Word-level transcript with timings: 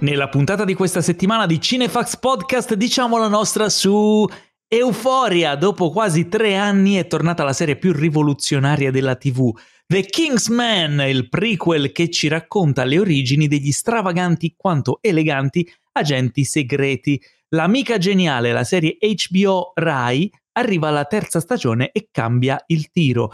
Nella 0.00 0.30
puntata 0.30 0.64
di 0.64 0.72
questa 0.72 1.02
settimana 1.02 1.44
di 1.44 1.60
Cinefax 1.60 2.16
Podcast 2.16 2.72
diciamo 2.72 3.18
la 3.18 3.28
nostra 3.28 3.68
su 3.68 4.26
Euforia. 4.66 5.56
Dopo 5.56 5.90
quasi 5.90 6.26
tre 6.26 6.56
anni 6.56 6.94
è 6.94 7.06
tornata 7.06 7.44
la 7.44 7.52
serie 7.52 7.76
più 7.76 7.92
rivoluzionaria 7.92 8.90
della 8.90 9.16
TV. 9.16 9.54
The 9.86 10.00
Kingsman, 10.06 11.04
il 11.06 11.28
prequel 11.28 11.92
che 11.92 12.08
ci 12.08 12.28
racconta 12.28 12.84
le 12.84 12.98
origini 12.98 13.46
degli 13.46 13.72
stravaganti 13.72 14.54
quanto 14.56 15.00
eleganti 15.02 15.70
agenti 15.92 16.44
segreti. 16.44 17.20
L'amica 17.50 17.98
geniale, 17.98 18.52
la 18.52 18.64
serie 18.64 18.96
HBO 18.98 19.72
Rai, 19.74 20.32
arriva 20.52 20.88
alla 20.88 21.04
terza 21.04 21.40
stagione 21.40 21.90
e 21.92 22.08
cambia 22.10 22.62
il 22.68 22.90
tiro. 22.90 23.32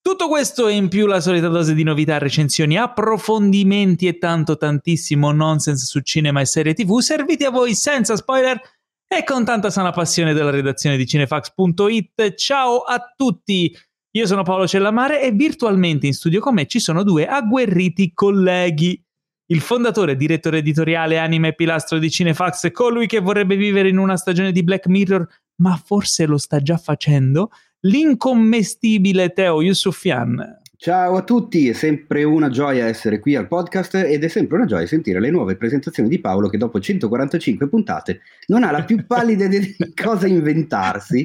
Tutto 0.00 0.28
questo 0.28 0.68
e 0.68 0.74
in 0.74 0.88
più 0.88 1.06
la 1.06 1.20
solita 1.20 1.48
dose 1.48 1.74
di 1.74 1.82
novità, 1.82 2.18
recensioni, 2.18 2.78
approfondimenti 2.78 4.06
e 4.06 4.18
tanto 4.18 4.56
tantissimo 4.56 5.32
nonsense 5.32 5.84
su 5.84 6.00
cinema 6.00 6.40
e 6.40 6.46
serie 6.46 6.72
tv 6.72 6.98
serviti 7.00 7.44
a 7.44 7.50
voi 7.50 7.74
senza 7.74 8.16
spoiler 8.16 8.60
e 9.06 9.24
con 9.24 9.44
tanta 9.44 9.70
sana 9.70 9.90
passione 9.90 10.32
della 10.32 10.50
redazione 10.50 10.96
di 10.96 11.06
cinefax.it. 11.06 12.34
Ciao 12.34 12.80
a 12.80 13.12
tutti! 13.14 13.74
Io 14.12 14.26
sono 14.26 14.42
Paolo 14.42 14.66
Cellamare 14.66 15.22
e 15.22 15.32
virtualmente 15.32 16.06
in 16.06 16.14
studio 16.14 16.40
con 16.40 16.54
me 16.54 16.66
ci 16.66 16.80
sono 16.80 17.02
due 17.02 17.26
agguerriti 17.26 18.12
colleghi. 18.14 19.02
Il 19.50 19.60
fondatore 19.60 20.16
direttore 20.16 20.58
editoriale 20.58 21.18
anime 21.18 21.48
e 21.48 21.54
pilastro 21.54 21.98
di 21.98 22.10
Cinefax, 22.10 22.70
colui 22.70 23.06
che 23.06 23.20
vorrebbe 23.20 23.56
vivere 23.56 23.88
in 23.88 23.98
una 23.98 24.16
stagione 24.16 24.52
di 24.52 24.62
Black 24.62 24.86
Mirror, 24.88 25.26
ma 25.62 25.80
forse 25.82 26.26
lo 26.26 26.36
sta 26.36 26.60
già 26.60 26.76
facendo, 26.76 27.50
l'incommestibile 27.80 29.32
Teo 29.32 29.62
Yusufian. 29.62 30.56
Ciao 30.76 31.16
a 31.16 31.22
tutti, 31.22 31.68
è 31.68 31.72
sempre 31.72 32.22
una 32.24 32.48
gioia 32.48 32.86
essere 32.86 33.18
qui 33.18 33.34
al 33.34 33.48
podcast 33.48 33.96
ed 33.96 34.22
è 34.22 34.28
sempre 34.28 34.56
una 34.56 34.66
gioia 34.66 34.86
sentire 34.86 35.20
le 35.20 35.30
nuove 35.30 35.56
presentazioni 35.56 36.08
di 36.08 36.20
Paolo 36.20 36.48
che 36.48 36.56
dopo 36.56 36.78
145 36.78 37.68
puntate 37.68 38.20
non 38.46 38.62
ha 38.62 38.70
la 38.70 38.84
più 38.84 39.04
pallida 39.04 39.44
idea 39.44 39.60
di 39.60 39.76
cosa 39.94 40.26
inventarsi. 40.26 41.24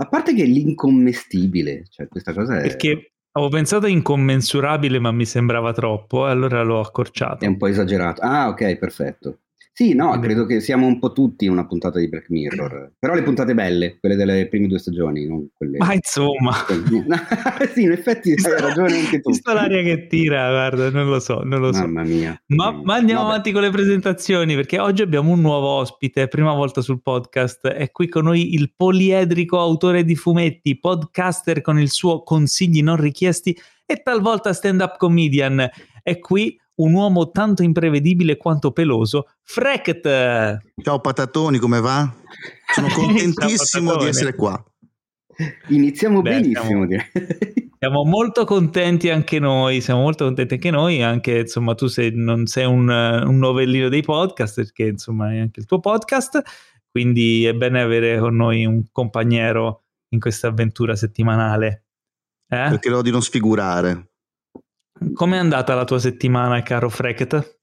A 0.00 0.06
parte 0.06 0.34
che 0.34 0.44
l'incommestibile, 0.44 1.84
cioè 1.90 2.08
questa 2.08 2.32
cosa 2.32 2.58
è... 2.58 2.62
Perché 2.62 3.12
avevo 3.32 3.50
pensato 3.50 3.86
incommensurabile 3.86 4.98
ma 4.98 5.12
mi 5.12 5.26
sembrava 5.26 5.72
troppo 5.72 6.26
e 6.26 6.30
allora 6.30 6.62
l'ho 6.62 6.80
accorciato. 6.80 7.44
È 7.44 7.48
un 7.48 7.58
po' 7.58 7.66
esagerato. 7.66 8.22
Ah 8.22 8.48
ok, 8.48 8.76
perfetto. 8.76 9.38
Sì, 9.78 9.94
no, 9.94 10.18
credo 10.18 10.44
che 10.44 10.58
siamo 10.58 10.88
un 10.88 10.98
po' 10.98 11.12
tutti 11.12 11.44
in 11.44 11.52
una 11.52 11.64
puntata 11.64 12.00
di 12.00 12.08
Black 12.08 12.30
Mirror, 12.30 12.94
però 12.98 13.14
le 13.14 13.22
puntate 13.22 13.54
belle, 13.54 14.00
quelle 14.00 14.16
delle 14.16 14.48
prime 14.48 14.66
due 14.66 14.80
stagioni, 14.80 15.24
non 15.24 15.50
quelle... 15.54 15.78
Ma 15.78 15.94
insomma... 15.94 16.52
sì, 17.72 17.82
in 17.82 17.92
effetti 17.92 18.32
hai 18.32 18.60
ragione 18.60 18.98
anche 18.98 19.20
tu. 19.20 19.30
Visto 19.30 19.52
l'aria 19.52 19.80
che 19.84 20.08
tira, 20.08 20.50
guarda, 20.50 20.90
non 20.90 21.08
lo 21.08 21.20
so, 21.20 21.42
non 21.44 21.60
lo 21.60 21.72
so. 21.72 21.82
Mamma 21.82 22.02
mia. 22.02 22.42
Ma, 22.46 22.72
ma 22.72 22.94
andiamo 22.96 23.20
Vabbè. 23.20 23.32
avanti 23.34 23.52
con 23.52 23.62
le 23.62 23.70
presentazioni, 23.70 24.56
perché 24.56 24.80
oggi 24.80 25.02
abbiamo 25.02 25.30
un 25.30 25.40
nuovo 25.40 25.68
ospite, 25.68 26.26
prima 26.26 26.54
volta 26.54 26.80
sul 26.80 27.00
podcast, 27.00 27.68
è 27.68 27.92
qui 27.92 28.08
con 28.08 28.24
noi 28.24 28.54
il 28.54 28.72
poliedrico 28.74 29.60
autore 29.60 30.02
di 30.02 30.16
fumetti, 30.16 30.76
podcaster 30.76 31.60
con 31.60 31.78
il 31.78 31.90
suo 31.90 32.24
consigli 32.24 32.82
non 32.82 32.96
richiesti 32.96 33.56
e 33.86 34.02
talvolta 34.02 34.52
stand-up 34.52 34.96
comedian. 34.96 35.70
È 36.02 36.18
qui 36.18 36.58
un 36.78 36.92
uomo 36.92 37.30
tanto 37.30 37.62
imprevedibile 37.62 38.36
quanto 38.36 38.72
peloso, 38.72 39.28
Frect. 39.42 40.60
Ciao 40.82 41.00
patatoni, 41.00 41.58
come 41.58 41.80
va? 41.80 42.12
Sono 42.74 42.88
contentissimo 42.94 43.96
di 43.96 44.06
essere 44.06 44.34
qua. 44.34 44.62
Iniziamo 45.68 46.20
Beh, 46.20 46.30
benissimo. 46.40 46.86
Siamo, 46.86 47.04
siamo, 47.78 48.04
molto 48.04 48.44
contenti 48.44 49.08
anche 49.08 49.38
noi, 49.38 49.80
siamo 49.80 50.02
molto 50.02 50.24
contenti 50.24 50.54
anche 50.54 50.70
noi, 50.70 51.02
anche 51.02 51.38
insomma 51.40 51.74
tu 51.74 51.86
sei, 51.86 52.10
non 52.12 52.46
sei 52.46 52.64
un, 52.64 52.88
un 52.88 53.38
novellino 53.38 53.88
dei 53.88 54.02
podcast, 54.02 54.56
perché 54.56 54.84
insomma 54.84 55.32
è 55.32 55.38
anche 55.38 55.60
il 55.60 55.66
tuo 55.66 55.78
podcast, 55.80 56.42
quindi 56.90 57.44
è 57.44 57.54
bene 57.54 57.80
avere 57.80 58.18
con 58.18 58.34
noi 58.34 58.64
un 58.64 58.84
compagnero 58.90 59.84
in 60.10 60.20
questa 60.20 60.48
avventura 60.48 60.96
settimanale. 60.96 61.84
Eh? 62.48 62.68
Perché 62.70 62.88
lo 62.88 63.02
di 63.02 63.10
non 63.10 63.22
sfigurare. 63.22 64.08
Com'è 65.12 65.36
andata 65.36 65.74
la 65.74 65.84
tua 65.84 65.98
settimana, 65.98 66.62
caro 66.62 66.88
Freket? 66.88 67.56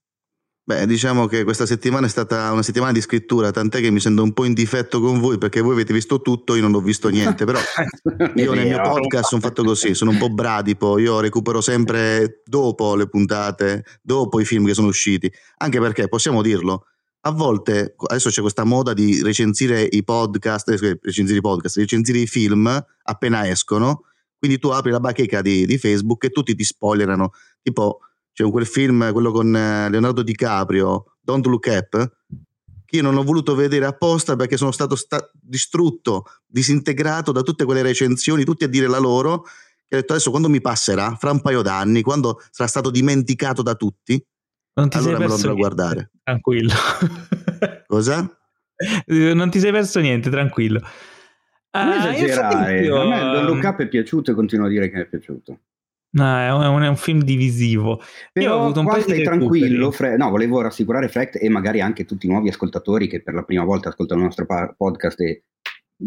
Beh, 0.67 0.87
diciamo 0.87 1.27
che 1.27 1.43
questa 1.43 1.67
settimana 1.67 2.07
è 2.07 2.09
stata 2.09 2.51
una 2.51 2.63
settimana 2.63 2.91
di 2.91 2.99
scrittura, 2.99 3.51
tant'è 3.51 3.81
che 3.81 3.91
mi 3.91 3.99
sento 3.99 4.23
un 4.23 4.33
po' 4.33 4.45
in 4.45 4.53
difetto 4.53 4.99
con 4.99 5.19
voi 5.19 5.37
perché 5.37 5.61
voi 5.61 5.73
avete 5.73 5.93
visto 5.93 6.21
tutto, 6.21 6.55
io 6.55 6.63
non 6.63 6.73
ho 6.73 6.79
visto 6.81 7.07
niente, 7.09 7.45
però 7.45 7.59
io 8.33 8.53
nel 8.55 8.65
mio 8.65 8.81
podcast 8.81 9.27
sono 9.27 9.41
fatto 9.41 9.63
così, 9.63 9.93
sono 9.93 10.09
un 10.09 10.17
po' 10.17 10.29
bradipo, 10.29 10.97
io 10.97 11.19
recupero 11.19 11.61
sempre 11.61 12.41
dopo 12.45 12.95
le 12.95 13.07
puntate, 13.07 13.85
dopo 14.01 14.39
i 14.39 14.45
film 14.45 14.65
che 14.65 14.73
sono 14.73 14.87
usciti, 14.87 15.31
anche 15.57 15.79
perché 15.79 16.07
possiamo 16.07 16.41
dirlo, 16.41 16.87
a 17.21 17.31
volte 17.31 17.93
adesso 18.07 18.31
c'è 18.31 18.41
questa 18.41 18.63
moda 18.63 18.93
di 18.93 19.21
recensire 19.21 19.83
i 19.83 20.03
podcast, 20.03 20.69
eh, 20.69 20.97
recensire 20.99 21.37
i 21.37 21.41
podcast, 21.41 21.77
recensire 21.77 22.17
i 22.17 22.27
film 22.27 22.83
appena 23.03 23.47
escono 23.47 24.05
quindi 24.45 24.59
tu 24.59 24.69
apri 24.69 24.91
la 24.91 24.99
bacheca 24.99 25.41
di, 25.41 25.65
di 25.65 25.77
Facebook 25.77 26.23
e 26.23 26.29
tutti 26.29 26.53
ti 26.55 26.63
spoilerano. 26.63 27.31
Tipo, 27.61 27.99
c'è 28.31 28.47
quel 28.49 28.67
film, 28.67 29.11
quello 29.11 29.31
con 29.31 29.55
eh, 29.55 29.89
Leonardo 29.89 30.21
DiCaprio, 30.21 31.15
Don't 31.19 31.45
Look 31.47 31.65
Up, 31.67 32.15
che 32.85 32.97
io 32.97 33.01
non 33.01 33.17
ho 33.17 33.23
voluto 33.23 33.55
vedere 33.55 33.85
apposta 33.85 34.35
perché 34.35 34.55
sono 34.55 34.71
stato 34.71 34.95
sta- 34.95 35.29
distrutto, 35.33 36.25
disintegrato 36.45 37.31
da 37.31 37.41
tutte 37.41 37.65
quelle 37.65 37.81
recensioni, 37.81 38.43
tutti 38.43 38.63
a 38.63 38.67
dire 38.67 38.87
la 38.87 38.99
loro, 38.99 39.43
che 39.87 39.95
ho 39.95 39.99
detto 39.99 40.13
adesso 40.13 40.29
quando 40.29 40.49
mi 40.49 40.61
passerà, 40.61 41.15
fra 41.15 41.31
un 41.31 41.41
paio 41.41 41.61
d'anni, 41.61 42.01
quando 42.01 42.39
sarà 42.51 42.69
stato 42.69 42.91
dimenticato 42.91 43.63
da 43.63 43.73
tutti, 43.75 44.23
non 44.75 44.89
ti 44.89 44.97
allora 44.97 45.17
me 45.17 45.27
lo 45.27 45.33
andrò 45.33 45.51
a 45.51 45.55
guardare. 45.55 46.11
Tranquillo. 46.23 46.73
Cosa? 47.87 48.29
Non 49.07 49.49
ti 49.49 49.59
sei 49.59 49.71
perso 49.71 50.01
niente, 50.01 50.29
tranquillo. 50.29 50.81
Non 51.83 51.97
uh, 51.97 51.99
esagerare, 51.99 52.87
a 52.87 53.05
me 53.05 53.19
Don 53.19 53.45
Look 53.45 53.63
Up 53.63 53.81
è 53.81 53.87
piaciuto 53.87 54.31
e 54.31 54.33
continuo 54.33 54.65
a 54.65 54.69
dire 54.69 54.89
che 54.89 54.95
mi 54.95 55.01
è 55.01 55.07
piaciuto. 55.07 55.59
No, 56.15 56.39
è 56.39 56.49
un, 56.49 56.81
è 56.81 56.87
un, 56.87 56.95
film 56.95 57.21
divisivo. 57.21 58.01
Però 58.31 58.45
Io 58.45 58.55
ho 58.55 58.61
avuto 58.63 58.79
un 58.79 58.85
qua 58.85 59.01
stai 59.01 59.21
tranquillo, 59.21 59.91
Fre- 59.91 60.15
no, 60.15 60.29
volevo 60.29 60.61
rassicurare 60.61 61.09
Frecht 61.09 61.37
e 61.41 61.49
magari 61.49 61.81
anche 61.81 62.05
tutti 62.05 62.25
i 62.25 62.29
nuovi 62.29 62.47
ascoltatori 62.47 63.07
che 63.07 63.21
per 63.21 63.33
la 63.33 63.43
prima 63.43 63.65
volta 63.65 63.89
ascoltano 63.89 64.21
il 64.21 64.27
nostro 64.27 64.45
pa- 64.45 64.73
podcast 64.77 65.19
e 65.19 65.43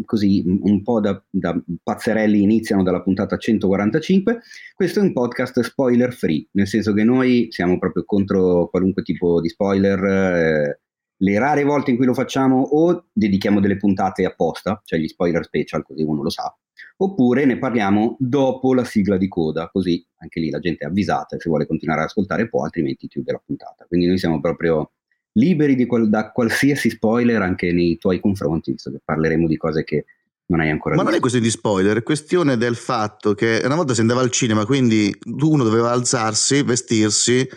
così 0.05 0.43
un 0.45 0.81
po' 0.83 0.99
da, 0.99 1.21
da, 1.29 1.59
pazzerelli 1.83 2.41
iniziano 2.41 2.81
dalla 2.81 3.03
puntata 3.03 3.37
145. 3.37 4.41
Questo 4.73 4.99
è 4.99 5.03
un 5.03 5.13
podcast 5.13 5.59
spoiler 5.61 6.11
free, 6.11 6.47
nel 6.53 6.67
senso 6.67 6.91
che 6.93 7.03
noi 7.03 7.47
siamo 7.51 7.77
proprio 7.77 8.03
contro 8.03 8.67
qualunque 8.69 9.03
tipo 9.03 9.39
di 9.39 9.49
spoiler. 9.49 10.03
Eh, 10.03 10.79
le 11.21 11.39
rare 11.39 11.63
volte 11.63 11.91
in 11.91 11.97
cui 11.97 12.05
lo 12.05 12.13
facciamo 12.13 12.61
o 12.61 13.07
dedichiamo 13.11 13.59
delle 13.59 13.77
puntate 13.77 14.25
apposta, 14.25 14.81
cioè 14.85 14.99
gli 14.99 15.07
spoiler 15.07 15.43
special, 15.43 15.83
così 15.83 16.03
uno 16.03 16.23
lo 16.23 16.29
sa, 16.29 16.55
oppure 16.97 17.45
ne 17.45 17.57
parliamo 17.57 18.15
dopo 18.19 18.73
la 18.73 18.83
sigla 18.83 19.17
di 19.17 19.27
coda, 19.27 19.69
così 19.69 20.05
anche 20.17 20.39
lì 20.39 20.49
la 20.49 20.59
gente 20.59 20.85
è 20.85 20.87
avvisata 20.87 21.35
e 21.35 21.39
se 21.39 21.49
vuole 21.49 21.67
continuare 21.67 22.01
ad 22.01 22.07
ascoltare 22.07 22.47
può, 22.47 22.63
altrimenti 22.63 23.07
chiude 23.07 23.31
la 23.31 23.41
puntata. 23.43 23.85
Quindi 23.87 24.07
noi 24.07 24.17
siamo 24.17 24.39
proprio 24.39 24.91
liberi 25.33 25.85
qual- 25.85 26.09
da 26.09 26.31
qualsiasi 26.31 26.89
spoiler 26.89 27.41
anche 27.41 27.71
nei 27.71 27.97
tuoi 27.97 28.19
confronti, 28.19 28.71
visto 28.71 28.91
che 28.91 29.01
parleremo 29.03 29.47
di 29.47 29.57
cose 29.57 29.83
che 29.83 30.05
non 30.47 30.61
hai 30.61 30.69
ancora 30.69 30.95
Ma 30.95 31.01
visto. 31.01 31.09
non 31.09 31.17
è 31.17 31.19
questione 31.19 31.45
di 31.45 31.51
spoiler, 31.51 31.97
è 31.97 32.03
questione 32.03 32.57
del 32.57 32.75
fatto 32.75 33.33
che 33.33 33.61
una 33.63 33.75
volta 33.75 33.93
si 33.93 34.01
andava 34.01 34.21
al 34.21 34.31
cinema, 34.31 34.65
quindi 34.65 35.15
uno 35.41 35.63
doveva 35.63 35.91
alzarsi, 35.91 36.63
vestirsi, 36.63 37.47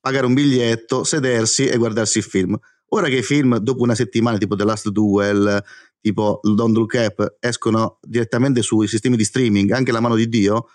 pagare 0.00 0.26
un 0.26 0.34
biglietto, 0.34 1.04
sedersi 1.04 1.66
e 1.66 1.76
guardarsi 1.76 2.18
il 2.18 2.24
film. 2.24 2.58
Ora 2.92 3.08
che 3.08 3.18
i 3.18 3.22
film, 3.22 3.58
dopo 3.58 3.82
una 3.82 3.94
settimana, 3.94 4.38
tipo 4.38 4.56
The 4.56 4.64
Last 4.64 4.88
Duel, 4.88 5.62
tipo 6.00 6.40
Don't 6.42 6.76
Look 6.76 6.94
Up, 6.94 7.36
escono 7.38 7.98
direttamente 8.02 8.62
sui 8.62 8.88
sistemi 8.88 9.16
di 9.16 9.24
streaming, 9.24 9.70
anche 9.70 9.92
la 9.92 10.00
mano 10.00 10.16
di 10.16 10.28
Dio, 10.28 10.68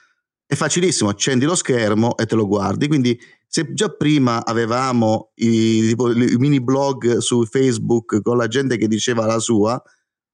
è 0.46 0.56
facilissimo, 0.56 1.10
accendi 1.10 1.46
lo 1.46 1.56
schermo 1.56 2.16
e 2.18 2.26
te 2.26 2.36
lo 2.36 2.48
guardi. 2.48 2.88
Quindi, 2.88 3.20
se 3.48 3.74
già 3.74 3.90
prima 3.90 4.46
avevamo 4.46 5.32
i, 5.36 5.88
tipo, 5.88 6.12
i 6.12 6.38
mini 6.38 6.62
blog 6.62 7.18
su 7.18 7.46
Facebook 7.46 8.22
con 8.22 8.38
la 8.38 8.48
gente 8.48 8.78
che 8.78 8.88
diceva 8.88 9.26
la 9.26 9.40
sua, 9.40 9.82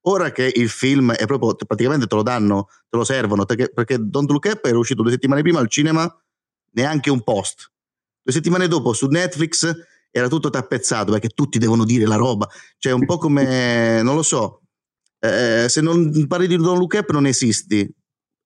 ora 0.02 0.32
che 0.32 0.52
il 0.54 0.70
film 0.70 1.12
è 1.14 1.26
proprio 1.26 1.56
praticamente 1.56 2.08
te 2.08 2.16
lo 2.16 2.24
danno, 2.24 2.68
te 2.90 2.98
lo 2.98 3.04
servono, 3.04 3.46
perché, 3.46 3.72
perché 3.74 3.98
Don't 4.00 4.30
Look 4.30 4.46
Up 4.52 4.66
era 4.66 4.78
uscito 4.78 5.02
due 5.02 5.12
settimane 5.12 5.42
prima 5.42 5.60
al 5.60 5.70
cinema, 5.70 6.12
neanche 6.74 7.10
un 7.10 7.24
post. 7.24 7.72
Due 8.22 8.34
settimane 8.34 8.68
dopo 8.68 8.94
su 8.94 9.08
Netflix 9.08 9.74
era 10.12 10.28
tutto 10.28 10.50
tappezzato 10.50 11.12
perché 11.12 11.30
tutti 11.30 11.58
devono 11.58 11.86
dire 11.86 12.06
la 12.06 12.16
roba, 12.16 12.48
cioè 12.78 12.94
un 12.94 13.06
po' 13.06 13.18
come, 13.18 14.02
non 14.04 14.16
lo 14.16 14.24
so, 14.24 14.62
eh, 15.20 15.68
se 15.70 15.82
non 15.82 16.28
parli 16.28 16.48
di 16.48 16.58
Don 16.58 16.78
Look 16.78 16.96
Up 17.00 17.12
non 17.12 17.26
esisti. 17.26 17.90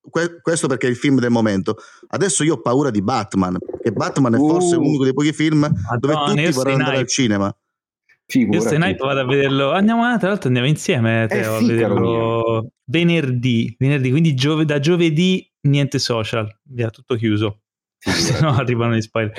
Que- 0.08 0.40
questo 0.40 0.68
perché 0.68 0.86
è 0.86 0.90
il 0.92 0.98
film 0.98 1.20
del 1.20 1.32
momento. 1.32 1.78
Adesso 2.10 2.44
io 2.44 2.54
ho 2.54 2.62
paura 2.62 2.92
di 2.92 3.02
Batman, 3.02 3.58
che 3.82 3.92
Batman 3.92 4.36
è 4.36 4.38
forse 4.38 4.76
uh, 4.76 4.82
uno 4.82 5.04
dei 5.04 5.14
pochi 5.14 5.34
film 5.34 5.62
Madonna, 5.62 5.98
dove 5.98 6.14
tutti 6.14 6.52
vorranno 6.52 6.78
andare 6.78 6.98
al 6.98 7.08
cinema. 7.08 7.58
Io 8.34 8.60
se 8.62 8.78
Night 8.78 9.00
vado 9.00 9.22
a 9.22 9.26
vederlo. 9.26 9.72
Andiamo, 9.72 10.02
tra 10.20 10.30
l'altro 10.30 10.48
andiamo 10.48 10.68
insieme 10.68 11.26
Teo, 11.28 11.58
eh, 11.58 11.60
sì, 11.60 11.64
a 11.64 11.68
vederlo 11.68 12.70
venerdì, 12.86 13.76
venerdì, 13.80 14.12
quindi 14.12 14.36
giove- 14.36 14.66
da 14.66 14.80
giovedì 14.80 15.52
niente 15.62 15.98
social, 15.98 16.48
via 16.64 16.90
tutto 16.90 17.16
chiuso. 17.16 17.62
Se 17.98 18.40
no 18.42 18.50
arrivano 18.50 18.96
gli 18.96 19.02
spoiler. 19.02 19.34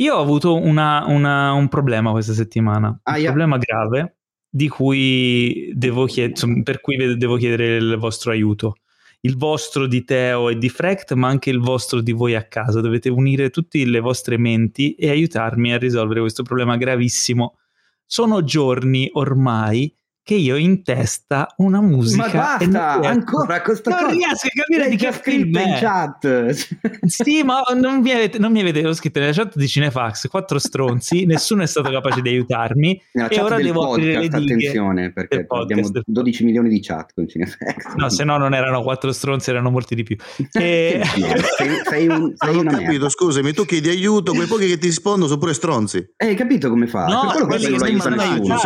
Io 0.00 0.16
ho 0.16 0.20
avuto 0.20 0.56
una, 0.56 1.04
una, 1.06 1.52
un 1.52 1.68
problema 1.68 2.10
questa 2.10 2.32
settimana, 2.32 3.00
ah, 3.02 3.12
un 3.12 3.18
yeah. 3.18 3.26
problema 3.26 3.58
grave 3.58 4.16
di 4.48 4.68
cui 4.68 5.70
devo 5.74 6.06
chied- 6.06 6.62
per 6.62 6.80
cui 6.80 7.16
devo 7.16 7.36
chiedere 7.36 7.76
il 7.76 7.96
vostro 7.98 8.32
aiuto. 8.32 8.76
Il 9.22 9.36
vostro 9.36 9.86
di 9.86 10.02
Teo 10.02 10.48
e 10.48 10.56
di 10.56 10.70
Frecht, 10.70 11.12
ma 11.12 11.28
anche 11.28 11.50
il 11.50 11.60
vostro 11.60 12.00
di 12.00 12.12
voi 12.12 12.34
a 12.34 12.44
casa. 12.44 12.80
Dovete 12.80 13.10
unire 13.10 13.50
tutte 13.50 13.84
le 13.84 14.00
vostre 14.00 14.38
menti 14.38 14.94
e 14.94 15.10
aiutarmi 15.10 15.74
a 15.74 15.78
risolvere 15.78 16.20
questo 16.20 16.42
problema 16.42 16.78
gravissimo. 16.78 17.58
Sono 18.06 18.42
giorni 18.42 19.10
ormai 19.12 19.94
che 20.22 20.34
io 20.34 20.54
ho 20.54 20.58
in 20.58 20.82
testa 20.82 21.52
una 21.56 21.80
musica. 21.80 22.26
Ma 22.26 22.56
basta, 22.58 23.00
ancora 23.08 23.62
questa 23.62 23.90
non 23.90 23.98
cosa. 23.98 24.10
Non 24.12 24.18
riesco 24.18 24.46
a 24.46 24.50
capire 24.54 24.88
di 24.88 24.96
che 24.96 25.12
film 25.12 25.56
in 25.56 25.76
chat. 25.78 27.06
sì, 27.06 27.42
ma 27.42 27.62
non 27.74 28.00
mi, 28.00 28.10
avete, 28.12 28.38
non 28.38 28.52
mi 28.52 28.60
avete 28.60 28.92
scritto 28.94 29.18
nella 29.18 29.32
chat 29.32 29.56
di 29.56 29.66
Cinefax, 29.66 30.28
quattro 30.28 30.58
stronzi, 30.58 31.24
nessuno 31.26 31.62
è 31.62 31.66
stato 31.66 31.90
capace 31.90 32.20
di 32.20 32.28
aiutarmi 32.28 33.02
nella 33.12 33.28
e 33.28 33.40
ora 33.40 33.56
devo 33.56 33.80
podcast, 33.80 33.98
aprire 33.98 34.20
le 34.20 34.28
dighe 34.28 34.54
attenzione, 34.54 35.12
perché 35.12 35.46
abbiamo 35.48 35.88
12 36.04 36.44
milioni 36.44 36.68
di 36.68 36.80
chat 36.80 37.12
con 37.14 37.26
Cinefax. 37.26 37.94
No, 37.96 38.08
se 38.08 38.24
no 38.24 38.36
non 38.36 38.54
erano 38.54 38.82
quattro 38.82 39.12
stronzi, 39.12 39.50
erano 39.50 39.70
molti 39.70 39.94
di 39.94 40.02
più. 40.02 40.16
E... 40.60 41.00
sei, 41.56 41.80
sei, 41.88 42.06
un, 42.08 42.32
sei 42.36 42.54
non 42.54 42.66
ho 42.66 42.70
capito, 42.70 42.90
merda. 42.90 43.08
scusami, 43.08 43.52
tu 43.52 43.64
chiedi 43.64 43.88
aiuto, 43.88 44.32
quei 44.32 44.46
pochi 44.46 44.66
che 44.66 44.78
ti 44.78 44.86
rispondono 44.86 45.26
sono 45.26 45.38
pure 45.38 45.54
stronzi. 45.54 46.12
Eh, 46.16 46.26
hai 46.26 46.34
capito 46.34 46.68
come 46.68 46.86
fa? 46.86 47.06
No, 47.06 47.30
per 47.32 47.46
quello 47.46 47.64
che 47.64 47.70
non 47.70 47.78
lo 47.78 47.84
aiuta 47.84 48.08
nessuno. 48.10 48.58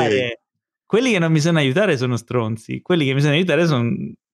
Quelli 0.95 1.11
che 1.11 1.19
non 1.19 1.33
mi 1.33 1.41
sanno 1.41 1.59
aiutare 1.59 1.97
sono 1.97 2.17
stronzi, 2.17 2.81
quelli 2.81 3.05
che 3.05 3.15
mi 3.15 3.21
sanno 3.21 3.35
aiutare 3.35 3.67
sono 3.67 3.83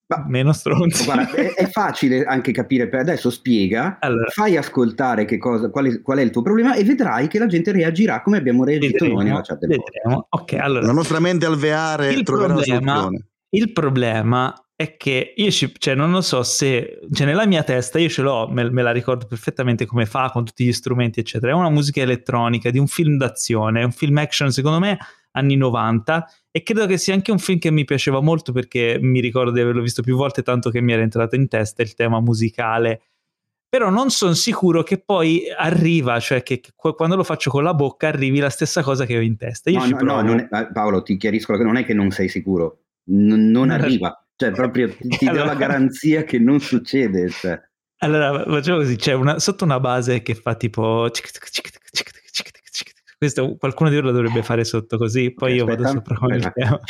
ma, 0.08 0.26
meno 0.28 0.52
stronzi. 0.52 1.06
Guarda, 1.06 1.30
è, 1.30 1.54
è, 1.54 1.70
facile 1.70 2.24
anche 2.24 2.52
capire, 2.52 2.86
per 2.86 3.00
adesso 3.00 3.30
spiega, 3.30 3.96
allora. 3.98 4.28
fai 4.28 4.58
ascoltare 4.58 5.24
che 5.24 5.38
cosa, 5.38 5.70
qual, 5.70 5.86
è, 5.86 6.02
qual, 6.02 6.18
è, 6.18 6.20
il 6.20 6.28
tuo 6.28 6.42
problema 6.42 6.74
e 6.74 6.84
vedrai 6.84 7.28
che 7.28 7.38
la 7.38 7.46
gente 7.46 7.72
reagirà 7.72 8.20
come 8.20 8.36
abbiamo 8.36 8.64
reagito 8.64 8.92
vedremo, 8.92 9.14
noi 9.14 9.24
nella 9.24 9.40
chat 9.40 9.58
del 9.58 9.78
vedremo. 9.78 10.26
Okay, 10.28 10.58
allora, 10.58 10.84
La 10.84 10.92
nostra 10.92 11.18
mente 11.18 11.46
alveare 11.46 12.12
il 12.12 12.24
troverà 12.24 12.52
problema, 12.52 13.08
Il 13.48 13.72
problema 13.72 14.54
è 14.76 14.98
che 14.98 15.32
io 15.34 15.50
ci, 15.50 15.72
cioè 15.78 15.94
non 15.94 16.10
lo 16.10 16.20
so 16.20 16.42
se, 16.42 16.98
cioè 17.10 17.26
nella 17.26 17.46
mia 17.46 17.62
testa 17.62 17.98
io 17.98 18.10
ce 18.10 18.20
l'ho, 18.20 18.48
me, 18.50 18.68
me, 18.68 18.82
la 18.82 18.92
ricordo 18.92 19.24
perfettamente 19.24 19.86
come 19.86 20.04
fa 20.04 20.28
con 20.30 20.44
tutti 20.44 20.66
gli 20.66 20.72
strumenti 20.74 21.20
eccetera, 21.20 21.52
è 21.52 21.54
una 21.54 21.70
musica 21.70 22.02
elettronica 22.02 22.68
di 22.68 22.78
un 22.78 22.86
film 22.86 23.16
d'azione, 23.16 23.82
un 23.82 23.92
film 23.92 24.18
action 24.18 24.52
secondo 24.52 24.78
me 24.78 24.98
anni 25.32 25.56
90 25.56 26.26
e 26.50 26.62
credo 26.62 26.86
che 26.86 26.98
sia 26.98 27.14
anche 27.14 27.30
un 27.30 27.38
film 27.38 27.58
che 27.58 27.70
mi 27.70 27.84
piaceva 27.84 28.20
molto 28.20 28.52
perché 28.52 28.98
mi 29.00 29.20
ricordo 29.20 29.52
di 29.52 29.60
averlo 29.60 29.82
visto 29.82 30.02
più 30.02 30.16
volte 30.16 30.42
tanto 30.42 30.70
che 30.70 30.80
mi 30.80 30.92
era 30.92 31.02
entrato 31.02 31.36
in 31.36 31.48
testa 31.48 31.82
il 31.82 31.94
tema 31.94 32.20
musicale 32.20 33.02
però 33.70 33.88
non 33.88 34.10
sono 34.10 34.34
sicuro 34.34 34.82
che 34.82 34.98
poi 34.98 35.44
arriva, 35.56 36.18
cioè 36.18 36.42
che, 36.42 36.58
che, 36.58 36.72
quando 36.74 37.14
lo 37.14 37.22
faccio 37.22 37.50
con 37.50 37.62
la 37.62 37.72
bocca 37.72 38.08
arrivi 38.08 38.40
la 38.40 38.50
stessa 38.50 38.82
cosa 38.82 39.06
che 39.06 39.16
ho 39.16 39.20
in 39.20 39.36
testa. 39.36 39.70
Io 39.70 39.86
no, 39.86 40.00
no, 40.00 40.22
no 40.22 40.36
è, 40.36 40.48
eh, 40.50 40.72
Paolo, 40.72 41.04
ti 41.04 41.16
chiarisco 41.16 41.56
che 41.56 41.62
non 41.62 41.76
è 41.76 41.84
che 41.84 41.94
non 41.94 42.10
sei 42.10 42.28
sicuro, 42.28 42.86
N- 43.12 43.48
non 43.52 43.70
arriva, 43.70 44.26
cioè 44.34 44.50
proprio 44.50 44.88
ti, 44.88 45.06
ti 45.06 45.26
allora... 45.26 45.44
do 45.44 45.48
la 45.50 45.54
garanzia 45.54 46.24
che 46.24 46.40
non 46.40 46.58
succede. 46.58 47.30
Cioè. 47.30 47.60
Allora, 47.98 48.42
facciamo 48.42 48.78
così, 48.78 48.96
c'è 48.96 49.12
una, 49.12 49.38
sotto 49.38 49.62
una 49.62 49.78
base 49.78 50.20
che 50.22 50.34
fa 50.34 50.56
tipo 50.56 51.08
questo 53.20 53.56
qualcuno 53.58 53.90
di 53.90 53.96
loro 53.96 54.06
lo 54.06 54.12
dovrebbe 54.12 54.42
fare 54.42 54.64
sotto 54.64 54.96
così, 54.96 55.34
poi 55.34 55.56
io 55.56 55.66
vado 55.66 55.86
sopra 55.86 56.16
con 56.16 56.32
il 56.32 56.50
tema. 56.54 56.80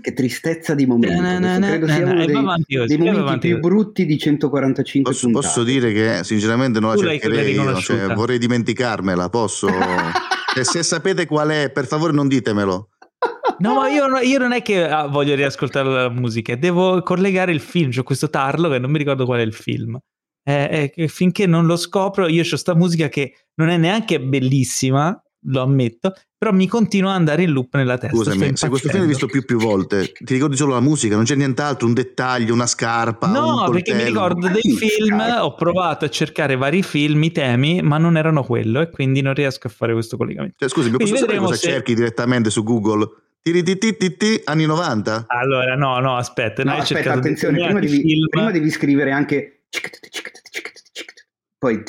Che 0.00 0.14
tristezza 0.14 0.74
di 0.74 0.86
momento. 0.86 1.20
credo 1.58 1.86
sia 1.86 2.06
uno 2.06 2.24
dei, 2.24 2.34
avanti, 2.34 2.84
dei 2.86 2.96
momenti 2.96 3.48
più 3.48 3.58
brutti 3.58 4.06
di 4.06 4.16
145 4.16 5.12
posso, 5.12 5.28
posso 5.28 5.62
dire 5.62 5.92
che 5.92 6.24
sinceramente 6.24 6.80
non 6.80 6.94
la 6.94 6.96
cercherei 6.96 7.52
io, 7.52 7.78
cioè, 7.78 8.14
vorrei 8.14 8.38
dimenticarmela, 8.38 9.28
posso... 9.28 9.68
e 9.68 10.64
se 10.64 10.82
sapete 10.82 11.26
qual 11.26 11.50
è, 11.50 11.70
per 11.70 11.86
favore 11.86 12.14
non 12.14 12.26
ditemelo. 12.26 12.89
No, 13.60 13.74
ma 13.74 13.88
io, 13.88 14.06
io, 14.18 14.38
non 14.38 14.52
è 14.52 14.62
che 14.62 14.88
ah, 14.88 15.06
voglio 15.06 15.34
riascoltare 15.34 15.88
la 15.88 16.08
musica, 16.08 16.56
devo 16.56 17.02
collegare 17.02 17.52
il 17.52 17.60
film. 17.60 17.90
C'ho 17.90 18.02
questo 18.02 18.30
tarlo 18.30 18.68
che 18.70 18.78
non 18.78 18.90
mi 18.90 18.98
ricordo 18.98 19.26
qual 19.26 19.40
è 19.40 19.42
il 19.42 19.54
film. 19.54 19.98
Eh, 20.42 20.92
eh, 20.94 21.08
finché 21.08 21.46
non 21.46 21.66
lo 21.66 21.76
scopro, 21.76 22.26
io 22.26 22.42
ho 22.42 22.48
questa 22.48 22.74
musica 22.74 23.08
che 23.08 23.34
non 23.56 23.68
è 23.68 23.76
neanche 23.76 24.20
bellissima, 24.20 25.22
lo 25.44 25.60
ammetto, 25.60 26.14
però 26.36 26.52
mi 26.52 26.66
continua 26.66 27.10
ad 27.10 27.16
andare 27.16 27.42
in 27.42 27.50
loop 27.50 27.74
nella 27.76 27.98
testa. 27.98 28.16
Scusami, 28.16 28.56
se 28.56 28.68
questo 28.70 28.88
film 28.88 29.00
l'hai 29.00 29.08
visto 29.08 29.26
più 29.26 29.44
più 29.44 29.58
volte, 29.58 30.10
ti 30.12 30.32
ricordi 30.32 30.56
solo 30.56 30.72
la 30.72 30.80
musica, 30.80 31.14
non 31.14 31.24
c'è 31.24 31.34
nient'altro, 31.34 31.86
un 31.86 31.92
dettaglio, 31.92 32.54
una 32.54 32.66
scarpa. 32.66 33.26
No, 33.26 33.68
perché 33.70 33.92
mi 33.92 34.04
ricordo 34.04 34.48
dei 34.48 34.72
film, 34.74 35.22
ho 35.40 35.54
provato 35.54 36.06
a 36.06 36.08
cercare 36.08 36.56
vari 36.56 36.82
film, 36.82 37.22
i 37.22 37.32
temi, 37.32 37.82
ma 37.82 37.98
non 37.98 38.16
erano 38.16 38.42
quello 38.42 38.80
e 38.80 38.88
quindi 38.88 39.20
non 39.20 39.34
riesco 39.34 39.66
a 39.66 39.70
fare 39.70 39.92
questo 39.92 40.16
collegamento. 40.16 40.56
Cioè, 40.58 40.70
scusi, 40.70 40.90
posso 40.90 41.14
sapere 41.14 41.38
cosa 41.38 41.54
se... 41.54 41.68
cerchi 41.68 41.94
direttamente 41.94 42.48
su 42.48 42.62
Google? 42.62 43.08
Tiritititi, 43.42 44.40
anni 44.44 44.66
90? 44.66 45.24
Allora, 45.28 45.74
no, 45.74 45.98
no, 46.00 46.16
aspetta. 46.16 46.62
No, 46.62 46.74
aspetta, 46.74 47.12
attenzione, 47.12 47.64
prima 47.64 47.80
devi, 47.80 48.28
prima 48.28 48.50
devi, 48.50 48.70
scrivere 48.70 49.12
anche... 49.12 49.64
Poi... 51.58 51.82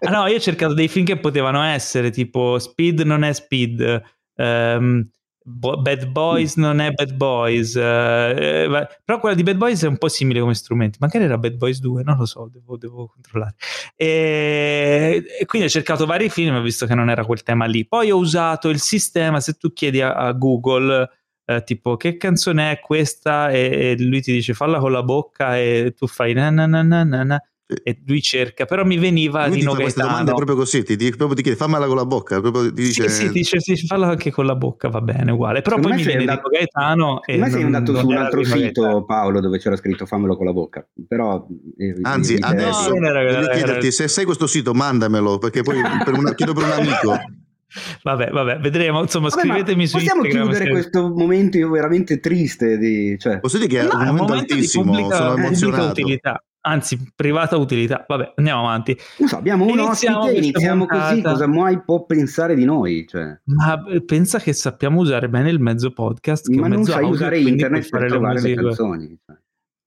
ah, 0.00 0.10
no, 0.10 0.26
io 0.26 0.36
ho 0.36 0.40
cercato 0.40 0.74
dei 0.74 0.88
film 0.88 1.04
che 1.04 1.18
potevano 1.18 1.62
essere 1.62 2.10
tipo 2.10 2.58
Speed 2.58 3.00
non 3.00 3.22
è 3.22 3.32
Speed, 3.32 4.02
um, 4.34 5.08
Bad 5.46 6.06
Boys 6.06 6.56
non 6.56 6.80
è 6.80 6.90
Bad 6.92 7.12
Boys, 7.12 7.74
uh, 7.74 7.78
eh, 7.78 8.88
però 9.04 9.20
quella 9.20 9.34
di 9.34 9.42
Bad 9.42 9.56
Boys 9.56 9.84
è 9.84 9.86
un 9.86 9.98
po' 9.98 10.08
simile 10.08 10.40
come 10.40 10.54
strumenti. 10.54 10.96
Magari 11.00 11.24
era 11.24 11.36
Bad 11.36 11.56
Boys 11.56 11.80
2, 11.80 12.02
non 12.02 12.16
lo 12.16 12.24
so, 12.24 12.48
devo, 12.50 12.78
devo 12.78 13.08
controllare. 13.12 13.54
E, 13.94 15.22
e, 15.38 15.44
quindi 15.44 15.68
ho 15.68 15.70
cercato 15.70 16.06
vari 16.06 16.30
film, 16.30 16.54
ho 16.54 16.62
visto 16.62 16.86
che 16.86 16.94
non 16.94 17.10
era 17.10 17.26
quel 17.26 17.42
tema 17.42 17.66
lì. 17.66 17.86
Poi 17.86 18.10
ho 18.10 18.16
usato 18.16 18.70
il 18.70 18.80
sistema, 18.80 19.40
se 19.40 19.52
tu 19.54 19.70
chiedi 19.74 20.00
a, 20.00 20.14
a 20.14 20.32
Google, 20.32 21.10
eh, 21.44 21.62
tipo 21.62 21.98
che 21.98 22.16
canzone 22.16 22.72
è 22.72 22.80
questa, 22.80 23.50
e, 23.50 23.96
e, 23.98 24.02
lui 24.02 24.22
ti 24.22 24.32
dice 24.32 24.54
falla 24.54 24.78
con 24.78 24.92
la 24.92 25.02
bocca 25.02 25.58
e 25.58 25.92
tu 25.94 26.06
fai 26.06 26.32
na 26.32 26.48
na 26.48 26.66
na 26.66 26.82
na 26.82 27.04
na 27.04 27.42
e 27.66 28.02
lui 28.06 28.20
cerca, 28.20 28.66
però 28.66 28.84
mi 28.84 28.98
veniva 28.98 29.46
lui 29.46 29.58
di 29.58 29.64
nuovo. 29.64 29.80
queste 29.80 30.02
domande 30.02 30.32
proprio 30.34 30.54
così, 30.54 30.82
ti, 30.82 30.96
ti, 30.96 31.08
proprio 31.10 31.34
ti 31.34 31.42
chiede 31.42 31.56
fammela 31.56 31.86
con 31.86 31.96
la 31.96 32.04
bocca, 32.04 32.40
proprio 32.40 32.72
ti 32.72 32.82
dice... 32.82 33.08
Sì, 33.08 33.26
sì, 33.26 33.30
dice, 33.30 33.60
sì, 33.60 33.76
falla 33.86 34.08
anche 34.08 34.30
con 34.30 34.44
la 34.44 34.54
bocca, 34.54 34.88
va 34.88 35.00
bene, 35.00 35.32
uguale, 35.32 35.62
però 35.62 35.76
Secondo 35.76 35.96
poi 35.96 36.04
mi 36.04 36.10
viene 36.10 36.20
andato, 36.20 36.48
Gaetano 36.50 37.22
e 37.22 37.38
Ma 37.38 37.48
sei 37.48 37.62
andato 37.62 37.96
su 37.96 38.06
un 38.06 38.16
altro 38.16 38.44
sito, 38.44 38.58
Gaetano. 38.58 39.04
Paolo, 39.04 39.40
dove 39.40 39.58
c'era 39.58 39.76
scritto 39.76 40.04
fammelo 40.04 40.36
con 40.36 40.46
la 40.46 40.52
bocca, 40.52 40.86
però... 41.08 41.46
Eh, 41.78 41.96
Anzi, 42.02 42.36
adesso 42.38 42.90
no, 42.90 43.06
era, 43.06 43.24
devo 43.24 43.44
era, 43.44 43.54
chiederti, 43.54 43.86
era... 43.86 43.90
se 43.90 44.08
sai 44.08 44.24
questo 44.26 44.46
sito, 44.46 44.74
mandamelo, 44.74 45.38
perché 45.38 45.62
poi 45.62 45.80
per 46.04 46.18
una, 46.18 46.34
chiedo 46.34 46.52
per 46.52 46.64
un 46.64 46.70
amico. 46.70 47.18
Vabbè, 48.04 48.30
vabbè, 48.30 48.58
vedremo. 48.60 49.00
Insomma, 49.00 49.30
vabbè, 49.30 49.40
scrivetemi 49.40 49.88
su 49.88 49.96
possiamo 49.96 50.22
Instagram. 50.22 50.48
Possiamo 50.48 50.68
chiudere 50.68 50.70
questo 50.70 51.08
momento 51.12 51.70
veramente 51.70 52.20
triste. 52.20 52.78
Di, 52.78 53.16
cioè... 53.18 53.40
Posso 53.40 53.58
dire 53.58 53.68
che 53.68 53.80
è 53.80 53.82
no, 53.82 53.98
un 53.98 54.04
momento, 54.04 54.22
momento 54.22 54.54
altissimo, 54.54 54.84
pubblica, 54.84 55.16
sono 55.16 55.36
emozionato. 55.38 55.90
Utilità 55.90 56.44
anzi 56.66 57.12
privata 57.14 57.56
utilità. 57.56 58.04
Vabbè, 58.06 58.34
andiamo 58.36 58.60
avanti. 58.60 58.96
Non 59.18 59.28
so, 59.28 59.36
abbiamo 59.36 59.64
un 59.64 59.78
iniziamo 59.78 60.20
ospite, 60.20 60.38
iniziamo 60.38 60.86
puntata. 60.86 61.08
così, 61.08 61.22
cosa 61.22 61.46
mai 61.46 61.82
può 61.82 62.04
pensare 62.04 62.54
di 62.54 62.64
noi? 62.64 63.06
Cioè. 63.08 63.40
Ma 63.44 63.84
eh, 63.86 64.02
pensa 64.02 64.38
che 64.38 64.52
sappiamo 64.52 65.00
usare 65.00 65.28
bene 65.28 65.50
il 65.50 65.60
mezzo 65.60 65.90
podcast, 65.90 66.50
che 66.50 66.58
Ma 66.58 66.68
non 66.68 66.84
sai 66.84 66.96
audio, 66.96 67.10
usare 67.10 67.38
internet 67.38 67.88
per 67.88 68.08
trovare 68.08 68.40
le, 68.40 68.48
le 68.48 68.54
canzoni. 68.54 69.18
Cioè. 69.24 69.36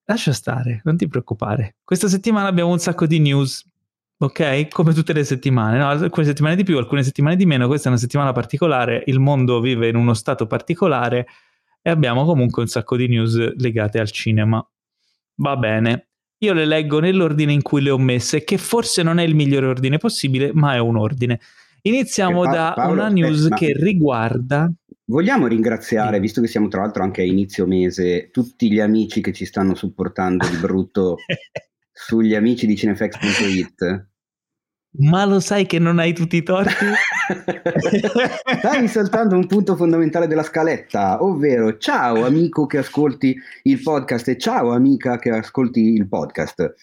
Lascia 0.06 0.34
stare, 0.34 0.82
non 0.84 0.98
ti 0.98 1.08
preoccupare. 1.08 1.78
Questa 1.84 2.08
settimana 2.08 2.48
abbiamo 2.48 2.72
un 2.72 2.80
sacco 2.80 3.06
di 3.06 3.20
news, 3.20 3.68
ok? 4.20 4.70
Come 4.70 4.94
tutte 4.94 5.14
le 5.14 5.24
settimane, 5.24 5.78
no? 5.78 5.90
alcune 5.90 6.26
settimane 6.26 6.56
di 6.56 6.64
più, 6.64 6.78
alcune 6.78 7.04
settimane 7.04 7.36
di 7.36 7.46
meno. 7.46 7.68
Questa 7.68 7.88
è 7.88 7.92
una 7.92 8.00
settimana 8.00 8.32
particolare, 8.32 9.04
il 9.08 9.20
mondo 9.20 9.60
vive 9.60 9.90
in 9.90 9.96
uno 9.96 10.14
stato 10.14 10.48
particolare 10.48 11.28
e 11.82 11.90
abbiamo 11.90 12.24
comunque 12.24 12.62
un 12.62 12.68
sacco 12.68 12.96
di 12.96 13.08
news 13.08 13.56
legate 13.56 14.00
al 14.00 14.10
cinema. 14.12 14.66
Va 15.40 15.58
bene, 15.58 16.07
io 16.39 16.53
le 16.53 16.65
leggo 16.65 17.00
nell'ordine 17.00 17.53
in 17.53 17.62
cui 17.62 17.82
le 17.82 17.89
ho 17.89 17.98
messe, 17.98 18.44
che 18.44 18.58
forse 18.58 19.03
non 19.03 19.20
è 19.20 19.24
il 19.24 19.36
migliore 19.36 19.67
ordine 19.67 19.98
possibile, 19.98 20.51
ma 20.53 20.75
è 20.75 20.79
un 20.79 20.98
ordine. 20.98 21.39
Iniziamo 21.82 22.44
pa- 22.44 22.51
da 22.51 22.74
Paolo, 22.75 22.94
una 22.94 23.10
news 23.10 23.46
eh, 23.46 23.56
che 23.56 23.74
riguarda. 23.75 24.72
Vogliamo 25.06 25.48
ringraziare, 25.48 26.20
visto 26.20 26.41
che 26.41 26.48
siamo 26.48 26.67
tra 26.67 26.82
l'altro 26.82 27.03
anche 27.03 27.22
a 27.22 27.25
inizio 27.25 27.65
mese, 27.65 28.29
tutti 28.29 28.72
gli 28.72 28.79
amici 28.79 29.22
che 29.22 29.32
ci 29.32 29.46
stanno 29.46 29.74
supportando 29.74 30.48
di 30.48 30.58
brutto 30.58 31.17
sugli 31.91 32.36
amici 32.36 32.67
di 32.67 32.75
cinefx.it 32.75 34.08
ma 35.00 35.25
lo 35.25 35.39
sai 35.39 35.65
che 35.65 35.79
non 35.79 36.00
hai 36.00 36.13
tutti 36.13 36.38
i 36.38 36.44
torti? 36.44 36.86
Stai 38.60 38.88
saltando 38.88 39.36
un 39.36 39.48
punto 39.48 39.76
fondamentale 39.76 40.28
della 40.28 40.44
scaletta, 40.44 41.24
ovvero 41.24 41.78
ciao 41.78 42.26
amico 42.26 42.66
che 42.66 42.78
ascolti 42.78 43.36
il 43.64 43.82
podcast 43.82 44.30
e 44.30 44.38
ciao 44.38 44.72
amica 44.72 45.18
che 45.18 45.30
ascolti 45.32 45.82
il 45.82 46.08
podcast. 46.08 46.74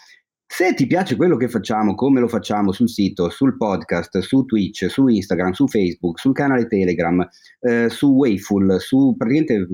Se 0.47 0.75
ti 0.75 0.87
piace 0.87 1.17
quello 1.17 1.37
che 1.37 1.49
facciamo, 1.49 1.95
come 1.95 2.21
lo 2.21 2.29
facciamo 2.29 2.73
sul 2.73 2.89
sito, 2.91 3.31
sul 3.31 3.57
podcast, 3.57 4.19
su 4.19 4.45
Twitch, 4.45 4.89
su 4.91 5.09
Instagram, 5.09 5.53
su 5.53 5.67
Facebook, 5.67 6.19
sul 6.19 6.35
canale 6.35 6.67
Telegram, 6.67 7.27
eh, 7.61 7.89
su 7.89 8.13
Wayful, 8.13 8.79
su 8.81 9.15
praticamente 9.17 9.67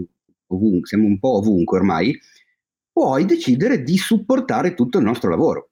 ovunque, 0.47 0.87
siamo 0.87 1.07
un 1.07 1.19
po' 1.19 1.39
ovunque 1.39 1.79
ormai, 1.79 2.17
puoi 2.93 3.25
decidere 3.25 3.83
di 3.83 3.97
supportare 3.97 4.75
tutto 4.75 4.99
il 4.99 5.05
nostro 5.05 5.31
lavoro 5.31 5.70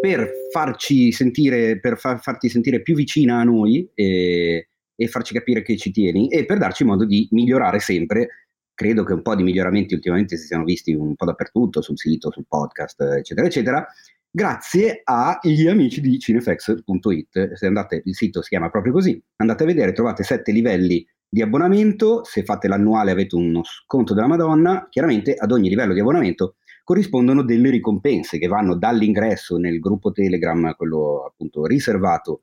per 0.00 0.30
farci 0.52 1.12
sentire, 1.12 1.80
per 1.80 1.98
far, 1.98 2.20
farti 2.20 2.48
sentire 2.48 2.82
più 2.82 2.94
vicina 2.94 3.40
a 3.40 3.44
noi 3.44 3.88
e, 3.94 4.68
e 4.94 5.08
farci 5.08 5.34
capire 5.34 5.62
che 5.62 5.76
ci 5.76 5.90
tieni 5.90 6.28
e 6.28 6.44
per 6.44 6.58
darci 6.58 6.84
modo 6.84 7.04
di 7.04 7.26
migliorare 7.32 7.80
sempre. 7.80 8.28
Credo 8.74 9.04
che 9.04 9.14
un 9.14 9.22
po' 9.22 9.34
di 9.34 9.42
miglioramenti 9.42 9.94
ultimamente 9.94 10.36
si 10.36 10.46
siano 10.46 10.64
visti 10.64 10.92
un 10.92 11.14
po' 11.14 11.24
dappertutto, 11.24 11.80
sul 11.80 11.98
sito, 11.98 12.30
sul 12.30 12.44
podcast, 12.46 13.00
eccetera, 13.00 13.46
eccetera, 13.46 13.86
grazie 14.30 15.00
agli 15.02 15.66
amici 15.66 16.00
di 16.02 16.18
cinefx.it. 16.18 17.54
Se 17.54 17.66
andate, 17.66 18.02
il 18.04 18.14
sito 18.14 18.42
si 18.42 18.50
chiama 18.50 18.68
proprio 18.68 18.92
così, 18.92 19.20
andate 19.36 19.62
a 19.62 19.66
vedere, 19.66 19.92
trovate 19.92 20.22
sette 20.24 20.52
livelli 20.52 21.06
di 21.28 21.40
abbonamento, 21.42 22.22
se 22.24 22.44
fate 22.44 22.68
l'annuale 22.68 23.10
avete 23.10 23.34
uno 23.34 23.62
sconto 23.64 24.14
della 24.14 24.26
Madonna, 24.26 24.86
chiaramente 24.90 25.34
ad 25.34 25.52
ogni 25.52 25.70
livello 25.70 25.94
di 25.94 26.00
abbonamento 26.00 26.56
corrispondono 26.86 27.42
delle 27.42 27.70
ricompense 27.70 28.38
che 28.38 28.46
vanno 28.46 28.76
dall'ingresso 28.76 29.56
nel 29.56 29.80
gruppo 29.80 30.12
Telegram, 30.12 30.72
quello 30.76 31.24
appunto 31.24 31.66
riservato 31.66 32.42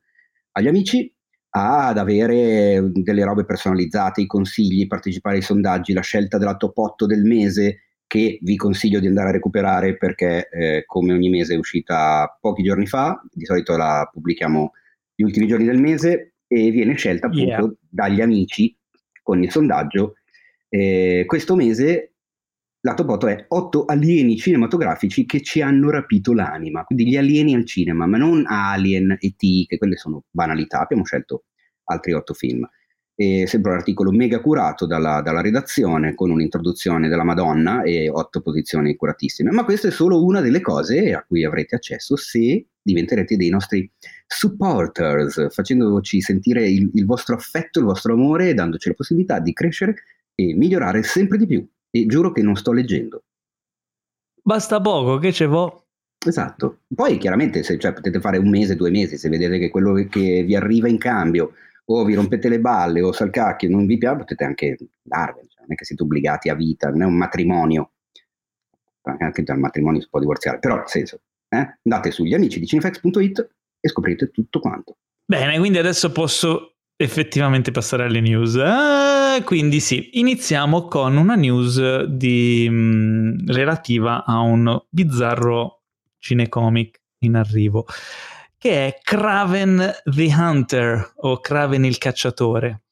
agli 0.51 0.67
amici, 0.67 1.09
ad 1.51 1.97
avere 1.97 2.91
delle 2.91 3.23
robe 3.23 3.45
personalizzate, 3.45 4.19
i 4.19 4.25
consigli, 4.25 4.85
partecipare 4.85 5.37
ai 5.37 5.41
sondaggi, 5.41 5.93
la 5.93 6.01
scelta 6.01 6.37
della 6.37 6.57
top 6.57 6.77
8 6.77 7.05
del 7.05 7.23
mese 7.23 7.83
che 8.05 8.37
vi 8.41 8.57
consiglio 8.57 8.99
di 8.99 9.07
andare 9.07 9.29
a 9.29 9.31
recuperare 9.31 9.95
perché 9.95 10.49
eh, 10.49 10.83
come 10.87 11.13
ogni 11.13 11.29
mese 11.29 11.53
è 11.53 11.57
uscita 11.57 12.37
pochi 12.41 12.63
giorni 12.63 12.85
fa, 12.85 13.23
di 13.31 13.45
solito 13.45 13.77
la 13.77 14.09
pubblichiamo 14.11 14.71
gli 15.15 15.23
ultimi 15.23 15.47
giorni 15.47 15.63
del 15.63 15.79
mese 15.79 16.33
e 16.47 16.69
viene 16.69 16.95
scelta 16.95 17.27
appunto 17.27 17.45
yeah. 17.45 17.73
dagli 17.87 18.19
amici 18.19 18.77
con 19.21 19.41
il 19.41 19.49
sondaggio. 19.49 20.15
Eh, 20.67 21.23
questo 21.27 21.55
mese 21.55 22.12
la 22.85 22.95
top 22.95 23.09
8 23.09 23.27
è 23.27 23.45
8 23.47 23.85
alieni 23.85 24.35
cinematografici 24.35 25.25
che 25.25 25.41
ci 25.41 25.61
hanno 25.61 25.89
rapito 25.89 26.33
l'anima, 26.33 26.83
quindi 26.83 27.07
gli 27.07 27.15
alieni 27.15 27.55
al 27.55 27.65
cinema, 27.65 28.05
ma 28.05 28.17
non 28.17 28.43
Alien, 28.45 29.15
E.T., 29.19 29.67
che 29.67 29.77
quelle 29.77 29.95
sono 29.95 30.25
banalità, 30.29 30.81
abbiamo 30.81 31.05
scelto 31.05 31.45
altri 31.85 32.11
8 32.11 32.33
film. 32.33 32.69
E 33.15 33.45
sembra 33.47 33.71
un 33.71 33.77
articolo 33.77 34.11
mega 34.11 34.41
curato 34.41 34.85
dalla, 34.85 35.21
dalla, 35.21 35.39
redazione 35.39 36.13
con 36.15 36.29
un'introduzione 36.31 37.07
della 37.07 37.23
Madonna 37.23 37.83
e 37.83 38.09
8 38.09 38.41
posizioni 38.41 38.95
curatissime, 38.97 39.51
ma 39.51 39.63
questa 39.63 39.87
è 39.87 39.91
solo 39.91 40.21
una 40.21 40.41
delle 40.41 40.59
cose 40.59 41.13
a 41.13 41.23
cui 41.25 41.45
avrete 41.45 41.75
accesso 41.75 42.17
se 42.17 42.65
diventerete 42.81 43.37
dei 43.37 43.49
nostri 43.49 43.89
supporters, 44.27 45.53
facendoci 45.53 46.19
sentire 46.19 46.67
il, 46.67 46.89
il 46.95 47.05
vostro 47.05 47.35
affetto, 47.35 47.79
il 47.79 47.85
vostro 47.85 48.13
amore 48.13 48.49
e 48.49 48.53
dandoci 48.55 48.89
la 48.89 48.95
possibilità 48.95 49.39
di 49.39 49.53
crescere 49.53 49.95
e 50.35 50.53
migliorare 50.53 51.03
sempre 51.03 51.37
di 51.37 51.45
più 51.45 51.65
e 51.95 52.07
giuro 52.07 52.31
che 52.31 52.41
non 52.41 52.55
sto 52.55 52.71
leggendo. 52.71 53.23
Basta 54.41 54.81
poco, 54.81 55.19
che 55.19 55.31
ce 55.31 55.45
vo'? 55.45 55.85
Esatto. 56.25 56.79
Poi 56.93 57.17
chiaramente 57.17 57.61
se, 57.61 57.77
cioè, 57.77 57.93
potete 57.93 58.19
fare 58.19 58.37
un 58.37 58.49
mese, 58.49 58.75
due 58.75 58.89
mesi, 58.89 59.17
se 59.17 59.29
vedete 59.29 59.59
che 59.59 59.69
quello 59.69 59.93
che 60.09 60.43
vi 60.43 60.55
arriva 60.55 60.87
in 60.87 60.97
cambio 60.97 61.53
o 61.85 62.03
vi 62.03 62.15
rompete 62.15 62.49
le 62.49 62.59
balle 62.59 63.01
o 63.01 63.11
salcacchi 63.11 63.67
non 63.67 63.85
vi 63.85 63.97
piace, 63.97 64.17
potete 64.17 64.43
anche 64.43 64.77
darvene, 65.01 65.47
cioè, 65.49 65.61
non 65.61 65.73
è 65.73 65.75
che 65.75 65.85
siete 65.85 66.01
obbligati 66.01 66.49
a 66.49 66.55
vita, 66.55 66.89
non 66.89 67.03
è 67.03 67.05
un 67.05 67.15
matrimonio. 67.15 67.91
Anche 69.03 69.43
dal 69.43 69.59
matrimonio 69.59 70.01
si 70.01 70.07
può 70.09 70.19
divorziare, 70.19 70.59
però 70.59 70.77
nel 70.77 70.87
senso, 70.87 71.19
eh? 71.49 71.77
andate 71.83 72.09
sugli 72.09 72.33
amici 72.33 72.59
di 72.59 72.65
cinefx.it 72.65 73.49
e 73.79 73.89
scoprite 73.89 74.31
tutto 74.31 74.59
quanto. 74.59 74.97
Bene, 75.25 75.59
quindi 75.59 75.77
adesso 75.77 76.11
posso 76.11 76.72
effettivamente 76.95 77.71
passare 77.71 78.05
alle 78.05 78.21
news. 78.21 78.55
Ah, 78.55 79.41
quindi 79.43 79.79
sì, 79.79 80.11
iniziamo 80.19 80.87
con 80.87 81.17
una 81.17 81.35
news 81.35 82.03
di, 82.03 82.69
mh, 82.69 83.51
relativa 83.51 84.23
a 84.25 84.39
un 84.39 84.81
bizzarro 84.89 85.81
cinecomic 86.19 87.01
in 87.19 87.35
arrivo, 87.35 87.85
che 88.57 88.87
è 88.87 88.99
Craven 89.01 89.91
the 90.03 90.33
Hunter 90.35 91.13
o 91.17 91.39
Craven 91.39 91.85
il 91.85 91.97
cacciatore. 91.97 92.83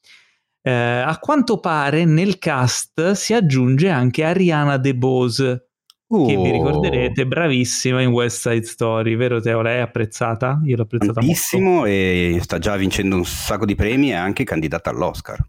Eh, 0.64 0.72
a 0.72 1.18
quanto 1.20 1.60
pare 1.60 2.06
nel 2.06 2.38
cast 2.38 3.12
si 3.12 3.34
aggiunge 3.34 3.90
anche 3.90 4.24
Ariana 4.24 4.78
DeBose, 4.78 5.71
Oh. 6.14 6.26
che 6.26 6.36
vi 6.36 6.52
ricorderete, 6.52 7.26
bravissima 7.26 8.02
in 8.02 8.10
West 8.10 8.42
Side 8.42 8.66
Story, 8.66 9.16
vero 9.16 9.40
Teo? 9.40 9.62
Lei 9.62 9.78
è 9.78 9.82
apprezzata? 9.82 10.60
Io 10.66 10.76
l'ho 10.76 10.84
apprezzata 10.84 11.14
Tantissimo 11.14 11.70
molto. 11.70 11.86
e 11.86 12.38
sta 12.42 12.60
già 12.60 12.76
vincendo 12.76 13.16
un 13.16 13.24
sacco 13.24 13.66
di 13.66 13.76
premi 13.76 14.10
e 14.10 14.14
è 14.14 14.18
anche 14.18 14.44
candidata 14.44 14.90
all'Oscar. 14.90 15.40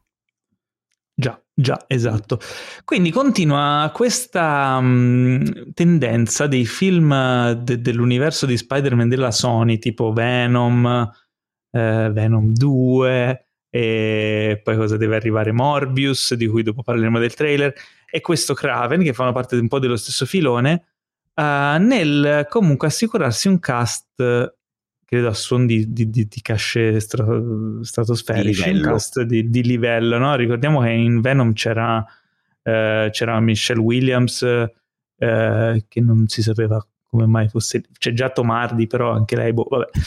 Già, 1.15 1.41
già, 1.53 1.85
esatto. 1.89 2.39
Quindi 2.85 3.11
continua 3.11 3.91
questa 3.93 4.79
um, 4.81 5.73
tendenza 5.75 6.47
dei 6.47 6.65
film 6.65 7.53
de- 7.55 7.81
dell'universo 7.81 8.47
di 8.47 8.57
Spider-Man 8.57 9.09
della 9.09 9.33
Sony, 9.33 9.79
tipo 9.79 10.13
Venom, 10.13 11.11
eh, 11.73 12.11
Venom 12.13 12.53
2, 12.53 13.47
e 13.75 14.61
poi 14.63 14.77
cosa 14.77 14.99
deve 14.99 15.17
arrivare 15.17 15.51
Morbius, 15.51 16.35
di 16.35 16.47
cui 16.47 16.63
dopo 16.63 16.83
parleremo 16.83 17.19
del 17.19 17.33
trailer 17.33 17.73
e 18.11 18.21
questo 18.21 18.53
Craven, 18.53 19.03
che 19.03 19.15
fanno 19.15 19.33
parte 19.33 19.57
un 19.57 19.67
po' 19.67 19.79
dello 19.79 19.97
stesso 19.97 20.27
filone, 20.27 20.85
uh, 21.35 21.81
nel 21.81 22.47
comunque 22.51 22.89
assicurarsi 22.89 23.49
un 23.49 23.59
cast, 23.61 24.57
credo 25.07 25.27
a 25.27 25.33
suon 25.33 25.65
di, 25.65 25.91
di, 25.91 26.11
di, 26.11 26.29
di 26.29 26.43
casce 26.43 27.01
stra- 27.01 27.25
stratosferici, 27.81 28.69
un 28.69 28.83
cast 28.83 29.23
di, 29.23 29.49
di 29.49 29.63
livello, 29.63 30.19
no? 30.19 30.35
Ricordiamo 30.35 30.83
che 30.83 30.91
in 30.91 31.23
Venom 31.23 31.55
c'era, 31.55 31.97
uh, 31.97 33.09
c'era 33.09 33.41
Michelle 33.41 33.81
Williams, 33.81 34.43
uh, 34.43 34.67
che 35.17 36.01
non 36.03 36.27
si 36.29 36.43
sapeva 36.43 36.87
come 37.13 37.27
mai 37.27 37.47
fosse 37.51 37.83
c'è 37.99 38.15
già 38.15 38.31
Tomardi 38.31 38.87
però 38.87 39.13
anche 39.13 39.37
lei 39.37 39.53
boh, 39.53 39.67
vabbè. 39.69 39.91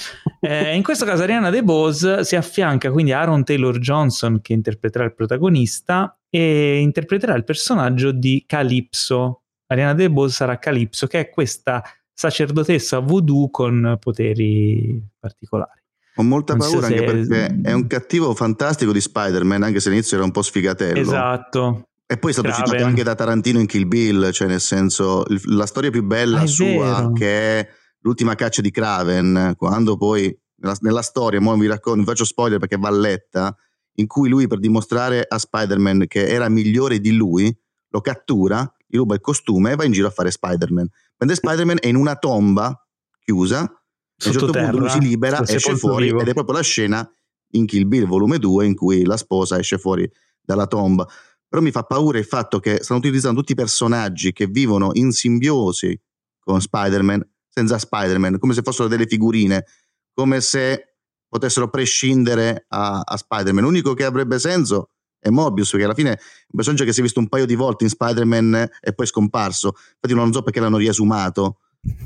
Eh, 0.45 0.75
in 0.75 0.83
questo 0.83 1.05
caso 1.05 1.23
Ariana 1.23 1.49
DeBose 1.49 2.23
si 2.23 2.35
affianca 2.35 2.91
quindi 2.91 3.11
a 3.11 3.19
Aaron 3.19 3.43
Taylor 3.43 3.79
Johnson 3.79 4.41
che 4.41 4.53
interpreterà 4.53 5.03
il 5.03 5.15
protagonista 5.15 6.19
e 6.29 6.81
interpreterà 6.81 7.33
il 7.33 7.43
personaggio 7.43 8.11
di 8.11 8.43
Calypso. 8.45 9.41
Ariana 9.65 9.95
DeBose 9.95 10.35
sarà 10.35 10.59
Calypso 10.59 11.07
che 11.07 11.19
è 11.21 11.29
questa 11.29 11.83
sacerdotessa 12.13 12.99
voodoo 12.99 13.49
con 13.49 13.97
poteri 13.99 15.01
particolari. 15.17 15.81
Ho 16.17 16.23
molta 16.23 16.53
non 16.53 16.67
paura 16.67 16.87
so 16.87 16.93
anche 16.93 17.05
perché 17.05 17.61
è 17.63 17.73
un 17.73 17.87
cattivo 17.87 18.35
fantastico 18.35 18.91
di 18.91 19.01
Spider-Man 19.01 19.63
anche 19.63 19.79
se 19.79 19.87
all'inizio 19.87 20.17
era 20.17 20.25
un 20.25 20.31
po' 20.31 20.43
sfigatello. 20.43 20.99
Esatto 20.99 21.87
e 22.07 22.17
poi 22.17 22.29
è 22.29 22.33
stato 22.33 22.49
Graven. 22.49 22.65
citato 22.65 22.85
anche 22.85 23.03
da 23.03 23.15
Tarantino 23.15 23.59
in 23.59 23.65
Kill 23.65 23.87
Bill, 23.87 24.31
cioè 24.31 24.47
nel 24.47 24.61
senso 24.61 25.25
la 25.45 25.65
storia 25.65 25.89
più 25.89 26.03
bella 26.03 26.41
ah, 26.41 26.45
sua 26.45 26.95
vero. 26.95 27.11
che 27.13 27.59
è 27.59 27.69
l'ultima 28.01 28.35
caccia 28.35 28.61
di 28.61 28.69
Craven, 28.69 29.53
quando 29.57 29.97
poi 29.97 30.37
nella, 30.57 30.75
nella 30.81 31.01
storia, 31.01 31.41
mo 31.41 31.55
vi 31.55 31.67
racconto, 31.67 31.99
vi 32.01 32.05
faccio 32.05 32.25
spoiler 32.25 32.59
perché 32.59 32.77
va 32.77 32.91
letta, 32.91 33.55
in 33.95 34.07
cui 34.07 34.29
lui 34.29 34.47
per 34.47 34.59
dimostrare 34.59 35.25
a 35.27 35.37
Spider-Man 35.37 36.05
che 36.07 36.27
era 36.27 36.47
migliore 36.49 36.99
di 36.99 37.13
lui, 37.13 37.55
lo 37.89 38.01
cattura, 38.01 38.71
gli 38.85 38.97
ruba 38.97 39.15
il 39.15 39.21
costume 39.21 39.71
e 39.71 39.75
va 39.75 39.85
in 39.85 39.91
giro 39.91 40.07
a 40.07 40.11
fare 40.11 40.29
Spider-Man. 40.29 40.87
Mentre 41.17 41.37
Spider-Man 41.37 41.77
è 41.79 41.87
in 41.87 41.95
una 41.95 42.15
tomba 42.15 42.87
chiusa, 43.19 43.59
a 43.61 43.63
un 43.63 44.31
certo 44.31 44.51
punto 44.51 44.77
lui 44.77 44.89
si 44.89 44.99
libera, 44.99 45.41
esce 45.41 45.75
fuori 45.75 46.05
vivo. 46.05 46.21
ed 46.21 46.27
è 46.27 46.33
proprio 46.33 46.55
la 46.55 46.61
scena 46.61 47.09
in 47.51 47.65
Kill 47.65 47.87
Bill 47.87 48.05
volume 48.05 48.37
2 48.37 48.65
in 48.65 48.75
cui 48.75 49.05
la 49.05 49.17
sposa 49.17 49.57
esce 49.57 49.77
fuori 49.77 50.09
dalla 50.41 50.67
tomba. 50.67 51.07
Però 51.55 51.65
mi 51.65 51.71
fa 51.71 51.83
paura 51.83 52.17
il 52.17 52.25
fatto 52.25 52.59
che 52.59 52.83
stanno 52.83 52.99
utilizzando 52.99 53.39
tutti 53.39 53.53
i 53.53 53.55
personaggi 53.55 54.33
che 54.33 54.45
vivono 54.45 54.89
in 54.91 55.13
simbiosi 55.13 55.97
con 56.37 56.59
Spider-Man 56.59 57.25
senza 57.47 57.77
Spider-Man, 57.77 58.39
come 58.39 58.53
se 58.53 58.61
fossero 58.61 58.89
delle 58.89 59.07
figurine, 59.07 59.65
come 60.13 60.41
se 60.41 60.95
potessero 61.29 61.69
prescindere 61.69 62.65
a, 62.67 62.99
a 62.99 63.15
Spider-Man. 63.15 63.63
L'unico 63.63 63.93
che 63.93 64.03
avrebbe 64.03 64.37
senso 64.37 64.89
è 65.17 65.29
Mobius, 65.29 65.69
perché 65.69 65.85
alla 65.85 65.93
fine 65.93 66.11
è 66.11 66.19
un 66.19 66.55
personaggio 66.55 66.83
che 66.83 66.91
si 66.91 66.99
è 66.99 67.03
visto 67.03 67.21
un 67.21 67.29
paio 67.29 67.45
di 67.45 67.55
volte 67.55 67.85
in 67.85 67.89
Spider-Man 67.89 68.69
e 68.81 68.93
poi 68.93 69.05
scomparso. 69.05 69.75
Infatti 69.93 70.13
non 70.13 70.33
so 70.33 70.41
perché 70.41 70.59
l'hanno 70.59 70.75
riesumato, 70.75 71.59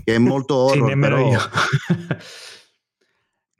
che 0.03 0.13
è 0.13 0.19
molto 0.19 0.53
horror, 0.53 0.91
sì, 0.91 0.99
però... 0.99 1.31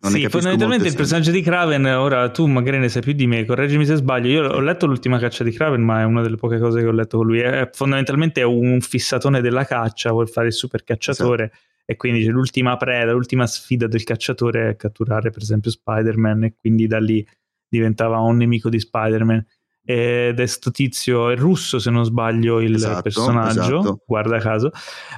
Non 0.01 0.11
sì, 0.11 0.25
fondamentalmente 0.29 0.87
il 0.87 0.95
personaggio 0.95 1.31
di 1.31 1.41
Kraven, 1.41 1.85
ora 1.85 2.29
tu 2.29 2.45
magari 2.45 2.77
ne 2.77 2.87
sai 2.87 3.01
più 3.01 3.11
di 3.11 3.27
me, 3.27 3.43
correggimi 3.43 3.85
se 3.85 3.95
sbaglio, 3.95 4.29
io 4.29 4.49
ho 4.49 4.61
letto 4.61 4.85
l'ultima 4.85 5.19
caccia 5.19 5.43
di 5.43 5.51
Kraven, 5.51 5.81
ma 5.81 5.99
è 5.99 6.03
una 6.05 6.21
delle 6.21 6.37
poche 6.37 6.57
cose 6.57 6.79
che 6.79 6.87
ho 6.87 6.91
letto 6.91 7.17
con 7.17 7.27
lui, 7.27 7.39
è, 7.39 7.69
fondamentalmente 7.73 8.39
è 8.39 8.45
un 8.45 8.79
fissatone 8.79 9.41
della 9.41 9.65
caccia, 9.65 10.11
vuol 10.11 10.29
fare 10.29 10.47
il 10.47 10.53
super 10.53 10.85
cacciatore 10.85 11.51
esatto. 11.51 11.83
e 11.85 11.97
quindi 11.97 12.23
c'è 12.23 12.31
l'ultima 12.31 12.77
preda, 12.77 13.11
l'ultima 13.11 13.45
sfida 13.45 13.87
del 13.87 14.03
cacciatore 14.05 14.69
è 14.69 14.75
catturare 14.77 15.31
per 15.31 15.41
esempio 15.41 15.69
Spider-Man 15.69 16.45
e 16.45 16.55
quindi 16.55 16.87
da 16.87 16.99
lì 16.99 17.27
diventava 17.67 18.19
un 18.19 18.37
nemico 18.37 18.69
di 18.69 18.79
Spider-Man. 18.79 19.45
Ed 19.91 20.39
è 20.39 20.45
sto 20.45 20.69
tizio, 20.69 21.31
è 21.31 21.35
russo 21.35 21.79
se 21.79 21.89
non 21.89 22.05
sbaglio 22.05 22.59
il 22.61 22.75
Esatto, 22.75 23.01
personaggio, 23.01 23.79
esatto. 23.79 24.03
guarda 24.05 24.37
caso, 24.37 24.69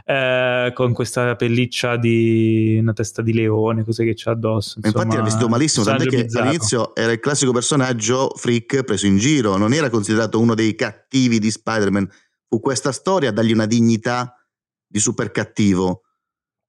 eh, 0.06 0.72
con 0.74 0.94
questa 0.94 1.36
pelliccia 1.36 1.98
di 1.98 2.78
una 2.80 2.94
testa 2.94 3.22
di 3.22 3.34
leone, 3.34 3.84
cos'è 3.84 4.06
che 4.06 4.14
c'ha 4.16 4.32
addosso. 4.32 4.80
Ma 4.80 4.88
Infatti 4.88 5.08
insomma, 5.08 5.14
era 5.14 5.24
vestito 5.24 5.50
malissimo, 5.50 5.84
tant'è 5.84 6.06
che 6.06 6.24
bizzarro. 6.24 6.46
all'inizio 6.48 6.96
era 6.96 7.12
il 7.12 7.20
classico 7.20 7.52
personaggio 7.52 8.32
freak 8.34 8.84
preso 8.84 9.08
in 9.08 9.18
giro, 9.18 9.58
non 9.58 9.74
era 9.74 9.90
considerato 9.90 10.40
uno 10.40 10.56
dei 10.56 10.74
cattivi 10.74 11.38
di 11.40 11.52
Spider-Man. 11.52 12.10
Fu 12.48 12.62
questa 12.62 12.94
storia 12.94 13.28
a 13.28 13.32
dargli 13.34 13.52
una 13.52 13.66
dignità 13.66 14.34
di 14.88 15.00
super 15.00 15.32
cattivo. 15.32 16.04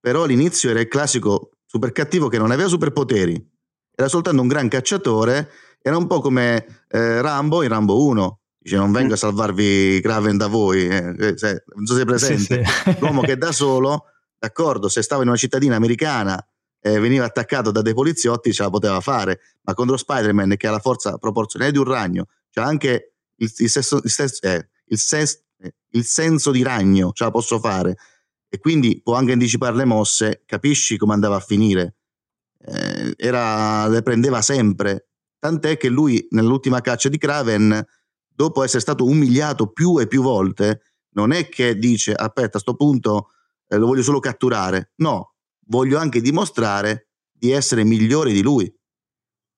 Però 0.00 0.24
all'inizio 0.24 0.70
era 0.70 0.80
il 0.80 0.88
classico 0.88 1.50
super 1.64 1.92
cattivo 1.92 2.26
che 2.26 2.38
non 2.38 2.50
aveva 2.50 2.68
superpoteri, 2.68 3.50
era 3.94 4.08
soltanto 4.08 4.42
un 4.42 4.48
gran 4.48 4.66
cacciatore, 4.68 5.48
era 5.82 5.96
un 5.96 6.06
po' 6.06 6.20
come 6.20 6.84
eh, 6.88 7.20
Rambo 7.20 7.62
in 7.62 7.68
Rambo 7.68 8.04
1. 8.06 8.38
Dice 8.62 8.76
non 8.76 8.92
vengo 8.92 9.14
a 9.14 9.16
salvarvi 9.16 10.00
Kraven 10.00 10.36
da 10.36 10.46
voi, 10.46 10.86
eh, 10.86 11.14
eh, 11.18 11.36
se- 11.36 11.64
non 11.74 11.84
so 11.84 11.94
se 11.94 11.98
è 11.98 12.02
Sì, 12.02 12.04
presente. 12.06 12.64
sì. 12.64 12.96
L'uomo 13.00 13.20
che 13.22 13.36
da 13.36 13.50
solo, 13.50 14.04
d'accordo, 14.38 14.88
se 14.88 15.02
stava 15.02 15.22
in 15.22 15.28
una 15.28 15.36
cittadina 15.36 15.74
americana 15.74 16.40
e 16.80 16.98
veniva 17.00 17.24
attaccato 17.24 17.72
da 17.72 17.82
dei 17.82 17.92
poliziotti 17.94 18.52
ce 18.52 18.62
la 18.62 18.70
poteva 18.70 19.00
fare, 19.00 19.40
ma 19.62 19.74
contro 19.74 19.96
Spider-Man 19.96 20.54
che 20.56 20.68
ha 20.68 20.70
la 20.70 20.78
forza 20.78 21.18
proporzionale 21.18 21.72
di 21.72 21.78
un 21.78 21.84
ragno, 21.84 22.26
c'ha 22.50 22.62
anche 22.62 23.14
il, 23.36 23.52
il 23.56 23.68
sesso- 23.68 24.00
il 24.04 24.10
sesso- 24.10 24.42
eh, 24.46 24.68
il 24.86 24.98
ses- 24.98 25.42
eh, 25.58 25.74
il 25.90 26.04
senso 26.04 26.52
di 26.52 26.62
ragno, 26.62 27.10
ce 27.12 27.24
la 27.24 27.30
posso 27.32 27.58
fare, 27.58 27.96
e 28.48 28.58
quindi 28.60 29.00
può 29.02 29.14
anche 29.16 29.32
anticipare 29.32 29.74
le 29.74 29.84
mosse, 29.86 30.42
capisci 30.46 30.96
come 30.98 31.14
andava 31.14 31.34
a 31.36 31.40
finire. 31.40 31.96
Eh, 32.64 33.14
era, 33.16 33.88
le 33.88 34.02
prendeva 34.02 34.40
sempre, 34.40 35.08
tant'è 35.42 35.76
che 35.76 35.88
lui 35.88 36.24
nell'ultima 36.30 36.80
caccia 36.80 37.08
di 37.08 37.18
Kraven, 37.18 37.84
dopo 38.28 38.62
essere 38.62 38.78
stato 38.78 39.04
umiliato 39.04 39.72
più 39.72 39.98
e 39.98 40.06
più 40.06 40.22
volte, 40.22 40.82
non 41.14 41.32
è 41.32 41.48
che 41.48 41.76
dice 41.76 42.12
aspetta 42.12 42.58
a 42.58 42.60
sto 42.60 42.76
punto 42.76 43.30
eh, 43.66 43.76
lo 43.76 43.86
voglio 43.86 44.04
solo 44.04 44.20
catturare, 44.20 44.92
no, 44.98 45.34
voglio 45.66 45.98
anche 45.98 46.20
dimostrare 46.20 47.08
di 47.32 47.50
essere 47.50 47.82
migliore 47.82 48.30
di 48.30 48.40
lui, 48.40 48.72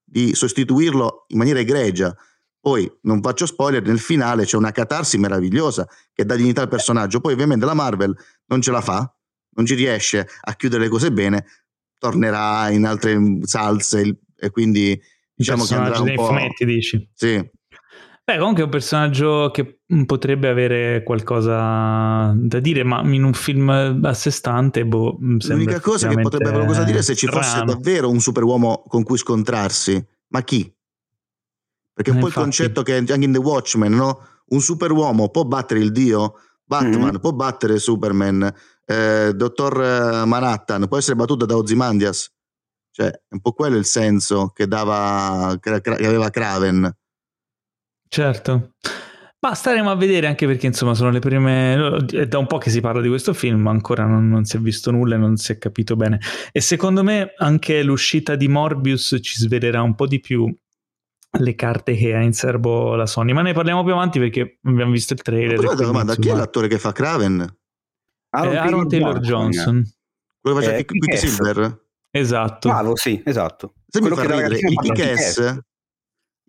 di 0.02 0.34
sostituirlo 0.34 1.26
in 1.28 1.36
maniera 1.36 1.60
egregia. 1.60 2.16
Poi 2.58 2.90
non 3.02 3.20
faccio 3.20 3.44
spoiler, 3.44 3.82
nel 3.82 4.00
finale 4.00 4.46
c'è 4.46 4.56
una 4.56 4.72
catarsi 4.72 5.18
meravigliosa 5.18 5.86
che 6.14 6.24
dà 6.24 6.34
dignità 6.34 6.62
al 6.62 6.68
personaggio. 6.68 7.20
Poi 7.20 7.34
ovviamente 7.34 7.66
la 7.66 7.74
Marvel 7.74 8.16
non 8.46 8.62
ce 8.62 8.70
la 8.70 8.80
fa, 8.80 9.14
non 9.50 9.66
ci 9.66 9.74
riesce 9.74 10.26
a 10.44 10.54
chiudere 10.54 10.84
le 10.84 10.88
cose 10.88 11.12
bene, 11.12 11.44
tornerà 11.98 12.70
in 12.70 12.86
altre 12.86 13.18
salse 13.42 14.20
e 14.34 14.48
quindi 14.50 14.98
diciamo 15.34 15.64
che 15.64 15.74
andrà 15.74 15.90
personaggio 15.90 16.00
un 16.02 16.06
dei 16.06 16.16
po'... 16.16 16.26
fumetti, 16.26 16.64
dici. 16.64 17.10
Sì, 17.12 17.50
Beh, 18.26 18.38
comunque 18.38 18.62
è 18.62 18.64
un 18.64 18.70
personaggio 18.70 19.50
che 19.52 19.80
mm, 19.94 20.04
potrebbe 20.04 20.48
avere 20.48 21.02
qualcosa 21.02 22.32
da 22.34 22.58
dire, 22.58 22.82
ma 22.82 23.02
in 23.02 23.22
un 23.22 23.34
film 23.34 23.68
a 24.02 24.14
sé 24.14 24.30
stante, 24.30 24.86
boh, 24.86 25.18
mm, 25.22 25.36
sembra 25.38 25.56
L'unica 25.64 25.80
cosa 25.80 26.08
che 26.08 26.14
potrebbe 26.20 26.44
avere 26.48 26.64
qualcosa 26.64 26.80
da 26.80 26.86
dire 26.86 26.98
è 27.00 27.02
se 27.02 27.14
ci 27.16 27.26
fosse 27.26 27.48
strano. 27.50 27.74
davvero 27.74 28.08
un 28.08 28.20
superuomo 28.20 28.82
con 28.88 29.02
cui 29.02 29.18
scontrarsi. 29.18 30.02
Ma 30.28 30.40
chi? 30.42 30.72
Perché 31.92 32.10
Eh, 32.10 32.14
poi 32.14 32.22
infatti. 32.24 32.38
il 32.38 32.44
concetto 32.44 32.82
che 32.82 32.96
anche 32.96 33.12
in 33.14 33.32
The 33.32 33.38
Watchmen, 33.38 33.92
no? 33.92 34.20
Un 34.46 34.60
superuomo 34.60 35.28
può 35.28 35.44
battere 35.44 35.80
il 35.80 35.92
dio, 35.92 36.34
Batman 36.64 37.10
Mhm. 37.12 37.20
può 37.20 37.32
battere 37.32 37.78
Superman, 37.78 38.50
eh, 38.86 39.32
Dottor 39.34 40.24
Manhattan 40.26 40.88
può 40.88 40.96
essere 40.96 41.14
battuto 41.16 41.44
da 41.44 41.56
Ozymandias. 41.58 42.32
Cioè, 42.94 43.08
è 43.08 43.20
un 43.30 43.40
po' 43.40 43.54
quello 43.54 43.76
il 43.76 43.86
senso 43.86 44.50
che 44.54 44.68
dava 44.68 45.58
che 45.60 45.68
aveva 45.70 46.30
Kraven. 46.30 46.96
Certo. 48.06 48.74
Ma 49.40 49.52
staremo 49.52 49.90
a 49.90 49.96
vedere 49.96 50.28
anche 50.28 50.46
perché 50.46 50.66
insomma 50.66 50.94
sono 50.94 51.10
le 51.10 51.18
prime... 51.18 52.06
È 52.06 52.26
da 52.28 52.38
un 52.38 52.46
po' 52.46 52.58
che 52.58 52.70
si 52.70 52.80
parla 52.80 53.00
di 53.00 53.08
questo 53.08 53.34
film, 53.34 53.62
ma 53.62 53.70
ancora 53.70 54.06
non, 54.06 54.28
non 54.28 54.44
si 54.44 54.58
è 54.58 54.60
visto 54.60 54.92
nulla 54.92 55.16
e 55.16 55.18
non 55.18 55.36
si 55.36 55.50
è 55.50 55.58
capito 55.58 55.96
bene. 55.96 56.20
E 56.52 56.60
secondo 56.60 57.02
me 57.02 57.34
anche 57.36 57.82
l'uscita 57.82 58.36
di 58.36 58.46
Morbius 58.46 59.18
ci 59.20 59.40
svelerà 59.40 59.82
un 59.82 59.96
po' 59.96 60.06
di 60.06 60.20
più 60.20 60.56
le 61.36 61.54
carte 61.56 61.96
che 61.96 62.14
ha 62.14 62.22
in 62.22 62.32
serbo 62.32 62.94
la 62.94 63.06
Sony. 63.06 63.32
Ma 63.32 63.42
ne 63.42 63.54
parliamo 63.54 63.82
più 63.82 63.92
avanti 63.92 64.20
perché 64.20 64.60
abbiamo 64.62 64.92
visto 64.92 65.14
il 65.14 65.22
trailer. 65.22 65.56
Quindi, 65.56 65.82
domanda, 65.82 66.14
chi 66.14 66.28
è 66.28 66.34
l'attore 66.34 66.68
che 66.68 66.78
fa 66.78 66.92
Kraven? 66.92 67.40
è 67.40 68.36
Aaron 68.36 68.88
Taylor 68.88 69.18
Johnson. 69.18 69.84
Quello 70.40 70.58
che 70.58 70.62
faceva 70.62 70.80
Eh, 70.80 70.84
Quick- 70.84 71.08
Quicksilver? 71.08 71.82
Esatto. 72.16 72.68
Bravo, 72.68 72.94
sì, 72.94 73.20
esatto. 73.24 73.74
Se 73.88 74.00
mi 74.00 74.08
fa 74.08 74.22
ridere, 74.22 74.56
in 74.60 74.76
Kick-Ass, 74.76 75.58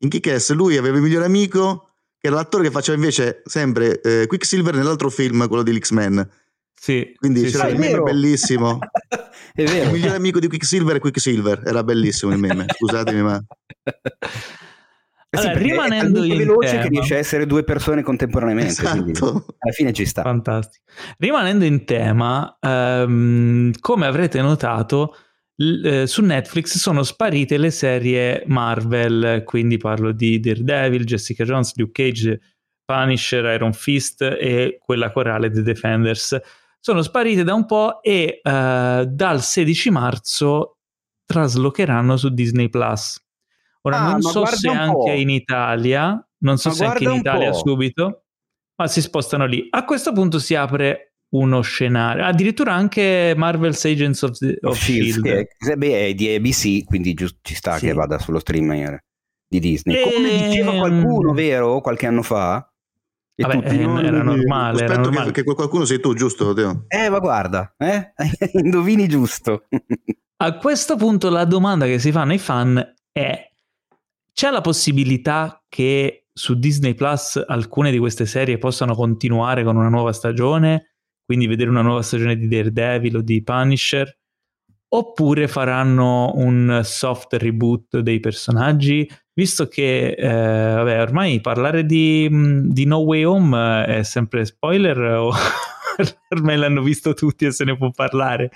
in 0.01 0.09
Kick-Ass 0.09 0.51
lui 0.51 0.77
aveva 0.77 0.97
il 0.97 1.01
migliore 1.01 1.25
amico 1.25 1.95
che 2.19 2.27
era 2.27 2.35
l'attore 2.35 2.65
che 2.65 2.71
faceva 2.71 2.95
invece 2.97 3.41
sempre 3.45 3.99
eh, 4.01 4.27
Quicksilver 4.27 4.75
nell'altro 4.75 5.09
film, 5.09 5.47
quello 5.47 5.63
di 5.63 5.75
X-Men. 5.75 6.29
Sì, 6.79 7.13
Quindi 7.15 7.45
sì, 7.45 7.51
c'era 7.51 7.65
sì. 7.65 7.73
il 7.73 7.79
meme 7.79 7.99
bellissimo. 8.01 8.77
è 9.53 9.61
Il 9.63 9.69
vero. 9.69 9.91
migliore 9.91 10.15
amico 10.15 10.39
di 10.39 10.47
Quicksilver 10.47 10.97
è 10.97 10.99
Quicksilver. 10.99 11.63
Era 11.65 11.83
bellissimo 11.83 12.31
il 12.31 12.37
meme, 12.37 12.65
scusatemi 12.67 13.21
ma... 13.23 13.41
Eh 15.27 15.37
sì, 15.37 15.47
Allora, 15.47 15.59
perché 15.59 15.71
rimanendo 15.73 16.23
è 16.23 16.27
in 16.27 16.37
veloce 16.37 16.69
tema- 16.69 16.81
che 16.83 16.87
riesce 16.89 17.15
a 17.15 17.17
essere 17.17 17.45
due 17.45 17.63
persone 17.65 18.03
contemporaneamente. 18.03 18.71
Esatto. 18.71 19.45
alla 19.57 19.73
fine 19.73 19.91
ci 19.91 20.05
sta. 20.05 20.21
Fantastico. 20.21 20.85
Rimanendo 21.17 21.65
in 21.65 21.83
tema, 21.83 22.57
ehm, 22.61 23.71
come 23.81 24.05
avrete 24.05 24.41
notato, 24.41 25.13
eh, 25.57 26.07
su 26.07 26.21
Netflix 26.21 26.77
sono 26.77 27.03
sparite 27.03 27.57
le 27.57 27.71
serie 27.71 28.43
Marvel, 28.47 29.43
quindi 29.45 29.77
parlo 29.77 30.11
di 30.11 30.39
Daredevil, 30.39 31.05
Jessica 31.05 31.43
Jones, 31.43 31.75
Luke 31.75 32.03
Cage, 32.03 32.39
Punisher, 32.83 33.45
Iron 33.53 33.73
Fist 33.73 34.21
e 34.21 34.77
quella 34.79 35.11
corale 35.11 35.49
The 35.49 35.61
Defenders. 35.61 36.39
Sono 36.79 37.01
sparite 37.01 37.43
da 37.43 37.53
un 37.53 37.65
po' 37.65 38.01
e 38.01 38.41
eh, 38.43 39.05
dal 39.07 39.41
16 39.41 39.89
marzo 39.89 40.77
traslocheranno 41.25 42.17
su 42.17 42.29
Disney 42.29 42.69
Plus. 42.69 43.19
Ora 43.81 43.99
Ah, 43.99 44.11
non 44.11 44.21
so 44.21 44.45
se 44.45 44.69
anche 44.69 45.11
in 45.11 45.29
Italia, 45.29 46.27
non 46.39 46.57
so 46.57 46.69
Ma 46.69 46.75
se 46.75 46.85
anche 46.85 47.03
in 47.03 47.11
Italia 47.11 47.53
subito, 47.53 48.25
ma 48.75 48.87
si 48.87 49.01
spostano 49.01 49.45
lì. 49.45 49.67
A 49.69 49.85
questo 49.85 50.11
punto 50.11 50.39
si 50.39 50.53
apre 50.55 51.14
uno 51.29 51.61
scenario, 51.61 52.23
addirittura 52.23 52.73
anche 52.73 53.33
Marvel's 53.35 53.83
Agents 53.85 54.21
of, 54.21 54.37
the, 54.37 54.57
of 54.61 54.77
Shield, 54.77 55.09
Shield. 55.25 55.25
eh, 55.25 55.75
beh, 55.77 56.07
è 56.07 56.13
di 56.13 56.33
ABC, 56.33 56.83
quindi 56.85 57.13
giusto, 57.13 57.39
ci 57.41 57.55
sta 57.55 57.77
Sì. 57.77 57.87
che 57.87 57.93
vada 57.93 58.17
sullo 58.19 58.39
streamer 58.39 59.03
di 59.47 59.59
Disney. 59.59 60.01
Come 60.01 60.31
Ehm, 60.31 60.49
diceva 60.49 60.71
qualcuno, 60.73 61.33
vero? 61.33 61.81
Qualche 61.81 62.05
anno 62.07 62.21
fa? 62.21 62.67
E 63.37 63.43
Vabbè, 63.43 63.53
tutti, 63.55 63.79
eh, 63.79 63.85
no, 63.85 63.99
era 63.99 64.17
no, 64.19 64.23
no. 64.23 64.35
normale. 64.35 64.77
era 64.77 64.85
Aspetto 64.93 65.01
che, 65.09 65.13
normale. 65.15 65.31
che 65.33 65.43
quel 65.43 65.55
qualcuno 65.55 65.83
sei 65.85 65.99
tu, 65.99 66.13
giusto 66.13 66.53
Teo? 66.53 66.85
Eh, 66.87 67.09
ma 67.09 67.19
guarda, 67.19 67.73
eh? 67.77 68.13
indovini 68.63 69.07
giusto. 69.09 69.65
A 70.37 70.57
questo 70.57 70.95
punto 70.95 71.29
la 71.29 71.43
domanda 71.45 71.85
che 71.85 71.99
si 71.99 72.11
fanno 72.13 72.33
i 72.33 72.37
fan 72.39 72.77
è: 73.11 73.51
c'è 74.33 74.49
la 74.51 74.61
possibilità 74.61 75.61
che 75.67 76.27
su 76.31 76.57
Disney 76.57 76.93
Plus 76.93 77.41
alcune 77.45 77.91
di 77.91 77.97
queste 77.97 78.25
serie 78.25 78.57
possano 78.57 78.95
continuare 78.95 79.63
con 79.65 79.75
una 79.75 79.89
nuova 79.89 80.11
stagione? 80.13 80.94
Quindi 81.25 81.47
vedere 81.47 81.69
una 81.69 81.81
nuova 81.81 82.03
stagione 82.03 82.37
di 82.37 82.47
Daredevil 82.47 83.17
o 83.17 83.21
di 83.21 83.41
Punisher? 83.43 84.15
Oppure 84.87 85.47
faranno 85.47 86.31
un 86.35 86.81
soft 86.83 87.33
reboot 87.33 87.99
dei 87.99 88.19
personaggi? 88.19 89.09
Visto 89.33 89.67
che 89.67 90.11
eh, 90.11 90.27
vabbè, 90.27 91.01
ormai 91.01 91.41
parlare 91.41 91.85
di, 91.85 92.27
mh, 92.29 92.69
di 92.71 92.85
No 92.85 92.97
Way 92.99 93.23
Home 93.23 93.85
è 93.85 94.03
sempre 94.03 94.45
spoiler 94.45 94.97
o 95.17 95.33
ormai 96.29 96.57
l'hanno 96.57 96.81
visto 96.81 97.13
tutti 97.13 97.45
e 97.45 97.51
se 97.51 97.65
ne 97.65 97.75
può 97.75 97.89
parlare? 97.91 98.51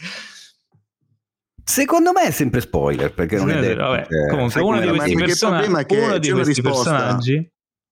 Secondo 1.64 2.12
me 2.14 2.24
è 2.24 2.32
sempre 2.32 2.62
spoiler, 2.62 3.14
perché 3.14 3.36
non 3.38 3.50
è 3.50 3.62
Sì, 3.62 3.68
detto. 3.68 3.82
vabbè, 3.82 4.08
comunque 4.30 4.62
uno 4.62 4.80
di 4.80 4.86
ma 4.88 4.94
questi, 4.94 5.16
persona- 5.16 5.62
è 5.62 6.04
uno 6.04 6.18
di 6.18 6.32
questi 6.32 6.62
personaggi 6.62 7.52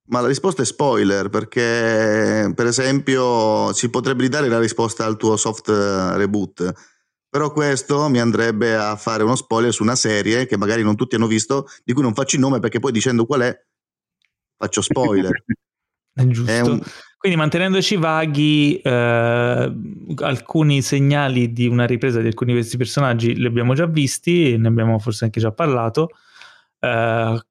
Ma 0.10 0.22
la 0.22 0.28
risposta 0.28 0.62
è 0.62 0.66
spoiler 0.66 1.30
perché, 1.30 2.52
per 2.56 2.66
esempio, 2.66 3.74
si 3.74 3.90
potrebbe 3.90 4.24
ridare 4.24 4.48
la 4.48 4.60
risposta 4.60 5.06
al 5.06 5.18
tuo 5.18 5.36
soft 5.36 5.68
reboot. 5.70 6.74
Però 7.30 7.52
questo 7.52 8.08
mi 8.08 8.20
andrebbe 8.20 8.76
a 8.76 8.96
fare 8.96 9.24
uno 9.24 9.36
spoiler 9.36 9.74
su 9.74 9.84
una 9.84 9.96
serie 9.96 10.46
che 10.46 10.58
magari 10.58 10.82
non 10.82 10.96
tutti 10.96 11.16
hanno 11.16 11.28
visto, 11.28 11.68
di 11.84 11.92
cui 11.92 12.02
non 12.02 12.14
faccio 12.14 12.36
il 12.36 12.42
nome 12.42 12.60
perché 12.60 12.80
poi 12.80 12.94
dicendo 12.94 13.26
qual 13.26 13.42
è 13.42 13.66
faccio 14.58 14.82
spoiler. 14.82 15.32
è 16.16 16.26
giusto. 16.26 16.52
È 16.52 16.62
un- 16.62 16.82
Quindi 17.18 17.38
mantenendoci 17.38 17.98
vaghi, 17.98 18.80
eh, 18.80 19.74
alcuni 20.22 20.82
segnali 20.82 21.52
di 21.52 21.68
una 21.68 21.86
ripresa 21.86 22.22
di 22.22 22.28
alcuni 22.28 22.54
di 22.54 22.60
questi 22.60 22.78
personaggi 22.78 23.36
li 23.36 23.46
abbiamo 23.46 23.74
già 23.74 23.88
visti, 23.88 24.56
ne 24.58 24.68
abbiamo 24.68 24.98
forse 25.00 25.26
anche 25.26 25.42
già 25.42 25.52
parlato. 25.52 26.12
Eh, 26.80 27.42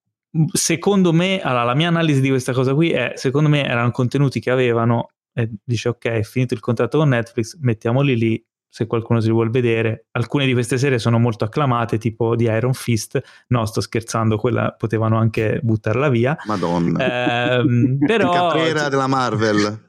secondo 0.53 1.13
me, 1.13 1.41
allora, 1.41 1.65
la 1.65 1.75
mia 1.75 1.89
analisi 1.89 2.21
di 2.21 2.29
questa 2.29 2.53
cosa 2.53 2.75
qui 2.75 2.91
è, 2.91 3.13
secondo 3.17 3.49
me 3.49 3.65
erano 3.65 3.91
contenuti 3.91 4.41
che 4.41 4.51
avevano 4.51 5.09
e 5.39 5.51
dice 5.63 5.91
ok, 5.91 6.05
è 6.07 6.23
finito 6.23 6.55
il 6.55 6.61
contratto 6.61 6.97
con 6.97 7.11
Netflix, 7.11 7.59
mettiamoli 7.59 8.17
lì, 8.17 8.43
se 8.77 8.87
qualcuno 8.87 9.23
si 9.23 9.31
vuole 9.31 9.49
vedere. 9.49 10.09
Alcune 10.11 10.45
di 10.45 10.53
queste 10.53 10.77
serie 10.77 10.99
sono 10.99 11.19
molto 11.19 11.45
acclamate, 11.45 11.97
tipo 11.97 12.37
di 12.37 12.45
Iron 12.45 12.75
Fist. 12.75 13.19
No, 13.47 13.65
sto 13.65 13.81
scherzando, 13.81 14.37
quella 14.37 14.75
potevano 14.77 15.17
anche 15.17 15.61
buttarla 15.63 16.11
via. 16.11 16.37
Madonna. 16.45 17.05
Eh, 17.17 17.97
però... 18.05 18.33
Caprera 18.33 18.89
della 18.89 19.07
Marvel. 19.07 19.85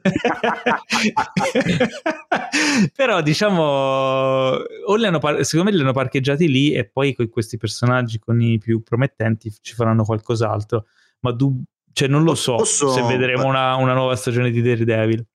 però 2.94 3.20
diciamo, 3.20 3.62
o 3.62 4.94
li 4.94 5.06
hanno, 5.06 5.20
secondo 5.42 5.70
me 5.70 5.76
li 5.76 5.82
hanno 5.82 5.92
parcheggiati 5.92 6.48
lì 6.48 6.72
e 6.72 6.86
poi 6.86 7.14
con 7.14 7.28
questi 7.28 7.58
personaggi, 7.58 8.18
con 8.18 8.40
i 8.40 8.58
più 8.58 8.82
promettenti, 8.82 9.52
ci 9.60 9.74
faranno 9.74 10.04
qualcos'altro. 10.04 10.86
Ma 11.20 11.32
du- 11.32 11.62
cioè, 11.92 12.08
non 12.08 12.22
lo 12.22 12.34
so 12.34 12.56
Posso... 12.56 12.88
se 12.88 13.02
vedremo 13.02 13.46
una, 13.46 13.74
una 13.74 13.92
nuova 13.92 14.16
stagione 14.16 14.50
di 14.50 14.62
Daredevil. 14.62 15.26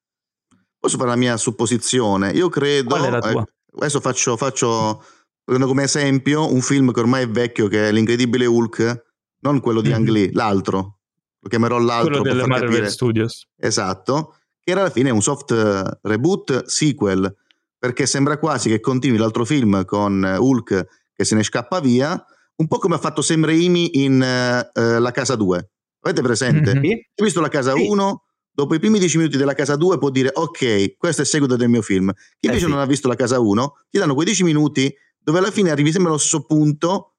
Posso 0.83 0.97
fare 0.97 1.11
la 1.11 1.15
mia 1.15 1.37
supposizione? 1.37 2.31
Io 2.31 2.49
credo. 2.49 2.89
Qual 2.89 3.03
è 3.05 3.09
la 3.09 3.21
tua? 3.21 3.41
Eh, 3.41 3.77
adesso 3.77 4.01
faccio, 4.01 4.35
faccio 4.35 5.01
prendo 5.41 5.65
come 5.65 5.83
esempio 5.83 6.51
un 6.51 6.59
film 6.59 6.91
che 6.91 6.99
ormai 6.99 7.23
è 7.23 7.29
vecchio, 7.29 7.69
che 7.69 7.87
è 7.87 7.91
L'incredibile 7.93 8.45
Hulk, 8.45 9.05
non 9.43 9.61
quello 9.61 9.79
di 9.79 9.87
mm-hmm. 9.87 9.97
Ang 9.97 10.07
Lee, 10.09 10.29
l'altro. 10.33 10.97
Lo 11.39 11.47
chiamerò 11.47 11.79
l'altro. 11.79 12.19
Quello 12.19 12.35
delle 12.35 12.47
Marvel 12.47 12.69
capire. 12.69 12.89
Studios. 12.89 13.47
Esatto. 13.55 14.35
Che 14.59 14.71
era 14.71 14.81
alla 14.81 14.89
fine 14.89 15.09
un 15.09 15.21
soft 15.21 15.51
eh, 15.51 15.99
reboot 16.01 16.65
sequel, 16.65 17.33
perché 17.77 18.05
sembra 18.05 18.37
quasi 18.37 18.67
che 18.67 18.81
continui 18.81 19.17
l'altro 19.17 19.45
film 19.45 19.85
con 19.85 20.21
Hulk 20.21 20.87
che 21.13 21.23
se 21.23 21.35
ne 21.35 21.43
scappa 21.43 21.79
via, 21.79 22.21
un 22.57 22.67
po' 22.67 22.79
come 22.79 22.95
ha 22.95 22.99
fatto 22.99 23.21
Sam 23.21 23.45
Raimi 23.45 24.03
in 24.03 24.15
uh, 24.15 24.99
La 24.99 25.11
Casa 25.11 25.35
2. 25.35 25.69
Avete 26.01 26.21
presente? 26.21 26.73
Mm-hmm. 26.73 26.91
Hai 26.91 27.23
visto 27.23 27.39
La 27.39 27.47
Casa 27.47 27.73
1? 27.73 28.22
Dopo 28.53 28.75
i 28.75 28.79
primi 28.79 28.99
dieci 28.99 29.17
minuti 29.17 29.37
della 29.37 29.53
casa 29.53 29.75
2 29.75 29.97
può 29.97 30.09
dire 30.09 30.29
ok, 30.31 30.95
questo 30.97 31.21
è 31.21 31.23
il 31.23 31.29
seguito 31.29 31.55
del 31.55 31.69
mio 31.69 31.81
film. 31.81 32.11
Chi 32.13 32.47
invece 32.47 32.65
eh 32.65 32.67
sì. 32.67 32.71
non 32.71 32.81
ha 32.81 32.85
visto 32.85 33.07
la 33.07 33.15
casa 33.15 33.39
1, 33.39 33.73
ti 33.89 33.97
danno 33.97 34.13
quei 34.13 34.25
dieci 34.25 34.43
minuti 34.43 34.93
dove 35.17 35.39
alla 35.39 35.51
fine 35.51 35.71
arrivi 35.71 35.91
sempre 35.91 36.09
allo 36.09 36.19
stesso 36.19 36.45
punto 36.45 37.15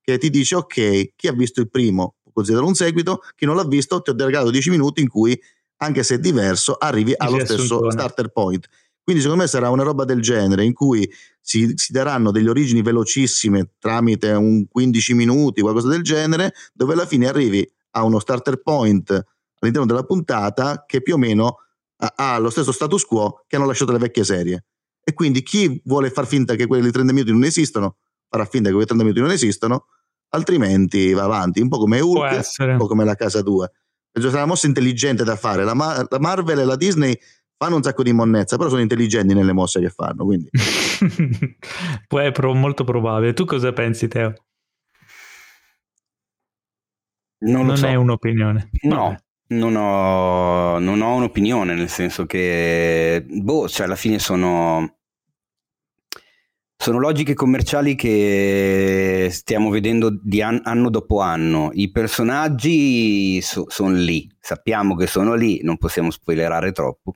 che 0.00 0.16
ti 0.16 0.30
dice 0.30 0.54
ok, 0.54 1.12
chi 1.14 1.26
ha 1.28 1.32
visto 1.32 1.60
il 1.60 1.68
primo 1.68 2.16
può 2.22 2.32
considerare 2.32 2.66
un 2.66 2.74
seguito, 2.74 3.20
chi 3.34 3.44
non 3.44 3.56
l'ha 3.56 3.66
visto 3.66 4.00
ti 4.00 4.10
ho 4.10 4.14
regalato 4.16 4.50
dieci 4.50 4.70
minuti 4.70 5.02
in 5.02 5.08
cui, 5.08 5.38
anche 5.78 6.02
se 6.02 6.14
è 6.14 6.18
diverso, 6.18 6.74
arrivi 6.74 7.12
allo 7.16 7.44
stesso 7.44 7.90
starter 7.90 8.28
point. 8.28 8.66
Quindi 9.02 9.22
secondo 9.22 9.44
me 9.44 9.48
sarà 9.48 9.70
una 9.70 9.82
roba 9.82 10.04
del 10.04 10.20
genere 10.20 10.64
in 10.64 10.74
cui 10.74 11.10
si, 11.40 11.72
si, 11.76 11.92
daranno 11.92 12.30
delle 12.30 12.50
origini 12.50 12.82
velocissime 12.82 13.70
tramite 13.78 14.32
un 14.32 14.68
15 14.68 15.14
minuti, 15.14 15.62
qualcosa 15.62 15.88
del 15.88 16.02
genere, 16.02 16.52
dove 16.74 16.92
alla 16.92 17.06
fine 17.06 17.26
arrivi 17.26 17.66
a 17.92 18.04
uno 18.04 18.18
starter 18.18 18.60
point 18.60 19.24
all'interno 19.60 19.86
della 19.86 20.04
puntata 20.04 20.84
che 20.86 21.02
più 21.02 21.14
o 21.14 21.18
meno 21.18 21.58
ha, 21.96 22.38
lo 22.38 22.50
stesso 22.50 22.72
status 22.72 23.04
quo 23.04 23.44
che 23.46 23.56
hanno 23.56 23.66
lasciato 23.66 23.92
le 23.92 23.98
vecchie 23.98 24.24
serie. 24.24 24.64
E 25.02 25.14
quindi 25.14 25.42
chi 25.42 25.80
vuole 25.84 26.10
far 26.10 26.26
finta 26.26 26.54
che 26.54 26.66
quelli 26.66 26.84
di 26.84 26.92
30 26.92 27.12
minuti 27.12 27.32
non 27.32 27.44
esistono, 27.44 27.96
farà 28.28 28.44
finta 28.44 28.68
che 28.68 28.74
quei 28.74 28.86
30 28.86 29.04
minuti 29.04 29.22
non 29.22 29.32
esistono, 29.32 29.86
altrimenti 30.30 31.12
va 31.12 31.24
avanti, 31.24 31.60
un 31.60 31.68
po' 31.68 31.78
come 31.78 32.00
Hulk, 32.00 32.42
un 32.58 32.76
po' 32.76 32.86
come 32.86 33.04
la 33.04 33.14
casa 33.14 33.42
2. 33.42 33.72
Sarà 34.12 34.36
una 34.38 34.46
mossa 34.46 34.66
intelligente 34.66 35.24
da 35.24 35.36
fare. 35.36 35.64
La, 35.64 35.74
Ma- 35.74 36.04
la, 36.08 36.18
Marvel 36.18 36.58
e 36.58 36.64
la 36.64 36.76
Disney 36.76 37.16
fanno 37.56 37.76
un 37.76 37.82
sacco 37.82 38.02
di 38.02 38.12
monnezza, 38.12 38.56
però 38.56 38.68
sono 38.68 38.80
intelligenti 38.80 39.32
nelle 39.32 39.52
mosse 39.52 39.80
che 39.80 39.90
fanno. 39.90 40.24
Quindi. 40.24 40.50
Poi 42.06 42.26
è 42.26 42.32
pro- 42.32 42.54
molto 42.54 42.84
probabile. 42.84 43.32
Tu 43.32 43.44
cosa 43.44 43.72
pensi, 43.72 44.08
Teo? 44.08 44.34
Non, 47.40 47.66
non 47.66 47.76
so. 47.76 47.86
è 47.86 47.94
un'opinione. 47.94 48.70
No, 48.82 49.16
non 49.48 49.76
ho, 49.76 50.78
non 50.78 51.00
ho 51.00 51.14
un'opinione, 51.16 51.74
nel 51.74 51.88
senso 51.88 52.26
che, 52.26 53.24
boh, 53.26 53.68
cioè 53.68 53.86
alla 53.86 53.96
fine 53.96 54.18
sono, 54.18 54.98
sono 56.76 56.98
logiche 56.98 57.34
commerciali 57.34 57.94
che 57.94 59.28
stiamo 59.30 59.70
vedendo 59.70 60.20
an- 60.42 60.60
anno 60.64 60.90
dopo 60.90 61.20
anno. 61.20 61.70
I 61.72 61.90
personaggi 61.90 63.40
so- 63.40 63.66
sono 63.68 63.94
lì, 63.94 64.28
sappiamo 64.38 64.94
che 64.94 65.06
sono 65.06 65.34
lì, 65.34 65.60
non 65.62 65.78
possiamo 65.78 66.10
spoilerare 66.10 66.72
troppo. 66.72 67.14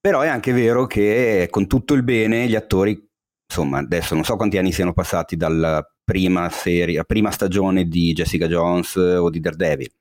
Però 0.00 0.20
è 0.20 0.28
anche 0.28 0.52
vero 0.52 0.86
che 0.86 1.46
con 1.50 1.66
tutto 1.68 1.94
il 1.94 2.02
bene 2.02 2.48
gli 2.48 2.56
attori, 2.56 3.00
insomma, 3.46 3.78
adesso 3.78 4.14
non 4.14 4.24
so 4.24 4.34
quanti 4.36 4.58
anni 4.58 4.72
siano 4.72 4.92
passati 4.92 5.36
dalla 5.36 5.84
prima 6.04 6.48
serie, 6.50 7.04
prima 7.04 7.30
stagione 7.30 7.84
di 7.86 8.12
Jessica 8.12 8.48
Jones 8.48 8.96
o 8.96 9.30
di 9.30 9.38
Daredevil 9.38 9.92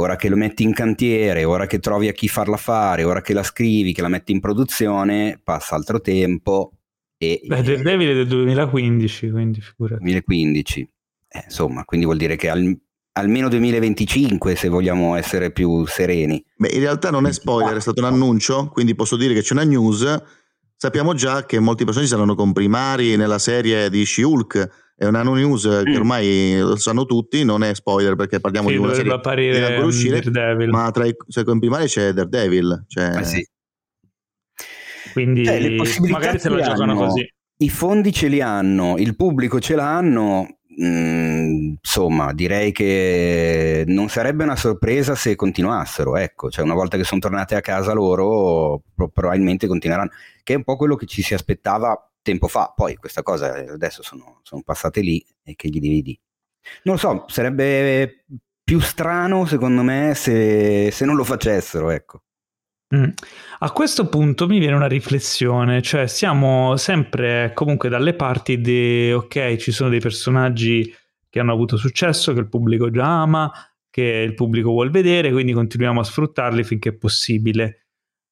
ora 0.00 0.16
che 0.16 0.28
lo 0.28 0.36
metti 0.36 0.62
in 0.62 0.72
cantiere, 0.72 1.44
ora 1.44 1.66
che 1.66 1.78
trovi 1.78 2.08
a 2.08 2.12
chi 2.12 2.26
farla 2.26 2.56
fare, 2.56 3.04
ora 3.04 3.20
che 3.20 3.34
la 3.34 3.42
scrivi, 3.42 3.92
che 3.92 4.02
la 4.02 4.08
metti 4.08 4.32
in 4.32 4.40
produzione, 4.40 5.38
passa 5.42 5.74
altro 5.74 6.00
tempo. 6.00 6.72
E, 7.18 7.42
Beh, 7.44 7.62
Daredevil 7.62 8.08
è 8.08 8.14
del 8.14 8.26
2015, 8.26 9.30
quindi 9.30 9.60
figurati. 9.60 10.02
2015, 10.02 10.90
eh, 11.28 11.42
insomma, 11.44 11.84
quindi 11.84 12.06
vuol 12.06 12.18
dire 12.18 12.36
che 12.36 12.48
al, 12.48 12.76
almeno 13.12 13.48
2025 13.48 14.56
se 14.56 14.68
vogliamo 14.68 15.14
essere 15.16 15.52
più 15.52 15.86
sereni. 15.86 16.42
Beh, 16.56 16.70
in 16.72 16.80
realtà 16.80 17.10
non 17.10 17.26
è 17.26 17.32
spoiler, 17.32 17.76
è 17.76 17.80
stato 17.80 18.00
un 18.00 18.06
annuncio, 18.06 18.68
quindi 18.68 18.94
posso 18.94 19.16
dire 19.16 19.34
che 19.34 19.42
c'è 19.42 19.52
una 19.52 19.64
news. 19.64 20.22
Sappiamo 20.76 21.12
già 21.12 21.44
che 21.44 21.60
molti 21.60 21.84
personaggi 21.84 22.10
saranno 22.10 22.34
comprimari 22.34 23.16
nella 23.16 23.38
serie 23.38 23.90
di 23.90 24.02
She-Hulk 24.06 24.89
è 25.00 25.06
una 25.06 25.22
news 25.22 25.62
che 25.82 25.92
mm. 25.92 25.96
ormai 25.96 26.58
lo 26.58 26.76
sanno 26.76 27.06
tutti, 27.06 27.42
non 27.42 27.62
è 27.62 27.72
spoiler 27.72 28.16
perché 28.16 28.38
parliamo 28.38 28.68
sì, 28.68 28.74
di 28.74 28.80
una 28.80 28.92
serie 28.92 29.52
che 29.52 29.58
deve 29.58 29.78
uscire, 29.78 30.66
ma 30.66 30.90
tra 30.90 31.06
i 31.06 31.14
secondi 31.26 31.60
primari 31.60 31.86
c'è 31.86 32.12
Daredevil. 32.12 32.84
Cioè... 32.86 33.16
Eh 33.16 33.24
sì. 33.24 33.48
Quindi 35.14 35.42
eh, 35.44 35.80
magari 36.10 36.38
se 36.38 36.50
la 36.50 36.60
giocano 36.60 36.94
così. 36.96 37.26
I 37.56 37.68
fondi 37.70 38.12
ce 38.12 38.28
li 38.28 38.42
hanno, 38.42 38.98
il 38.98 39.16
pubblico 39.16 39.58
ce 39.58 39.74
l'hanno, 39.74 40.58
mm, 40.82 41.76
insomma, 41.82 42.34
direi 42.34 42.70
che 42.70 43.84
non 43.86 44.10
sarebbe 44.10 44.44
una 44.44 44.56
sorpresa 44.56 45.14
se 45.14 45.34
continuassero, 45.34 46.18
ecco, 46.18 46.50
cioè 46.50 46.62
una 46.62 46.74
volta 46.74 46.98
che 46.98 47.04
sono 47.04 47.20
tornate 47.20 47.54
a 47.54 47.62
casa 47.62 47.94
loro, 47.94 48.82
probabilmente 48.94 49.66
continueranno, 49.66 50.10
che 50.42 50.52
è 50.52 50.56
un 50.56 50.64
po' 50.64 50.76
quello 50.76 50.94
che 50.94 51.06
ci 51.06 51.22
si 51.22 51.32
aspettava 51.32 52.04
tempo 52.22 52.48
fa, 52.48 52.72
poi 52.74 52.96
questa 52.96 53.22
cosa 53.22 53.54
adesso 53.54 54.02
sono, 54.02 54.40
sono 54.42 54.62
passate 54.62 55.00
lì 55.00 55.24
e 55.42 55.54
che 55.56 55.68
gli 55.68 55.80
devi 55.80 56.02
dire. 56.02 56.20
Non 56.84 56.94
lo 56.94 57.00
so, 57.00 57.24
sarebbe 57.28 58.24
più 58.62 58.80
strano 58.80 59.46
secondo 59.46 59.82
me 59.82 60.12
se, 60.14 60.90
se 60.92 61.04
non 61.04 61.16
lo 61.16 61.24
facessero, 61.24 61.90
ecco. 61.90 62.22
Mm. 62.94 63.10
A 63.60 63.70
questo 63.70 64.08
punto 64.08 64.48
mi 64.48 64.58
viene 64.58 64.74
una 64.74 64.88
riflessione, 64.88 65.80
cioè 65.80 66.08
siamo 66.08 66.76
sempre 66.76 67.52
comunque 67.54 67.88
dalle 67.88 68.14
parti 68.14 68.60
di 68.60 69.12
ok, 69.12 69.56
ci 69.56 69.70
sono 69.70 69.90
dei 69.90 70.00
personaggi 70.00 70.92
che 71.28 71.38
hanno 71.38 71.52
avuto 71.52 71.76
successo, 71.76 72.32
che 72.32 72.40
il 72.40 72.48
pubblico 72.48 72.90
già 72.90 73.22
ama, 73.22 73.52
che 73.88 74.02
il 74.02 74.34
pubblico 74.34 74.70
vuole 74.70 74.90
vedere, 74.90 75.30
quindi 75.30 75.52
continuiamo 75.52 76.00
a 76.00 76.04
sfruttarli 76.04 76.64
finché 76.64 76.90
è 76.90 76.94
possibile. 76.94 77.79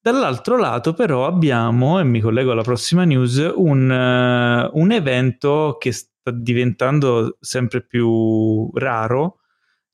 Dall'altro 0.01 0.57
lato 0.57 0.93
però 0.93 1.25
abbiamo, 1.25 1.99
e 1.99 2.05
mi 2.05 2.21
collego 2.21 2.53
alla 2.53 2.61
prossima 2.61 3.03
news, 3.03 3.35
un, 3.53 3.89
uh, 3.89 4.79
un 4.79 4.91
evento 4.91 5.75
che 5.77 5.91
sta 5.91 6.31
diventando 6.31 7.37
sempre 7.41 7.81
più 7.85 8.69
raro, 8.75 9.39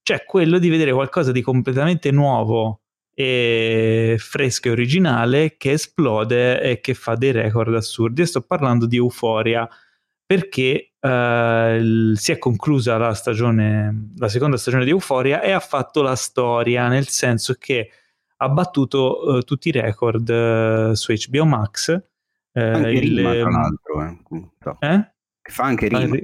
cioè 0.03 0.23
quello 0.23 0.59
di 0.59 0.69
vedere 0.69 0.93
qualcosa 0.93 1.31
di 1.31 1.41
completamente 1.41 2.11
nuovo 2.11 2.81
e 3.15 4.17
fresco 4.19 4.67
e 4.67 4.71
originale 4.71 5.55
che 5.57 5.71
esplode 5.71 6.61
e 6.61 6.81
che 6.81 6.93
fa 6.93 7.15
dei 7.15 7.31
record 7.31 7.73
assurdi. 7.73 8.21
E 8.21 8.25
sto 8.27 8.41
parlando 8.41 8.85
di 8.85 8.97
Euphoria 8.97 9.67
perché 10.23 10.91
uh, 10.99 12.13
si 12.13 12.31
è 12.31 12.37
conclusa 12.37 12.97
la 12.97 13.13
stagione, 13.15 14.11
la 14.17 14.29
seconda 14.29 14.57
stagione 14.57 14.83
di 14.85 14.91
Euphoria 14.91 15.41
e 15.41 15.51
ha 15.51 15.59
fatto 15.59 16.03
la 16.03 16.15
storia, 16.15 16.87
nel 16.89 17.07
senso 17.07 17.55
che 17.57 17.89
ha 18.37 18.49
battuto 18.49 19.35
uh, 19.35 19.41
tutti 19.41 19.69
i 19.69 19.71
record 19.71 20.29
uh, 20.29 20.93
su 20.93 21.13
HBO 21.13 21.45
Max. 21.45 22.03
Anche 22.53 22.89
il, 22.89 23.17
Rima, 23.17 23.33
tra 23.33 23.49
l'altro. 23.49 24.01
Eh? 24.79 24.87
eh? 24.87 25.11
Fa 25.41 25.63
anche 25.63 25.87
Rima. 25.89 26.17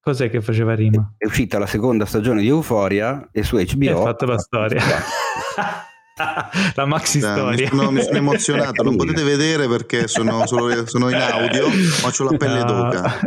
Cos'è 0.00 0.30
che 0.30 0.40
faceva 0.40 0.74
Rima? 0.74 1.14
È 1.16 1.26
uscita 1.26 1.58
la 1.58 1.66
seconda 1.66 2.06
stagione 2.06 2.40
di 2.40 2.48
Euphoria 2.48 3.28
e 3.32 3.42
su 3.42 3.56
HBO 3.56 4.00
ha 4.00 4.04
fatto 4.04 4.24
la 4.26 4.38
storia. 4.38 4.80
la 6.74 6.86
maxi 6.86 7.20
storia. 7.20 7.68
Mi 7.70 7.78
sono, 7.78 7.90
mi 7.90 8.02
sono 8.02 8.16
emozionato, 8.16 8.82
non 8.82 8.96
potete 8.96 9.22
vedere 9.24 9.68
perché 9.68 10.08
sono, 10.08 10.46
sono, 10.46 10.86
sono 10.86 11.08
in 11.08 11.16
audio, 11.16 11.68
ma 11.68 12.12
ho 12.16 12.24
la 12.30 12.36
pelle 12.36 12.64
d'oca. 12.64 13.18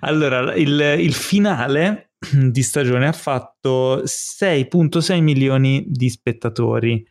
allora, 0.00 0.54
il, 0.54 0.96
il 0.98 1.14
finale 1.14 2.09
di 2.50 2.62
stagione 2.62 3.06
ha 3.08 3.12
fatto 3.12 4.02
6.6 4.02 5.20
milioni 5.22 5.84
di 5.88 6.10
spettatori 6.10 7.06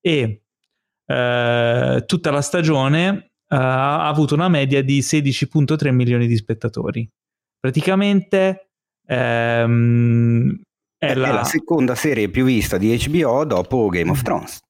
e 0.00 0.42
eh, 1.06 2.04
tutta 2.06 2.30
la 2.30 2.40
stagione 2.40 3.32
eh, 3.48 3.56
ha 3.56 4.08
avuto 4.08 4.34
una 4.34 4.48
media 4.48 4.82
di 4.82 5.00
16.3 5.00 5.90
milioni 5.92 6.26
di 6.26 6.36
spettatori. 6.36 7.08
Praticamente 7.60 8.70
ehm, 9.06 10.60
è, 10.96 11.06
è 11.06 11.14
la... 11.14 11.32
la... 11.32 11.44
seconda 11.44 11.94
serie 11.94 12.30
più 12.30 12.44
vista 12.44 12.78
di 12.78 12.96
HBO 12.96 13.44
dopo 13.44 13.88
Game 13.88 14.10
of 14.10 14.22
Thrones. 14.22 14.60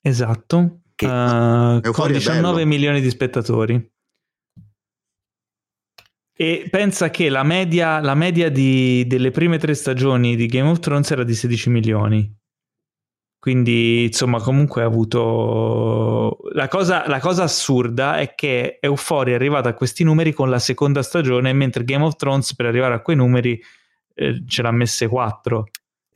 Esatto. 0.00 0.80
Che, 0.94 1.06
uh, 1.06 1.80
con 1.92 2.10
19 2.12 2.64
milioni 2.64 3.02
di 3.02 3.10
spettatori. 3.10 3.94
E 6.38 6.68
pensa 6.70 7.08
che 7.08 7.30
la 7.30 7.42
media, 7.42 7.98
la 8.00 8.14
media 8.14 8.50
di, 8.50 9.06
delle 9.06 9.30
prime 9.30 9.56
tre 9.56 9.72
stagioni 9.72 10.36
di 10.36 10.46
Game 10.46 10.68
of 10.68 10.80
Thrones 10.80 11.10
era 11.10 11.24
di 11.24 11.34
16 11.34 11.70
milioni. 11.70 12.30
Quindi, 13.38 14.04
insomma, 14.04 14.40
comunque 14.40 14.82
ha 14.82 14.86
avuto. 14.86 16.36
La 16.52 16.68
cosa, 16.68 17.06
la 17.06 17.20
cosa 17.20 17.44
assurda 17.44 18.18
è 18.18 18.34
che 18.34 18.78
Euphoria 18.80 19.32
è 19.32 19.36
arrivata 19.36 19.70
a 19.70 19.74
questi 19.74 20.04
numeri 20.04 20.32
con 20.32 20.50
la 20.50 20.58
seconda 20.58 21.02
stagione, 21.02 21.52
mentre 21.54 21.84
Game 21.84 22.04
of 22.04 22.16
Thrones 22.16 22.54
per 22.54 22.66
arrivare 22.66 22.94
a 22.94 23.00
quei 23.00 23.16
numeri 23.16 23.58
eh, 24.14 24.42
ce 24.46 24.62
l'ha 24.62 24.72
messe 24.72 25.06
4. 25.06 25.64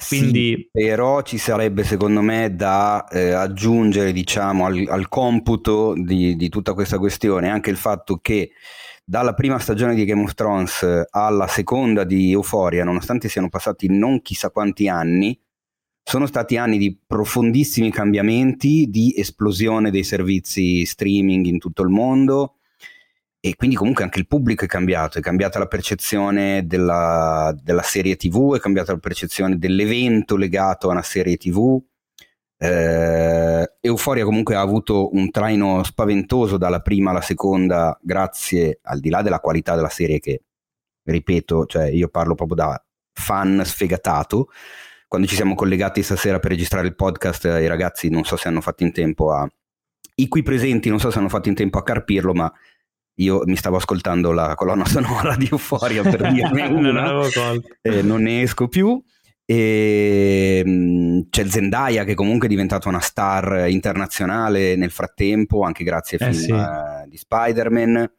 Quindi... 0.09 0.55
Sì, 0.57 0.69
però 0.73 1.23
ci 1.23 1.39
sarebbe 1.39 1.85
secondo 1.85 2.21
me 2.21 2.55
da 2.55 3.07
eh, 3.09 3.31
aggiungere 3.31 4.13
diciamo, 4.13 4.67
al, 4.67 4.87
al 4.89 5.09
computo 5.09 5.95
di, 5.97 6.37
di, 6.37 6.49
tutta 6.49 6.73
questa 6.75 6.99
questione 6.99 7.51
anche 7.51 7.71
il 7.71 7.77
fatto 7.77 8.19
che 8.21 8.51
dalla 9.05 9.35
prima 9.35 9.59
stagione 9.59 9.95
di 9.95 10.05
Game 10.05 10.23
of 10.23 10.35
Thrones 10.35 11.07
alla 11.11 11.47
seconda 11.47 12.05
di 12.05 12.31
Euphoria, 12.31 12.85
nonostante 12.85 13.29
siano 13.29 13.49
passati 13.49 13.89
non 13.89 14.23
chissà 14.23 14.51
quanti 14.51 14.89
anni, 14.89 15.39
sono 16.03 16.27
stati 16.27 16.57
anni 16.57 16.79
di 16.79 16.99
profondissimi 17.07 17.91
cambiamenti, 17.91 18.87
di 18.89 19.15
esplosione 19.17 19.91
dei 19.91 20.05
servizi 20.05 20.85
streaming 20.85 21.47
in 21.47 21.59
tutto 21.59 21.83
il 21.83 21.89
mondo 21.89 22.57
e 23.39 23.57
quindi 23.57 23.77
comunque 23.77 24.05
anche 24.05 24.19
il 24.19 24.27
pubblico 24.27 24.65
è 24.65 24.69
cambiato, 24.69 25.19
è 25.19 25.23
cambiata 25.23 25.59
la 25.59 25.67
percezione 25.67 26.67
della, 26.67 27.57
della 27.63 27.83
serie 27.83 28.17
tv, 28.17 28.57
è 28.57 28.61
cambiata 28.61 28.93
la 28.93 28.99
percezione 28.99 29.57
dell'evento 29.57 30.37
legato 30.37 30.89
a 30.89 30.93
una 30.93 31.03
serie 31.03 31.37
tv 31.37 31.81
eh, 32.63 33.73
Euforia 33.81 34.25
comunque 34.25 34.55
ha 34.55 34.61
avuto 34.61 35.15
un 35.15 35.31
traino 35.31 35.83
spaventoso 35.83 36.59
dalla 36.59 36.81
prima 36.81 37.11
alla 37.11 37.23
seconda, 37.23 37.99
grazie 38.03 38.81
al 38.83 39.01
di 39.01 39.09
là 39.09 39.23
della 39.23 39.41
qualità 39.41 39.75
della 39.75 39.89
serie 39.89 40.21
che, 40.21 40.43
ripeto, 41.03 41.65
cioè 41.65 41.87
io 41.87 42.09
parlo 42.09 42.35
proprio 42.35 42.57
da 42.57 42.85
fan 43.15 43.63
sfegatato. 43.65 44.49
Quando 45.09 45.27
ci 45.27 45.37
siamo 45.37 45.55
collegati 45.55 46.03
stasera 46.03 46.39
per 46.39 46.51
registrare 46.51 46.87
il 46.87 46.95
podcast, 46.95 47.45
i 47.45 47.67
ragazzi 47.67 48.11
non 48.11 48.25
so 48.25 48.37
se 48.37 48.49
hanno 48.49 48.61
fatto 48.61 48.83
in 48.83 48.93
tempo 48.93 49.33
a... 49.33 49.51
I 50.17 50.29
qui 50.29 50.43
presenti 50.43 50.91
non 50.91 51.01
so 51.01 51.11
se 51.11 51.19
hanno 51.19 51.31
fatto 51.31 51.49
in 51.49 51.55
tempo 51.55 51.79
a 51.79 51.83
carpirlo, 51.83 52.35
ma 52.35 52.53
io 53.15 53.41
mi 53.47 53.57
stavo 53.57 53.77
ascoltando 53.77 54.33
la 54.33 54.55
colonna 54.55 54.85
sonora 54.85 55.35
di 55.35 55.49
Euforia 55.51 56.03
per 56.03 56.31
dirne 56.31 56.67
una, 56.69 57.11
non, 57.11 57.63
eh, 57.81 58.03
non 58.03 58.21
ne 58.21 58.43
esco 58.43 58.69
più. 58.69 59.03
E, 59.51 60.63
ehm, 60.65 61.27
c'è 61.29 61.45
Zendaya 61.45 62.05
che 62.05 62.15
comunque 62.15 62.47
è 62.47 62.51
diventata 62.51 62.89
una 62.89 63.01
star 63.01 63.69
internazionale 63.69 64.77
nel 64.77 64.93
frattempo, 64.93 65.65
anche 65.65 65.83
grazie 65.83 66.19
ai 66.21 66.29
eh 66.29 66.33
film 66.35 66.45
sì. 66.45 66.53
uh, 66.53 67.09
di 67.09 67.17
Spider-Man. 67.17 68.13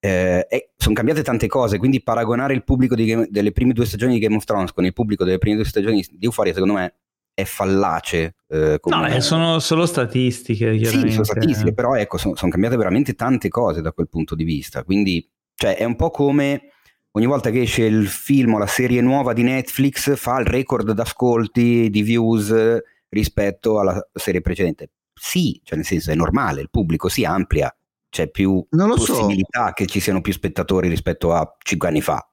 Eh, 0.00 0.46
e 0.48 0.70
sono 0.76 0.94
cambiate 0.94 1.22
tante 1.22 1.48
cose, 1.48 1.76
quindi 1.78 2.02
paragonare 2.02 2.54
il 2.54 2.64
pubblico 2.64 2.94
Game, 2.94 3.26
delle 3.30 3.52
prime 3.52 3.74
due 3.74 3.84
stagioni 3.84 4.14
di 4.14 4.20
Game 4.20 4.36
of 4.36 4.44
Thrones 4.44 4.72
con 4.72 4.86
il 4.86 4.94
pubblico 4.94 5.24
delle 5.24 5.38
prime 5.38 5.56
due 5.56 5.64
stagioni 5.66 6.02
di 6.10 6.24
Euphoria, 6.24 6.54
secondo 6.54 6.74
me 6.74 6.94
è 7.34 7.44
fallace. 7.44 8.36
Eh, 8.48 8.80
no, 8.84 9.06
eh, 9.06 9.20
sono 9.20 9.58
solo 9.58 9.84
statistiche. 9.84 10.82
Sì, 10.82 11.10
sono 11.10 11.24
statistiche, 11.24 11.74
però 11.74 11.94
ecco, 11.94 12.16
sono, 12.16 12.36
sono 12.36 12.50
cambiate 12.50 12.76
veramente 12.76 13.14
tante 13.14 13.48
cose 13.48 13.82
da 13.82 13.92
quel 13.92 14.08
punto 14.08 14.34
di 14.34 14.44
vista. 14.44 14.82
Quindi, 14.82 15.28
cioè, 15.54 15.76
è 15.76 15.84
un 15.84 15.96
po' 15.96 16.10
come 16.10 16.68
ogni 17.16 17.26
volta 17.26 17.50
che 17.50 17.62
esce 17.62 17.84
il 17.84 18.06
film 18.06 18.54
o 18.54 18.58
la 18.58 18.66
serie 18.66 19.00
nuova 19.00 19.32
di 19.32 19.42
Netflix 19.42 20.16
fa 20.16 20.40
il 20.40 20.46
record 20.46 20.92
d'ascolti, 20.92 21.88
di 21.90 22.02
views 22.02 22.80
rispetto 23.08 23.78
alla 23.78 24.06
serie 24.12 24.40
precedente. 24.40 24.90
Sì, 25.14 25.60
cioè 25.62 25.76
nel 25.76 25.86
senso 25.86 26.10
è 26.10 26.14
normale, 26.14 26.60
il 26.60 26.70
pubblico 26.70 27.08
si 27.08 27.24
amplia, 27.24 27.74
c'è 28.08 28.28
più 28.28 28.64
possibilità 28.68 29.68
so. 29.68 29.72
che 29.74 29.86
ci 29.86 30.00
siano 30.00 30.20
più 30.20 30.32
spettatori 30.32 30.88
rispetto 30.88 31.32
a 31.32 31.56
cinque 31.58 31.88
anni 31.88 32.00
fa. 32.00 32.28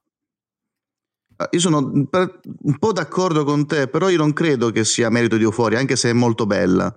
Ah, 1.38 1.48
io 1.52 1.60
sono 1.60 1.78
un 1.78 2.78
po' 2.80 2.92
d'accordo 2.92 3.44
con 3.44 3.68
te, 3.68 3.88
però 3.88 4.10
io 4.10 4.18
non 4.18 4.34
credo 4.34 4.72
che 4.72 4.84
sia 4.84 5.10
merito 5.10 5.38
di 5.38 5.44
Euforia, 5.44 5.80
anche 5.80 5.96
se 5.96 6.10
è 6.10 6.14
molto 6.14 6.48
bella. 6.48 6.94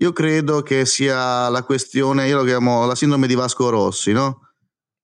Io 0.00 0.12
credo 0.12 0.62
che 0.62 0.86
sia 0.86 1.48
la 1.48 1.64
questione, 1.64 2.28
io 2.28 2.36
lo 2.36 2.44
chiamo 2.44 2.86
la 2.86 2.94
sindrome 2.94 3.26
di 3.26 3.34
Vasco 3.34 3.68
Rossi, 3.68 4.12
no? 4.12 4.47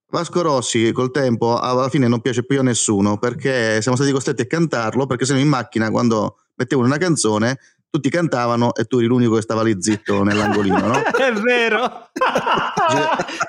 Vasco 0.09 0.41
Rossi 0.41 0.91
col 0.91 1.11
tempo 1.11 1.57
alla 1.57 1.89
fine 1.89 2.07
non 2.07 2.21
piace 2.21 2.45
più 2.45 2.59
a 2.59 2.63
nessuno 2.63 3.17
perché 3.17 3.81
siamo 3.81 3.97
stati 3.97 4.11
costretti 4.11 4.43
a 4.43 4.47
cantarlo 4.47 5.05
perché 5.05 5.25
se 5.25 5.33
no 5.33 5.39
in 5.39 5.47
macchina 5.47 5.89
quando 5.89 6.37
mettevano 6.55 6.87
una 6.87 6.97
canzone 6.97 7.57
tutti 7.95 8.09
cantavano 8.09 8.73
e 8.75 8.83
tu 8.85 8.97
eri 8.97 9.07
l'unico 9.07 9.35
che 9.35 9.41
stava 9.41 9.63
lì 9.63 9.75
zitto 9.79 10.21
nell'angolino, 10.23 10.79
no? 10.79 11.01
è 11.01 11.31
vero! 11.33 12.09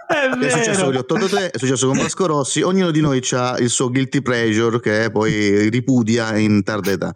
è, 0.06 0.28
vero. 0.28 0.40
è 0.40 0.50
successo 0.50 0.84
con 0.84 0.92
gli 0.92 0.98
883, 0.98 1.50
è 1.50 1.58
successo 1.58 1.86
con 1.88 1.98
Vasco 1.98 2.26
Rossi, 2.26 2.62
ognuno 2.62 2.92
di 2.92 3.00
noi 3.00 3.20
ha 3.32 3.56
il 3.58 3.70
suo 3.70 3.90
guilty 3.90 4.22
pleasure 4.22 4.78
che 4.78 5.10
poi 5.10 5.68
ripudia 5.68 6.36
in 6.36 6.62
tarda 6.62 6.92
età. 6.92 7.14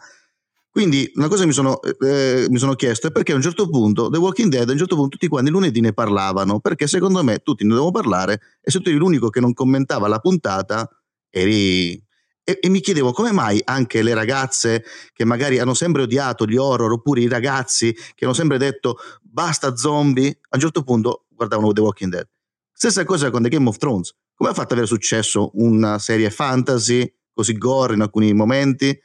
Quindi 0.71 1.11
una 1.17 1.27
cosa 1.27 1.47
mi 1.47 1.53
sono, 1.53 1.81
eh, 1.83 2.47
mi 2.49 2.59
sono, 2.59 2.75
chiesto 2.75 3.09
è 3.09 3.11
perché 3.11 3.33
a 3.33 3.35
un 3.35 3.43
certo 3.43 3.69
punto 3.69 4.09
The 4.09 4.19
Walking 4.19 4.51
Dead 4.51 4.69
a 4.69 4.73
un 4.73 4.79
certo 4.79 4.95
punto 4.95 5.11
tutti 5.11 5.27
quanti 5.27 5.51
lunedì 5.51 5.81
ne 5.81 5.93
parlavano, 5.93 6.61
perché 6.61 6.87
secondo 6.87 7.25
me 7.25 7.39
tutti 7.39 7.65
ne 7.65 7.71
dovevano 7.71 7.91
parlare 7.91 8.41
e 8.61 8.71
se 8.71 8.81
tu 8.81 8.89
eri 8.89 8.99
l'unico 8.99 9.31
che 9.31 9.41
non 9.41 9.53
commentava 9.53 10.07
la 10.09 10.19
puntata 10.19 10.89
eri... 11.29 12.01
E, 12.43 12.59
e, 12.61 12.69
mi 12.69 12.81
chiedevo 12.81 13.13
come 13.13 13.33
mai 13.33 13.61
anche 13.65 14.03
le 14.03 14.15
ragazze 14.15 14.85
che 15.13 15.25
magari 15.25 15.59
hanno 15.59 15.75
sempre 15.75 16.03
odiato 16.03 16.47
gli 16.47 16.57
horror 16.57 16.93
oppure 16.93 17.21
i 17.21 17.29
ragazzi 17.29 17.95
che 18.15 18.25
hanno 18.25 18.33
sempre 18.33 18.57
detto 18.57 18.97
basta 19.21 19.77
zombie, 19.77 20.39
a 20.49 20.57
un 20.57 20.61
certo 20.61 20.83
punto 20.83 21.27
guardavano 21.29 21.73
The 21.73 21.81
Walking 21.81 22.11
Dead. 22.11 22.29
Stessa 22.73 23.05
cosa 23.05 23.31
con 23.31 23.43
The 23.43 23.49
Game 23.49 23.69
of 23.69 23.77
Thrones. 23.77 24.15
Come 24.35 24.51
ha 24.51 24.55
fatto 24.55 24.69
ad 24.69 24.79
avere 24.79 24.87
successo 24.87 25.51
una 25.55 25.99
serie 25.99 26.31
fantasy 26.31 27.13
così 27.33 27.59
gore 27.59 27.95
in 27.95 28.01
alcuni 28.01 28.33
momenti? 28.33 28.99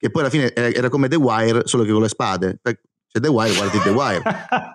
Che 0.00 0.10
poi 0.10 0.22
alla 0.22 0.30
fine 0.30 0.54
era 0.54 0.88
come 0.88 1.08
The 1.08 1.16
Wire, 1.16 1.66
solo 1.66 1.84
che 1.84 1.92
con 1.92 2.00
le 2.00 2.08
spade. 2.08 2.58
C'è 2.62 3.20
The 3.20 3.28
Wire, 3.28 3.54
guardi 3.54 3.78
The 3.80 3.90
Wire. 3.90 4.22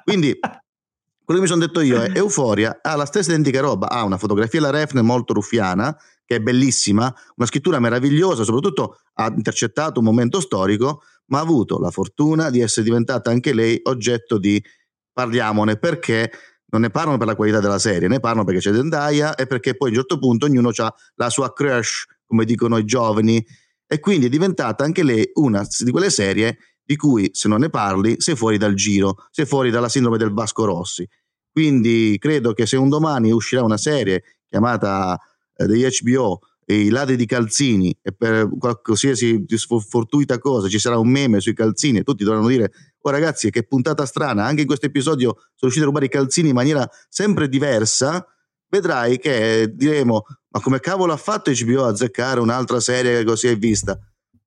Quindi 0.03 0.37
quello 0.37 1.39
che 1.39 1.47
mi 1.47 1.51
sono 1.51 1.65
detto 1.65 1.81
io 1.81 1.99
è 1.99 2.11
Euforia 2.15 2.77
ha 2.83 2.95
la 2.95 3.07
stessa 3.07 3.31
identica 3.31 3.59
roba, 3.59 3.89
ha 3.89 4.03
una 4.03 4.19
fotografia 4.19 4.59
alla 4.59 4.69
refne 4.69 5.01
molto 5.01 5.33
ruffiana, 5.33 5.97
che 6.23 6.35
è 6.35 6.39
bellissima, 6.39 7.11
una 7.37 7.47
scrittura 7.47 7.79
meravigliosa, 7.79 8.43
soprattutto 8.43 8.99
ha 9.13 9.33
intercettato 9.35 9.99
un 9.99 10.05
momento 10.05 10.39
storico, 10.39 11.01
ma 11.27 11.39
ha 11.39 11.41
avuto 11.41 11.79
la 11.79 11.89
fortuna 11.89 12.51
di 12.51 12.61
essere 12.61 12.85
diventata 12.85 13.31
anche 13.31 13.51
lei 13.51 13.79
oggetto 13.85 14.37
di 14.37 14.63
parliamone 15.11 15.77
perché 15.77 16.29
non 16.67 16.81
ne 16.81 16.91
parlano 16.91 17.17
per 17.17 17.25
la 17.25 17.35
qualità 17.35 17.59
della 17.59 17.79
serie, 17.79 18.07
ne 18.07 18.19
parlano 18.19 18.43
perché 18.43 18.59
c'è 18.59 18.75
Zendaya 18.75 19.33
e 19.33 19.47
perché 19.47 19.75
poi 19.75 19.87
a 19.87 19.91
un 19.91 19.97
certo 19.97 20.19
punto 20.19 20.45
ognuno 20.45 20.69
ha 20.75 20.93
la 21.15 21.29
sua 21.31 21.51
crush, 21.51 22.05
come 22.27 22.45
dicono 22.45 22.77
i 22.77 22.85
giovani, 22.85 23.43
e 23.87 23.99
quindi 23.99 24.25
è 24.25 24.29
diventata 24.29 24.83
anche 24.83 25.03
lei 25.03 25.29
una 25.35 25.65
di 25.79 25.91
quelle 25.91 26.09
serie 26.09 26.57
di 26.83 26.95
cui 26.95 27.29
se 27.33 27.47
non 27.47 27.59
ne 27.59 27.69
parli 27.69 28.15
sei 28.19 28.35
fuori 28.35 28.57
dal 28.57 28.75
giro, 28.75 29.15
sei 29.31 29.45
fuori 29.45 29.71
dalla 29.71 29.89
sindrome 29.89 30.17
del 30.17 30.31
Vasco 30.31 30.65
Rossi. 30.65 31.07
Quindi 31.51 32.17
credo 32.19 32.53
che 32.53 32.65
se 32.65 32.77
un 32.77 32.89
domani 32.89 33.31
uscirà 33.31 33.63
una 33.63 33.77
serie 33.77 34.23
chiamata 34.47 35.17
eh, 35.55 35.65
degli 35.65 35.85
HBO 36.01 36.39
i 36.67 36.89
ladri 36.89 37.15
di 37.15 37.25
calzini 37.25 37.95
e 38.01 38.11
per 38.11 38.49
qualsiasi 38.57 39.45
fortuita 39.87 40.39
cosa 40.39 40.67
ci 40.67 40.79
sarà 40.79 40.97
un 40.97 41.09
meme 41.09 41.39
sui 41.39 41.53
calzini 41.53 41.99
e 41.99 42.03
tutti 42.03 42.23
dovranno 42.23 42.47
dire 42.47 42.71
oh 42.99 43.09
ragazzi 43.11 43.51
che 43.51 43.63
puntata 43.63 44.05
strana 44.05 44.45
anche 44.45 44.61
in 44.61 44.67
questo 44.67 44.87
episodio 44.87 45.35
sono 45.35 45.53
riusciti 45.59 45.83
a 45.83 45.85
rubare 45.85 46.05
i 46.05 46.09
calzini 46.09 46.49
in 46.49 46.55
maniera 46.55 46.89
sempre 47.07 47.47
diversa 47.47 48.25
vedrai 48.67 49.19
che 49.19 49.71
diremo 49.75 50.23
ma 50.55 50.61
come 50.61 50.79
cavolo 50.79 51.11
ha 51.11 51.17
fatto 51.17 51.51
HBO 51.51 51.83
a 51.83 51.89
azzeccare 51.89 52.39
un'altra 52.39 52.79
serie 52.79 53.17
che 53.17 53.23
così 53.25 53.47
è 53.47 53.57
vista? 53.57 53.99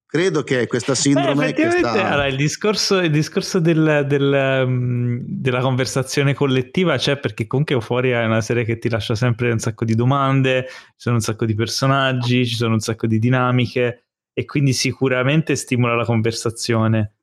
Credo 0.06 0.42
che 0.42 0.66
questa 0.66 0.94
sindrome... 0.94 1.48
Eh, 1.48 1.52
che 1.52 1.70
sta... 1.70 1.92
allora, 1.92 2.26
il 2.26 2.36
discorso, 2.36 2.96
il 3.00 3.10
discorso 3.10 3.60
del, 3.60 4.06
del, 4.08 4.64
um, 4.66 5.20
della 5.22 5.60
conversazione 5.60 6.32
collettiva 6.32 6.96
c'è 6.96 7.18
perché 7.18 7.46
comunque 7.46 7.74
Euphoria 7.74 8.22
è 8.22 8.24
una 8.24 8.40
serie 8.40 8.64
che 8.64 8.78
ti 8.78 8.88
lascia 8.88 9.14
sempre 9.14 9.52
un 9.52 9.58
sacco 9.58 9.84
di 9.84 9.94
domande, 9.94 10.64
ci 10.68 10.94
sono 10.96 11.16
un 11.16 11.20
sacco 11.20 11.44
di 11.44 11.54
personaggi, 11.54 12.46
ci 12.46 12.56
sono 12.56 12.72
un 12.72 12.80
sacco 12.80 13.06
di 13.06 13.18
dinamiche 13.18 14.04
e 14.32 14.46
quindi 14.46 14.72
sicuramente 14.72 15.56
stimola 15.56 15.94
la 15.94 16.06
conversazione 16.06 17.16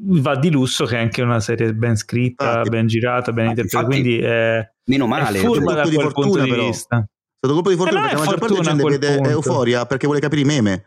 va 0.00 0.36
di 0.36 0.50
lusso 0.50 0.84
che 0.84 0.96
è 0.96 1.00
anche 1.00 1.22
una 1.22 1.40
serie 1.40 1.74
ben 1.74 1.96
scritta, 1.96 2.60
ah, 2.60 2.62
ben 2.62 2.86
girata, 2.86 3.32
ben 3.32 3.48
interpretata, 3.48 3.86
quindi 3.86 4.18
è, 4.20 4.64
meno 4.84 5.08
male, 5.08 5.40
è 5.40 5.42
furba 5.42 5.74
da 5.74 5.82
quel 5.82 6.12
punto 6.12 6.42
di 6.42 6.52
vista. 6.52 7.04
Stato 7.38 7.54
colpo 7.54 7.70
di 7.70 7.76
fortuna 7.76 8.00
perché 8.00 8.14
la 8.16 8.20
maggior 8.20 8.38
parte 8.38 8.54
della 8.54 8.68
gente 8.68 8.98
vede 8.98 9.14
punto. 9.14 9.30
Euforia 9.30 9.86
perché 9.86 10.06
vuole 10.06 10.20
capire 10.20 10.40
i 10.40 10.44
meme. 10.44 10.84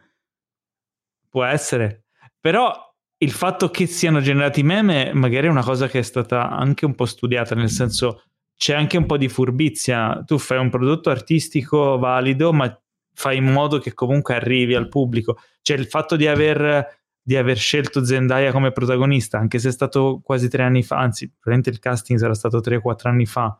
Può 1.29 1.45
essere, 1.45 2.03
però 2.41 2.73
il 3.19 3.31
fatto 3.31 3.69
che 3.69 3.85
siano 3.85 4.19
generati 4.19 4.61
meme 4.61 5.13
magari 5.13 5.47
è 5.47 5.49
una 5.49 5.63
cosa 5.63 5.87
che 5.87 5.99
è 5.99 6.01
stata 6.01 6.49
anche 6.49 6.85
un 6.85 6.93
po' 6.93 7.05
studiata, 7.05 7.55
nel 7.55 7.69
senso 7.69 8.23
c'è 8.57 8.73
anche 8.73 8.97
un 8.97 9.05
po' 9.05 9.15
di 9.15 9.29
furbizia, 9.29 10.23
tu 10.25 10.37
fai 10.37 10.57
un 10.57 10.69
prodotto 10.69 11.09
artistico 11.09 11.97
valido 11.97 12.51
ma 12.51 12.77
fai 13.13 13.37
in 13.37 13.45
modo 13.45 13.79
che 13.79 13.93
comunque 13.93 14.35
arrivi 14.35 14.75
al 14.75 14.89
pubblico, 14.89 15.37
cioè 15.61 15.77
il 15.77 15.87
fatto 15.87 16.17
di 16.17 16.27
aver 16.27 16.99
di 17.23 17.37
aver 17.37 17.57
scelto 17.57 18.03
Zendaya 18.03 18.51
come 18.51 18.71
protagonista, 18.71 19.37
anche 19.37 19.59
se 19.59 19.69
è 19.69 19.71
stato 19.71 20.19
quasi 20.23 20.49
tre 20.49 20.63
anni 20.63 20.83
fa, 20.83 20.97
anzi, 20.97 21.29
probabilmente 21.29 21.69
il 21.69 21.79
casting 21.79 22.19
sarà 22.19 22.33
stato 22.33 22.59
tre 22.59 22.77
o 22.77 22.81
quattro 22.81 23.09
anni 23.09 23.25
fa, 23.25 23.57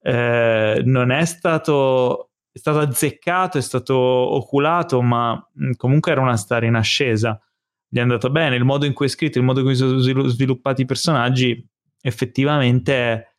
eh, 0.00 0.82
non 0.84 1.10
è 1.10 1.24
stato, 1.24 2.30
è 2.50 2.58
stato 2.58 2.78
azzeccato, 2.78 3.58
è 3.58 3.62
stato 3.62 3.94
oculato, 3.96 5.02
ma 5.02 5.40
comunque 5.76 6.12
era 6.12 6.20
una 6.20 6.36
star 6.36 6.64
in 6.64 6.74
ascesa. 6.74 7.40
Gli 7.88 7.98
è 7.98 8.02
andato 8.02 8.30
bene, 8.30 8.56
il 8.56 8.64
modo 8.64 8.84
in 8.84 8.92
cui 8.92 9.06
è 9.06 9.08
scritto, 9.08 9.38
il 9.38 9.44
modo 9.44 9.60
in 9.60 9.66
cui 9.66 9.74
sono 9.74 9.98
sviluppati 9.98 10.82
i 10.82 10.86
personaggi, 10.86 11.66
effettivamente 12.00 13.38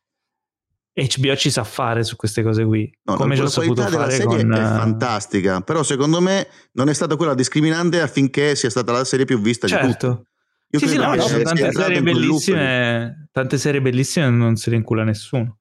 HBO 0.92 1.36
ci 1.36 1.50
sa 1.50 1.64
fare 1.64 2.04
su 2.04 2.16
queste 2.16 2.42
cose 2.42 2.64
qui. 2.64 2.92
No, 3.04 3.14
come 3.14 3.36
la 3.36 3.48
qualità 3.48 3.88
della 3.88 4.10
serie 4.10 4.24
con... 4.26 4.52
è 4.52 4.58
eh, 4.58 4.62
fantastica, 4.62 5.60
però 5.60 5.82
secondo 5.82 6.20
me 6.20 6.48
non 6.72 6.88
è 6.88 6.94
stata 6.94 7.16
quella 7.16 7.34
discriminante 7.34 8.00
affinché 8.00 8.54
sia 8.56 8.70
stata 8.70 8.92
la 8.92 9.04
serie 9.04 9.24
più 9.24 9.40
vista 9.40 9.66
certo. 9.66 9.86
di 9.86 9.92
tutte. 9.92 10.28
Io 10.72 10.78
sì, 10.78 10.88
sì, 10.88 10.96
no, 10.96 11.14
no, 11.14 11.26
tante, 11.26 11.72
serie 11.72 12.00
bellissime, 12.02 13.28
tante 13.32 13.58
serie 13.58 13.80
bellissime 13.80 14.30
non 14.30 14.56
se 14.56 14.70
le 14.70 14.76
incula 14.76 15.02
nessuno. 15.02 15.59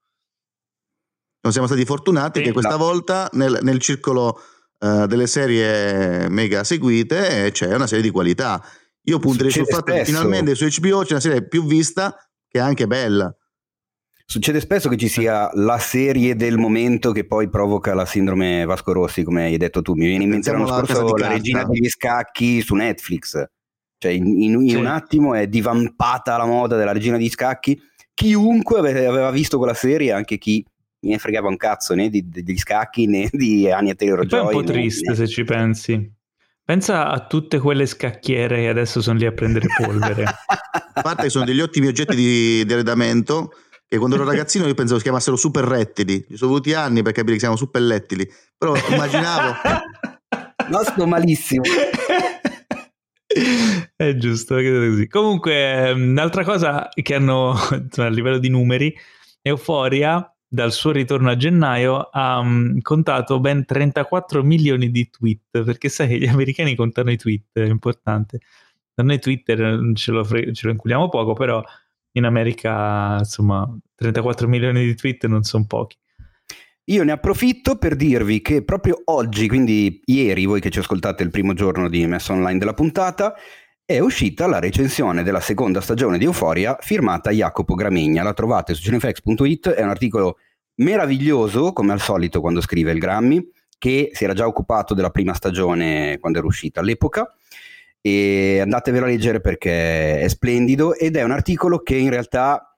Non 1.41 1.51
siamo 1.51 1.67
stati 1.67 1.85
fortunati 1.85 2.39
sì, 2.39 2.45
che 2.45 2.51
questa 2.51 2.71
no. 2.75 2.77
volta 2.77 3.29
nel, 3.33 3.59
nel 3.61 3.79
circolo 3.79 4.41
uh, 4.79 5.05
delle 5.05 5.27
serie 5.27 6.27
mega 6.29 6.63
seguite 6.63 7.49
c'è 7.51 7.73
una 7.73 7.87
serie 7.87 8.03
di 8.03 8.11
qualità. 8.11 8.63
Io 9.03 9.19
punterei 9.19 9.51
sul 9.51 9.65
fatto 9.65 9.91
spesso. 9.91 9.99
che 9.99 10.05
finalmente 10.05 10.55
su 10.55 10.65
HBO 10.65 11.03
c'è 11.03 11.11
una 11.11 11.21
serie 11.21 11.47
più 11.47 11.65
vista 11.65 12.15
che 12.47 12.59
è 12.59 12.61
anche 12.61 12.87
bella. 12.87 13.33
Succede 14.25 14.59
spesso 14.59 14.89
che 14.89 14.97
ci 14.97 15.07
sia 15.07 15.49
la 15.53 15.79
serie 15.79 16.35
del 16.35 16.59
momento 16.59 17.11
che 17.11 17.25
poi 17.25 17.49
provoca 17.49 17.95
la 17.95 18.05
sindrome 18.05 18.63
Vasco 18.63 18.91
Rossi, 18.91 19.23
come 19.23 19.45
hai 19.45 19.57
detto 19.57 19.81
tu. 19.81 19.93
Mi 19.93 20.05
viene 20.05 20.25
in 20.25 20.29
mente 20.29 20.51
l'anno 20.51 20.67
scorso 20.67 21.15
la 21.15 21.29
regina 21.29 21.63
degli 21.63 21.89
scacchi 21.89 22.61
su 22.61 22.75
Netflix. 22.75 23.43
Cioè, 23.97 24.11
in, 24.11 24.27
in, 24.39 24.61
in 24.61 24.69
sì. 24.69 24.75
un 24.75 24.85
attimo 24.85 25.33
è 25.33 25.47
divampata 25.47 26.37
la 26.37 26.45
moda 26.45 26.77
della 26.77 26.91
regina 26.91 27.17
degli 27.17 27.29
scacchi. 27.29 27.81
Chiunque 28.13 28.77
aveva 28.77 29.31
visto 29.31 29.57
quella 29.57 29.73
serie, 29.73 30.11
anche 30.11 30.37
chi 30.37 30.63
ne 31.01 31.17
fregava 31.17 31.47
un 31.47 31.57
cazzo 31.57 31.93
né 31.93 32.09
di, 32.09 32.27
degli 32.27 32.57
scacchi 32.57 33.07
né 33.07 33.29
di 33.31 33.69
Anya 33.69 33.95
Taylor-Joy. 33.95 34.39
È 34.39 34.43
un 34.43 34.49
po' 34.49 34.63
triste 34.63 35.09
né, 35.09 35.15
se 35.15 35.27
ci 35.27 35.43
pensi. 35.43 36.17
Pensa 36.63 37.09
a 37.09 37.25
tutte 37.25 37.59
quelle 37.59 37.85
scacchiere 37.85 38.57
che 38.57 38.67
adesso 38.67 39.01
sono 39.01 39.17
lì 39.17 39.25
a 39.25 39.31
prendere 39.31 39.67
polvere. 39.75 40.23
a 40.93 41.01
parte 41.01 41.23
che 41.23 41.29
sono 41.29 41.45
degli 41.45 41.61
ottimi 41.61 41.87
oggetti 41.87 42.15
di, 42.15 42.63
di 42.65 42.73
arredamento 42.73 43.51
che 43.87 43.97
quando 43.97 44.17
ero 44.17 44.25
ragazzino 44.25 44.67
io 44.67 44.75
pensavo 44.75 44.99
si 44.99 45.05
chiamassero 45.05 45.35
super 45.35 45.63
rettili. 45.63 46.23
Ci 46.29 46.37
sono 46.37 46.51
voluti 46.51 46.73
anni 46.73 47.01
per 47.01 47.11
capire 47.11 47.33
che 47.33 47.39
siamo 47.39 47.55
super 47.55 47.81
rettili, 47.81 48.29
però 48.55 48.75
immaginavo... 48.75 49.55
no, 50.69 50.83
sto 50.83 51.07
malissimo. 51.07 51.63
È 53.95 54.15
giusto, 54.15 54.55
così. 54.55 55.07
Comunque, 55.07 55.91
un'altra 55.91 56.43
cosa 56.43 56.89
che 56.89 57.15
hanno 57.15 57.53
a 57.97 58.07
livello 58.09 58.37
di 58.37 58.49
numeri, 58.49 58.95
Euforia 59.41 60.31
dal 60.51 60.71
suo 60.71 60.91
ritorno 60.91 61.29
a 61.29 61.35
gennaio 61.35 62.09
ha 62.11 62.39
um, 62.39 62.81
contato 62.81 63.39
ben 63.39 63.65
34 63.65 64.43
milioni 64.43 64.89
di 64.89 65.07
tweet, 65.09 65.63
perché 65.63 65.89
sai 65.89 66.07
che 66.07 66.17
gli 66.17 66.27
americani 66.27 66.75
contano 66.75 67.11
i 67.11 67.17
tweet, 67.17 67.49
è 67.53 67.65
importante. 67.65 68.39
Da 68.93 69.03
noi 69.03 69.19
Twitter 69.19 69.91
ce 69.93 70.11
lo, 70.11 70.23
fre- 70.23 70.51
ce 70.51 70.65
lo 70.65 70.71
inculiamo 70.73 71.07
poco, 71.07 71.33
però 71.33 71.63
in 72.13 72.25
America, 72.25 73.17
insomma, 73.19 73.65
34 73.95 74.47
milioni 74.47 74.85
di 74.85 74.95
tweet 74.95 75.27
non 75.27 75.43
sono 75.43 75.65
pochi. 75.67 75.95
Io 76.85 77.03
ne 77.03 77.11
approfitto 77.11 77.77
per 77.77 77.95
dirvi 77.95 78.41
che 78.41 78.63
proprio 78.63 78.99
oggi, 79.05 79.47
quindi 79.47 80.01
ieri, 80.05 80.45
voi 80.45 80.59
che 80.59 80.71
ci 80.71 80.79
ascoltate 80.79 81.21
il 81.21 81.29
primo 81.29 81.53
giorno 81.53 81.87
di 81.87 82.07
messa 82.07 82.33
online 82.33 82.57
della 82.57 82.73
puntata, 82.73 83.35
è 83.89 83.97
uscita 83.97 84.45
la 84.45 84.59
recensione 84.59 85.23
della 85.23 85.39
seconda 85.39 85.81
stagione 85.81 86.19
di 86.19 86.25
Euforia 86.25 86.77
firmata 86.79 87.31
Jacopo 87.31 87.73
Gramigna. 87.73 88.21
La 88.21 88.33
trovate 88.35 88.75
su 88.75 88.83
cinefx.it, 88.83 89.69
è 89.69 89.81
un 89.81 89.89
articolo 89.89 90.37
meraviglioso, 90.75 91.73
come 91.73 91.93
al 91.93 91.99
solito 91.99 92.39
quando 92.39 92.61
scrive 92.61 92.91
il 92.91 92.99
Grammy, 92.99 93.43
che 93.79 94.11
si 94.13 94.25
era 94.25 94.33
già 94.35 94.45
occupato 94.45 94.93
della 94.93 95.09
prima 95.09 95.33
stagione 95.33 96.19
quando 96.19 96.37
era 96.37 96.45
uscita 96.45 96.81
all'epoca 96.81 97.33
e 97.99 98.59
andatevelo 98.61 99.05
a 99.05 99.07
leggere 99.07 99.41
perché 99.41 100.19
è 100.19 100.27
splendido 100.27 100.93
ed 100.93 101.15
è 101.15 101.23
un 101.23 101.31
articolo 101.31 101.79
che 101.79 101.95
in 101.95 102.11
realtà 102.11 102.77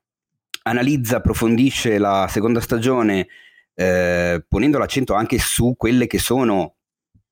analizza, 0.64 1.18
approfondisce 1.18 1.98
la 1.98 2.28
seconda 2.30 2.62
stagione 2.62 3.28
eh, 3.74 4.46
ponendo 4.48 4.78
l'accento 4.78 5.14
anche 5.14 5.40
su 5.40 5.76
quelle 5.76 6.08
che 6.08 6.20
sono 6.20 6.76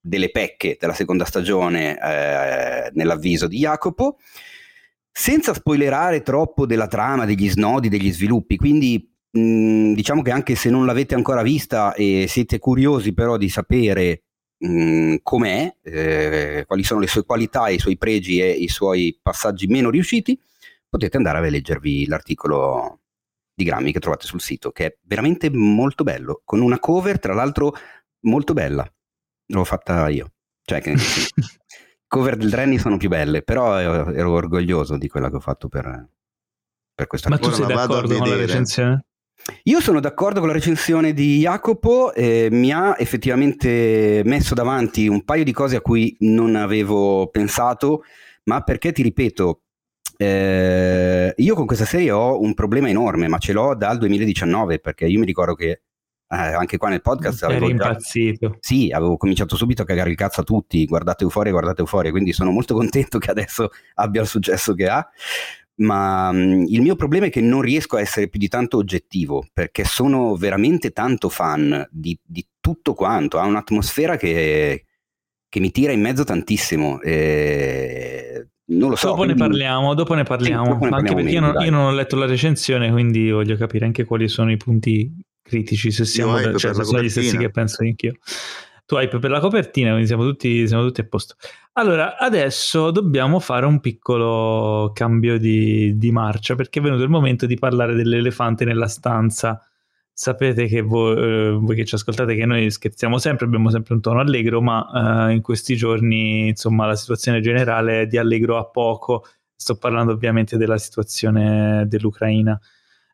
delle 0.01 0.31
pecche 0.31 0.77
della 0.79 0.93
seconda 0.93 1.25
stagione 1.25 1.97
eh, 1.99 2.89
nell'avviso 2.93 3.47
di 3.47 3.57
Jacopo 3.57 4.17
senza 5.11 5.53
spoilerare 5.53 6.21
troppo 6.21 6.65
della 6.65 6.87
trama, 6.87 7.25
degli 7.25 7.49
snodi, 7.49 7.89
degli 7.89 8.11
sviluppi, 8.11 8.55
quindi 8.55 9.11
mh, 9.31 9.93
diciamo 9.93 10.21
che 10.21 10.31
anche 10.31 10.55
se 10.55 10.69
non 10.69 10.85
l'avete 10.85 11.15
ancora 11.15 11.41
vista 11.41 11.93
e 11.93 12.25
siete 12.29 12.59
curiosi 12.59 13.13
però 13.13 13.35
di 13.35 13.49
sapere 13.49 14.23
mh, 14.57 15.15
com'è, 15.21 15.75
eh, 15.83 16.63
quali 16.65 16.83
sono 16.83 17.01
le 17.01 17.07
sue 17.07 17.25
qualità, 17.25 17.67
i 17.69 17.79
suoi 17.79 17.97
pregi 17.97 18.39
e 18.39 18.49
i 18.49 18.67
suoi 18.67 19.17
passaggi 19.21 19.67
meno 19.67 19.89
riusciti, 19.89 20.39
potete 20.87 21.17
andare 21.17 21.39
a 21.39 21.49
leggervi 21.49 22.07
l'articolo 22.07 23.01
di 23.53 23.63
Grammy 23.65 23.91
che 23.91 23.99
trovate 23.99 24.25
sul 24.25 24.41
sito, 24.41 24.71
che 24.71 24.85
è 24.85 24.97
veramente 25.03 25.49
molto 25.49 26.03
bello, 26.03 26.41
con 26.45 26.61
una 26.61 26.79
cover 26.79 27.19
tra 27.19 27.33
l'altro 27.33 27.73
molto 28.21 28.53
bella. 28.53 28.89
L'ho 29.49 29.63
fatta 29.63 30.09
io. 30.09 30.31
Cioè 30.63 30.81
che 30.81 30.95
cover 32.07 32.35
del 32.35 32.51
Renny 32.51 32.77
sono 32.77 32.97
più 32.97 33.09
belle, 33.09 33.43
però 33.43 33.79
ero 33.79 34.31
orgoglioso 34.31 34.97
di 34.97 35.07
quella 35.07 35.29
che 35.29 35.35
ho 35.35 35.39
fatto 35.39 35.67
per, 35.67 36.09
per 36.93 37.07
questa 37.07 37.29
Ma 37.29 37.37
tu 37.37 37.51
sei 37.51 37.67
d'accordo 37.67 38.17
con 38.17 38.27
la 38.27 38.35
recensione? 38.35 39.05
Io 39.63 39.79
sono 39.79 39.99
d'accordo 39.99 40.39
con 40.39 40.49
la 40.49 40.53
recensione 40.53 41.13
di 41.13 41.39
Jacopo, 41.39 42.13
eh, 42.13 42.49
mi 42.51 42.71
ha 42.71 42.95
effettivamente 42.99 44.21
messo 44.25 44.53
davanti 44.53 45.07
un 45.07 45.23
paio 45.23 45.43
di 45.43 45.53
cose 45.53 45.77
a 45.77 45.81
cui 45.81 46.15
non 46.19 46.55
avevo 46.55 47.27
pensato, 47.29 48.03
ma 48.43 48.61
perché 48.61 48.91
ti 48.91 49.01
ripeto, 49.01 49.61
eh, 50.17 51.33
io 51.35 51.55
con 51.55 51.65
questa 51.65 51.85
serie 51.85 52.11
ho 52.11 52.39
un 52.41 52.53
problema 52.53 52.89
enorme, 52.89 53.27
ma 53.27 53.37
ce 53.37 53.53
l'ho 53.53 53.75
dal 53.75 53.97
2019, 53.97 54.79
perché 54.79 55.05
io 55.05 55.19
mi 55.19 55.25
ricordo 55.25 55.55
che 55.55 55.81
eh, 56.29 56.35
anche 56.35 56.77
qua 56.77 56.89
nel 56.89 57.01
podcast 57.01 57.43
avevo 57.43 57.65
Eri 57.65 57.71
impazzito. 57.71 58.57
sì, 58.59 58.91
avevo 58.91 59.17
cominciato 59.17 59.55
subito 59.55 59.81
a 59.81 59.85
cagare 59.85 60.09
il 60.09 60.15
cazzo 60.15 60.41
a 60.41 60.43
tutti, 60.43 60.85
guardate 60.85 61.23
Euforia, 61.23 61.51
guardate 61.51 61.81
Euforia, 61.81 62.11
quindi 62.11 62.33
sono 62.33 62.51
molto 62.51 62.75
contento 62.75 63.17
che 63.17 63.31
adesso 63.31 63.69
abbia 63.95 64.21
il 64.21 64.27
successo 64.27 64.73
che 64.73 64.87
ha 64.87 65.09
ma 65.79 66.31
mh, 66.31 66.65
il 66.67 66.81
mio 66.81 66.95
problema 66.95 67.27
è 67.27 67.29
che 67.29 67.41
non 67.41 67.61
riesco 67.61 67.97
a 67.97 68.01
essere 68.01 68.27
più 68.27 68.39
di 68.39 68.47
tanto 68.47 68.77
oggettivo 68.77 69.45
perché 69.53 69.83
sono 69.83 70.35
veramente 70.35 70.91
tanto 70.91 71.29
fan 71.29 71.87
di, 71.91 72.17
di 72.23 72.45
tutto 72.59 72.93
quanto, 72.93 73.37
ha 73.37 73.45
un'atmosfera 73.45 74.17
che, 74.17 74.85
che, 75.47 75.59
mi 75.59 75.71
tira 75.71 75.91
in 75.91 76.01
mezzo 76.01 76.23
tantissimo. 76.23 77.01
E 77.01 78.47
non 78.71 78.89
lo 78.89 78.95
so. 78.95 79.07
Dopo 79.07 79.23
quindi... 79.23 79.41
ne 79.41 79.47
parliamo, 79.47 79.93
dopo 79.93 80.13
ne 80.13 80.23
parliamo. 80.23 80.63
Sì, 80.65 80.69
dopo 80.71 80.85
ne 80.85 80.95
anche 80.95 81.15
perché 81.15 81.31
io 81.31 81.39
non, 81.39 81.53
io 81.61 81.71
non, 81.71 81.85
ho 81.85 81.91
letto 81.91 82.15
la 82.17 82.25
recensione, 82.25 82.91
quindi 82.91 83.31
voglio 83.31 83.55
capire 83.55 83.85
anche 83.85 84.03
quali 84.03 84.27
sono 84.27 84.51
i 84.51 84.57
punti 84.57 85.11
critici, 85.49 85.91
se 85.91 86.05
siamo, 86.05 86.39
cioè, 86.57 86.73
se 86.73 86.83
sono 86.83 87.01
gli 87.01 87.09
stessi 87.09 87.35
che 87.35 87.49
penso 87.49 87.83
anch'io 87.83 88.13
tu 88.89 88.95
hype 88.95 89.19
per 89.19 89.29
la 89.29 89.39
copertina, 89.39 89.89
quindi 89.89 90.07
siamo 90.07 90.23
tutti, 90.23 90.67
siamo 90.67 90.83
tutti 90.83 91.01
a 91.01 91.05
posto. 91.05 91.35
Allora, 91.73 92.17
adesso 92.17 92.89
dobbiamo 92.89 93.39
fare 93.39 93.67
un 93.67 93.79
piccolo 93.81 94.89
cambio 94.95 95.37
di, 95.37 95.95
di, 95.95 96.11
marcia 96.11 96.55
perché 96.55 96.79
è 96.79 96.81
venuto 96.81 97.03
il 97.03 97.09
momento 97.11 97.45
di 97.45 97.53
parlare 97.53 97.93
dell'elefante 97.93 98.65
nella 98.65 98.87
stanza. 98.87 99.61
Sapete 100.11 100.65
che 100.65 100.81
voi, 100.81 101.15
eh, 101.17 101.51
voi 101.51 101.75
che 101.75 101.85
ci 101.85 101.93
ascoltate 101.93 102.33
che 102.33 102.47
noi 102.47 102.71
scherziamo 102.71 103.19
sempre, 103.19 103.45
abbiamo 103.45 103.69
sempre 103.69 103.93
un 103.93 104.01
tono 104.01 104.21
allegro, 104.21 104.59
ma 104.59 105.29
eh, 105.29 105.33
in 105.33 105.41
questi 105.43 105.75
giorni, 105.75 106.47
insomma, 106.47 106.87
la 106.87 106.95
situazione 106.95 107.41
generale 107.41 108.01
è 108.01 108.07
di 108.07 108.17
allegro 108.17 108.57
a 108.57 108.65
poco. 108.65 109.23
Sto 109.55 109.77
parlando 109.77 110.13
ovviamente 110.13 110.57
della 110.57 110.79
situazione 110.79 111.85
dell'Ucraina. 111.87 112.59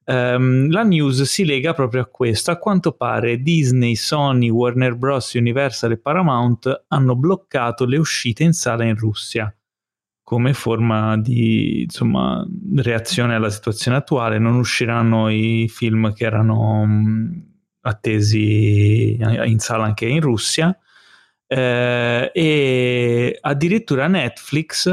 Um, 0.08 0.70
la 0.70 0.84
news 0.84 1.24
si 1.24 1.46
lega 1.46 1.74
proprio 1.74 2.02
a 2.02 2.06
questo. 2.06 2.52
A 2.52 2.58
quanto 2.58 2.92
pare 2.92 3.42
Disney, 3.42 3.96
Sony, 3.96 4.50
Warner 4.50 4.96
Bros., 4.96 5.34
Universal 5.34 5.92
e 5.92 5.98
Paramount 5.98 6.86
hanno 6.90 7.16
bloccato 7.16 7.86
le 7.86 7.98
uscite 7.98 8.44
in 8.44 8.54
sala 8.54 8.84
in 8.84 8.96
Russia 8.96 9.54
come 10.26 10.54
forma 10.54 11.18
di 11.20 11.84
insomma, 11.84 12.44
reazione 12.78 13.36
alla 13.36 13.52
situazione 13.52 13.98
attuale. 13.98 14.40
Non 14.40 14.56
usciranno 14.56 15.30
i 15.30 15.70
film 15.70 16.14
che 16.14 16.26
erano 16.26 16.84
attesi 17.82 19.18
in 19.20 19.60
sala 19.60 19.86
anche 19.86 20.08
in 20.08 20.22
Russia. 20.22 20.76
Eh, 21.48 22.32
e 22.34 23.38
addirittura 23.40 24.08
Netflix, 24.08 24.92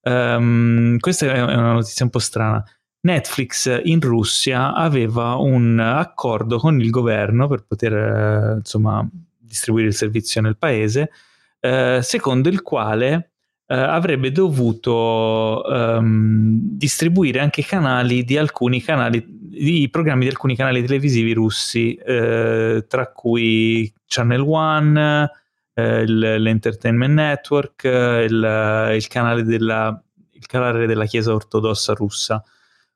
um, 0.00 0.96
questa 0.98 1.26
è 1.26 1.42
una 1.42 1.72
notizia 1.72 2.06
un 2.06 2.10
po' 2.10 2.18
strana 2.18 2.64
Netflix 3.04 3.80
in 3.84 4.00
Russia 4.00 4.74
aveva 4.74 5.34
un 5.34 5.78
accordo 5.80 6.58
con 6.58 6.80
il 6.80 6.90
governo 6.90 7.48
per 7.48 7.64
poter 7.66 7.92
eh, 7.92 8.54
insomma, 8.58 9.06
distribuire 9.38 9.88
il 9.88 9.94
servizio 9.94 10.40
nel 10.40 10.56
paese, 10.56 11.10
eh, 11.58 11.98
secondo 12.00 12.48
il 12.48 12.62
quale 12.62 13.32
eh, 13.66 13.74
avrebbe 13.74 14.30
dovuto 14.30 15.62
um, 15.64 16.58
distribuire 16.60 17.40
anche 17.40 17.64
canali 17.64 18.22
di 18.22 18.36
alcuni 18.36 18.80
canali, 18.80 19.48
i 19.50 19.88
programmi 19.88 20.24
di 20.24 20.30
alcuni 20.30 20.54
canali 20.54 20.84
televisivi 20.84 21.32
russi, 21.32 21.94
eh, 21.94 22.84
tra 22.86 23.06
cui 23.08 23.92
Channel 24.06 24.40
One, 24.40 25.30
eh, 25.74 26.06
l'Entertainment 26.06 27.14
Network, 27.14 27.82
il, 27.84 28.92
il, 28.94 29.06
canale 29.08 29.42
della, 29.42 30.00
il 30.32 30.46
canale 30.46 30.86
della 30.86 31.06
Chiesa 31.06 31.32
ortodossa 31.32 31.94
russa. 31.94 32.44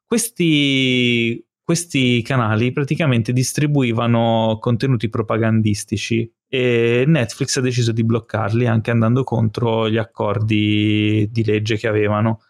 Questi, 0.07 1.45
questi 1.65 2.23
canali 2.23 2.71
praticamente 2.71 3.33
distribuivano 3.33 4.57
contenuti 4.61 5.09
propagandistici 5.09 6.33
e 6.49 7.03
Netflix 7.09 7.57
ha 7.57 7.61
deciso 7.61 7.91
di 7.91 8.05
bloccarli 8.05 8.67
anche 8.67 8.93
andando 8.93 9.25
contro 9.25 9.91
gli 9.91 9.97
accordi 9.97 11.29
di 11.31 11.45
legge 11.45 11.77
che 11.77 11.89
avevano. 11.89 12.43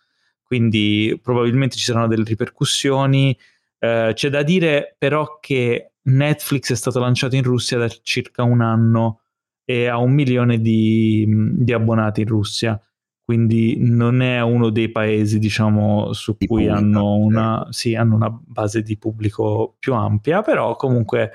Quindi 0.42 1.18
probabilmente 1.22 1.76
ci 1.76 1.84
saranno 1.84 2.08
delle 2.08 2.24
ripercussioni. 2.24 3.36
Eh, 3.78 4.12
c'è 4.14 4.28
da 4.28 4.42
dire 4.42 4.94
però 4.98 5.38
che 5.40 5.92
Netflix 6.02 6.72
è 6.72 6.76
stato 6.76 7.00
lanciato 7.00 7.36
in 7.36 7.42
Russia 7.42 7.78
da 7.78 7.88
circa 7.88 8.42
un 8.42 8.60
anno 8.60 9.22
e 9.64 9.86
ha 9.86 9.96
un 9.96 10.12
milione 10.12 10.60
di, 10.60 11.24
di 11.26 11.72
abbonati 11.72 12.20
in 12.20 12.28
Russia 12.28 12.80
quindi 13.26 13.76
non 13.80 14.22
è 14.22 14.40
uno 14.40 14.70
dei 14.70 14.88
paesi 14.88 15.40
diciamo 15.40 16.12
su 16.12 16.36
di 16.38 16.46
cui 16.46 16.68
hanno 16.68 17.16
una, 17.16 17.66
sì, 17.70 17.96
hanno 17.96 18.14
una, 18.14 18.30
base 18.30 18.82
di 18.82 18.96
pubblico 18.96 19.74
più 19.80 19.94
ampia 19.94 20.42
però 20.42 20.76
comunque 20.76 21.32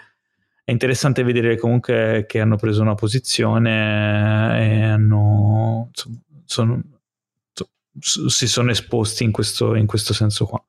è 0.64 0.72
interessante 0.72 1.22
vedere 1.24 1.58
comunque 1.58 2.24
che 2.30 2.40
hanno 2.40 2.56
preso 2.56 2.82
una 2.82 2.96
posizione 2.96 4.58
e 4.58 4.84
hanno 4.84 5.90
sono, 5.92 6.22
sono, 6.46 6.82
si 8.00 8.48
sono 8.48 8.72
esposti 8.72 9.26
in 9.26 9.32
questo, 9.32 9.76
in 9.76 9.86
questo 9.86 10.14
senso 10.14 10.46
qua. 10.46 10.64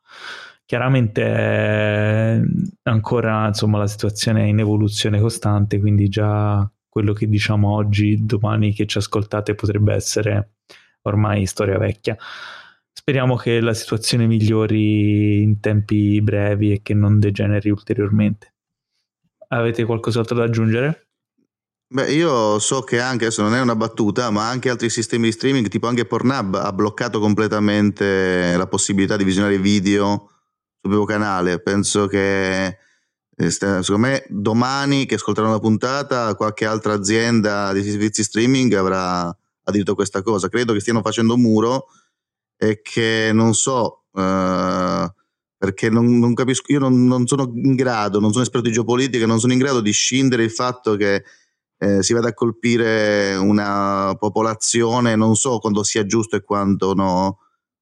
Chiaramente 0.64 2.42
ancora 2.82 3.46
insomma 3.46 3.78
la 3.78 3.86
situazione 3.86 4.42
è 4.42 4.46
in 4.46 4.58
evoluzione 4.58 5.20
costante 5.20 5.78
quindi 5.78 6.08
già 6.08 6.68
quello 6.88 7.12
che 7.12 7.28
diciamo 7.28 7.72
oggi 7.72 8.24
domani 8.24 8.72
che 8.72 8.86
ci 8.86 8.98
ascoltate 8.98 9.54
potrebbe 9.54 9.94
essere 9.94 10.54
ormai 11.02 11.46
storia 11.46 11.78
vecchia. 11.78 12.16
Speriamo 12.92 13.36
che 13.36 13.60
la 13.60 13.74
situazione 13.74 14.26
migliori 14.26 15.42
in 15.42 15.60
tempi 15.60 16.20
brevi 16.20 16.72
e 16.72 16.82
che 16.82 16.94
non 16.94 17.18
degeneri 17.18 17.70
ulteriormente. 17.70 18.54
Avete 19.48 19.84
qualcos'altro 19.84 20.36
da 20.36 20.44
aggiungere? 20.44 21.08
Beh, 21.92 22.10
io 22.12 22.58
so 22.58 22.80
che 22.82 23.00
anche, 23.00 23.26
adesso 23.26 23.42
non 23.42 23.54
è 23.54 23.60
una 23.60 23.76
battuta, 23.76 24.30
ma 24.30 24.48
anche 24.48 24.70
altri 24.70 24.88
sistemi 24.88 25.26
di 25.26 25.32
streaming, 25.32 25.68
tipo 25.68 25.88
anche 25.88 26.06
Pornhub, 26.06 26.54
ha 26.54 26.72
bloccato 26.72 27.20
completamente 27.20 28.56
la 28.56 28.66
possibilità 28.66 29.18
di 29.18 29.24
visionare 29.24 29.58
video 29.58 30.30
sul 30.80 30.90
proprio 30.90 31.04
canale. 31.04 31.60
Penso 31.60 32.06
che, 32.06 32.66
eh, 32.66 33.50
secondo 33.50 33.98
me, 33.98 34.24
domani 34.28 35.04
che 35.04 35.16
ascolteranno 35.16 35.52
la 35.52 35.60
puntata, 35.60 36.34
qualche 36.34 36.64
altra 36.64 36.94
azienda 36.94 37.74
di 37.74 37.82
servizi 37.82 38.22
streaming 38.22 38.72
avrà 38.72 39.36
ha 39.64 39.70
detto 39.70 39.94
questa 39.94 40.22
cosa. 40.22 40.48
Credo 40.48 40.72
che 40.72 40.80
stiano 40.80 41.02
facendo 41.02 41.34
un 41.34 41.40
muro 41.40 41.86
e 42.56 42.80
che 42.82 43.30
non 43.32 43.54
so, 43.54 44.04
eh, 44.14 45.12
perché 45.56 45.90
non, 45.90 46.18
non, 46.18 46.34
capisco, 46.34 46.72
io 46.72 46.78
non, 46.78 47.06
non, 47.06 47.26
sono 47.26 47.50
in 47.54 47.74
grado, 47.74 48.20
non 48.20 48.30
sono 48.30 48.44
esperto 48.44 48.68
di 48.68 48.74
geopolitica, 48.74 49.26
non 49.26 49.40
sono 49.40 49.52
in 49.52 49.58
grado 49.58 49.80
di 49.80 49.92
scindere 49.92 50.44
il 50.44 50.50
fatto 50.50 50.96
che 50.96 51.24
eh, 51.78 52.02
si 52.02 52.12
vada 52.12 52.28
a 52.28 52.34
colpire 52.34 53.34
una 53.34 54.14
popolazione, 54.18 55.16
non 55.16 55.34
so 55.34 55.58
quando 55.58 55.82
sia 55.82 56.06
giusto 56.06 56.36
e 56.36 56.42
quando 56.42 56.94
no, 56.94 57.38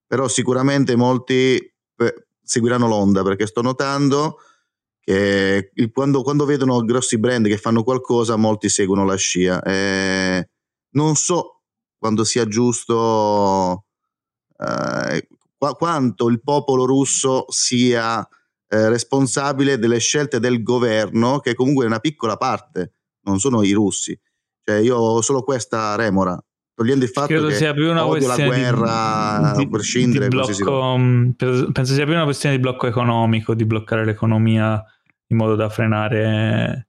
però 0.07 0.27
sicuramente 0.27 0.95
molti 0.95 1.57
eh, 1.57 2.27
seguiranno 2.41 2.87
l'onda 2.87 3.23
perché 3.23 3.45
sto 3.45 3.61
notando 3.61 4.37
che 4.99 5.71
quando, 5.91 6.21
quando, 6.21 6.45
vedono 6.45 6.83
grossi 6.85 7.17
brand 7.17 7.47
che 7.47 7.57
fanno 7.57 7.83
qualcosa, 7.83 8.35
molti 8.35 8.69
seguono 8.69 9.03
la 9.03 9.15
scia. 9.15 9.61
Eh, 9.63 10.47
non 10.91 11.15
so 11.15 11.60
quando 12.01 12.23
sia 12.23 12.47
giusto, 12.47 13.85
eh, 14.57 15.27
qu- 15.55 15.75
quanto 15.77 16.29
il 16.29 16.41
popolo 16.41 16.85
russo 16.85 17.45
sia 17.49 18.27
eh, 18.67 18.89
responsabile 18.89 19.77
delle 19.77 19.99
scelte 19.99 20.39
del 20.39 20.63
governo, 20.63 21.37
che 21.37 21.53
comunque 21.53 21.83
è 21.83 21.87
una 21.87 21.99
piccola 21.99 22.37
parte, 22.37 22.93
non 23.25 23.37
sono 23.37 23.61
i 23.61 23.71
russi. 23.71 24.19
Cioè 24.63 24.77
io 24.77 24.97
ho 24.97 25.21
solo 25.21 25.43
questa 25.43 25.95
remora, 25.95 26.43
togliendo 26.73 27.05
il 27.05 27.11
fatto 27.11 27.27
Credo 27.27 27.49
che 27.49 27.53
sia 27.53 27.71
più 27.71 27.91
una 27.91 28.07
odio 28.07 28.27
la 28.27 28.35
guerra 28.35 29.53
di, 29.55 29.61
a 29.61 29.67
prescindere. 29.69 30.27
Di 30.27 30.35
blocco, 30.35 30.97
mm, 30.97 31.29
penso 31.71 31.93
sia 31.93 32.05
più 32.05 32.13
una 32.13 32.23
questione 32.23 32.55
di 32.55 32.61
blocco 32.61 32.87
economico, 32.87 33.53
di 33.53 33.65
bloccare 33.65 34.05
l'economia 34.05 34.83
in 35.27 35.37
modo 35.37 35.53
da 35.53 35.69
frenare 35.69 36.87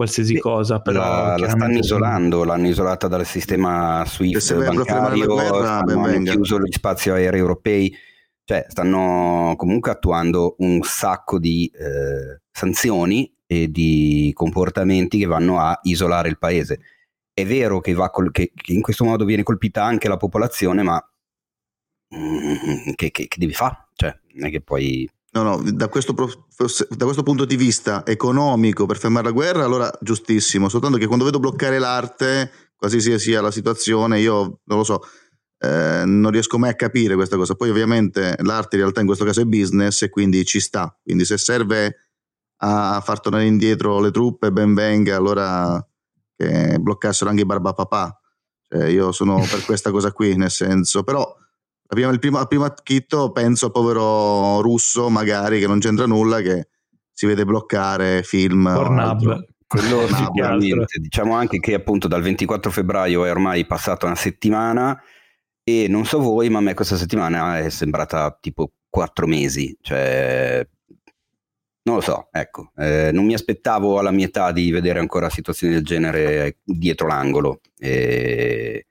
qualsiasi 0.00 0.34
Beh, 0.34 0.40
cosa. 0.40 0.80
Però 0.80 1.00
la, 1.00 1.36
la 1.36 1.48
stanno 1.50 1.76
isolando, 1.76 2.44
l'hanno 2.44 2.68
isolata 2.68 3.06
dal 3.06 3.26
sistema 3.26 4.02
SWIFT 4.06 4.54
bancario, 4.54 5.26
guerra, 5.26 5.80
hanno 5.80 6.22
chiuso 6.22 6.58
gli 6.58 6.72
spazi 6.72 7.10
aerei 7.10 7.38
europei, 7.38 7.94
cioè 8.44 8.64
stanno 8.68 9.52
comunque 9.58 9.90
attuando 9.90 10.54
un 10.60 10.80
sacco 10.82 11.38
di 11.38 11.70
eh, 11.74 12.40
sanzioni 12.50 13.30
e 13.46 13.70
di 13.70 14.30
comportamenti 14.32 15.18
che 15.18 15.26
vanno 15.26 15.58
a 15.58 15.78
isolare 15.82 16.30
il 16.30 16.38
paese. 16.38 16.80
È 17.34 17.44
vero 17.44 17.80
che, 17.80 17.94
col- 17.94 18.30
che, 18.32 18.52
che 18.54 18.72
in 18.72 18.80
questo 18.80 19.04
modo 19.04 19.26
viene 19.26 19.42
colpita 19.42 19.84
anche 19.84 20.08
la 20.08 20.16
popolazione, 20.16 20.82
ma 20.82 21.10
mm, 22.16 22.92
che, 22.94 23.10
che, 23.10 23.28
devi 23.36 23.52
fare? 23.52 23.88
Cioè, 23.92 24.18
non 24.32 24.46
è 24.46 24.50
che 24.50 24.62
poi 24.62 25.06
No, 25.32 25.42
no, 25.42 25.62
da 25.62 25.88
questo, 25.88 26.12
da 26.12 27.04
questo, 27.04 27.22
punto 27.22 27.44
di 27.44 27.54
vista 27.54 28.04
economico 28.04 28.86
per 28.86 28.98
fermare 28.98 29.26
la 29.26 29.32
guerra, 29.32 29.64
allora 29.64 29.88
giustissimo, 30.00 30.68
soltanto 30.68 30.98
che 30.98 31.06
quando 31.06 31.24
vedo 31.24 31.38
bloccare 31.38 31.78
l'arte, 31.78 32.50
quasi 32.74 33.00
sia 33.00 33.16
sia 33.16 33.40
la 33.40 33.52
situazione, 33.52 34.18
io 34.18 34.60
non 34.64 34.78
lo 34.78 34.82
so, 34.82 35.02
eh, 35.58 36.02
non 36.04 36.32
riesco 36.32 36.58
mai 36.58 36.70
a 36.70 36.74
capire 36.74 37.14
questa 37.14 37.36
cosa. 37.36 37.54
Poi 37.54 37.70
ovviamente 37.70 38.34
l'arte 38.40 38.74
in 38.74 38.82
realtà 38.82 39.00
in 39.00 39.06
questo 39.06 39.24
caso 39.24 39.40
è 39.40 39.44
business 39.44 40.02
e 40.02 40.08
quindi 40.08 40.44
ci 40.44 40.58
sta, 40.58 40.98
quindi 41.00 41.24
se 41.24 41.38
serve 41.38 42.10
a 42.62 43.00
far 43.00 43.20
tornare 43.20 43.46
indietro 43.46 44.00
le 44.00 44.10
truppe, 44.10 44.50
ben 44.50 44.74
venga, 44.74 45.16
allora 45.16 45.80
che 46.36 46.78
bloccassero 46.80 47.30
anche 47.30 47.42
i 47.42 47.46
barbapapà. 47.46 48.20
Cioè, 48.68 48.86
io 48.86 49.12
sono 49.12 49.38
per 49.48 49.64
questa 49.64 49.90
cosa 49.90 50.12
qui, 50.12 50.36
nel 50.36 50.50
senso, 50.50 51.02
però 51.02 51.36
Prima, 51.90 52.12
il 52.12 52.20
primo, 52.20 52.38
al 52.38 52.46
primo 52.46 52.64
acchitto 52.64 53.32
penso 53.32 53.66
al 53.66 53.72
povero 53.72 54.60
russo, 54.60 55.10
magari 55.10 55.58
che 55.58 55.66
non 55.66 55.80
c'entra 55.80 56.06
nulla, 56.06 56.40
che 56.40 56.68
si 57.12 57.26
vede 57.26 57.44
bloccare 57.44 58.22
film. 58.22 58.70
Pornhub. 58.72 59.46
Quello 59.66 60.06
sicuramente. 60.06 61.00
Diciamo 61.00 61.34
anche 61.34 61.58
che 61.58 61.74
appunto 61.74 62.06
dal 62.06 62.22
24 62.22 62.70
febbraio 62.70 63.24
è 63.24 63.30
ormai 63.32 63.66
passata 63.66 64.06
una 64.06 64.14
settimana 64.14 65.02
e 65.64 65.86
non 65.88 66.04
so 66.04 66.20
voi, 66.20 66.48
ma 66.48 66.58
a 66.58 66.62
me 66.62 66.74
questa 66.74 66.96
settimana 66.96 67.58
è 67.58 67.68
sembrata 67.70 68.38
tipo 68.40 68.70
quattro 68.88 69.26
mesi. 69.26 69.76
Cioè, 69.80 70.64
non 71.82 71.96
lo 71.96 72.00
so, 72.02 72.28
ecco, 72.30 72.70
eh, 72.76 73.10
non 73.12 73.24
mi 73.24 73.34
aspettavo 73.34 73.98
alla 73.98 74.12
mia 74.12 74.26
età 74.26 74.52
di 74.52 74.70
vedere 74.70 75.00
ancora 75.00 75.28
situazioni 75.28 75.74
del 75.74 75.84
genere 75.84 76.58
dietro 76.62 77.08
l'angolo. 77.08 77.60
E 77.76 78.86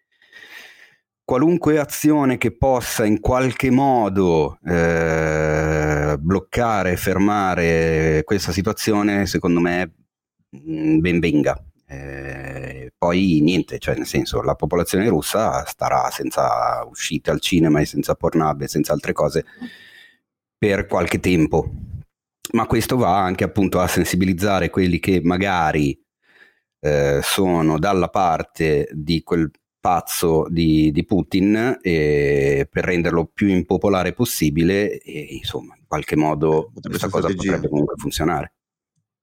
qualunque 1.29 1.77
azione 1.77 2.39
che 2.39 2.57
possa 2.57 3.05
in 3.05 3.19
qualche 3.19 3.69
modo 3.69 4.57
eh, 4.65 6.15
bloccare, 6.19 6.97
fermare 6.97 8.23
questa 8.25 8.51
situazione, 8.51 9.27
secondo 9.27 9.59
me 9.59 9.93
mm, 10.57 10.97
ben 10.97 11.19
venga. 11.19 11.63
Eh, 11.85 12.93
poi 12.97 13.41
niente, 13.43 13.77
cioè 13.77 13.95
nel 13.95 14.07
senso 14.07 14.41
la 14.41 14.55
popolazione 14.55 15.07
russa 15.07 15.63
starà 15.67 16.09
senza 16.09 16.83
uscite 16.89 17.29
al 17.29 17.39
cinema 17.39 17.79
e 17.79 17.85
senza 17.85 18.15
Pornhub 18.15 18.61
e 18.61 18.67
senza 18.67 18.93
altre 18.93 19.13
cose 19.13 19.45
per 20.57 20.87
qualche 20.87 21.19
tempo. 21.19 21.69
Ma 22.53 22.65
questo 22.65 22.97
va 22.97 23.19
anche 23.19 23.43
appunto 23.43 23.79
a 23.79 23.85
sensibilizzare 23.85 24.71
quelli 24.71 24.97
che 24.97 25.21
magari 25.23 25.95
eh, 26.79 27.19
sono 27.21 27.77
dalla 27.77 28.09
parte 28.09 28.89
di 28.93 29.21
quel 29.21 29.51
pazzo 29.79 30.45
di, 30.49 30.91
di 30.91 31.05
Putin 31.05 31.79
eh, 31.81 32.67
per 32.69 32.83
renderlo 32.83 33.25
più 33.25 33.47
impopolare 33.47 34.13
possibile 34.13 34.99
e 34.99 35.27
insomma 35.31 35.75
in 35.77 35.85
qualche 35.87 36.15
modo 36.15 36.71
eh, 36.75 36.89
questa 36.89 37.09
cosa 37.09 37.27
strategia. 37.27 37.51
potrebbe 37.51 37.69
comunque 37.69 37.95
funzionare. 37.97 38.53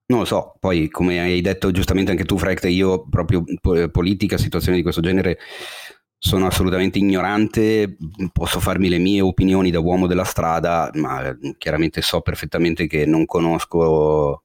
Non 0.09 0.21
lo 0.21 0.25
so, 0.25 0.55
poi 0.61 0.89
come 0.89 1.21
hai 1.21 1.41
detto 1.41 1.73
giustamente 1.73 2.13
anche 2.13 2.25
tu 2.25 2.39
Frecht, 2.39 2.65
io 2.67 3.09
proprio 3.09 3.45
politica, 3.91 4.39
situazioni 4.39 4.77
di 4.77 4.83
questo 4.85 5.01
genere 5.01 5.39
sono 6.17 6.47
assolutamente 6.47 6.99
ignorante, 6.99 7.97
posso 8.33 8.61
farmi 8.61 8.89
le 8.89 8.99
mie 8.99 9.21
opinioni 9.21 9.71
da 9.71 9.81
uomo 9.81 10.07
della 10.07 10.25
strada, 10.25 10.91
ma 10.95 11.37
chiaramente 11.59 12.03
so 12.03 12.21
perfettamente 12.21 12.87
che 12.87 13.05
non 13.05 13.27
conosco 13.27 14.45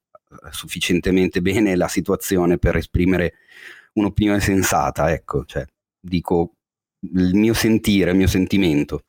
sufficientemente 0.50 1.42
bene 1.42 1.76
la 1.76 1.88
situazione 1.88 2.58
per 2.58 2.76
esprimere 2.76 3.34
un'opinione 3.94 4.40
sensata, 4.40 5.12
ecco, 5.12 5.46
cioè, 5.46 5.66
dico 6.02 6.56
il 7.14 7.36
mio 7.36 7.54
sentire, 7.54 8.12
il 8.12 8.18
mio 8.18 8.28
sentimento. 8.28 9.06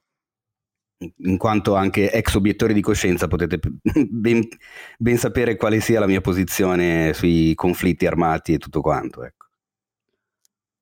In 1.24 1.36
quanto 1.36 1.74
anche 1.74 2.12
ex 2.12 2.34
obiettore 2.34 2.72
di 2.72 2.80
coscienza 2.80 3.26
potete 3.26 3.59
ben, 4.09 4.47
ben 4.99 5.16
sapere 5.16 5.57
quale 5.57 5.80
sia 5.80 5.99
la 5.99 6.07
mia 6.07 6.20
posizione 6.20 7.12
sui 7.12 7.55
conflitti 7.57 8.07
armati 8.07 8.53
e 8.53 8.59
tutto 8.59 8.80
quanto. 8.80 9.24
Ecco. 9.24 9.47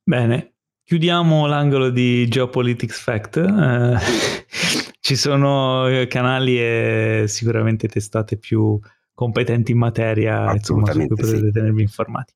Bene, 0.03 0.55
chiudiamo 0.85 1.47
l'angolo 1.47 1.89
di 1.89 2.29
Geopolitics 2.29 3.01
Fact. 3.01 3.37
Eh, 3.37 3.97
ci 5.01 5.17
sono 5.17 5.87
canali 6.09 6.59
e 6.61 7.25
sicuramente 7.27 7.89
testate 7.89 8.37
più 8.37 8.79
competenti 9.15 9.73
in 9.73 9.79
materia, 9.79 10.53
insomma, 10.53 10.93
su 10.93 10.99
cui 10.99 11.07
potete 11.07 11.37
sì. 11.37 11.51
tenervi 11.51 11.83
informati. 11.83 12.33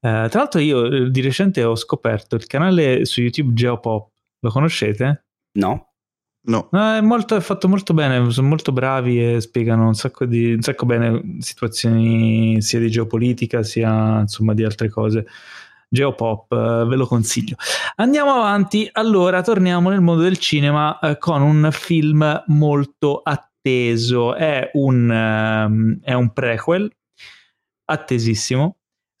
Uh, 0.00 0.28
tra 0.28 0.40
l'altro 0.40 0.60
io 0.60 0.84
eh, 0.84 1.10
di 1.10 1.20
recente 1.20 1.64
ho 1.64 1.74
scoperto 1.74 2.36
il 2.36 2.46
canale 2.46 3.04
su 3.04 3.20
YouTube 3.20 3.52
Geopop, 3.52 4.10
lo 4.38 4.50
conoscete? 4.50 5.24
No. 5.58 5.86
No. 6.48 6.68
no 6.70 6.94
è, 6.94 7.00
molto, 7.00 7.34
è, 7.34 7.40
fatto 7.40 7.68
molto 7.68 7.94
bene, 7.94 8.30
sono 8.30 8.46
molto 8.48 8.70
bravi 8.70 9.34
e 9.34 9.40
spiegano 9.40 9.88
un 9.88 9.94
sacco, 9.94 10.24
di, 10.24 10.54
un 10.54 10.62
sacco 10.62 10.86
bene 10.86 11.36
situazioni 11.40 12.62
sia 12.62 12.78
di 12.78 12.90
geopolitica 12.90 13.62
sia 13.64 14.20
insomma 14.20 14.54
di 14.54 14.64
altre 14.64 14.88
cose. 14.88 15.26
Geopop, 15.90 16.50
uh, 16.52 16.86
ve 16.86 16.96
lo 16.96 17.06
consiglio. 17.06 17.56
Andiamo 17.96 18.34
avanti, 18.34 18.88
allora 18.92 19.42
torniamo 19.42 19.88
nel 19.88 20.00
mondo 20.00 20.22
del 20.22 20.38
cinema 20.38 20.98
uh, 21.00 21.18
con 21.18 21.42
un 21.42 21.70
film 21.72 22.44
molto 22.48 23.20
atteso, 23.22 24.34
è 24.34 24.70
un, 24.74 25.10
um, 25.10 25.98
è 26.02 26.12
un 26.12 26.32
prequel 26.32 26.90
attesissimo 27.86 28.77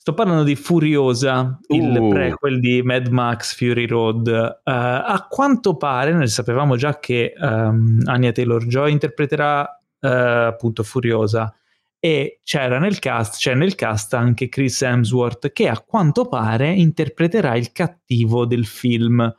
Sto 0.08 0.16
parlando 0.16 0.42
di 0.42 0.56
Furiosa, 0.56 1.58
uh. 1.66 1.74
il 1.76 2.08
prequel 2.08 2.60
di 2.60 2.80
Mad 2.80 3.08
Max 3.08 3.54
Fury 3.54 3.84
Road. 3.84 4.26
Uh, 4.26 4.60
a 4.64 5.26
quanto 5.28 5.76
pare, 5.76 6.14
noi 6.14 6.28
sapevamo 6.28 6.76
già 6.76 6.98
che 6.98 7.34
um, 7.38 8.00
Anya 8.06 8.32
Taylor-Joy 8.32 8.90
interpreterà 8.90 9.60
uh, 10.00 10.06
appunto 10.06 10.82
Furiosa 10.82 11.54
e 11.98 12.40
c'era 12.42 12.78
nel 12.78 12.98
cast, 13.00 13.36
c'è 13.36 13.52
nel 13.52 13.74
cast 13.74 14.14
anche 14.14 14.48
Chris 14.48 14.80
Hemsworth 14.80 15.52
che 15.52 15.68
a 15.68 15.78
quanto 15.78 16.24
pare 16.24 16.72
interpreterà 16.72 17.54
il 17.54 17.70
cattivo 17.72 18.46
del 18.46 18.64
film. 18.64 19.30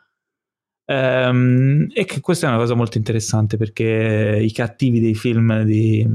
Um, 0.85 1.87
e 1.91 2.05
che 2.05 2.19
questa 2.19 2.45
è 2.45 2.49
una 2.49 2.59
cosa 2.59 2.75
molto 2.75 2.99
interessante 2.99 3.57
perché 3.57 4.39
i 4.39 4.51
cattivi 4.51 4.99
dei 4.99 5.15
film 5.15 5.63
di, 5.63 6.07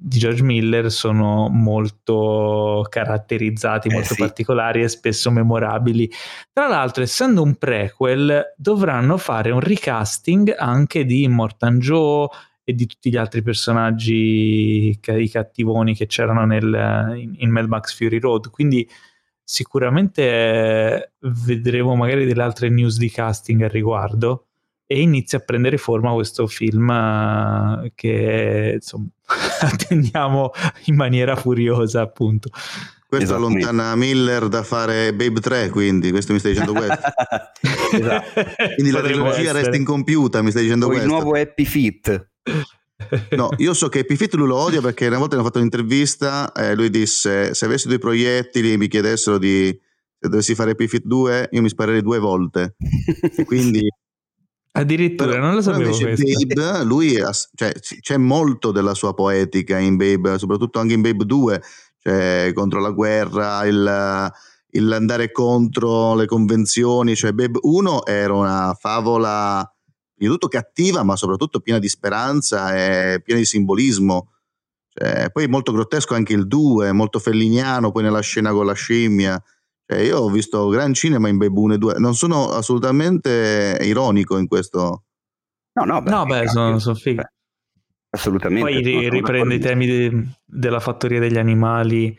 di 0.00 0.18
George 0.18 0.44
Miller 0.44 0.92
sono 0.92 1.48
molto 1.48 2.86
caratterizzati, 2.88 3.88
eh 3.88 3.92
molto 3.92 4.14
sì. 4.14 4.20
particolari 4.20 4.82
e 4.82 4.88
spesso 4.88 5.30
memorabili. 5.32 6.08
Tra 6.52 6.68
l'altro, 6.68 7.02
essendo 7.02 7.42
un 7.42 7.56
prequel, 7.56 8.54
dovranno 8.56 9.16
fare 9.16 9.50
un 9.50 9.58
recasting 9.58 10.54
anche 10.56 11.04
di 11.04 11.26
Mortan 11.26 11.80
Joe 11.80 12.28
e 12.62 12.74
di 12.74 12.86
tutti 12.86 13.10
gli 13.10 13.16
altri 13.16 13.42
personaggi, 13.42 14.96
i 15.04 15.30
cattivoni 15.30 15.96
che 15.96 16.06
c'erano 16.06 16.44
nel, 16.46 17.16
in, 17.16 17.34
in 17.38 17.50
Mad 17.50 17.66
Max 17.66 17.96
Fury 17.96 18.20
Road. 18.20 18.50
Quindi 18.50 18.88
sicuramente 19.42 21.14
vedremo 21.20 21.96
magari 21.96 22.24
delle 22.24 22.42
altre 22.42 22.68
news 22.68 22.98
di 22.98 23.10
casting 23.10 23.62
al 23.62 23.70
riguardo 23.70 24.47
e 24.90 25.02
inizia 25.02 25.36
a 25.36 25.42
prendere 25.42 25.76
forma 25.76 26.14
questo 26.14 26.46
film 26.46 26.88
uh, 26.88 27.90
che 27.94 28.72
insomma 28.76 29.08
attendiamo 29.60 30.50
in 30.86 30.94
maniera 30.94 31.36
furiosa 31.36 32.00
appunto. 32.00 32.48
Questo 33.06 33.34
allontana 33.34 33.94
Miller 33.96 34.48
da 34.48 34.62
fare 34.62 35.14
Babe 35.14 35.40
3 35.40 35.68
quindi? 35.68 36.10
Questo 36.10 36.32
mi 36.32 36.38
stai 36.38 36.52
dicendo 36.52 36.72
questo 36.76 37.00
esatto. 37.92 38.42
quindi 38.74 38.90
la 38.90 39.00
trilogia 39.00 39.52
resta 39.52 39.76
incompiuta 39.76 40.42
mi 40.42 40.50
stai 40.50 40.62
dicendo 40.62 40.86
o 40.86 40.88
questo 40.88 41.06
il 41.06 41.10
nuovo 41.10 41.34
Happy 41.34 41.64
Fit 41.64 42.28
No, 43.30 43.50
io 43.58 43.74
so 43.74 43.88
che 43.88 44.00
Happy 44.00 44.16
Fit 44.16 44.34
lui 44.34 44.48
lo 44.48 44.56
odia 44.56 44.80
perché 44.80 45.06
una 45.06 45.18
volta 45.18 45.36
ne 45.36 45.42
ho 45.42 45.44
fatto 45.44 45.58
un'intervista 45.58 46.52
e 46.52 46.74
lui 46.74 46.90
disse 46.90 47.54
se 47.54 47.64
avessi 47.64 47.88
due 47.88 47.98
proiettili 47.98 48.72
e 48.72 48.76
mi 48.76 48.88
chiedessero 48.88 49.38
di 49.38 49.68
se 50.20 50.28
dovessi 50.28 50.54
fare 50.54 50.72
Happy 50.72 50.88
Fit 50.88 51.04
2 51.04 51.48
io 51.52 51.62
mi 51.62 51.68
sparerei 51.68 52.02
due 52.02 52.18
volte 52.18 52.74
quindi 53.46 53.88
Addirittura, 54.78 55.30
però, 55.30 55.42
non 55.42 55.54
lo 55.54 55.62
sapevo 55.62 55.96
Babe, 55.98 56.84
lui 56.84 57.16
cioè, 57.54 57.72
c'è 57.72 58.16
molto 58.16 58.70
della 58.70 58.94
sua 58.94 59.12
poetica 59.12 59.76
in 59.78 59.96
Babe, 59.96 60.38
soprattutto 60.38 60.78
anche 60.78 60.94
in 60.94 61.00
Babe 61.00 61.24
2, 61.24 61.62
cioè 61.98 62.52
contro 62.54 62.80
la 62.80 62.90
guerra, 62.90 63.64
il, 63.66 64.32
il 64.70 64.92
andare 64.92 65.32
contro 65.32 66.14
le 66.14 66.26
convenzioni, 66.26 67.16
cioè 67.16 67.32
Babe 67.32 67.58
1 67.60 68.06
era 68.06 68.34
una 68.34 68.76
favola 68.78 69.68
di 70.14 70.26
tutto 70.26 70.46
cattiva, 70.46 71.02
ma 71.02 71.16
soprattutto 71.16 71.58
piena 71.58 71.80
di 71.80 71.88
speranza 71.88 72.74
e 72.76 73.20
piena 73.22 73.40
di 73.40 73.46
simbolismo. 73.46 74.32
Cioè, 74.90 75.30
poi 75.32 75.48
molto 75.48 75.72
grottesco 75.72 76.14
anche 76.14 76.34
il 76.34 76.46
2, 76.46 76.92
molto 76.92 77.18
felliniano, 77.18 77.90
poi 77.90 78.04
nella 78.04 78.20
scena 78.20 78.52
con 78.52 78.66
la 78.66 78.74
scimmia. 78.74 79.42
Cioè, 79.90 80.00
io 80.00 80.18
ho 80.18 80.28
visto 80.28 80.68
gran 80.68 80.92
cinema 80.92 81.28
in 81.28 81.38
Bebune 81.38 81.78
2, 81.78 81.94
non 81.98 82.14
sono 82.14 82.50
assolutamente 82.50 83.78
ironico 83.80 84.36
in 84.36 84.46
questo. 84.46 85.04
No, 85.72 85.84
no, 85.84 86.02
beh, 86.02 86.10
no, 86.10 86.26
beh 86.26 86.48
sono, 86.48 86.78
sono 86.78 86.94
fighi. 86.94 87.22
Assolutamente. 88.10 88.68
Poi 88.70 88.82
ri- 88.82 89.08
riprende 89.08 89.54
i 89.54 89.58
temi 89.58 89.86
de- 89.86 90.26
della 90.44 90.80
fattoria 90.80 91.18
degli 91.20 91.38
animali 91.38 92.14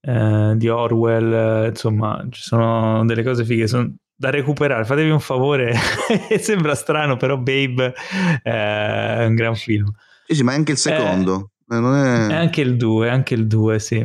eh, 0.00 0.54
di 0.56 0.68
Orwell, 0.68 1.32
eh, 1.32 1.68
insomma, 1.68 2.26
ci 2.30 2.42
sono 2.42 3.04
delle 3.04 3.22
cose 3.22 3.44
fighe 3.44 3.68
sono 3.68 3.94
da 4.16 4.30
recuperare. 4.30 4.84
Fatevi 4.84 5.10
un 5.10 5.20
favore, 5.20 5.72
sembra 6.40 6.74
strano, 6.74 7.16
però 7.16 7.36
Babe 7.36 7.94
eh, 8.42 9.18
è 9.20 9.24
un 9.24 9.36
gran 9.36 9.54
film. 9.54 9.88
Sì, 10.26 10.34
sì, 10.34 10.42
ma 10.42 10.50
è 10.50 10.56
anche 10.56 10.72
il 10.72 10.78
secondo. 10.78 11.52
Eh, 11.68 11.76
è... 11.76 11.78
è... 11.78 12.34
anche 12.34 12.60
il 12.60 12.76
2, 12.76 13.08
anche 13.08 13.34
il 13.34 13.46
2, 13.46 13.78
sì. 13.78 14.04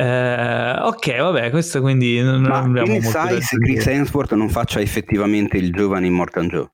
Eh, 0.00 0.76
ok, 0.80 1.16
vabbè, 1.16 1.50
questo 1.50 1.80
quindi 1.80 2.22
non, 2.22 2.42
Ma 2.42 2.60
non 2.60 2.68
abbiamo 2.68 2.92
molto 2.92 3.10
sai 3.10 3.42
se 3.42 3.56
Chris 3.58 3.84
Hemsworth 3.84 4.32
non 4.34 4.48
faccia 4.48 4.80
effettivamente 4.80 5.56
il 5.56 5.72
giovane 5.72 6.06
Immortal 6.06 6.46
Joe? 6.46 6.70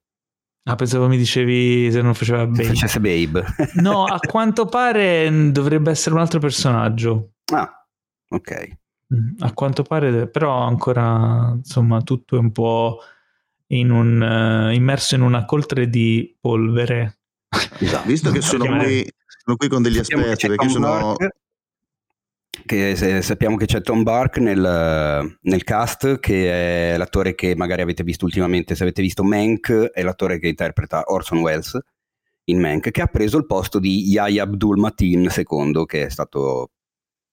Ah, 0.64 0.75
pensavo 0.75 1.09
mi 1.09 1.16
dicevi 1.16 1.91
se 1.91 2.03
non 2.03 2.12
faceva 2.12 2.45
Babe. 2.45 2.62
Se 2.62 2.68
facesse 2.68 3.01
Babe. 3.01 3.43
no, 3.77 4.05
a 4.12 4.18
quanto 4.18 4.66
pare 4.66 5.51
dovrebbe 5.53 5.91
essere 5.91 6.14
un 6.14 6.20
altro 6.20 6.39
personaggio. 6.39 7.37
Ah, 7.51 7.87
ok. 8.29 8.68
Mm, 9.14 9.37
a 9.39 9.55
quanto 9.55 9.85
pare, 9.85 10.29
però 10.29 10.59
ancora, 10.61 11.51
insomma, 11.57 12.03
tutto 12.03 12.37
è 12.37 12.39
un 12.39 12.53
po' 12.53 12.99
in 13.68 13.91
un, 13.91 14.20
uh, 14.20 14.70
immerso 14.70 15.14
in 15.14 15.22
una 15.22 15.47
coltre 15.47 15.89
di 15.89 16.37
polvere. 16.39 17.20
Esatto. 17.79 18.07
Visto 18.07 18.31
che 18.31 18.43
sono 18.43 18.66
qui, 18.66 19.11
sono 19.27 19.57
qui 19.57 19.68
con 19.68 19.81
degli 19.81 19.99
aspetti, 19.99 20.47
perché 20.47 20.68
sono... 20.68 20.89
Mark 20.89 21.43
che 22.66 23.22
sappiamo 23.22 23.57
che 23.57 23.66
c'è 23.66 23.80
Tom 23.80 24.02
Burke 24.02 24.40
nel, 24.40 25.36
nel, 25.40 25.64
cast, 25.64 26.18
che 26.18 26.92
è 26.92 26.96
l'attore 26.96 27.34
che 27.34 27.55
magari 27.57 27.82
avete 27.82 28.02
visto 28.02 28.24
ultimamente, 28.24 28.74
se 28.74 28.82
avete 28.82 29.02
visto 29.02 29.22
Mank, 29.22 29.70
è 29.92 30.02
l'attore 30.02 30.38
che 30.38 30.48
interpreta 30.48 31.05
Orson 31.07 31.38
Welles 31.38 31.78
in 32.44 32.61
Mank, 32.61 32.90
che 32.90 33.02
ha 33.02 33.07
preso 33.07 33.36
il 33.38 33.46
posto 33.46 33.78
di 33.78 34.09
Yahya 34.09 34.44
Abdul 34.44 34.78
Matin 34.78 35.28
II, 35.34 35.84
che 35.86 36.07
è 36.07 36.09
stato 36.09 36.70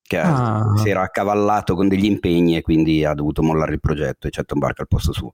che 0.02 0.18
ah. 0.18 0.74
si 0.76 0.90
era 0.90 1.02
accavallato 1.02 1.76
con 1.76 1.88
degli 1.88 2.06
impegni 2.06 2.58
e 2.58 2.62
quindi 2.62 3.06
ha 3.06 3.14
dovuto 3.14 3.42
mollare 3.42 3.74
il 3.74 3.80
progetto 3.80 4.28
e 4.28 4.30
c'è 4.30 4.44
Tom 4.44 4.60
Burke 4.60 4.82
al 4.82 4.88
posto 4.88 5.14
suo. 5.14 5.32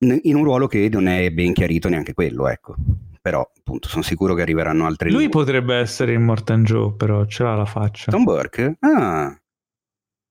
In 0.00 0.36
un 0.36 0.44
ruolo 0.44 0.66
che 0.66 0.88
non 0.90 1.08
è 1.08 1.30
ben 1.30 1.52
chiarito 1.52 1.88
neanche 1.88 2.14
quello, 2.14 2.48
ecco 2.48 2.76
però 3.28 3.46
appunto 3.58 3.88
sono 3.88 4.02
sicuro 4.02 4.34
che 4.34 4.40
arriveranno 4.40 4.86
altri 4.86 5.10
lui 5.10 5.28
potrebbe 5.28 5.76
essere 5.76 6.14
in 6.14 6.22
Morten 6.22 6.64
Joe 6.64 6.94
però 6.96 7.26
ce 7.26 7.42
l'ha 7.42 7.54
la 7.54 7.66
faccia. 7.66 8.10
Tom 8.10 8.24
Burke? 8.24 8.76
ah 8.80 9.38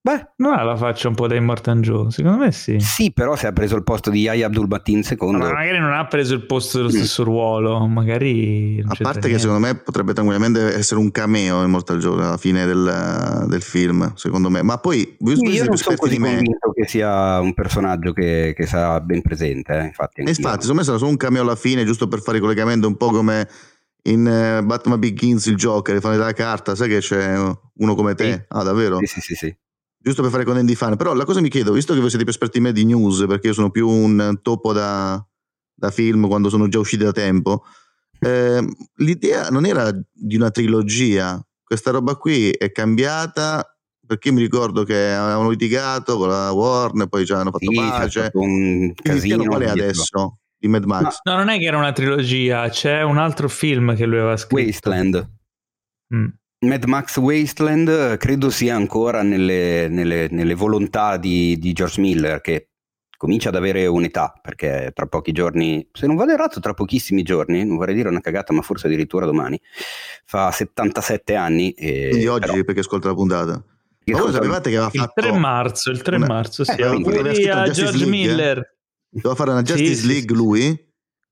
Beh, 0.08 0.26
non 0.38 0.54
ha 0.54 0.64
la 0.64 0.78
faccia 0.78 1.10
un 1.10 1.16
po' 1.16 1.28
da 1.28 1.36
Immortan 1.36 1.82
Joe, 1.82 2.12
secondo 2.12 2.38
me 2.38 2.54
sì. 2.54 2.80
Sì, 2.80 3.12
però 3.12 3.36
se 3.36 3.48
ha 3.48 3.52
preso 3.52 3.76
il 3.76 3.84
posto 3.84 4.10
di 4.10 4.22
Yahya 4.22 4.46
Abdul 4.46 4.66
Batin 4.66 5.04
secondo. 5.04 5.40
Ma 5.40 5.52
magari 5.52 5.80
non 5.80 5.92
ha 5.92 6.08
preso 6.08 6.34
il 6.34 6.46
posto 6.46 6.78
dello 6.78 6.92
mm. 6.92 6.96
stesso 6.96 7.26
ruolo, 7.26 7.86
magari. 7.88 8.82
A 8.88 8.96
parte 9.02 9.20
che 9.20 9.28
niente. 9.28 9.40
secondo 9.42 9.68
me 9.68 9.76
potrebbe 9.76 10.14
tranquillamente 10.14 10.74
essere 10.74 11.02
un 11.02 11.12
cameo 11.12 11.62
Immortal 11.62 12.00
Joe 12.00 12.24
alla 12.24 12.38
fine 12.38 12.66
del, 12.66 13.48
del 13.50 13.62
film, 13.62 14.14
secondo 14.16 14.50
me. 14.50 14.62
Ma 14.62 14.78
poi, 14.78 15.18
io, 15.20 15.34
io 15.50 15.66
non 15.66 15.76
sono 15.76 15.98
così 15.98 16.18
convinto 16.18 16.72
che 16.72 16.88
sia 16.88 17.42
un 17.42 17.54
personaggio 17.54 18.14
che, 18.14 18.54
che 18.56 18.66
sarà 18.66 19.02
ben 19.02 19.22
presente, 19.22 19.78
eh, 19.78 19.86
infatti. 19.88 20.22
Infatti, 20.22 20.62
secondo 20.62 20.76
me 20.76 20.84
sarà 20.84 20.98
solo 21.00 21.10
un 21.10 21.18
cameo 21.18 21.42
alla 21.42 21.58
fine, 21.58 21.84
giusto 21.84 22.08
per 22.08 22.22
fare 22.22 22.38
il 22.38 22.44
collegamento 22.44 22.88
un 22.88 22.96
po' 22.96 23.12
come 23.12 23.46
in 24.04 24.22
uh, 24.22 24.66
Batman 24.66 25.00
Begins 25.00 25.48
il 25.48 25.58
Joker, 25.58 26.00
fanno 26.00 26.16
la 26.16 26.32
carta, 26.32 26.76
sai 26.76 26.88
che 26.88 27.00
c'è 27.00 27.36
uno 27.36 27.96
come 27.96 28.16
te? 28.16 28.32
Sì. 28.32 28.42
Ah, 28.48 28.64
davvero? 28.64 29.00
Sì, 29.00 29.06
sì, 29.08 29.20
sì, 29.20 29.36
sì 29.36 29.58
giusto 29.98 30.22
per 30.22 30.32
fare 30.32 30.44
con 30.44 30.58
Andy 30.58 30.76
Fan. 30.76 30.96
Però 30.96 31.14
la 31.14 31.26
cosa 31.26 31.42
mi 31.42 31.50
chiedo, 31.50 31.72
visto 31.72 31.94
che 31.94 32.00
voi 32.00 32.10
siete 32.10 32.24
più 32.24 32.34
esperti 32.34 32.60
me 32.60 32.72
di 32.72 32.86
news, 32.86 33.26
perché 33.28 33.48
io 33.48 33.54
sono 33.54 33.70
più 33.70 33.88
un 33.88 34.40
topo 34.42 34.74
da, 34.74 35.24
da 35.74 35.92
film 35.92 36.28
quando 36.28 36.50
sono 36.50 36.68
già 36.68 36.80
usciti 36.80 37.04
da 37.04 37.12
tempo, 37.12 37.64
eh, 38.20 38.66
l'idea 38.96 39.50
non 39.50 39.66
era 39.66 39.92
di 39.92 40.36
una 40.36 40.50
trilogia, 40.50 41.40
questa 41.64 41.92
roba 41.92 42.16
qui 42.16 42.50
è 42.50 42.72
cambiata 42.72 43.78
perché 44.06 44.32
mi 44.32 44.40
ricordo 44.40 44.84
che 44.84 45.12
avevano 45.12 45.50
litigato 45.50 46.18
con 46.18 46.30
la 46.30 46.52
Warner, 46.52 47.08
poi 47.08 47.26
ci 47.26 47.34
hanno 47.34 47.52
fatto 47.52 47.70
sì, 47.70 47.76
pace. 47.76 48.32
Un 48.34 48.94
casino. 48.94 49.44
Qual 49.44 49.62
è 49.62 49.68
adesso? 49.68 50.38
Di 50.40 50.46
di 50.58 50.68
Mad 50.68 50.84
Max. 50.86 51.20
No, 51.24 51.36
non 51.36 51.50
è 51.50 51.58
che 51.58 51.66
era 51.66 51.78
una 51.78 51.92
trilogia, 51.92 52.68
c'è 52.70 53.04
un 53.04 53.18
altro 53.18 53.48
film 53.48 53.96
che 53.96 54.06
lui 54.06 54.18
aveva 54.18 54.38
scritto. 54.38 54.64
Wasteland. 54.64 55.32
Mm. 56.14 56.28
Mad 56.60 56.86
Max 56.86 57.18
Wasteland 57.18 58.18
credo 58.18 58.50
sia 58.50 58.76
ancora 58.76 59.22
nelle, 59.22 59.88
nelle, 59.90 60.28
nelle 60.32 60.56
volontà 60.56 61.18
di, 61.18 61.56
di, 61.60 61.72
George 61.72 62.02
Miller 62.02 62.42
che 62.42 62.70
comincia 63.16 63.50
ad 63.50 63.56
avere 63.56 63.86
un'età 63.86 64.34
perché 64.42 64.92
tra 64.94 65.06
pochi 65.06 65.32
giorni, 65.34 65.88
se 65.92 66.08
non 66.08 66.16
vado 66.16 66.32
errato 66.32 66.60
tra 66.60 66.74
pochissimi 66.74 67.22
giorni, 67.22 67.64
non 67.64 67.78
vorrei 67.78 67.94
dire 67.94 68.10
una 68.10 68.22
cagata 68.22 68.54
ma 68.54 68.64
forse 68.64 68.88
addirittura 68.88 69.28
domani, 69.28 69.60
fa 70.26 70.50
77 70.50 71.36
anni. 71.36 71.72
E, 71.74 72.08
Quindi 72.10 72.28
oggi 72.28 72.50
però, 72.50 72.64
perché 72.64 72.80
ascolta 72.80 73.10
la 73.10 73.14
puntata. 73.14 73.64
Ma 74.06 74.20
voi 74.20 74.32
sapevate 74.32 74.70
che 74.70 74.78
aveva 74.78 74.90
fatto... 74.90 75.20
Il 75.20 75.28
3 75.28 75.38
marzo, 75.38 75.92
il 75.92 76.02
3 76.02 76.16
una... 76.16 76.26
marzo, 76.26 76.64
sì. 76.64 76.72
Eh, 76.72 77.02
quindi 77.02 77.48
a 77.50 77.70
George 77.70 77.98
League, 77.98 78.08
Miller. 78.08 78.76
Doveva 79.10 79.36
fare 79.36 79.52
una 79.52 79.62
Justice 79.62 79.94
sì, 79.96 80.08
League 80.08 80.30
sì, 80.30 80.34
lui 80.34 80.87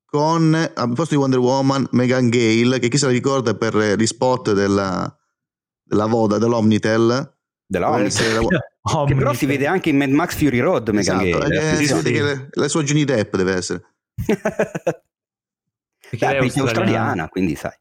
con 0.06 0.54
al 0.54 0.92
posto 0.94 1.14
di 1.14 1.20
Wonder 1.20 1.40
Woman 1.40 1.86
Megan 1.90 2.30
Gale 2.30 2.78
che 2.78 2.88
chi 2.88 2.96
se 2.96 3.06
la 3.06 3.12
ricorda 3.12 3.54
per 3.54 3.74
gli 3.98 4.06
spot 4.06 4.52
della, 4.52 5.14
della 5.82 6.06
Voda 6.06 6.38
dell'Omnitel? 6.38 7.34
Della 7.66 7.90
Omnitel. 7.92 8.46
che 9.06 9.14
però 9.14 9.34
si 9.34 9.46
vede 9.46 9.66
anche 9.66 9.90
in 9.90 9.96
Mad 9.96 10.10
Max 10.10 10.36
Fury 10.36 10.60
Road 10.60 10.88
Megan 10.90 11.20
esatto, 11.20 11.38
Gale. 11.48 11.72
eh, 11.72 11.84
si 11.84 11.92
vede 11.92 12.12
che 12.12 12.22
le, 12.22 12.48
la 12.52 12.68
sua 12.68 12.82
Johnny 12.82 13.04
Depp 13.04 13.36
deve 13.36 13.54
essere. 13.54 13.82
Perché 16.08 16.24
è 16.24 16.38
australiana. 16.38 16.62
australiana 16.62 17.28
quindi 17.28 17.56
sai. 17.56 17.72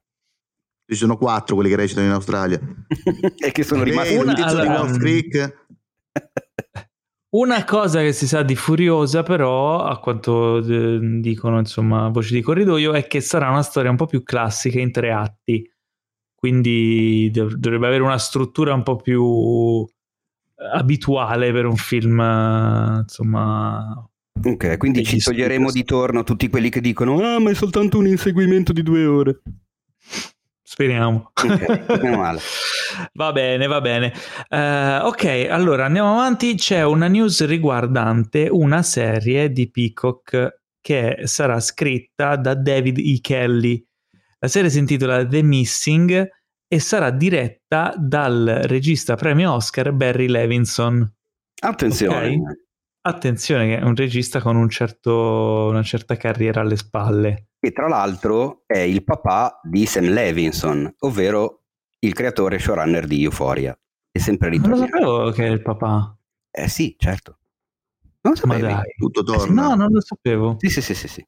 Ci 0.87 0.95
sono 0.95 1.17
quattro 1.17 1.55
quelli 1.55 1.69
che 1.69 1.75
recitano 1.75 2.07
in 2.07 2.13
Australia. 2.13 2.59
E 3.37 3.51
che 3.51 3.63
sono 3.63 3.83
rimasti 3.83 4.17
tizio 4.17 4.43
allora, 4.43 4.63
di 4.63 4.67
Wolf 4.69 4.97
Creek 4.97 5.63
Una 7.35 7.65
cosa 7.65 7.99
che 7.99 8.13
si 8.13 8.27
sa 8.27 8.43
di 8.43 8.55
Furiosa, 8.55 9.21
però, 9.21 9.83
a 9.83 9.99
quanto 9.99 10.59
eh, 10.59 10.99
dicono 11.19 11.59
insomma 11.59 12.07
voci 12.07 12.33
di 12.33 12.41
corridoio, 12.41 12.93
è 12.93 13.07
che 13.07 13.19
sarà 13.19 13.49
una 13.49 13.61
storia 13.61 13.89
un 13.89 13.97
po' 13.97 14.05
più 14.05 14.23
classica 14.23 14.79
in 14.79 14.89
tre 14.93 15.11
atti. 15.11 15.69
Quindi 16.33 17.29
dovrebbe 17.31 17.87
avere 17.87 18.03
una 18.03 18.17
struttura 18.17 18.73
un 18.73 18.83
po' 18.83 18.95
più 18.95 19.85
eh, 19.85 20.77
abituale 20.77 21.51
per 21.51 21.65
un 21.65 21.75
film, 21.75 22.19
insomma. 23.01 24.09
Ok, 24.41 24.77
quindi 24.77 25.03
ci 25.03 25.19
toglieremo 25.19 25.71
di 25.71 25.83
torno 25.83 26.23
tutti 26.23 26.47
quelli 26.47 26.69
che 26.69 26.79
dicono: 26.79 27.19
Ah, 27.19 27.39
ma 27.41 27.49
è 27.49 27.53
soltanto 27.53 27.97
un 27.97 28.07
inseguimento 28.07 28.71
di 28.71 28.81
due 28.81 29.05
ore. 29.05 29.41
Speriamo. 30.67 31.31
Okay, 31.31 31.85
va 33.13 33.31
bene, 33.31 33.67
va 33.67 33.81
bene. 33.81 34.11
Uh, 34.49 35.05
ok, 35.05 35.45
allora 35.47 35.85
andiamo 35.85 36.13
avanti. 36.13 36.55
C'è 36.55 36.83
una 36.83 37.07
news 37.07 37.45
riguardante 37.45 38.47
una 38.49 38.81
serie 38.81 39.51
di 39.51 39.69
Peacock 39.69 40.61
che 40.81 41.19
sarà 41.25 41.59
scritta 41.59 42.35
da 42.35 42.55
David 42.55 42.97
E. 42.97 43.19
Kelly. 43.21 43.85
La 44.39 44.47
serie 44.47 44.71
si 44.71 44.79
intitola 44.79 45.23
The 45.23 45.43
Missing 45.43 46.29
e 46.67 46.79
sarà 46.79 47.11
diretta 47.11 47.93
dal 47.95 48.61
regista 48.63 49.13
premio 49.15 49.53
Oscar 49.53 49.91
Barry 49.91 50.27
Levinson. 50.27 51.07
Attenzione. 51.61 52.17
Okay? 52.17 52.41
Attenzione 53.07 53.67
che 53.67 53.77
è 53.77 53.83
un 53.83 53.95
regista 53.95 54.41
con 54.41 54.55
un 54.55 54.69
certo, 54.69 55.67
una 55.69 55.83
certa 55.83 56.17
carriera 56.17 56.61
alle 56.61 56.75
spalle 56.75 57.49
che 57.65 57.71
tra 57.71 57.87
l'altro 57.87 58.63
è 58.67 58.77
il 58.77 59.03
papà 59.03 59.59
di 59.63 59.87
Sam 59.87 60.09
Levinson, 60.09 60.95
ovvero 60.99 61.63
il 61.99 62.13
creatore 62.13 62.59
showrunner 62.59 63.07
di 63.07 63.23
Euphoria. 63.23 63.75
È 64.11 64.19
sempre 64.19 64.49
ritornato. 64.49 64.81
Non 64.81 64.89
lo 64.89 64.91
sapevo 64.91 65.31
che 65.31 65.47
è 65.47 65.49
il 65.49 65.61
papà. 65.63 66.15
Eh 66.51 66.67
sì, 66.67 66.95
certo. 66.97 67.39
Non 68.21 68.33
lo 68.33 68.35
sapevi. 68.35 68.61
Ma 68.61 68.67
dai. 68.67 68.93
Tutto 68.95 69.23
torna. 69.23 69.43
Eh 69.43 69.47
sì, 69.47 69.53
no, 69.53 69.75
non 69.75 69.91
lo 69.91 70.01
sapevo. 70.01 70.57
Sì, 70.59 70.69
sì, 70.69 70.81
sì, 70.81 70.93
sì. 70.93 71.07
sì. 71.07 71.27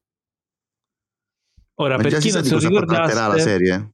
Ora, 1.80 1.98
Ma 1.98 2.04
per 2.04 2.18
chi 2.20 2.32
non 2.32 2.44
se 2.44 2.54
lo 2.54 2.60
ricordasse... 2.60 3.14
la 3.16 3.38
serie? 3.40 3.92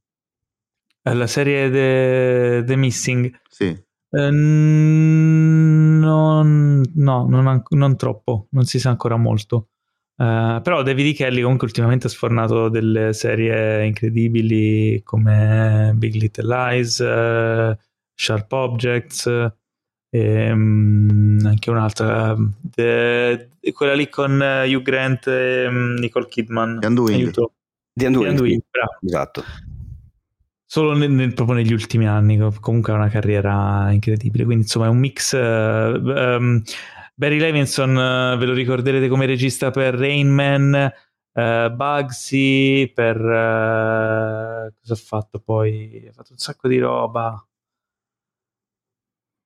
La 1.02 1.26
serie 1.26 1.70
The, 1.70 2.64
The 2.66 2.76
Missing? 2.76 3.40
Sì. 3.48 3.84
Eh, 4.14 4.30
non, 4.30 6.04
no, 6.94 7.26
non, 7.26 7.62
non, 7.68 7.96
troppo, 7.96 8.46
non 8.50 8.64
si 8.64 8.78
sa 8.78 8.90
ancora 8.90 9.16
molto. 9.16 9.70
Uh, 10.16 10.60
però 10.62 10.82
David 10.84 11.06
E. 11.06 11.12
Kelly 11.12 11.42
comunque 11.42 11.66
ultimamente 11.66 12.06
ha 12.06 12.10
sfornato 12.10 12.68
delle 12.68 13.12
serie 13.12 13.84
incredibili 13.84 15.02
come 15.02 15.92
Big 15.96 16.14
Little 16.14 16.46
Lies, 16.46 16.98
uh, 17.00 17.76
Sharp 18.14 18.52
Objects 18.52 19.26
e 20.08 20.52
um, 20.52 21.40
anche 21.44 21.68
un'altra, 21.70 22.36
the, 22.70 23.48
quella 23.72 23.94
lì 23.94 24.08
con 24.08 24.40
Hugh 24.40 24.82
Grant 24.82 25.26
e 25.26 25.66
um, 25.66 25.94
Nicole 25.98 26.28
Kidman. 26.28 26.78
The 26.78 26.86
Undoing. 26.86 27.30
The 27.92 28.06
Undoing, 28.06 28.62
The 28.70 29.06
esatto. 29.06 29.42
Solo 30.74 30.92
nel, 30.92 31.12
nel, 31.12 31.34
proprio 31.34 31.54
negli 31.54 31.72
ultimi 31.72 32.08
anni, 32.08 32.36
comunque 32.60 32.92
ha 32.92 32.96
una 32.96 33.08
carriera 33.08 33.92
incredibile. 33.92 34.42
Quindi 34.42 34.64
insomma 34.64 34.86
è 34.86 34.88
un 34.88 34.98
mix... 34.98 35.32
Uh, 35.32 35.38
um, 35.38 36.60
Barry 37.14 37.38
Levinson 37.38 37.90
uh, 37.90 38.36
ve 38.36 38.44
lo 38.44 38.54
ricorderete 38.54 39.06
come 39.06 39.24
regista 39.24 39.70
per 39.70 39.94
Rain 39.94 40.28
Man, 40.28 40.92
uh, 41.32 41.70
Bugsy, 41.70 42.92
per... 42.92 43.16
Cosa 44.80 44.94
ha 44.94 44.96
fatto 44.96 45.38
poi? 45.38 46.06
Ha 46.08 46.12
fatto 46.12 46.32
un 46.32 46.38
sacco 46.38 46.66
di 46.66 46.80
roba. 46.80 47.40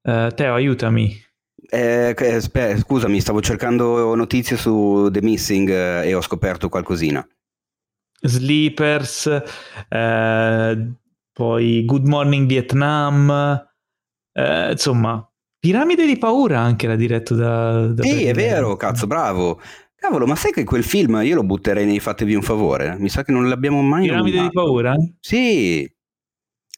Teo, 0.00 0.54
aiutami. 0.54 1.14
Eh, 1.68 2.16
sper- 2.40 2.78
scusami, 2.78 3.20
stavo 3.20 3.42
cercando 3.42 4.14
notizie 4.14 4.56
su 4.56 5.10
The 5.12 5.20
Missing 5.20 5.68
e 6.04 6.14
ho 6.14 6.22
scoperto 6.22 6.70
qualcosina. 6.70 7.22
Sleepers, 8.18 9.42
poi 11.38 11.84
Good 11.84 12.04
Morning 12.04 12.48
Vietnam, 12.48 13.64
insomma, 14.32 15.24
Piramide 15.56 16.04
di 16.04 16.18
paura 16.18 16.58
anche 16.58 16.88
l'ha 16.88 16.96
diretto 16.96 17.36
da... 17.36 17.86
da 17.86 18.02
sì, 18.02 18.24
è 18.24 18.34
vero, 18.34 18.74
cazzo, 18.74 19.06
bravo. 19.06 19.60
Cavolo, 19.94 20.26
ma 20.26 20.34
sai 20.34 20.50
che 20.50 20.64
quel 20.64 20.82
film 20.82 21.20
io 21.22 21.36
lo 21.36 21.44
butterei 21.44 21.86
nei 21.86 22.00
fatevi 22.00 22.34
un 22.34 22.42
favore? 22.42 22.96
Mi 22.98 23.08
sa 23.08 23.22
che 23.22 23.30
non 23.30 23.48
l'abbiamo 23.48 23.80
mai 23.82 24.06
Piramide 24.06 24.36
nominato. 24.36 24.48
di 24.48 24.52
paura? 24.52 24.94
Sì. 25.20 25.92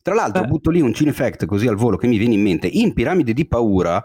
Tra 0.02 0.14
l'altro, 0.14 0.42
eh. 0.42 0.46
butto 0.46 0.70
lì 0.70 0.82
un 0.82 0.92
cinefact 0.92 1.46
così 1.46 1.66
al 1.66 1.76
volo 1.76 1.96
che 1.96 2.06
mi 2.06 2.18
viene 2.18 2.34
in 2.34 2.42
mente. 2.42 2.66
In 2.66 2.92
Piramide 2.92 3.32
di 3.32 3.48
paura, 3.48 4.04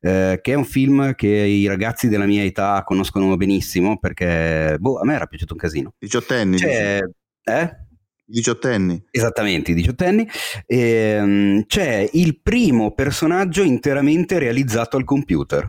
eh, 0.00 0.38
che 0.40 0.52
è 0.52 0.54
un 0.54 0.64
film 0.64 1.14
che 1.14 1.28
i 1.28 1.66
ragazzi 1.66 2.08
della 2.08 2.26
mia 2.26 2.42
età 2.42 2.82
conoscono 2.86 3.36
benissimo 3.36 3.98
perché 3.98 4.76
boh, 4.80 4.98
a 4.98 5.04
me 5.04 5.14
era 5.14 5.26
piaciuto 5.26 5.52
un 5.52 5.58
casino. 5.58 5.92
Diciottenni. 5.98 6.56
C'è, 6.56 7.00
eh? 7.44 7.76
Diciottenni. 8.30 9.02
Esattamente, 9.10 9.72
i 9.72 9.74
diciottenni. 9.74 10.28
Ehm, 10.66 11.64
c'è 11.66 12.08
il 12.12 12.40
primo 12.40 12.92
personaggio 12.92 13.62
interamente 13.62 14.38
realizzato 14.38 14.96
al 14.96 15.04
computer. 15.04 15.66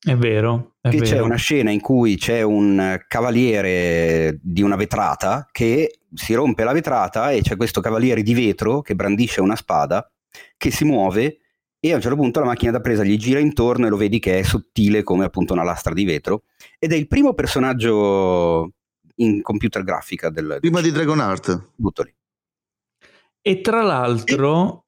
È 0.00 0.14
vero. 0.14 0.76
È 0.80 0.90
che 0.90 0.98
vero. 0.98 1.10
c'è 1.10 1.20
una 1.20 1.36
scena 1.36 1.70
in 1.70 1.80
cui 1.80 2.16
c'è 2.16 2.42
un 2.42 3.00
cavaliere 3.08 4.38
di 4.40 4.62
una 4.62 4.76
vetrata 4.76 5.48
che 5.50 5.98
si 6.14 6.34
rompe 6.34 6.64
la 6.64 6.72
vetrata 6.72 7.32
e 7.32 7.42
c'è 7.42 7.56
questo 7.56 7.80
cavaliere 7.80 8.22
di 8.22 8.32
vetro 8.32 8.80
che 8.80 8.94
brandisce 8.94 9.40
una 9.40 9.56
spada 9.56 10.08
che 10.56 10.70
si 10.70 10.84
muove 10.84 11.38
e 11.80 11.92
a 11.92 11.96
un 11.96 12.00
certo 12.00 12.16
punto 12.16 12.40
la 12.40 12.46
macchina 12.46 12.72
da 12.72 12.80
presa 12.80 13.04
gli 13.04 13.16
gira 13.16 13.38
intorno 13.38 13.86
e 13.86 13.88
lo 13.88 13.96
vedi 13.96 14.18
che 14.18 14.38
è 14.38 14.42
sottile 14.42 15.02
come 15.02 15.24
appunto 15.24 15.52
una 15.52 15.62
lastra 15.62 15.92
di 15.92 16.04
vetro 16.04 16.44
ed 16.78 16.92
è 16.92 16.96
il 16.96 17.06
primo 17.06 17.34
personaggio 17.34 18.72
in 19.18 19.42
computer 19.42 19.82
grafica 19.84 20.30
del... 20.30 20.58
Prima 20.60 20.80
di 20.80 20.90
Dragonheart. 20.90 21.70
Butto 21.74 22.02
lì. 22.02 22.14
E 23.40 23.60
tra 23.60 23.82
l'altro, 23.82 24.86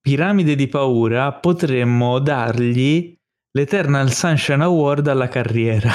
Piramide 0.00 0.54
di 0.54 0.68
Paura, 0.68 1.32
potremmo 1.34 2.18
dargli 2.18 3.16
l'Eternal 3.50 4.10
Sunshine 4.12 4.64
Award 4.64 5.06
alla 5.06 5.28
carriera. 5.28 5.90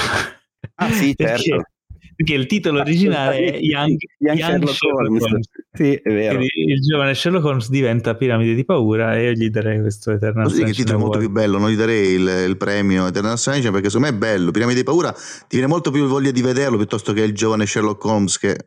Ah 0.75 0.91
sì, 0.91 1.13
certo 1.17 1.72
perché 2.15 2.33
il 2.33 2.45
titolo 2.45 2.79
originale 2.79 3.37
è 3.37 3.57
Young, 3.59 3.97
Young, 4.19 4.37
Young 4.37 4.39
Sherlock, 4.39 4.73
Sherlock 4.73 5.07
Holmes. 5.07 5.23
Holmes. 5.23 5.49
Sì, 5.73 5.93
è 5.93 6.13
vero. 6.13 6.39
il 6.41 6.81
giovane 6.81 7.15
Sherlock 7.15 7.45
Holmes 7.45 7.69
diventa 7.69 8.15
Piramide 8.15 8.53
di 8.53 8.65
Paura 8.65 9.15
e 9.15 9.23
io 9.23 9.31
gli 9.31 9.49
darei 9.49 9.79
questo 9.79 10.11
Eternal 10.11 10.43
Così 10.43 10.57
Sunshine. 10.57 10.75
che 10.75 10.83
titolo 10.83 10.97
è 10.97 11.01
molto 11.01 11.19
più 11.19 11.29
bello, 11.29 11.57
non 11.57 11.71
gli 11.71 11.75
darei 11.75 12.13
il, 12.13 12.45
il 12.47 12.57
premio 12.57 13.07
Eternal 13.07 13.37
Sunshine 13.37 13.71
perché 13.71 13.89
secondo 13.89 14.11
me 14.11 14.15
è 14.15 14.17
bello. 14.17 14.51
Piramide 14.51 14.79
di 14.79 14.85
Paura 14.85 15.11
ti 15.11 15.55
viene 15.57 15.67
molto 15.67 15.91
più 15.91 16.05
voglia 16.05 16.31
di 16.31 16.41
vederlo 16.41 16.77
piuttosto 16.77 17.13
che 17.13 17.21
il 17.21 17.33
giovane 17.33 17.65
Sherlock 17.65 18.03
Holmes 18.05 18.37
che... 18.37 18.65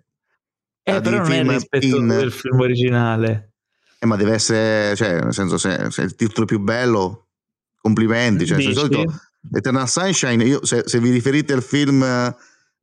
Eh, 0.88 1.00
però 1.00 1.18
non 1.18 1.32
è 1.32 1.42
rispetto 1.42 1.96
in... 1.96 2.06
del 2.06 2.32
film 2.32 2.60
originale. 2.60 3.52
Eh, 3.98 4.06
ma 4.06 4.16
deve 4.16 4.34
essere, 4.34 4.94
cioè, 4.94 5.20
nel 5.20 5.32
senso, 5.32 5.56
se, 5.58 5.90
se 5.90 6.02
è 6.02 6.04
il 6.04 6.14
titolo 6.14 6.46
più 6.46 6.60
bello, 6.60 7.28
complimenti. 7.80 8.46
Cioè, 8.46 8.58
di 8.58 8.72
solito 8.72 9.04
Eternal 9.52 9.88
Sunshine, 9.88 10.44
io, 10.44 10.64
se, 10.64 10.82
se 10.84 11.00
vi 11.00 11.10
riferite 11.10 11.52
al 11.52 11.62
film 11.62 12.04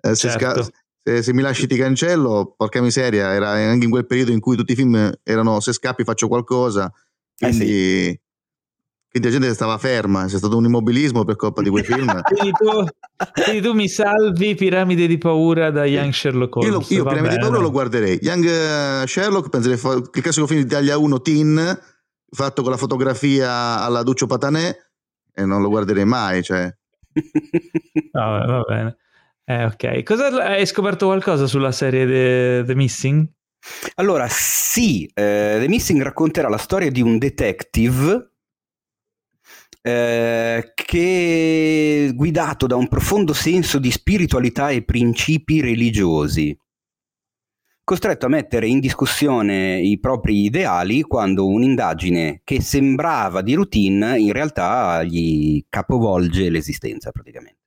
eh, 0.06 0.16
certo. 0.16 0.68
se, 1.02 1.22
se, 1.22 1.34
mi 1.34 1.42
lasci 1.42 1.66
ti 1.66 1.78
cancello, 1.78 2.54
porca 2.58 2.82
miseria, 2.82 3.34
era 3.34 3.52
anche 3.52 3.86
in 3.86 3.92
quel 3.92 4.06
periodo 4.06 4.32
in 4.32 4.42
cui 4.42 4.58
tutti 4.58 4.74
i 4.74 4.76
film 4.76 5.12
erano 5.24 5.62
se 5.62 5.72
scappi 5.72 6.04
faccio 6.04 6.28
qualcosa, 6.28 6.92
quindi 7.38 7.64
eh 7.64 8.10
sì. 8.10 8.20
quindi 9.10 9.30
la 9.30 9.34
gente 9.34 9.54
stava 9.54 9.78
ferma, 9.78 10.26
c'è 10.26 10.38
stato 10.38 10.58
un 10.58 10.66
immobilismo 10.66 11.24
per 11.24 11.38
colpa 11.38 11.62
di 11.62 11.70
quei 11.70 11.86
film. 11.86 12.20
quindi, 12.22 12.52
tu, 12.52 12.86
quindi, 13.44 13.62
tu, 13.62 13.74
mi 13.74 13.88
salvi 13.88 14.56
Piramide 14.56 15.08
di 15.08 15.18
paura 15.18 15.72
da 15.72 15.86
Young 15.86 16.12
Sherlock 16.12 16.54
Holmes. 16.58 16.90
Io, 16.90 16.98
io 16.98 17.04
Piramide 17.06 17.36
di 17.36 17.40
paura 17.40 17.60
lo 17.60 17.72
guarderei. 17.72 18.20
Young 18.22 18.44
uh, 18.44 19.08
Sherlock, 19.08 19.48
penso 19.48 19.70
che 19.70 19.76
il 20.18 20.22
classico 20.22 20.48
film 20.48 20.60
di 20.60 20.66
Italia 20.66 20.98
1 20.98 21.22
Teen, 21.22 21.80
fatto 22.30 22.62
con 22.62 22.72
la 22.72 22.78
fotografia 22.78 23.82
alla 23.82 24.04
Duccio 24.04 24.26
Patanè, 24.26 24.78
e 25.34 25.46
non 25.46 25.62
lo 25.62 25.70
guarderei 25.70 26.06
mai. 26.06 26.44
Cioè. 26.44 26.76
no, 28.12 28.22
va 28.22 28.62
bene. 28.68 28.98
Eh, 29.46 29.66
ok. 29.66 30.04
Cosa, 30.04 30.28
hai 30.28 30.66
scoperto 30.66 31.08
qualcosa 31.08 31.48
sulla 31.48 31.72
serie 31.72 32.06
The, 32.06 32.64
The 32.66 32.76
Missing? 32.76 33.28
Allora, 33.96 34.28
sì, 34.30 35.06
eh, 35.06 35.58
The 35.60 35.68
Missing 35.68 36.02
racconterà 36.02 36.50
la 36.50 36.58
storia 36.58 36.90
di 36.90 37.02
un 37.02 37.18
detective 37.18 38.32
eh, 39.82 40.72
che 40.74 42.12
guidato 42.16 42.68
da 42.68 42.76
un 42.76 42.88
profondo 42.88 43.34
senso 43.34 43.80
di 43.80 43.92
spiritualità 43.92 44.70
e 44.70 44.84
principi 44.84 45.60
religiosi, 45.62 46.58
costretto 47.84 48.26
a 48.26 48.30
mettere 48.30 48.68
in 48.68 48.80
discussione 48.80 49.82
i 49.82 50.00
propri 50.00 50.46
ideali 50.46 51.02
quando 51.02 51.48
un'indagine 51.48 52.42
che 52.46 52.62
sembrava 52.62 53.42
di 53.42 53.54
routine 53.56 54.18
in 54.18 54.32
realtà 54.32 55.04
gli 55.04 55.66
capovolge 55.68 56.50
l'esistenza 56.50 57.12
praticamente. 57.12 57.60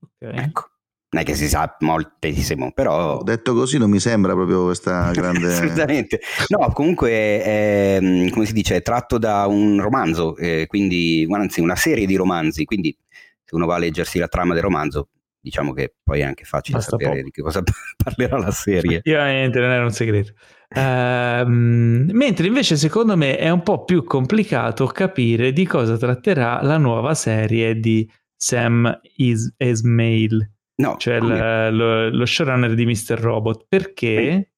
Okay. 0.00 0.44
Ecco 0.44 0.70
non 1.10 1.22
è 1.22 1.24
che 1.24 1.34
si 1.34 1.48
sa 1.48 1.74
moltissimo, 1.80 2.70
però... 2.72 3.22
Detto 3.22 3.54
così 3.54 3.78
non 3.78 3.88
mi 3.88 3.98
sembra 3.98 4.34
proprio 4.34 4.64
questa 4.64 5.10
grande... 5.12 5.52
Assolutamente. 5.52 6.20
No, 6.48 6.70
comunque 6.72 7.10
è, 7.42 7.98
mm, 8.00 8.28
come 8.28 8.44
si 8.44 8.52
dice, 8.52 8.76
è 8.76 8.82
tratto 8.82 9.16
da 9.16 9.46
un 9.46 9.80
romanzo, 9.80 10.36
eh, 10.36 10.66
quindi, 10.66 11.26
anzi 11.30 11.60
una 11.60 11.76
serie 11.76 12.04
di 12.04 12.14
romanzi, 12.14 12.64
quindi 12.64 12.94
se 13.42 13.54
uno 13.54 13.64
va 13.64 13.76
a 13.76 13.78
leggersi 13.78 14.18
la 14.18 14.28
trama 14.28 14.52
del 14.52 14.62
romanzo, 14.62 15.08
diciamo 15.40 15.72
che 15.72 15.94
poi 16.02 16.20
è 16.20 16.24
anche 16.24 16.44
facile 16.44 16.76
Basta 16.76 16.90
sapere 16.90 17.10
poco. 17.10 17.22
di 17.22 17.30
che 17.30 17.42
cosa 17.42 17.62
parlerà 17.96 18.38
la 18.38 18.50
serie. 18.50 18.98
Effettivamente 19.00 19.60
non 19.60 19.70
era 19.70 19.84
un 19.84 19.92
segreto. 19.92 20.32
Uh, 20.68 21.48
mentre 21.48 22.46
invece 22.46 22.76
secondo 22.76 23.16
me 23.16 23.38
è 23.38 23.48
un 23.48 23.62
po' 23.62 23.84
più 23.84 24.04
complicato 24.04 24.84
capire 24.88 25.54
di 25.54 25.64
cosa 25.64 25.96
tratterà 25.96 26.60
la 26.60 26.76
nuova 26.76 27.14
serie 27.14 27.80
di 27.80 28.06
Sam 28.36 29.00
Is- 29.16 29.54
Esmail 29.56 30.56
No, 30.80 30.96
cioè 30.96 31.18
l- 31.18 31.74
lo, 31.74 32.08
lo, 32.08 32.24
showrunner 32.24 32.74
di 32.74 32.86
Mr. 32.86 33.18
Robot, 33.18 33.66
perché 33.68 34.52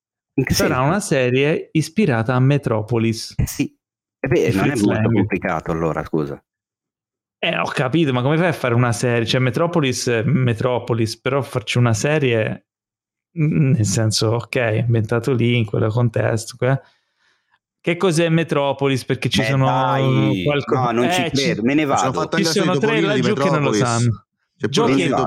sarà 0.48 0.80
una 0.80 1.00
serie 1.00 1.70
ispirata 1.72 2.34
a 2.34 2.40
Metropolis. 2.40 3.34
Eh 3.38 3.46
sì, 3.46 3.74
eh 4.18 4.28
beh, 4.28 4.52
non 4.52 4.70
è 4.70 4.74
molto 4.74 4.90
Lang. 4.90 5.14
complicato 5.14 5.70
allora, 5.72 6.04
scusa. 6.04 6.42
Eh, 7.38 7.56
ho 7.56 7.68
capito, 7.68 8.12
ma 8.12 8.20
come 8.20 8.36
fai 8.36 8.48
a 8.48 8.52
fare 8.52 8.74
una 8.74 8.92
serie? 8.92 9.24
Cioè, 9.24 9.40
Metropolis 9.40 10.22
Metropolis, 10.26 11.18
però 11.18 11.40
farci 11.40 11.78
una 11.78 11.94
serie, 11.94 12.66
nel 13.32 13.86
senso, 13.86 14.32
ok, 14.32 14.82
inventato 14.86 15.32
lì, 15.32 15.56
in 15.56 15.64
quel 15.64 15.90
contesto, 15.90 16.56
eh? 16.66 16.78
Che 17.80 17.96
cos'è 17.96 18.28
Metropolis? 18.28 19.06
Perché 19.06 19.30
ci 19.30 19.38
Beh, 19.38 19.46
sono 19.46 19.64
dai, 19.64 20.42
qualcosa... 20.44 20.82
No, 20.82 20.90
non 20.90 21.04
eh, 21.06 21.12
ci 21.12 21.30
credo, 21.30 21.60
ci... 21.62 21.66
me 21.66 21.72
ne 21.72 21.86
vado. 21.86 22.28
Ci 22.28 22.44
sono 22.44 22.76
tre 22.76 23.00
laggiù 23.00 23.32
che 23.32 23.48
non 23.48 23.62
lo 23.62 23.72
sanno. 23.72 24.26
C'è 24.58 24.68
Giochetto, 24.68 25.26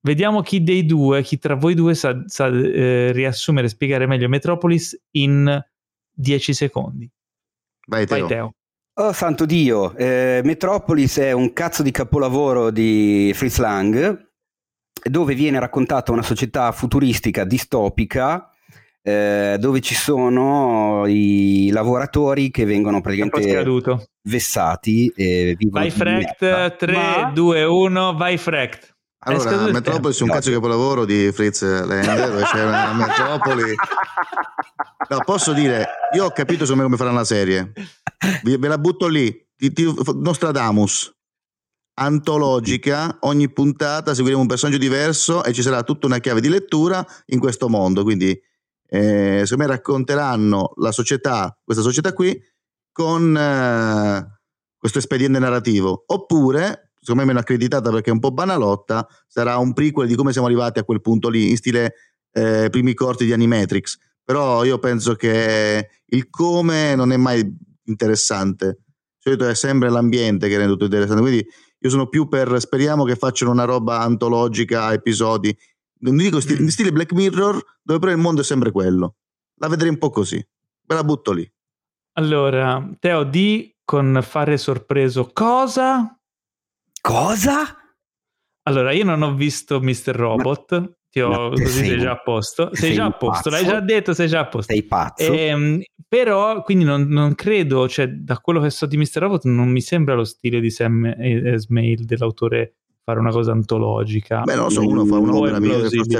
Vediamo 0.00 0.42
chi 0.42 0.62
dei 0.62 0.86
due, 0.86 1.22
chi 1.22 1.38
tra 1.38 1.54
voi 1.54 1.74
due 1.74 1.94
sa, 1.94 2.22
sa 2.26 2.46
eh, 2.46 3.10
riassumere 3.12 3.66
e 3.66 3.70
spiegare 3.70 4.06
meglio 4.06 4.28
Metropolis 4.28 4.98
in 5.12 5.60
10 6.10 6.54
secondi. 6.54 7.10
Vai 7.86 8.06
Teo. 8.06 8.18
Vai, 8.18 8.28
Teo. 8.28 8.52
Oh 9.00 9.12
santo 9.12 9.46
Dio, 9.46 9.94
eh, 9.96 10.40
Metropolis 10.42 11.18
è 11.18 11.30
un 11.30 11.52
cazzo 11.52 11.84
di 11.84 11.92
capolavoro 11.92 12.70
di 12.70 13.30
Fritz 13.32 13.58
Lang 13.58 14.26
dove 15.00 15.34
viene 15.34 15.60
raccontata 15.60 16.10
una 16.10 16.22
società 16.22 16.72
futuristica 16.72 17.44
distopica 17.44 18.50
eh, 19.00 19.56
dove 19.60 19.80
ci 19.80 19.94
sono 19.94 21.04
i 21.06 21.70
lavoratori 21.72 22.50
che 22.50 22.64
vengono 22.64 23.00
praticamente 23.00 23.64
vessati 24.22 25.12
e 25.14 25.56
Vai 25.70 25.90
Frect 25.90 26.76
3, 26.76 26.92
Ma... 26.92 27.30
2, 27.32 27.64
1, 27.64 28.16
vai 28.16 28.36
Frect. 28.36 28.96
Allora, 29.20 29.70
Metropolis 29.72 30.20
è 30.20 30.22
un 30.22 30.30
cazzo 30.30 30.52
capolavoro 30.52 31.04
di 31.04 31.32
Fritz 31.32 31.62
Lender, 31.62 32.30
dove 32.30 32.42
c'è 32.44 32.64
una 32.64 32.92
Metropoli. 32.94 33.74
No, 35.08 35.18
posso 35.24 35.52
dire, 35.52 35.86
io 36.14 36.26
ho 36.26 36.30
capito 36.30 36.64
secondo 36.64 36.76
me 36.76 36.84
come 36.84 36.96
faranno 36.96 37.16
la 37.16 37.24
serie. 37.24 37.72
Ve 38.44 38.68
la 38.68 38.78
butto 38.78 39.08
lì. 39.08 39.34
Nostradamus. 40.14 41.12
Antologica, 41.94 43.16
ogni 43.22 43.52
puntata 43.52 44.14
seguiremo 44.14 44.40
un 44.40 44.46
personaggio 44.46 44.78
diverso 44.78 45.42
e 45.42 45.52
ci 45.52 45.62
sarà 45.62 45.82
tutta 45.82 46.06
una 46.06 46.18
chiave 46.18 46.40
di 46.40 46.48
lettura 46.48 47.04
in 47.26 47.40
questo 47.40 47.68
mondo. 47.68 48.04
Quindi, 48.04 48.40
eh, 48.86 49.42
secondo 49.42 49.64
me 49.64 49.66
racconteranno 49.66 50.74
la 50.76 50.92
società, 50.92 51.58
questa 51.64 51.82
società 51.82 52.12
qui, 52.12 52.40
con 52.92 53.36
eh, 53.36 54.40
questo 54.76 54.98
espediente 54.98 55.40
narrativo. 55.40 56.04
Oppure 56.06 56.87
secondo 57.08 57.22
me 57.22 57.28
meno 57.28 57.38
accreditata 57.40 57.90
perché 57.90 58.10
è 58.10 58.12
un 58.12 58.18
po' 58.18 58.32
banalotta, 58.32 59.06
sarà 59.26 59.56
un 59.56 59.72
prequel 59.72 60.06
di 60.06 60.14
come 60.14 60.32
siamo 60.32 60.46
arrivati 60.46 60.78
a 60.78 60.84
quel 60.84 61.00
punto 61.00 61.30
lì, 61.30 61.48
in 61.48 61.56
stile 61.56 61.94
eh, 62.32 62.68
primi 62.70 62.92
corti 62.92 63.24
di 63.24 63.32
Animatrix. 63.32 63.96
Però 64.22 64.62
io 64.64 64.78
penso 64.78 65.14
che 65.14 65.88
il 66.04 66.28
come 66.28 66.94
non 66.94 67.12
è 67.12 67.16
mai 67.16 67.42
interessante. 67.84 68.82
Di 69.14 69.30
solito 69.30 69.48
è 69.48 69.54
sempre 69.54 69.88
l'ambiente 69.88 70.48
che 70.48 70.58
rende 70.58 70.72
tutto 70.72 70.84
interessante. 70.84 71.22
Quindi 71.22 71.46
io 71.78 71.90
sono 71.90 72.08
più 72.08 72.28
per 72.28 72.60
speriamo 72.60 73.04
che 73.04 73.16
facciano 73.16 73.50
una 73.50 73.64
roba 73.64 74.00
antologica 74.00 74.84
a 74.84 74.92
episodi. 74.92 75.56
Non 76.00 76.18
dico 76.18 76.40
stile, 76.40 76.60
in 76.60 76.70
stile 76.70 76.92
Black 76.92 77.12
Mirror, 77.14 77.58
dove 77.82 77.98
però 77.98 78.12
il 78.12 78.18
mondo 78.18 78.42
è 78.42 78.44
sempre 78.44 78.70
quello. 78.70 79.16
La 79.60 79.68
vedrei 79.68 79.88
un 79.88 79.98
po' 79.98 80.10
così. 80.10 80.36
Me 80.36 80.94
la 80.94 81.04
butto 81.04 81.32
lì. 81.32 81.50
Allora, 82.18 82.86
Teo, 82.98 83.24
di 83.24 83.74
con 83.82 84.20
fare 84.22 84.58
sorpreso 84.58 85.30
cosa? 85.32 86.17
Cosa? 87.00 87.76
Allora, 88.62 88.92
io 88.92 89.04
non 89.04 89.22
ho 89.22 89.34
visto 89.34 89.80
Mr. 89.80 90.14
Robot. 90.14 90.80
Ma, 90.80 90.90
Ti 91.10 91.20
ho, 91.20 91.50
così 91.50 91.66
sei, 91.66 91.88
sei 91.88 91.98
già 91.98 92.10
a 92.12 92.20
posto. 92.20 92.68
Sei, 92.72 92.88
sei 92.88 92.94
già 92.94 93.04
a 93.06 93.10
posto, 93.12 93.48
pazzo. 93.48 93.50
l'hai 93.50 93.64
già 93.64 93.80
detto, 93.80 94.12
sei 94.12 94.28
già 94.28 94.40
a 94.40 94.48
posto. 94.48 94.72
Sei 94.72 94.82
pazzo. 94.82 95.32
Ehm, 95.32 95.80
però, 96.06 96.62
quindi 96.62 96.84
non, 96.84 97.02
non, 97.08 97.34
credo, 97.34 97.88
cioè, 97.88 98.08
da 98.08 98.38
quello 98.38 98.60
che 98.60 98.70
so 98.70 98.84
di 98.86 98.98
Mr. 98.98 99.16
Robot, 99.16 99.44
non 99.44 99.68
mi 99.68 99.80
sembra 99.80 100.14
lo 100.14 100.24
stile 100.24 100.60
di 100.60 100.70
Sam 100.70 101.06
Esmail, 101.06 102.04
dell'autore, 102.04 102.74
fare 103.02 103.20
una 103.20 103.30
cosa 103.30 103.52
antologica. 103.52 104.42
Beh, 104.42 104.54
non 104.54 104.70
so, 104.70 104.86
uno 104.86 105.06
fa 105.06 105.16
un'opera 105.16 105.58
mia 105.58 105.76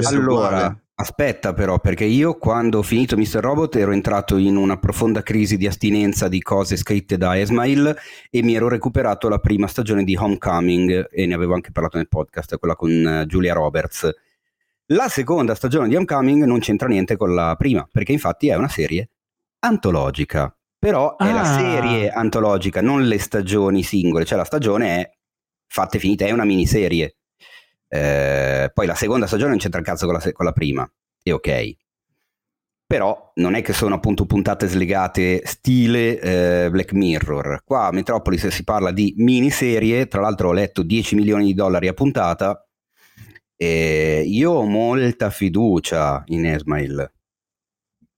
Allora, 0.07 0.75
Aspetta 1.01 1.53
però, 1.53 1.79
perché 1.79 2.03
io 2.03 2.37
quando 2.37 2.79
ho 2.79 2.81
finito 2.81 3.15
Mr. 3.15 3.39
Robot 3.39 3.77
ero 3.77 3.93
entrato 3.93 4.35
in 4.35 4.57
una 4.57 4.77
profonda 4.77 5.23
crisi 5.23 5.55
di 5.55 5.65
astinenza 5.65 6.27
di 6.27 6.41
cose 6.41 6.75
scritte 6.75 7.15
da 7.17 7.39
Esmail 7.39 7.95
e 8.29 8.43
mi 8.43 8.53
ero 8.53 8.67
recuperato 8.67 9.29
la 9.29 9.39
prima 9.39 9.67
stagione 9.67 10.03
di 10.03 10.17
Homecoming 10.17 11.07
e 11.09 11.25
ne 11.25 11.33
avevo 11.33 11.53
anche 11.53 11.71
parlato 11.71 11.95
nel 11.95 12.09
podcast, 12.09 12.57
quella 12.57 12.75
con 12.75 12.91
eh, 12.91 13.25
Julia 13.27 13.53
Roberts. 13.53 14.13
La 14.87 15.07
seconda 15.07 15.55
stagione 15.55 15.87
di 15.87 15.95
Homecoming 15.95 16.43
non 16.43 16.59
c'entra 16.59 16.89
niente 16.89 17.15
con 17.15 17.33
la 17.33 17.55
prima, 17.57 17.87
perché 17.89 18.11
infatti 18.11 18.49
è 18.49 18.55
una 18.55 18.67
serie 18.67 19.09
antologica. 19.59 20.53
Però 20.77 21.15
è 21.15 21.29
ah. 21.29 21.33
la 21.33 21.45
serie 21.45 22.09
antologica, 22.09 22.81
non 22.81 23.07
le 23.07 23.19
stagioni 23.19 23.83
singole, 23.83 24.25
cioè 24.25 24.37
la 24.37 24.43
stagione 24.43 24.99
è 24.99 25.09
fatta 25.65 25.95
e 25.95 25.99
finita, 26.01 26.25
è 26.25 26.31
una 26.31 26.43
miniserie. 26.43 27.18
Eh, 27.91 28.69
poi 28.71 28.85
la 28.85 28.93
seconda 28.93 29.25
stagione 29.25 29.49
non 29.49 29.57
c'entra 29.57 29.79
il 29.79 29.85
cazzo 29.85 30.05
con 30.05 30.13
la, 30.13 30.31
con 30.31 30.45
la 30.45 30.51
prima, 30.51 30.89
e 31.23 31.31
ok. 31.31 31.75
Però 32.85 33.31
non 33.35 33.53
è 33.53 33.61
che 33.61 33.73
sono 33.73 33.95
appunto 33.95 34.25
puntate 34.25 34.67
slegate 34.67 35.41
stile 35.45 36.19
eh, 36.19 36.69
Black 36.71 36.93
Mirror. 36.93 37.61
Qua 37.63 37.87
a 37.87 37.91
Metropolis 37.91 38.47
si 38.47 38.63
parla 38.63 38.91
di 38.91 39.13
miniserie, 39.17 40.07
tra 40.07 40.21
l'altro 40.21 40.49
ho 40.49 40.53
letto 40.53 40.81
10 40.81 41.15
milioni 41.15 41.45
di 41.45 41.53
dollari 41.53 41.87
a 41.87 41.93
puntata. 41.93 42.67
E 43.55 44.23
io 44.25 44.51
ho 44.51 44.63
molta 44.63 45.29
fiducia 45.29 46.23
in 46.27 46.45
Esmail. 46.47 47.11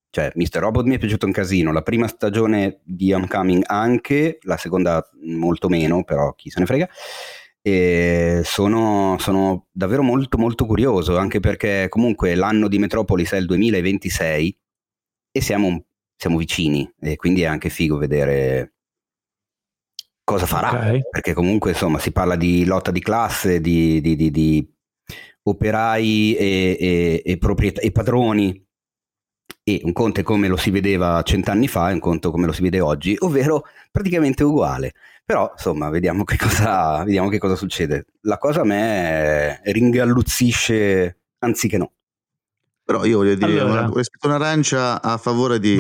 Cioè, 0.10 0.32
Mr. 0.36 0.60
Robot 0.60 0.86
mi 0.86 0.96
è 0.96 1.00
piaciuto 1.00 1.26
un 1.26 1.32
casino. 1.32 1.74
La 1.74 1.82
prima 1.82 2.08
stagione 2.08 2.80
di 2.84 3.12
Homecoming 3.12 3.64
anche, 3.66 4.38
la 4.44 4.58
seconda 4.58 5.06
molto 5.24 5.68
meno, 5.68 6.04
però 6.04 6.34
chi 6.34 6.50
se 6.50 6.60
ne 6.60 6.66
frega 6.66 6.88
e 7.62 8.42
sono, 8.44 9.18
sono, 9.20 9.68
davvero 9.72 10.02
molto 10.02 10.38
molto 10.38 10.66
curioso 10.66 11.18
anche 11.18 11.40
perché 11.40 11.88
comunque 11.90 12.34
l'anno 12.34 12.68
di 12.68 12.80
Metropolis 12.80 13.32
è 13.32 13.38
il 13.38 13.46
2026 13.46 14.58
e 15.32 15.42
siamo, 15.42 15.86
siamo 16.16 16.38
vicini 16.38 16.92
e 17.00 17.16
quindi 17.16 17.42
è 17.42 17.46
anche 17.46 17.70
figo 17.70 17.98
vedere 17.98 18.74
cosa 20.24 20.46
farà 20.46 20.70
okay. 20.70 21.02
perché 21.10 21.34
comunque 21.34 21.72
insomma 21.72 22.00
si 22.00 22.12
parla 22.12 22.36
di 22.36 22.66
lotta 22.66 22.90
di 22.90 23.02
classe 23.02 23.62
di, 23.62 24.02
di, 24.02 24.16
di, 24.16 24.32
di 24.32 24.74
operai 25.44 26.36
e, 26.36 26.78
e, 26.80 27.22
e, 27.24 27.38
proprietà, 27.38 27.82
e 27.82 27.92
padroni 27.92 28.66
e 29.64 29.82
un 29.84 29.94
conto 29.94 30.22
è 30.22 30.24
come 30.24 30.48
lo 30.48 30.58
si 30.58 30.72
vedeva 30.72 31.22
cent'anni 31.22 31.68
fa 31.68 31.90
e 31.90 31.94
un 31.94 32.00
conto 32.00 32.32
come 32.32 32.46
lo 32.46 32.52
si 32.52 32.62
vede 32.62 32.80
oggi, 32.80 33.16
ovvero 33.20 33.66
praticamente 33.92 34.44
uguale. 34.44 34.94
Però 35.32 35.50
insomma, 35.54 35.90
vediamo 35.90 36.26
che 36.26 36.36
cosa, 36.36 37.06
vediamo 37.06 37.30
che 37.30 37.38
cosa 37.38 37.56
succede. 37.56 38.08
La 38.24 38.38
cosa 38.38 38.62
a 38.62 38.64
me 38.66 39.62
ringalluzzisce 39.64 41.20
anziché 41.40 41.78
no. 41.78 41.94
Però 42.84 43.06
io 43.06 43.20
voglio 43.20 43.36
dire, 43.36 43.62
allora. 43.62 43.84
una, 43.84 43.92
rispetto 43.96 44.28
un'arancia 44.28 45.02
a 45.02 45.16
favore 45.16 45.58
di, 45.60 45.78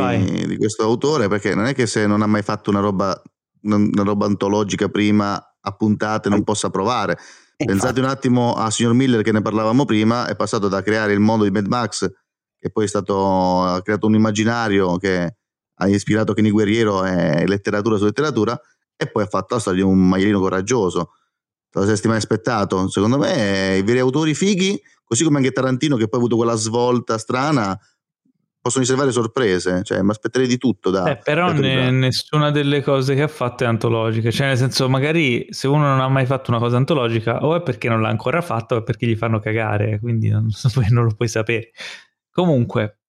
di, 0.47 0.55
questo 0.55 0.83
autore, 0.83 1.27
perché 1.27 1.53
non 1.53 1.65
è 1.65 1.73
che 1.73 1.85
se 1.85 2.07
non 2.07 2.21
ha 2.21 2.27
mai 2.27 2.43
fatto 2.43 2.69
una 2.69 2.79
roba, 2.79 3.21
una 3.63 4.03
roba 4.03 4.25
antologica 4.25 4.87
prima 4.87 5.35
a 5.59 5.71
puntate 5.73 6.29
non 6.29 6.45
possa 6.45 6.69
provare. 6.69 7.17
Pensate 7.57 7.99
un 7.99 8.05
attimo 8.05 8.53
a 8.53 8.71
Signor 8.71 8.93
Miller 8.93 9.21
che 9.21 9.33
ne 9.33 9.41
parlavamo 9.41 9.83
prima, 9.83 10.27
è 10.27 10.35
passato 10.37 10.69
da 10.69 10.81
creare 10.81 11.11
il 11.11 11.19
mondo 11.19 11.43
di 11.43 11.51
Mad 11.51 11.67
Max, 11.67 12.09
che 12.57 12.69
poi 12.71 12.85
è 12.85 12.87
stato, 12.87 13.63
ha 13.63 13.81
creato 13.81 14.07
un 14.07 14.15
immaginario 14.15 14.95
che 14.95 15.35
ha 15.75 15.87
ispirato 15.89 16.31
Kenny 16.31 16.51
Guerriero 16.51 17.03
e 17.03 17.45
letteratura 17.45 17.97
su 17.97 18.05
letteratura, 18.05 18.57
e 19.01 19.07
poi 19.07 19.23
ha 19.23 19.27
fatto 19.27 19.55
la 19.55 19.59
storia 19.59 19.83
di 19.83 19.89
un 19.89 20.07
maialino 20.07 20.39
coraggioso. 20.39 21.13
Te 21.71 21.79
lo 21.79 21.85
saresti 21.85 22.07
mai 22.07 22.17
aspettato? 22.17 22.87
Secondo 22.87 23.17
me 23.17 23.77
i 23.77 23.81
veri 23.81 23.97
autori 23.97 24.35
fighi, 24.35 24.79
così 25.03 25.23
come 25.23 25.37
anche 25.37 25.51
Tarantino 25.51 25.95
che 25.95 26.07
poi 26.07 26.19
ha 26.19 26.23
avuto 26.23 26.35
quella 26.35 26.53
svolta 26.53 27.17
strana, 27.17 27.75
possono 28.61 28.83
riservare 28.83 29.11
sorprese, 29.11 29.81
cioè 29.81 30.03
mi 30.03 30.11
aspetterei 30.11 30.47
di 30.47 30.57
tutto 30.57 30.91
da... 30.91 31.09
Eh, 31.09 31.17
però 31.17 31.51
ne, 31.51 31.89
nessuna 31.89 32.51
delle 32.51 32.83
cose 32.83 33.15
che 33.15 33.23
ha 33.23 33.27
fatto 33.27 33.63
è 33.63 33.67
antologica, 33.67 34.29
cioè 34.29 34.47
nel 34.47 34.57
senso 34.57 34.87
magari 34.87 35.47
se 35.49 35.67
uno 35.67 35.87
non 35.87 35.99
ha 35.99 36.07
mai 36.07 36.27
fatto 36.27 36.51
una 36.51 36.59
cosa 36.59 36.77
antologica 36.77 37.43
o 37.43 37.55
è 37.55 37.63
perché 37.63 37.89
non 37.89 38.01
l'ha 38.01 38.09
ancora 38.09 38.41
fatto 38.41 38.75
o 38.75 38.77
è 38.77 38.83
perché 38.83 39.07
gli 39.07 39.15
fanno 39.15 39.39
cagare, 39.39 39.99
quindi 39.99 40.29
non, 40.29 40.47
non 40.91 41.05
lo 41.05 41.15
puoi 41.15 41.27
sapere. 41.27 41.71
Comunque, 42.29 42.99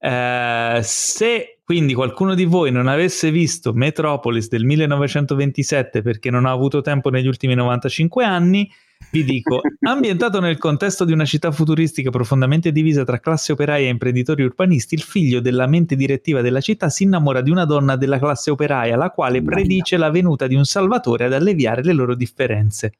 eh, 0.00 0.80
se 0.82 1.55
quindi 1.66 1.94
qualcuno 1.94 2.36
di 2.36 2.44
voi 2.44 2.70
non 2.70 2.86
avesse 2.86 3.32
visto 3.32 3.72
Metropolis 3.72 4.46
del 4.46 4.64
1927 4.64 6.00
perché 6.00 6.30
non 6.30 6.46
ha 6.46 6.52
avuto 6.52 6.80
tempo 6.80 7.10
negli 7.10 7.26
ultimi 7.26 7.56
95 7.56 8.24
anni, 8.24 8.70
vi 9.10 9.24
dico, 9.24 9.62
ambientato 9.84 10.38
nel 10.38 10.58
contesto 10.58 11.04
di 11.04 11.10
una 11.10 11.24
città 11.24 11.50
futuristica 11.50 12.10
profondamente 12.10 12.70
divisa 12.70 13.02
tra 13.02 13.18
classe 13.18 13.50
operaia 13.50 13.88
e 13.88 13.90
imprenditori 13.90 14.44
urbanisti, 14.44 14.94
il 14.94 15.02
figlio 15.02 15.40
della 15.40 15.66
mente 15.66 15.96
direttiva 15.96 16.40
della 16.40 16.60
città 16.60 16.88
si 16.88 17.02
innamora 17.02 17.40
di 17.40 17.50
una 17.50 17.64
donna 17.64 17.96
della 17.96 18.20
classe 18.20 18.52
operaia, 18.52 18.96
la 18.96 19.10
quale 19.10 19.42
predice 19.42 19.96
la 19.96 20.12
venuta 20.12 20.46
di 20.46 20.54
un 20.54 20.64
salvatore 20.64 21.24
ad 21.24 21.32
alleviare 21.32 21.82
le 21.82 21.94
loro 21.94 22.14
differenze. 22.14 22.92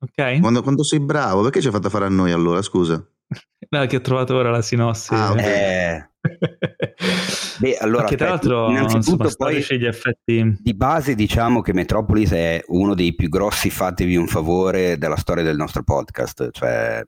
Ok? 0.00 0.40
Quando, 0.40 0.62
quando 0.62 0.84
sei 0.84 1.00
bravo, 1.00 1.40
perché 1.40 1.62
ci 1.62 1.68
hai 1.68 1.72
fatto 1.72 1.88
fare 1.88 2.04
a 2.04 2.10
noi 2.10 2.32
allora? 2.32 2.60
Scusa. 2.60 3.02
No, 3.70 3.84
che 3.84 3.96
ho 3.96 4.00
trovato 4.00 4.34
ora 4.34 4.50
la 4.50 4.62
sinossi. 4.62 5.12
Ah, 5.12 5.34
eh. 5.38 6.10
Beh, 7.58 7.76
allora, 7.76 8.04
che 8.04 8.16
tra 8.16 8.30
l'altro, 8.30 8.70
innanzitutto 8.70 9.24
insomma, 9.24 9.50
poi 9.50 9.78
gli 9.78 9.84
effetti... 9.84 10.56
di 10.58 10.74
base 10.74 11.14
diciamo 11.14 11.60
che 11.60 11.74
Metropolis 11.74 12.30
è 12.30 12.62
uno 12.68 12.94
dei 12.94 13.14
più 13.14 13.28
grossi 13.28 13.68
fatevi 13.68 14.16
un 14.16 14.26
favore 14.26 14.96
della 14.96 15.16
storia 15.16 15.42
del 15.42 15.56
nostro 15.56 15.82
podcast, 15.82 16.50
cioè 16.50 17.02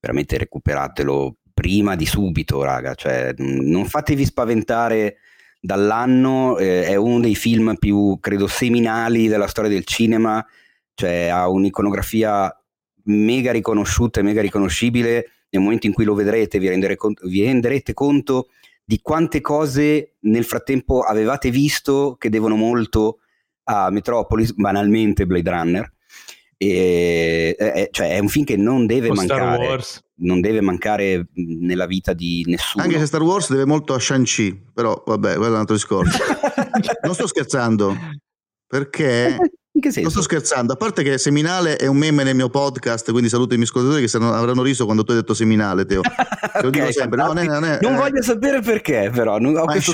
veramente 0.00 0.38
recuperatelo 0.38 1.36
prima 1.52 1.94
di 1.94 2.06
subito, 2.06 2.62
raga, 2.62 2.94
cioè 2.94 3.34
non 3.36 3.84
fatevi 3.86 4.24
spaventare 4.24 5.16
dall'anno, 5.60 6.56
eh, 6.56 6.84
è 6.84 6.94
uno 6.96 7.20
dei 7.20 7.34
film 7.34 7.76
più, 7.76 8.18
credo, 8.18 8.46
seminali 8.46 9.28
della 9.28 9.46
storia 9.46 9.70
del 9.70 9.84
cinema, 9.84 10.44
cioè 10.94 11.26
ha 11.26 11.48
un'iconografia 11.48 12.59
mega 13.10 13.52
riconosciuta 13.52 14.20
e 14.20 14.22
mega 14.22 14.40
riconoscibile, 14.40 15.30
nel 15.50 15.62
momento 15.62 15.86
in 15.86 15.92
cui 15.92 16.04
lo 16.04 16.14
vedrete 16.14 16.58
vi, 16.58 16.96
conto, 16.96 17.26
vi 17.26 17.42
renderete 17.42 17.92
conto 17.92 18.48
di 18.84 19.00
quante 19.02 19.40
cose 19.40 20.16
nel 20.20 20.44
frattempo 20.44 21.00
avevate 21.02 21.50
visto 21.50 22.16
che 22.18 22.28
devono 22.28 22.56
molto 22.56 23.18
a 23.64 23.90
Metropolis, 23.90 24.52
banalmente 24.54 25.26
Blade 25.26 25.50
Runner. 25.50 25.92
E, 26.56 27.56
eh, 27.58 27.88
cioè 27.90 28.16
è 28.16 28.18
un 28.18 28.28
film 28.28 28.44
che 28.44 28.56
non 28.56 28.86
deve 28.86 29.08
o 29.08 29.14
mancare 29.14 29.78
non 30.20 30.42
deve 30.42 30.60
mancare 30.60 31.28
nella 31.34 31.86
vita 31.86 32.12
di 32.12 32.44
nessuno. 32.46 32.84
Anche 32.84 32.98
se 32.98 33.06
Star 33.06 33.22
Wars 33.22 33.50
deve 33.50 33.64
molto 33.64 33.94
a 33.94 33.98
Shang-Chi 33.98 34.66
però 34.74 35.02
vabbè 35.06 35.36
quello 35.36 35.52
è 35.52 35.54
un 35.54 35.60
altro 35.60 35.74
discorso. 35.74 36.18
Non 37.02 37.14
sto 37.14 37.26
scherzando 37.26 37.96
perché 38.66 39.36
In 39.80 39.86
che 39.86 39.92
senso? 39.92 40.10
Non 40.10 40.10
sto 40.10 40.20
scherzando, 40.20 40.74
a 40.74 40.76
parte 40.76 41.02
che 41.02 41.16
Seminale 41.16 41.76
è 41.76 41.86
un 41.86 41.96
meme 41.96 42.22
nel 42.22 42.34
mio 42.34 42.50
podcast, 42.50 43.10
quindi 43.12 43.30
saluto 43.30 43.54
i 43.54 43.56
miei 43.56 43.66
ascoltatori 43.66 44.06
che 44.06 44.14
avranno 44.18 44.62
riso 44.62 44.84
quando 44.84 45.04
tu 45.04 45.12
hai 45.12 45.16
detto 45.16 45.32
Seminale, 45.32 45.86
Teo. 45.86 46.02
Te 46.04 46.60
lo 46.60 46.68
dico 46.68 46.92
sempre. 46.92 47.16
No, 47.18 47.28
non, 47.28 47.38
è, 47.38 47.46
non, 47.80 47.94
eh. 47.94 47.96
voglio 47.96 48.22
sapere 48.22 48.60
perché, 48.60 49.10
però. 49.10 49.38
Non 49.38 49.56
ho 49.56 49.64
questo 49.64 49.92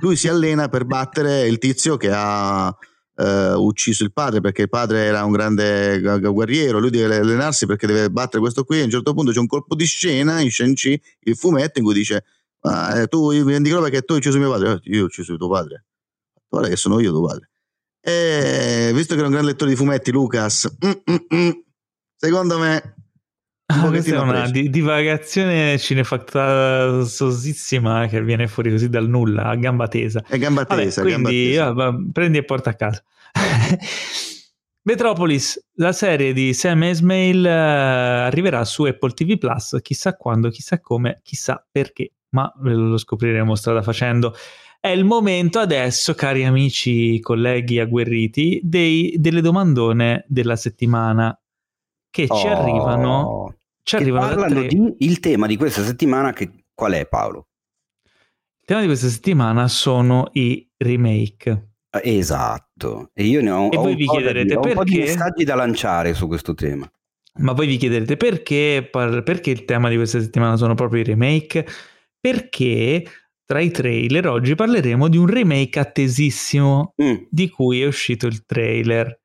lui 0.00 0.14
si 0.14 0.28
allena 0.28 0.68
per 0.68 0.84
battere 0.84 1.48
il 1.48 1.58
tizio 1.58 1.96
che 1.96 2.10
ha 2.12 2.72
eh, 3.16 3.52
ucciso 3.54 4.04
il 4.04 4.12
padre 4.12 4.40
perché 4.40 4.62
il 4.62 4.68
padre 4.68 5.06
era 5.06 5.24
un 5.24 5.32
grande 5.32 6.00
guerriero, 6.20 6.78
lui 6.78 6.90
deve 6.90 7.16
allenarsi 7.16 7.66
perché 7.66 7.88
deve 7.88 8.10
battere 8.10 8.38
questo 8.38 8.62
qui. 8.62 8.80
A 8.80 8.84
un 8.84 8.90
certo 8.90 9.12
punto 9.12 9.32
c'è 9.32 9.40
un 9.40 9.48
colpo 9.48 9.74
di 9.74 9.86
scena 9.86 10.38
in 10.38 10.52
Shang-Chi, 10.52 11.02
il 11.22 11.36
fumetto, 11.36 11.80
in 11.80 11.84
cui 11.84 11.94
dice: 11.94 12.24
ah, 12.60 13.00
eh, 13.00 13.06
Tu 13.08 13.42
mi 13.42 13.60
dicono 13.60 13.82
perché 13.82 14.02
tu 14.02 14.12
hai 14.12 14.18
ucciso 14.18 14.38
mio 14.38 14.50
padre. 14.50 14.70
Eh, 14.70 14.80
io 14.94 15.02
ho 15.02 15.06
ucciso 15.06 15.36
tuo 15.36 15.48
padre. 15.48 15.84
Guarda 16.48 16.68
che 16.68 16.76
sono 16.76 17.00
io 17.00 17.10
tuo 17.10 17.26
padre. 17.26 17.48
E 18.06 18.90
visto 18.92 19.14
che 19.14 19.22
è 19.22 19.24
un 19.24 19.30
gran 19.30 19.46
lettore 19.46 19.70
di 19.70 19.76
fumetti, 19.76 20.12
Lucas, 20.12 20.76
mm, 20.84 20.90
mm, 21.10 21.16
mm, 21.34 21.50
secondo 22.14 22.58
me. 22.58 22.96
Ah, 23.66 23.88
questa 23.88 24.16
è 24.16 24.18
una 24.18 24.50
di- 24.50 24.68
divagazione 24.68 25.78
cinefattosissima 25.78 28.06
che 28.08 28.22
viene 28.22 28.46
fuori 28.46 28.70
così 28.70 28.90
dal 28.90 29.08
nulla, 29.08 29.44
a 29.44 29.54
gamba 29.54 29.88
tesa. 29.88 30.22
È 30.28 30.36
gamba 30.36 30.66
tesa. 30.66 31.00
Vabbè, 31.00 31.14
quindi 31.14 31.52
gamba 31.52 31.92
tesa. 31.92 32.04
prendi 32.12 32.36
e 32.36 32.44
porta 32.44 32.68
a 32.68 32.74
casa. 32.74 33.02
Metropolis, 34.82 35.68
la 35.76 35.92
serie 35.92 36.34
di 36.34 36.52
Sam 36.52 36.82
Esmail 36.82 37.42
uh, 37.42 38.26
arriverà 38.26 38.66
su 38.66 38.82
Apple 38.82 39.12
TV 39.12 39.38
Plus, 39.38 39.78
chissà 39.80 40.14
quando, 40.14 40.50
chissà 40.50 40.78
come, 40.78 41.20
chissà 41.22 41.66
perché, 41.72 42.10
ma 42.34 42.52
lo 42.60 42.98
scopriremo 42.98 43.54
strada 43.54 43.80
facendo. 43.80 44.36
È 44.84 44.90
il 44.90 45.06
momento 45.06 45.60
adesso, 45.60 46.12
cari 46.12 46.44
amici, 46.44 47.18
colleghi 47.20 47.80
agguerriti, 47.80 48.60
dei, 48.62 49.14
delle 49.16 49.40
domandone 49.40 50.26
della 50.28 50.56
settimana 50.56 51.34
che 52.10 52.26
oh, 52.28 52.36
ci 52.36 52.46
arrivano. 52.46 53.56
Ci 53.82 53.96
arrivano 53.96 54.26
parlano 54.26 54.60
tre... 54.60 54.66
di, 54.66 54.94
il 54.98 55.20
tema 55.20 55.46
di 55.46 55.56
questa 55.56 55.82
settimana, 55.82 56.34
che, 56.34 56.66
qual 56.74 56.92
è 56.92 57.06
Paolo? 57.06 57.48
Il 58.04 58.66
tema 58.66 58.80
di 58.80 58.86
questa 58.86 59.08
settimana 59.08 59.68
sono 59.68 60.28
i 60.32 60.70
remake. 60.76 61.76
Esatto, 62.02 63.08
e 63.14 63.24
io 63.24 63.40
ne 63.40 63.50
ho, 63.52 63.70
e 63.70 63.78
ho 63.78 63.80
voi 63.80 63.94
vi 63.94 64.06
chiederete 64.06 64.48
di, 64.48 64.52
perché... 64.52 64.68
un 64.68 64.74
po' 64.74 64.84
di 64.84 64.98
messaggi 64.98 65.44
da 65.44 65.54
lanciare 65.54 66.12
su 66.12 66.26
questo 66.26 66.52
tema. 66.52 66.86
Ma 67.38 67.52
voi 67.52 67.66
vi 67.66 67.78
chiederete 67.78 68.18
perché, 68.18 68.86
perché 68.92 69.50
il 69.50 69.64
tema 69.64 69.88
di 69.88 69.96
questa 69.96 70.20
settimana 70.20 70.56
sono 70.56 70.74
proprio 70.74 71.00
i 71.00 71.04
remake? 71.04 71.66
Perché 72.20 73.02
tra 73.46 73.60
i 73.60 73.70
trailer 73.70 74.26
oggi 74.26 74.54
parleremo 74.54 75.08
di 75.08 75.18
un 75.18 75.26
remake 75.26 75.78
attesissimo 75.78 76.94
mm. 77.02 77.14
di 77.30 77.48
cui 77.50 77.82
è 77.82 77.86
uscito 77.86 78.26
il 78.26 78.44
trailer. 78.44 79.20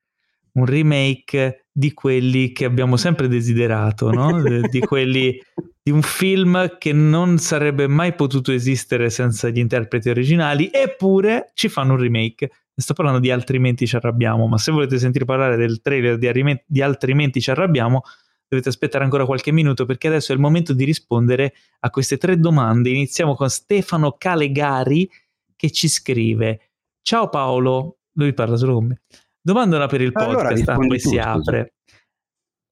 Un 0.52 0.66
remake 0.66 1.68
di 1.72 1.94
quelli 1.94 2.52
che 2.52 2.66
abbiamo 2.66 2.98
sempre 2.98 3.28
desiderato, 3.28 4.12
no? 4.12 4.42
di 4.70 4.80
quelli 4.80 5.40
di 5.82 5.92
un 5.92 6.02
film 6.02 6.78
che 6.78 6.92
non 6.92 7.38
sarebbe 7.38 7.88
mai 7.88 8.14
potuto 8.14 8.52
esistere 8.52 9.10
senza 9.10 9.48
gli 9.50 9.60
interpreti 9.60 10.10
originali, 10.10 10.70
eppure 10.72 11.52
ci 11.54 11.70
fanno 11.70 11.94
un 11.94 12.00
remake. 12.00 12.50
Sto 12.76 12.94
parlando 12.94 13.20
di 13.20 13.32
Altrimenti 13.32 13.88
ci 13.88 13.96
arrabbiamo, 13.96 14.48
ma 14.48 14.58
se 14.58 14.72
volete 14.72 15.00
sentire 15.00 15.26
parlare 15.26 15.56
del 15.56 15.82
trailer 15.82 16.18
di, 16.18 16.62
di 16.66 16.82
Altrimenti 16.82 17.40
ci 17.42 17.52
arrabbiamo, 17.52 18.02
dovete 18.50 18.70
aspettare 18.70 19.04
ancora 19.04 19.26
qualche 19.26 19.52
minuto 19.52 19.86
perché 19.86 20.08
adesso 20.08 20.32
è 20.32 20.36
il 20.36 20.42
momento 20.42 20.74
di 20.74 20.84
rispondere 20.84 21.54
a 21.82 21.90
queste 21.92 22.18
tre 22.18 22.38
domande. 22.38 22.90
Iniziamo 22.90 23.36
con 23.36 23.50
Stefano 23.50 24.16
Calegari 24.18 25.10
che 25.56 25.72
ci 25.72 25.88
scrive: 25.88 26.72
Ciao 27.02 27.30
Paolo, 27.30 28.00
lui 28.14 28.34
parla 28.34 28.58
solo 28.58 28.74
con 28.74 28.88
me. 28.88 29.02
Domanda 29.40 29.86
per 29.88 30.02
il 30.02 30.12
podcast, 30.12 30.68
allora, 30.68 30.88
poi 30.88 31.00
si 31.00 31.18
apre. 31.18 31.76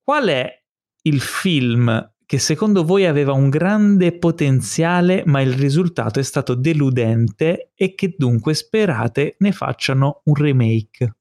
Qual 0.03 0.27
è 0.27 0.63
il 1.03 1.21
film 1.21 2.11
che 2.25 2.39
secondo 2.39 2.83
voi 2.83 3.05
aveva 3.05 3.31
un 3.31 3.49
grande 3.49 4.17
potenziale 4.17 5.23
ma 5.25 5.41
il 5.41 5.53
risultato 5.53 6.19
è 6.19 6.23
stato 6.23 6.55
deludente 6.55 7.71
e 7.73 7.95
che 7.95 8.15
dunque 8.17 8.53
sperate 8.53 9.35
ne 9.39 9.51
facciano 9.53 10.21
un 10.25 10.35
remake? 10.35 11.15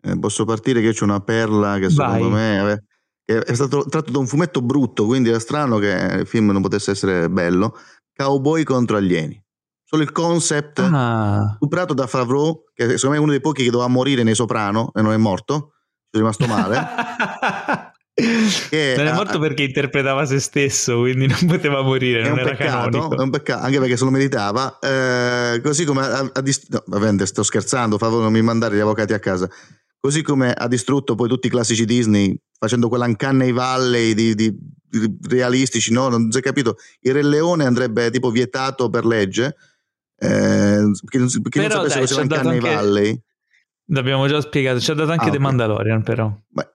Eh, 0.00 0.18
posso 0.18 0.44
partire 0.44 0.80
che 0.80 0.92
c'è 0.92 1.04
una 1.04 1.20
perla 1.20 1.78
che 1.78 1.88
secondo 1.88 2.30
Vai. 2.30 2.62
me 2.64 2.84
è 3.24 3.54
stato 3.54 3.84
tratto 3.88 4.10
da 4.10 4.18
un 4.18 4.26
fumetto 4.26 4.60
brutto, 4.60 5.06
quindi 5.06 5.30
era 5.30 5.38
strano 5.38 5.78
che 5.78 6.18
il 6.20 6.26
film 6.26 6.50
non 6.50 6.62
potesse 6.62 6.90
essere 6.90 7.30
bello. 7.30 7.78
Cowboy 8.14 8.62
contro 8.62 8.96
alieni. 8.96 9.42
Solo 9.82 10.02
il 10.02 10.12
concept 10.12 10.78
ah. 10.80 11.52
stuprato 11.56 11.94
da 11.94 12.06
Favreau, 12.06 12.64
che 12.74 12.96
secondo 12.96 13.10
me 13.10 13.16
è 13.16 13.20
uno 13.20 13.30
dei 13.30 13.40
pochi 13.40 13.64
che 13.64 13.70
doveva 13.70 13.88
morire 13.88 14.22
nei 14.22 14.34
Soprano 14.34 14.90
e 14.94 15.02
non 15.02 15.12
è 15.12 15.16
morto, 15.16 15.72
ci 16.10 16.16
è 16.16 16.16
rimasto 16.18 16.46
male. 16.46 17.92
Che, 18.16 18.94
non 18.96 19.08
è 19.08 19.12
morto 19.12 19.40
perché 19.40 19.64
interpretava 19.64 20.24
se 20.24 20.38
stesso, 20.38 21.00
quindi 21.00 21.26
non 21.26 21.46
poteva 21.46 21.82
morire. 21.82 22.20
È 22.20 22.28
non 22.28 22.38
un 22.38 22.44
peccato, 22.44 23.10
è 23.10 23.20
un 23.20 23.30
peccato, 23.30 23.64
anche 23.64 23.80
perché 23.80 23.96
se 23.96 24.04
lo 24.04 24.10
meritava. 24.10 24.78
Eh, 24.78 25.60
così 25.60 25.84
come 25.84 26.02
ha, 26.02 26.30
ha 26.32 26.40
dist- 26.40 26.70
no, 26.70 26.82
vabbè, 26.86 27.26
sto 27.26 27.42
scherzando, 27.42 27.98
favore 27.98 28.22
non 28.22 28.32
mi 28.32 28.40
mandare 28.40 28.76
gli 28.76 28.80
avvocati 28.80 29.14
a 29.14 29.18
casa. 29.18 29.50
Così 29.98 30.22
come 30.22 30.52
ha 30.52 30.68
distrutto 30.68 31.16
poi 31.16 31.28
tutti 31.28 31.48
i 31.48 31.50
classici 31.50 31.84
Disney 31.84 32.38
facendo 32.64 32.88
quell'uncanny 32.88 33.52
valley 33.52 34.14
di, 34.14 34.34
di, 34.34 34.56
di 34.88 35.16
realistici, 35.28 35.92
no? 35.92 36.08
Non 36.08 36.30
si 36.30 36.38
è 36.38 36.42
capito. 36.42 36.76
Il 37.00 37.12
Re 37.12 37.22
Leone 37.22 37.64
andrebbe 37.64 38.10
tipo 38.10 38.30
vietato 38.30 38.90
per 38.90 39.04
legge. 39.04 39.56
Eh, 40.16 40.90
perché 41.00 41.18
non, 41.18 41.28
perché 41.42 41.60
non 41.60 41.70
sapesse 41.70 42.00
cos'è 42.00 42.14
l'uncanny 42.16 42.56
anche... 42.56 42.74
valley. 42.74 43.22
L'abbiamo 43.88 44.26
già 44.26 44.40
spiegato, 44.40 44.80
ci 44.80 44.90
ha 44.90 44.94
dato 44.94 45.10
anche 45.10 45.24
ah, 45.24 45.30
The 45.30 45.36
okay. 45.36 45.46
Mandalorian 45.46 46.02
però. 46.02 46.34
Beh, 46.48 46.68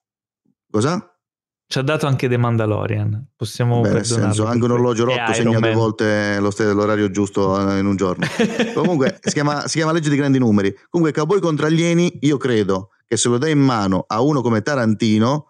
cosa? 0.70 1.14
Ci 1.72 1.78
ha 1.78 1.82
dato 1.82 2.08
anche 2.08 2.28
The 2.28 2.38
Mandalorian. 2.38 3.30
Possiamo 3.36 3.82
Beh, 3.82 3.92
nel 3.92 4.06
senso, 4.06 4.46
anche 4.46 4.66
un 4.66 4.72
orologio 4.72 5.06
rotto 5.06 5.34
segna 5.34 5.60
due 5.60 5.74
volte 5.74 6.40
lo 6.40 6.52
st- 6.52 6.72
l'orario 6.74 7.10
giusto 7.12 7.58
eh, 7.60 7.80
in 7.80 7.86
un 7.86 7.96
giorno. 7.96 8.26
Comunque 8.74 9.20
si 9.22 9.34
chiama, 9.34 9.68
si 9.68 9.78
chiama 9.78 9.92
legge 9.92 10.10
di 10.10 10.16
grandi 10.16 10.40
numeri. 10.40 10.76
Comunque, 10.90 11.14
Cowboy 11.14 11.40
contro 11.40 11.66
alieni, 11.68 12.18
io 12.22 12.38
credo 12.38 12.90
che 13.06 13.18
se 13.18 13.30
lo 13.30 13.38
dai 13.38 13.52
in 13.52 13.60
mano 13.60 14.04
a 14.08 14.22
uno 14.22 14.42
come 14.42 14.62
Tarantino, 14.62 15.46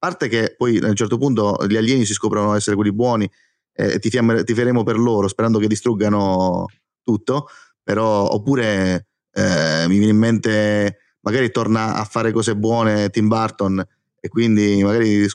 parte 0.00 0.28
che 0.28 0.54
poi 0.56 0.78
a 0.78 0.88
un 0.88 0.96
certo 0.96 1.18
punto 1.18 1.58
gli 1.68 1.76
alieni 1.76 2.06
si 2.06 2.14
scoprono 2.14 2.54
essere 2.54 2.74
quelli 2.74 2.92
buoni 2.92 3.30
e 3.72 3.92
eh, 3.92 3.98
ti, 3.98 4.08
fiamme, 4.08 4.44
ti 4.44 4.54
faremo 4.54 4.82
per 4.82 4.98
loro 4.98 5.28
sperando 5.28 5.58
che 5.58 5.68
distruggano 5.68 6.64
tutto, 7.02 7.48
però 7.82 8.26
oppure 8.30 9.06
eh, 9.32 9.84
mi 9.88 9.98
viene 9.98 10.12
in 10.12 10.16
mente 10.16 10.96
magari 11.20 11.50
torna 11.50 11.96
a 11.96 12.04
fare 12.04 12.32
cose 12.32 12.56
buone 12.56 13.10
Tim 13.10 13.28
Burton 13.28 13.84
e 14.18 14.28
quindi 14.28 14.82
magari 14.82 15.26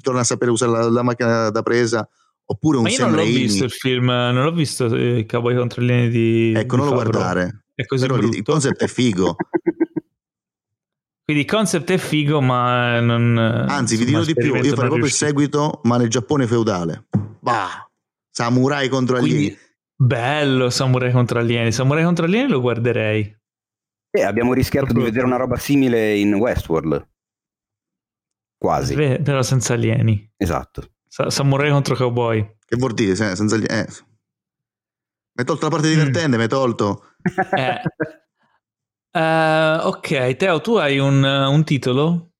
torna 0.00 0.20
a 0.20 0.24
sapere 0.24 0.50
usare 0.50 0.70
la, 0.72 0.90
la 0.90 1.02
macchina 1.02 1.48
da 1.48 1.62
presa 1.62 2.06
oppure 2.44 2.76
un 2.76 2.82
Ma 2.84 2.90
io 2.90 2.96
Sam 2.96 3.06
non 3.06 3.16
l'ho 3.16 3.22
Raimi. 3.24 3.38
visto 3.40 3.64
il 3.64 3.70
film, 3.70 4.06
non 4.06 4.42
l'ho 4.42 4.52
visto 4.52 4.94
eh, 4.94 5.24
Cowboy 5.26 5.56
contro 5.56 5.80
alieni 5.80 6.08
di 6.10 6.52
Ecco, 6.54 6.76
non 6.76 6.86
lo 6.86 6.92
guardare. 6.92 7.64
È 7.74 7.86
così 7.86 8.06
Però 8.06 8.18
brutto. 8.18 8.36
il 8.36 8.42
concept 8.42 8.82
è 8.82 8.86
figo. 8.86 9.36
Quindi 11.30 11.46
il 11.48 11.56
concept 11.56 11.88
è 11.92 11.96
figo, 11.96 12.40
ma 12.40 12.98
non 12.98 13.38
Anzi, 13.38 13.96
vi 13.96 14.04
dirò 14.04 14.24
di 14.24 14.34
più, 14.34 14.52
io 14.52 14.74
farei 14.74 14.88
proprio 14.88 15.04
il 15.04 15.12
seguito, 15.12 15.80
ma 15.84 15.96
nel 15.96 16.08
Giappone 16.08 16.44
feudale. 16.48 17.06
Bah, 17.38 17.88
samurai 18.28 18.88
contro 18.88 19.16
alieni. 19.16 19.36
Quindi, 19.44 19.58
bello 19.94 20.70
Samurai 20.70 21.12
contro 21.12 21.38
alieni. 21.38 21.70
Samurai 21.70 22.02
contro 22.02 22.24
alieni 22.24 22.48
lo 22.48 22.60
guarderei. 22.60 23.32
Eh, 24.10 24.22
abbiamo 24.22 24.54
rischiato 24.54 24.86
Proprio. 24.86 25.04
di 25.04 25.10
vedere 25.12 25.32
una 25.32 25.36
roba 25.36 25.56
simile 25.56 26.16
in 26.16 26.34
Westworld. 26.34 27.08
Quasi. 28.58 28.96
Beh, 28.96 29.20
però 29.22 29.42
senza 29.42 29.74
alieni. 29.74 30.32
Esatto. 30.36 30.94
Sa- 31.06 31.30
Samurai 31.30 31.70
contro 31.70 31.94
cowboy. 31.94 32.56
Che 32.66 32.76
vuol 32.76 32.92
dire? 32.92 33.14
Senza 33.14 33.54
alieni. 33.54 33.82
Eh. 33.82 33.86
Mi 33.86 35.36
hai 35.36 35.44
tolto 35.44 35.66
la 35.66 35.70
parte 35.70 35.86
mm. 35.86 35.92
divertente, 35.92 36.28
mm. 36.28 36.34
mi 36.34 36.42
hai 36.42 36.48
tolto. 36.48 37.04
Eh. 37.56 37.80
Uh, 39.12 39.86
ok, 39.86 40.36
Teo, 40.36 40.60
tu 40.60 40.76
hai 40.76 40.98
un, 40.98 41.24
un 41.24 41.64
titolo? 41.64 42.34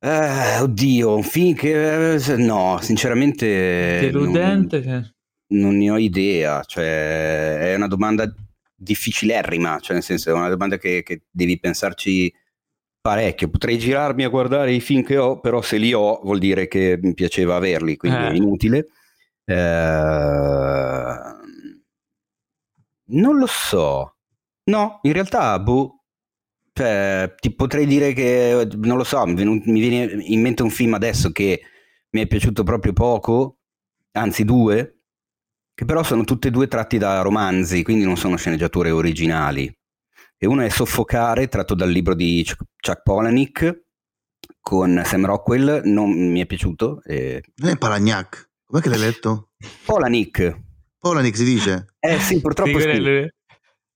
Uh, 0.00 0.62
oddio, 0.62 1.14
un 1.14 1.22
film 1.22 1.54
che... 1.54 2.18
No, 2.36 2.78
sinceramente... 2.80 4.00
Deludente? 4.00 4.80
Non, 4.80 5.14
non 5.48 5.76
ne 5.76 5.90
ho 5.90 5.98
idea, 5.98 6.62
cioè 6.64 7.58
è 7.58 7.74
una 7.76 7.86
domanda 7.86 8.32
difficilerrima, 8.74 9.78
cioè 9.78 9.94
nel 9.94 10.02
senso 10.02 10.30
è 10.30 10.32
una 10.32 10.48
domanda 10.48 10.78
che, 10.78 11.02
che, 11.04 11.22
devi 11.30 11.60
pensarci 11.60 12.32
parecchio. 13.00 13.48
Potrei 13.48 13.78
girarmi 13.78 14.24
a 14.24 14.28
guardare 14.28 14.72
i 14.72 14.80
film 14.80 15.04
che 15.04 15.16
ho, 15.16 15.38
però 15.38 15.62
se 15.62 15.76
li 15.76 15.92
ho 15.92 16.20
vuol 16.24 16.40
dire 16.40 16.66
che 16.66 16.98
mi 17.00 17.14
piaceva 17.14 17.54
averli, 17.54 17.96
quindi 17.96 18.18
eh. 18.18 18.28
è 18.28 18.32
inutile. 18.32 18.86
Eh, 19.44 19.54
non 23.08 23.38
lo 23.38 23.46
so. 23.46 24.15
No, 24.68 25.00
in 25.02 25.12
realtà, 25.12 25.58
boh. 25.58 26.02
Cioè, 26.72 27.34
ti 27.40 27.54
potrei 27.54 27.86
dire 27.86 28.12
che, 28.12 28.68
non 28.74 28.98
lo 28.98 29.04
so, 29.04 29.24
mi, 29.24 29.44
mi 29.44 29.80
viene 29.80 30.22
in 30.24 30.40
mente 30.42 30.62
un 30.62 30.70
film 30.70 30.92
adesso 30.94 31.30
che 31.32 31.62
mi 32.10 32.20
è 32.20 32.26
piaciuto 32.26 32.64
proprio 32.64 32.92
poco, 32.92 33.60
anzi 34.12 34.44
due, 34.44 35.00
che 35.74 35.84
però 35.84 36.02
sono 36.02 36.24
tutte 36.24 36.48
e 36.48 36.50
due 36.50 36.68
tratti 36.68 36.98
da 36.98 37.22
romanzi, 37.22 37.82
quindi 37.82 38.04
non 38.04 38.16
sono 38.16 38.36
sceneggiature 38.36 38.90
originali. 38.90 39.74
E 40.36 40.46
uno 40.46 40.62
è 40.62 40.68
Soffocare, 40.68 41.48
tratto 41.48 41.74
dal 41.74 41.90
libro 41.90 42.14
di 42.14 42.44
Chuck 42.46 43.02
Palahniuk, 43.02 43.84
con 44.60 45.00
Sam 45.04 45.24
Rockwell, 45.24 45.82
non 45.84 46.10
mi 46.10 46.40
è 46.40 46.46
piaciuto. 46.46 47.00
E... 47.04 47.42
Non 47.56 47.70
è 47.70 47.78
Palahniuk, 47.78 48.50
com'è 48.66 48.82
che 48.82 48.88
l'hai 48.90 48.98
letto? 48.98 49.52
Palahniuk. 49.86 50.60
Palahniuk 50.98 51.36
si 51.36 51.44
dice? 51.44 51.86
Eh 52.00 52.18
sì, 52.18 52.40
purtroppo 52.40 52.78
sì. 52.78 52.90
sì. 52.90 53.34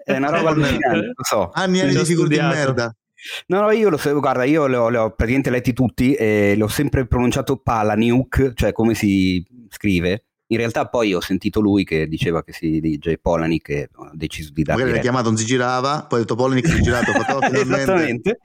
È 0.05 0.17
una 0.17 0.31
roba 0.31 0.51
allucinante, 0.51 1.13
lo 1.15 1.25
so. 1.25 1.51
Anni 1.53 1.79
e 1.79 1.83
anni 1.83 1.95
di 1.95 2.05
figure 2.05 2.29
di 2.29 2.37
merda. 2.37 2.95
No, 3.49 3.61
no, 3.61 3.71
io 3.71 3.91
lo 3.91 3.99
so, 3.99 4.19
guarda, 4.19 4.45
io 4.45 4.67
li 4.67 4.75
ho, 4.75 4.85
ho 4.85 5.11
praticamente 5.11 5.51
letti 5.51 5.73
tutti 5.73 6.15
e 6.15 6.55
l'ho 6.57 6.69
sempre 6.69 7.07
pronunciato 7.07 7.59
Palahniuk, 7.59 8.55
cioè 8.55 8.73
come 8.73 8.95
si 8.95 9.45
scrive, 9.69 10.25
in 10.51 10.57
realtà 10.57 10.89
poi 10.89 11.15
ho 11.15 11.21
sentito 11.21 11.61
lui 11.61 11.85
che 11.85 12.09
diceva 12.09 12.43
che 12.43 12.53
si 12.53 12.81
dice 12.81 13.19
Polanic 13.19 13.69
e 13.69 13.89
ho 13.95 14.11
deciso 14.15 14.51
di 14.53 14.65
dare... 14.65 14.79
Magari 14.79 14.97
l'ha 14.97 15.03
chiamato, 15.03 15.29
non 15.29 15.37
si 15.37 15.45
girava, 15.45 16.07
poi 16.09 16.19
ha 16.19 16.23
detto 16.23 16.35
Polanic 16.35 16.67
si 16.67 16.79
è 16.79 16.81
girato, 16.81 17.13
fatto. 17.13 17.41
Esattamente. 17.55 18.41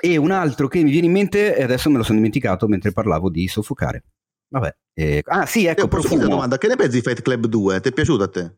E 0.00 0.16
un 0.16 0.32
altro 0.32 0.66
che 0.66 0.82
mi 0.82 0.90
viene 0.90 1.06
in 1.06 1.12
mente, 1.12 1.56
e 1.56 1.62
adesso 1.62 1.90
me 1.90 1.96
lo 1.96 2.02
sono 2.02 2.16
dimenticato 2.16 2.66
mentre 2.66 2.92
parlavo 2.92 3.30
di 3.30 3.46
soffocare. 3.46 4.02
Vabbè. 4.48 4.74
Eh, 4.94 5.22
ah 5.26 5.46
sì, 5.46 5.66
ecco, 5.66 5.82
Io 5.82 5.88
posso 5.88 6.14
una 6.14 6.26
domanda, 6.26 6.58
che 6.58 6.66
ne 6.66 6.74
pensi 6.74 6.96
di 6.96 7.02
Fight 7.02 7.22
Club 7.22 7.46
2? 7.46 7.80
Ti 7.80 7.88
è 7.88 7.92
piaciuto 7.92 8.24
a 8.24 8.28
te? 8.28 8.56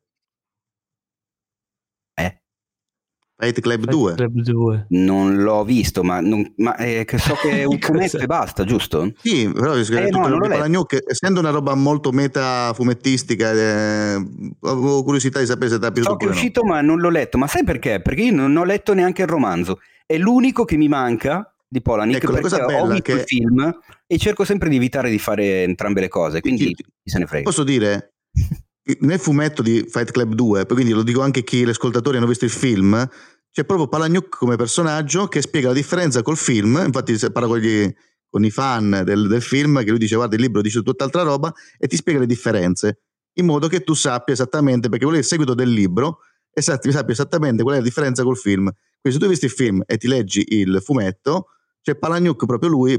Fight 3.43 3.61
Club 3.61 3.87
2. 3.87 4.15
Club 4.15 4.41
2. 4.41 4.87
Non 4.91 5.43
l'ho 5.43 5.65
visto, 5.65 6.05
ma, 6.05 6.21
non, 6.21 6.49
ma 6.59 6.77
eh, 6.77 7.05
so 7.17 7.35
che 7.35 7.63
è 7.63 7.65
un 7.67 7.77
fumetto 7.81 8.19
e 8.19 8.27
basta, 8.27 8.63
giusto? 8.63 9.13
Sì, 9.21 9.51
però 9.53 9.75
eh, 9.75 10.11
no, 10.11 10.29
non 10.29 10.39
Palagnuc, 10.39 11.03
essendo 11.05 11.41
una 11.41 11.51
roba 11.51 11.75
molto 11.75 12.13
meta 12.13 12.73
fumettistica, 12.73 13.51
eh, 13.51 14.15
avevo 14.61 15.03
curiosità 15.03 15.41
di 15.41 15.47
sapere 15.47 15.71
se 15.71 15.81
ti 15.81 15.87
è 15.87 15.91
piaciuto. 15.91 16.13
So 16.13 16.17
che 16.19 16.27
è 16.27 16.29
uscito, 16.29 16.63
no. 16.63 16.69
ma 16.69 16.81
non 16.83 17.01
l'ho 17.01 17.11
letto. 17.11 17.37
Ma 17.37 17.49
sai 17.49 17.65
perché? 17.65 18.01
Perché 18.01 18.23
io 18.23 18.33
non 18.33 18.57
ho 18.57 18.65
letto 18.65 18.95
neanche 18.95 19.23
il 19.23 19.29
romanzo. 19.29 19.81
È 20.07 20.17
l'unico 20.17 20.65
che 20.65 20.77
mi 20.77 20.87
manca 20.87 21.53
di 21.67 21.83
Polanic 21.83 22.17
ecco, 22.23 22.33
perché 22.35 22.63
ho 22.63 22.87
visto 22.87 23.03
che... 23.03 23.13
il 23.13 23.23
film 23.27 23.79
e 24.07 24.19
cerco 24.19 24.45
sempre 24.45 24.69
di 24.69 24.77
evitare 24.77 25.11
di 25.11 25.19
fare 25.19 25.65
entrambe 25.65 26.01
le 26.01 26.09
cose, 26.09 26.41
quindi 26.41 26.75
chi 26.75 26.85
se 27.05 27.19
ne 27.19 27.27
frega. 27.27 27.43
Posso 27.43 27.65
dire, 27.65 28.13
nel 29.01 29.19
fumetto 29.19 29.63
di 29.63 29.85
Fight 29.89 30.11
Club 30.11 30.35
2, 30.35 30.67
quindi 30.67 30.93
lo 30.93 31.03
dico 31.03 31.23
anche 31.23 31.41
a 31.41 31.43
chi 31.43 31.65
gli 31.65 31.69
ascoltatori 31.69 32.17
hanno 32.17 32.27
visto 32.27 32.45
il 32.45 32.51
film, 32.51 33.09
c'è 33.53 33.67
proprio 33.67 33.87
Palagnuc 33.87 34.31
come 34.31 34.57
personaggio 34.57 35.29
che 35.29 35.43
spiega 35.43 35.69
la 35.69 35.75
differenza 35.75 36.23
col 36.23 36.39
film, 36.39 36.83
infatti 36.87 37.15
parla 37.31 37.49
con, 37.49 37.59
gli, 37.59 37.95
con 38.31 38.45
i 38.45 38.51
fan 38.51 39.03
del, 39.05 39.29
del, 39.29 39.43
film, 39.43 39.85
che 39.85 39.91
lui 39.91 39.99
dice 39.99 40.17
guarda 40.17 40.37
il 40.37 40.41
libro 40.41 40.63
dice 40.63 40.83
tutt'altra 40.83 41.21
roba 41.23 41.53
e 41.79 41.87
ti 41.87 41.97
spiega 41.97 42.21
le 42.21 42.27
differenze, 42.27 43.03
in 43.35 43.45
modo 43.45 43.69
che 43.69 43.85
tu 43.85 43.93
sappia 43.93 44.33
esattamente, 44.33 44.89
perché 44.89 45.05
quello 45.05 45.19
è 45.19 45.21
il 45.21 45.27
seguito 45.27 45.53
del 45.53 45.71
libro, 45.71 46.21
e 46.51 46.63
sappia 46.63 46.91
esattamente 47.09 47.63
qual 47.63 47.75
è 47.75 47.79
la 47.79 47.85
differenza 47.85 48.23
col 48.23 48.39
film. 48.39 48.71
Quindi 49.01 49.13
se 49.13 49.19
tu 49.19 49.25
hai 49.25 49.29
visto 49.29 49.45
il 49.45 49.53
film 49.53 49.83
e 49.85 49.99
ti 49.99 50.09
leggi 50.09 50.45
il 50.49 50.81
fumetto, 50.83 51.49
c'è 51.83 51.95
Palagnuc 51.95 52.47
proprio 52.47 52.71
lui, 52.71 52.99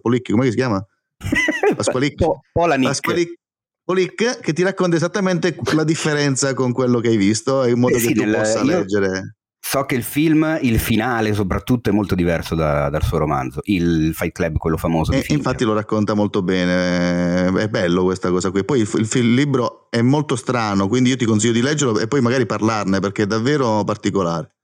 Policchi, 0.00 0.32
come 0.32 0.50
si 0.50 0.56
chiama? 0.56 0.84
Pasqualic. 1.76 2.24
Pasqualic. 2.52 3.38
Polic 3.84 4.40
che 4.40 4.52
ti 4.52 4.62
racconta 4.62 4.96
esattamente 4.96 5.56
la 5.74 5.84
differenza 5.84 6.54
con 6.54 6.72
quello 6.72 6.98
che 6.98 7.08
hai 7.08 7.16
visto 7.16 7.64
in 7.66 7.78
modo 7.78 7.94
eh 7.94 8.00
sì, 8.00 8.08
che 8.08 8.14
tu 8.14 8.24
nel, 8.24 8.34
possa 8.34 8.62
leggere 8.62 9.36
So 9.70 9.84
che 9.84 9.94
il 9.94 10.02
film, 10.02 10.58
il 10.62 10.80
finale 10.80 11.32
soprattutto, 11.32 11.90
è 11.90 11.92
molto 11.92 12.16
diverso 12.16 12.56
da, 12.56 12.88
dal 12.88 13.04
suo 13.04 13.18
romanzo, 13.18 13.60
il 13.66 14.10
Fight 14.14 14.32
Club, 14.32 14.56
quello 14.56 14.76
famoso. 14.76 15.12
E, 15.12 15.24
infatti 15.28 15.62
lo 15.62 15.74
racconta 15.74 16.14
molto 16.14 16.42
bene, 16.42 17.46
è 17.56 17.68
bello 17.68 18.02
questa 18.02 18.30
cosa 18.30 18.50
qui. 18.50 18.64
Poi 18.64 18.80
il, 18.80 18.90
il, 18.94 19.08
il, 19.14 19.32
libro 19.32 19.86
è 19.88 20.02
molto 20.02 20.34
strano, 20.34 20.88
quindi 20.88 21.10
io 21.10 21.16
ti 21.16 21.24
consiglio 21.24 21.52
di 21.52 21.62
leggerlo 21.62 22.00
e 22.00 22.08
poi 22.08 22.20
magari 22.20 22.46
parlarne 22.46 22.98
perché 22.98 23.22
è 23.22 23.26
davvero 23.26 23.84
particolare. 23.84 24.56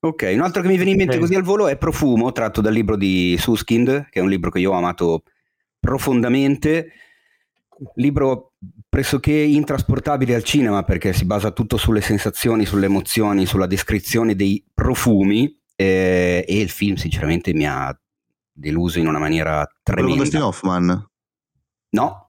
Ok, 0.00 0.30
un 0.34 0.42
altro 0.42 0.60
che 0.60 0.68
mi 0.68 0.76
viene 0.76 0.90
in 0.90 0.96
mente 0.98 1.14
okay. 1.14 1.26
così 1.26 1.38
al 1.38 1.42
volo 1.42 1.66
è 1.66 1.78
Profumo, 1.78 2.30
tratto 2.32 2.60
dal 2.60 2.74
libro 2.74 2.96
di 2.96 3.36
Suskind, 3.38 4.08
che 4.10 4.18
è 4.18 4.22
un 4.22 4.28
libro 4.28 4.50
che 4.50 4.58
io 4.58 4.72
ho 4.72 4.76
amato 4.76 5.22
profondamente 5.80 6.92
libro 7.94 8.49
pressoché 8.90 9.32
intrasportabile 9.32 10.34
al 10.34 10.42
cinema 10.42 10.82
perché 10.82 11.12
si 11.12 11.24
basa 11.24 11.52
tutto 11.52 11.76
sulle 11.76 12.00
sensazioni, 12.00 12.66
sulle 12.66 12.86
emozioni, 12.86 13.46
sulla 13.46 13.66
descrizione 13.66 14.34
dei 14.34 14.62
profumi 14.74 15.58
eh, 15.76 16.44
e 16.46 16.60
il 16.60 16.68
film 16.68 16.96
sinceramente 16.96 17.54
mi 17.54 17.66
ha 17.66 17.96
deluso 18.52 18.98
in 18.98 19.06
una 19.06 19.20
maniera 19.20 19.64
tremenda. 19.82 20.10
Quello 20.10 20.24
Dustin 20.24 20.42
Hoffman? 20.42 21.08
No. 21.90 22.24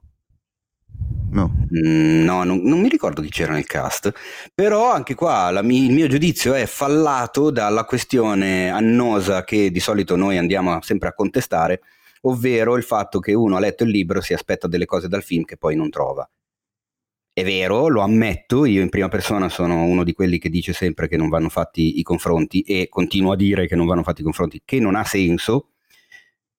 No, 1.32 1.50
mm, 1.74 2.24
no 2.24 2.44
non, 2.44 2.60
non, 2.62 2.82
mi 2.82 2.90
ricordo 2.90 3.22
chi 3.22 3.30
c'era 3.30 3.54
nel 3.54 3.66
cast, 3.66 4.12
però 4.54 4.92
anche 4.92 5.16
qua 5.16 5.50
la, 5.50 5.62
il 5.62 5.94
mio 5.94 6.08
giudizio 6.08 6.54
è 6.54 6.66
fallato 6.66 7.52
dalla 7.52 7.86
questione 7.86 8.70
annosa 8.70 9.46
che 9.46 9.72
di 9.72 9.80
solito 9.80 10.18
noi 10.18 10.38
andiamo 10.38 10.82
sempre 10.82 11.08
a 11.08 11.14
contestare, 11.14 11.84
ovvero 12.24 12.76
il 12.76 12.84
fatto 12.84 13.20
che 13.20 13.34
uno 13.34 13.56
ha 13.56 13.62
letto 13.62 13.86
il 13.86 13.92
libro 13.92 14.20
e 14.20 14.24
si 14.24 14.34
aspetta 14.34 14.68
delle 14.68 14.86
cose 14.86 15.08
dal 15.08 15.24
film 15.24 15.46
che 15.46 15.56
poi 15.56 15.78
non 15.78 15.90
trova. 15.90 16.30
È 17.34 17.46
vero, 17.46 17.88
lo 17.88 18.02
ammetto, 18.02 18.66
io 18.66 18.82
in 18.82 18.90
prima 18.90 19.08
persona 19.08 19.48
sono 19.48 19.86
uno 19.86 20.04
di 20.04 20.12
quelli 20.12 20.38
che 20.38 20.50
dice 20.50 20.74
sempre 20.74 21.08
che 21.08 21.16
non 21.16 21.30
vanno 21.30 21.48
fatti 21.48 21.98
i 21.98 22.04
confronti 22.04 22.60
e 22.62 22.90
continuo 22.90 23.32
a 23.32 23.38
dire 23.38 23.68
che 23.68 23.76
non 23.78 23.86
vanno 23.86 24.04
fatti 24.04 24.20
i 24.20 24.24
confronti, 24.26 24.62
che 24.66 24.82
non 24.82 24.96
ha 24.96 25.06
senso, 25.06 25.70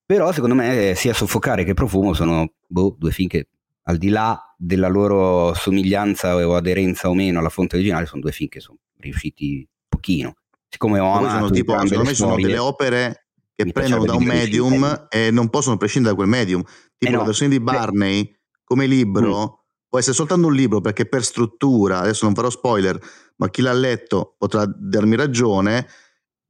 però 0.06 0.32
secondo 0.32 0.54
me 0.54 0.94
sia 0.96 1.12
Soffocare 1.12 1.64
che 1.64 1.74
Profumo 1.74 2.14
sono 2.14 2.54
boh, 2.66 2.96
due 2.98 3.10
film 3.10 3.28
che 3.28 3.48
al 3.82 3.98
di 3.98 4.08
là 4.08 4.54
della 4.56 4.88
loro 4.88 5.52
somiglianza 5.52 6.36
o 6.36 6.54
aderenza 6.54 7.10
o 7.10 7.14
meno 7.14 7.40
alla 7.40 7.50
fonte 7.50 7.76
originale, 7.76 8.06
sono 8.06 8.22
due 8.22 8.32
film 8.32 8.48
che 8.48 8.60
sono 8.60 8.78
riusciti 8.96 9.68
pochino. 9.86 10.36
Siccome 10.68 11.00
ho 11.00 11.12
amato 11.12 11.34
sono 11.34 11.50
tipo, 11.50 11.78
secondo 11.86 12.08
me 12.08 12.14
sono 12.14 12.36
delle 12.36 12.56
opere 12.56 13.26
che 13.54 13.70
prendono 13.72 14.06
da 14.06 14.14
un 14.14 14.24
medium 14.24 15.06
e 15.10 15.30
non 15.30 15.50
possono 15.50 15.76
prescindere 15.76 16.14
da 16.14 16.22
quel 16.22 16.30
medium. 16.30 16.62
Tipo 16.96 17.10
eh 17.10 17.14
no, 17.14 17.18
la 17.18 17.26
versione 17.26 17.50
di 17.50 17.60
Barney 17.60 18.34
come 18.64 18.86
libro... 18.86 19.58
Mm 19.58 19.60
può 19.92 20.00
essere 20.00 20.16
soltanto 20.16 20.46
un 20.46 20.54
libro 20.54 20.80
perché 20.80 21.04
per 21.04 21.22
struttura, 21.22 21.98
adesso 21.98 22.24
non 22.24 22.34
farò 22.34 22.48
spoiler, 22.48 22.98
ma 23.36 23.50
chi 23.50 23.60
l'ha 23.60 23.74
letto 23.74 24.36
potrà 24.38 24.64
darmi 24.64 25.16
ragione, 25.16 25.86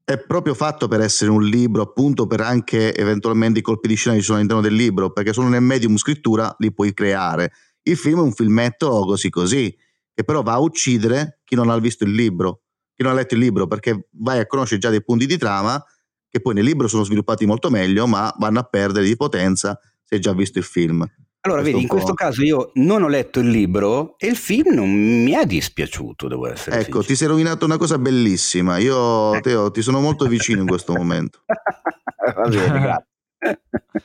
è 0.04 0.16
proprio 0.16 0.54
fatto 0.54 0.86
per 0.86 1.00
essere 1.00 1.32
un 1.32 1.42
libro, 1.42 1.82
appunto 1.82 2.28
per 2.28 2.40
anche 2.40 2.94
eventualmente 2.94 3.58
i 3.58 3.62
colpi 3.62 3.88
di 3.88 3.96
scena 3.96 4.14
che 4.14 4.20
ci 4.20 4.26
sono 4.26 4.38
all'interno 4.38 4.62
del 4.62 4.74
libro, 4.74 5.10
perché 5.10 5.32
solo 5.32 5.48
nel 5.48 5.60
medium 5.60 5.96
scrittura 5.96 6.54
li 6.58 6.72
puoi 6.72 6.94
creare. 6.94 7.50
Il 7.82 7.96
film 7.96 8.20
è 8.20 8.22
un 8.22 8.32
filmetto 8.32 8.88
così 9.06 9.28
così, 9.28 9.76
che 10.14 10.22
però 10.22 10.42
va 10.42 10.52
a 10.52 10.60
uccidere 10.60 11.40
chi 11.42 11.56
non 11.56 11.68
ha 11.68 11.76
visto 11.78 12.04
il 12.04 12.14
libro, 12.14 12.62
chi 12.94 13.02
non 13.02 13.10
ha 13.10 13.16
letto 13.16 13.34
il 13.34 13.40
libro, 13.40 13.66
perché 13.66 14.06
vai 14.18 14.38
a 14.38 14.46
conoscere 14.46 14.78
già 14.78 14.90
dei 14.90 15.02
punti 15.02 15.26
di 15.26 15.36
trama 15.36 15.84
che 16.28 16.40
poi 16.40 16.54
nel 16.54 16.64
libro 16.64 16.86
sono 16.86 17.02
sviluppati 17.02 17.44
molto 17.44 17.70
meglio, 17.70 18.06
ma 18.06 18.32
vanno 18.38 18.60
a 18.60 18.62
perdere 18.62 19.04
di 19.04 19.16
potenza 19.16 19.76
se 20.00 20.14
hai 20.14 20.20
già 20.20 20.32
visto 20.32 20.58
il 20.58 20.64
film. 20.64 21.04
Allora, 21.44 21.62
vedi, 21.62 21.80
in 21.80 21.88
questo 21.88 22.14
caso 22.14 22.44
io 22.44 22.70
non 22.74 23.02
ho 23.02 23.08
letto 23.08 23.40
il 23.40 23.48
libro 23.48 24.16
e 24.16 24.28
il 24.28 24.36
film 24.36 24.74
non 24.74 24.88
mi 24.88 25.32
è 25.32 25.44
dispiaciuto, 25.44 26.28
devo 26.28 26.46
essere 26.46 26.76
Ecco, 26.76 26.84
sincero. 26.84 27.02
ti 27.02 27.16
sei 27.16 27.28
rovinato 27.28 27.64
una 27.64 27.78
cosa 27.78 27.98
bellissima. 27.98 28.78
Io, 28.78 29.40
Teo, 29.40 29.72
ti 29.72 29.82
sono 29.82 30.00
molto 30.00 30.26
vicino 30.26 30.60
in 30.60 30.68
questo 30.68 30.92
momento. 30.92 31.40
Va 32.36 32.48
bene, 32.48 32.78
grazie. 32.80 33.08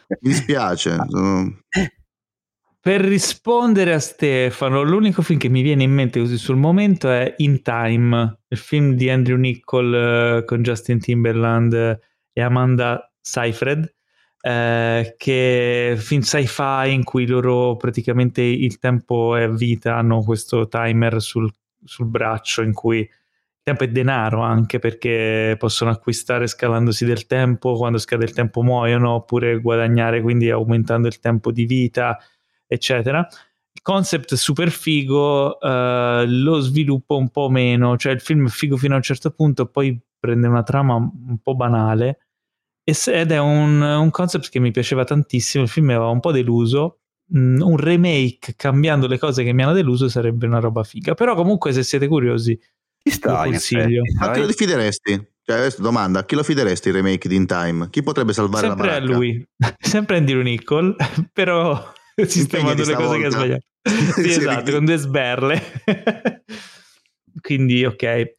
Mi 0.08 0.32
dispiace. 0.32 0.98
Sono... 1.08 1.60
Per 2.80 3.02
rispondere 3.02 3.94
a 3.94 4.00
Stefano, 4.00 4.82
l'unico 4.82 5.22
film 5.22 5.38
che 5.38 5.50
mi 5.50 5.62
viene 5.62 5.84
in 5.84 5.92
mente 5.92 6.20
così 6.20 6.40
sul 6.40 6.56
momento 6.56 7.12
è 7.12 7.36
In 7.38 7.62
Time, 7.62 8.40
il 8.48 8.58
film 8.58 8.94
di 8.94 9.12
Andrew 9.12 9.38
Nichol 9.38 10.40
uh, 10.42 10.46
con 10.46 10.64
Justin 10.64 11.00
Timberland 11.00 12.00
e 12.34 12.42
Amanda 12.42 13.14
Seyfried 13.22 13.94
eh, 14.48 15.16
che 15.18 15.96
film 15.98 16.22
sci-fi 16.22 16.94
in 16.94 17.04
cui 17.04 17.28
loro 17.28 17.76
praticamente 17.76 18.42
il 18.42 18.80
tempo 18.80 19.36
è 19.36 19.50
vita, 19.50 19.98
hanno 19.98 20.24
questo 20.24 20.70
timer 20.70 21.22
sul, 21.22 21.52
sul 21.84 22.06
braccio 22.06 22.62
in 22.62 22.72
cui 22.72 23.00
il 23.00 23.10
tempo 23.62 23.84
è 23.84 23.90
denaro 23.90 24.40
anche 24.40 24.80
perché 24.80 25.58
possono 25.60 25.92
acquistare 25.92 26.48
scalandosi 26.48 27.04
del 27.04 27.26
tempo, 27.26 27.76
quando 27.76 27.98
scade 27.98 28.24
il 28.24 28.32
tempo 28.32 28.62
muoiono, 28.62 29.16
oppure 29.16 29.60
guadagnare 29.60 30.22
quindi 30.22 30.50
aumentando 30.50 31.08
il 31.08 31.20
tempo 31.20 31.52
di 31.52 31.66
vita, 31.66 32.18
eccetera. 32.66 33.28
Il 33.74 33.82
concept 33.82 34.34
super 34.36 34.70
figo, 34.70 35.60
eh, 35.60 36.24
lo 36.26 36.60
sviluppo 36.62 37.18
un 37.18 37.30
po' 37.30 37.50
meno, 37.50 37.98
cioè 37.98 38.14
il 38.14 38.22
film 38.22 38.48
è 38.48 38.50
figo 38.50 38.78
fino 38.78 38.94
a 38.94 38.98
un 38.98 39.04
certo 39.04 39.32
punto, 39.32 39.66
poi 39.66 40.00
prende 40.18 40.48
una 40.48 40.64
trama 40.64 40.96
un 40.96 41.38
po' 41.44 41.56
banale 41.56 42.27
ed 42.90 43.32
è 43.34 43.40
un, 43.40 43.82
un, 43.82 44.10
concept 44.12 44.50
che 44.50 44.60
mi 44.60 44.72
piaceva 44.72 45.04
tantissimo, 45.04 45.66
il 45.66 45.70
film 45.70 45.88
mi 45.88 45.94
aveva 45.94 46.10
un 46.10 46.22
po' 46.22 46.32
deluso, 46.32 47.00
mm, 47.36 47.60
un 47.62 47.76
remake 47.76 48.54
cambiando 48.56 49.08
le 49.08 49.20
cose 49.20 49.44
che 49.44 49.52
mi 49.52 49.64
hanno 49.64 49.74
deluso 49.74 50.08
sarebbe 50.08 50.46
una 50.46 50.60
roba 50.60 50.84
figa, 50.84 51.14
però 51.14 51.36
comunque 51.36 51.74
se 51.74 51.84
siete 51.84 52.08
curiosi 52.08 52.58
Ci 53.04 53.12
sta, 53.12 53.44
lo 53.44 53.50
consiglio. 53.50 54.04
A 54.22 54.32
chi 54.32 54.40
lo 54.40 54.48
fideresti? 54.48 55.28
Cioè, 55.44 55.58
adesso 55.58 55.82
domanda, 55.82 56.20
a 56.20 56.24
chi 56.26 56.36
lo 56.36 56.44
fideresti 56.44 56.88
il 56.88 56.94
remake 56.94 57.28
di 57.28 57.36
In 57.36 57.46
Time? 57.46 57.90
Chi 57.90 58.04
potrebbe 58.04 58.32
salvare 58.32 58.68
Sempre 58.68 58.86
la 58.86 59.00
baracca? 59.00 59.06
Sempre 59.06 59.16
a 59.16 59.18
lui, 59.18 59.48
sempre 59.78 60.18
Andrew 60.18 60.42
Nichol, 60.42 60.96
però 61.34 61.94
sistemando 62.26 62.86
le 62.86 62.94
cose 62.94 63.20
che 63.20 63.26
ha 63.26 63.32
sbagliato. 63.32 63.66
sì, 64.22 64.30
esatto, 64.30 64.72
con 64.72 64.86
due 64.86 64.96
sberle. 64.96 65.84
Quindi, 67.42 67.84
ok. 67.84 68.32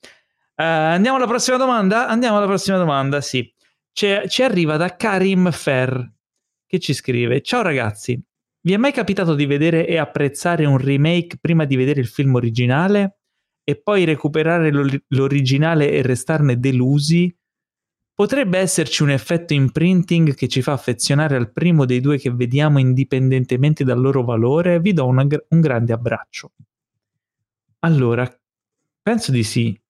Uh, 0.56 0.62
andiamo 0.62 1.18
alla 1.18 1.26
prossima 1.26 1.58
domanda? 1.58 2.08
Andiamo 2.08 2.38
alla 2.38 2.46
prossima 2.46 2.78
domanda, 2.78 3.20
sì 3.20 3.54
ci 4.28 4.42
arriva 4.42 4.76
da 4.76 4.94
Karim 4.94 5.50
Fer 5.50 6.12
che 6.66 6.78
ci 6.78 6.92
scrive: 6.92 7.42
Ciao 7.42 7.62
ragazzi, 7.62 8.20
vi 8.60 8.72
è 8.72 8.76
mai 8.76 8.92
capitato 8.92 9.34
di 9.34 9.44
vedere 9.44 9.88
e 9.88 9.96
apprezzare 9.96 10.66
un 10.66 10.78
remake 10.78 11.38
prima 11.40 11.64
di 11.64 11.74
vedere 11.74 12.00
il 12.00 12.06
film 12.06 12.34
originale 12.36 13.18
e 13.64 13.80
poi 13.80 14.04
recuperare 14.04 14.70
l'originale 15.08 15.90
e 15.90 16.02
restarne 16.02 16.60
delusi? 16.60 17.34
Potrebbe 18.14 18.58
esserci 18.58 19.02
un 19.02 19.10
effetto 19.10 19.52
imprinting 19.52 20.34
che 20.34 20.48
ci 20.48 20.62
fa 20.62 20.72
affezionare 20.72 21.36
al 21.36 21.52
primo 21.52 21.84
dei 21.84 22.00
due 22.00 22.18
che 22.18 22.30
vediamo 22.30 22.78
indipendentemente 22.78 23.84
dal 23.84 24.00
loro 24.00 24.22
valore? 24.22 24.80
Vi 24.80 24.92
do 24.92 25.06
una, 25.06 25.26
un 25.48 25.60
grande 25.60 25.92
abbraccio. 25.92 26.52
Allora, 27.80 28.28
penso 29.02 29.30
di 29.32 29.42
sì. 29.44 29.80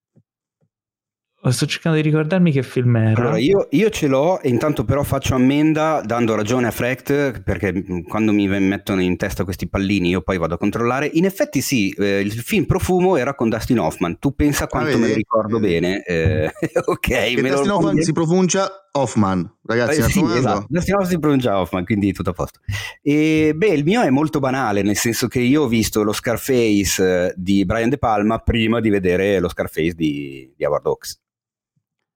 Sto 1.40 1.66
cercando 1.66 1.96
di 1.96 2.02
ricordarmi 2.02 2.50
che 2.50 2.64
film 2.64 2.96
era. 2.96 3.20
Allora, 3.20 3.38
io, 3.38 3.68
io, 3.70 3.90
ce 3.90 4.08
l'ho 4.08 4.40
e 4.40 4.48
intanto 4.48 4.84
però 4.84 5.04
faccio 5.04 5.36
ammenda 5.36 6.02
dando 6.04 6.34
ragione 6.34 6.66
a 6.66 6.72
Frecht 6.72 7.42
perché 7.42 8.02
quando 8.08 8.32
mi 8.32 8.48
mettono 8.48 9.00
in 9.00 9.16
testa 9.16 9.44
questi 9.44 9.68
pallini 9.68 10.08
io 10.08 10.20
poi 10.20 10.36
vado 10.36 10.54
a 10.54 10.58
controllare. 10.58 11.08
In 11.12 11.24
effetti 11.24 11.60
sì, 11.60 11.90
eh, 11.90 12.20
il 12.20 12.32
film 12.32 12.64
Profumo 12.64 13.16
era 13.16 13.34
con 13.34 13.48
Dustin 13.48 13.78
Hoffman. 13.78 14.18
Tu 14.18 14.34
pensa 14.34 14.66
quanto 14.66 14.96
ah, 14.96 14.98
me 14.98 15.08
lo 15.08 15.14
ricordo 15.14 15.60
bene. 15.60 16.02
Eh, 16.02 16.50
ok. 16.84 17.08
Me 17.40 17.50
Dustin 17.50 17.70
Hoffman 17.70 18.02
si 18.02 18.12
pronuncia 18.12 18.68
Hoffman, 18.92 19.57
ragazzi. 19.68 20.00
Eh, 20.00 20.04
sì, 20.04 20.24
esatto. 20.36 20.66
Dustin 20.68 20.94
Hoffman 20.94 21.10
si 21.10 21.18
pronuncia 21.18 21.60
Hoffman, 21.60 21.84
quindi 21.84 22.12
tutto 22.12 22.30
a 22.30 22.32
posto. 22.32 22.60
E, 23.02 23.52
beh, 23.54 23.68
il 23.68 23.84
mio 23.84 24.02
è 24.02 24.10
molto 24.10 24.40
banale, 24.40 24.82
nel 24.82 24.96
senso 24.96 25.28
che 25.28 25.40
io 25.40 25.62
ho 25.62 25.68
visto 25.68 26.02
lo 26.02 26.12
Scarface 26.12 27.26
eh, 27.28 27.34
di 27.36 27.64
Brian 27.64 27.88
De 27.88 27.98
Palma 27.98 28.38
prima 28.38 28.80
di 28.80 28.90
vedere 28.90 29.38
lo 29.38 29.48
Scarface 29.48 29.94
di, 29.94 30.52
di 30.56 30.64
Howard 30.64 30.86
Hawks 30.86 31.20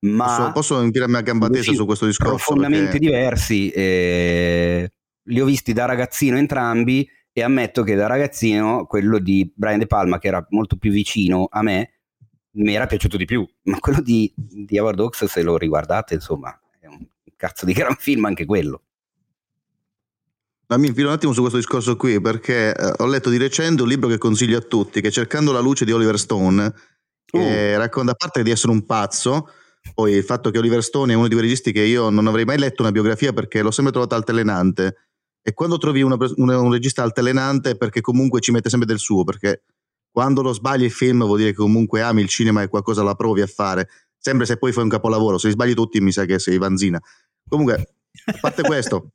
ma 0.02 0.24
posso, 0.24 0.52
posso 0.52 0.82
impirarmi 0.82 1.16
a 1.16 1.20
gamba 1.20 1.48
tesa 1.48 1.72
su 1.72 1.84
questo 1.86 2.06
discorso? 2.06 2.34
Profondamente 2.34 2.98
perché... 2.98 2.98
diversi, 2.98 3.70
eh, 3.70 4.92
li 5.24 5.40
ho 5.40 5.44
visti 5.44 5.72
da 5.72 5.84
ragazzino 5.84 6.36
entrambi 6.36 7.08
e 7.32 7.42
ammetto 7.42 7.82
che 7.82 7.94
da 7.94 8.06
ragazzino 8.06 8.84
quello 8.86 9.18
di 9.18 9.50
Brian 9.54 9.78
De 9.78 9.86
Palma, 9.86 10.18
che 10.18 10.28
era 10.28 10.44
molto 10.50 10.76
più 10.76 10.90
vicino 10.90 11.46
a 11.48 11.62
me, 11.62 12.00
mi 12.56 12.74
era 12.74 12.86
piaciuto 12.86 13.16
di 13.16 13.24
più, 13.24 13.46
ma 13.64 13.78
quello 13.78 14.00
di, 14.00 14.32
di 14.36 14.76
Howard 14.78 14.98
Hawks, 14.98 15.24
se 15.26 15.42
lo 15.42 15.56
riguardate, 15.56 16.14
insomma, 16.14 16.52
cazzo 17.42 17.66
di 17.66 17.72
gran 17.74 17.96
film 17.98 18.24
anche 18.24 18.44
quello. 18.44 18.82
Ma 20.68 20.78
mi 20.78 20.86
infilo 20.86 21.08
un 21.08 21.14
attimo 21.14 21.32
su 21.32 21.40
questo 21.40 21.58
discorso 21.58 21.96
qui 21.96 22.20
perché 22.20 22.74
eh, 22.74 22.92
ho 22.98 23.06
letto 23.06 23.28
di 23.28 23.36
recente 23.36 23.82
un 23.82 23.88
libro 23.88 24.08
che 24.08 24.16
consiglio 24.16 24.56
a 24.56 24.62
tutti, 24.62 25.00
che 25.00 25.08
è 25.08 25.10
Cercando 25.10 25.52
la 25.52 25.60
luce 25.60 25.84
di 25.84 25.92
Oliver 25.92 26.18
Stone, 26.18 26.72
che 27.24 27.74
uh. 27.74 27.78
racconta 27.78 28.12
a 28.12 28.14
parte 28.14 28.42
di 28.42 28.50
essere 28.50 28.72
un 28.72 28.86
pazzo, 28.86 29.50
poi 29.92 30.12
il 30.12 30.22
fatto 30.22 30.50
che 30.50 30.58
Oliver 30.58 30.82
Stone 30.82 31.12
è 31.12 31.16
uno 31.16 31.26
di 31.26 31.34
quei 31.34 31.44
registi 31.44 31.72
che 31.72 31.82
io 31.82 32.08
non 32.08 32.26
avrei 32.26 32.44
mai 32.44 32.58
letto 32.58 32.82
una 32.82 32.92
biografia 32.92 33.32
perché 33.32 33.60
l'ho 33.60 33.72
sempre 33.72 33.92
trovato 33.92 34.14
altalenante. 34.14 35.08
E 35.42 35.52
quando 35.52 35.76
trovi 35.76 36.02
una, 36.02 36.16
una, 36.36 36.58
un 36.58 36.72
regista 36.72 37.02
altalenante 37.02 37.70
è 37.70 37.76
perché 37.76 38.00
comunque 38.00 38.40
ci 38.40 38.52
mette 38.52 38.70
sempre 38.70 38.86
del 38.86 39.00
suo, 39.00 39.24
perché 39.24 39.64
quando 40.10 40.40
lo 40.40 40.52
sbagli 40.52 40.84
il 40.84 40.92
film 40.92 41.24
vuol 41.24 41.38
dire 41.38 41.50
che 41.50 41.56
comunque 41.56 42.00
ami 42.00 42.22
il 42.22 42.28
cinema 42.28 42.62
e 42.62 42.68
qualcosa 42.68 43.02
la 43.02 43.14
provi 43.14 43.40
a 43.42 43.46
fare. 43.46 43.88
Sempre 44.24 44.46
se 44.46 44.56
poi 44.56 44.70
fai 44.70 44.84
un 44.84 44.88
capolavoro, 44.88 45.36
se 45.36 45.48
li 45.48 45.54
sbagli 45.54 45.74
tutti 45.74 46.00
mi 46.00 46.12
sa 46.12 46.24
che 46.24 46.38
sei 46.38 46.56
vanzina. 46.56 47.00
Comunque, 47.48 47.96
a 48.24 48.38
parte 48.40 48.62
questo, 48.62 49.10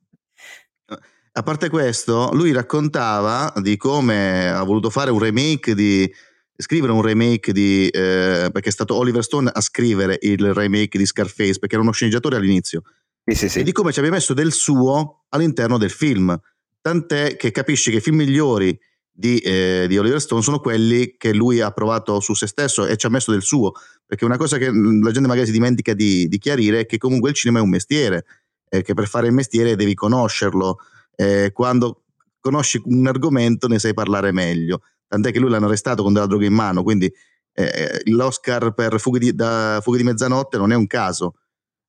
a 1.32 1.42
parte 1.42 1.70
questo, 1.70 2.28
lui 2.34 2.52
raccontava 2.52 3.50
di 3.62 3.78
come 3.78 4.50
ha 4.50 4.62
voluto 4.64 4.90
fare 4.90 5.10
un 5.10 5.18
remake 5.18 5.74
di 5.74 6.12
scrivere 6.54 6.92
un 6.92 7.00
remake 7.00 7.52
di 7.52 7.88
eh, 7.88 8.50
perché 8.52 8.68
è 8.68 8.72
stato 8.72 8.96
Oliver 8.96 9.22
Stone 9.22 9.50
a 9.50 9.60
scrivere 9.62 10.18
il 10.20 10.52
remake 10.52 10.98
di 10.98 11.06
Scarface 11.06 11.58
perché 11.58 11.76
era 11.76 11.82
uno 11.82 11.92
sceneggiatore 11.92 12.34
all'inizio 12.34 12.82
sì, 13.24 13.36
sì, 13.36 13.48
sì. 13.48 13.60
e 13.60 13.62
di 13.62 13.70
come 13.70 13.92
ci 13.92 14.00
aveva 14.00 14.16
messo 14.16 14.34
del 14.34 14.52
suo 14.52 15.26
all'interno 15.28 15.78
del 15.78 15.90
film 15.90 16.36
tant'è 16.80 17.36
che 17.36 17.52
capisci 17.52 17.92
che 17.92 17.98
i 17.98 18.00
film 18.00 18.16
migliori 18.16 18.76
di, 19.18 19.38
eh, 19.38 19.86
di, 19.88 19.98
Oliver 19.98 20.20
Stone 20.20 20.42
sono 20.42 20.60
quelli 20.60 21.16
che 21.16 21.34
lui 21.34 21.60
ha 21.60 21.70
provato 21.72 22.20
su 22.20 22.34
se 22.34 22.46
stesso 22.46 22.86
e 22.86 22.96
ci 22.96 23.06
ha 23.06 23.10
messo 23.10 23.32
del 23.32 23.42
suo 23.42 23.72
perché 24.06 24.24
una 24.24 24.36
cosa 24.36 24.58
che 24.58 24.70
la 24.70 25.10
gente 25.10 25.28
magari 25.28 25.46
si 25.46 25.52
dimentica 25.52 25.92
di, 25.92 26.28
di 26.28 26.38
chiarire 26.38 26.80
è 26.80 26.86
che 26.86 26.98
comunque 26.98 27.30
il 27.30 27.34
cinema 27.34 27.58
è 27.58 27.62
un 27.62 27.70
mestiere 27.70 28.24
e 28.68 28.82
che 28.82 28.94
per 28.94 29.08
fare 29.08 29.26
il 29.26 29.32
mestiere 29.32 29.74
devi 29.74 29.94
conoscerlo 29.94 30.78
eh, 31.16 31.50
quando 31.52 32.04
conosci 32.38 32.80
un 32.84 33.08
argomento 33.08 33.66
ne 33.66 33.80
sai 33.80 33.92
parlare 33.92 34.30
meglio 34.30 34.82
tant'è 35.08 35.32
che 35.32 35.40
lui 35.40 35.50
l'hanno 35.50 35.66
arrestato 35.66 36.02
con 36.02 36.12
della 36.12 36.26
droga 36.26 36.46
in 36.46 36.52
mano, 36.52 36.82
quindi 36.82 37.12
eh, 37.54 38.02
l'Oscar 38.04 38.72
per 38.72 39.00
Fughe 39.00 39.18
di, 39.18 39.34
da 39.34 39.80
Fughe 39.82 39.96
di 39.96 40.04
mezzanotte 40.04 40.58
non 40.58 40.70
è 40.70 40.76
un 40.76 40.86
caso. 40.86 41.34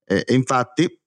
Eh, 0.06 0.24
e 0.26 0.34
infatti 0.34 0.99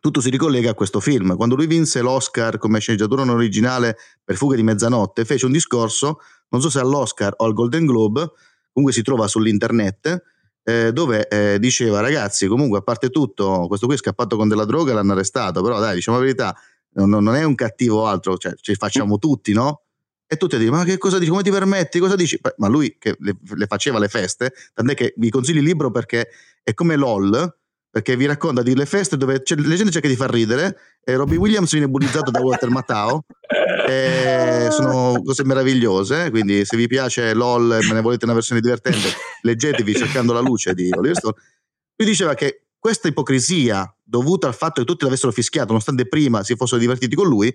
tutto 0.00 0.20
si 0.20 0.30
ricollega 0.30 0.70
a 0.70 0.74
questo 0.74 0.98
film. 0.98 1.36
Quando 1.36 1.54
lui 1.54 1.66
vinse 1.66 2.00
l'Oscar 2.00 2.58
come 2.58 2.80
sceneggiatura 2.80 3.22
non 3.22 3.36
originale 3.36 3.96
per 4.24 4.36
Fuga 4.36 4.56
di 4.56 4.62
mezzanotte, 4.62 5.24
fece 5.24 5.46
un 5.46 5.52
discorso, 5.52 6.20
non 6.48 6.60
so 6.60 6.70
se 6.70 6.80
all'Oscar 6.80 7.34
o 7.36 7.44
al 7.44 7.52
Golden 7.52 7.84
Globe, 7.84 8.30
comunque 8.72 8.94
si 8.96 9.02
trova 9.02 9.28
sull'internet, 9.28 10.22
eh, 10.62 10.92
dove 10.92 11.28
eh, 11.28 11.58
diceva 11.58 12.00
ragazzi 12.00 12.46
comunque 12.46 12.78
a 12.78 12.82
parte 12.82 13.08
tutto 13.10 13.66
questo 13.66 13.86
qui 13.86 13.94
è 13.94 13.98
scappato 13.98 14.36
con 14.36 14.46
della 14.46 14.66
droga 14.66 14.92
e 14.92 14.94
l'hanno 14.94 15.12
arrestato 15.12 15.62
però 15.62 15.80
dai 15.80 15.94
diciamo 15.94 16.18
la 16.18 16.22
verità 16.22 16.54
non, 16.92 17.08
non 17.08 17.34
è 17.34 17.44
un 17.44 17.54
cattivo 17.54 18.06
altro 18.06 18.36
cioè 18.36 18.52
ci 18.60 18.74
facciamo 18.74 19.18
tutti 19.18 19.52
no? 19.54 19.84
e 20.26 20.36
tutti 20.36 20.56
a 20.56 20.58
dire 20.58 20.70
ma 20.70 20.84
che 20.84 20.98
cosa 20.98 21.18
dici 21.18 21.30
come 21.30 21.42
ti 21.42 21.50
permetti 21.50 21.98
cosa 21.98 22.14
dici 22.14 22.38
ma 22.58 22.68
lui 22.68 22.96
che 22.98 23.16
le, 23.20 23.36
le 23.42 23.66
faceva 23.66 23.98
le 23.98 24.08
feste 24.08 24.52
tant'è 24.74 24.94
che 24.94 25.14
vi 25.16 25.30
consiglio 25.30 25.60
il 25.60 25.66
libro 25.66 25.90
perché 25.90 26.28
è 26.62 26.74
come 26.74 26.94
LOL 26.96 27.58
perché 27.90 28.16
vi 28.16 28.26
racconta 28.26 28.62
di 28.62 28.74
le 28.76 28.86
feste 28.86 29.16
dove 29.16 29.42
la 29.44 29.74
gente 29.74 29.90
cerca 29.90 30.06
di 30.06 30.14
far 30.14 30.30
ridere 30.30 30.76
e 31.02 31.16
Robbie 31.16 31.38
Williams 31.38 31.72
viene 31.72 31.88
bullizzato 31.88 32.30
da 32.30 32.40
Walter 32.40 32.70
Matthau 32.70 33.20
e 33.88 34.68
sono 34.70 35.20
cose 35.24 35.44
meravigliose 35.44 36.30
quindi 36.30 36.64
se 36.64 36.76
vi 36.76 36.86
piace 36.86 37.34
LOL 37.34 37.72
e 37.72 37.86
me 37.86 37.94
ne 37.94 38.00
volete 38.00 38.24
una 38.26 38.34
versione 38.34 38.60
divertente 38.60 39.08
leggetevi 39.42 39.94
cercando 39.94 40.32
la 40.32 40.40
luce 40.40 40.72
di 40.74 40.90
Oliver 40.92 41.16
Stone. 41.16 41.34
Lui 41.96 42.08
diceva 42.08 42.34
che 42.34 42.66
questa 42.78 43.08
ipocrisia 43.08 43.92
dovuta 44.02 44.46
al 44.46 44.54
fatto 44.54 44.80
che 44.80 44.86
tutti 44.86 45.04
l'avessero 45.04 45.32
fischiato 45.32 45.68
nonostante 45.68 46.06
prima 46.06 46.44
si 46.44 46.54
fossero 46.54 46.80
divertiti 46.80 47.16
con 47.16 47.26
lui 47.26 47.52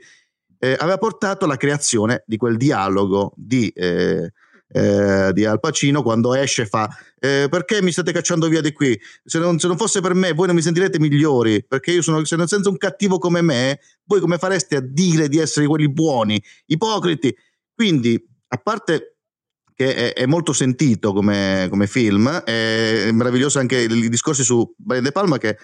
eh, 0.59 0.75
aveva 0.77 0.97
portato 0.97 1.45
alla 1.45 1.57
creazione 1.57 2.23
di 2.25 2.37
quel 2.37 2.57
dialogo 2.57 3.33
di 3.35 3.69
eh, 3.69 4.31
eh, 4.67 5.31
di 5.33 5.45
Al 5.45 5.59
Pacino 5.59 6.01
quando 6.01 6.33
esce 6.33 6.65
fa 6.65 6.89
eh, 7.19 7.47
perché 7.49 7.81
mi 7.81 7.91
state 7.91 8.11
cacciando 8.11 8.47
via 8.47 8.61
di 8.61 8.71
qui? 8.71 8.99
Se 9.23 9.39
non, 9.39 9.59
se 9.59 9.67
non, 9.67 9.77
fosse 9.77 10.01
per 10.01 10.13
me 10.13 10.33
voi 10.33 10.47
non 10.47 10.55
mi 10.55 10.61
sentirete 10.61 10.99
migliori 10.99 11.63
perché 11.65 11.91
io 11.91 12.01
sono 12.01 12.23
se 12.25 12.35
non 12.35 12.47
senza 12.47 12.69
un 12.69 12.77
cattivo 12.77 13.17
come 13.17 13.41
me 13.41 13.79
voi 14.05 14.19
come 14.19 14.37
fareste 14.37 14.75
a 14.75 14.81
dire 14.81 15.27
di 15.27 15.37
essere 15.37 15.67
quelli 15.67 15.89
buoni? 15.89 16.41
Ipocriti! 16.67 17.35
Quindi 17.73 18.21
a 18.47 18.57
parte 18.57 19.17
che 19.75 20.13
è, 20.13 20.13
è 20.13 20.25
molto 20.25 20.53
sentito 20.53 21.11
come, 21.11 21.67
come, 21.69 21.85
film 21.85 22.29
è 22.29 23.09
meraviglioso 23.11 23.59
anche 23.59 23.81
i 23.81 24.09
discorsi 24.09 24.43
su 24.43 24.73
Brian 24.77 25.03
De 25.03 25.11
Palma 25.11 25.37
che 25.37 25.57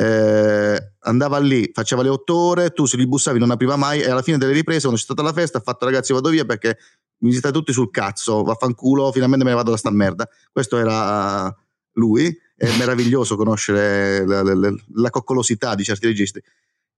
eh, 0.00 0.94
andava 1.00 1.38
lì, 1.38 1.70
faceva 1.74 2.00
le 2.00 2.08
otto 2.08 2.34
ore, 2.34 2.70
tu 2.70 2.86
se 2.86 2.96
li 2.96 3.06
bussavi 3.06 3.38
non 3.38 3.50
apriva 3.50 3.76
mai 3.76 4.00
e 4.00 4.08
alla 4.08 4.22
fine 4.22 4.38
delle 4.38 4.52
riprese 4.52 4.80
quando 4.80 4.96
c'è 4.96 5.04
stata 5.04 5.20
la 5.20 5.34
festa 5.34 5.58
ha 5.58 5.60
fatto 5.60 5.84
ragazzi 5.84 6.14
vado 6.14 6.30
via 6.30 6.46
perché 6.46 6.78
mi 7.18 7.32
siete 7.32 7.50
tutti 7.52 7.70
sul 7.74 7.90
cazzo, 7.90 8.42
vaffanculo, 8.42 9.12
finalmente 9.12 9.44
me 9.44 9.50
ne 9.50 9.56
vado 9.56 9.72
da 9.72 9.76
sta 9.76 9.90
merda. 9.90 10.26
Questo 10.50 10.78
era 10.78 11.54
lui, 11.92 12.34
è 12.56 12.70
meraviglioso 12.78 13.36
conoscere 13.36 14.24
la, 14.24 14.42
la, 14.42 14.54
la, 14.54 14.74
la 14.94 15.10
coccolosità 15.10 15.74
di 15.74 15.84
certi 15.84 16.06
registi. 16.06 16.42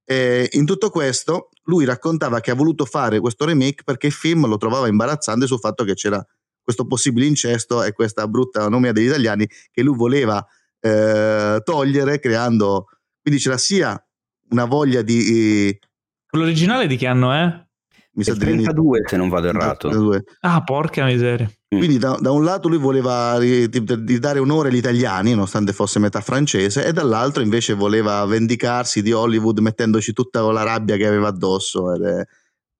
E 0.05 0.49
in 0.53 0.65
tutto 0.65 0.91
questo, 0.91 1.49
lui 1.65 1.85
raccontava 1.85 2.39
che 2.39 2.53
ha 2.53 2.55
voluto 2.55 2.85
fare 2.85 3.19
questo 3.19 3.45
remake 3.45 3.83
perché 3.83 4.07
il 4.07 4.13
film 4.13 4.47
lo 4.47 4.59
trovava 4.59 4.87
imbarazzante 4.87 5.49
sul 5.49 5.59
fatto 5.59 5.83
che 5.83 5.95
c'era 5.95 6.25
questo 6.63 6.87
possibile 6.87 7.27
incesto 7.27 7.83
e 7.83 7.91
questa 7.91 8.29
brutta 8.29 8.69
nomea 8.69 8.93
degli 8.93 9.07
italiani 9.07 9.49
che 9.73 9.83
lui 9.83 9.97
voleva 9.97 10.47
eh, 10.83 11.61
togliere 11.65 12.19
creando... 12.19 12.87
Quindi 13.23 13.41
c'era 13.41 13.57
sia 13.57 14.05
una 14.51 14.65
voglia 14.65 15.03
di... 15.03 15.79
L'originale 16.33 16.87
di 16.87 16.97
che 16.97 17.07
anno 17.07 17.33
è? 17.33 17.65
mi 18.15 18.25
sa 18.25 18.35
32 18.35 19.05
se 19.07 19.17
non 19.17 19.29
vado 19.29 19.49
errato. 19.49 19.89
32. 19.89 20.25
Ah, 20.41 20.63
porca 20.63 21.05
miseria. 21.05 21.51
Mm. 21.75 21.79
Quindi 21.79 21.99
da, 21.99 22.19
da, 22.21 22.31
un 22.31 22.45
lato 22.45 22.69
lui 22.69 22.79
voleva 22.79 23.39
di, 23.39 23.69
di, 23.69 24.19
dare 24.19 24.39
onore 24.39 24.69
agli 24.69 24.77
italiani, 24.77 25.31
nonostante 25.31 25.73
fosse 25.73 25.99
metà 25.99 26.21
francese, 26.21 26.85
e 26.85 26.93
dall'altro 26.93 27.43
invece 27.43 27.75
voleva 27.75 28.25
vendicarsi 28.27 29.01
di 29.01 29.13
Hollywood 29.13 29.59
mettendoci 29.61 30.13
tutta 30.13 30.43
la 30.43 30.63
rabbia 30.63 30.97
che 30.97 31.07
aveva 31.07 31.29
addosso. 31.29 31.95
Ed 31.95 32.03
è 32.03 32.25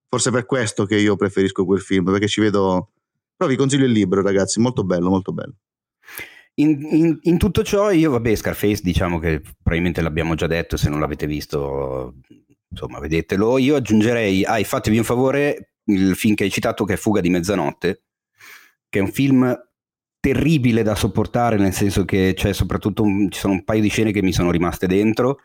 forse 0.09 0.31
per 0.31 0.45
questo 0.45 0.85
che 0.85 0.97
io 0.97 1.17
preferisco 1.17 1.65
quel 1.65 1.81
film, 1.81 2.05
perché 2.05 2.29
ci 2.29 2.41
vedo... 2.41 2.91
Però 3.35 3.49
vi 3.49 3.57
consiglio 3.57 3.87
il 3.87 3.93
libro, 3.93 4.21
ragazzi, 4.21 4.61
molto 4.61 4.85
bello, 4.85 5.09
molto 5.09 5.33
bello. 5.33 5.55
In, 6.55 6.87
in, 6.91 7.19
in, 7.23 7.39
tutto 7.39 7.63
ciò, 7.63 7.91
io, 7.91 8.11
vabbè, 8.11 8.35
Scarface, 8.35 8.83
diciamo 8.83 9.19
che 9.19 9.41
probabilmente 9.41 10.03
l'abbiamo 10.03 10.35
già 10.35 10.47
detto, 10.47 10.77
se 10.77 10.91
non 10.91 11.01
l'avete 11.01 11.27
visto, 11.27 12.17
insomma, 12.69 12.99
vedetelo. 12.99 13.57
Io 13.59 13.77
aggiungerei, 13.77 14.45
ah, 14.45 14.63
fatevi 14.63 14.99
un 14.99 15.05
favore, 15.05 15.77
il 15.85 16.15
film 16.15 16.35
che 16.35 16.45
hai 16.45 16.51
citato 16.51 16.85
che 16.85 16.95
è 16.95 16.97
Fuga 16.97 17.21
di 17.21 17.31
mezzanotte, 17.31 18.03
che 18.89 18.99
è 18.99 19.03
un 19.03 19.11
film 19.11 19.59
terribile 20.21 20.83
da 20.83 20.95
sopportare, 20.95 21.57
nel 21.57 21.73
senso 21.73 22.05
che 22.05 22.35
c'è 22.37 22.53
soprattutto 22.53 23.03
un, 23.03 23.31
ci 23.31 23.41
sono 23.41 23.55
un 23.55 23.65
paio 23.65 23.81
di 23.81 23.89
scene 23.89 24.13
che 24.13 24.23
mi 24.23 24.33
sono 24.33 24.51
rimaste 24.51 24.87
dentro. 24.87 25.39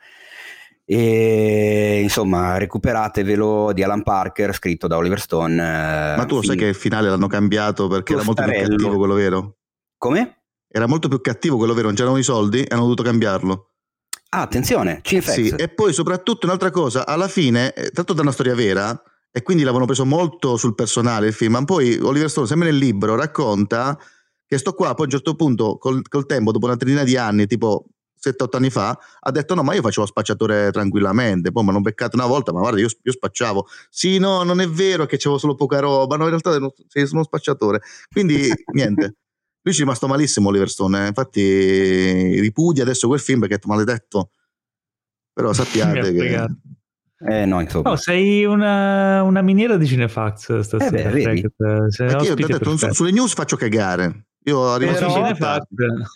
E 0.85 1.99
insomma, 2.01 2.57
recuperatevelo 2.57 3.73
di 3.73 3.83
Alan 3.83 4.03
Parker, 4.03 4.53
scritto 4.53 4.87
da 4.87 4.97
Oliver 4.97 5.19
Stone. 5.19 5.55
Ma 5.55 6.25
tu 6.25 6.35
lo 6.35 6.43
sai 6.43 6.55
che 6.55 6.67
il 6.67 6.75
finale 6.75 7.09
l'hanno 7.09 7.27
cambiato 7.27 7.87
perché 7.87 8.13
era 8.13 8.23
molto 8.23 8.43
più 8.43 8.53
cattivo 8.53 8.95
quello 8.95 9.13
vero? 9.15 9.57
Come? 9.97 10.36
Era 10.67 10.87
molto 10.87 11.07
più 11.07 11.21
cattivo 11.21 11.57
quello 11.57 11.73
vero, 11.73 11.87
non 11.87 11.95
c'erano 11.95 12.17
i 12.17 12.23
soldi 12.23 12.61
e 12.61 12.67
hanno 12.69 12.81
dovuto 12.81 13.03
cambiarlo. 13.03 13.71
Ah, 14.29 14.41
attenzione, 14.41 14.99
Cinefx. 15.01 15.31
Sì, 15.31 15.47
e 15.49 15.69
poi 15.69 15.93
soprattutto 15.93 16.45
un'altra 16.45 16.69
cosa, 16.69 17.05
alla 17.05 17.27
fine, 17.27 17.73
eh, 17.73 17.91
tratto 17.91 18.13
da 18.13 18.21
una 18.21 18.31
storia 18.31 18.55
vera, 18.55 19.01
e 19.31 19.41
quindi 19.41 19.63
l'avevano 19.63 19.85
preso 19.85 20.05
molto 20.05 20.57
sul 20.57 20.75
personale 20.75 21.27
il 21.27 21.33
film, 21.33 21.53
ma 21.53 21.63
poi 21.63 21.97
Oliver 21.97 22.29
Stone, 22.29 22.47
sempre 22.47 22.69
nel 22.69 22.77
libro, 22.77 23.15
racconta 23.15 23.97
che 24.45 24.57
sto 24.57 24.73
qua, 24.73 24.93
poi 24.93 25.01
a 25.01 25.03
un 25.03 25.09
certo 25.09 25.35
punto, 25.35 25.77
col, 25.77 26.01
col 26.07 26.25
tempo, 26.25 26.51
dopo 26.51 26.65
una 26.65 26.75
trentina 26.75 27.03
di 27.03 27.17
anni, 27.17 27.47
tipo 27.47 27.85
7-8 28.19 28.57
anni 28.57 28.69
fa, 28.69 28.97
ha 29.19 29.31
detto 29.31 29.53
no, 29.53 29.63
ma 29.63 29.73
io 29.75 29.81
facevo 29.81 30.05
spacciatore 30.05 30.71
tranquillamente, 30.71 31.51
poi 31.51 31.63
mi 31.63 31.69
hanno 31.69 31.81
beccato 31.81 32.15
una 32.15 32.25
volta, 32.25 32.51
ma 32.51 32.59
guarda, 32.59 32.79
io, 32.79 32.87
io, 33.01 33.11
spacciavo. 33.11 33.67
Sì, 33.89 34.17
no, 34.17 34.43
non 34.43 34.59
è 34.59 34.67
vero 34.67 35.05
che 35.05 35.17
c'avevo 35.17 35.37
solo 35.37 35.55
poca 35.55 35.79
roba, 35.79 36.17
no, 36.17 36.23
in 36.23 36.29
realtà 36.29 36.57
sì, 36.87 37.05
sono 37.05 37.23
spacciatore. 37.23 37.81
Quindi, 38.09 38.49
niente. 38.73 39.15
Lui 39.67 39.75
ci 39.75 39.81
è 39.81 39.83
rimasto 39.83 40.07
malissimo 40.07 40.47
Oliver 40.47 40.69
Stone, 40.69 41.03
eh. 41.03 41.07
infatti 41.07 42.39
ripudia 42.39 42.83
adesso 42.83 43.07
quel 43.07 43.19
film 43.19 43.41
perché 43.41 43.55
è 43.55 43.59
maledetto. 43.65 44.29
Però 45.33 45.51
sappiate 45.51 46.13
che... 46.15 46.45
Eh 47.19 47.45
no, 47.45 47.59
insomma. 47.59 47.89
No, 47.89 47.95
sei 47.97 48.45
una, 48.45 49.23
una 49.23 49.41
miniera 49.41 49.75
di 49.75 49.85
Cinefax 49.85 50.59
stasera. 50.59 51.09
Eh 51.09 51.11
beh, 51.11 51.51
Perché 51.97 52.25
io 52.25 52.35
detto, 52.35 52.77
su, 52.77 52.93
sulle 52.93 53.11
news 53.11 53.33
faccio 53.33 53.57
cagare. 53.57 54.27
Io 54.45 54.71
arrivo 54.71 54.93
però, 54.93 55.13
Cinefax, 55.13 55.63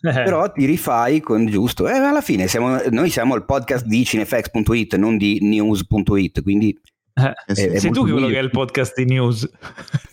eh. 0.01 0.23
però 0.23 0.49
ti 0.49 0.63
rifai 0.63 1.19
con 1.19 1.45
giusto. 1.47 1.89
Eh, 1.89 1.97
alla 1.97 2.21
fine 2.21 2.47
siamo, 2.47 2.77
noi 2.89 3.09
siamo 3.09 3.35
il 3.35 3.43
podcast 3.43 3.85
di 3.85 4.05
cinefax.it, 4.05 4.95
non 4.95 5.17
di 5.17 5.39
news.it, 5.41 6.41
quindi... 6.41 6.79
Eh, 7.15 7.33
è, 7.47 7.71
è 7.71 7.79
sei 7.79 7.91
tu 7.91 8.03
quello 8.03 8.27
che 8.27 8.37
è 8.37 8.41
il 8.41 8.49
podcast 8.49 8.95
di 8.95 9.03
news. 9.03 9.49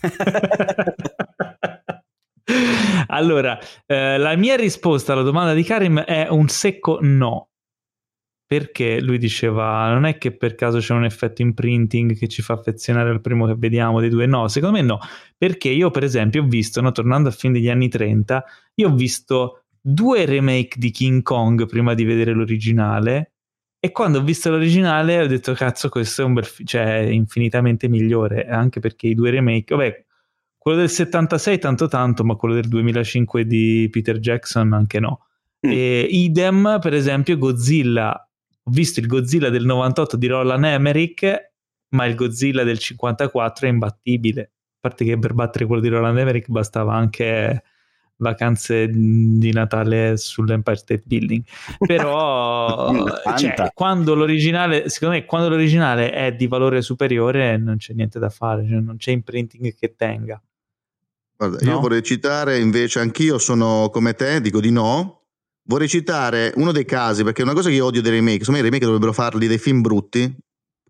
allora, 3.07 3.57
eh, 3.85 4.17
la 4.17 4.35
mia 4.35 4.55
risposta 4.55 5.13
alla 5.13 5.21
domanda 5.21 5.53
di 5.53 5.63
Karim 5.63 5.99
è 6.01 6.27
un 6.29 6.47
secco 6.47 6.99
no. 7.01 7.49
Perché 8.45 8.99
lui 8.99 9.19
diceva, 9.19 9.91
non 9.93 10.05
è 10.05 10.17
che 10.17 10.35
per 10.35 10.55
caso 10.55 10.79
c'è 10.79 10.93
un 10.93 11.05
effetto 11.05 11.43
imprinting 11.43 12.17
che 12.17 12.27
ci 12.27 12.41
fa 12.41 12.53
affezionare 12.53 13.11
al 13.11 13.21
primo 13.21 13.45
che 13.45 13.53
vediamo 13.55 13.99
dei 13.99 14.09
due, 14.09 14.25
no, 14.25 14.47
secondo 14.47 14.77
me 14.77 14.83
no, 14.83 14.97
perché 15.37 15.69
io 15.69 15.91
per 15.91 16.03
esempio 16.03 16.41
ho 16.41 16.47
visto, 16.47 16.81
no, 16.81 16.91
tornando 16.91 17.29
a 17.29 17.31
fin 17.31 17.51
degli 17.51 17.69
anni 17.69 17.89
30, 17.89 18.43
io 18.73 18.89
ho 18.89 18.95
visto 18.95 19.65
due 19.79 20.25
remake 20.25 20.79
di 20.79 20.89
King 20.89 21.21
Kong 21.21 21.67
prima 21.67 21.93
di 21.93 22.03
vedere 22.03 22.33
l'originale 22.33 23.33
e 23.79 23.91
quando 23.91 24.19
ho 24.19 24.23
visto 24.23 24.49
l'originale 24.49 25.21
ho 25.21 25.27
detto 25.27 25.53
cazzo 25.53 25.87
questo 25.89 26.21
è 26.21 26.25
un 26.25 26.33
bel 26.33 26.45
fi- 26.45 26.65
cioè 26.65 26.97
infinitamente 26.97 27.87
migliore 27.87 28.45
anche 28.45 28.81
perché 28.81 29.07
i 29.07 29.15
due 29.15 29.29
remake 29.31 29.73
vabbè 29.73 30.05
quello 30.59 30.77
del 30.77 30.89
76 30.89 31.57
tanto 31.57 31.87
tanto, 31.87 32.25
ma 32.25 32.35
quello 32.35 32.53
del 32.53 32.67
2005 32.67 33.45
di 33.45 33.87
Peter 33.89 34.19
Jackson 34.19 34.73
anche 34.73 34.99
no. 34.99 35.25
Mm. 35.65 35.71
E 35.71 36.01
idem, 36.01 36.77
per 36.81 36.93
esempio, 36.93 37.37
Godzilla. 37.37 38.29
Ho 38.63 38.71
visto 38.71 38.99
il 38.99 39.07
Godzilla 39.07 39.49
del 39.49 39.63
98 39.65 40.17
di 40.17 40.27
Roland 40.27 40.65
Emmerich, 40.65 41.51
ma 41.91 42.05
il 42.05 42.15
Godzilla 42.15 42.63
del 42.63 42.77
54 42.77 43.67
è 43.67 43.69
imbattibile. 43.69 44.41
A 44.41 44.77
parte 44.81 45.05
che 45.05 45.17
per 45.17 45.33
battere 45.33 45.65
quello 45.65 45.81
di 45.81 45.87
Roland 45.87 46.17
Emmerich 46.17 46.49
bastava 46.49 46.93
anche 46.93 47.63
vacanze 48.17 48.89
di 48.89 49.51
Natale 49.53 50.17
sull'Empire 50.17 50.75
State 50.75 51.03
Building. 51.05 51.43
Però 51.85 52.93
cioè, 53.37 53.71
quando 53.73 54.13
l'originale, 54.13 54.89
secondo 54.89 55.15
me, 55.15 55.25
quando 55.25 55.49
l'originale 55.49 56.11
è 56.11 56.33
di 56.33 56.47
valore 56.47 56.81
superiore, 56.81 57.57
non 57.57 57.77
c'è 57.77 57.93
niente 57.93 58.19
da 58.19 58.29
fare, 58.29 58.67
cioè 58.67 58.79
non 58.79 58.97
c'è 58.97 59.11
imprinting 59.11 59.73
che 59.73 59.95
tenga. 59.95 60.41
Guarda, 61.39 61.57
no? 61.61 61.71
io 61.71 61.79
vorrei 61.79 62.03
citare 62.03 62.59
invece, 62.59 62.99
anch'io 62.99 63.37
sono 63.37 63.89
come 63.93 64.13
te, 64.13 64.41
dico 64.41 64.59
di 64.59 64.71
no. 64.71 65.21
Vorrei 65.63 65.87
citare 65.87 66.51
uno 66.57 66.73
dei 66.73 66.83
casi, 66.83 67.23
perché 67.23 67.41
è 67.41 67.45
una 67.45 67.53
cosa 67.53 67.69
che 67.69 67.75
io 67.75 67.85
odio 67.85 68.01
dei 68.01 68.11
remake, 68.11 68.39
secondo 68.39 68.59
me 68.59 68.59
i 68.59 68.63
remake 68.63 68.83
dovrebbero 68.83 69.13
farli 69.13 69.47
dei 69.47 69.57
film 69.57 69.79
brutti, 69.79 70.35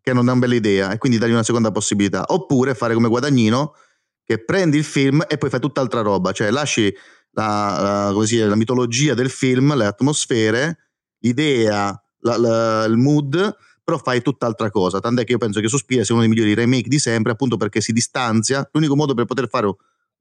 che 0.01 0.11
non 0.11 0.27
è 0.27 0.31
una 0.31 0.39
bella 0.39 0.55
idea, 0.55 0.91
e 0.91 0.97
quindi 0.97 1.19
dargli 1.19 1.33
una 1.33 1.43
seconda 1.43 1.69
possibilità. 1.69 2.23
Oppure 2.29 2.73
fare 2.73 2.95
come 2.95 3.09
Guadagnino, 3.09 3.75
che 4.23 4.43
prendi 4.43 4.77
il 4.77 4.83
film 4.83 5.23
e 5.27 5.37
poi 5.37 5.51
fai 5.51 5.59
tutt'altra 5.59 6.01
roba, 6.01 6.31
cioè 6.31 6.49
lasci 6.49 6.91
la, 7.33 8.11
la, 8.11 8.25
dire, 8.25 8.47
la 8.47 8.55
mitologia 8.55 9.13
del 9.13 9.29
film, 9.29 9.75
le 9.75 9.85
atmosfere, 9.85 10.77
l'idea, 11.19 12.01
la, 12.21 12.85
il 12.85 12.97
mood, 12.97 13.55
però 13.83 13.99
fai 13.99 14.23
tutt'altra 14.23 14.71
cosa. 14.71 14.99
Tant'è 14.99 15.25
che 15.25 15.33
io 15.33 15.37
penso 15.37 15.59
che 15.59 15.67
Suspiria 15.67 16.03
sia 16.03 16.15
uno 16.15 16.23
dei 16.23 16.33
migliori 16.33 16.55
remake 16.55 16.89
di 16.89 16.97
sempre, 16.97 17.33
appunto 17.33 17.55
perché 17.55 17.81
si 17.81 17.91
distanzia. 17.91 18.67
L'unico 18.71 18.95
modo 18.95 19.13
per 19.13 19.25
poter 19.25 19.47
fare 19.47 19.67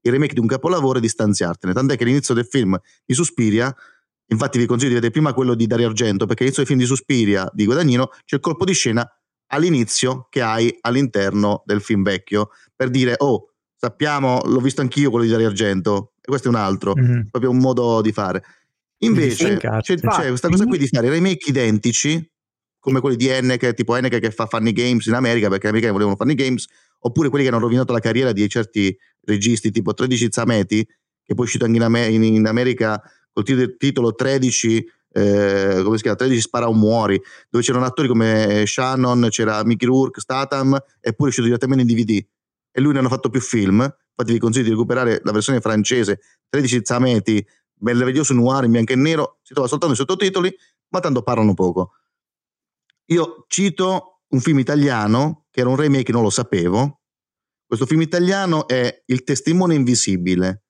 il 0.01 0.11
remake 0.11 0.33
di 0.33 0.39
un 0.39 0.47
capolavoro 0.47 0.97
è 0.97 1.01
distanziartene. 1.01 1.73
Tant'è 1.73 1.97
che 1.97 2.05
l'inizio 2.05 2.33
del 2.33 2.45
film 2.45 2.79
di 3.05 3.13
Suspiria, 3.13 3.73
infatti 4.27 4.57
vi 4.57 4.65
consiglio 4.65 4.89
di 4.89 4.95
vedere 4.95 5.11
prima 5.11 5.33
quello 5.33 5.55
di 5.55 5.67
Dario 5.67 5.87
Argento, 5.87 6.25
perché 6.25 6.43
all'inizio 6.43 6.63
del 6.63 6.71
film 6.71 6.79
di 6.79 6.85
Suspiria 6.85 7.49
di 7.53 7.65
Guadagnino 7.65 8.09
c'è 8.25 8.35
il 8.35 8.41
colpo 8.41 8.65
di 8.65 8.73
scena 8.73 9.07
all'inizio 9.51 10.27
che 10.29 10.41
hai 10.41 10.75
all'interno 10.81 11.63
del 11.65 11.81
film 11.81 12.03
vecchio, 12.03 12.49
per 12.75 12.89
dire, 12.89 13.15
oh, 13.17 13.51
sappiamo, 13.75 14.41
l'ho 14.45 14.59
visto 14.59 14.81
anch'io 14.81 15.09
quello 15.09 15.25
di 15.25 15.31
Dario 15.31 15.47
Argento, 15.47 16.13
e 16.17 16.27
questo 16.27 16.47
è 16.47 16.51
un 16.51 16.57
altro, 16.57 16.93
mm-hmm. 16.95 17.21
proprio 17.31 17.51
un 17.51 17.57
modo 17.57 18.01
di 18.01 18.11
fare. 18.11 18.43
Invece 18.99 19.57
c'è, 19.57 19.79
c'è, 19.79 19.99
questa 20.27 20.49
cosa 20.49 20.65
qui 20.65 20.77
di 20.77 20.87
fare 20.87 21.09
remake 21.09 21.49
identici, 21.49 22.29
come 22.79 22.99
quelli 22.99 23.15
di 23.15 23.27
Enneke, 23.27 23.73
tipo 23.73 23.95
Enneke 23.95 24.19
che 24.19 24.31
fa 24.31 24.45
Funny 24.45 24.73
Games 24.73 25.05
in 25.05 25.13
America, 25.13 25.47
perché 25.47 25.65
gli 25.65 25.69
americani 25.69 25.93
volevano 25.93 26.17
Funny 26.17 26.35
Games, 26.35 26.67
oppure 26.99 27.29
quelli 27.29 27.45
che 27.45 27.51
hanno 27.51 27.61
rovinato 27.61 27.93
la 27.93 27.99
carriera 27.99 28.31
di 28.31 28.47
certi 28.49 28.95
registi, 29.21 29.71
tipo 29.71 29.93
13 29.93 30.27
Zameti, 30.31 30.85
che 30.85 31.33
poi 31.33 31.43
è 31.43 31.47
uscito 31.47 31.65
anche 31.65 31.77
in, 31.77 31.83
Amer- 31.83 32.11
in 32.11 32.47
America 32.47 33.01
col 33.31 33.43
titolo 33.77 34.13
13 34.13 34.85
eh, 35.11 35.81
come 35.83 35.95
si 35.95 36.03
chiama? 36.03 36.17
13 36.17 36.41
spara 36.41 36.67
o 36.67 36.73
muori 36.73 37.19
dove 37.49 37.63
c'erano 37.63 37.85
attori 37.85 38.07
come 38.07 38.63
Shannon 38.65 39.27
c'era 39.29 39.63
Mickey 39.63 39.87
Rourke 39.87 40.19
Statham 40.19 40.73
eppure 40.99 41.29
è 41.29 41.31
uscito 41.31 41.47
direttamente 41.47 41.81
in 41.83 41.87
DVD 41.87 42.23
e 42.71 42.81
lui 42.81 42.93
ne 42.93 42.99
hanno 42.99 43.09
fatto 43.09 43.29
più 43.29 43.41
film. 43.41 43.81
Infatti 43.81 44.33
vi 44.33 44.39
consiglio 44.39 44.65
di 44.65 44.71
recuperare 44.71 45.21
la 45.23 45.31
versione 45.31 45.61
francese 45.61 46.19
13 46.49 46.81
Zameti 46.83 47.45
meraviglioso 47.81 48.33
noir 48.33 48.65
in 48.65 48.71
bianco 48.71 48.93
e 48.93 48.97
nero 48.97 49.39
si 49.41 49.53
trova 49.53 49.67
soltanto 49.67 49.95
i 49.95 49.97
sottotitoli 49.97 50.55
ma 50.89 50.99
tanto 50.99 51.23
parlano 51.23 51.53
poco. 51.53 51.93
Io 53.05 53.45
cito 53.47 54.21
un 54.27 54.39
film 54.41 54.59
italiano 54.59 55.45
che 55.49 55.61
era 55.61 55.69
un 55.69 55.75
remake 55.75 56.11
non 56.11 56.21
lo 56.21 56.29
sapevo 56.29 56.98
questo 57.69 57.85
film 57.85 58.01
italiano 58.01 58.67
è 58.67 59.03
Il 59.05 59.23
testimone 59.23 59.75
invisibile 59.75 60.63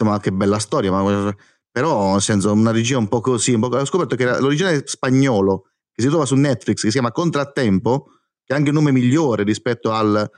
ma 0.00 0.20
che 0.20 0.32
bella 0.32 0.58
storia 0.58 0.90
ma 0.90 1.34
però 1.70 2.12
nel 2.12 2.20
senso 2.20 2.52
una 2.52 2.72
regia 2.72 2.98
un 2.98 3.08
po' 3.08 3.20
così, 3.20 3.54
un 3.54 3.60
po'... 3.60 3.68
ho 3.68 3.84
scoperto 3.86 4.16
che 4.16 4.24
l'originale 4.24 4.82
spagnolo 4.84 5.70
che 5.92 6.02
si 6.02 6.08
trova 6.08 6.26
su 6.26 6.34
Netflix, 6.34 6.80
che 6.80 6.86
si 6.88 6.92
chiama 6.92 7.10
Contrattempo, 7.10 8.04
che 8.44 8.52
è 8.52 8.56
anche 8.56 8.68
un 8.68 8.76
nome 8.76 8.92
migliore 8.92 9.44
rispetto 9.44 9.92
al 9.92 10.30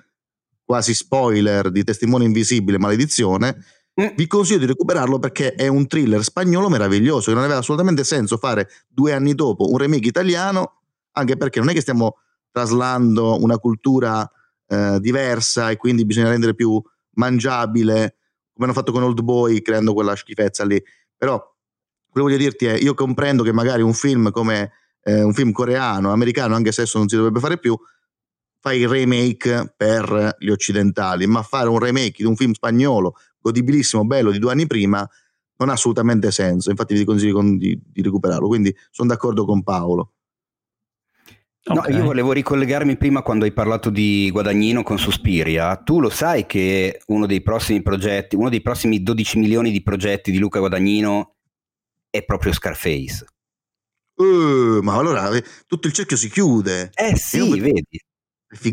quasi 0.64 0.94
spoiler 0.94 1.70
di 1.70 1.82
Testimone 1.82 2.24
Invisibile, 2.24 2.78
Maledizione, 2.78 3.56
mm. 4.00 4.14
vi 4.16 4.26
consiglio 4.26 4.58
di 4.58 4.66
recuperarlo 4.66 5.18
perché 5.18 5.54
è 5.54 5.66
un 5.66 5.86
thriller 5.86 6.22
spagnolo 6.22 6.68
meraviglioso, 6.68 7.30
che 7.30 7.34
non 7.34 7.44
aveva 7.44 7.58
assolutamente 7.58 8.04
senso 8.04 8.36
fare 8.36 8.68
due 8.86 9.12
anni 9.12 9.34
dopo 9.34 9.68
un 9.70 9.78
remake 9.78 10.08
italiano, 10.08 10.82
anche 11.12 11.36
perché 11.36 11.58
non 11.58 11.68
è 11.68 11.72
che 11.72 11.80
stiamo 11.80 12.18
traslando 12.50 13.40
una 13.40 13.58
cultura 13.58 14.28
eh, 14.68 14.98
diversa 15.00 15.70
e 15.70 15.76
quindi 15.76 16.04
bisogna 16.04 16.28
rendere 16.28 16.54
più 16.54 16.80
mangiabile, 17.14 18.16
come 18.52 18.66
hanno 18.66 18.72
fatto 18.72 18.92
con 18.92 19.02
Old 19.02 19.20
Boy, 19.22 19.60
creando 19.62 19.94
quella 19.94 20.14
schifezza 20.14 20.64
lì. 20.64 20.80
Però 21.16 21.36
quello 22.10 22.26
che 22.26 22.34
voglio 22.34 22.36
dirti 22.36 22.66
è, 22.66 22.74
io 22.74 22.94
comprendo 22.94 23.42
che 23.42 23.52
magari 23.52 23.82
un 23.82 23.94
film 23.94 24.30
come 24.30 24.72
eh, 25.02 25.22
un 25.22 25.32
film 25.32 25.52
coreano, 25.52 26.12
americano, 26.12 26.54
anche 26.54 26.72
se 26.72 26.82
adesso 26.82 26.98
non 26.98 27.08
si 27.08 27.16
dovrebbe 27.16 27.40
fare 27.40 27.58
più, 27.58 27.76
fai 28.60 28.80
il 28.80 28.88
remake 28.88 29.72
per 29.76 30.36
gli 30.38 30.50
occidentali, 30.50 31.26
ma 31.26 31.42
fare 31.42 31.68
un 31.68 31.78
remake 31.78 32.16
di 32.18 32.24
un 32.24 32.36
film 32.36 32.52
spagnolo 32.52 33.14
godibilissimo, 33.40 34.04
bello, 34.04 34.30
di 34.30 34.38
due 34.38 34.52
anni 34.52 34.66
prima, 34.66 35.08
non 35.56 35.68
ha 35.70 35.72
assolutamente 35.72 36.30
senso. 36.30 36.70
Infatti 36.70 36.94
vi 36.94 37.04
consiglio 37.04 37.40
di, 37.42 37.80
di 37.84 38.02
recuperarlo, 38.02 38.46
quindi 38.46 38.74
sono 38.90 39.08
d'accordo 39.08 39.44
con 39.44 39.62
Paolo. 39.62 40.12
No, 41.68 41.84
io 41.88 42.04
volevo 42.04 42.32
ricollegarmi 42.32 42.96
prima 42.96 43.22
quando 43.22 43.44
hai 43.44 43.52
parlato 43.52 43.90
di 43.90 44.30
Guadagnino 44.30 44.82
con 44.82 44.98
Suspiria. 44.98 45.76
Tu 45.76 46.00
lo 46.00 46.08
sai 46.08 46.46
che 46.46 47.00
uno 47.06 47.26
dei 47.26 47.42
prossimi 47.42 47.82
progetti, 47.82 48.36
uno 48.36 48.48
dei 48.48 48.62
prossimi 48.62 49.02
12 49.02 49.38
milioni 49.38 49.70
di 49.70 49.82
progetti 49.82 50.30
di 50.30 50.38
Luca 50.38 50.58
Guadagnino 50.58 51.34
è 52.10 52.24
proprio 52.24 52.52
Scarface. 52.52 53.26
Uh, 54.14 54.80
ma 54.82 54.94
allora 54.94 55.30
eh, 55.30 55.44
tutto 55.66 55.86
il 55.86 55.92
cerchio 55.92 56.16
si 56.16 56.30
chiude. 56.30 56.90
Eh 56.94 57.16
sì, 57.16 57.60
vedi. 57.60 58.02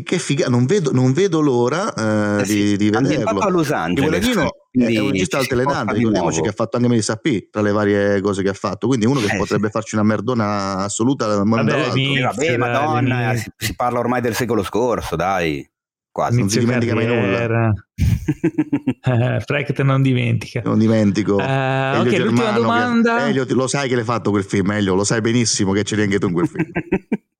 Che 0.02 0.18
figa, 0.18 0.48
non 0.48 0.64
vedo, 0.64 0.90
non 0.90 1.12
vedo 1.12 1.40
l'ora 1.40 1.92
eh, 1.92 2.40
eh 2.40 2.44
sì, 2.46 2.54
di, 2.54 2.76
di 2.76 2.90
vederlo. 2.90 3.40
a 3.40 3.48
Los 3.50 3.70
Angeles. 3.70 4.08
Guadagnino 4.08 4.50
è 4.76 4.98
un 4.98 5.10
regista 5.10 5.38
altalenante, 5.38 5.94
ricordiamoci 5.94 6.40
che 6.40 6.48
ha 6.48 6.52
fatto 6.52 6.76
anche 6.76 6.88
Melissa 6.88 7.16
P 7.16 7.48
tra 7.50 7.62
le 7.62 7.72
varie 7.72 8.20
cose 8.20 8.42
che 8.42 8.50
ha 8.50 8.54
fatto, 8.54 8.86
quindi 8.86 9.06
uno 9.06 9.20
che 9.20 9.34
eh, 9.34 9.36
potrebbe 9.36 9.66
sì. 9.66 9.72
farci 9.72 9.94
una 9.94 10.04
merdona 10.04 10.76
assoluta. 10.78 11.26
Vabbè, 11.42 11.92
mi, 11.94 12.20
vabbè 12.20 12.56
madonna, 12.56 13.34
si, 13.36 13.50
si, 13.56 13.74
parla 13.74 13.98
ormai 13.98 14.20
del 14.20 14.34
secolo 14.34 14.62
scorso, 14.62 15.16
dai. 15.16 15.68
Quasi. 16.10 16.38
Non 16.38 16.48
si 16.48 16.60
dimentica 16.60 16.94
mai 16.94 17.06
nulla. 17.06 17.72
eh, 19.36 19.40
Frecht 19.40 19.82
non 19.82 20.00
dimentica. 20.00 20.62
Non 20.64 20.78
dimentico. 20.78 21.34
Uh, 21.34 21.40
ok, 21.40 22.08
Germano, 22.08 22.24
l'ultima 22.24 22.50
domanda. 22.52 23.16
Che, 23.18 23.24
Elio, 23.28 23.46
lo 23.50 23.66
sai 23.66 23.86
che 23.86 23.96
l'hai 23.96 24.04
fatto 24.04 24.30
quel 24.30 24.44
film, 24.44 24.70
Elio, 24.70 24.94
lo 24.94 25.04
sai 25.04 25.20
benissimo 25.20 25.72
che 25.72 25.82
c'eri 25.82 26.02
anche 26.02 26.18
tu 26.18 26.28
in 26.28 26.32
quel 26.32 26.48
film. 26.48 26.70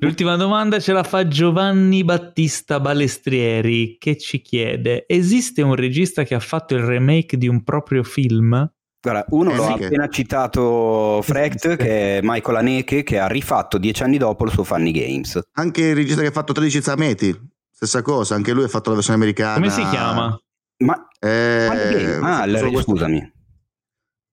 L'ultima 0.00 0.34
domanda 0.34 0.80
ce 0.80 0.92
la 0.92 1.04
fa 1.04 1.28
Giovanni 1.28 2.02
Battista 2.02 2.80
Balestrieri 2.80 3.96
che 3.98 4.16
ci 4.16 4.42
chiede: 4.42 5.04
esiste 5.06 5.62
un 5.62 5.74
regista 5.74 6.24
che 6.24 6.34
ha 6.34 6.40
fatto 6.40 6.74
il 6.74 6.82
remake 6.82 7.36
di 7.36 7.46
un 7.46 7.62
proprio 7.62 8.02
film? 8.02 8.68
Guarda, 9.00 9.24
uno 9.28 9.52
eh, 9.52 9.56
l'ho 9.56 9.66
sì, 9.66 9.84
appena 9.84 10.06
che... 10.06 10.12
citato 10.12 11.20
Frecht, 11.22 11.76
che 11.76 12.18
è 12.18 12.20
Michael 12.22 12.56
Haneke, 12.56 13.04
che 13.04 13.20
ha 13.20 13.28
rifatto 13.28 13.78
dieci 13.78 14.02
anni 14.02 14.18
dopo 14.18 14.44
il 14.44 14.50
suo 14.50 14.64
Funny 14.64 14.90
Games. 14.90 15.40
Anche 15.52 15.82
il 15.82 15.94
regista 15.94 16.22
che 16.22 16.28
ha 16.28 16.32
fatto 16.32 16.52
13 16.52 16.82
Zameti, 16.82 17.38
stessa 17.70 18.02
cosa, 18.02 18.34
anche 18.34 18.52
lui 18.52 18.64
ha 18.64 18.68
fatto 18.68 18.88
la 18.88 18.96
versione 18.96 19.18
americana. 19.18 19.54
Come 19.54 19.70
si 19.70 19.88
chiama? 19.88 20.36
Ma... 20.78 21.08
Eh, 21.20 22.18
ah, 22.20 22.40
allora, 22.40 22.82
scusami. 22.82 23.34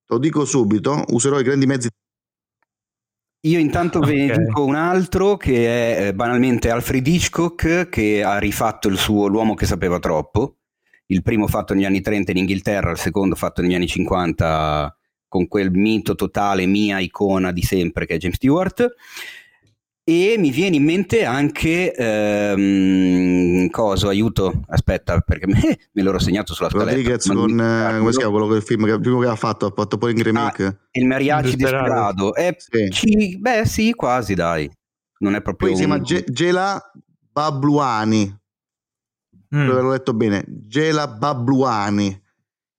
Lo 0.08 0.18
dico 0.18 0.44
subito, 0.44 1.04
userò 1.10 1.40
i 1.40 1.44
grandi 1.44 1.68
mezzi 1.68 1.88
io 3.46 3.60
intanto 3.60 3.98
okay. 3.98 4.28
ve 4.28 4.36
ne 4.36 4.46
dico 4.46 4.64
un 4.64 4.76
altro 4.76 5.36
che 5.36 5.66
è 5.98 6.08
eh, 6.08 6.14
banalmente 6.14 6.70
Alfred 6.70 7.06
Hitchcock 7.06 7.90
che 7.90 8.24
ha 8.24 8.38
rifatto 8.38 8.88
il 8.88 8.98
suo 8.98 9.28
L'uomo 9.28 9.54
che 9.54 9.66
sapeva 9.66 10.00
troppo, 10.00 10.60
il 11.08 11.22
primo 11.22 11.48
fatto 11.48 11.74
negli 11.74 11.84
anni 11.84 12.00
30 12.00 12.32
in 12.32 12.38
Inghilterra, 12.38 12.92
il 12.92 12.98
secondo 12.98 13.36
fatto 13.36 13.62
negli 13.62 13.76
anni 13.76 13.88
50 13.88 14.98
con 15.28 15.48
quel 15.48 15.72
mito 15.72 16.16
totale, 16.16 16.66
mia 16.68 17.00
icona 17.00 17.52
di 17.52 17.64
sempre 17.64 18.06
che 18.06 18.16
è 18.16 18.18
James 18.18 18.38
Stewart. 18.38 18.94
E 20.06 20.36
mi 20.38 20.52
viene 20.52 20.76
in 20.76 20.84
mente 20.84 21.24
anche 21.24 21.94
ehm, 21.94 23.70
cosa, 23.70 24.10
aiuto, 24.10 24.64
aspetta, 24.68 25.22
perché 25.22 25.48
me, 25.48 25.80
me 25.94 26.02
l'ho 26.02 26.20
segnato 26.20 26.54
sulla 26.54 26.68
scaletta. 26.68 26.90
Rodriguez 26.90 27.26
con, 27.28 27.58
eh, 27.58 27.98
come 27.98 28.12
si 28.12 28.18
chiama 28.18 28.34
quello 28.34 28.52
del 28.52 28.64
film, 28.64 28.86
che, 28.86 28.92
il 28.92 29.00
primo 29.00 29.20
che 29.20 29.28
ha 29.28 29.36
fatto, 29.38 29.68
ha 29.68 29.72
fatto 29.74 29.98
poi 29.98 30.12
in 30.12 30.22
remake. 30.22 30.66
Ah, 30.66 30.78
il 30.92 31.06
Mariachi 31.06 31.56
Desperado. 31.56 32.36
Eh, 32.36 32.56
sì. 32.58 32.90
Ci, 32.90 33.38
beh 33.40 33.66
sì, 33.66 33.94
quasi 33.94 34.34
dai. 34.34 34.70
Non 35.20 35.36
è 35.36 35.42
proprio... 35.42 35.70
Poi 35.70 35.78
si 35.78 35.86
chiama 35.86 36.02
Ge- 36.02 36.26
Gela 36.28 36.92
Babluani. 37.32 38.42
Mm. 39.56 39.68
L'ho 39.68 39.90
letto 39.90 40.14
bene. 40.14 40.44
Gela 40.48 41.08
Babluani, 41.08 42.22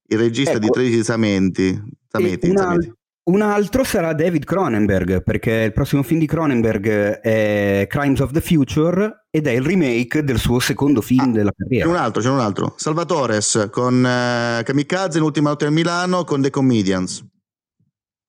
il 0.09 0.17
regista 0.19 0.51
ecco. 0.51 0.59
di 0.59 0.69
13 0.69 1.03
Zamenti. 1.03 1.83
Zameti, 2.07 2.51
Zameti. 2.55 2.93
Un 3.27 3.41
altro 3.41 3.83
sarà 3.83 4.13
David 4.13 4.43
Cronenberg, 4.43 5.23
perché 5.23 5.51
il 5.51 5.71
prossimo 5.71 6.03
film 6.03 6.19
di 6.19 6.27
Cronenberg 6.27 6.87
è 7.21 7.87
Crimes 7.89 8.19
of 8.19 8.31
the 8.31 8.39
Future 8.39 9.25
ed 9.31 9.47
è 9.47 9.51
il 9.51 9.63
remake 9.63 10.23
del 10.23 10.37
suo 10.37 10.59
secondo 10.59 11.01
film 11.01 11.29
ah, 11.29 11.31
della 11.31 11.51
carriera. 11.51 11.85
C'è 11.85 11.91
un 11.91 11.97
altro, 11.97 12.21
c'è 12.21 12.29
un 12.29 12.39
altro. 12.39 12.75
Salvatores 12.77 13.69
con 13.71 13.95
uh, 13.95 14.61
Kamikaze, 14.63 15.17
l'ultima 15.17 15.49
notte 15.49 15.65
a 15.65 15.71
Milano, 15.71 16.23
con 16.23 16.39
The 16.43 16.51
Comedians. 16.51 17.25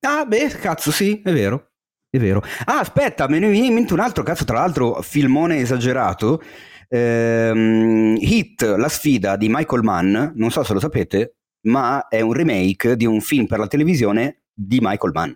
Ah, 0.01 0.25
beh, 0.25 0.49
cazzo, 0.59 0.91
sì, 0.91 1.21
è 1.23 1.31
vero. 1.31 1.73
È 2.09 2.19
vero. 2.19 2.43
Ah, 2.65 2.79
aspetta, 2.79 3.29
me 3.29 3.39
ne 3.39 3.51
viene 3.51 3.67
in 3.67 3.75
mente 3.75 3.93
un 3.93 4.01
altro, 4.01 4.23
cazzo, 4.23 4.47
tra 4.47 4.61
l'altro, 4.61 5.03
filmone 5.03 5.59
esagerato. 5.59 6.41
Ehm, 6.89 8.17
Hit, 8.19 8.63
la 8.63 8.89
sfida 8.89 9.37
di 9.37 9.49
Michael 9.51 9.83
Mann, 9.83 10.31
non 10.37 10.51
so 10.51 10.63
se 10.65 10.73
lo 10.73 10.81
sapete, 10.81 11.37
ma 11.67 12.09
è 12.09 12.23
un 12.23 12.33
remake 12.33 12.97
di 12.97 13.05
un 13.05 13.21
film 13.21 13.45
per 13.45 13.59
la 13.59 13.67
televisione 13.67 14.41
di 14.57 14.79
Michael 14.81 15.13
Mann. 15.13 15.33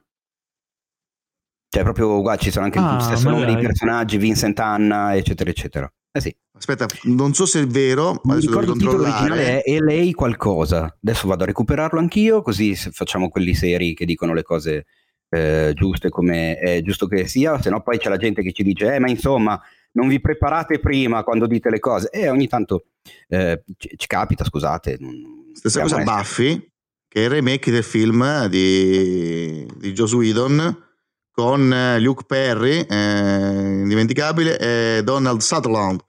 Cioè, 1.69 1.83
proprio 1.85 2.21
qua 2.21 2.37
ci 2.37 2.51
sono 2.51 2.65
anche 2.65 2.79
ah, 2.79 2.97
il 2.97 3.03
stesso 3.03 3.31
nome 3.31 3.45
dei 3.45 3.59
personaggi, 3.59 4.17
Vincent 4.17 4.59
Anna, 4.59 5.15
eccetera, 5.15 5.51
eccetera. 5.51 5.93
Eh 6.11 6.21
sì. 6.21 6.37
Aspetta, 6.57 6.87
non 7.05 7.33
so 7.33 7.47
se 7.47 7.63
è 7.63 7.67
vero, 7.67 8.21
ma 8.25 8.35
Mi 8.35 8.41
ricordo 8.41 8.73
il 8.73 8.79
titolo 8.79 9.03
originale 9.03 9.63
è 9.63 9.79
lei 9.79 10.13
qualcosa. 10.13 10.95
Adesso 11.01 11.29
vado 11.29 11.45
a 11.45 11.47
recuperarlo 11.47 11.99
anch'io, 11.99 12.43
così 12.43 12.75
facciamo 12.75 13.29
quelli 13.29 13.55
seri 13.55 13.95
che 13.95 14.05
dicono 14.05 14.35
le 14.35 14.43
cose 14.43 14.87
eh, 15.29 15.71
giuste 15.75 16.09
come 16.09 16.57
è 16.57 16.83
giusto 16.83 17.07
che 17.07 17.29
sia, 17.29 17.61
se 17.63 17.71
no 17.71 17.81
poi 17.83 17.99
c'è 17.99 18.09
la 18.09 18.17
gente 18.17 18.43
che 18.43 18.53
ci 18.53 18.65
dice, 18.65 18.95
eh, 18.95 18.99
ma 18.99 19.09
insomma, 19.09 19.59
non 19.93 20.09
vi 20.09 20.21
preparate 20.21 20.81
prima 20.81 21.23
quando 21.23 21.47
dite 21.47 21.71
le 21.71 21.79
cose. 21.79 22.11
E 22.11 22.29
ogni 22.29 22.49
tanto 22.49 22.87
eh, 23.29 23.63
ci, 23.79 23.95
ci, 23.97 24.07
capita, 24.07 24.45
scusate. 24.45 24.97
Non, 24.99 25.39
Stessa 25.53 25.83
cosa 25.83 26.03
Buffy, 26.03 26.70
che 27.11 27.23
è 27.23 27.25
il 27.25 27.31
remake 27.31 27.73
del 27.73 27.83
film 27.83 28.47
di, 28.47 29.67
di 29.79 29.93
Joss 29.93 30.13
Whedon 30.13 30.87
con 31.33 31.73
eh, 31.73 31.99
Luke 31.99 32.25
Perry, 32.25 32.83
eh, 32.83 33.81
indimenticabile, 33.83 34.59
e 34.59 35.03
Donald 35.03 35.41
Sutherland. 35.41 36.05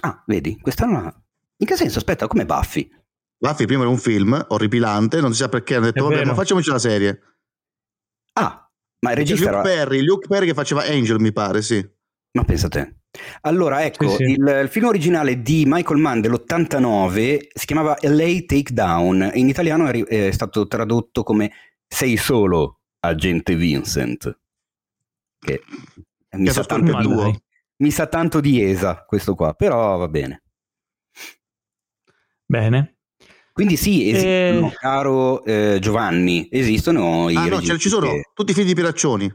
Ah, 0.00 0.20
vedi, 0.26 0.58
questa 0.60 0.84
non 0.84 0.96
ha... 0.96 1.22
In 1.58 1.66
che 1.66 1.76
senso? 1.76 1.98
Aspetta, 1.98 2.26
come 2.26 2.44
Buffy? 2.44 2.90
Buffy 3.38 3.66
prima 3.66 3.82
era 3.82 3.90
un 3.90 3.98
film 3.98 4.44
orripilante, 4.48 5.20
non 5.20 5.30
si 5.30 5.38
sa 5.38 5.48
perché 5.48 5.76
hanno 5.76 5.86
detto, 5.86 6.08
vabbè, 6.08 6.24
ma 6.24 6.34
facciamoci 6.34 6.70
la 6.70 6.78
serie. 6.80 7.20
Ah, 8.32 8.68
ma 9.04 9.10
il 9.10 9.16
regista 9.16 9.44
Luke 9.44 9.54
era... 9.54 9.62
Perry, 9.62 10.02
Luke 10.02 10.26
Perry 10.26 10.46
che 10.46 10.54
faceva 10.54 10.82
Angel, 10.86 11.20
mi 11.20 11.32
pare, 11.32 11.62
sì. 11.62 11.88
Ma 12.32 12.42
pensa 12.42 12.66
te. 12.68 12.99
Allora, 13.42 13.84
ecco, 13.84 14.08
sì, 14.10 14.16
sì. 14.16 14.22
Il, 14.32 14.60
il, 14.62 14.68
film 14.68 14.86
originale 14.86 15.42
di 15.42 15.64
Michael 15.66 15.98
Mann 15.98 16.20
dell'89 16.20 17.48
si 17.52 17.66
chiamava 17.66 17.96
LA 18.02 18.42
Takedown, 18.46 19.30
in 19.34 19.48
italiano 19.48 19.86
è, 19.86 20.04
è 20.04 20.30
stato 20.30 20.66
tradotto 20.66 21.22
come 21.22 21.50
Sei 21.86 22.16
solo, 22.16 22.80
agente 23.00 23.56
Vincent. 23.56 24.38
Che 25.38 25.62
mi 26.36 26.48
sa, 26.48 26.64
tanto 26.64 26.98
di, 26.98 27.40
mi 27.78 27.90
sa 27.90 28.06
tanto 28.06 28.40
di 28.40 28.62
ESA 28.62 29.04
questo 29.06 29.34
qua, 29.34 29.54
però 29.54 29.96
va 29.96 30.08
bene. 30.08 30.42
Bene. 32.44 32.96
Quindi 33.52 33.76
sì, 33.76 34.10
esistono, 34.10 34.68
e... 34.68 34.74
caro 34.74 35.44
eh, 35.44 35.78
Giovanni, 35.80 36.48
esistono 36.50 37.28
i 37.28 37.36
Ah 37.36 37.46
no, 37.46 37.60
ci 37.60 37.88
sono 37.88 38.06
che... 38.06 38.30
tutti 38.32 38.52
i 38.52 38.54
figli 38.54 38.66
di 38.66 38.74
Piraccioni. 38.74 39.34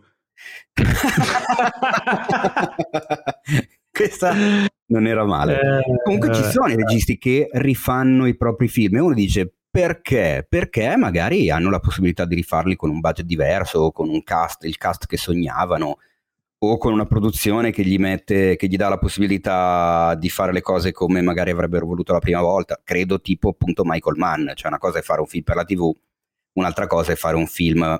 Questa 3.91 4.33
non 4.87 5.07
era 5.07 5.23
male. 5.23 5.59
Eh, 5.59 6.01
Comunque 6.03 6.33
ci 6.33 6.43
sono 6.43 6.67
i 6.67 6.75
registi 6.75 7.17
che 7.17 7.47
rifanno 7.51 8.25
i 8.25 8.35
propri 8.35 8.67
film 8.67 8.97
e 8.97 8.99
uno 8.99 9.13
dice 9.13 9.53
perché? 9.69 10.45
Perché 10.47 10.95
magari 10.95 11.49
hanno 11.49 11.69
la 11.69 11.79
possibilità 11.79 12.25
di 12.25 12.35
rifarli 12.35 12.75
con 12.75 12.89
un 12.89 12.99
budget 12.99 13.25
diverso 13.25 13.79
o 13.79 13.91
con 13.91 14.09
un 14.09 14.23
cast, 14.23 14.63
il 14.63 14.77
cast 14.77 15.05
che 15.05 15.17
sognavano 15.17 15.97
o 16.57 16.77
con 16.77 16.93
una 16.93 17.05
produzione 17.05 17.71
che 17.71 17.83
gli 17.83 17.97
mette, 17.97 18.55
che 18.55 18.67
gli 18.67 18.77
dà 18.77 18.87
la 18.87 18.97
possibilità 18.97 20.15
di 20.15 20.29
fare 20.29 20.53
le 20.53 20.61
cose 20.61 20.91
come 20.91 21.21
magari 21.21 21.51
avrebbero 21.51 21.85
voluto 21.85 22.13
la 22.13 22.19
prima 22.19 22.41
volta. 22.41 22.79
Credo 22.83 23.19
tipo 23.19 23.49
appunto 23.49 23.83
Michael 23.83 24.17
Mann, 24.17 24.49
cioè 24.53 24.69
una 24.69 24.77
cosa 24.77 24.99
è 24.99 25.01
fare 25.01 25.19
un 25.19 25.27
film 25.27 25.43
per 25.43 25.55
la 25.55 25.65
TV, 25.65 25.93
un'altra 26.53 26.87
cosa 26.87 27.11
è 27.11 27.15
fare 27.15 27.35
un 27.35 27.47
film 27.47 27.97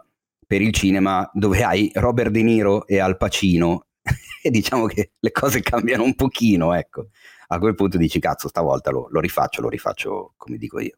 per 0.48 0.62
il 0.62 0.72
cinema 0.72 1.30
dove 1.34 1.64
hai 1.64 1.92
Robert 1.94 2.32
De 2.32 2.42
Niro 2.42 2.88
e 2.88 3.00
Al 3.00 3.18
Pacino 3.18 3.85
e 4.42 4.50
diciamo 4.50 4.86
che 4.86 5.12
le 5.20 5.32
cose 5.32 5.62
cambiano 5.62 6.04
un 6.04 6.16
pochino, 6.16 6.74
ecco. 6.74 7.10
A 7.48 7.60
quel 7.60 7.76
punto 7.76 7.98
dici 7.98 8.20
cazzo, 8.20 8.48
stavolta 8.48 8.92
lo, 8.92 9.08
lo 9.10 9.20
rifaccio, 9.20 9.62
lo 9.62 9.70
rifaccio 9.70 10.34
come 10.38 10.58
dico 10.58 10.80
io. 10.80 10.98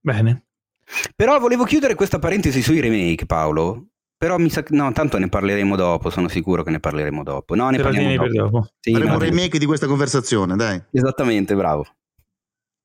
Bene. 0.00 0.46
Però 1.14 1.38
volevo 1.38 1.64
chiudere 1.64 1.94
questa 1.94 2.18
parentesi 2.18 2.62
sui 2.62 2.80
remake, 2.80 3.26
Paolo. 3.26 3.88
Però 4.18 4.38
mi 4.38 4.48
sa 4.48 4.62
che 4.62 4.74
no, 4.74 4.90
tanto 4.92 5.18
ne 5.18 5.28
parleremo 5.28 5.76
dopo, 5.76 6.08
sono 6.08 6.28
sicuro 6.28 6.62
che 6.62 6.70
ne 6.70 6.80
parleremo 6.80 7.22
dopo. 7.22 7.54
No, 7.54 7.68
ne 7.68 7.78
parliamo 7.78 8.14
dopo. 8.14 8.28
dopo. 8.28 8.68
Sì, 8.80 8.92
Faremo 8.92 9.14
un 9.14 9.18
remake 9.18 9.58
di 9.58 9.66
questa 9.66 9.86
conversazione, 9.86 10.56
dai. 10.56 10.82
Esattamente, 10.90 11.54
bravo. 11.54 11.84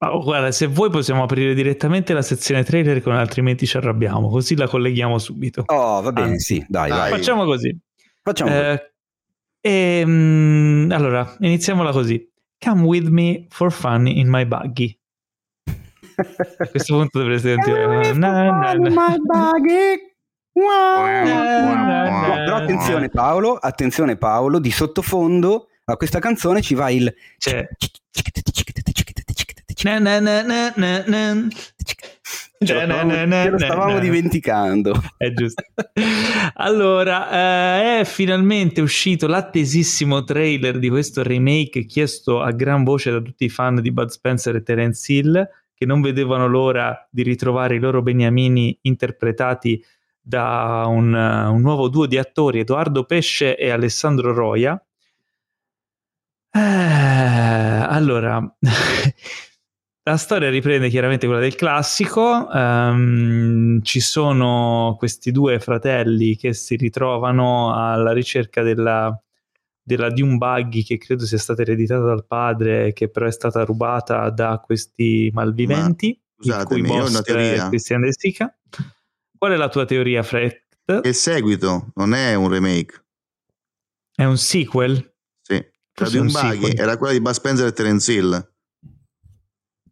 Oh, 0.03 0.23
guarda, 0.23 0.51
se 0.51 0.65
vuoi 0.65 0.89
possiamo 0.89 1.23
aprire 1.23 1.53
direttamente 1.53 2.13
la 2.13 2.23
sezione 2.23 2.63
trailer 2.63 3.01
con 3.03 3.13
altrimenti 3.13 3.67
ci 3.67 3.77
arrabbiamo, 3.77 4.29
così 4.29 4.55
la 4.55 4.67
colleghiamo 4.67 5.17
subito. 5.19 5.63
Oh, 5.67 6.01
va 6.01 6.11
bene, 6.11 6.31
Anzi, 6.31 6.55
sì, 6.55 6.65
dai, 6.67 6.89
dai. 6.89 7.11
Facciamo 7.11 7.45
così. 7.45 7.79
Facciamo 8.23 8.51
eh, 8.51 8.93
e, 9.61 10.03
um, 10.05 10.89
allora, 10.91 11.35
iniziamola 11.39 11.91
così. 11.91 12.29
Come 12.59 12.83
with 12.83 13.07
me 13.07 13.47
for 13.49 13.71
fun 13.71 14.05
in 14.07 14.29
my 14.29 14.45
buggy. 14.45 14.95
A 16.15 16.67
questo 16.67 16.95
punto 16.95 17.17
dovreste 17.19 17.55
sentire... 17.55 18.13
Na, 18.13 18.43
na, 18.43 18.75
my 18.75 19.17
buggy. 19.19 20.09
Però 20.53 21.05
attenzione 22.55 23.09
Paolo, 23.09 23.55
attenzione 23.55 24.17
Paolo, 24.17 24.59
di 24.59 24.69
sottofondo 24.69 25.69
a 25.85 25.97
questa 25.97 26.19
canzone 26.19 26.61
ci 26.61 26.75
va 26.75 26.91
il... 26.91 27.11
C'è... 27.37 27.67
Na, 29.83 29.97
na, 29.97 30.19
na, 30.19 30.43
na, 30.43 30.73
na, 30.77 31.03
na. 31.07 31.47
Ce 32.63 32.73
lo, 32.73 32.81
stavamo, 32.81 33.11
ce 33.11 33.49
lo 33.49 33.57
stavamo 33.57 33.99
dimenticando. 33.99 34.93
È 35.17 35.33
giusto. 35.33 35.63
allora, 36.55 37.31
eh, 37.31 38.01
è 38.01 38.05
finalmente 38.05 38.81
uscito 38.81 39.25
l'attesissimo 39.25 40.23
trailer 40.23 40.77
di 40.77 40.87
questo 40.87 41.23
remake 41.23 41.85
chiesto 41.85 42.41
a 42.41 42.51
gran 42.51 42.83
voce 42.83 43.09
da 43.09 43.19
tutti 43.19 43.45
i 43.45 43.49
fan 43.49 43.81
di 43.81 43.91
Bud 43.91 44.09
Spencer 44.09 44.55
e 44.55 44.61
Terence 44.61 45.11
Hill, 45.11 45.49
che 45.73 45.85
non 45.87 46.01
vedevano 46.01 46.45
l'ora 46.47 47.07
di 47.09 47.23
ritrovare 47.23 47.75
i 47.75 47.79
loro 47.79 48.03
beniamini 48.03 48.77
interpretati 48.81 49.83
da 50.21 50.83
un, 50.85 51.11
un 51.11 51.61
nuovo 51.61 51.87
duo 51.87 52.05
di 52.05 52.19
attori, 52.19 52.59
Edoardo 52.59 53.05
Pesce 53.05 53.57
e 53.57 53.71
Alessandro 53.71 54.31
Roia. 54.31 54.79
Eh, 56.51 56.59
allora... 56.59 58.39
La 60.03 60.17
storia 60.17 60.49
riprende 60.49 60.89
chiaramente 60.89 61.27
quella 61.27 61.41
del 61.41 61.53
classico, 61.53 62.47
um, 62.51 63.79
ci 63.83 63.99
sono 63.99 64.95
questi 64.97 65.31
due 65.31 65.59
fratelli 65.59 66.35
che 66.35 66.53
si 66.55 66.75
ritrovano 66.75 67.75
alla 67.75 68.11
ricerca 68.11 68.63
della, 68.63 69.15
della 69.79 70.09
Dune 70.09 70.37
Buggy 70.37 70.81
che 70.81 70.97
credo 70.97 71.23
sia 71.27 71.37
stata 71.37 71.61
ereditata 71.61 72.03
dal 72.03 72.25
padre 72.25 72.93
che 72.93 73.09
però 73.09 73.27
è 73.27 73.31
stata 73.31 73.63
rubata 73.63 74.31
da 74.31 74.57
questi 74.57 75.29
malviventi, 75.31 76.19
Ma, 76.37 76.43
scusatemi, 76.43 76.99
ho 76.99 77.07
una 77.07 77.21
teoria. 77.21 77.69
De 77.69 77.77
Sica. 77.77 78.57
Qual 79.37 79.51
è 79.51 79.55
la 79.55 79.69
tua 79.69 79.85
teoria, 79.85 80.23
Fred? 80.23 80.63
È 80.83 81.07
il 81.07 81.13
seguito, 81.13 81.91
non 81.93 82.15
è 82.15 82.33
un 82.33 82.49
remake. 82.49 83.05
È 84.15 84.23
un 84.23 84.37
sequel? 84.37 85.13
Sì, 85.41 85.63
la 85.93 86.09
Dune 86.09 86.31
Buggy 86.31 86.73
era 86.75 86.97
quella 86.97 87.13
di 87.13 87.21
Bud 87.21 87.33
Spencer 87.33 87.67
e 87.67 87.73
Terence 87.73 88.11
Hill 88.11 88.50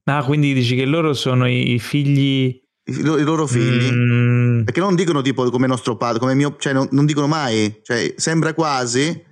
Ah, 0.06 0.24
quindi 0.24 0.54
dici 0.54 0.76
che 0.76 0.86
loro 0.86 1.14
sono 1.14 1.48
i, 1.48 1.78
figli... 1.80 2.62
I, 2.84 3.00
I, 3.00 3.02
loro 3.02 3.46
figli? 3.46 3.92
Mm. 3.92 4.64
Perché 4.64 4.80
non 4.80 4.96
dicono 4.96 5.22
tipo 5.22 5.50
come 5.50 5.68
nostro 5.68 5.98
padre, 5.98 6.20
come 6.20 6.34
mio... 6.34 6.56
Cioè 6.58 6.74
non, 6.74 6.88
non 6.92 7.06
dicono 7.06 7.28
mai, 7.28 7.80
cioè 7.84 8.14
sembra 8.18 8.54
quasi 8.54 9.24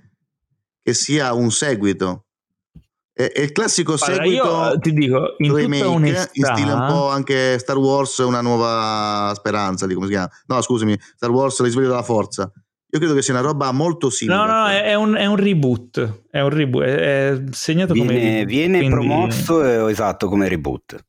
che 0.82 0.94
sia 0.94 1.32
un 1.32 1.50
seguito. 1.50 2.26
È, 3.12 3.32
è 3.32 3.40
il 3.40 3.52
classico 3.52 3.96
Guarda, 3.96 4.14
seguito... 4.14 4.44
Io 4.44 4.78
ti 4.78 4.92
dico, 4.92 5.34
in 5.38 5.54
remake, 5.54 5.82
tutta 5.82 5.94
onestà... 5.94 6.30
In 6.32 6.44
stile 6.44 6.72
un 6.72 6.86
po' 6.86 7.08
anche 7.08 7.58
Star 7.58 7.76
Wars, 7.76 8.18
una 8.18 8.40
nuova 8.40 9.32
speranza, 9.34 9.86
di 9.86 9.94
come 9.94 10.06
si 10.06 10.12
chiama. 10.12 10.30
No, 10.46 10.60
scusami, 10.60 10.96
Star 11.16 11.30
Wars, 11.30 11.60
risveglio 11.60 11.88
della 11.88 12.04
forza. 12.04 12.52
Io 12.90 12.98
credo 12.98 13.12
che 13.12 13.20
sia 13.20 13.34
una 13.34 13.42
roba 13.42 13.70
molto 13.70 14.08
simile. 14.08 14.36
No, 14.36 14.46
no, 14.46 14.66
è, 14.66 14.82
è, 14.84 14.94
un, 14.94 15.14
è 15.14 15.26
un, 15.26 15.36
reboot. 15.36 16.22
È 16.30 16.40
un 16.40 16.48
reboot. 16.48 16.84
È, 16.86 17.28
è 17.28 17.42
segnato 17.50 17.92
viene, 17.92 18.08
come. 18.08 18.22
Reboot, 18.22 18.46
viene 18.46 18.78
quindi... 18.78 18.94
promosso 18.94 19.88
esatto 19.88 20.28
come 20.28 20.48
reboot. 20.48 21.04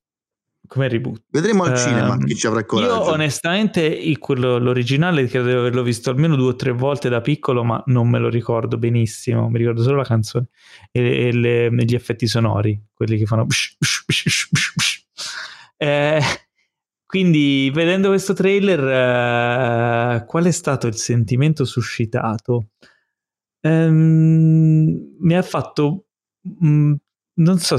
Come 0.68 0.90
reboot. 0.90 1.24
Vedremo 1.30 1.64
al 1.64 1.72
uh, 1.72 1.78
cinema 1.78 2.18
chi 2.18 2.36
ci 2.36 2.48
avrà 2.48 2.66
coraggio. 2.66 2.94
Io, 2.94 3.12
onestamente, 3.12 3.82
il, 3.82 4.20
quello, 4.20 4.58
l'originale 4.58 5.26
credo 5.28 5.48
di 5.48 5.54
averlo 5.54 5.82
visto 5.82 6.10
almeno 6.10 6.36
due 6.36 6.50
o 6.50 6.56
tre 6.56 6.72
volte 6.72 7.08
da 7.08 7.22
piccolo, 7.22 7.64
ma 7.64 7.82
non 7.88 8.10
me 8.10 8.20
lo 8.20 8.28
ricordo 8.28 8.78
benissimo. 8.78 9.50
Mi 9.50 9.58
ricordo 9.58 9.82
solo 9.82 9.96
la 9.96 10.04
canzone 10.04 10.48
e, 10.92 11.28
e, 11.28 11.34
le, 11.34 11.70
gli 11.72 11.96
effetti 11.96 12.28
sonori, 12.28 12.78
quelli 12.94 13.18
che 13.18 13.26
fanno. 13.26 13.48
eh, 15.78 16.22
quindi, 17.10 17.72
vedendo 17.74 18.10
questo 18.10 18.34
trailer, 18.34 20.22
uh, 20.22 20.26
qual 20.28 20.46
è 20.46 20.52
stato 20.52 20.86
il 20.86 20.94
sentimento 20.94 21.66
suscitato? 21.66 22.68
Um, 23.62 25.16
mi 25.20 25.36
ha 25.36 25.42
fatto, 25.42 26.06
um, 26.60 26.96
non 27.34 27.58
so 27.58 27.78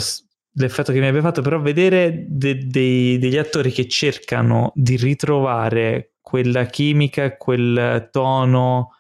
l'effetto 0.55 0.91
che 0.91 0.99
mi 0.99 1.07
abbia 1.07 1.21
fatto, 1.21 1.43
però 1.43 1.61
vedere 1.61 2.27
de- 2.29 2.67
de- 2.67 3.19
degli 3.21 3.37
attori 3.37 3.71
che 3.71 3.87
cercano 3.87 4.73
di 4.75 4.97
ritrovare 4.97 6.15
quella 6.21 6.65
chimica, 6.65 7.37
quel 7.37 8.09
tono, 8.11 8.97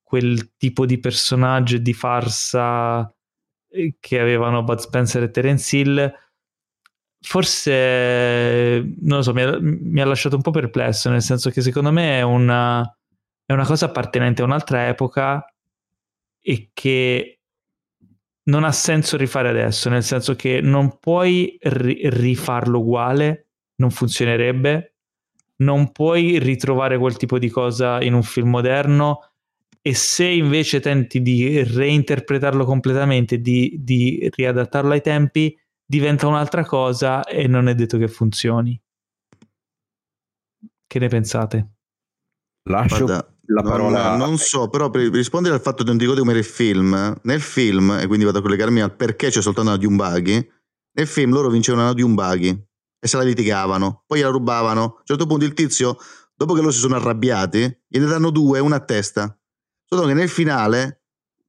quel 0.00 0.54
tipo 0.58 0.86
di 0.86 1.00
personaggio 1.00 1.74
e 1.74 1.82
di 1.82 1.92
farsa 1.92 3.12
eh, 3.68 3.96
che 3.98 4.20
avevano 4.20 4.62
Bud 4.62 4.78
Spencer 4.78 5.24
e 5.24 5.30
Terence 5.32 5.76
Hill 5.76 6.14
forse 7.22 8.94
non 9.00 9.18
lo 9.18 9.22
so, 9.22 9.32
mi 9.32 9.42
ha, 9.42 9.56
mi 9.60 10.00
ha, 10.00 10.04
lasciato 10.04 10.36
un 10.36 10.42
po' 10.42 10.50
perplesso, 10.50 11.08
nel 11.08 11.22
senso 11.22 11.50
che 11.50 11.60
secondo 11.60 11.92
me 11.92 12.18
è 12.18 12.22
una, 12.22 12.82
è 13.44 13.52
una 13.52 13.64
cosa 13.64 13.86
appartenente 13.86 14.42
a 14.42 14.44
un'altra 14.44 14.88
epoca 14.88 15.44
e 16.40 16.70
che 16.74 17.38
non 18.44 18.64
ha 18.64 18.72
senso 18.72 19.16
rifare 19.16 19.48
adesso, 19.48 19.88
nel 19.88 20.02
senso 20.02 20.34
che 20.34 20.60
non 20.60 20.98
puoi 20.98 21.56
ri- 21.60 22.00
rifarlo 22.10 22.80
uguale, 22.80 23.46
non 23.76 23.90
funzionerebbe, 23.90 24.94
non 25.56 25.92
puoi 25.92 26.38
ritrovare 26.38 26.98
quel 26.98 27.16
tipo 27.16 27.38
di 27.38 27.48
cosa 27.48 28.02
in 28.02 28.14
un 28.14 28.24
film 28.24 28.48
moderno 28.48 29.30
e 29.80 29.94
se 29.94 30.26
invece 30.26 30.80
tenti 30.80 31.22
di 31.22 31.62
reinterpretarlo 31.62 32.64
completamente, 32.64 33.40
di, 33.40 33.76
di 33.80 34.28
riadattarlo 34.32 34.92
ai 34.92 35.00
tempi, 35.00 35.56
diventa 35.92 36.26
un'altra 36.26 36.64
cosa 36.64 37.22
e 37.24 37.46
non 37.46 37.68
è 37.68 37.74
detto 37.74 37.98
che 37.98 38.08
funzioni. 38.08 38.80
Che 40.86 40.98
ne 40.98 41.08
pensate? 41.08 41.72
Lascio, 42.70 43.04
la 43.04 43.62
parola... 43.62 44.16
Non, 44.16 44.28
non 44.28 44.38
so, 44.38 44.70
però 44.70 44.88
per 44.88 45.10
rispondere 45.10 45.54
al 45.54 45.60
fatto 45.60 45.82
di 45.82 45.90
non 45.90 45.98
ti 45.98 46.04
ricordi 46.04 46.26
come 46.26 46.38
il 46.38 46.44
film, 46.44 47.20
nel 47.24 47.42
film, 47.42 47.98
e 48.00 48.06
quindi 48.06 48.24
vado 48.24 48.38
a 48.38 48.40
collegarmi 48.40 48.80
al 48.80 48.96
perché 48.96 49.28
c'è 49.28 49.42
soltanto 49.42 49.68
una 49.68 49.78
di 49.78 49.84
un 49.84 49.96
buggy, 49.96 50.50
nel 50.92 51.06
film 51.06 51.30
loro 51.30 51.50
vincevano 51.50 51.84
una 51.84 51.92
di 51.92 52.00
un 52.00 52.14
buggy 52.14 52.48
e 52.98 53.06
se 53.06 53.18
la 53.18 53.22
litigavano, 53.22 54.04
poi 54.06 54.20
gliela 54.20 54.30
rubavano. 54.30 54.82
A 54.82 54.84
un 54.84 55.04
certo 55.04 55.26
punto 55.26 55.44
il 55.44 55.52
tizio, 55.52 55.98
dopo 56.34 56.54
che 56.54 56.60
loro 56.60 56.72
si 56.72 56.78
sono 56.78 56.96
arrabbiati, 56.96 57.82
gliene 57.86 58.06
danno 58.06 58.30
due, 58.30 58.60
una 58.60 58.76
a 58.76 58.84
testa. 58.84 59.38
Solo 59.84 60.06
che 60.06 60.14
nel 60.14 60.30
finale 60.30 61.01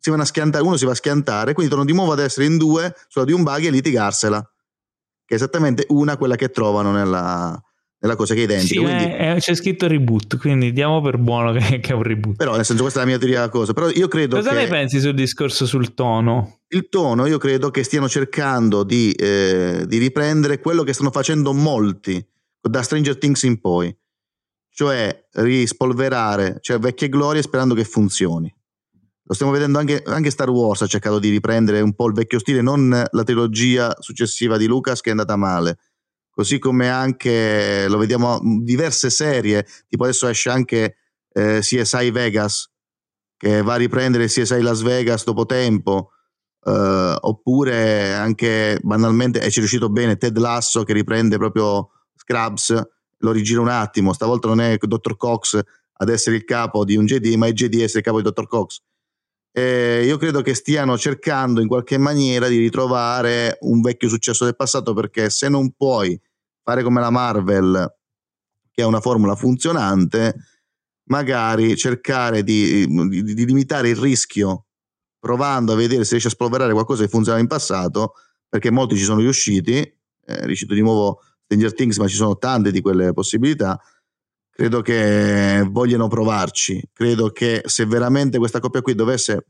si 0.04 0.10
vanno 0.10 0.24
a 0.24 0.26
schiantare, 0.26 0.66
uno 0.66 0.76
si 0.76 0.84
va 0.84 0.92
a 0.92 0.96
schiantare, 0.96 1.54
quindi 1.54 1.74
tornano 1.74 1.90
di 1.90 1.96
nuovo 1.96 2.12
ad 2.12 2.20
essere 2.20 2.46
in 2.46 2.58
due 2.58 2.94
sulla 3.08 3.24
di 3.24 3.32
un 3.32 3.42
buggy 3.42 3.68
e 3.68 3.72
litigarsela. 3.72 4.42
Che 5.26 5.34
è 5.34 5.36
esattamente 5.36 5.86
una 5.90 6.18
quella 6.18 6.36
che 6.36 6.50
trovano 6.50 6.92
nella, 6.92 7.58
nella 8.00 8.16
cosa 8.18 8.34
che 8.34 8.42
è 8.42 8.44
identica. 8.44 8.74
Sì, 8.74 8.86
quindi, 8.86 9.04
è, 9.06 9.38
c'è 9.40 9.56
scritto 9.56 9.88
reboot, 9.88 10.38
quindi 10.40 10.74
diamo 10.74 11.00
per 11.00 11.18
buono 11.18 11.54
che, 11.54 11.80
che, 11.80 11.94
è 11.94 11.96
un 11.96 12.04
reboot. 12.04 12.36
Però, 12.36 12.54
nel 12.54 12.66
senso, 12.66 12.82
questa 12.82 13.00
è 13.00 13.04
la 13.04 13.10
mia 13.12 13.18
teoria 13.18 13.40
della 13.40 13.50
cosa. 13.50 13.72
Però 13.72 13.88
io 13.92 14.10
credo 14.10 14.36
cosa 14.36 14.50
che... 14.50 14.56
ne 14.58 14.68
pensi 14.68 15.00
sul 15.00 15.14
discorso 15.14 15.66
sul 15.66 15.94
tono? 15.94 16.60
Il 16.68 16.90
tono, 16.90 17.26
io 17.26 17.38
credo 17.38 17.72
che 17.72 17.84
stiano 17.84 18.10
cercando 18.10 18.84
di, 18.84 19.14
eh, 19.14 19.86
di 19.88 19.98
riprendere 20.00 20.60
quello 20.60 20.84
che 20.84 20.92
stanno 20.92 21.12
facendo 21.12 21.54
molti 21.54 22.22
da 22.60 22.82
Stranger 22.82 23.18
Things 23.18 23.44
in 23.44 23.62
poi, 23.62 23.96
cioè 24.70 25.28
rispolverare 25.36 26.58
cioè 26.60 26.78
vecchie 26.78 27.08
glorie 27.08 27.42
sperando 27.42 27.74
che 27.74 27.86
funzioni. 27.86 28.54
Lo 29.26 29.34
stiamo 29.34 29.54
vedendo 29.54 29.80
anche, 29.80 30.04
anche, 30.06 30.30
Star 30.30 30.50
Wars 30.50 30.82
ha 30.82 30.88
cercato 30.88 31.18
di 31.18 31.30
riprendere 31.30 31.80
un 31.80 31.94
po' 31.94 32.08
il 32.08 32.14
vecchio 32.14 32.40
stile, 32.40 32.62
non 32.62 32.90
la 32.90 33.24
trilogia 33.24 33.96
successiva 34.00 34.58
di 34.58 34.66
Lucas 34.68 35.00
che 35.00 35.10
è 35.10 35.12
andata 35.12 35.38
male, 35.38 35.78
così 36.30 36.60
come 36.60 36.90
anche 36.90 37.88
lo 37.88 37.98
vediamo 37.98 38.40
diverse 38.62 39.10
serie, 39.10 39.66
tipo 39.88 40.04
adesso 40.04 40.28
esce 40.28 40.50
anche 40.50 40.98
eh, 41.32 41.60
CSI 41.62 42.12
Vegas 42.12 42.70
che 43.38 43.62
va 43.62 43.74
a 43.74 43.78
riprendere 43.78 44.26
CSI 44.26 44.62
Las 44.62 44.82
Vegas 44.82 45.24
dopo 45.24 45.46
tempo, 45.46 46.12
eh, 46.66 47.16
oppure 47.20 48.14
anche 48.14 48.80
banalmente 48.82 49.40
e 49.40 49.50
ci 49.50 49.58
è 49.58 49.60
riuscito 49.60 49.90
bene 49.90 50.18
Ted 50.18 50.38
Lasso 50.38 50.84
che 50.84 50.94
riprende 50.94 51.38
proprio 51.38 51.92
Scrubs, 52.16 52.82
lo 53.18 53.32
rigira 53.32 53.62
un 53.62 53.70
attimo, 53.70 54.14
stavolta 54.14 54.48
non 54.48 54.62
è 54.62 54.78
Dr. 54.78 55.16
Cox 55.16 55.60
ad 55.96 56.10
essere 56.10 56.36
il 56.36 56.44
capo 56.44 56.84
di 56.84 56.96
un 56.96 57.06
JD, 57.06 57.34
ma 57.36 57.48
è 57.48 57.54
JD 57.54 57.76
a 57.76 57.84
essere 57.84 58.00
il 58.00 58.06
capo 58.06 58.22
di 58.22 58.30
Dr. 58.30 58.48
Cox. 58.48 58.82
E 59.56 60.04
io 60.04 60.18
credo 60.18 60.42
che 60.42 60.56
stiano 60.56 60.98
cercando 60.98 61.62
in 61.62 61.68
qualche 61.68 62.00
maniera 62.00 62.48
di 62.48 62.58
ritrovare 62.58 63.60
un 63.62 63.82
vecchio 63.82 64.10
successo 64.10 64.46
del 64.46 64.56
passato 64.56 64.96
perché 64.96 65.30
se 65.30 65.48
non 65.48 65.74
puoi 65.74 66.20
fare 66.64 66.82
come 66.82 67.00
la 67.00 67.12
Marvel 67.12 67.96
che 68.72 68.82
ha 68.82 68.88
una 68.88 69.00
formula 69.00 69.36
funzionante 69.36 70.34
magari 71.10 71.78
cercare 71.78 72.42
di, 72.44 72.88
di, 72.88 73.24
di 73.24 73.46
limitare 73.46 73.90
il 73.90 73.96
rischio 73.96 74.66
provando 75.20 75.74
a 75.74 75.76
vedere 75.76 76.04
se 76.04 76.12
riesce 76.12 76.30
a 76.30 76.32
spolverare 76.32 76.74
qualcosa 76.74 77.04
che 77.04 77.10
funzionava 77.10 77.44
in 77.44 77.48
passato 77.48 78.14
perché 78.50 78.72
molti 78.72 78.98
ci 78.98 79.04
sono 79.04 79.20
riusciti 79.20 79.80
è 80.26 80.46
riuscito 80.46 80.74
di 80.74 80.82
nuovo 80.82 81.20
Stranger 81.46 81.74
Things 81.76 81.98
ma 81.98 82.08
ci 82.08 82.16
sono 82.16 82.38
tante 82.40 82.72
di 82.72 82.82
quelle 82.82 83.14
possibilità 83.14 83.80
credo 84.54 84.82
che 84.82 85.68
vogliano 85.70 86.08
provarci. 86.08 86.82
Credo 86.94 87.32
che 87.32 87.64
se 87.66 87.86
veramente 87.86 88.38
questa 88.38 88.60
coppia 88.60 88.82
qui 88.82 88.94
dovesse 88.94 89.48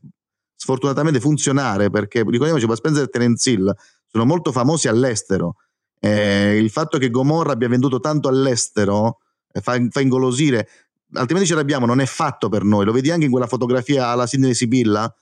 sfortunatamente 0.56 1.20
funzionare, 1.20 1.90
perché 1.90 2.22
ricordiamoci, 2.22 2.64
Bud 2.64 2.76
Spencer 2.76 3.04
e 3.04 3.08
Terence 3.08 3.50
Hill 3.50 3.74
sono 4.06 4.24
molto 4.24 4.50
famosi 4.50 4.88
all'estero. 4.88 5.56
Eh, 6.00 6.56
il 6.56 6.70
fatto 6.70 6.98
che 6.98 7.10
Gomorra 7.10 7.52
abbia 7.52 7.68
venduto 7.68 8.00
tanto 8.00 8.28
all'estero 8.28 9.18
eh, 9.52 9.60
fa, 9.60 9.78
fa, 9.90 10.00
ingolosire, 10.00 10.68
altrimenti 11.12 11.50
ce 11.50 11.54
l'abbiamo, 11.54 11.86
non 11.86 12.00
è 12.00 12.06
fatto 12.06 12.48
per 12.48 12.64
noi. 12.64 12.86
Lo 12.86 12.92
vedi 12.92 13.10
anche 13.10 13.26
in 13.26 13.30
quella 13.30 13.46
fotografia 13.46 14.08
alla 14.08 14.26
Sidney 14.26 14.54
Sibilla, 14.54 15.14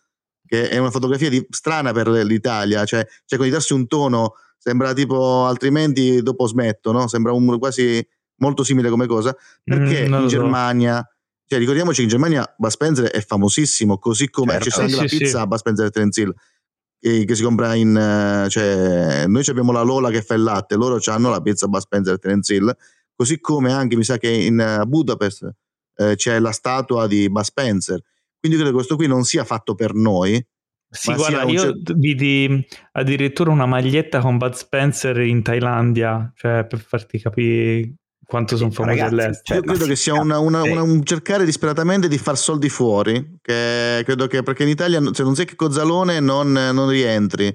che 0.47 0.69
è 0.69 0.79
una 0.79 0.91
fotografia 0.91 1.29
di, 1.29 1.45
strana 1.51 1.93
per 1.93 2.09
l'Italia, 2.09 2.85
cioè, 2.85 3.05
con 3.37 3.45
di 3.45 3.51
darsi 3.51 3.73
un 3.73 3.89
tono, 3.89 4.35
sembra 4.59 4.93
tipo 4.93 5.45
altrimenti 5.45 6.23
dopo 6.23 6.47
smetto, 6.47 6.93
no? 6.93 7.09
sembra 7.09 7.33
un, 7.33 7.59
quasi 7.59 8.07
molto 8.43 8.65
simile 8.65 8.91
come 8.91 9.07
cosa, 9.07 9.35
perché 9.63 10.09
mm, 10.09 10.15
in 10.15 10.27
Germania, 10.27 10.97
so. 10.97 11.45
cioè 11.47 11.59
ricordiamoci 11.61 11.99
che 11.99 12.03
in 12.03 12.09
Germania 12.09 12.55
Bud 12.59 12.71
Spencer 12.71 13.07
è 13.07 13.25
famosissimo, 13.25 13.99
così 13.99 14.29
come 14.29 14.53
certo. 14.55 14.69
c'è 14.69 14.81
anche 14.81 14.93
sì, 14.93 14.99
la 14.99 15.07
pizza 15.07 15.41
sì. 15.41 15.47
Bud 15.47 15.59
Spencer 15.59 15.87
e 15.87 15.91
Terence 15.91 16.21
Hill, 16.21 16.35
che, 16.99 17.35
si 17.35 17.43
compra 17.43 17.75
in, 17.75 18.47
cioè 18.49 19.27
noi 19.27 19.45
abbiamo 19.47 19.73
la 19.73 19.83
Lola 19.83 20.11
che 20.11 20.23
fa 20.23 20.35
il 20.35 20.43
latte, 20.43 20.75
loro 20.75 21.01
hanno 21.07 21.31
la 21.31 21.41
pizza 21.41 21.69
Bud 21.69 21.81
Spencer 21.81 22.15
e 22.15 22.19
Terence 22.19 22.53
Hill, 22.53 22.77
così 23.15 23.41
come 23.41 23.73
anche 23.73 23.97
mi 23.97 24.05
sa 24.05 24.19
che 24.19 24.29
in 24.29 24.83
Budapest 24.87 25.49
eh, 25.97 26.17
c'è 26.17 26.39
la 26.41 26.53
statua 26.53 27.07
di 27.07 27.31
Bud 27.31 27.45
Spencer, 27.45 28.03
quindi 28.41 28.59
credo 28.59 28.71
che 28.71 28.77
questo 28.77 28.97
qui 28.97 29.07
non 29.07 29.23
sia 29.23 29.45
fatto 29.45 29.77
per 29.77 29.95
noi, 29.95 30.45
sì, 30.95 31.15
guarda, 31.15 31.45
io 31.45 31.59
cer- 31.59 31.95
vidi 31.95 32.67
addirittura 32.93 33.51
una 33.51 33.65
maglietta 33.65 34.21
con 34.21 34.37
Bud 34.37 34.53
Spencer 34.53 35.21
in 35.21 35.43
Thailandia, 35.43 36.31
cioè 36.37 36.67
per 36.67 36.81
farti 36.81 37.19
capire 37.19 37.95
quanto 38.27 38.57
sono 38.57 38.71
famosi 38.71 39.01
all'estero. 39.01 39.43
Cioè, 39.43 39.57
Io 39.59 39.63
credo 39.63 39.87
che 39.87 39.97
sia 39.97 40.15
una, 40.15 40.39
una, 40.39 40.63
una, 40.63 40.83
un 40.83 41.05
cercare 41.05 41.45
disperatamente 41.45 42.09
di 42.09 42.19
far 42.19 42.39
soldi 42.39 42.69
fuori, 42.69 43.39
che 43.43 44.03
credo 44.05 44.27
che 44.27 44.43
perché 44.43 44.63
in 44.63 44.71
Italia 44.71 45.01
se 45.13 45.23
non 45.23 45.35
sei 45.35 45.45
che 45.45 45.57
Cozzalone 45.57 46.21
non, 46.21 46.53
non 46.53 46.89
rientri. 46.89 47.47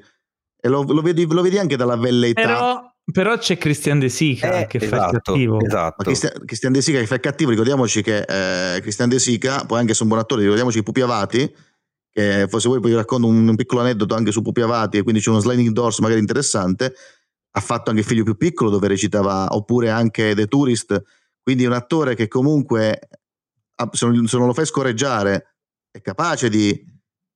E 0.60 0.70
lo, 0.70 0.84
lo, 0.84 1.02
vedi, 1.02 1.26
lo, 1.28 1.42
vedi, 1.42 1.58
anche 1.58 1.76
dalla 1.76 1.96
velleità. 1.96 2.42
Però, 2.42 2.94
però 3.12 3.38
c'è 3.38 3.58
Christian 3.58 4.00
De 4.00 4.10
Sica 4.10 4.60
eh, 4.60 4.68
che 4.68 4.78
esatto, 4.78 4.90
fa 4.90 4.96
il 4.96 5.10
esatto, 5.10 5.32
cattivo. 5.32 5.62
Esatto. 5.62 6.04
Christian, 6.04 6.32
Christian, 6.46 6.72
De 6.74 6.82
Sica 6.82 7.00
che 7.00 7.08
fa 7.08 7.16
il 7.16 7.22
cattivo, 7.22 7.50
ricordiamoci 7.52 8.02
che 8.02 8.26
eh, 8.28 8.82
Christian 8.82 9.10
De 9.10 9.20
Sica, 9.20 9.66
poi 9.66 9.80
anche 9.80 9.94
su 9.94 10.04
un 10.04 10.10
buon 10.10 10.22
attore, 10.22 10.42
ricordiamoci 10.42 10.80
i 10.80 10.84
Pupi 10.84 11.02
Avati, 11.02 11.56
che 12.12 12.48
se 12.50 12.68
vuoi 12.68 12.80
poi 12.80 12.94
racconto 12.94 13.28
un, 13.28 13.48
un 13.48 13.56
piccolo 13.56 13.82
aneddoto 13.82 14.16
anche 14.16 14.32
su 14.32 14.42
Pupi 14.42 14.62
Avati 14.62 14.98
e 14.98 15.04
quindi 15.04 15.22
c'è 15.22 15.30
uno 15.30 15.40
sliding 15.40 15.70
doors 15.70 16.00
magari 16.00 16.20
interessante 16.20 16.94
ha 17.58 17.60
fatto 17.60 17.90
anche 17.90 18.04
Figlio 18.04 18.24
più 18.24 18.38
piccolo 18.38 18.70
dove 18.70 18.88
recitava, 18.88 19.48
oppure 19.50 19.90
anche 19.90 20.36
The 20.36 20.46
Tourist, 20.46 21.02
quindi 21.42 21.66
un 21.66 21.74
attore 21.74 22.16
che 22.16 22.28
comunque, 22.28 23.00
se 23.92 24.06
non, 24.06 24.46
lo 24.46 24.54
fai 24.54 24.66
scorreggiare, 24.68 25.56
è 25.90 26.00
capace 26.02 26.50
di, 26.50 26.80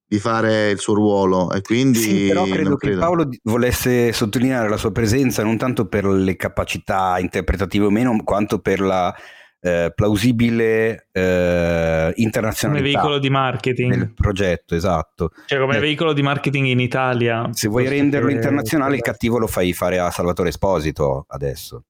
di, 0.05 0.19
fare 0.19 0.69
il 0.69 0.79
suo 0.79 0.93
ruolo 0.93 1.51
e 1.51 1.61
quindi... 1.61 1.99
Sì, 1.99 2.27
però 2.27 2.43
credo, 2.43 2.75
credo 2.75 2.77
che 2.77 2.97
Paolo 2.97 3.29
volesse 3.43 4.13
sottolineare 4.13 4.69
la 4.69 4.77
sua 4.77 4.91
presenza 4.91 5.43
non 5.43 5.57
tanto 5.57 5.87
per 5.87 6.05
le 6.05 6.35
capacità 6.35 7.17
interpretative 7.17 7.85
o 7.85 7.89
meno, 7.89 8.21
quanto 8.23 8.59
per 8.59 8.79
la 8.79 9.13
eh, 9.61 9.91
plausibile 9.93 11.07
eh, 11.11 12.11
internazionalità. 12.15 12.83
Come 12.83 12.93
veicolo 12.93 13.19
di 13.19 13.29
marketing. 13.29 13.95
Del 13.95 14.13
progetto, 14.13 14.75
esatto. 14.75 15.31
Cioè 15.45 15.59
come 15.59 15.77
eh, 15.77 15.79
veicolo 15.79 16.13
di 16.13 16.21
marketing 16.21 16.67
in 16.67 16.79
Italia. 16.79 17.47
Se 17.51 17.67
vuoi 17.67 17.87
renderlo 17.87 18.27
che... 18.27 18.33
internazionale, 18.33 18.95
il 18.95 19.01
cattivo 19.01 19.37
lo 19.37 19.47
fai 19.47 19.73
fare 19.73 19.99
a 19.99 20.09
Salvatore 20.09 20.49
Esposito 20.49 21.25
adesso. 21.29 21.85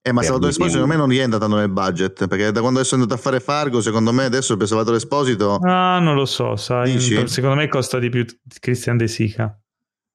Eh, 0.00 0.12
ma 0.12 0.22
Salvatore 0.22 0.50
Esposito 0.50 0.76
secondo 0.76 0.94
me 0.94 1.00
non 1.00 1.10
rientra 1.10 1.38
tanto 1.38 1.56
nel 1.56 1.68
budget, 1.68 2.28
perché 2.28 2.50
da 2.52 2.60
quando 2.60 2.78
adesso 2.78 2.94
è 2.94 2.98
andato 2.98 3.18
a 3.18 3.22
fare 3.22 3.40
Fargo, 3.40 3.82
secondo 3.82 4.12
me 4.12 4.24
adesso 4.24 4.56
per 4.56 4.66
Salvatore 4.66 4.96
Esposito... 4.96 5.58
Ah, 5.60 5.98
non 5.98 6.14
lo 6.14 6.24
so, 6.24 6.56
sai, 6.56 6.92
Dici? 6.92 7.28
secondo 7.28 7.56
me 7.56 7.68
costa 7.68 7.98
di 7.98 8.08
più 8.08 8.24
Christian 8.60 8.96
De 8.96 9.08
Sica 9.08 9.60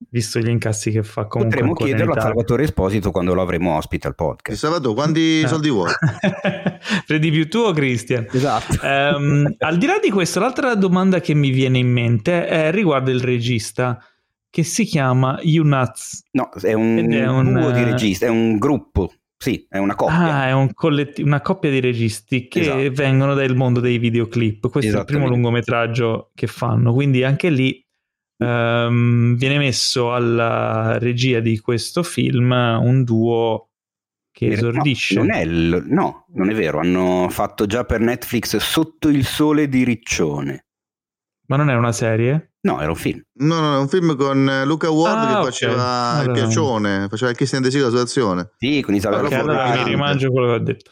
visto 0.09 0.39
gli 0.39 0.49
incassi 0.49 0.91
che 0.91 1.03
fa 1.03 1.25
comunque 1.25 1.57
potremmo 1.57 1.73
chiederlo 1.75 2.13
a 2.13 2.21
Salvatore 2.21 2.63
Esposito 2.63 3.11
quando 3.11 3.33
lo 3.33 3.41
avremo 3.41 3.75
ospite 3.75 4.07
al 4.07 4.15
podcast 4.15 4.57
Salvatore 4.57 4.93
quanti 4.93 5.41
eh. 5.41 5.47
soldi 5.47 5.69
vuoi? 5.69 5.91
prendi 7.05 7.31
più 7.31 7.47
tu 7.47 7.59
o 7.59 7.71
Christian? 7.71 8.27
esatto 8.31 8.79
um, 8.81 9.53
al 9.59 9.77
di 9.77 9.85
là 9.85 9.99
di 10.01 10.09
questo 10.09 10.39
l'altra 10.39 10.75
domanda 10.75 11.19
che 11.19 11.33
mi 11.33 11.49
viene 11.49 11.77
in 11.77 11.91
mente 11.91 12.47
è 12.47 12.71
riguardo 12.71 13.11
il 13.11 13.21
regista 13.21 14.03
che 14.49 14.63
si 14.63 14.85
chiama 14.85 15.39
Unuts 15.43 16.23
no 16.31 16.49
è 16.61 16.73
un, 16.73 17.11
è 17.11 17.27
un 17.27 17.53
duo 17.53 17.71
di 17.71 17.83
registi 17.83 18.25
è 18.25 18.29
un 18.29 18.57
gruppo 18.57 19.11
sì, 19.43 19.65
è 19.67 19.77
una 19.77 19.93
coppia. 19.93 20.35
Ah, 20.35 20.47
è 20.47 20.51
un 20.53 20.73
colletti- 20.73 21.21
una 21.21 21.41
coppia 21.41 21.69
di 21.69 21.81
registi 21.81 22.47
che 22.47 22.61
esatto. 22.61 22.91
vengono 22.93 23.33
dal 23.33 23.53
mondo 23.57 23.81
dei 23.81 23.97
videoclip. 23.97 24.69
Questo 24.69 24.95
è 24.95 24.99
il 24.99 25.05
primo 25.05 25.27
lungometraggio 25.27 26.31
che 26.33 26.47
fanno, 26.47 26.93
quindi 26.93 27.25
anche 27.25 27.49
lì 27.49 27.82
Um, 28.43 29.35
viene 29.35 29.57
messo 29.57 30.13
alla 30.13 30.97
regia 30.99 31.39
di 31.39 31.59
questo 31.59 32.03
film 32.03 32.51
un 32.51 33.03
duo 33.03 33.69
che 34.31 34.51
esordisce. 34.51 35.15
No 35.15 35.21
non, 35.21 35.31
è 35.31 35.41
il, 35.41 35.83
no, 35.87 36.25
non 36.33 36.49
è 36.49 36.53
vero, 36.53 36.79
hanno 36.79 37.27
fatto 37.29 37.65
già 37.65 37.85
per 37.85 37.99
Netflix 37.99 38.57
Sotto 38.57 39.07
il 39.07 39.25
sole 39.25 39.67
di 39.69 39.83
Riccione. 39.83 40.65
Ma 41.47 41.55
non 41.57 41.69
è 41.69 41.75
una 41.75 41.91
serie? 41.91 42.53
No, 42.61 42.79
era 42.79 42.89
un 42.89 42.95
film. 42.95 43.21
No, 43.39 43.59
no, 43.59 43.75
è 43.75 43.79
un 43.79 43.89
film 43.89 44.15
con 44.15 44.63
Luca 44.65 44.89
Ward 44.89 45.17
ah, 45.17 45.25
che 45.25 45.33
okay. 45.33 45.43
faceva 45.43 45.83
allora. 45.83 46.23
il 46.23 46.31
piacione, 46.31 47.07
faceva 47.09 47.31
il 47.31 47.37
Christian 47.37 47.61
De 47.61 47.69
Sica 47.69 47.83
la 47.83 47.89
situazione. 47.89 48.51
Sì, 48.57 48.81
con 48.81 48.95
Isabella 48.95 49.27
okay, 49.27 49.39
allora 49.39 49.75
mi 49.75 49.83
rimangio 49.83 50.31
quello 50.31 50.47
che 50.47 50.53
ho 50.53 50.59
detto. 50.59 50.91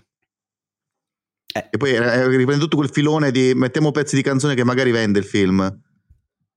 Eh. 1.54 1.68
E 1.72 1.78
poi 1.78 1.92
eh, 1.92 2.28
riprende 2.28 2.62
tutto 2.62 2.78
quel 2.78 2.90
filone 2.90 3.32
di 3.32 3.54
mettiamo 3.56 3.92
pezzi 3.92 4.16
di 4.16 4.22
canzone 4.22 4.54
che 4.54 4.64
magari 4.64 4.92
vende 4.92 5.20
il 5.20 5.26
film. 5.26 5.82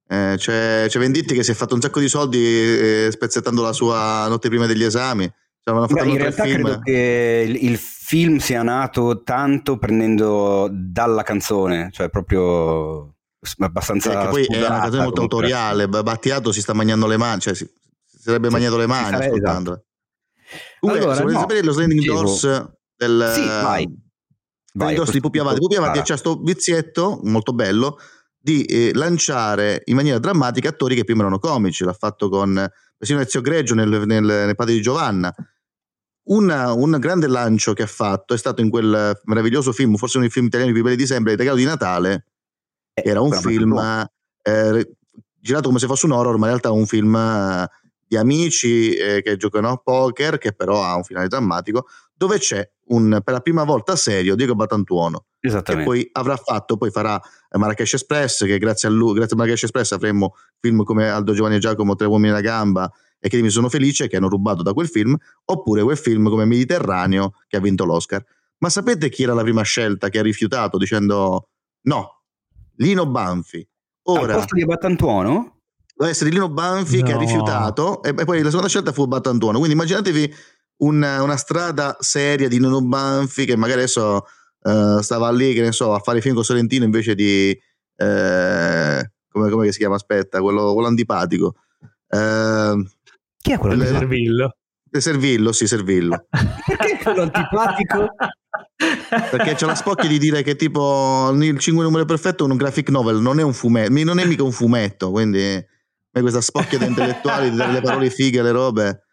Eh, 0.06 0.34
c'è, 0.36 0.84
c'è, 0.88 0.98
Venditti 0.98 1.34
che 1.34 1.42
si 1.42 1.50
è 1.50 1.54
fatto 1.54 1.74
un 1.74 1.80
sacco 1.80 1.98
di 1.98 2.08
soldi 2.08 2.38
eh, 2.38 3.08
spezzettando 3.10 3.62
la 3.62 3.72
sua 3.72 4.26
notte 4.28 4.48
prima 4.48 4.66
degli 4.66 4.82
esami. 4.82 5.30
Cioè, 5.62 6.04
in 6.04 6.18
realtà 6.18 6.42
credo 6.42 6.78
che 6.80 7.44
il, 7.48 7.70
il, 7.70 7.78
film 7.78 8.36
sia 8.36 8.62
nato 8.62 9.22
tanto 9.22 9.78
prendendo 9.78 10.68
dalla 10.70 11.22
canzone, 11.22 11.88
cioè 11.90 12.10
proprio 12.10 13.14
abbastanza... 13.60 14.12
Cioè, 14.12 14.28
poi 14.28 14.44
è 14.44 14.58
una 14.58 14.80
canzone 14.80 15.04
molto 15.04 15.22
autoriale, 15.22 15.88
Battiato 15.88 16.52
si 16.52 16.60
sta 16.60 16.74
mangiando 16.74 17.06
le 17.06 17.16
mani, 17.16 17.40
cioè 17.40 17.54
si, 17.54 17.64
si 17.64 18.18
sarebbe 18.20 18.48
sì, 18.48 18.52
mangiato 18.52 18.76
le 18.76 18.86
mani 18.86 19.14
esatto. 19.14 19.24
ascoltandola. 19.24 19.76
Esatto. 19.76 20.76
Comunque, 20.80 21.04
allora, 21.04 21.16
se 21.16 21.22
volete 21.22 21.38
no, 21.38 21.48
sapere 21.48 21.64
lo 21.64 21.72
sliding 21.72 22.04
doors 22.04 22.72
del... 22.94 23.30
Sì, 23.34 23.46
vai. 23.46 24.02
Vai, 24.74 25.00
di 25.10 25.20
Pupi 25.20 25.38
Avati. 25.38 25.60
Pupi 25.60 25.76
Avati 25.76 26.00
c'è 26.00 26.04
questo 26.04 26.36
vizietto 26.42 27.20
molto 27.22 27.54
bello 27.54 27.96
di 28.44 28.62
eh, 28.64 28.90
lanciare 28.92 29.80
in 29.86 29.96
maniera 29.96 30.18
drammatica 30.18 30.68
attori 30.68 30.94
che 30.94 31.04
prima 31.04 31.20
erano 31.20 31.38
comici. 31.38 31.82
L'ha 31.82 31.94
fatto 31.94 32.28
con 32.28 32.70
persino 32.94 33.20
Ezio 33.20 33.40
Greggio 33.40 33.74
nel, 33.74 33.88
nel, 33.88 34.22
nel 34.22 34.54
Padre 34.54 34.74
di 34.74 34.82
Giovanna. 34.82 35.34
Una, 36.24 36.74
un 36.74 36.90
grande 37.00 37.26
lancio 37.26 37.72
che 37.72 37.84
ha 37.84 37.86
fatto 37.86 38.34
è 38.34 38.36
stato 38.36 38.60
in 38.60 38.68
quel 38.68 39.18
meraviglioso 39.24 39.72
film, 39.72 39.96
forse 39.96 40.18
uno 40.18 40.26
dei 40.26 40.34
film 40.34 40.46
italiani 40.46 40.74
più 40.74 40.82
belli 40.82 40.96
di 40.96 41.06
sempre, 41.06 41.32
Il 41.32 41.38
regalo 41.38 41.56
di 41.56 41.64
Natale. 41.64 42.26
Eh, 42.92 43.08
era 43.08 43.22
un 43.22 43.32
film 43.32 43.78
eh, 44.42 44.96
girato 45.40 45.68
come 45.68 45.78
se 45.78 45.86
fosse 45.86 46.04
un 46.04 46.12
horror, 46.12 46.36
ma 46.36 46.44
in 46.44 46.50
realtà 46.50 46.68
è 46.68 46.72
un 46.72 46.86
film 46.86 47.16
eh, 47.16 47.66
di 48.06 48.16
amici 48.18 48.94
eh, 48.94 49.22
che 49.22 49.38
giocano 49.38 49.70
a 49.70 49.76
poker, 49.78 50.36
che 50.36 50.52
però 50.52 50.84
ha 50.84 50.94
un 50.96 51.02
finale 51.02 51.28
drammatico, 51.28 51.86
dove 52.12 52.38
c'è 52.38 52.70
un, 52.86 53.20
per 53.24 53.34
la 53.34 53.40
prima 53.40 53.64
volta 53.64 53.96
serio 53.96 54.34
Diego 54.34 54.54
Batantuono. 54.54 55.26
Che 55.40 55.82
poi 55.82 56.08
avrà 56.12 56.36
fatto, 56.36 56.76
poi 56.76 56.90
farà 56.90 57.20
Marrakesh 57.50 57.94
Express, 57.94 58.44
che 58.44 58.58
grazie 58.58 58.88
a 58.88 58.90
lui, 58.90 59.14
grazie 59.14 59.34
a 59.34 59.38
Marrakesh 59.38 59.64
Express 59.64 59.92
avremo 59.92 60.34
film 60.58 60.82
come 60.84 61.08
Aldo 61.08 61.34
Giovanni 61.34 61.56
e 61.56 61.58
Giacomo, 61.58 61.94
Tre 61.94 62.06
uomini 62.06 62.30
alla 62.30 62.40
gamba, 62.40 62.90
e 63.18 63.28
che 63.28 63.40
mi 63.42 63.50
sono 63.50 63.68
felice 63.68 64.08
che 64.08 64.16
hanno 64.16 64.28
rubato 64.28 64.62
da 64.62 64.72
quel 64.72 64.88
film, 64.88 65.16
oppure 65.44 65.82
quel 65.82 65.96
film 65.96 66.28
come 66.28 66.44
Mediterraneo 66.44 67.34
che 67.46 67.56
ha 67.56 67.60
vinto 67.60 67.84
l'Oscar. 67.84 68.24
Ma 68.58 68.68
sapete 68.68 69.08
chi 69.10 69.22
era 69.22 69.34
la 69.34 69.42
prima 69.42 69.62
scelta 69.62 70.08
che 70.08 70.18
ha 70.18 70.22
rifiutato 70.22 70.78
dicendo 70.78 71.48
no? 71.82 72.22
Lino 72.76 73.06
Banfi. 73.06 73.66
Ora, 74.04 74.32
Al 74.34 74.38
posto 74.40 74.54
di 74.54 74.64
Battantuono? 74.64 75.60
Deve 75.96 76.10
essere 76.10 76.30
Lino 76.30 76.48
Banfi 76.48 77.00
no. 77.00 77.06
che 77.06 77.12
ha 77.12 77.18
rifiutato 77.18 78.02
e, 78.02 78.12
poi 78.12 78.42
la 78.42 78.48
seconda 78.48 78.68
scelta 78.68 78.92
fu 78.92 79.06
Battantuono. 79.06 79.58
Quindi 79.58 79.74
immaginatevi 79.74 80.34
una, 80.78 81.22
una 81.22 81.36
strada 81.36 81.96
seria 82.00 82.48
di 82.48 82.58
Lino 82.58 82.82
Banfi 82.82 83.44
che 83.44 83.56
magari 83.56 83.80
adesso 83.80 84.24
uh, 84.62 85.00
stava 85.00 85.30
lì, 85.30 85.54
che 85.54 85.62
ne 85.62 85.72
so, 85.72 85.94
a 85.94 85.98
fare 85.98 86.20
film 86.20 86.34
con 86.34 86.44
Sorrentino 86.44 86.84
invece 86.84 87.14
di... 87.14 87.56
Eh, 87.96 89.10
come, 89.28 89.50
come 89.50 89.72
si 89.72 89.78
chiama? 89.78 89.94
Aspetta, 89.96 90.40
quello, 90.40 90.72
quello 90.72 90.88
antipatico. 90.88 91.54
Eh, 92.08 92.84
chi 93.38 93.52
è 93.52 93.58
quello 93.58 93.74
di 93.74 93.86
Servillo? 93.86 94.56
Servillo, 94.90 95.52
sì, 95.52 95.66
Servillo. 95.66 96.26
Perché 96.30 96.98
quello 97.02 97.22
antipatico? 97.22 98.14
Perché 99.08 99.54
c'è 99.54 99.66
la 99.66 99.74
spocchia 99.74 100.08
di 100.08 100.18
dire 100.18 100.42
che 100.42 100.54
tipo 100.56 101.30
il 101.32 101.58
5 101.58 101.84
numero 101.84 102.04
perfetto 102.04 102.46
è 102.46 102.50
un 102.50 102.56
graphic 102.56 102.90
novel, 102.90 103.20
non 103.20 103.40
è 103.40 103.42
un 103.42 103.52
fumetto, 103.52 103.92
non 104.04 104.18
è 104.18 104.24
mica 104.24 104.44
un 104.44 104.52
fumetto, 104.52 105.10
quindi 105.10 105.40
è 105.40 106.20
questa 106.20 106.40
spocchia 106.40 106.78
da 106.78 106.86
intellettuali 106.86 107.50
di 107.50 107.56
dare 107.56 107.72
le 107.72 107.80
parole 107.80 108.10
fighe 108.10 108.40
alle 108.40 108.52
robe. 108.52 109.03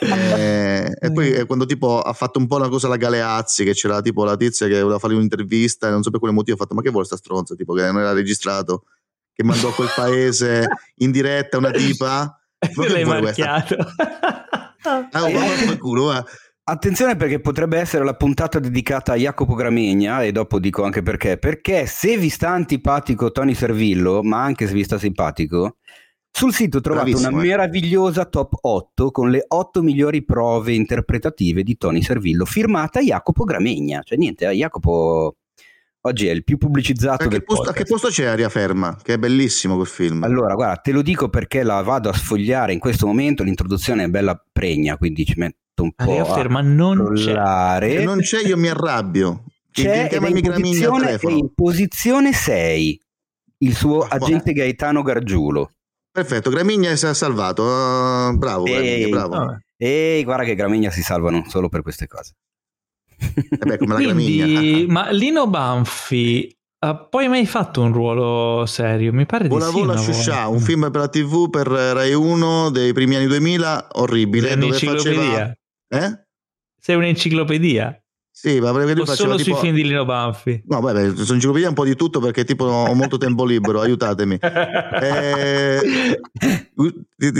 E, 0.00 0.92
e, 1.00 1.12
poi 1.12 1.32
eh, 1.32 1.44
quando 1.46 1.66
tipo 1.66 2.00
ha 2.00 2.12
fatto 2.12 2.38
un 2.38 2.46
po' 2.46 2.56
una 2.56 2.68
cosa 2.68 2.86
alla 2.86 2.96
Galeazzi 2.96 3.64
che 3.64 3.72
c'era 3.72 4.00
tipo 4.00 4.24
la 4.24 4.36
tizia 4.36 4.66
che 4.66 4.80
voleva 4.80 4.98
fare 4.98 5.14
un'intervista 5.14 5.88
e 5.88 5.90
non 5.90 6.02
so 6.02 6.10
per 6.10 6.20
quale 6.20 6.34
motivo 6.34 6.56
ha 6.56 6.60
fatto 6.60 6.74
ma 6.74 6.82
che 6.82 6.90
vuole 6.90 7.06
sta 7.06 7.16
stronza 7.16 7.54
tipo 7.54 7.74
che 7.74 7.82
non 7.82 7.98
era 7.98 8.12
registrato 8.12 8.84
che 9.32 9.44
mandò 9.44 9.68
a 9.68 9.74
quel 9.74 9.90
paese 9.94 10.66
in 10.96 11.10
diretta 11.10 11.58
una 11.58 11.70
tipa 11.70 12.40
L'hai 12.88 13.04
marchiato. 13.04 13.76
ah, 15.12 15.28
eh, 15.28 15.78
culo, 15.78 16.04
va. 16.04 16.24
Attenzione 16.68 17.16
perché 17.16 17.40
potrebbe 17.40 17.78
essere 17.78 18.04
la 18.04 18.14
puntata 18.14 18.58
dedicata 18.58 19.12
a 19.12 19.16
Jacopo 19.16 19.54
Gramegna 19.54 20.22
e 20.22 20.32
dopo 20.32 20.58
dico 20.58 20.82
anche 20.82 21.02
perché. 21.02 21.38
Perché 21.38 21.86
se 21.86 22.16
vi 22.16 22.28
sta 22.28 22.50
antipatico 22.50 23.30
Tony 23.30 23.54
Servillo, 23.54 24.22
ma 24.22 24.42
anche 24.42 24.66
se 24.66 24.72
vi 24.72 24.82
sta 24.82 24.98
simpatico, 24.98 25.76
sul 26.36 26.52
sito 26.52 26.82
trovate 26.82 27.12
Bravissimo, 27.12 27.34
una 27.34 27.42
eh. 27.42 27.46
meravigliosa 27.46 28.26
top 28.26 28.58
8 28.60 29.10
con 29.10 29.30
le 29.30 29.42
8 29.48 29.82
migliori 29.82 30.22
prove 30.22 30.74
interpretative 30.74 31.62
di 31.62 31.78
Tony 31.78 32.02
Servillo, 32.02 32.44
firmata 32.44 33.00
Jacopo 33.00 33.44
Gramegna. 33.44 34.02
Cioè 34.02 34.18
niente, 34.18 34.46
Jacopo 34.48 35.36
Oggi 36.02 36.28
è 36.28 36.32
il 36.32 36.44
più 36.44 36.58
pubblicizzato 36.58 37.24
a 37.24 37.28
del 37.28 37.42
posto, 37.42 37.70
A 37.70 37.72
che 37.72 37.84
posto 37.84 38.08
c'è 38.08 38.26
Aria 38.26 38.50
Ferma? 38.50 38.96
Che 39.02 39.14
è 39.14 39.18
bellissimo 39.18 39.76
quel 39.76 39.88
film. 39.88 40.22
Allora, 40.24 40.54
guarda, 40.54 40.76
te 40.76 40.92
lo 40.92 41.00
dico 41.00 41.30
perché 41.30 41.62
la 41.62 41.80
vado 41.80 42.10
a 42.10 42.12
sfogliare 42.12 42.72
in 42.74 42.78
questo 42.78 43.06
momento. 43.06 43.42
L'introduzione 43.42 44.04
è 44.04 44.08
bella 44.08 44.40
pregna, 44.52 44.98
quindi 44.98 45.24
ci 45.24 45.34
metto 45.38 45.82
un 45.82 45.92
po' 45.92 46.04
Aria 46.04 46.24
Ferma 46.26 46.60
non 46.60 47.12
c'è. 47.14 47.88
Se 47.88 48.04
non 48.04 48.18
c'è, 48.18 48.42
io 48.42 48.58
mi 48.58 48.68
arrabbio. 48.68 49.44
C'è 49.70 50.08
è 50.08 50.16
in, 50.28 50.42
posizione, 50.42 51.16
è 51.16 51.30
in 51.30 51.54
posizione 51.54 52.32
6 52.32 53.00
il 53.58 53.74
suo 53.74 53.96
oh, 53.96 54.06
agente. 54.08 54.52
Gaetano 54.52 55.02
Gargiulo. 55.02 55.70
Perfetto, 56.16 56.48
Gramigna 56.48 56.96
si 56.96 57.04
è 57.04 57.12
salvato. 57.12 57.62
Uh, 57.62 58.38
bravo, 58.38 58.64
Ehi, 58.64 59.10
bravo. 59.10 59.58
Ehi, 59.76 60.24
guarda 60.24 60.44
che 60.44 60.54
Gramigna 60.54 60.90
si 60.90 61.02
salvano 61.02 61.44
solo 61.46 61.68
per 61.68 61.82
queste 61.82 62.06
cose. 62.06 62.32
Beh, 63.18 63.76
Quindi, 63.76 64.86
ma 64.88 65.10
Lino 65.10 65.46
Banfi 65.46 66.50
ha 66.78 66.96
poi 66.96 67.28
mai 67.28 67.44
fatto 67.44 67.82
un 67.82 67.92
ruolo 67.92 68.64
serio? 68.64 69.12
Mi 69.12 69.26
pare 69.26 69.46
Vola 69.48 69.66
di 69.66 69.72
sì. 69.72 69.78
Vola 69.78 69.96
Shusha, 69.98 70.48
un 70.48 70.60
film 70.60 70.90
per 70.90 71.02
la 71.02 71.08
TV 71.08 71.50
per 71.50 71.66
Rai 71.66 72.14
1 72.14 72.70
dei 72.70 72.94
primi 72.94 73.16
anni 73.16 73.26
2000, 73.26 73.88
orribile. 73.96 74.48
Sei 74.48 74.56
un'enciclopedia. 74.56 75.20
Faceva... 75.20 76.06
Eh? 76.06 76.24
Sei 76.80 76.96
un'enciclopedia. 76.96 78.02
Sì, 78.38 78.60
ma 78.60 78.70
perché 78.70 78.92
lui 78.92 79.08
o 79.08 79.14
solo 79.14 79.36
tipo... 79.36 79.56
sui 79.56 79.60
film 79.62 79.74
di 79.74 79.82
Lino 79.82 80.04
Banfi? 80.04 80.62
No, 80.66 80.80
beh, 80.80 81.14
sono 81.16 81.32
enciclopedia 81.32 81.68
un 81.68 81.74
po' 81.74 81.86
di 81.86 81.96
tutto 81.96 82.20
perché 82.20 82.44
tipo 82.44 82.66
ho 82.66 82.92
molto 82.92 83.16
tempo 83.16 83.46
libero, 83.46 83.80
aiutatemi. 83.80 84.38
Eh, 84.40 86.20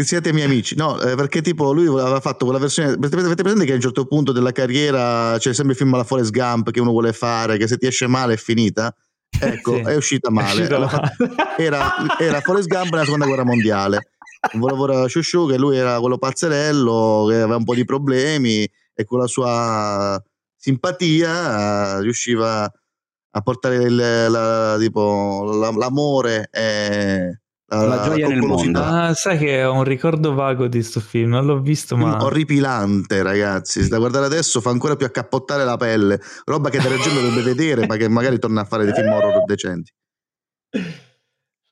siete 0.02 0.32
miei 0.32 0.46
amici. 0.46 0.74
No, 0.74 0.98
eh, 0.98 1.14
perché 1.14 1.42
tipo 1.42 1.74
lui 1.74 1.86
aveva 1.86 2.20
fatto 2.20 2.46
quella 2.46 2.58
versione... 2.58 2.92
Avete 2.92 3.42
presente 3.42 3.66
che 3.66 3.72
a 3.72 3.74
un 3.74 3.80
certo 3.82 4.06
punto 4.06 4.32
della 4.32 4.52
carriera 4.52 5.36
c'è 5.36 5.52
sempre 5.52 5.74
il 5.74 5.78
film 5.78 5.92
alla 5.92 6.04
Forest 6.04 6.30
Gump 6.30 6.70
che 6.70 6.80
uno 6.80 6.92
vuole 6.92 7.12
fare, 7.12 7.58
che 7.58 7.68
se 7.68 7.76
ti 7.76 7.86
esce 7.86 8.06
male 8.06 8.32
è 8.32 8.38
finita? 8.38 8.94
Ecco, 9.38 9.74
sì, 9.74 9.80
è 9.82 9.96
uscita 9.96 10.30
male. 10.32 10.66
È 10.66 10.78
uscita 10.78 11.12
era, 11.58 11.94
era 12.18 12.40
Forrest 12.40 12.68
Gump 12.68 12.90
nella 12.92 13.04
seconda 13.04 13.26
guerra 13.26 13.44
mondiale. 13.44 14.12
Volevo 14.54 15.06
Shushu 15.08 15.46
che 15.46 15.58
lui 15.58 15.76
era 15.76 16.00
quello 16.00 16.16
pazzerello, 16.16 17.26
che 17.28 17.34
aveva 17.34 17.56
un 17.56 17.64
po' 17.64 17.74
di 17.74 17.84
problemi 17.84 18.66
e 18.94 19.04
con 19.04 19.18
la 19.18 19.26
sua 19.26 20.22
simpatia, 20.66 22.00
riusciva 22.00 22.64
a 22.64 23.40
portare 23.40 23.76
il, 23.84 23.94
la, 23.94 24.76
tipo, 24.80 25.44
l'amore 25.78 26.48
e 26.50 27.38
la, 27.66 27.84
la 27.84 28.02
gioia 28.02 28.26
nel 28.26 28.40
mondo. 28.40 28.82
Ah, 28.82 29.14
sai 29.14 29.38
che 29.38 29.62
ho 29.62 29.74
un 29.74 29.84
ricordo 29.84 30.34
vago 30.34 30.66
di 30.66 30.78
questo 30.78 30.98
film, 30.98 31.30
non 31.30 31.46
l'ho 31.46 31.60
visto 31.60 31.96
ma... 31.96 32.20
Orripilante 32.24 33.22
ragazzi, 33.22 33.88
da 33.88 33.98
guardare 33.98 34.26
adesso 34.26 34.60
fa 34.60 34.70
ancora 34.70 34.96
più 34.96 35.06
accappottare 35.06 35.64
la 35.64 35.76
pelle, 35.76 36.20
roba 36.44 36.68
che 36.68 36.78
da 36.78 36.88
gente 36.88 37.12
dovrebbe 37.12 37.42
vedere 37.42 37.86
ma 37.86 37.96
che 37.96 38.08
magari 38.08 38.40
torna 38.40 38.62
a 38.62 38.64
fare 38.64 38.84
dei 38.84 38.94
film 38.94 39.12
horror 39.12 39.44
decenti. 39.44 39.92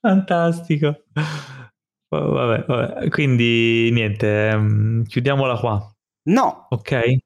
Fantastico. 0.00 1.02
Vabbè, 2.08 2.64
vabbè. 2.64 3.08
quindi 3.08 3.90
niente, 3.90 4.52
um, 4.54 5.02
chiudiamola 5.02 5.58
qua. 5.58 5.92
No. 6.28 6.68
Ok? 6.70 7.16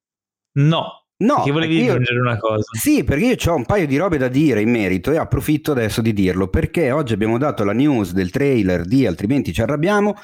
No. 0.53 0.98
No, 1.21 1.35
perché 1.35 1.51
volevi 1.51 1.83
io, 1.83 1.93
aggiungere 1.93 2.21
una 2.21 2.37
cosa. 2.39 2.65
Sì, 2.79 3.03
perché 3.03 3.25
io 3.25 3.53
ho 3.53 3.57
un 3.57 3.65
paio 3.65 3.87
di 3.87 3.97
robe 3.97 4.19
da 4.19 4.29
dire 4.29 4.61
in 4.61 4.71
merito 4.71 5.11
e 5.11 5.17
approfitto 5.17 5.73
adesso 5.73 6.01
di 6.01 6.13
dirlo 6.13 6.49
perché 6.49 6.93
oggi 6.93 7.13
abbiamo 7.13 7.39
dato 7.39 7.65
la 7.65 7.73
news 7.73 8.13
del 8.13 8.31
trailer 8.31 8.85
di 8.85 9.05
Altrimenti 9.05 9.53
ci 9.53 9.61
arrabbiamo. 9.61 10.15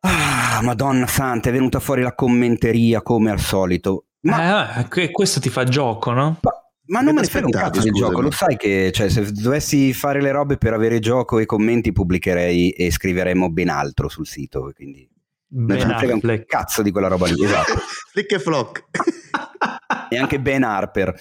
Ah, 0.00 0.60
Madonna 0.62 1.06
Santa, 1.06 1.48
è 1.48 1.52
venuta 1.52 1.80
fuori 1.80 2.02
la 2.02 2.14
commenteria 2.14 3.00
come 3.00 3.30
al 3.30 3.40
solito. 3.40 4.04
Ma 4.20 4.86
eh, 4.86 5.10
questo 5.10 5.40
ti 5.40 5.48
fa 5.48 5.64
gioco, 5.64 6.12
no? 6.12 6.38
Ma, 6.42 6.50
ma 6.88 7.00
non 7.00 7.14
me 7.14 7.22
ne 7.22 7.26
frega 7.26 7.46
un 7.46 7.52
cazzo 7.52 7.80
del 7.80 7.92
gioco, 7.92 8.20
lo 8.20 8.30
sai 8.30 8.56
che 8.56 8.90
cioè, 8.92 9.08
se 9.08 9.32
dovessi 9.32 9.94
fare 9.94 10.20
le 10.20 10.32
robe 10.32 10.58
per 10.58 10.74
avere 10.74 10.98
gioco 10.98 11.38
e 11.38 11.46
commenti 11.46 11.92
pubblicherei 11.92 12.70
e 12.70 12.90
scriveremmo 12.90 13.50
ben 13.50 13.68
altro 13.68 14.08
sul 14.08 14.26
sito, 14.26 14.70
quindi 14.74 15.08
ben 15.46 15.86
non 15.86 15.96
frega 15.96 16.14
un 16.14 16.44
cazzo 16.46 16.82
di 16.82 16.90
quella 16.90 17.08
roba 17.08 17.26
lì, 17.26 17.42
esatto. 17.42 17.74
Flick 18.12 18.32
e 18.32 18.38
flock 18.38 18.84
e 20.08 20.16
anche 20.16 20.40
Ben 20.40 20.62
Harper. 20.62 21.14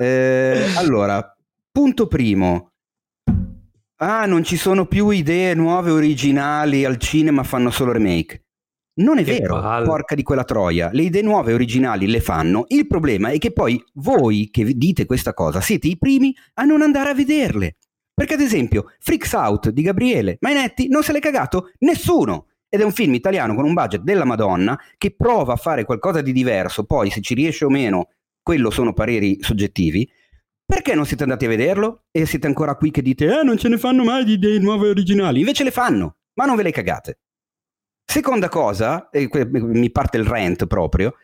Eh, 0.00 0.72
allora, 0.76 1.34
punto 1.70 2.06
primo. 2.06 2.70
Ah, 3.98 4.26
non 4.26 4.44
ci 4.44 4.56
sono 4.56 4.86
più 4.86 5.08
idee 5.08 5.54
nuove 5.54 5.90
originali 5.90 6.84
al 6.84 6.98
cinema, 6.98 7.42
fanno 7.42 7.70
solo 7.70 7.92
remake. 7.92 8.44
Non 8.98 9.18
è 9.18 9.24
che 9.24 9.38
vero, 9.38 9.60
palle. 9.60 9.86
porca 9.86 10.14
di 10.14 10.22
quella 10.22 10.44
troia. 10.44 10.90
Le 10.92 11.02
idee 11.02 11.22
nuove 11.22 11.52
originali 11.52 12.06
le 12.06 12.20
fanno. 12.20 12.64
Il 12.68 12.86
problema 12.86 13.28
è 13.28 13.38
che 13.38 13.52
poi 13.52 13.82
voi 13.94 14.48
che 14.50 14.64
dite 14.74 15.04
questa 15.04 15.34
cosa 15.34 15.60
siete 15.60 15.86
i 15.86 15.98
primi 15.98 16.34
a 16.54 16.64
non 16.64 16.82
andare 16.82 17.10
a 17.10 17.14
vederle. 17.14 17.76
Perché 18.14 18.34
ad 18.34 18.40
esempio, 18.40 18.92
Freaks 18.98 19.32
Out 19.32 19.68
di 19.68 19.82
Gabriele 19.82 20.38
Mainetti 20.40 20.88
non 20.88 21.02
se 21.02 21.12
l'è 21.12 21.20
cagato 21.20 21.72
nessuno. 21.80 22.46
Ed 22.68 22.80
è 22.80 22.84
un 22.84 22.92
film 22.92 23.14
italiano 23.14 23.54
con 23.54 23.64
un 23.64 23.74
budget 23.74 24.00
della 24.00 24.24
Madonna 24.24 24.78
che 24.96 25.14
prova 25.14 25.52
a 25.52 25.56
fare 25.56 25.84
qualcosa 25.84 26.22
di 26.22 26.32
diverso. 26.32 26.84
Poi 26.84 27.10
se 27.10 27.20
ci 27.20 27.34
riesce 27.34 27.64
o 27.64 27.68
meno 27.68 28.08
quello 28.46 28.70
sono 28.70 28.92
pareri 28.92 29.38
soggettivi, 29.40 30.08
perché 30.64 30.94
non 30.94 31.04
siete 31.04 31.24
andati 31.24 31.46
a 31.46 31.48
vederlo 31.48 32.04
e 32.12 32.26
siete 32.26 32.46
ancora 32.46 32.76
qui 32.76 32.92
che 32.92 33.02
dite 33.02 33.40
eh 33.40 33.42
non 33.42 33.58
ce 33.58 33.68
ne 33.68 33.76
fanno 33.76 34.04
mai 34.04 34.22
di 34.22 34.34
idee 34.34 34.60
nuove 34.60 34.88
originali? 34.88 35.40
Invece 35.40 35.64
le 35.64 35.72
fanno, 35.72 36.18
ma 36.34 36.44
non 36.44 36.54
ve 36.54 36.62
le 36.62 36.70
cagate. 36.70 37.18
Seconda 38.04 38.48
cosa, 38.48 39.10
e 39.10 39.28
mi 39.50 39.90
parte 39.90 40.18
il 40.18 40.26
rant 40.26 40.68
proprio, 40.68 41.14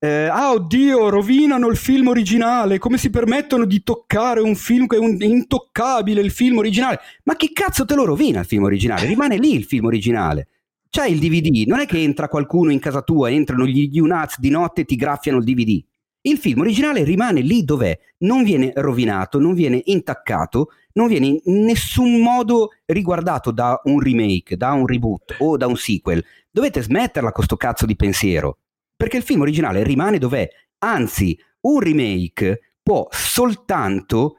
eh, 0.00 0.24
ah 0.24 0.50
oddio, 0.50 1.08
rovinano 1.08 1.68
il 1.68 1.76
film 1.76 2.08
originale, 2.08 2.78
come 2.78 2.98
si 2.98 3.10
permettono 3.10 3.64
di 3.64 3.84
toccare 3.84 4.40
un 4.40 4.56
film 4.56 4.88
che 4.88 4.96
è, 4.96 4.98
un, 4.98 5.18
intoccabile 5.20 6.20
il 6.20 6.32
film 6.32 6.58
originale? 6.58 6.98
Ma 7.22 7.36
che 7.36 7.52
cazzo 7.52 7.84
te 7.84 7.94
lo 7.94 8.04
rovina 8.04 8.40
il 8.40 8.46
film 8.46 8.64
originale? 8.64 9.06
Rimane 9.06 9.36
lì 9.36 9.54
il 9.54 9.62
film 9.62 9.84
originale. 9.84 10.48
C'hai 10.88 11.12
il 11.12 11.20
DVD, 11.20 11.68
non 11.68 11.78
è 11.78 11.86
che 11.86 11.98
entra 11.98 12.26
qualcuno 12.26 12.72
in 12.72 12.80
casa 12.80 13.02
tua, 13.02 13.30
entrano 13.30 13.66
gli 13.66 14.00
Unaz 14.00 14.40
di 14.40 14.50
notte 14.50 14.80
e 14.80 14.84
ti 14.84 14.96
graffiano 14.96 15.38
il 15.38 15.44
DVD. 15.44 15.80
Il 16.22 16.36
film 16.36 16.60
originale 16.60 17.02
rimane 17.02 17.40
lì 17.40 17.64
dov'è, 17.64 17.98
non 18.18 18.42
viene 18.42 18.72
rovinato, 18.74 19.38
non 19.38 19.54
viene 19.54 19.80
intaccato, 19.86 20.68
non 20.92 21.06
viene 21.06 21.40
in 21.44 21.64
nessun 21.64 22.20
modo 22.20 22.70
riguardato 22.86 23.50
da 23.50 23.80
un 23.84 24.00
remake, 24.00 24.56
da 24.56 24.72
un 24.72 24.86
reboot 24.86 25.36
o 25.38 25.56
da 25.56 25.66
un 25.66 25.76
sequel. 25.76 26.22
Dovete 26.50 26.82
smetterla 26.82 27.32
con 27.32 27.44
sto 27.44 27.56
cazzo 27.56 27.86
di 27.86 27.96
pensiero, 27.96 28.58
perché 28.94 29.16
il 29.16 29.22
film 29.22 29.40
originale 29.40 29.82
rimane 29.82 30.18
dov'è. 30.18 30.46
Anzi, 30.80 31.38
un 31.62 31.80
remake 31.80 32.74
può 32.82 33.06
soltanto 33.10 34.36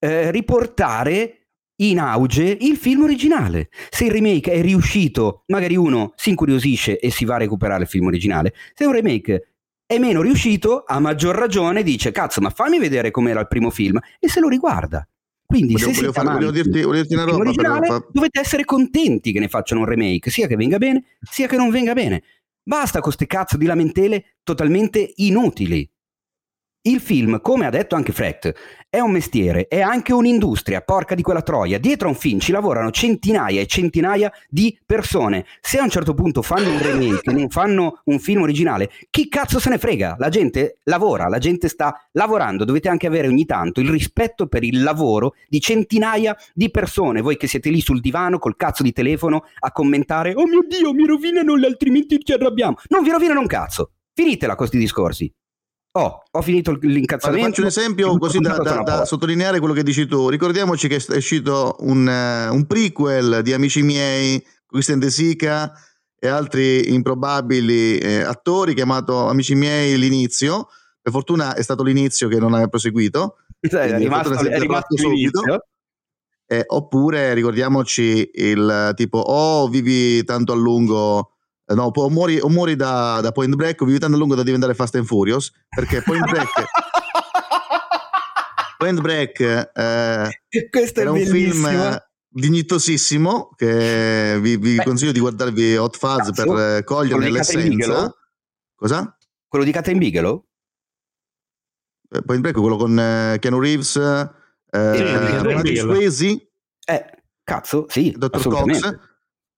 eh, 0.00 0.32
riportare 0.32 1.36
in 1.76 2.00
auge 2.00 2.56
il 2.60 2.76
film 2.76 3.02
originale. 3.02 3.68
Se 3.90 4.04
il 4.04 4.10
remake 4.10 4.52
è 4.52 4.60
riuscito, 4.60 5.44
magari 5.46 5.76
uno 5.76 6.12
si 6.16 6.30
incuriosisce 6.30 6.98
e 6.98 7.10
si 7.10 7.24
va 7.24 7.36
a 7.36 7.38
recuperare 7.38 7.82
il 7.82 7.88
film 7.88 8.06
originale. 8.06 8.54
Se 8.74 8.84
un 8.84 8.92
remake 8.92 9.51
è 9.94 9.98
meno 9.98 10.22
riuscito, 10.22 10.84
a 10.86 10.98
maggior 11.00 11.36
ragione 11.36 11.82
dice 11.82 12.10
cazzo, 12.10 12.40
ma 12.40 12.50
fammi 12.50 12.78
vedere 12.78 13.10
com'era 13.10 13.40
il 13.40 13.48
primo 13.48 13.70
film 13.70 13.98
e 14.18 14.28
se 14.28 14.40
lo 14.40 14.48
riguarda. 14.48 15.06
Quindi 15.44 15.74
volevo, 15.74 15.90
se 15.90 15.96
volevo, 15.96 16.12
fare, 16.14 16.32
volevo 16.32 16.50
dirti, 16.50 16.70
volevo 16.70 16.92
dirti 16.92 17.12
una 17.14 17.24
roba, 17.24 17.36
originale, 17.38 17.86
fa... 17.86 18.06
dovete 18.10 18.40
essere 18.40 18.64
contenti 18.64 19.32
che 19.32 19.38
ne 19.38 19.48
facciano 19.48 19.82
un 19.82 19.86
remake, 19.86 20.30
sia 20.30 20.46
che 20.46 20.56
venga 20.56 20.78
bene, 20.78 21.04
sia 21.20 21.46
che 21.46 21.56
non 21.56 21.68
venga 21.68 21.92
bene. 21.92 22.22
Basta 22.62 22.94
con 22.94 23.02
queste 23.02 23.26
cazzo 23.26 23.58
di 23.58 23.66
lamentele 23.66 24.36
totalmente 24.42 25.12
inutili. 25.16 25.88
Il 26.84 26.98
film, 26.98 27.40
come 27.40 27.66
ha 27.66 27.70
detto 27.70 27.94
anche 27.94 28.10
Frecht, 28.10 28.52
è 28.90 28.98
un 28.98 29.12
mestiere, 29.12 29.68
è 29.68 29.80
anche 29.80 30.12
un'industria, 30.12 30.80
porca 30.80 31.14
di 31.14 31.22
quella 31.22 31.42
troia. 31.42 31.78
Dietro 31.78 32.08
a 32.08 32.10
un 32.10 32.16
film 32.16 32.40
ci 32.40 32.50
lavorano 32.50 32.90
centinaia 32.90 33.60
e 33.60 33.68
centinaia 33.68 34.32
di 34.48 34.76
persone. 34.84 35.46
Se 35.60 35.78
a 35.78 35.84
un 35.84 35.90
certo 35.90 36.12
punto 36.12 36.42
fanno 36.42 36.72
un 36.72 36.82
remake, 36.82 37.30
non 37.30 37.50
fanno 37.50 38.00
un 38.06 38.18
film 38.18 38.42
originale, 38.42 38.90
chi 39.10 39.28
cazzo 39.28 39.60
se 39.60 39.68
ne 39.68 39.78
frega? 39.78 40.16
La 40.18 40.28
gente 40.28 40.78
lavora, 40.82 41.28
la 41.28 41.38
gente 41.38 41.68
sta 41.68 42.04
lavorando. 42.12 42.64
Dovete 42.64 42.88
anche 42.88 43.06
avere 43.06 43.28
ogni 43.28 43.44
tanto 43.46 43.80
il 43.80 43.88
rispetto 43.88 44.48
per 44.48 44.64
il 44.64 44.82
lavoro 44.82 45.34
di 45.46 45.60
centinaia 45.60 46.36
di 46.52 46.68
persone. 46.72 47.20
Voi 47.20 47.36
che 47.36 47.46
siete 47.46 47.70
lì 47.70 47.80
sul 47.80 48.00
divano 48.00 48.40
col 48.40 48.56
cazzo 48.56 48.82
di 48.82 48.90
telefono 48.90 49.44
a 49.60 49.70
commentare: 49.70 50.34
Oh 50.34 50.48
mio 50.48 50.64
Dio, 50.66 50.92
mi 50.92 51.06
rovinano, 51.06 51.54
altrimenti 51.54 52.18
ci 52.24 52.32
arrabbiamo. 52.32 52.74
Non 52.88 53.04
vi 53.04 53.10
rovinano 53.10 53.38
un 53.38 53.46
cazzo. 53.46 53.92
Finitela 54.12 54.56
con 54.56 54.66
questi 54.66 54.78
discorsi. 54.78 55.32
Oh, 55.94 56.22
ho 56.30 56.42
finito 56.42 56.72
l'incazzamento. 56.80 57.48
Faccio 57.48 57.60
un 57.60 57.66
esempio 57.66 58.16
così 58.16 58.38
da, 58.38 58.56
da, 58.56 58.82
da, 58.82 59.04
sottolineare 59.04 59.58
quello 59.58 59.74
che 59.74 59.82
dici 59.82 60.06
tu. 60.06 60.30
Ricordiamoci 60.30 60.88
che 60.88 60.96
è 60.96 61.16
uscito 61.16 61.76
un, 61.80 62.06
uh, 62.06 62.54
un 62.54 62.66
prequel 62.66 63.42
di 63.42 63.52
Amici 63.52 63.82
miei, 63.82 64.42
Christian 64.66 64.98
De 64.98 65.10
Sica 65.10 65.70
e 66.18 66.28
altri 66.28 66.94
improbabili 66.94 67.98
eh, 67.98 68.22
attori 68.22 68.72
chiamato 68.72 69.28
Amici 69.28 69.54
miei 69.54 69.98
l'inizio. 69.98 70.68
Per 71.02 71.12
fortuna 71.12 71.54
è 71.54 71.62
stato 71.62 71.82
l'inizio 71.82 72.26
che 72.28 72.38
non 72.38 72.54
ha 72.54 72.66
proseguito. 72.68 73.36
Cioè, 73.60 73.88
è 73.88 73.98
rimasto, 73.98 74.32
è 74.32 74.58
rimasto 74.58 74.96
subito. 74.96 75.42
Eh, 76.46 76.64
oppure 76.68 77.34
ricordiamoci 77.34 78.30
il 78.32 78.92
tipo, 78.94 79.18
oh, 79.18 79.68
vivi 79.68 80.24
tanto 80.24 80.52
a 80.52 80.56
lungo 80.56 81.31
no, 81.74 81.90
o 81.94 82.10
muori, 82.10 82.38
o 82.40 82.48
muori 82.48 82.76
da, 82.76 83.20
da, 83.20 83.32
Point 83.32 83.54
Break 83.54 83.80
o 83.80 83.84
vivi 83.84 83.98
tanto 83.98 84.16
a 84.16 84.18
lungo 84.18 84.34
da 84.34 84.42
diventare 84.42 84.74
Fast 84.74 84.94
and 84.96 85.06
Furious, 85.06 85.52
perché 85.68 86.02
Point 86.02 86.28
Break... 86.28 86.48
Point 88.78 89.00
Break 89.00 89.40
eh, 89.40 90.28
Questo 90.68 91.00
era 91.00 91.12
un 91.12 91.24
film 91.24 92.00
dignitosissimo 92.28 93.50
che 93.54 94.38
vi, 94.40 94.56
vi 94.56 94.76
consiglio 94.78 95.12
di 95.12 95.20
guardarvi 95.20 95.76
Hot 95.76 95.96
Fuzz 95.96 96.30
Cazzo, 96.30 96.32
per 96.32 96.76
eh, 96.78 96.84
coglierne 96.84 97.30
l'essenza. 97.30 98.12
Cosa? 98.74 99.16
Quello 99.46 99.64
di 99.64 99.70
Catherine 99.70 100.00
Bigelow? 100.00 100.44
Eh, 102.10 102.22
Point 102.22 102.40
Break, 102.40 102.56
quello 102.58 102.76
con 102.76 102.98
eh, 102.98 103.38
Keanu 103.38 103.60
Reeves, 103.60 103.96
eh, 104.70 105.76
Swayze. 105.76 106.48
Eh, 106.84 107.04
cazzo, 107.44 107.86
sì, 107.88 108.12
Dr. 108.16 108.48
Cox 108.48 108.98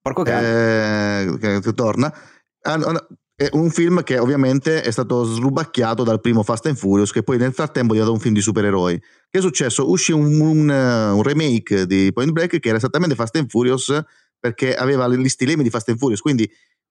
Porco 0.04 0.22
cane. 0.22 1.22
Eh, 1.22 1.60
che 1.60 1.72
torna. 1.72 2.12
È 2.60 3.48
un 3.52 3.70
film 3.70 4.02
che 4.02 4.18
ovviamente 4.18 4.82
è 4.82 4.90
stato 4.90 5.24
srubacchiato 5.24 6.02
dal 6.02 6.20
primo 6.20 6.42
Fast 6.42 6.66
and 6.66 6.76
Furious, 6.76 7.10
che 7.10 7.22
poi 7.22 7.38
nel 7.38 7.54
frattempo 7.54 7.94
è 7.94 7.96
diventato 7.96 8.12
un 8.12 8.20
film 8.20 8.34
di 8.34 8.42
supereroi. 8.42 9.00
Che 9.00 9.38
è 9.38 9.40
successo? 9.40 9.88
Uscì 9.88 10.12
un, 10.12 10.38
un, 10.38 10.68
un, 10.68 11.22
remake 11.22 11.86
di 11.86 12.12
Point 12.12 12.32
Break 12.32 12.60
che 12.60 12.68
era 12.68 12.76
esattamente 12.76 13.14
Fast 13.14 13.34
and 13.36 13.48
Furious 13.48 13.98
perché 14.38 14.74
aveva 14.74 15.08
gli 15.08 15.28
stilemi 15.30 15.62
di 15.62 15.70
Fast 15.70 15.88
and 15.88 15.96
Furious. 15.96 16.20
Quindi 16.20 16.46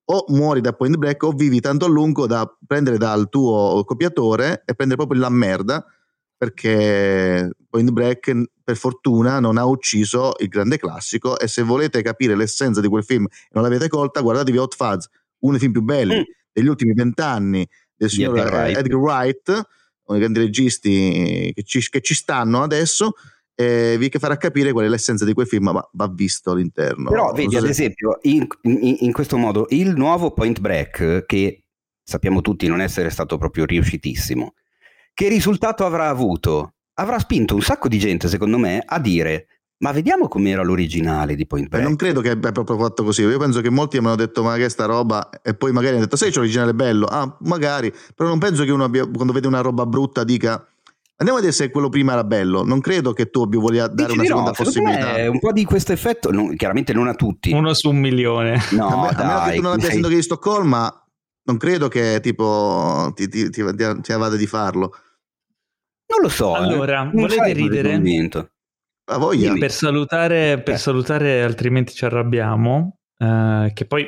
o 0.05 0.25
muori 0.29 0.59
da 0.59 0.73
Point 0.73 0.97
Break 0.97 1.21
o 1.21 1.33
vivi 1.33 1.59
tanto 1.59 1.85
a 1.85 1.89
lungo 1.89 2.25
da 2.25 2.51
prendere 2.65 2.97
dal 2.97 3.29
tuo 3.29 3.83
copiatore 3.85 4.63
e 4.65 4.73
prendere 4.73 4.97
proprio 4.97 5.21
la 5.21 5.29
merda 5.29 5.85
perché 6.35 7.51
Point 7.69 7.91
Break 7.91 8.43
per 8.63 8.77
fortuna 8.77 9.39
non 9.39 9.57
ha 9.57 9.65
ucciso 9.65 10.33
il 10.39 10.47
grande 10.47 10.77
classico 10.77 11.37
e 11.37 11.47
se 11.47 11.61
volete 11.63 12.01
capire 12.01 12.35
l'essenza 12.35 12.81
di 12.81 12.87
quel 12.87 13.03
film 13.03 13.25
e 13.25 13.49
non 13.51 13.63
l'avete 13.63 13.87
colta 13.89 14.21
guardatevi 14.21 14.57
Hot 14.57 14.75
Fuzz 14.75 15.05
uno 15.39 15.51
dei 15.51 15.59
film 15.59 15.71
più 15.73 15.81
belli 15.81 16.19
mm. 16.19 16.23
degli 16.51 16.67
ultimi 16.67 16.93
vent'anni 16.93 17.67
del 17.95 18.09
signor 18.09 18.37
Edgar 18.37 18.53
Wright, 18.53 18.77
Edgar 18.77 18.99
Wright 18.99 19.49
uno 19.49 20.17
dei 20.17 20.19
grandi 20.19 20.39
registi 20.39 21.51
che 21.53 21.63
ci, 21.63 21.87
che 21.89 22.01
ci 22.01 22.13
stanno 22.13 22.61
adesso 22.63 23.13
e 23.55 23.97
vi 23.99 24.09
farà 24.17 24.37
capire 24.37 24.71
qual 24.71 24.85
è 24.85 24.87
l'essenza 24.87 25.25
di 25.25 25.33
quel 25.33 25.47
film, 25.47 25.69
ma 25.69 25.89
va 25.91 26.07
visto 26.07 26.51
all'interno. 26.51 27.09
Però 27.09 27.31
vedi, 27.33 27.53
so 27.53 27.59
ad 27.59 27.69
esempio, 27.69 28.17
in, 28.23 28.45
in, 28.63 28.97
in, 28.99 29.11
questo 29.11 29.37
modo, 29.37 29.67
il 29.69 29.95
nuovo 29.95 30.31
Point 30.31 30.59
Break, 30.59 31.25
che 31.25 31.63
sappiamo 32.03 32.41
tutti 32.41 32.67
non 32.67 32.81
essere 32.81 33.09
stato 33.09 33.37
proprio 33.37 33.65
riuscitissimo, 33.65 34.53
che 35.13 35.27
risultato 35.27 35.85
avrà 35.85 36.09
avuto? 36.09 36.72
Avrà 36.95 37.19
spinto 37.19 37.55
un 37.55 37.61
sacco 37.61 37.87
di 37.87 37.97
gente, 37.97 38.27
secondo 38.27 38.57
me, 38.57 38.83
a 38.85 38.99
dire 38.99 39.47
ma 39.83 39.91
vediamo 39.91 40.29
com'era 40.29 40.63
l'originale 40.63 41.35
di 41.35 41.45
Point 41.45 41.67
Break. 41.67 41.83
non 41.83 41.97
credo 41.97 42.21
che 42.21 42.29
abbia 42.29 42.53
proprio 42.53 42.77
fatto 42.77 43.03
così. 43.03 43.21
Io 43.21 43.37
penso 43.37 43.59
che 43.59 43.69
molti 43.69 43.99
mi 43.99 44.05
hanno 44.05 44.15
detto: 44.15 44.41
Ma 44.41 44.55
che 44.55 44.69
sta 44.69 44.85
roba? 44.85 45.29
E 45.41 45.55
poi 45.55 45.73
magari 45.73 45.95
hanno 45.95 46.05
detto: 46.05 46.15
Sai, 46.15 46.31
c'è 46.31 46.37
l'originale 46.37 46.73
bello. 46.73 47.05
Ah, 47.05 47.37
magari. 47.41 47.93
Però 48.15 48.29
non 48.29 48.39
penso 48.39 48.63
che 48.63 48.71
uno 48.71 48.85
abbia, 48.85 49.05
quando 49.05 49.33
vede 49.33 49.47
una 49.47 49.59
roba 49.59 49.85
brutta, 49.85 50.23
dica. 50.23 50.65
Andiamo 51.17 51.39
a 51.39 51.41
vedere 51.43 51.51
se 51.51 51.69
quello 51.69 51.89
prima 51.89 52.13
era 52.13 52.23
bello. 52.23 52.63
Non 52.63 52.79
credo 52.79 53.11
che 53.11 53.29
tu 53.29 53.47
voglia 53.47 53.87
dare 53.87 54.13
Dici 54.13 54.19
una 54.19 54.27
seconda 54.27 54.49
no, 54.49 54.55
possibilità. 54.63 55.29
Un 55.29 55.39
po' 55.39 55.51
di 55.51 55.65
questo 55.65 55.91
effetto, 55.91 56.31
non, 56.31 56.55
chiaramente 56.55 56.93
non 56.93 57.07
a 57.09 57.13
tutti. 57.13 57.51
Uno 57.51 57.73
su 57.73 57.89
un 57.89 57.97
milione. 57.97 58.61
No, 58.71 58.87
a 58.87 59.01
me, 59.01 59.15
dai, 59.15 59.25
a 59.25 59.43
me 59.43 59.49
che 59.49 59.55
tu 59.57 59.61
non 59.61 59.71
abbia 59.73 59.85
sentito 59.85 60.07
di 60.07 60.21
Stoccolma, 60.21 61.07
non 61.43 61.57
credo 61.57 61.89
che 61.89 62.19
tipo 62.21 63.11
ti, 63.15 63.27
ti, 63.27 63.49
ti, 63.49 63.63
ti 63.75 64.13
vada 64.13 64.35
di 64.37 64.47
farlo. 64.47 64.93
Non 66.13 66.21
lo 66.21 66.29
so. 66.29 66.55
Eh. 66.55 66.59
Allora, 66.59 67.03
eh. 67.03 67.09
volete 67.11 67.53
ridere? 67.53 67.99
A 69.05 69.17
voglia. 69.17 69.53
Per 69.53 69.71
salutare, 69.71 70.61
per 70.61 70.75
eh. 70.75 70.77
salutare, 70.77 71.41
altrimenti 71.41 71.93
ci 71.93 72.05
arrabbiamo. 72.05 72.99
Eh, 73.17 73.71
che 73.73 73.85
poi, 73.85 74.05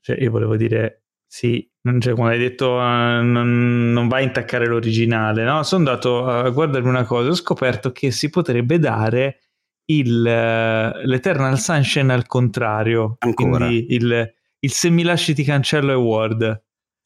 cioè, 0.00 0.16
io 0.18 0.30
volevo 0.30 0.56
dire, 0.56 1.04
sì, 1.26 1.70
cioè, 1.98 2.14
come 2.14 2.30
hai 2.30 2.38
detto, 2.38 2.74
uh, 2.74 3.22
non, 3.22 3.92
non, 3.92 4.08
vai 4.08 4.22
a 4.22 4.26
intaccare 4.26 4.66
l'originale. 4.66 5.44
No? 5.44 5.62
Sono 5.62 5.88
andato 5.88 6.26
a 6.26 6.48
guardarmi 6.48 6.88
una 6.88 7.04
cosa, 7.04 7.28
ho 7.28 7.34
scoperto 7.34 7.92
che 7.92 8.10
si 8.10 8.30
potrebbe 8.30 8.78
dare 8.78 9.40
il, 9.86 10.20
uh, 10.20 11.06
l'Eternal 11.06 11.58
Sunshine 11.58 12.12
al 12.12 12.26
contrario. 12.26 13.16
Ancora. 13.18 13.66
Quindi 13.66 13.94
il, 13.94 14.34
il 14.60 14.70
se 14.70 14.90
mi 14.90 15.02
lasci 15.02 15.34
ti 15.34 15.44
cancello 15.44 15.92
Award. 15.92 16.62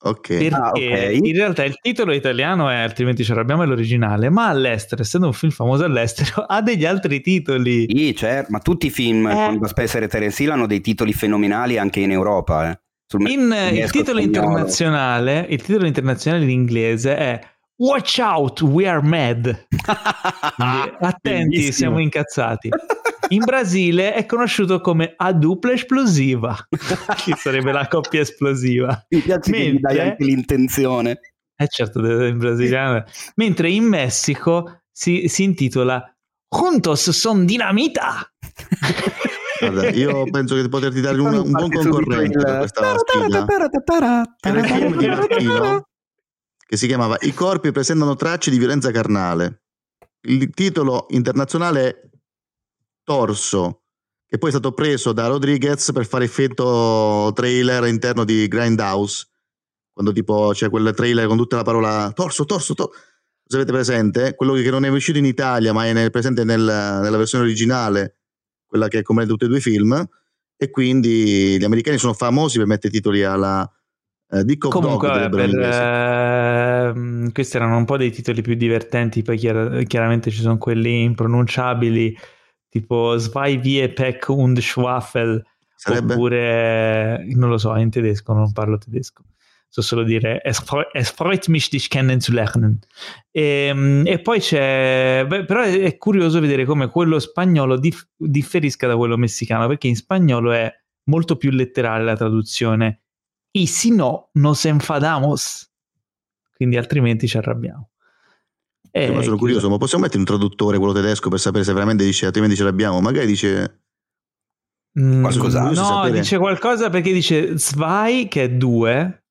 Ok. 0.06 0.28
Perché 0.28 0.48
ah, 0.54 0.68
okay. 0.70 1.18
in 1.20 1.34
realtà 1.34 1.64
il 1.64 1.78
titolo 1.80 2.12
italiano 2.12 2.70
è 2.70 2.76
altrimenti 2.76 3.24
ce 3.24 3.34
l'abbiamo 3.34 3.64
è 3.64 3.66
l'originale, 3.66 4.30
ma 4.30 4.46
all'estero, 4.46 5.02
essendo 5.02 5.26
un 5.26 5.32
film 5.32 5.50
famoso 5.50 5.84
all'estero, 5.84 6.42
ha 6.46 6.62
degli 6.62 6.84
altri 6.84 7.20
titoli. 7.20 7.86
Sì, 7.88 8.14
certo, 8.14 8.52
ma 8.52 8.60
tutti 8.60 8.86
i 8.86 8.90
film 8.90 9.26
eh. 9.26 9.56
con 9.58 9.66
Spencer 9.66 10.04
e 10.04 10.08
Terence 10.08 10.42
Hill 10.42 10.50
hanno 10.50 10.66
dei 10.66 10.80
titoli 10.80 11.12
fenomenali 11.12 11.76
anche 11.76 12.00
in 12.00 12.12
Europa. 12.12 12.70
Eh. 12.70 12.78
In, 13.18 13.54
il, 13.72 13.90
titolo 13.90 14.20
internazionale, 14.20 15.46
il 15.48 15.62
titolo 15.62 15.86
internazionale 15.86 16.42
in 16.44 16.50
inglese 16.50 17.16
è 17.16 17.40
Watch 17.78 18.18
out, 18.20 18.62
we 18.62 18.88
are 18.88 19.00
mad. 19.02 19.66
attenti, 20.98 21.48
Bellissimo. 21.48 21.72
siamo 21.72 21.98
incazzati. 22.00 22.68
In 23.28 23.44
Brasile 23.44 24.14
è 24.14 24.26
conosciuto 24.26 24.80
come 24.80 25.14
a 25.16 25.32
dupla 25.32 25.72
esplosiva, 25.72 26.56
che 27.24 27.34
sarebbe 27.36 27.72
la 27.72 27.88
coppia 27.88 28.20
esplosiva. 28.20 29.06
Mi 29.08 29.20
piace 29.20 29.50
Mentre... 29.50 29.72
che 29.72 29.78
dai 29.80 30.08
anche 30.08 30.24
l'intenzione. 30.24 31.20
Eh 31.56 31.68
certo, 31.68 32.00
in 32.00 32.38
brasiliano. 32.38 33.04
Mentre 33.36 33.70
in 33.70 33.84
Messico 33.84 34.82
si, 34.92 35.28
si 35.28 35.42
intitola 35.42 36.16
Juntos 36.48 37.10
son 37.10 37.44
dinamita. 37.44 38.30
Guarda, 39.58 39.88
io 39.90 40.24
penso 40.30 40.54
che 40.54 40.68
poterti 40.68 41.00
dare 41.00 41.20
un, 41.20 41.34
un 41.34 41.50
buon 41.50 41.70
concorrente 41.70 42.38
per 42.38 42.58
questa 42.58 42.96
sfida. 42.98 43.46
Che 46.68 46.76
si 46.76 46.86
chiamava 46.86 47.16
I 47.20 47.32
corpi 47.32 47.72
presentano 47.72 48.14
tracce 48.16 48.50
di 48.50 48.58
violenza 48.58 48.90
carnale. 48.90 49.62
Il 50.22 50.50
titolo 50.50 51.06
internazionale 51.10 51.88
è 51.88 52.06
Torso, 53.06 53.82
che 54.26 54.36
poi 54.36 54.48
è 54.48 54.52
stato 54.52 54.72
preso 54.72 55.12
da 55.12 55.28
Rodriguez 55.28 55.92
per 55.92 56.04
fare 56.06 56.24
effetto 56.24 57.30
trailer 57.32 57.84
all'interno 57.84 58.24
di 58.24 58.48
Grindhouse, 58.48 59.28
quando 59.92 60.10
tipo 60.10 60.50
c'è 60.52 60.68
quel 60.68 60.92
trailer 60.92 61.28
con 61.28 61.36
tutta 61.36 61.54
la 61.54 61.62
parola 61.62 62.10
torso, 62.12 62.44
torso, 62.44 62.74
torso. 62.74 62.92
Se 63.46 63.54
avete 63.54 63.70
presente, 63.70 64.34
quello 64.34 64.54
che 64.54 64.68
non 64.70 64.84
è 64.84 64.88
uscito 64.88 65.18
in 65.18 65.24
Italia, 65.24 65.72
ma 65.72 65.86
è 65.86 66.10
presente 66.10 66.42
nel, 66.42 66.60
nella 66.60 67.16
versione 67.16 67.44
originale, 67.44 68.16
quella 68.66 68.88
che 68.88 69.02
comprende 69.02 69.32
tutti 69.32 69.44
e 69.44 69.48
due 69.48 69.58
i 69.58 69.60
film, 69.60 70.04
e 70.56 70.70
quindi 70.70 71.56
gli 71.56 71.64
americani 71.64 71.98
sono 71.98 72.12
famosi 72.12 72.58
per 72.58 72.66
mettere 72.66 72.92
titoli 72.92 73.22
alla 73.22 73.70
eh, 74.30 74.42
Dick 74.42 74.64
of 74.64 74.72
Comunque, 74.72 75.28
Dog, 75.28 75.30
per, 75.30 75.50
eh, 75.60 77.30
questi 77.32 77.56
erano 77.56 77.76
un 77.76 77.84
po' 77.84 77.96
dei 77.96 78.10
titoli 78.10 78.42
più 78.42 78.56
divertenti, 78.56 79.22
poi 79.22 79.36
chiar- 79.36 79.84
chiaramente 79.84 80.32
ci 80.32 80.40
sono 80.40 80.58
quelli 80.58 81.04
impronunciabili, 81.04 82.18
tipo 82.80 83.18
Zwei 83.18 83.56
Vie 83.56 83.88
Peck 83.88 84.28
und 84.28 84.60
Schwafel, 84.60 85.44
Sarebbe? 85.74 86.14
oppure, 86.14 87.24
non 87.34 87.48
lo 87.48 87.58
so, 87.58 87.74
in 87.76 87.90
tedesco, 87.90 88.32
non 88.32 88.52
parlo 88.52 88.78
tedesco. 88.78 89.22
So 89.68 89.82
solo 89.82 90.04
dire 90.04 90.40
es, 90.44 90.62
es 90.92 91.10
freut 91.10 91.48
mich 91.48 91.68
dich 91.70 91.88
kennenzulernen. 91.88 92.78
E, 93.32 94.02
e 94.06 94.18
poi 94.20 94.40
c'è, 94.40 95.24
beh, 95.26 95.44
però 95.44 95.62
è, 95.62 95.80
è 95.80 95.96
curioso 95.98 96.40
vedere 96.40 96.64
come 96.64 96.88
quello 96.88 97.18
spagnolo 97.18 97.76
dif- 97.76 98.08
differisca 98.16 98.86
da 98.86 98.96
quello 98.96 99.16
messicano, 99.16 99.66
perché 99.66 99.88
in 99.88 99.96
spagnolo 99.96 100.52
è 100.52 100.72
molto 101.04 101.36
più 101.36 101.50
letterale 101.50 102.04
la 102.04 102.16
traduzione. 102.16 103.02
Y 103.52 103.66
si 103.66 103.90
no, 103.90 104.30
nos 104.34 104.64
enfadamos. 104.64 105.70
Quindi 106.54 106.76
altrimenti 106.76 107.26
ci 107.26 107.36
arrabbiamo. 107.36 107.90
Eh, 108.96 109.10
ma 109.10 109.22
sono 109.22 109.36
curioso, 109.36 109.68
ma 109.68 109.76
possiamo 109.76 110.04
mettere 110.04 110.20
un 110.20 110.26
traduttore, 110.26 110.78
quello 110.78 110.92
tedesco, 110.94 111.28
per 111.28 111.38
sapere 111.38 111.64
se 111.64 111.72
veramente 111.72 112.02
dice, 112.04 112.26
altrimenti 112.26 112.56
ce 112.56 112.64
l'abbiamo? 112.64 113.00
Magari 113.00 113.26
dice... 113.26 113.82
Mm, 114.98 115.20
Qualcos'altro. 115.22 115.80
no, 115.82 115.86
sapere. 115.86 116.18
dice 116.20 116.38
qualcosa 116.38 116.88
perché 116.88 117.12
dice 117.12 117.58
zwei, 117.58 118.28
che 118.28 118.44
è 118.44 118.50
due, 118.50 119.24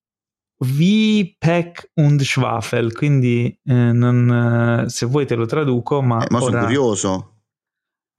wie 0.68 1.36
Peck 1.40 1.90
und 1.96 2.22
Schwafel, 2.22 2.94
quindi 2.94 3.48
eh, 3.64 3.74
non, 3.74 4.84
eh, 4.86 4.90
se 4.90 5.08
vuoi 5.08 5.26
te 5.26 5.34
lo 5.34 5.48
traduco, 5.48 6.04
ma, 6.04 6.24
Eh, 6.24 6.28
ma 6.30 6.40
sono 6.40 6.58
ora... 6.58 6.66
curioso. 6.66 7.32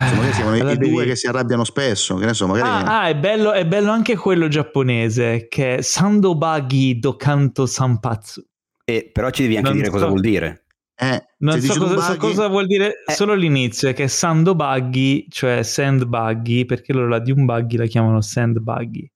Se 0.04 0.14
magari 0.14 0.32
siamo 0.32 0.50
Allora 0.50 0.72
i 0.72 0.76
devi- 0.76 0.90
due 0.90 1.04
che 1.04 1.14
si 1.16 1.26
arrabbiano 1.28 1.62
spesso, 1.62 2.16
che 2.16 2.26
ne 2.26 2.34
so, 2.34 2.48
magari... 2.48 2.68
Ah, 2.68 3.02
ah, 3.02 3.08
è, 3.08 3.16
bello, 3.16 3.52
è 3.52 3.64
bello 3.64 3.92
anche 3.92 4.16
quello 4.16 4.48
giapponese, 4.48 5.46
che 5.48 5.76
è 5.76 5.80
Sandobagi 5.82 6.98
do 6.98 7.14
Kanto 7.16 7.64
Sanpatsu. 7.66 8.44
E, 8.84 9.08
però 9.12 9.30
ci 9.30 9.42
devi 9.42 9.56
anche 9.56 9.68
Non 9.68 9.78
dire 9.78 9.90
cosa 9.90 10.04
so- 10.04 10.10
vuol 10.10 10.20
dire. 10.20 10.64
Eh, 10.98 11.26
Non 11.38 11.60
so 11.60 11.78
cosa, 11.78 12.00
so 12.00 12.16
cosa 12.16 12.48
vuol 12.48 12.66
dire 12.66 13.02
Eh. 13.06 13.12
solo 13.12 13.34
l'inizio, 13.34 13.92
che 13.92 14.04
è 14.04 14.06
Sandobagi, 14.06 15.26
cioè 15.30 15.62
sandbuggy, 15.62 16.64
perché 16.64 16.92
loro 16.92 17.08
la 17.08 17.18
di 17.18 17.30
un 17.32 17.44
buggy 17.44 17.76
la 17.76 17.86
chiamano 17.86 18.20
sandbuggy. 18.20 19.10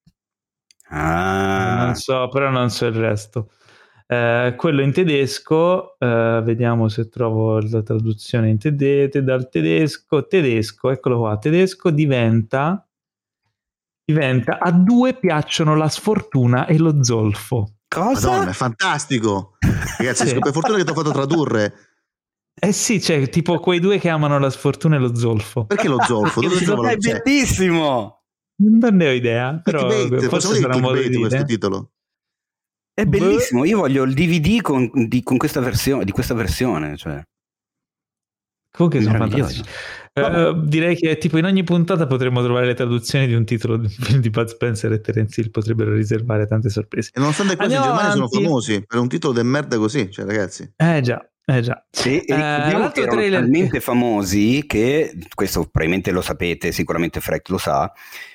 Ah, 0.93 1.85
Non 1.85 1.95
so, 1.95 2.29
però 2.29 2.51
non 2.51 2.69
so 2.71 2.87
il 2.87 2.95
resto. 2.95 3.51
Eh, 4.07 4.55
quello 4.57 4.83
in 4.83 4.93
tedesco, 4.93 5.97
eh, 5.99 6.41
vediamo 6.45 6.89
se 6.89 7.09
trovo 7.09 7.61
la 7.61 7.83
traduzione 7.83 8.49
in 8.51 8.59
tedesco, 8.59 9.21
dal 9.21 9.49
tedesco, 9.49 10.27
tedesco, 10.27 10.91
eccolo 10.91 11.19
qua, 11.21 11.39
tedesco 11.39 11.91
diventa, 11.91 12.85
diventa 14.05 14.59
a 14.59 14.73
due 14.73 15.15
piacciono 15.15 15.77
la 15.77 15.89
sfortuna 15.89 16.67
e 16.67 16.77
lo 16.79 17.05
zolfo. 17.05 17.75
Cosa? 17.91 18.31
Madonna, 18.31 18.51
è 18.51 18.55
fantastico. 18.55 19.57
Ragazzi, 19.99 20.27
Sì. 20.29 20.39
per 20.39 20.53
fortuna 20.53 20.79
che 20.79 20.85
ti 20.85 20.91
ho 20.91 20.95
fatto 20.95 21.11
tradurre. 21.11 21.75
Eh 22.63 22.73
sì, 22.73 22.99
c'è 22.99 23.29
tipo 23.29 23.59
quei 23.59 23.81
due 23.81 23.99
che 23.99 24.09
amano 24.09 24.39
la 24.39 24.51
sfortuna 24.51 24.97
e 24.97 24.99
lo 24.99 25.15
zolfo. 25.15 25.65
Perché 25.67 25.89
lo 25.89 26.01
zolfo? 26.05 26.41
Dove 26.41 26.57
è 26.57 26.59
lo 26.61 26.65
zolfo? 26.77 26.97
bellissimo! 27.23 28.23
Non 28.63 28.95
ne 28.97 29.09
ho 29.09 29.13
idea, 29.13 29.59
però 29.63 29.87
Clickbait, 29.87 30.29
forse 30.29 30.55
sarà 30.57 30.75
un 30.77 30.83
modo 30.83 31.01
di 31.01 31.09
questo 31.17 31.29
dire. 31.37 31.45
titolo? 31.45 31.93
È 32.93 33.07
Beh. 33.07 33.19
bellissimo. 33.19 33.65
Io 33.65 33.79
voglio 33.79 34.03
il 34.03 34.13
DVD 34.13 34.61
con, 34.61 34.91
di, 34.93 35.23
con 35.23 35.39
questa 35.39 35.61
versione, 35.61 36.05
di 36.05 36.11
questa 36.13 36.35
versione. 36.35 36.97
Cioè. 36.99 37.23
Comunque 38.73 39.03
sono 39.03 39.17
fantastici. 39.19 39.63
Eh, 40.13 40.61
direi 40.65 40.97
che 40.97 41.17
tipo 41.19 41.39
in 41.39 41.45
ogni 41.45 41.63
puntata 41.63 42.07
potremmo 42.07 42.43
trovare 42.43 42.67
le 42.67 42.75
traduzioni 42.75 43.27
di 43.27 43.35
un 43.35 43.45
titolo 43.45 43.77
di 43.77 43.85
un 43.87 43.91
film 43.91 44.21
di 44.21 44.31
Bud 44.31 44.47
Spencer 44.49 44.93
e 44.93 45.01
Terence 45.01 45.41
Hill 45.41 45.51
potrebbero 45.51 45.93
riservare 45.95 46.47
tante 46.47 46.69
sorprese. 46.69 47.11
E 47.15 47.21
nonostante 47.21 47.57
questo, 47.57 47.75
in 47.75 47.79
Andiamo 47.81 47.97
Germania 47.97 48.13
sono 48.17 48.25
avanti. 48.27 48.45
famosi 48.47 48.85
per 48.87 48.99
un 48.99 49.09
titolo 49.09 49.33
del 49.33 49.45
merda 49.45 49.77
così, 49.79 50.11
cioè 50.11 50.25
ragazzi. 50.25 50.73
Eh 50.77 51.01
già, 51.01 51.25
eh 51.45 51.61
già. 51.63 51.85
Sì, 51.91 52.19
e 52.21 52.35
Eh, 52.35 52.37
erano 52.37 52.91
trailer- 52.91 53.41
talmente 53.41 53.81
famosi 53.81 54.65
che, 54.67 55.17
questo 55.35 55.61
probabilmente 55.63 56.11
lo 56.11 56.23
sapete, 56.23 56.73
sicuramente 56.73 57.21
Freck 57.21 57.49
lo 57.49 57.59
sa, 57.59 57.91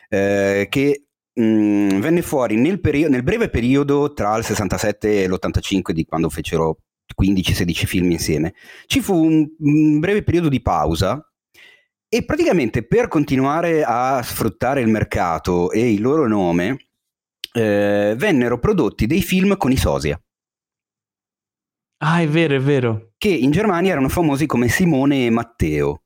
eh, 0.09 0.67
che 0.69 1.03
mh, 1.33 1.99
venne 1.99 2.21
fuori 2.21 2.55
nel, 2.55 2.79
perio- 2.79 3.09
nel 3.09 3.23
breve 3.23 3.49
periodo 3.49 4.13
tra 4.13 4.35
il 4.37 4.45
67 4.45 5.23
e 5.23 5.27
l'85 5.27 5.91
di 5.91 6.05
quando 6.05 6.29
fecero 6.29 6.77
15-16 7.19 7.85
film 7.85 8.11
insieme. 8.11 8.53
Ci 8.85 9.01
fu 9.01 9.13
un, 9.15 9.47
un 9.59 9.99
breve 9.99 10.23
periodo 10.23 10.49
di 10.49 10.61
pausa 10.61 11.21
e 12.07 12.23
praticamente 12.25 12.85
per 12.85 13.07
continuare 13.07 13.83
a 13.83 14.21
sfruttare 14.23 14.81
il 14.81 14.87
mercato 14.87 15.71
e 15.71 15.91
il 15.93 16.01
loro 16.01 16.27
nome 16.27 16.87
eh, 17.53 18.13
vennero 18.17 18.59
prodotti 18.59 19.05
dei 19.07 19.21
film 19.21 19.57
con 19.57 19.71
i 19.71 19.77
sosia 19.77 20.19
Ah, 22.01 22.21
è 22.21 22.27
vero, 22.27 22.55
è 22.55 22.59
vero. 22.59 23.13
che 23.17 23.29
in 23.29 23.51
Germania 23.51 23.91
erano 23.91 24.09
famosi 24.09 24.45
come 24.45 24.67
Simone 24.67 25.25
e 25.25 25.29
Matteo, 25.29 26.03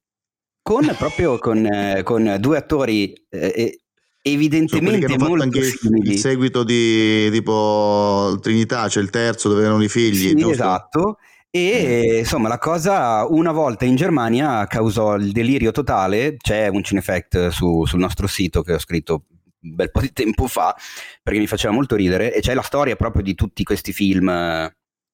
con 0.61 0.85
proprio 0.97 1.37
con, 1.39 1.65
eh, 1.65 2.03
con 2.03 2.37
due 2.39 2.57
attori 2.57 3.11
eh, 3.29 3.81
evidentemente 4.21 5.05
hanno 5.05 5.17
fatto 5.17 5.29
molto 5.29 5.43
anche 5.43 5.59
il, 5.59 5.65
simili. 5.65 6.11
il 6.11 6.17
seguito 6.17 6.63
di 6.63 7.29
tipo 7.31 8.37
Trinità, 8.41 8.87
cioè 8.87 9.03
il 9.03 9.09
terzo 9.09 9.49
dove 9.49 9.63
erano 9.63 9.83
i 9.83 9.89
figli. 9.89 10.39
Sì, 10.39 10.49
esatto. 10.49 11.17
E 11.51 12.19
insomma, 12.19 12.47
la 12.47 12.59
cosa 12.59 13.25
una 13.27 13.51
volta 13.51 13.83
in 13.85 13.95
Germania 13.95 14.67
causò 14.67 15.15
il 15.15 15.31
delirio 15.31 15.71
totale. 15.71 16.37
C'è 16.37 16.67
un 16.67 16.83
Cinefact 16.83 17.47
su- 17.47 17.85
sul 17.85 17.99
nostro 17.99 18.27
sito 18.27 18.61
che 18.61 18.73
ho 18.73 18.79
scritto 18.79 19.25
un 19.61 19.75
bel 19.75 19.89
po' 19.91 20.01
di 20.01 20.13
tempo 20.13 20.47
fa 20.47 20.75
perché 21.23 21.39
mi 21.39 21.47
faceva 21.47 21.73
molto 21.73 21.95
ridere. 21.95 22.33
E 22.33 22.41
c'è 22.41 22.53
la 22.53 22.61
storia 22.61 22.95
proprio 22.95 23.23
di 23.23 23.33
tutti 23.33 23.63
questi 23.63 23.93
film, 23.93 24.29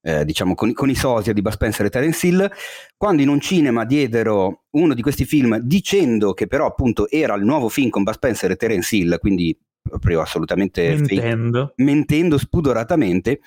eh, 0.06 0.24
diciamo, 0.24 0.54
con, 0.54 0.72
con 0.74 0.90
i 0.92 0.96
sosia 0.96 1.34
di 1.34 1.42
Bud 1.42 1.54
Spencer 1.54 1.88
e 1.88 1.90
Terence 1.90 2.28
Hill. 2.28 2.52
Quando 2.96 3.24
in 3.24 3.28
un 3.28 3.40
cinema 3.40 3.86
diedero 3.86 4.66
uno 4.72 4.94
di 4.94 5.02
questi 5.02 5.26
film 5.26 5.58
dicendo 5.58 6.34
che 6.34 6.46
però 6.46 6.68
appunto 6.68 7.10
era 7.10 7.34
il 7.34 7.44
nuovo 7.44 7.70
film 7.70 7.90
con 7.90 8.04
Bud 8.04 8.14
Spencer 8.14 8.52
e 8.52 8.56
Terence 8.56 8.96
Hill, 8.96 9.18
quindi 9.18 9.58
proprio 9.82 10.22
assolutamente 10.22 10.98
fake 10.98 11.16
Mentendo. 11.16 11.74
mentendo 11.78 12.38
spudoratamente, 12.38 13.40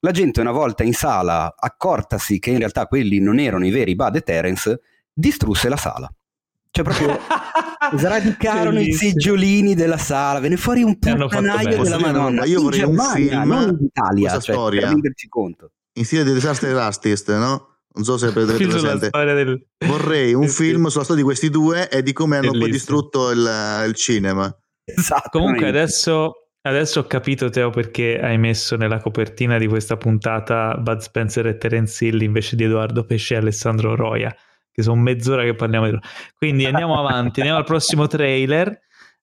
la 0.00 0.10
gente 0.10 0.40
una 0.40 0.52
volta 0.52 0.84
in 0.84 0.94
sala, 0.94 1.54
accortasi 1.54 2.38
che 2.38 2.50
in 2.50 2.58
realtà 2.58 2.86
quelli 2.86 3.18
non 3.18 3.38
erano 3.38 3.66
i 3.66 3.70
veri 3.70 3.94
Bud 3.94 4.16
e 4.16 4.20
Terence, 4.22 4.80
distrusse 5.12 5.68
la 5.68 5.76
sala. 5.76 6.10
Cioè 6.70 6.84
proprio 6.84 7.18
sradicarono 7.94 8.80
i 8.80 8.92
seggiolini 8.92 9.74
della 9.74 9.98
sala, 9.98 10.40
venne 10.40 10.56
fuori 10.56 10.82
un 10.82 10.98
puttanaio 10.98 11.82
della 11.82 11.98
Madonna. 11.98 12.44
io 12.44 12.58
in 12.58 12.64
vorrei 12.64 12.82
un 12.82 12.96
Germania, 12.96 13.40
film, 13.40 13.48
non 13.52 13.68
in 13.78 13.84
Italia, 13.84 14.30
questa 14.30 14.40
cioè, 14.40 14.54
storia. 14.54 14.80
per 14.80 14.88
renderci 14.90 15.28
conto. 15.28 15.70
In 15.96 16.04
stile 16.04 16.24
di 16.24 16.32
Disaster 16.32 16.76
Artist, 16.76 17.34
no? 17.36 17.76
Non 17.94 18.04
so 18.04 18.18
se 18.18 18.26
avete 18.26 18.54
presente. 18.56 19.10
del... 19.10 19.66
Vorrei 19.86 20.34
un 20.34 20.48
film 20.48 20.86
sulla 20.88 21.04
storia 21.04 21.22
di 21.22 21.28
questi 21.28 21.48
due 21.48 21.88
e 21.88 22.02
di 22.02 22.12
come 22.12 22.36
hanno 22.36 22.52
poi 22.52 22.70
distrutto 22.70 23.30
il, 23.30 23.84
il 23.86 23.94
cinema. 23.94 24.54
Esatto. 24.84 25.38
Comunque 25.38 25.66
adesso, 25.66 26.48
adesso 26.60 27.00
ho 27.00 27.06
capito 27.06 27.48
Teo 27.48 27.70
perché 27.70 28.20
hai 28.20 28.36
messo 28.36 28.76
nella 28.76 29.00
copertina 29.00 29.56
di 29.56 29.66
questa 29.66 29.96
puntata 29.96 30.76
Bud 30.76 30.98
Spencer 30.98 31.46
e 31.46 31.56
Terence 31.56 32.04
Hill 32.04 32.20
invece 32.20 32.56
di 32.56 32.64
Edoardo 32.64 33.04
Pesce 33.04 33.32
e 33.32 33.38
Alessandro 33.38 33.96
Roia, 33.96 34.36
che 34.70 34.82
sono 34.82 35.00
mezz'ora 35.00 35.44
che 35.44 35.54
parliamo 35.54 35.86
di 35.86 35.92
loro. 35.92 36.04
Quindi 36.36 36.66
andiamo 36.66 36.98
avanti, 37.00 37.40
andiamo 37.40 37.60
al 37.60 37.64
prossimo 37.64 38.06
trailer. 38.06 38.78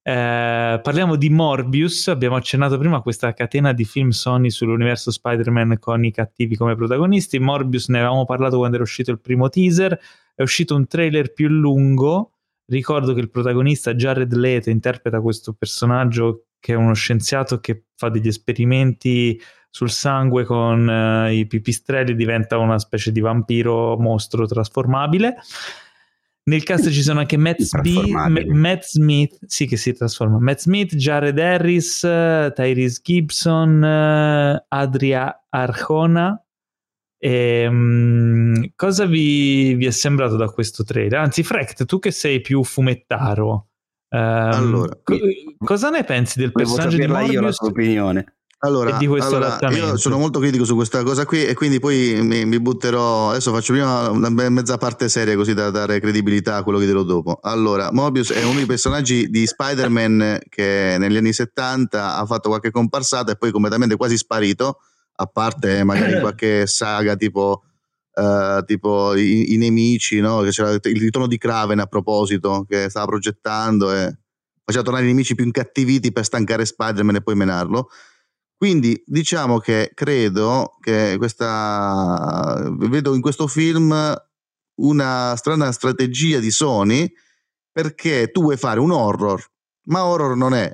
Eh, 0.06 0.82
parliamo 0.84 1.16
di 1.16 1.30
Morbius, 1.30 2.10
abbiamo 2.10 2.36
accennato 2.36 2.78
prima 2.78 3.02
questa 3.02 3.32
catena 3.32 3.72
di 3.72 3.86
film 3.86 4.10
Sony 4.10 4.50
sull'universo 4.50 5.12
Spider-Man 5.12 5.78
con 5.80 6.04
i 6.04 6.12
cattivi 6.12 6.58
come 6.58 6.76
protagonisti. 6.76 7.40
Morbius 7.40 7.88
ne 7.88 8.00
avevamo 8.00 8.26
parlato 8.26 8.58
quando 8.58 8.76
era 8.76 8.84
uscito 8.84 9.12
il 9.12 9.22
primo 9.22 9.48
teaser, 9.48 9.98
è 10.36 10.42
uscito 10.42 10.76
un 10.76 10.88
trailer 10.88 11.32
più 11.32 11.48
lungo. 11.48 12.32
Ricordo 12.66 13.14
che 13.14 13.22
il 13.22 13.30
protagonista 13.30 13.94
Jared 13.94 14.34
Leto 14.34 14.70
interpreta 14.70 15.22
questo 15.22 15.54
personaggio 15.54 16.48
che 16.60 16.74
è 16.74 16.76
uno 16.76 16.94
scienziato 16.94 17.60
che 17.60 17.86
fa 17.96 18.10
degli 18.10 18.28
esperimenti 18.28 19.40
sul 19.70 19.90
sangue 19.90 20.44
con 20.44 20.88
uh, 20.88 21.32
i 21.32 21.46
pipistrelli, 21.48 22.16
diventa 22.16 22.58
una 22.58 22.78
specie 22.78 23.12
di 23.12 23.20
vampiro 23.20 23.98
mostro 23.98 24.46
trasformabile. 24.46 25.36
Nel 26.46 26.64
cast 26.64 26.90
ci 26.90 27.02
sono 27.02 27.20
anche 27.20 27.38
Matt, 27.38 27.62
Spe- 27.62 28.46
Matt, 28.48 28.84
Smith, 28.84 29.40
sì 29.46 29.66
che 29.66 29.78
si 29.78 29.94
trasforma, 29.94 30.40
Matt 30.40 30.60
Smith, 30.60 30.94
Jared 30.96 31.40
Harris, 31.40 32.00
Tyrese 32.02 33.00
Gibson, 33.02 33.82
Adria 34.68 35.46
Arjona. 35.50 36.38
E, 37.18 37.66
um, 37.68 38.72
cosa 38.76 39.06
vi, 39.06 39.76
vi, 39.76 39.86
è 39.86 39.92
sembrato 39.92 40.36
da 40.36 40.48
questo 40.48 40.84
trailer? 40.84 41.20
Anzi, 41.20 41.44
Frecht, 41.44 41.86
tu 41.86 42.00
che 42.00 42.12
sei 42.12 42.42
più 42.42 42.62
fumettaro, 42.66 43.70
um, 44.10 44.20
allora, 44.20 45.00
co- 45.02 45.18
cosa 45.58 45.90
ne 45.90 46.04
pensi 46.04 46.38
del 46.40 46.52
personaggio 46.52 46.98
di 46.98 47.08
Morbius? 47.08 47.32
io 47.32 47.42
la 47.42 47.52
tua 47.52 47.68
opinione. 47.70 48.36
Allora, 48.66 48.98
allora 48.98 49.58
io 49.72 49.98
sono 49.98 50.18
molto 50.18 50.40
critico 50.40 50.64
su 50.64 50.74
questa 50.76 51.04
cosa 51.04 51.26
qui 51.26 51.44
e 51.46 51.54
quindi 51.54 51.80
poi 51.80 52.18
mi, 52.22 52.46
mi, 52.46 52.62
butterò. 52.62 53.32
Adesso 53.32 53.52
faccio 53.52 53.74
prima 53.74 54.10
una 54.10 54.30
mezza 54.30 54.78
parte 54.78 55.10
seria 55.10 55.36
così 55.36 55.54
da 55.54 55.70
dare 55.70 56.00
credibilità 56.00 56.56
a 56.56 56.64
quello 56.64 56.80
che 56.80 56.86
dirò 56.86 57.04
dopo. 57.04 57.40
Allora, 57.42 57.92
Mobius 57.92 58.32
è 58.32 58.42
uno 58.44 58.56
dei 58.56 58.66
personaggi 58.66 59.30
di 59.30 59.46
Spider-Man 59.46 60.40
che 60.48 60.96
negli 60.98 61.18
anni 61.18 61.34
70 61.34 62.16
ha 62.16 62.26
fatto 62.26 62.48
qualche 62.48 62.72
comparsata 62.72 63.34
e 63.34 63.36
poi 63.36 63.52
completamente 63.52 63.98
quasi 63.98 64.16
sparito, 64.16 64.80
a 65.16 65.26
parte 65.26 65.84
magari 65.84 66.20
qualche 66.22 66.66
saga 66.66 67.16
tipo. 67.18 67.64
Uh, 68.16 68.64
tipo 68.66 69.16
i, 69.16 69.54
i, 69.54 69.58
nemici, 69.58 70.20
no? 70.20 70.42
che 70.42 70.52
c'era 70.52 70.70
il 70.70 70.80
ritorno 70.84 71.26
di 71.26 71.40
Kraven 71.40 71.80
a 71.80 71.88
proposito, 71.88 72.64
che 72.70 72.88
stava 72.88 73.08
progettando 73.08 73.92
e 73.92 74.16
faceva 74.64 74.84
tornare 74.84 75.06
i 75.06 75.08
nemici 75.08 75.34
più 75.34 75.44
incattiviti 75.44 76.12
per 76.12 76.24
stancare 76.24 76.64
Spider-Man 76.64 77.16
e 77.16 77.22
poi 77.24 77.34
menarlo. 77.34 77.90
Quindi 78.64 79.04
diciamo 79.06 79.58
che 79.58 79.92
credo 79.94 80.78
che 80.80 81.16
questa 81.18 82.66
vedo 82.78 83.14
in 83.14 83.20
questo 83.20 83.46
film 83.46 83.94
una 84.76 85.36
strana 85.36 85.70
strategia 85.74 86.40
di 86.40 86.50
Sony 86.50 87.12
perché 87.70 88.32
tu 88.32 88.44
vuoi 88.44 88.56
fare 88.56 88.80
un 88.80 88.92
horror, 88.92 89.46
ma 89.88 90.06
horror 90.06 90.38
non 90.38 90.54
è. 90.54 90.74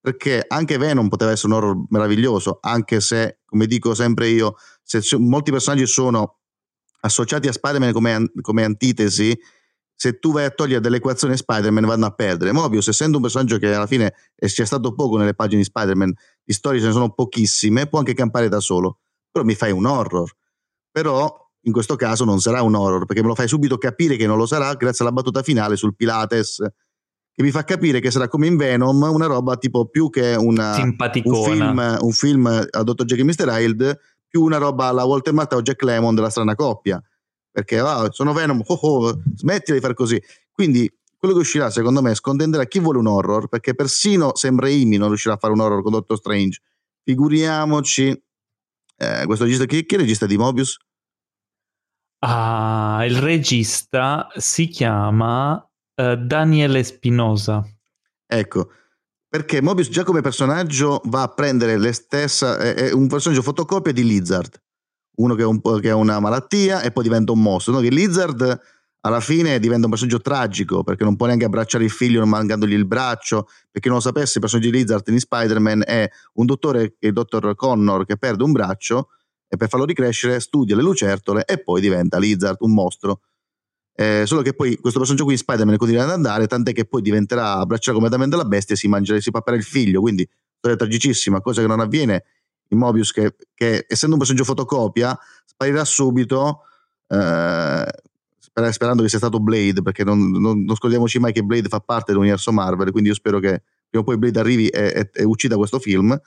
Perché 0.00 0.44
anche 0.46 0.78
Venom 0.78 1.08
poteva 1.08 1.32
essere 1.32 1.52
un 1.52 1.58
horror 1.58 1.84
meraviglioso, 1.88 2.58
anche 2.60 3.00
se, 3.00 3.40
come 3.44 3.66
dico 3.66 3.94
sempre 3.94 4.28
io, 4.28 4.54
se 4.84 5.02
molti 5.18 5.50
personaggi 5.50 5.86
sono 5.86 6.38
associati 7.00 7.48
a 7.48 7.52
Spider-Man 7.52 7.92
come, 7.92 8.30
come 8.42 8.62
antitesi, 8.62 9.36
se 9.96 10.18
tu 10.18 10.32
vai 10.32 10.44
a 10.44 10.50
togliere 10.50 10.80
dell'equazione 10.80 11.36
Spider-Man 11.36 11.84
vanno 11.84 12.06
a 12.06 12.10
perdere. 12.10 12.52
Mobius, 12.52 12.88
essendo 12.88 13.16
un 13.16 13.22
personaggio 13.22 13.58
che 13.58 13.72
alla 13.72 13.86
fine 13.88 14.14
c'è 14.36 14.64
stato 14.64 14.94
poco 14.94 15.16
nelle 15.16 15.34
pagine 15.34 15.62
di 15.62 15.66
Spider-Man, 15.66 16.12
di 16.44 16.52
storie 16.52 16.80
ce 16.80 16.86
ne 16.86 16.92
sono 16.92 17.10
pochissime, 17.10 17.86
può 17.86 17.98
anche 17.98 18.14
campare 18.14 18.48
da 18.48 18.60
solo. 18.60 18.98
Però 19.30 19.44
mi 19.44 19.54
fai 19.54 19.72
un 19.72 19.86
horror. 19.86 20.30
Però 20.90 21.50
in 21.62 21.72
questo 21.72 21.96
caso 21.96 22.24
non 22.24 22.40
sarà 22.40 22.62
un 22.62 22.74
horror, 22.74 23.06
perché 23.06 23.22
me 23.22 23.28
lo 23.28 23.34
fai 23.34 23.48
subito 23.48 23.78
capire 23.78 24.16
che 24.16 24.26
non 24.26 24.36
lo 24.36 24.46
sarà 24.46 24.74
grazie 24.74 25.04
alla 25.04 25.14
battuta 25.14 25.42
finale 25.42 25.76
sul 25.76 25.96
Pilates, 25.96 26.56
che 27.32 27.42
mi 27.42 27.50
fa 27.50 27.64
capire 27.64 28.00
che 28.00 28.10
sarà 28.10 28.28
come 28.28 28.46
in 28.46 28.56
Venom, 28.56 29.02
una 29.02 29.26
roba 29.26 29.56
tipo 29.56 29.86
più 29.86 30.10
che 30.10 30.34
una, 30.34 30.76
un, 30.76 30.94
film, 31.44 31.98
un 32.00 32.12
film 32.12 32.46
a 32.46 32.82
Dr. 32.82 33.04
Jekyll 33.04 33.26
Mr. 33.26 33.48
Hyde, 33.48 33.98
più 34.28 34.42
una 34.42 34.58
roba 34.58 34.86
alla 34.86 35.04
Walter 35.04 35.32
Matthau 35.32 35.58
o 35.58 35.62
Jack 35.62 35.82
Lemon 35.82 36.14
della 36.14 36.30
strana 36.30 36.54
coppia 36.54 37.02
perché 37.54 37.78
ah, 37.78 38.08
sono 38.10 38.32
Venom, 38.32 38.60
oh, 38.66 38.74
oh, 38.74 39.22
smetti 39.36 39.72
di 39.72 39.78
fare 39.78 39.94
così. 39.94 40.20
Quindi 40.50 40.92
quello 41.24 41.38
che 41.38 41.46
uscirà 41.46 41.70
secondo 41.70 42.02
me 42.02 42.14
scontenderà 42.14 42.66
chi 42.66 42.80
vuole 42.80 42.98
un 42.98 43.06
horror, 43.06 43.48
perché 43.48 43.74
persino 43.74 44.36
sembra 44.36 44.68
Imi 44.68 44.98
non 44.98 45.08
riuscirà 45.08 45.34
a 45.34 45.38
fare 45.38 45.54
un 45.54 45.60
horror 45.60 45.82
con 45.82 45.92
Doctor 45.92 46.18
Strange. 46.18 46.60
Figuriamoci, 47.02 48.08
eh, 48.08 49.22
questo 49.24 49.44
regista, 49.44 49.64
chi, 49.64 49.86
chi 49.86 49.94
è 49.94 49.96
il 49.96 50.02
regista 50.02 50.26
di 50.26 50.36
Mobius? 50.36 50.76
Ah, 52.18 53.04
il 53.06 53.16
regista 53.16 54.28
si 54.36 54.68
chiama 54.68 55.54
uh, 55.54 56.14
Daniele 56.16 56.84
Spinosa. 56.84 57.66
Ecco, 58.26 58.68
perché 59.26 59.62
Mobius 59.62 59.88
già 59.88 60.04
come 60.04 60.20
personaggio 60.20 61.00
va 61.06 61.22
a 61.22 61.28
prendere 61.28 61.78
le 61.78 61.92
stesse, 61.92 62.56
è, 62.58 62.74
è 62.74 62.92
un 62.92 63.06
personaggio 63.06 63.40
fotocopia 63.40 63.92
di 63.92 64.04
Lizard 64.04 64.62
uno 65.16 65.34
che 65.34 65.42
ha, 65.42 65.46
un 65.46 65.60
che 65.80 65.90
ha, 65.90 65.96
una 65.96 66.18
malattia 66.18 66.80
e 66.82 66.90
poi 66.90 67.04
diventa 67.04 67.32
un 67.32 67.40
mostro. 67.40 67.72
No? 67.72 67.80
Che 67.80 67.88
Lizard 67.88 68.60
alla 69.06 69.20
fine 69.20 69.58
diventa 69.58 69.84
un 69.84 69.90
personaggio 69.90 70.20
tragico 70.20 70.82
perché 70.82 71.04
non 71.04 71.16
può 71.16 71.26
neanche 71.26 71.44
abbracciare 71.44 71.84
il 71.84 71.90
figlio 71.90 72.20
non 72.20 72.28
mancandogli 72.30 72.72
il 72.72 72.86
braccio. 72.86 73.48
perché 73.70 73.88
non 73.88 73.98
lo 73.98 74.02
sapesse, 74.02 74.34
il 74.34 74.40
personaggio 74.40 74.70
di 74.70 74.76
Lizard 74.76 75.06
in 75.08 75.18
Spider-Man 75.18 75.82
è 75.84 76.08
un 76.34 76.46
dottore, 76.46 76.96
il 76.98 77.12
dottor 77.12 77.54
Connor, 77.54 78.06
che 78.06 78.16
perde 78.16 78.42
un 78.44 78.52
braccio 78.52 79.10
e 79.46 79.56
per 79.56 79.68
farlo 79.68 79.84
ricrescere 79.84 80.40
studia 80.40 80.74
le 80.74 80.82
lucertole 80.82 81.44
e 81.44 81.62
poi 81.62 81.80
diventa 81.80 82.18
Lizard, 82.18 82.56
un 82.60 82.72
mostro. 82.72 83.20
Eh, 83.96 84.22
solo 84.26 84.42
che 84.42 84.54
poi 84.54 84.76
questo 84.76 84.98
personaggio 84.98 85.24
qui 85.24 85.34
in 85.34 85.38
Spider-Man 85.38 85.76
continua 85.76 86.04
ad 86.04 86.10
andare, 86.10 86.46
tant'è 86.46 86.72
che 86.72 86.86
poi 86.86 87.02
diventerà 87.02 87.58
abbracciare 87.58 87.92
completamente 87.92 88.36
la 88.36 88.44
bestia 88.44 88.74
e 88.74 88.78
si 88.78 88.88
mangerà, 88.88 89.20
si 89.20 89.30
papperà 89.30 89.56
il 89.56 89.64
figlio. 89.64 90.00
Quindi 90.00 90.26
storia 90.56 90.78
tragicissima, 90.78 91.42
cosa 91.42 91.60
che 91.60 91.66
non 91.66 91.80
avviene 91.80 92.24
in 92.68 92.78
Mobius 92.78 93.12
che, 93.12 93.36
che 93.54 93.84
essendo 93.86 94.14
un 94.14 94.20
personaggio 94.20 94.46
fotocopia 94.46 95.16
sparirà 95.44 95.84
subito 95.84 96.62
eh, 97.08 97.84
sperando 98.70 99.02
che 99.02 99.08
sia 99.08 99.18
stato 99.18 99.40
Blade 99.40 99.82
perché 99.82 100.04
non, 100.04 100.30
non, 100.30 100.62
non, 100.62 100.76
scordiamoci 100.76 101.18
mai 101.18 101.32
che 101.32 101.42
Blade 101.42 101.68
fa 101.68 101.80
parte 101.80 102.12
dell'universo 102.12 102.52
Marvel 102.52 102.90
quindi 102.90 103.08
io 103.08 103.14
spero 103.14 103.38
che 103.40 103.62
prima 103.88 104.04
o 104.04 104.06
poi 104.06 104.18
Blade 104.18 104.38
arrivi 104.38 104.68
e, 104.68 104.92
e, 104.94 105.10
e 105.12 105.24
uccida 105.24 105.56
questo 105.56 105.78
film 105.78 106.18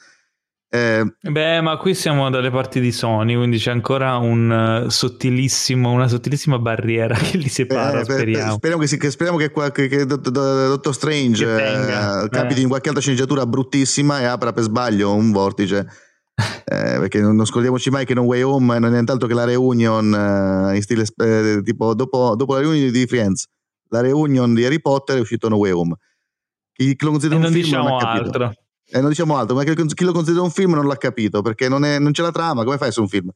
eh, 0.69 1.05
Beh, 1.21 1.61
ma 1.61 1.77
qui 1.77 1.93
siamo 1.93 2.29
dalle 2.29 2.51
parti 2.51 2.81
di 2.81 2.91
Sony, 2.91 3.35
quindi 3.37 3.57
c'è 3.57 3.71
ancora 3.71 4.17
un 4.17 4.83
uh, 4.85 4.89
sottilissimo, 4.89 5.89
una 5.89 6.09
sottilissima 6.09 6.59
barriera 6.59 7.15
che 7.17 7.37
li 7.37 7.47
separa. 7.47 8.01
Eh, 8.01 8.03
speriamo. 8.03 8.55
speriamo 8.55 8.83
che, 8.83 8.97
che, 8.97 9.09
speriamo 9.09 9.37
che, 9.37 9.49
che, 9.71 9.87
che 9.87 10.05
Dottor 10.05 10.93
Strange 10.93 11.45
eh, 11.45 12.29
capiti 12.29 12.61
in 12.61 12.67
qualche 12.67 12.89
altra 12.89 13.01
sceneggiatura 13.01 13.45
bruttissima 13.45 14.19
e 14.19 14.25
apra 14.25 14.51
per 14.51 14.63
sbaglio 14.63 15.13
un 15.13 15.31
vortice 15.31 15.87
eh, 16.37 16.97
perché 16.99 17.19
non, 17.19 17.35
non, 17.35 17.45
scordiamoci 17.45 17.89
mai 17.89 18.05
che 18.05 18.13
Non 18.13 18.25
Way 18.25 18.41
Home 18.41 18.79
non 18.79 18.89
è 18.89 18.93
nient'altro 18.93 19.27
che 19.27 19.33
la 19.33 19.45
reunion 19.45 20.13
eh, 20.13 20.75
in 20.75 20.81
stile 20.81 21.03
eh, 21.17 21.61
tipo 21.63 21.95
dopo, 21.95 22.35
dopo, 22.35 22.53
la 22.53 22.59
reunion 22.59 22.91
di 22.91 23.07
Friends 23.07 23.47
la 23.89 24.01
reunion 24.01 24.53
di 24.53 24.63
Harry 24.65 24.79
Potter 24.79 25.17
è 25.17 25.19
uscito 25.19 25.49
No 25.49 25.57
Way 25.57 25.71
Home 25.71 25.95
chi, 26.73 26.95
lo 26.99 27.09
considera 27.09 27.39
un 27.39 27.51
film 27.51 27.63
diciamo 27.63 27.89
non 27.89 27.97
ha 27.97 27.99
capito 27.99 28.25
altro. 28.25 28.53
Eh, 28.89 29.01
non 29.01 29.09
diciamo 29.09 29.35
altro, 29.35 29.55
ma 29.55 29.63
chi 29.63 30.03
lo 30.03 30.13
considera 30.13 30.43
un 30.43 30.51
film 30.51 30.73
non 30.73 30.87
l'ha 30.87 30.95
capito 30.95 31.41
perché 31.41 31.67
non, 31.67 31.83
è, 31.83 31.99
non 31.99 32.11
c'è 32.11 32.21
la 32.21 32.31
trama. 32.31 32.63
Come 32.63 32.77
fai 32.77 32.91
su 32.91 33.01
un 33.01 33.07
film? 33.09 33.29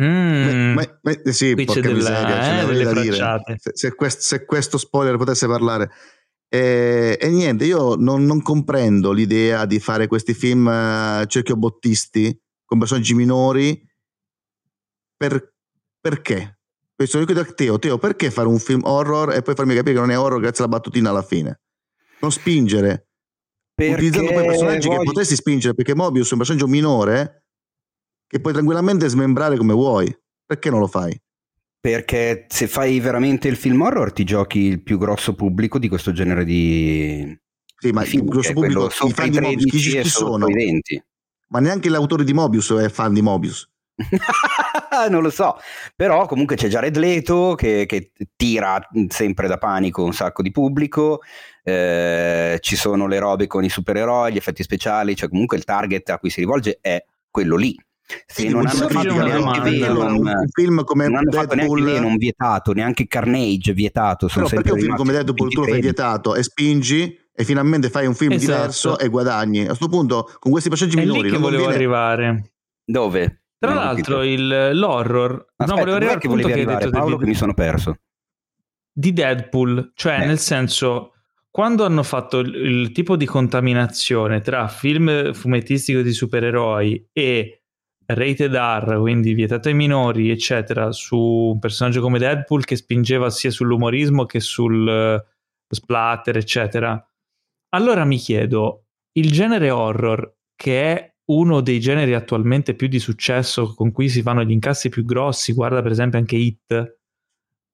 Mm. 0.00 0.74
Ma, 0.74 0.98
ma, 1.02 1.32
sì, 1.32 1.54
Qui 1.54 1.64
porca 1.64 1.80
della, 1.80 1.94
miseria, 1.94 2.62
eh, 2.62 2.82
da 2.82 3.00
dire. 3.00 3.42
Se, 3.56 3.70
se, 3.72 3.94
quest, 3.94 4.20
se, 4.20 4.44
questo 4.44 4.78
spoiler 4.78 5.16
potesse 5.16 5.46
parlare. 5.46 5.90
E, 6.54 7.16
e 7.18 7.28
niente, 7.30 7.64
io 7.64 7.94
non, 7.94 8.24
non, 8.26 8.42
comprendo 8.42 9.10
l'idea 9.12 9.64
di 9.64 9.80
fare 9.80 10.06
questi 10.06 10.34
film 10.34 10.66
uh, 10.66 11.24
cerchiobottisti 11.24 12.38
con 12.62 12.78
personaggi 12.78 13.14
minori. 13.14 13.82
Per, 15.16 15.54
perché? 15.98 16.58
Questo 16.94 17.18
io 17.18 17.24
chiedo 17.24 17.40
a 17.40 17.44
Teo, 17.46 17.78
Teo, 17.78 17.96
perché 17.96 18.30
fare 18.30 18.48
un 18.48 18.58
film 18.58 18.82
horror 18.84 19.32
e 19.32 19.40
poi 19.40 19.54
farmi 19.54 19.74
capire 19.74 19.94
che 19.94 20.00
non 20.00 20.10
è 20.10 20.18
horror 20.18 20.42
grazie 20.42 20.64
alla 20.64 20.74
battutina 20.74 21.08
alla 21.08 21.22
fine? 21.22 21.62
Non 22.20 22.30
spingere. 22.30 23.08
Perché 23.74 23.94
utilizzando 23.94 24.32
poi 24.32 24.44
personaggi 24.44 24.88
voglio... 24.88 24.98
che 24.98 25.04
potresti 25.06 25.34
spingere, 25.34 25.74
perché 25.74 25.94
Mobius 25.94 26.28
è 26.28 26.32
un 26.32 26.38
personaggio 26.38 26.68
minore 26.68 27.46
che 28.26 28.40
puoi 28.40 28.52
tranquillamente 28.52 29.08
smembrare 29.08 29.56
come 29.56 29.72
vuoi. 29.72 30.14
Perché 30.44 30.68
non 30.68 30.80
lo 30.80 30.86
fai? 30.86 31.18
Perché 31.82 32.46
se 32.48 32.68
fai 32.68 33.00
veramente 33.00 33.48
il 33.48 33.56
film 33.56 33.80
horror 33.80 34.12
ti 34.12 34.22
giochi 34.22 34.60
il 34.60 34.82
più 34.84 34.98
grosso 34.98 35.34
pubblico 35.34 35.80
di 35.80 35.88
questo 35.88 36.12
genere 36.12 36.44
di... 36.44 37.36
Sì, 37.76 37.90
ma 37.90 38.02
film, 38.02 38.22
il 38.26 38.30
grosso 38.30 38.52
pubblico, 38.52 38.86
i 38.86 39.10
fan 39.10 39.30
di 39.30 39.40
Mobius, 39.40 39.64
chi, 39.64 40.00
chi 40.00 40.08
sono? 40.08 40.46
I 40.46 40.52
20. 40.52 41.04
Ma 41.48 41.58
neanche 41.58 41.88
l'autore 41.88 42.22
di 42.22 42.32
Mobius 42.32 42.72
è 42.74 42.88
fan 42.88 43.12
di 43.12 43.20
Mobius. 43.20 43.68
non 45.10 45.22
lo 45.22 45.30
so, 45.30 45.56
però 45.96 46.26
comunque 46.26 46.54
c'è 46.54 46.68
Jared 46.68 46.96
Leto 46.96 47.56
che, 47.56 47.84
che 47.86 48.12
tira 48.36 48.80
sempre 49.08 49.48
da 49.48 49.58
panico 49.58 50.04
un 50.04 50.12
sacco 50.12 50.40
di 50.42 50.52
pubblico, 50.52 51.20
eh, 51.64 52.58
ci 52.60 52.76
sono 52.76 53.08
le 53.08 53.18
robe 53.18 53.48
con 53.48 53.64
i 53.64 53.68
supereroi, 53.68 54.32
gli 54.32 54.36
effetti 54.36 54.62
speciali, 54.62 55.16
cioè 55.16 55.28
comunque 55.28 55.56
il 55.56 55.64
target 55.64 56.10
a 56.10 56.18
cui 56.18 56.30
si 56.30 56.38
rivolge 56.38 56.78
è 56.80 57.04
quello 57.28 57.56
lì. 57.56 57.76
Se 58.26 58.48
non 58.48 58.66
hanno 58.66 58.88
fatto 58.88 59.14
neanche 59.14 59.60
Venom, 59.70 60.16
un 60.16 60.48
film 60.50 60.84
come 60.84 61.06
non 61.06 61.16
hanno 61.16 61.32
fatto 61.32 61.54
neanche 61.54 61.82
Venom 61.82 62.16
vietato, 62.16 62.72
neanche 62.72 63.06
Carnage 63.06 63.72
vietato. 63.72 64.28
Sono 64.28 64.46
Però 64.46 64.60
perché 64.60 64.74
un 64.74 64.80
film 64.80 64.96
come 64.96 65.12
Deadpool 65.12 65.50
tu 65.50 65.60
lo 65.60 65.66
fai 65.66 65.80
vietato 65.80 66.34
e 66.34 66.42
spingi 66.42 67.18
e 67.34 67.44
finalmente 67.44 67.88
fai 67.88 68.06
un 68.06 68.14
film 68.14 68.32
esatto. 68.32 68.52
diverso 68.52 68.98
e 68.98 69.08
guadagni. 69.08 69.62
A 69.62 69.66
questo 69.66 69.88
punto, 69.88 70.30
con 70.38 70.50
questi 70.50 70.68
personaggi 70.68 70.98
è 70.98 71.00
minori, 71.00 71.22
lì 71.22 71.30
che 71.30 71.38
volevo 71.38 71.64
conviene... 71.64 71.74
arrivare. 71.74 72.52
Dove? 72.84 73.42
Tra 73.58 73.72
non 73.72 73.82
l'altro, 73.82 74.22
il, 74.22 74.70
l'horror. 74.72 75.46
Aspetta, 75.56 75.72
no, 75.72 75.78
volevo 75.78 75.96
arrivare 75.96 76.18
che 76.18 76.28
volevi 76.28 76.48
che 76.48 76.54
arrivare, 76.54 76.90
Paolo, 76.90 77.16
che 77.16 77.26
mi 77.26 77.34
sono 77.34 77.54
perso. 77.54 77.96
Di 78.92 79.12
Deadpool, 79.12 79.92
cioè 79.94 80.20
eh. 80.20 80.26
nel 80.26 80.38
senso 80.38 81.12
quando 81.52 81.84
hanno 81.84 82.02
fatto 82.02 82.38
il, 82.38 82.54
il, 82.54 82.92
tipo 82.92 83.14
di 83.14 83.26
contaminazione 83.26 84.40
tra 84.40 84.68
film 84.68 85.34
fumettistico 85.34 86.00
di 86.00 86.12
supereroi 86.12 87.10
e 87.12 87.61
rated 88.06 88.54
R, 88.54 88.98
quindi 89.00 89.34
vietato 89.34 89.68
ai 89.68 89.74
minori, 89.74 90.30
eccetera, 90.30 90.92
su 90.92 91.16
un 91.16 91.58
personaggio 91.58 92.00
come 92.00 92.18
Deadpool 92.18 92.64
che 92.64 92.76
spingeva 92.76 93.30
sia 93.30 93.50
sull'umorismo 93.50 94.26
che 94.26 94.40
sul 94.40 94.86
uh, 95.20 95.74
splatter, 95.74 96.36
eccetera. 96.36 97.06
Allora 97.70 98.04
mi 98.04 98.18
chiedo, 98.18 98.84
il 99.12 99.30
genere 99.30 99.70
horror, 99.70 100.34
che 100.54 100.82
è 100.82 101.14
uno 101.26 101.60
dei 101.60 101.80
generi 101.80 102.14
attualmente 102.14 102.74
più 102.74 102.88
di 102.88 102.98
successo 102.98 103.74
con 103.74 103.92
cui 103.92 104.08
si 104.08 104.22
fanno 104.22 104.44
gli 104.44 104.50
incassi 104.50 104.88
più 104.88 105.04
grossi, 105.04 105.52
guarda 105.52 105.82
per 105.82 105.92
esempio 105.92 106.18
anche 106.18 106.36
Hit, 106.36 106.98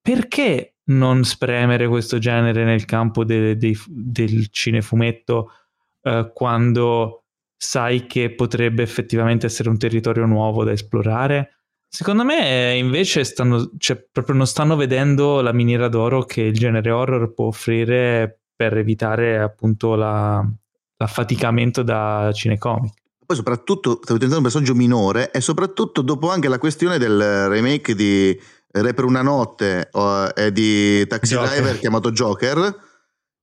perché 0.01 0.75
non 0.89 1.23
spremere 1.23 1.87
questo 1.87 2.17
genere 2.17 2.63
nel 2.63 2.85
campo 2.85 3.23
de- 3.23 3.57
de- 3.57 3.77
del 3.87 4.47
cinefumetto 4.49 5.51
eh, 6.01 6.31
quando 6.33 7.25
sai 7.61 8.07
che 8.07 8.33
potrebbe 8.33 8.81
effettivamente 8.83 9.45
essere 9.45 9.67
un 9.67 9.77
territorio 9.77 10.25
nuovo 10.25 10.63
da 10.63 10.71
esplorare? 10.71 11.55
Secondo 11.89 12.23
me 12.23 12.75
invece 12.77 13.25
stanno, 13.25 13.71
cioè, 13.77 14.01
proprio 14.09 14.35
non 14.35 14.47
stanno 14.47 14.77
vedendo 14.77 15.41
la 15.41 15.51
miniera 15.51 15.89
d'oro 15.89 16.23
che 16.23 16.41
il 16.41 16.53
genere 16.53 16.89
horror 16.89 17.33
può 17.33 17.47
offrire 17.47 18.43
per 18.55 18.77
evitare 18.77 19.39
appunto 19.39 19.95
la, 19.95 20.41
l'affaticamento 20.97 21.83
da 21.83 22.31
cinecomic. 22.33 22.93
Poi 23.25 23.35
soprattutto 23.35 23.99
stavo 24.01 24.17
diventando 24.17 24.37
un 24.37 24.43
personaggio 24.43 24.75
minore 24.75 25.31
e 25.31 25.41
soprattutto 25.41 26.01
dopo 26.01 26.29
anche 26.29 26.47
la 26.47 26.59
questione 26.59 26.97
del 26.97 27.47
remake 27.49 27.93
di 27.93 28.39
Re 28.71 28.93
per 28.93 29.03
una 29.03 29.23
notte 29.23 29.89
uh, 29.91 30.25
è 30.31 30.51
di 30.51 31.05
Taxi 31.07 31.33
Joker. 31.33 31.49
Driver 31.49 31.79
chiamato 31.79 32.11
Joker 32.11 32.87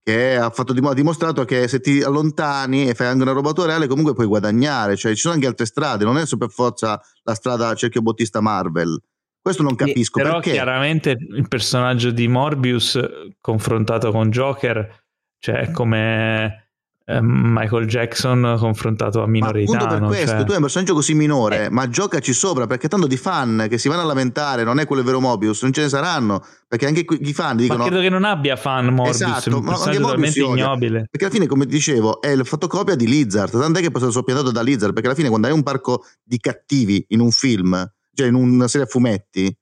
che 0.07 0.37
ha, 0.37 0.51
fatto, 0.51 0.73
ha 0.73 0.95
dimostrato 0.95 1.45
che 1.45 1.67
se 1.67 1.81
ti 1.81 2.01
allontani 2.01 2.89
e 2.89 2.95
fai 2.95 3.09
anche 3.09 3.23
una 3.23 3.33
roba 3.33 3.51
reale 3.67 3.89
comunque 3.89 4.15
puoi 4.15 4.29
guadagnare, 4.29 4.95
cioè 4.95 5.13
ci 5.15 5.23
sono 5.23 5.35
anche 5.35 5.49
altre 5.49 5.67
strade, 5.67 6.05
non 6.05 6.17
è 6.17 6.25
solo 6.25 6.47
per 6.47 6.55
forza 6.55 7.01
la 7.25 7.35
strada 7.35 7.75
cerchio 7.75 8.03
bottista 8.03 8.41
Marvel. 8.41 9.03
Questo 9.43 9.65
non 9.65 9.75
capisco. 9.75 10.21
Però 10.21 10.35
perché. 10.35 10.53
chiaramente 10.53 11.17
il 11.19 11.49
personaggio 11.49 12.13
di 12.13 12.29
Morbius 12.29 13.01
confrontato 13.41 14.13
con 14.13 14.31
Joker, 14.31 15.07
cioè 15.41 15.63
è 15.63 15.71
come 15.73 16.66
Michael 17.09 17.87
Jackson 17.87 18.57
confrontato 18.59 19.23
a 19.23 19.29
ma 19.29 19.39
età. 19.39 19.87
per 19.87 20.01
questo, 20.07 20.27
cioè... 20.27 20.45
tu 20.45 20.51
hai 20.51 20.57
un 20.57 20.63
personaggio 20.63 20.93
così 20.95 21.15
minore, 21.15 21.67
eh. 21.67 21.71
ma 21.71 21.89
giocaci 21.89 22.33
sopra 22.33 22.67
perché 22.67 22.89
tanto 22.89 23.07
di 23.07 23.17
fan 23.17 23.67
che 23.71 23.79
si 23.79 23.89
vanno 23.89 24.01
a 24.01 24.05
lamentare, 24.05 24.65
non 24.65 24.81
è 24.81 24.87
quello 24.87 25.05
vero 25.05 25.21
Mobius, 25.21 25.63
non 25.63 25.73
ce 25.73 25.83
ne 25.83 25.89
saranno, 25.89 26.45
perché 26.67 26.87
anche 26.87 27.05
i 27.09 27.33
fan 27.33 27.57
dicono... 27.57 27.79
Ma 27.79 27.87
credo 27.87 28.01
che 28.01 28.09
non 28.09 28.25
abbia 28.25 28.57
fan 28.57 28.87
Morbius, 28.87 29.21
esatto, 29.21 29.51
è 29.51 29.55
un 29.55 29.65
personaggio 29.65 30.01
totalmente 30.01 30.41
ignobile. 30.41 31.07
Perché 31.09 31.27
alla 31.27 31.35
fine, 31.35 31.47
come 31.47 31.67
dicevo, 31.67 32.21
è 32.21 32.35
la 32.35 32.43
fotocopia 32.43 32.97
di 32.97 33.07
Lizard, 33.07 33.53
tant'è 33.53 33.81
che 33.81 33.87
è 33.87 33.91
stato 33.91 34.11
soppiantato 34.11 34.51
da 34.51 34.63
Lizard, 34.63 34.93
perché 34.93 35.07
alla 35.07 35.17
fine 35.17 35.29
quando 35.29 35.47
hai 35.47 35.53
un 35.53 35.63
parco 35.63 36.05
di 36.25 36.39
cattivi 36.39 37.05
in 37.11 37.21
un 37.21 37.31
film, 37.31 37.89
cioè 38.15 38.27
in 38.27 38.35
una 38.35 38.67
serie 38.67 38.89
a 38.89 38.91
fumetti, 38.91 39.57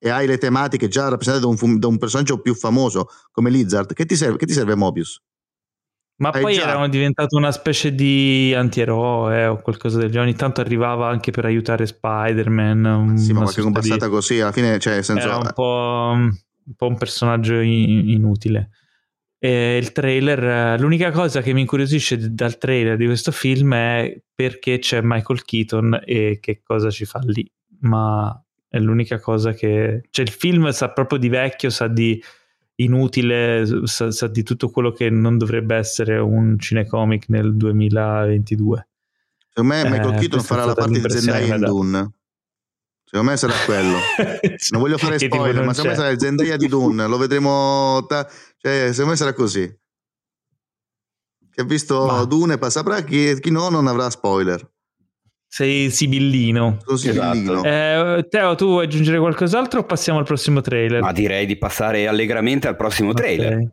e 0.00 0.08
hai 0.08 0.26
le 0.26 0.38
tematiche 0.38 0.88
già 0.88 1.08
rappresentate 1.08 1.44
da 1.44 1.54
un, 1.54 1.78
da 1.78 1.88
un 1.88 1.98
personaggio 1.98 2.40
più 2.40 2.54
famoso 2.54 3.08
come 3.30 3.50
Lizard, 3.50 3.92
che 3.92 4.06
ti 4.06 4.16
serve, 4.16 4.38
che 4.38 4.46
ti 4.46 4.54
serve 4.54 4.74
Mobius? 4.74 5.20
Ma 6.18 6.30
Hai 6.30 6.42
poi 6.42 6.54
già... 6.54 6.68
era 6.68 6.88
diventato 6.88 7.36
una 7.36 7.52
specie 7.52 7.94
di 7.94 8.52
antieroe 8.56 9.46
o 9.46 9.60
qualcosa 9.62 9.98
del 9.98 10.08
genere. 10.08 10.30
Ogni 10.30 10.36
tanto 10.36 10.60
arrivava 10.60 11.08
anche 11.08 11.30
per 11.30 11.44
aiutare 11.44 11.86
Spider-Man. 11.86 13.16
Sì, 13.16 13.32
ma 13.32 13.42
qualche 13.42 13.70
passata 13.70 14.06
di... 14.06 14.10
così, 14.10 14.40
alla 14.40 14.50
fine, 14.50 14.78
cioè, 14.80 15.00
senso... 15.02 15.26
Era 15.26 15.36
un 15.36 15.50
po', 15.54 16.12
un, 16.14 16.34
po 16.76 16.86
un 16.88 16.98
personaggio 16.98 17.60
in, 17.60 18.08
inutile. 18.08 18.70
E 19.38 19.76
il 19.76 19.92
trailer, 19.92 20.80
l'unica 20.80 21.12
cosa 21.12 21.40
che 21.40 21.52
mi 21.52 21.60
incuriosisce 21.60 22.34
dal 22.34 22.58
trailer 22.58 22.96
di 22.96 23.06
questo 23.06 23.30
film 23.30 23.72
è 23.74 24.20
perché 24.34 24.80
c'è 24.80 25.00
Michael 25.00 25.44
Keaton 25.44 26.02
e 26.04 26.38
che 26.40 26.60
cosa 26.64 26.90
ci 26.90 27.04
fa 27.04 27.20
lì. 27.22 27.48
Ma 27.82 28.44
è 28.68 28.80
l'unica 28.80 29.20
cosa 29.20 29.52
che... 29.52 30.02
Cioè 30.10 30.24
il 30.24 30.32
film 30.32 30.68
sa 30.70 30.90
proprio 30.90 31.20
di 31.20 31.28
vecchio, 31.28 31.70
sa 31.70 31.86
di 31.86 32.20
inutile, 32.80 33.64
sa, 33.84 34.10
sa, 34.10 34.26
di 34.28 34.42
tutto 34.42 34.68
quello 34.70 34.92
che 34.92 35.10
non 35.10 35.38
dovrebbe 35.38 35.76
essere 35.76 36.18
un 36.18 36.58
cinecomic 36.58 37.28
nel 37.28 37.56
2022. 37.56 38.88
Secondo 39.48 39.74
me 39.74 39.84
Michael 39.88 40.14
eh, 40.14 40.18
Keaton 40.18 40.40
farà 40.40 40.64
la 40.64 40.74
parte 40.74 41.00
di 41.00 41.10
Zendaya 41.10 41.54
in 41.56 41.62
Dune. 41.62 42.12
Secondo 43.04 43.30
me 43.30 43.36
sarà 43.36 43.54
quello. 43.64 43.96
non 44.70 44.80
voglio 44.80 44.98
fare 44.98 45.18
spoiler, 45.18 45.64
ma 45.64 45.72
secondo 45.72 45.96
me 45.96 46.02
sarà 46.02 46.10
il 46.10 46.20
Zendaya 46.20 46.56
di 46.56 46.68
Dune. 46.68 47.06
Lo 47.06 47.16
vedremo. 47.16 48.04
Ta- 48.06 48.28
cioè, 48.58 48.88
secondo 48.90 49.10
me 49.10 49.16
sarà 49.16 49.32
così. 49.32 49.66
Chi 51.50 51.60
ha 51.60 51.64
visto 51.64 52.06
ma... 52.06 52.24
Dune 52.24 52.58
saprà 52.70 53.02
chi, 53.02 53.38
chi 53.40 53.50
no 53.50 53.68
non 53.70 53.86
avrà 53.86 54.10
spoiler. 54.10 54.70
Sei 55.50 55.90
sibillino. 55.90 56.76
sibillino. 56.94 57.64
Esatto. 57.64 57.64
Eh, 57.64 58.26
Teo, 58.28 58.54
tu 58.54 58.66
vuoi 58.66 58.84
aggiungere 58.84 59.18
qualcos'altro 59.18 59.80
o 59.80 59.84
passiamo 59.84 60.18
al 60.18 60.24
prossimo 60.26 60.60
trailer? 60.60 61.00
Ma 61.00 61.12
direi 61.12 61.46
di 61.46 61.56
passare 61.56 62.06
allegramente 62.06 62.68
al 62.68 62.76
prossimo 62.76 63.14
trailer. 63.14 63.54
Okay. 63.54 63.68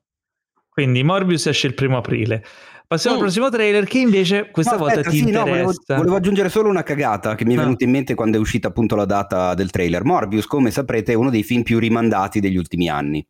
Quindi 0.69 1.03
Morbius 1.03 1.47
esce 1.47 1.68
il 1.68 1.73
primo 1.73 1.97
aprile. 1.97 2.43
Passiamo 2.88 3.15
mm. 3.15 3.19
al 3.19 3.26
prossimo 3.26 3.49
trailer 3.49 3.85
che 3.85 3.97
invece 3.97 4.52
questa 4.52 4.73
no, 4.73 4.77
volta 4.80 4.99
aspetta, 4.99 5.10
ti 5.10 5.18
sì, 5.18 5.23
interessa. 5.23 5.49
No, 5.49 5.64
volevo, 5.64 5.95
volevo, 5.95 6.15
aggiungere 6.15 6.49
solo 6.49 6.69
una 6.69 6.84
cagata 6.84 7.35
che 7.35 7.43
mi 7.45 7.56
è 7.56 7.57
ah. 7.57 7.61
venuta 7.61 7.84
in 7.84 7.91
mente 7.91 8.15
quando 8.15 8.38
è 8.38 8.39
uscita 8.39 8.69
appunto 8.69 8.95
la 8.95 9.06
data 9.06 9.53
del 9.53 9.69
trailer. 9.69 10.03
Morbius, 10.03 10.45
come 10.45 10.72
saprete, 10.72 11.11
è 11.11 11.15
uno 11.15 11.30
dei 11.30 11.43
film 11.43 11.64
più 11.64 11.80
rimandati 11.80 12.39
degli 12.39 12.57
ultimi 12.57 12.89
anni. 12.89 13.26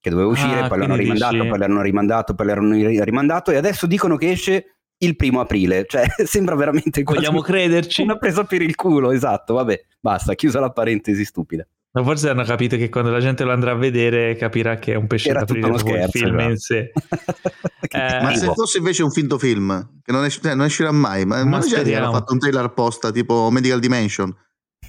Che 0.00 0.10
doveva 0.10 0.28
uscire, 0.28 0.60
ah, 0.60 0.68
poi 0.68 0.78
l'hanno 0.78 0.96
rimandato, 0.96 1.34
dici... 1.34 1.48
poi 1.48 1.58
l'hanno 1.58 1.82
rimandato, 1.82 2.34
poi 2.34 2.46
l'hanno 2.46 3.04
rimandato 3.04 3.50
e 3.50 3.56
adesso 3.56 3.86
dicono 3.86 4.16
che 4.16 4.30
esce 4.30 4.78
il 5.02 5.16
primo 5.16 5.40
aprile, 5.40 5.84
cioè 5.86 6.06
sembra 6.24 6.54
veramente 6.54 7.02
Vogliamo 7.02 7.40
crederci? 7.40 8.02
Una 8.02 8.16
presa 8.16 8.44
per 8.44 8.62
il 8.62 8.74
culo, 8.74 9.12
esatto, 9.12 9.54
vabbè, 9.54 9.84
basta, 10.00 10.34
chiusa 10.34 10.60
la 10.60 10.70
parentesi 10.70 11.24
stupida. 11.24 11.66
Ma 11.94 12.02
forse 12.04 12.30
hanno 12.30 12.44
capito 12.44 12.76
che 12.76 12.88
quando 12.88 13.10
la 13.10 13.20
gente 13.20 13.44
lo 13.44 13.52
andrà 13.52 13.72
a 13.72 13.74
vedere 13.74 14.34
capirà 14.34 14.78
che 14.78 14.94
è 14.94 14.96
un 14.96 15.06
pesce 15.06 15.30
da 15.30 15.40
aprire 15.40 15.68
il 15.68 16.08
film 16.10 16.40
in 16.40 16.56
sé. 16.56 16.90
eh, 17.90 18.22
ma 18.22 18.34
se 18.34 18.50
fosse 18.54 18.78
invece 18.78 19.02
un 19.02 19.10
finto 19.10 19.38
film, 19.38 20.00
che 20.02 20.10
non, 20.10 20.24
es- 20.24 20.40
cioè, 20.42 20.54
non 20.54 20.64
uscirà 20.64 20.90
mai, 20.90 21.26
ma, 21.26 21.44
ma 21.44 21.58
magari 21.58 21.94
hanno 21.94 22.12
fatto 22.12 22.32
un 22.32 22.38
trailer 22.38 22.64
apposta 22.64 23.10
tipo 23.10 23.50
Medical 23.50 23.78
Dimension. 23.78 24.34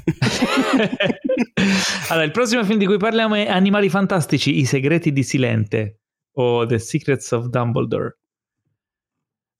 allora, 2.10 2.26
il 2.26 2.32
prossimo 2.32 2.64
film 2.64 2.80
di 2.80 2.86
cui 2.86 2.98
parliamo 2.98 3.36
è 3.36 3.48
Animali 3.48 3.90
Fantastici, 3.90 4.60
I 4.60 4.66
segreti 4.66 5.12
di 5.12 5.24
Silente 5.24 6.04
o 6.36 6.66
The 6.66 6.80
Secrets 6.80 7.32
of 7.32 7.48
Dumbledore. 7.48 8.18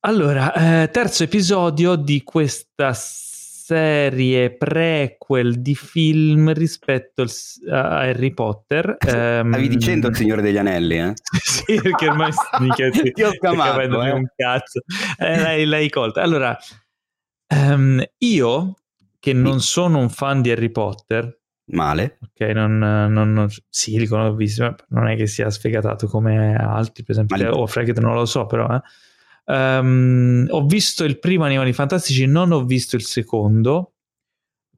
Allora, 0.06 0.54
eh, 0.84 0.90
terzo 0.90 1.24
episodio 1.24 1.96
di 1.96 2.24
questa 2.24 2.92
serie 2.92 4.54
prequel 4.54 5.62
di 5.62 5.76
film 5.76 6.52
rispetto 6.52 7.26
a 7.72 8.00
Harry 8.00 8.34
Potter. 8.34 8.98
Um, 9.00 9.54
Stavi 9.54 9.70
dicendo 9.70 10.10
il 10.10 10.16
Signore 10.18 10.42
degli 10.42 10.58
Anelli, 10.58 11.00
eh? 11.00 11.14
sì, 11.42 11.80
perché 11.82 12.10
ormai 12.10 12.32
mica 12.60 12.90
ti, 12.90 13.14
Ti 13.14 13.24
ho 13.24 13.32
scamato, 13.32 14.04
eh. 14.04 14.12
un 14.12 14.28
cazzo. 14.36 14.82
Eh, 15.18 15.40
l'hai, 15.40 15.64
l'hai 15.68 15.90
colta. 15.90 16.22
Allora, 16.22 16.58
um, 17.56 18.04
io 18.18 18.74
che 19.22 19.32
non 19.32 19.62
sono 19.62 20.00
un 20.00 20.10
fan 20.10 20.42
di 20.42 20.52
Harry 20.52 20.70
Potter, 20.70 21.40
Male. 21.68 22.18
Ok, 22.22 22.42
non, 22.50 22.78
non, 22.78 23.32
non, 23.32 23.48
sì, 23.70 23.98
li 23.98 24.08
conosco, 24.08 24.76
non 24.90 25.08
è 25.08 25.16
che 25.16 25.28
sia 25.28 25.50
sfegatato 25.50 26.08
come 26.08 26.56
altri, 26.56 27.04
per 27.04 27.12
esempio, 27.12 27.52
o 27.52 27.62
oh, 27.62 27.68
Fragged 27.68 28.00
non 28.00 28.16
lo 28.16 28.26
so, 28.26 28.46
però... 28.48 28.68
Eh. 28.70 28.82
Um, 29.46 30.46
ho 30.50 30.66
visto 30.66 31.04
il 31.04 31.20
primo 31.20 31.44
Animali 31.44 31.74
Fantastici, 31.74 32.26
non 32.26 32.52
ho 32.52 32.64
visto 32.64 32.96
il 32.96 33.04
secondo, 33.04 33.94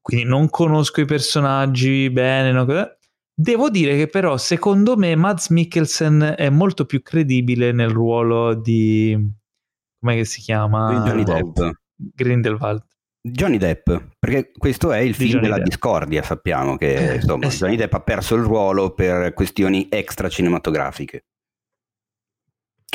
quindi 0.00 0.26
non 0.26 0.48
conosco 0.50 1.00
i 1.00 1.04
personaggi 1.04 2.10
bene. 2.10 2.52
No? 2.52 2.66
Devo 3.38 3.70
dire 3.70 3.96
che 3.96 4.06
però 4.08 4.36
secondo 4.36 4.96
me 4.96 5.14
Mads 5.14 5.50
Mikkelsen 5.50 6.34
è 6.36 6.48
molto 6.48 6.86
più 6.86 7.02
credibile 7.02 7.72
nel 7.72 7.90
ruolo 7.90 8.54
di... 8.54 9.16
come 10.00 10.24
si 10.24 10.40
chiama? 10.40 11.02
Johnny 11.04 11.22
Depp. 11.22 11.58
Grindelwald. 11.94 12.84
Johnny 13.20 13.58
Depp, 13.58 13.90
perché 14.18 14.52
questo 14.56 14.92
è 14.92 14.98
il 14.98 15.14
film 15.14 15.30
Johnny 15.30 15.42
della 15.42 15.56
Depp. 15.56 15.64
discordia, 15.66 16.22
sappiamo 16.22 16.76
che 16.76 17.14
insomma, 17.20 17.46
eh 17.46 17.50
sì. 17.50 17.58
Johnny 17.58 17.76
Depp 17.76 17.92
ha 17.94 18.00
perso 18.00 18.36
il 18.36 18.42
ruolo 18.42 18.94
per 18.94 19.32
questioni 19.32 19.88
extra 19.90 20.28
cinematografiche 20.28 21.24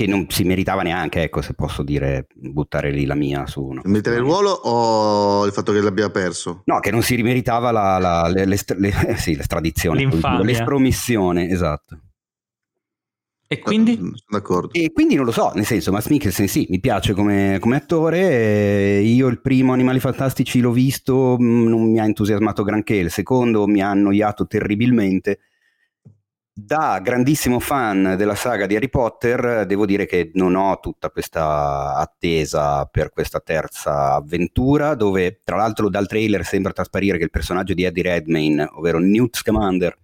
che 0.02 0.08
non 0.08 0.26
si 0.30 0.44
meritava 0.44 0.82
neanche, 0.82 1.22
ecco, 1.22 1.42
se 1.42 1.54
posso 1.54 1.84
dire, 1.84 2.26
buttare 2.34 2.92
lì 2.92 3.06
la 3.06 3.14
mia 3.14 3.46
su 3.46 3.64
uno. 3.64 3.82
Meritava 3.86 4.16
il 4.16 4.24
ruolo 4.24 4.50
o 4.50 5.46
il 5.46 5.52
fatto 5.52 5.72
che 5.72 5.80
l'abbia 5.80 6.10
perso? 6.10 6.64
No, 6.66 6.80
che 6.80 6.90
non 6.90 7.04
si 7.04 7.14
rimeritava 7.14 7.72
la, 7.72 8.00
la, 8.00 8.28
le, 8.28 8.46
le, 8.46 8.58
le, 8.78 9.16
sì, 9.18 9.36
l'estradizione, 9.36 10.10
l'estromissione, 10.42 11.50
esatto. 11.50 12.00
E 13.48 13.60
quindi? 13.60 13.96
Sono 13.96 14.14
d'accordo. 14.28 14.74
E 14.74 14.92
quindi 14.92 15.16
non 15.16 15.26
lo 15.26 15.32
so, 15.32 15.52
nel 15.54 15.66
senso, 15.66 15.92
Matt 15.92 16.08
Mikkelsen 16.08 16.48
sì, 16.48 16.66
mi 16.70 16.80
piace 16.80 17.14
come, 17.14 17.58
come 17.60 17.76
attore, 17.76 19.02
io 19.02 19.28
il 19.28 19.42
primo 19.42 19.74
Animali 19.74 20.00
Fantastici 20.00 20.62
l'ho 20.62 20.72
visto, 20.72 21.38
mm, 21.40 21.68
non 21.68 21.92
mi 21.92 22.00
ha 22.00 22.06
entusiasmato 22.06 22.64
granché, 22.64 22.96
il 22.96 23.12
secondo 23.12 23.68
mi 23.68 23.82
ha 23.82 23.90
annoiato 23.90 24.48
terribilmente, 24.48 25.40
da 26.54 27.00
grandissimo 27.02 27.60
fan 27.60 28.16
della 28.18 28.36
saga 28.36 28.66
di 28.66 28.76
Harry 28.76 28.90
Potter, 28.90 29.66
devo 29.66 29.86
dire 29.86 30.06
che 30.06 30.32
non 30.34 30.56
ho 30.56 30.80
tutta 30.80 31.10
questa 31.10 31.96
attesa 31.96 32.86
per 32.86 33.10
questa 33.10 33.40
terza 33.40 34.16
avventura, 34.16 34.96
dove 34.96 35.40
tra 35.44 35.56
l'altro 35.56 35.90
dal 35.90 36.08
trailer 36.08 36.44
sembra 36.44 36.74
trasparire 36.74 37.18
che 37.18 37.24
il 37.24 37.30
personaggio 37.30 37.74
di 37.74 37.84
Eddie 37.84 38.04
Redmayne, 38.04 38.70
ovvero 38.74 39.00
Newt 39.00 39.38
Scamander, 39.38 39.98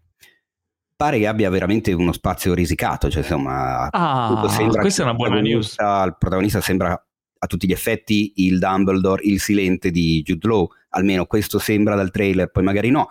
pare 0.96 1.20
che 1.20 1.28
abbia 1.28 1.50
veramente 1.50 1.92
uno 1.94 2.12
spazio 2.12 2.54
risicato, 2.54 3.10
cioè 3.10 3.22
insomma, 3.22 3.90
ah, 3.92 4.40
questa 4.80 5.02
è 5.02 5.06
una 5.06 5.14
buona 5.14 5.42
news. 5.42 5.76
Il 5.78 6.16
protagonista 6.18 6.62
sembra 6.62 7.00
a 7.40 7.46
tutti 7.46 7.68
gli 7.68 7.72
effetti 7.72 8.34
il 8.38 8.58
Dumbledore, 8.58 9.22
il 9.24 9.40
silente 9.40 9.92
di 9.92 10.24
Jude 10.24 10.48
Law, 10.48 10.68
almeno 10.90 11.26
questo 11.26 11.60
sembra 11.60 11.94
dal 11.94 12.10
trailer, 12.10 12.50
poi 12.50 12.64
magari 12.64 12.90
no. 12.90 13.10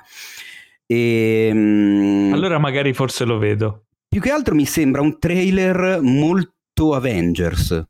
E, 0.87 1.49
ehm, 1.51 2.31
allora 2.33 2.59
magari 2.59 2.93
forse 2.93 3.25
lo 3.25 3.39
vedo. 3.39 3.87
Più 4.09 4.21
che 4.21 4.31
altro 4.31 4.55
mi 4.55 4.65
sembra 4.65 5.03
un 5.03 5.19
trailer 5.19 6.01
molto 6.01 6.95
Avengers, 6.95 7.85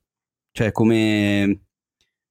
cioè 0.51 0.73
come 0.73 1.67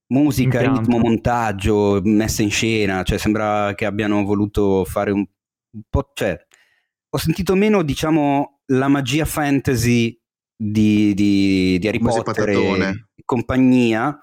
musica, 0.07 0.57
Impianto. 0.61 0.79
ritmo, 0.79 0.97
montaggio, 0.97 2.01
messa 2.03 2.41
in 2.41 2.51
scena, 2.51 3.03
cioè 3.03 3.17
sembra 3.17 3.73
che 3.75 3.85
abbiano 3.85 4.23
voluto 4.23 4.83
fare 4.85 5.11
un, 5.11 5.25
po'... 5.89 6.11
Cioè, 6.13 6.37
ho 7.09 7.17
sentito 7.17 7.55
meno, 7.55 7.83
diciamo, 7.83 8.61
la 8.67 8.87
magia 8.87 9.25
fantasy 9.25 10.19
di, 10.55 11.13
di, 11.13 11.77
di 11.79 11.87
Harry 11.87 11.99
Potter 11.99 12.49
e 12.49 13.05
compagnia. 13.23 14.17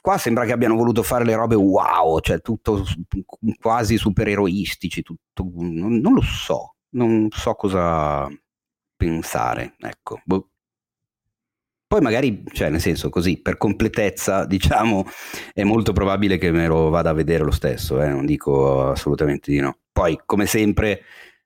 Qua 0.00 0.18
sembra 0.18 0.44
che 0.44 0.52
abbiano 0.52 0.76
voluto 0.76 1.02
fare 1.02 1.24
le 1.24 1.34
robe 1.34 1.54
wow, 1.54 2.20
cioè 2.20 2.40
tutto 2.40 2.84
quasi 3.60 3.96
supereroistici, 3.96 5.02
tutto, 5.02 5.50
non, 5.54 5.98
non 5.98 6.14
lo 6.14 6.22
so, 6.22 6.76
non 6.90 7.28
so 7.30 7.54
cosa 7.54 8.28
pensare, 8.96 9.74
ecco. 9.78 10.20
Boh. 10.24 10.50
Poi 11.86 12.00
magari, 12.02 12.44
cioè 12.52 12.68
nel 12.68 12.82
senso 12.82 13.08
così, 13.08 13.40
per 13.40 13.56
completezza, 13.56 14.44
diciamo, 14.46 15.06
è 15.54 15.64
molto 15.64 15.92
probabile 15.92 16.36
che 16.36 16.50
me 16.50 16.66
lo 16.66 16.90
vada 16.90 17.10
a 17.10 17.14
vedere 17.14 17.44
lo 17.44 17.50
stesso, 17.50 18.02
eh? 18.02 18.08
non 18.08 18.26
dico 18.26 18.90
assolutamente 18.90 19.50
di 19.50 19.60
no. 19.60 19.78
Poi, 19.90 20.20
come 20.26 20.46
sempre, 20.46 21.02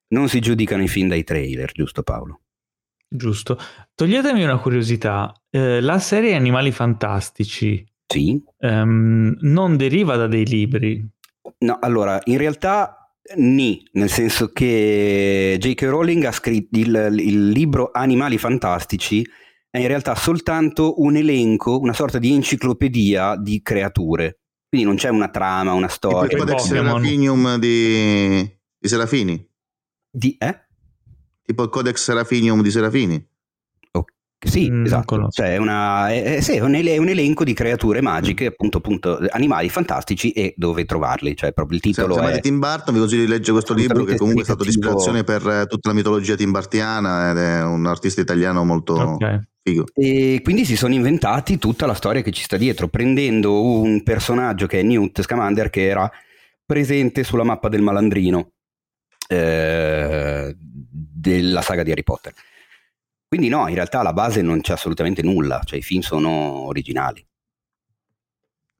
non 0.09 0.29
si 0.29 0.41
giudicano 0.41 0.83
i 0.83 0.89
film 0.89 1.09
dai 1.09 1.23
trailer, 1.24 1.70
giusto 1.73 2.03
Paolo? 2.03 2.41
Giusto. 3.09 3.59
Toglietemi 3.95 4.43
una 4.43 4.59
curiosità. 4.59 5.33
Eh, 5.51 5.81
la 5.81 5.99
serie 5.99 6.35
Animali 6.35 6.73
Fantastici 6.73 7.87
sì. 8.12 8.43
ehm, 8.59 9.36
non 9.40 9.76
deriva 9.76 10.16
da 10.16 10.26
dei 10.26 10.47
libri? 10.47 11.05
No, 11.59 11.78
allora, 11.80 12.20
in 12.24 12.39
realtà 12.39 13.02
ni, 13.36 13.82
nel 13.93 14.10
senso 14.10 14.48
che 14.48 15.56
J.K. 15.59 15.82
Rowling 15.82 16.24
ha 16.24 16.32
scritto 16.32 16.78
il, 16.78 17.14
il 17.18 17.48
libro 17.48 17.90
Animali 17.93 18.39
Fantastici 18.39 19.24
è 19.70 19.78
in 19.78 19.86
realtà 19.86 20.14
soltanto 20.14 21.01
un 21.01 21.16
elenco, 21.16 21.80
una 21.80 21.94
sorta 21.94 22.18
di 22.18 22.30
enciclopedia 22.34 23.36
di 23.36 23.62
creature. 23.62 24.40
Quindi 24.68 24.86
non 24.86 24.97
c'è 24.97 25.09
una 25.09 25.30
trama, 25.30 25.72
una 25.72 25.89
storia. 25.89 26.30
Il 26.30 26.36
Codex 26.36 26.66
Serafinium 26.66 27.56
di, 27.56 28.43
di 28.78 28.89
Serafini. 28.89 29.51
Di, 30.10 30.36
eh? 30.39 30.66
Tipo 31.43 31.62
il 31.62 31.70
Codex 31.70 32.02
Serafinium 32.02 32.60
di 32.60 32.70
Serafini. 32.70 33.26
Sì, 34.44 34.70
mm, 34.70 34.85
esatto. 34.85 35.28
Cioè, 35.31 35.55
è, 35.55 35.56
una, 35.56 36.10
è, 36.10 36.40
sì, 36.40 36.56
è, 36.56 36.60
un, 36.60 36.74
è, 36.74 36.97
un, 36.97 37.09
elenco 37.09 37.44
di 37.44 37.52
creature 37.52 38.01
magiche, 38.01 38.47
appunto, 38.47 38.78
appunto, 38.78 39.20
animali 39.31 39.69
fantastici 39.69 40.32
e 40.32 40.55
dove 40.56 40.85
trovarli. 40.85 41.36
Cioè, 41.36 41.52
proprio 41.52 41.77
il 41.77 41.82
titolo. 41.82 42.14
Se, 42.14 42.20
se 42.20 42.32
è... 42.32 42.40
Tim 42.40 42.59
Burton, 42.59 42.93
vi 42.93 43.01
consiglio 43.01 43.24
di 43.24 43.28
leggere 43.28 43.52
questo 43.52 43.74
libro, 43.74 44.05
che 44.05 44.16
comunque 44.16 44.43
è 44.43 44.44
stato 44.44 44.64
di 44.64 44.70
ispirazione 44.70 45.23
per 45.23 45.47
eh, 45.47 45.66
tutta 45.66 45.90
la 45.90 45.94
mitologia 45.94 46.35
timbartiana 46.35 47.31
ed 47.31 47.36
è 47.39 47.62
un 47.62 47.86
artista 47.86 48.20
italiano 48.20 48.64
molto. 48.64 48.94
Okay. 48.94 49.40
Figo. 49.62 49.85
E 49.94 50.40
quindi 50.43 50.64
si 50.64 50.77
sono 50.77 50.93
inventati 50.93 51.56
tutta 51.59 51.86
la 51.86 51.94
storia 51.94 52.20
che 52.20 52.32
ci 52.32 52.43
sta 52.43 52.56
dietro, 52.56 52.89
prendendo 52.89 53.62
un 53.62 54.02
personaggio 54.02 54.66
che 54.66 54.81
è 54.81 54.82
Newt 54.82 55.23
Scamander, 55.23 55.70
che 55.70 55.86
era 55.86 56.10
presente 56.66 57.23
sulla 57.23 57.44
mappa 57.44 57.69
del 57.69 57.81
malandrino 57.81 58.55
eh, 59.28 60.56
della 60.59 61.62
saga 61.62 61.85
di 61.85 61.93
Harry 61.93 62.02
Potter. 62.02 62.32
Quindi 63.32 63.48
no, 63.48 63.66
in 63.66 63.74
realtà 63.74 64.00
alla 64.00 64.12
base 64.12 64.42
non 64.42 64.60
c'è 64.60 64.74
assolutamente 64.74 65.22
nulla, 65.22 65.62
cioè 65.64 65.78
i 65.78 65.82
film 65.82 66.02
sono 66.02 66.66
originali. 66.66 67.26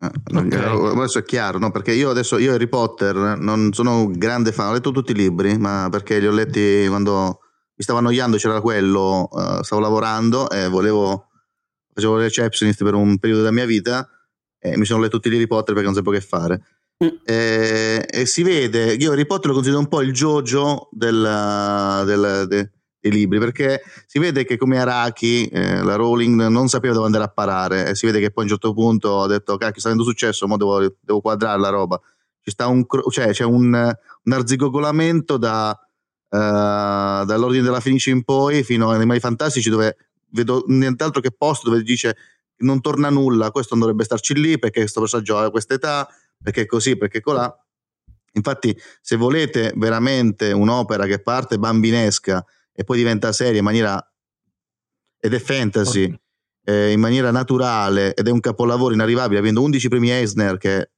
Ah, 0.01 0.13
okay. 0.31 0.91
Adesso 0.91 1.21
è 1.21 1.23
chiaro, 1.23 1.57
no? 1.57 1.71
perché 1.71 1.95
io 1.95 2.11
adesso 2.11 2.37
io 2.37 2.53
Harry 2.53 2.69
Potter 2.69 3.39
non 3.39 3.73
sono 3.73 4.03
un 4.03 4.13
grande 4.13 4.53
fan, 4.53 4.69
ho 4.69 4.73
letto 4.75 4.91
tutti 4.91 5.13
i 5.13 5.15
libri, 5.15 5.57
ma 5.57 5.89
perché 5.91 6.19
li 6.19 6.27
ho 6.27 6.33
letti 6.33 6.85
quando 6.87 7.39
mi 7.75 7.83
stavo 7.83 8.01
annoiando, 8.01 8.37
c'era 8.37 8.61
quello, 8.61 9.27
uh, 9.33 9.63
stavo 9.63 9.81
lavorando 9.81 10.51
e 10.51 10.69
volevo, 10.69 11.29
facevo 11.95 12.19
receptionist 12.19 12.85
per 12.85 12.93
un 12.93 13.17
periodo 13.17 13.41
della 13.41 13.55
mia 13.55 13.65
vita 13.65 14.07
e 14.59 14.77
mi 14.77 14.85
sono 14.85 15.01
letto 15.01 15.17
tutti 15.17 15.31
gli 15.31 15.37
Harry 15.37 15.47
Potter 15.47 15.73
perché 15.73 15.89
non 15.89 15.95
sapevo 15.95 16.15
che 16.15 16.21
fare. 16.21 16.63
Mm. 17.03 17.09
E, 17.25 18.07
e, 18.07 18.27
si 18.27 18.43
vede, 18.43 18.93
io 18.97 19.13
Harry 19.13 19.25
Potter 19.25 19.47
lo 19.47 19.55
considero 19.55 19.81
un 19.81 19.89
po' 19.89 20.03
il 20.03 20.13
Jojo 20.13 20.91
del, 20.93 22.03
del, 22.05 22.45
de, 22.49 22.71
i 23.03 23.11
libri 23.11 23.39
perché 23.39 23.83
si 24.07 24.19
vede 24.19 24.45
che 24.45 24.57
come 24.57 24.79
Araki 24.79 25.47
eh, 25.47 25.83
la 25.83 25.97
Rowling 25.97 26.47
non 26.47 26.69
sapeva 26.69 26.95
dove 26.95 27.07
andare 27.07 27.25
a 27.25 27.29
parare 27.29 27.89
e 27.89 27.95
si 27.95 28.07
vede 28.07 28.21
che 28.21 28.31
poi 28.31 28.45
a 28.45 28.47
un 28.47 28.53
certo 28.53 28.73
punto 28.73 29.23
ha 29.23 29.27
detto 29.27 29.57
cacchio 29.57 29.81
sta 29.81 29.89
avendo 29.89 30.07
successo 30.07 30.47
ma 30.47 30.57
devo, 30.57 30.79
devo, 31.01 31.21
quadrare 31.21 31.59
la 31.59 31.69
roba. 31.69 32.01
Ci 32.41 32.51
sta 32.51 32.67
un, 32.67 32.85
cioè, 33.11 33.31
c'è 33.31 33.45
un, 33.45 33.73
un 34.23 34.33
arzigogolamento 34.33 35.37
da, 35.37 35.71
uh, 35.71 37.25
dall'ordine 37.25 37.63
della 37.63 37.81
Fenice 37.81 38.11
in 38.11 38.25
poi 38.25 38.63
fino 38.63 38.91
a 38.91 38.95
Animali 38.95 39.21
Fantastici 39.21 39.71
dove 39.71 39.97
vedo 40.31 40.65
nient'altro 40.67 41.21
che 41.21 41.31
posto 41.31 41.69
dove 41.71 41.83
dice 41.83 42.17
non 42.59 42.81
torna 42.81 43.11
nulla 43.11 43.51
questo 43.51 43.75
non 43.75 43.81
dovrebbe 43.81 44.05
starci 44.05 44.35
lì 44.35 44.59
perché 44.59 44.81
questo 44.81 45.01
personaggio 45.01 45.39
ha 45.39 45.51
questa 45.51 45.75
età 45.75 46.09
perché 46.41 46.67
così 46.67 46.97
perché 46.97 47.21
colà. 47.21 47.55
Infatti 48.35 48.75
se 49.01 49.17
volete 49.17 49.73
veramente 49.77 50.53
un'opera 50.53 51.07
che 51.07 51.21
parte 51.21 51.59
bambinesca 51.59 52.45
e 52.73 52.85
poi 52.85 52.97
diventa 52.97 53.33
seria 53.33 53.59
in 53.59 53.65
maniera 53.65 54.05
ed 55.19 55.35
è 55.35 55.39
fantasy 55.39 56.05
okay. 56.05 56.19
eh, 56.65 56.93
in 56.93 57.01
maniera 57.01 57.31
naturale 57.31 58.15
ed 58.15 58.27
è 58.27 58.31
un 58.31 58.41
capolavoro 58.41 58.95
inarrivabile 58.95 59.39
avendo 59.39 59.63
11 59.63 59.89
premi 59.89 60.11
Eisner 60.11 60.57
che 60.59 60.91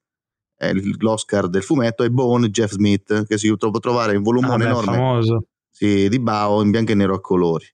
è 0.57 0.71
l'Oscar 0.73 1.49
del 1.49 1.63
fumetto 1.63 2.03
e 2.03 2.09
Bone 2.09 2.49
Jeff 2.49 2.71
Smith 2.71 3.25
che 3.25 3.37
si 3.37 3.53
può 3.55 3.69
trovare 3.79 4.15
in 4.15 4.23
volumone 4.23 4.63
ah, 4.63 4.67
enorme 4.67 5.45
sì, 5.69 6.07
di 6.07 6.19
Bao 6.19 6.61
in 6.61 6.71
bianco 6.71 6.93
e 6.93 6.95
nero 6.95 7.15
a 7.15 7.21
colori 7.21 7.65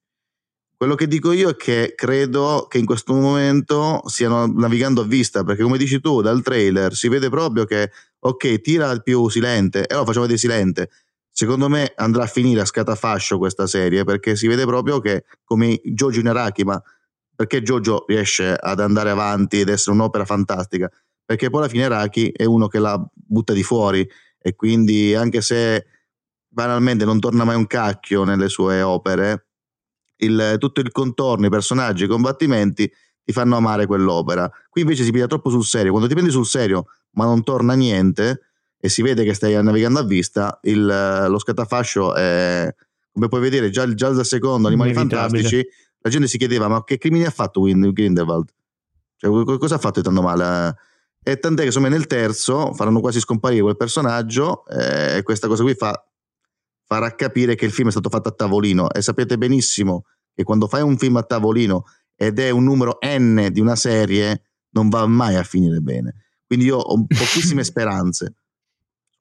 quello 0.75 0.95
che 0.95 1.07
dico 1.07 1.31
io 1.31 1.49
è 1.49 1.55
che 1.55 1.93
credo 1.95 2.65
che 2.67 2.79
in 2.79 2.85
questo 2.85 3.13
momento 3.13 4.01
stiano 4.07 4.47
navigando 4.47 5.01
a 5.01 5.05
vista 5.05 5.43
perché 5.43 5.61
come 5.61 5.77
dici 5.77 6.01
tu 6.01 6.21
dal 6.21 6.41
trailer 6.41 6.95
si 6.95 7.07
vede 7.07 7.29
proprio 7.29 7.65
che 7.65 7.91
ok 8.17 8.61
tira 8.61 8.89
il 8.89 9.03
più 9.03 9.29
silente 9.29 9.85
e 9.85 9.93
lo 9.93 10.03
facciamo 10.03 10.25
vedere 10.25 10.39
silente 10.39 10.89
Secondo 11.33 11.69
me 11.69 11.93
andrà 11.95 12.23
a 12.23 12.27
finire 12.27 12.61
a 12.61 12.65
scatafascio 12.65 13.37
questa 13.37 13.65
serie 13.65 14.03
perché 14.03 14.35
si 14.35 14.47
vede 14.47 14.65
proprio 14.65 14.99
che 14.99 15.23
come 15.43 15.79
Jojo 15.83 16.19
Inaraki, 16.19 16.63
ma 16.63 16.81
perché 17.33 17.61
Jojo 17.61 18.03
riesce 18.07 18.53
ad 18.53 18.79
andare 18.79 19.09
avanti 19.09 19.61
ed 19.61 19.69
essere 19.69 19.95
un'opera 19.95 20.25
fantastica? 20.25 20.89
Perché 21.25 21.49
poi 21.49 21.61
alla 21.61 21.69
fine 21.69 21.85
Araki 21.85 22.31
è 22.31 22.43
uno 22.43 22.67
che 22.67 22.77
la 22.79 23.01
butta 23.13 23.53
di 23.53 23.63
fuori 23.63 24.07
e 24.37 24.55
quindi 24.55 25.15
anche 25.15 25.41
se 25.41 25.85
banalmente 26.47 27.05
non 27.05 27.19
torna 27.19 27.45
mai 27.45 27.55
un 27.55 27.67
cacchio 27.67 28.25
nelle 28.25 28.49
sue 28.49 28.81
opere, 28.81 29.47
il, 30.17 30.57
tutto 30.59 30.81
il 30.81 30.91
contorno, 30.91 31.45
i 31.45 31.49
personaggi, 31.49 32.03
i 32.03 32.07
combattimenti 32.07 32.91
ti 33.23 33.31
fanno 33.31 33.55
amare 33.55 33.85
quell'opera. 33.85 34.51
Qui 34.69 34.81
invece 34.81 35.03
si 35.03 35.11
piglia 35.11 35.27
troppo 35.27 35.49
sul 35.49 35.63
serio. 35.63 35.91
Quando 35.91 36.07
ti 36.07 36.13
prendi 36.13 36.31
sul 36.31 36.45
serio 36.45 36.87
ma 37.13 37.25
non 37.25 37.43
torna 37.43 37.73
niente, 37.73 38.50
e 38.83 38.89
si 38.89 39.03
vede 39.03 39.23
che 39.23 39.35
stai 39.35 39.61
navigando 39.61 39.99
a 39.99 40.03
vista, 40.03 40.59
il, 40.63 40.83
lo 41.27 41.37
scatafascio 41.37 42.15
è, 42.15 42.73
come 43.11 43.27
puoi 43.27 43.39
vedere, 43.39 43.69
già, 43.69 43.91
già 43.93 44.09
dal 44.09 44.25
secondo 44.25 44.67
Animali 44.67 44.91
Fantastici, 44.91 45.63
la 45.99 46.09
gente 46.09 46.27
si 46.27 46.39
chiedeva 46.39 46.67
ma 46.67 46.83
che 46.83 46.97
crimini 46.97 47.25
ha 47.25 47.29
fatto 47.29 47.61
Grindelwald? 47.61 48.49
Cioè, 49.17 49.57
cosa 49.59 49.75
ha 49.75 49.77
fatto 49.77 49.99
di 49.99 50.05
tanto 50.05 50.23
male? 50.23 50.75
E 51.23 51.37
tant'è 51.37 51.61
che 51.61 51.67
insomma 51.67 51.89
nel 51.89 52.07
terzo 52.07 52.73
faranno 52.73 52.99
quasi 52.99 53.19
scomparire 53.19 53.61
quel 53.61 53.77
personaggio 53.77 54.65
eh, 54.65 55.17
e 55.17 55.21
questa 55.21 55.47
cosa 55.47 55.61
qui 55.61 55.75
fa, 55.75 56.03
farà 56.87 57.13
capire 57.13 57.53
che 57.53 57.65
il 57.65 57.71
film 57.71 57.89
è 57.89 57.91
stato 57.91 58.09
fatto 58.09 58.29
a 58.29 58.31
tavolino 58.31 58.91
e 58.91 59.03
sapete 59.03 59.37
benissimo 59.37 60.05
che 60.33 60.43
quando 60.43 60.67
fai 60.67 60.81
un 60.81 60.97
film 60.97 61.17
a 61.17 61.23
tavolino 61.23 61.83
ed 62.15 62.39
è 62.39 62.49
un 62.49 62.63
numero 62.63 62.97
n 63.05 63.49
di 63.51 63.59
una 63.59 63.75
serie 63.75 64.41
non 64.71 64.89
va 64.89 65.05
mai 65.05 65.35
a 65.35 65.43
finire 65.43 65.79
bene. 65.79 66.15
Quindi 66.47 66.65
io 66.65 66.77
ho 66.77 67.05
pochissime 67.05 67.63
speranze. 67.65 68.33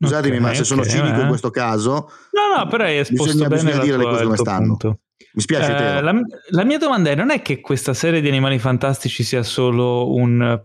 Scusatemi, 0.02 0.36
okay, 0.36 0.48
ma 0.48 0.55
se 0.55 0.64
sono 0.64 0.85
cinico 0.85 1.18
eh. 1.18 1.22
in 1.22 1.28
questo 1.28 1.51
caso, 1.51 2.10
no, 2.31 2.56
no, 2.56 2.66
però 2.68 2.85
hai 2.85 2.98
esposto 2.98 3.32
bisogna, 3.32 3.48
bene 3.48 3.62
bisogna 3.62 3.82
dire 3.85 3.97
tua, 3.97 4.05
le 4.05 4.10
cose 4.10 4.24
come 4.24 4.36
stanno. 4.36 4.66
Punto. 4.66 5.01
Mi 5.32 5.43
spiace. 5.43 5.77
Eh, 5.77 6.01
la, 6.01 6.20
la, 6.48 6.64
mia 6.64 6.78
domanda 6.78 7.10
è: 7.10 7.14
non 7.14 7.31
è 7.31 7.43
che 7.43 7.60
questa 7.60 7.93
serie 7.93 8.22
di 8.22 8.28
animali 8.28 8.59
fantastici 8.59 9.22
sia 9.22 9.43
solo 9.43 10.14
un, 10.14 10.59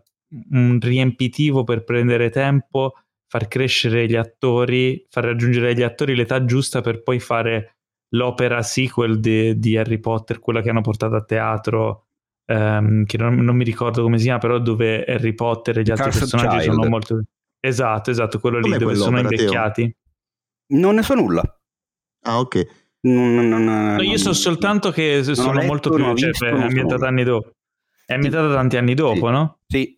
un 0.51 0.79
riempitivo 0.81 1.65
per 1.65 1.83
prendere 1.83 2.29
tempo, 2.29 2.93
far 3.27 3.49
crescere 3.49 4.07
gli 4.07 4.15
attori, 4.15 5.05
far 5.09 5.25
raggiungere 5.25 5.71
agli 5.71 5.83
attori 5.83 6.15
l'età 6.15 6.45
giusta 6.45 6.79
per 6.79 7.03
poi 7.03 7.19
fare 7.19 7.75
l'opera 8.15 8.61
sequel 8.61 9.19
di, 9.19 9.59
di 9.59 9.77
Harry 9.77 9.99
Potter, 9.99 10.39
quella 10.39 10.61
che 10.61 10.69
hanno 10.69 10.81
portato 10.81 11.15
a 11.15 11.23
teatro, 11.23 12.05
ehm, 12.45 13.03
che 13.05 13.17
non, 13.17 13.35
non, 13.35 13.55
mi 13.55 13.63
ricordo 13.63 14.01
come 14.01 14.17
si 14.17 14.23
chiama, 14.23 14.39
però 14.39 14.59
dove 14.59 15.03
Harry 15.03 15.33
Potter 15.33 15.79
e 15.79 15.81
gli 15.81 15.91
altri 15.91 16.05
Carson 16.05 16.29
personaggi 16.29 16.57
Child. 16.59 16.73
sono 16.73 16.89
molto... 16.89 17.23
Esatto, 17.67 18.11
esatto, 18.11 18.39
quello 18.39 18.59
Com'è 18.59 18.73
lì 18.73 18.79
dove 18.79 18.95
sono 18.95 19.19
invecchiati. 19.19 19.95
Non 20.67 20.95
ne 20.95 21.03
so 21.03 21.13
nulla. 21.15 21.41
Ah, 22.23 22.39
ok. 22.39 22.67
Non- 23.01 23.35
non- 23.35 23.47
non- 23.49 23.63
No, 23.95 24.01
io 24.01 24.07
non- 24.09 24.17
so 24.17 24.33
soltanto 24.33 24.91
che 24.91 25.23
sono 25.23 25.53
letto, 25.53 25.65
molto 25.67 25.89
più... 25.91 26.03
Cioè, 26.15 26.29
visto, 26.29 26.45
è 26.45 26.51
ambientata 26.51 27.07
anni 27.07 27.23
dopo. 27.23 27.51
È 28.05 28.13
ambientata 28.13 28.53
tanti 28.53 28.77
anni 28.77 28.93
dopo, 28.93 29.25
Sì. 29.27 29.31
no? 29.31 29.59
Sì, 29.67 29.97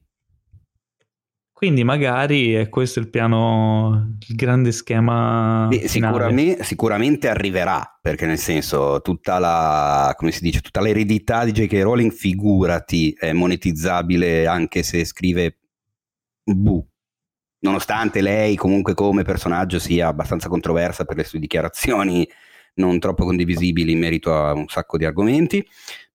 Quindi 1.57 1.83
magari 1.83 2.53
è 2.53 2.69
questo 2.69 2.99
il 2.99 3.09
piano, 3.09 4.15
il 4.27 4.35
grande 4.35 4.71
schema 4.71 5.65
Beh, 5.67 5.87
sicuramente, 5.87 6.63
sicuramente 6.63 7.29
arriverà, 7.29 7.97
perché 7.99 8.27
nel 8.27 8.37
senso 8.37 9.01
tutta 9.01 9.39
la, 9.39 10.13
come 10.15 10.29
si 10.31 10.41
dice, 10.43 10.61
tutta 10.61 10.81
l'eredità 10.81 11.43
di 11.45 11.51
J.K. 11.53 11.81
Rowling, 11.81 12.11
figurati, 12.11 13.11
è 13.17 13.33
monetizzabile 13.33 14.45
anche 14.45 14.83
se 14.83 15.03
scrive 15.03 15.57
bu. 16.43 16.87
Nonostante 17.59 18.21
lei 18.21 18.55
comunque 18.55 18.93
come 18.93 19.23
personaggio 19.23 19.79
sia 19.79 20.07
abbastanza 20.07 20.47
controversa 20.47 21.05
per 21.05 21.17
le 21.17 21.23
sue 21.23 21.39
dichiarazioni 21.39 22.27
non 22.77 22.99
troppo 22.99 23.25
condivisibili 23.25 23.91
in 23.91 23.99
merito 23.99 24.35
a 24.35 24.53
un 24.53 24.67
sacco 24.67 24.97
di 24.97 25.05
argomenti, 25.05 25.65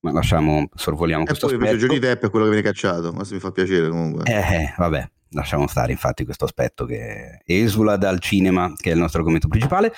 ma 0.01 0.13
lasciamo, 0.13 0.69
sorvoliamo 0.75 1.25
E 1.25 1.27
questo 1.27 1.47
poi 1.47 1.57
aspetto. 1.57 1.77
Johnny 1.77 1.99
Depp 1.99 2.25
è 2.25 2.31
quello 2.31 2.45
che 2.47 2.53
viene 2.53 2.67
cacciato, 2.67 3.13
ma 3.13 3.25
se 3.25 3.35
mi 3.35 3.41
fa 3.41 3.51
piacere 3.51 3.89
comunque. 3.89 4.25
Eh, 4.25 4.75
vabbè, 4.77 5.11
lasciamo 5.31 5.67
stare 5.67 5.93
infatti 5.93 6.25
questo 6.25 6.45
aspetto 6.45 6.85
che 6.85 7.41
esula 7.45 7.97
dal 7.97 8.21
cinema, 8.21 8.73
che 8.77 8.91
è 8.91 8.93
il 8.93 8.99
nostro 8.99 9.19
argomento 9.19 9.49
principale. 9.49 9.93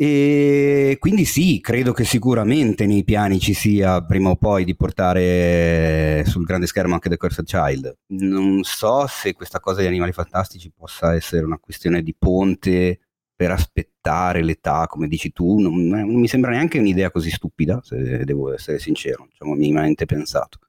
E 0.00 0.96
quindi 1.00 1.24
sì, 1.24 1.58
credo 1.60 1.92
che 1.92 2.04
sicuramente 2.04 2.86
nei 2.86 3.02
piani 3.02 3.40
ci 3.40 3.52
sia 3.52 4.00
prima 4.04 4.30
o 4.30 4.36
poi 4.36 4.64
di 4.64 4.76
portare 4.76 6.22
sul 6.24 6.44
grande 6.44 6.68
schermo 6.68 6.94
anche 6.94 7.08
The 7.08 7.16
Cursed 7.16 7.44
Child. 7.44 7.96
Non 8.10 8.62
so 8.62 9.08
se 9.08 9.32
questa 9.32 9.58
cosa 9.58 9.80
di 9.80 9.88
Animali 9.88 10.12
Fantastici 10.12 10.70
possa 10.70 11.16
essere 11.16 11.44
una 11.44 11.58
questione 11.58 12.04
di 12.04 12.14
ponte 12.16 13.00
per 13.34 13.50
aspettare 13.50 14.44
l'età, 14.44 14.86
come 14.86 15.08
dici 15.08 15.32
tu, 15.32 15.58
non, 15.58 15.88
non 15.88 16.14
mi 16.14 16.28
sembra 16.28 16.52
neanche 16.52 16.78
un'idea 16.78 17.10
così 17.10 17.30
stupida, 17.30 17.80
se 17.82 18.24
devo 18.24 18.54
essere 18.54 18.78
sincero, 18.78 19.26
ho 19.36 19.54
minimamente 19.54 20.06
pensato. 20.06 20.60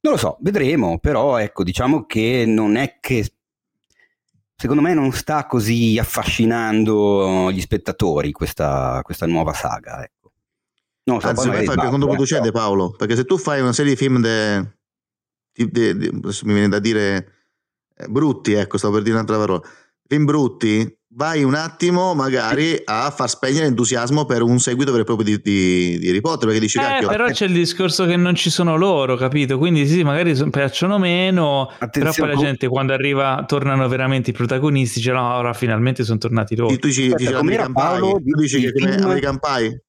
Non 0.00 0.12
lo 0.12 0.18
so, 0.18 0.36
vedremo, 0.40 0.98
però 0.98 1.38
ecco, 1.38 1.64
diciamo 1.64 2.04
che 2.04 2.44
non 2.46 2.76
è 2.76 2.98
che 3.00 3.35
secondo 4.56 4.82
me 4.82 4.94
non 4.94 5.12
sta 5.12 5.46
così 5.46 5.98
affascinando 5.98 7.52
gli 7.52 7.60
spettatori 7.60 8.32
questa, 8.32 9.00
questa 9.02 9.26
nuova 9.26 9.52
saga, 9.52 10.02
ecco. 10.02 10.32
Lo 11.04 11.20
so, 11.20 11.28
Anzi, 11.28 11.48
fai 11.48 11.64
sbaglio, 11.64 11.90
controproducente 11.90 12.48
eh, 12.48 12.52
Paolo, 12.52 12.90
perché 12.90 13.14
se 13.14 13.24
tu 13.24 13.38
fai 13.38 13.60
una 13.60 13.72
serie 13.72 13.92
di 13.92 13.96
film 13.96 14.20
de, 14.20 14.72
de- 15.52 16.10
adesso 16.12 16.46
mi 16.46 16.52
viene 16.52 16.68
da 16.68 16.80
dire 16.80 17.32
eh, 17.94 18.08
brutti, 18.08 18.54
ecco, 18.54 18.76
stavo 18.76 18.94
per 18.94 19.02
dire 19.02 19.14
un'altra 19.14 19.36
parola, 19.36 19.62
film 20.08 20.24
brutti, 20.24 20.98
vai 21.14 21.42
un 21.42 21.54
attimo 21.54 22.14
magari 22.14 22.78
a 22.84 23.10
far 23.10 23.28
spegnere 23.30 23.64
l'entusiasmo 23.64 24.26
per 24.26 24.42
un 24.42 24.58
seguito 24.58 24.90
vero 24.90 25.02
e 25.02 25.06
proprio 25.06 25.26
di, 25.26 25.40
di, 25.42 25.98
di 25.98 26.08
Harry 26.08 26.20
Potter, 26.20 26.44
perché 26.46 26.60
dici, 26.60 26.78
Eh, 26.78 26.82
cacchio, 26.82 27.08
però 27.08 27.26
c'è 27.30 27.46
il 27.46 27.52
discorso 27.54 28.04
che 28.04 28.16
non 28.16 28.34
ci 28.34 28.50
sono 28.50 28.76
loro, 28.76 29.16
capito? 29.16 29.56
Quindi 29.56 29.86
sì, 29.86 30.02
magari 30.02 30.36
son- 30.36 30.50
piacciono 30.50 30.98
meno, 30.98 31.66
però 31.66 31.76
poi 31.78 31.86
Attenzione, 31.88 32.32
la 32.34 32.38
gente 32.38 32.68
quando 32.68 32.92
arriva 32.92 33.44
tornano 33.46 33.88
veramente 33.88 34.30
i 34.30 34.32
protagonisti, 34.34 34.98
dice 34.98 35.12
no, 35.12 35.34
ora 35.36 35.52
finalmente 35.54 36.04
sono 36.04 36.18
tornati 36.18 36.54
loro. 36.54 36.76
tu 36.76 36.86
dici, 36.86 37.04
Aspetta, 37.04 37.16
dici 37.16 37.32
American 37.32 37.72
Paolo? 37.72 38.16
Pie, 38.20 38.32
tu 38.32 38.40
dici 38.40 38.56
Il 38.58 38.72
che 38.72 38.78
come 38.80 38.92
film- 38.92 39.04
American 39.04 39.38
Pie, 39.38 39.84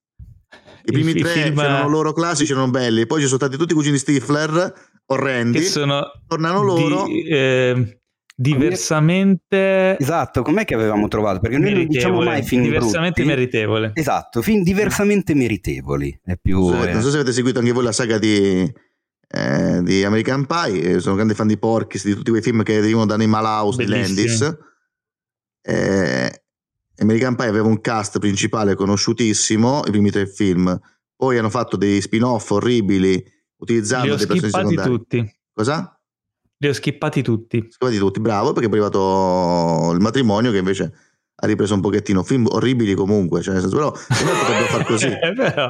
i 0.85 0.91
primi 0.93 1.11
I 1.11 1.19
tre 1.21 1.29
film- 1.31 1.59
erano 1.59 1.89
loro 1.89 2.13
classici, 2.13 2.51
erano 2.53 2.69
belli, 2.69 3.05
poi 3.05 3.19
ci 3.19 3.25
sono 3.25 3.37
stati 3.39 3.57
tutti 3.57 3.73
i 3.73 3.75
cugini 3.75 3.97
Stifler, 3.97 4.73
orrendi, 5.07 5.59
che 5.59 5.65
sono 5.65 6.03
tornano 6.25 6.63
loro... 6.63 7.03
di- 7.03 7.27
eh, 7.27 7.99
diversamente 8.39 9.97
Esatto, 9.97 10.43
com'è 10.43 10.63
che 10.63 10.75
avevamo 10.75 11.07
trovato? 11.07 11.39
Perché 11.39 11.57
noi 11.57 11.73
non 11.73 11.87
diciamo 11.87 12.21
mai 12.21 12.43
film 12.43 12.61
diversamente 12.61 13.23
brutti. 13.23 13.35
meritevole. 13.35 13.91
Esatto, 13.95 14.41
film 14.41 14.63
diversamente 14.63 15.33
meritevoli. 15.33 16.17
È 16.23 16.37
più... 16.37 16.59
Non 16.59 16.73
so 16.73 16.81
se- 16.83 16.89
eh, 16.89 16.93
non 16.93 17.01
so 17.01 17.09
se 17.09 17.15
avete 17.15 17.33
seguito 17.33 17.59
anche 17.59 17.71
voi 17.71 17.83
la 17.83 17.91
saga 17.91 18.19
di, 18.19 18.71
eh, 19.29 19.81
di 19.81 20.03
American 20.03 20.45
Pie, 20.45 20.81
eh, 20.81 20.99
sono 20.99 21.15
grande 21.15 21.33
fan 21.33 21.47
di 21.47 21.57
Porky's, 21.57 22.05
di 22.05 22.13
tutti 22.13 22.29
quei 22.29 22.43
film 22.43 22.61
che 22.61 22.79
derivano 22.79 23.07
da 23.07 23.15
Animal 23.15 23.45
House 23.45 23.83
di 23.83 23.89
Bellissimi. 23.89 24.27
Landis. 24.27 24.57
Eh, 25.61 26.41
American 26.99 27.35
Pie 27.35 27.47
aveva 27.47 27.67
un 27.67 27.81
cast 27.81 28.19
principale 28.19 28.75
conosciutissimo, 28.75 29.81
i 29.85 29.91
primi 29.91 30.11
tre 30.11 30.27
film, 30.27 30.79
poi 31.15 31.37
hanno 31.37 31.49
fatto 31.49 31.75
dei 31.75 32.01
spin-off 32.01 32.51
orribili 32.51 33.23
utilizzando 33.57 34.15
dei 34.15 34.27
personaggi 34.27 34.51
secondari. 34.51 34.89
tutti. 34.89 35.39
Cosa? 35.51 35.96
Li 36.59 36.67
ho 36.67 36.73
skippati 36.73 37.21
tutti. 37.21 37.65
Scrivati 37.69 37.99
tutti, 37.99 38.19
bravo, 38.19 38.51
perché 38.53 38.67
è 38.67 38.71
arrivato 38.71 39.91
il 39.93 39.99
matrimonio 39.99 40.51
che 40.51 40.57
invece 40.57 40.91
ha 41.39 41.45
ripreso 41.45 41.75
un 41.75 41.81
pochettino 41.81 42.23
film 42.23 42.47
orribili 42.49 42.95
comunque, 42.95 43.41
cioè 43.41 43.53
nel 43.53 43.61
senso, 43.61 43.77
però 43.77 43.95
secondo 43.95 44.31
me 44.33 44.39
potrebbero 44.39 44.65
far 44.65 44.85
così. 44.87 45.07
Eh, 45.07 45.33
però, 45.33 45.69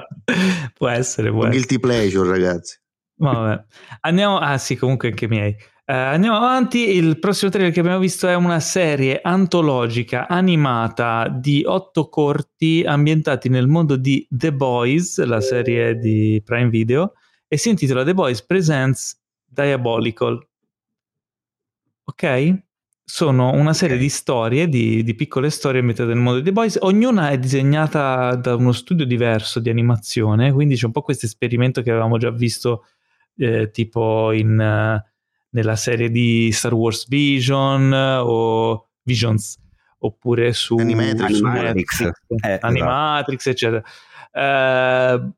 può 0.74 0.88
essere, 0.88 1.30
può 1.30 1.42
Un 1.42 1.48
essere. 1.48 1.58
guilty 1.66 1.80
pleasure, 1.80 2.30
ragazzi. 2.30 2.80
Vabbè. 3.20 3.64
Andiamo, 4.02 4.38
ah 4.38 4.58
sì, 4.58 4.76
comunque 4.78 5.10
anche 5.10 5.28
miei. 5.28 5.56
Eh, 5.90 5.94
andiamo 5.94 6.38
avanti. 6.38 6.96
Il 6.96 7.20
prossimo 7.20 7.52
trailer 7.52 7.74
che 7.74 7.80
abbiamo 7.82 8.00
visto 8.00 8.28
è 8.28 8.36
una 8.36 8.60
serie 8.62 9.20
antologica 9.22 10.28
animata 10.28 11.28
di 11.28 11.64
otto 11.66 12.08
corti 12.10 12.84
ambientati 12.86 13.50
nel 13.50 13.68
mondo 13.68 13.98
di 13.98 14.26
The 14.30 14.54
Boys, 14.54 15.22
la 15.26 15.42
serie 15.42 15.96
di 15.98 16.42
Prime 16.46 16.70
Video, 16.70 17.14
e 17.48 17.58
si 17.58 17.70
intitola 17.70 18.04
The 18.06 18.14
Boys 18.14 18.46
Presents 18.46 19.20
Diabolical. 19.46 20.47
Ok? 22.10 22.58
Sono 23.04 23.52
una 23.52 23.74
serie 23.74 23.98
di 23.98 24.10
storie, 24.10 24.68
di, 24.68 25.04
di 25.04 25.14
piccole 25.16 25.50
storie 25.50 25.80
ambientate 25.80 26.10
nel 26.14 26.20
mondo 26.22 26.40
di 26.40 26.46
The 26.46 26.52
Boys. 26.52 26.78
Ognuna 26.82 27.30
è 27.30 27.38
disegnata 27.38 28.36
da 28.36 28.56
uno 28.56 28.72
studio 28.72 29.06
diverso 29.06 29.60
di 29.60 29.70
animazione, 29.70 30.52
quindi 30.52 30.76
c'è 30.76 30.86
un 30.86 30.92
po' 30.92 31.02
questo 31.02 31.26
esperimento 31.26 31.82
che 31.82 31.90
avevamo 31.90 32.18
già 32.18 32.32
visto 32.32 32.86
eh, 33.38 33.72
tipo 33.72 34.32
in, 34.32 34.60
eh, 34.60 35.06
nella 35.50 35.76
serie 35.76 36.10
di 36.10 36.52
Star 36.52 36.74
Wars 36.74 37.08
Vision 37.08 37.94
eh, 37.94 38.18
o 38.18 38.90
Visions 39.04 39.58
oppure 40.00 40.54
su 40.54 40.76
Animatrix. 40.78 41.38
su 41.38 41.46
Animatrix. 41.46 42.02
Eh, 42.02 42.12
esatto. 42.28 42.66
Animatrix 42.66 43.46
eccetera 43.48 43.84
Eh, 44.32 45.30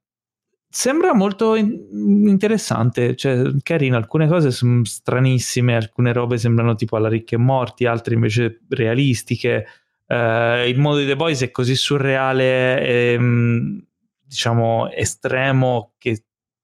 sembra 0.70 1.14
molto 1.16 1.56
in- 1.56 2.28
interessante 2.28 3.16
cioè 3.16 3.52
carino. 3.64 3.98
Alcune 3.98 4.28
cose 4.28 4.52
sono 4.52 4.84
stranissime 4.86 5.76
alcune 5.76 6.14
robe 6.14 6.38
sembrano 6.38 6.76
tipo 6.76 6.96
alla 6.96 7.10
ricche 7.10 7.36
e 7.36 7.40
morti 7.40 7.86
altre 7.86 8.14
invece 8.14 8.62
realistiche. 8.70 9.66
Eh, 10.06 10.70
il 10.70 10.80
mondo 10.80 11.00
di 11.00 11.06
The 11.06 11.16
Boys 11.16 11.42
è 11.42 11.52
così 11.52 11.76
surreale 11.76 12.82
e 12.86 13.18
mm, 13.20 13.78
diciamo 14.24 14.90
estremo 14.92 15.94
che 15.98 16.24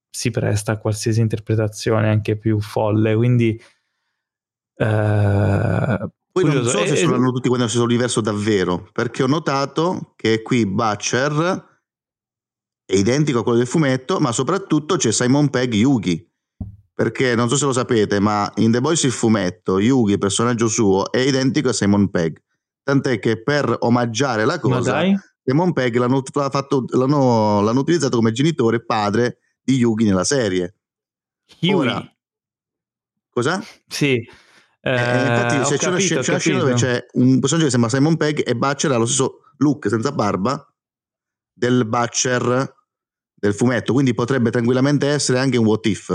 si 0.09 0.31
presta 0.31 0.73
a 0.73 0.77
qualsiasi 0.77 1.19
interpretazione 1.19 2.07
anche 2.09 2.37
più 2.37 2.59
folle. 2.61 3.15
Quindi 3.15 3.59
eh, 4.77 4.85
Poi 6.31 6.43
non 6.43 6.53
curioso. 6.53 6.69
so 6.69 6.85
se 6.85 6.93
E- 6.93 6.97
sono 6.97 7.15
hanno 7.15 7.31
tutti 7.31 7.47
quanti 7.47 7.57
nello 7.57 7.67
stesso 7.69 7.83
universo 7.83 8.21
davvero, 8.21 8.87
perché 8.91 9.23
ho 9.23 9.27
notato 9.27 10.13
che 10.15 10.41
qui 10.41 10.65
Butcher 10.65 11.73
è 12.85 12.95
identico 12.95 13.39
a 13.39 13.43
quello 13.43 13.57
del 13.57 13.67
fumetto, 13.67 14.19
ma 14.19 14.31
soprattutto 14.31 14.95
c'è 14.95 15.11
Simon 15.11 15.49
Pegg 15.49 15.73
Yugi. 15.73 16.29
Perché 16.93 17.35
non 17.35 17.49
so 17.49 17.57
se 17.57 17.65
lo 17.65 17.73
sapete, 17.73 18.19
ma 18.21 18.49
in 18.55 18.71
The 18.71 18.79
Boys 18.79 19.03
il 19.03 19.11
fumetto, 19.11 19.79
Yugi, 19.79 20.13
il 20.13 20.17
personaggio 20.17 20.67
suo, 20.69 21.11
è 21.11 21.17
identico 21.17 21.69
a 21.69 21.73
Simon 21.73 22.09
Pegg. 22.09 22.37
Tant'è 22.83 23.19
che 23.19 23.41
per 23.41 23.75
omaggiare 23.79 24.45
la 24.45 24.59
cosa, 24.59 25.01
Simon 25.43 25.73
Pegg 25.73 25.95
l'hanno, 25.97 26.23
l'ha 26.33 26.49
fatto- 26.49 26.85
l'hanno- 26.89 27.61
l'hanno 27.61 27.79
utilizzato 27.81 28.15
come 28.17 28.31
genitore 28.31 28.77
e 28.77 28.85
padre 28.85 29.39
di 29.61 29.75
Yugi 29.75 30.05
nella 30.05 30.23
serie. 30.23 30.75
Huey. 31.61 31.73
Ora, 31.73 32.09
Cosa? 33.29 33.61
Sì. 33.87 34.13
Eh, 34.15 34.91
Eh, 34.91 35.27
infatti 35.27 35.55
ho 35.57 35.63
se 35.65 35.77
c'è, 35.77 35.87
una, 35.87 35.97
capito, 35.97 36.21
c'è 36.21 36.29
una 36.29 36.39
scena 36.39 36.59
dove 36.59 36.73
c'è 36.75 37.05
un 37.13 37.39
personaggio 37.39 37.65
che 37.67 37.71
sembra 37.71 37.89
Simon 37.89 38.15
Pegg 38.15 38.41
e 38.47 38.55
Butcher 38.55 38.91
ha 38.91 38.97
lo 38.97 39.05
stesso 39.05 39.39
look 39.57 39.89
senza 39.89 40.11
barba 40.13 40.65
del 41.55 41.85
Butcher 41.85 42.73
del 43.33 43.53
fumetto, 43.53 43.93
quindi 43.93 44.13
potrebbe 44.13 44.49
tranquillamente 44.49 45.07
essere 45.07 45.39
anche 45.39 45.57
un 45.57 45.65
what 45.65 45.85
if. 45.85 46.09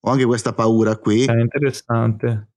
Ho 0.00 0.10
anche 0.10 0.24
questa 0.24 0.52
paura 0.52 0.96
qui. 0.96 1.24
È 1.24 1.32
interessante. 1.32 2.50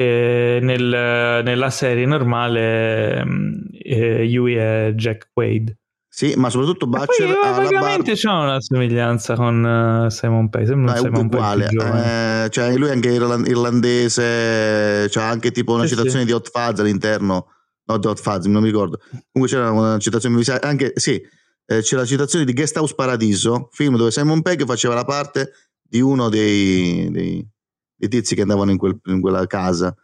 Nel- 0.00 1.42
nella 1.42 1.70
serie 1.70 2.06
normale 2.06 3.24
mm, 3.24 3.52
eh, 3.72 4.38
Huey 4.38 4.54
è 4.54 4.92
Jack 4.94 5.30
Quaid. 5.32 5.76
Sì, 6.10 6.34
ma 6.36 6.50
soprattutto 6.50 6.88
poi 6.88 7.00
Butcher 7.00 7.28
eh, 7.28 7.38
ha 7.42 7.50
vagamente 7.52 8.12
c'è 8.14 8.28
una 8.30 8.60
somiglianza 8.60 9.34
con 9.34 10.04
eh, 10.06 10.10
Simon 10.10 10.48
Pegg. 10.48 10.66
Sembra 10.66 10.92
No, 10.94 10.98
Simon 10.98 11.24
uguale. 11.26 11.66
Eh, 11.66 12.50
cioè, 12.50 12.76
lui 12.76 12.88
è 12.88 12.92
anche 12.92 13.10
irlan- 13.10 13.46
irlandese, 13.46 15.08
c'ha 15.10 15.28
anche 15.28 15.50
tipo 15.50 15.74
una 15.74 15.82
Sì, 15.82 15.90
citazione 15.90 16.20
sì. 16.20 16.26
di 16.26 16.32
Hot 16.32 16.50
Fuzz 16.50 16.78
all'interno 16.80 17.52
no 17.88 18.10
Hot 18.10 18.20
Fuzz, 18.20 18.44
non 18.46 18.62
mi 18.62 18.68
ricordo. 18.68 18.98
Comunque 19.32 19.56
c'era 19.56 19.70
una 19.70 19.98
citazione, 19.98 20.42
anche 20.60 20.92
sì, 20.96 21.20
eh, 21.66 21.80
c'è 21.80 21.96
la 21.96 22.04
citazione 22.04 22.44
di 22.44 22.52
Guest 22.52 22.76
House 22.76 22.94
Paradiso, 22.94 23.68
film 23.72 23.96
dove 23.96 24.10
Simon 24.10 24.42
Pegg 24.42 24.64
faceva 24.64 24.94
la 24.94 25.04
parte 25.04 25.52
di 25.82 26.00
uno 26.00 26.28
dei, 26.28 27.08
dei, 27.10 27.46
dei 27.94 28.08
tizi 28.08 28.34
che 28.34 28.42
andavano 28.42 28.70
in, 28.70 28.76
quel, 28.76 28.98
in 29.06 29.20
quella 29.20 29.46
casa 29.46 29.94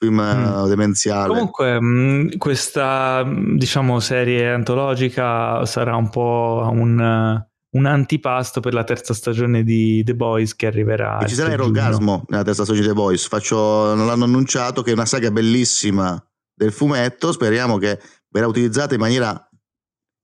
film 0.00 0.20
mm. 0.20 0.66
demenziale. 0.68 1.28
Comunque, 1.28 1.80
mm, 1.80 2.28
questa 2.38 3.22
diciamo 3.26 4.00
serie 4.00 4.50
antologica 4.50 5.64
sarà 5.66 5.94
un 5.94 6.08
po' 6.08 6.66
un, 6.72 7.44
un 7.70 7.86
antipasto 7.86 8.60
per 8.60 8.72
la 8.72 8.84
terza 8.84 9.12
stagione 9.12 9.62
di 9.62 10.02
The 10.02 10.14
Boys 10.14 10.56
che 10.56 10.66
arriverà. 10.66 11.18
E 11.18 11.28
ci 11.28 11.34
sarà 11.34 11.52
Erogasmo 11.52 12.24
nella 12.28 12.44
terza 12.44 12.64
stagione 12.64 12.86
di 12.86 12.92
The 12.92 12.98
Boys. 12.98 13.28
Faccio, 13.28 13.94
non 13.94 14.06
l'hanno 14.06 14.24
annunciato, 14.24 14.82
che 14.82 14.90
è 14.90 14.94
una 14.94 15.04
saga 15.04 15.30
bellissima 15.30 16.22
del 16.60 16.72
fumetto. 16.72 17.32
Speriamo 17.32 17.78
che 17.78 17.98
verrà 18.28 18.46
utilizzata 18.46 18.92
in 18.92 19.00
maniera 19.00 19.42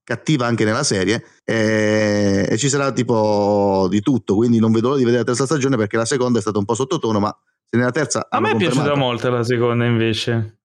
cattiva 0.05 0.47
anche 0.47 0.65
nella 0.65 0.85
serie 0.85 1.25
e, 1.43 2.47
e, 2.49 2.57
ci 2.59 2.69
sarà 2.69 2.93
tipo 2.93 3.89
di 3.91 4.01
tutto 4.01 4.37
quindi 4.37 4.61
non 4.61 4.71
vedo 4.71 4.87
l'ora 4.87 4.99
di 4.99 5.05
vedere 5.05 5.25
la 5.25 5.29
terza 5.29 5.47
stagione 5.47 5.77
perché 5.77 5.97
la 5.97 6.05
seconda 6.05 6.39
è 6.39 6.41
stata 6.41 6.59
un 6.59 6.65
po' 6.65 6.75
sottotono 6.75 7.19
ma 7.19 7.37
se 7.65 7.77
nella 7.77 7.91
terza 7.91 8.29
a 8.31 8.39
me 8.39 8.53
è 8.53 8.57
piaciuta 8.57 8.95
molto 8.95 9.29
la 9.31 9.43
seconda 9.43 9.85
invece 9.85 10.61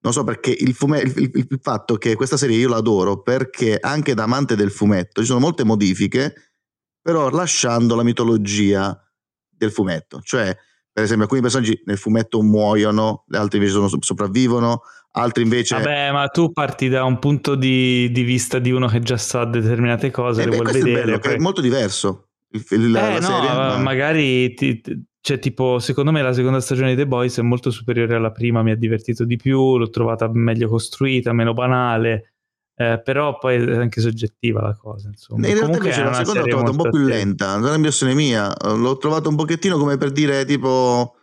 non 0.00 0.14
so 0.14 0.24
perché 0.24 0.56
il, 0.58 0.72
fume- 0.72 1.00
il, 1.00 1.12
il, 1.14 1.30
il, 1.34 1.58
fatto 1.60 1.96
che 1.96 2.14
questa 2.14 2.38
serie 2.38 2.56
io 2.56 2.70
l'adoro 2.70 3.20
perché 3.20 3.76
anche 3.78 4.14
da 4.14 4.22
amante 4.22 4.56
del 4.56 4.70
fumetto 4.70 5.20
ci 5.20 5.26
sono 5.26 5.40
molte 5.40 5.62
modifiche 5.62 6.54
però 6.98 7.28
lasciando 7.28 7.96
la 7.96 8.02
mitologia 8.02 8.98
del 9.46 9.72
fumetto 9.72 10.22
cioè 10.22 10.56
per 10.90 11.04
esempio 11.04 11.24
alcuni 11.24 11.42
personaggi 11.42 11.78
nel 11.84 11.98
fumetto 11.98 12.40
muoiono 12.40 13.26
altri 13.32 13.58
invece 13.58 13.74
sono, 13.74 13.90
sopravvivono 14.00 14.80
altri 15.16 15.42
invece... 15.42 15.76
Vabbè, 15.76 16.12
ma 16.12 16.28
tu 16.28 16.52
parti 16.52 16.88
da 16.88 17.04
un 17.04 17.18
punto 17.18 17.54
di, 17.54 18.10
di 18.10 18.22
vista 18.22 18.58
di 18.58 18.70
uno 18.70 18.86
che 18.86 19.00
già 19.00 19.16
sa 19.16 19.44
determinate 19.44 20.10
cose, 20.10 20.42
eh, 20.42 20.48
le 20.48 20.56
vuol 20.56 20.70
vedere. 20.70 21.00
È, 21.00 21.04
bello, 21.04 21.18
poi... 21.18 21.34
è 21.34 21.38
molto 21.38 21.60
diverso. 21.60 22.28
Il, 22.70 22.90
la, 22.90 23.08
eh, 23.08 23.20
la 23.20 23.20
no, 23.20 23.26
serie, 23.26 23.48
ma... 23.48 23.76
magari 23.78 24.54
ti, 24.54 24.80
cioè, 25.20 25.38
tipo, 25.38 25.78
secondo 25.78 26.12
me 26.12 26.22
la 26.22 26.32
seconda 26.32 26.60
stagione 26.60 26.90
di 26.90 26.96
The 26.96 27.06
Boys 27.06 27.38
è 27.38 27.42
molto 27.42 27.70
superiore 27.70 28.14
alla 28.14 28.30
prima, 28.30 28.62
mi 28.62 28.70
ha 28.70 28.76
divertito 28.76 29.24
di 29.24 29.36
più, 29.36 29.76
l'ho 29.76 29.90
trovata 29.90 30.30
meglio 30.32 30.68
costruita, 30.68 31.32
meno 31.32 31.52
banale. 31.52 32.32
Eh, 32.78 33.00
però 33.02 33.38
poi 33.38 33.56
è 33.56 33.76
anche 33.76 34.02
soggettiva 34.02 34.60
la 34.60 34.76
cosa. 34.76 35.08
Insomma. 35.08 35.48
In 35.48 35.54
realtà 35.54 35.78
invece 35.78 36.02
la 36.02 36.12
seconda 36.12 36.40
l'ho 36.40 36.46
trovata 36.46 36.70
un 36.70 36.76
po' 36.76 36.90
più 36.90 37.00
lenta, 37.00 37.56
non 37.56 37.72
è 37.72 37.74
impressione 37.74 38.14
mia. 38.14 38.54
L'ho 38.62 38.98
trovato 38.98 39.30
un 39.30 39.34
pochettino 39.34 39.78
come 39.78 39.96
per 39.96 40.12
dire 40.12 40.44
tipo 40.44 41.15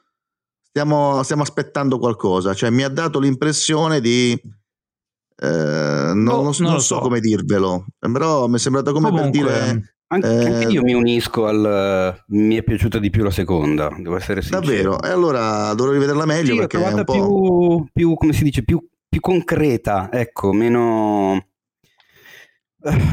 stiamo, 0.73 1.21
stiamo 1.21 1.43
aspettando 1.43 1.99
qualcosa. 1.99 2.55
Cioè, 2.55 2.71
mi 2.71 2.83
ha 2.83 2.89
dato 2.89 3.19
l'impressione 3.19 4.01
di. 4.01 4.31
Eh, 5.35 5.47
non, 5.47 6.27
oh, 6.27 6.41
non, 6.41 6.43
non 6.43 6.53
so, 6.53 6.79
so, 6.79 6.99
come 6.99 7.19
dirvelo, 7.19 7.85
però 7.99 8.47
mi 8.47 8.55
è 8.55 8.59
sembrato 8.59 8.91
come 8.91 9.09
Comunque, 9.09 9.41
per 9.41 9.63
dire. 9.63 9.95
Anche, 10.07 10.27
eh, 10.27 10.45
anche, 10.45 10.67
io 10.71 10.81
mi 10.81 10.93
unisco 10.93 11.45
al. 11.45 12.23
Mi 12.29 12.55
è 12.55 12.63
piaciuta 12.63 12.97
di 12.97 13.11
più 13.11 13.23
la 13.23 13.31
seconda, 13.31 13.95
devo 13.95 14.15
essere 14.15 14.41
sincero. 14.41 14.61
Davvero? 14.61 15.01
E 15.01 15.09
allora 15.09 15.73
dovrò 15.75 15.91
rivederla 15.91 16.25
meglio. 16.25 16.53
Sì, 16.53 16.59
perché 16.59 16.77
l'ho 16.77 16.83
trovata 16.83 17.03
più, 17.03 17.85
più, 17.93 18.13
come 18.15 18.33
si 18.33 18.43
dice, 18.43 18.63
più, 18.63 18.83
più 19.07 19.19
concreta, 19.19 20.11
ecco, 20.11 20.53
meno. 20.53 21.47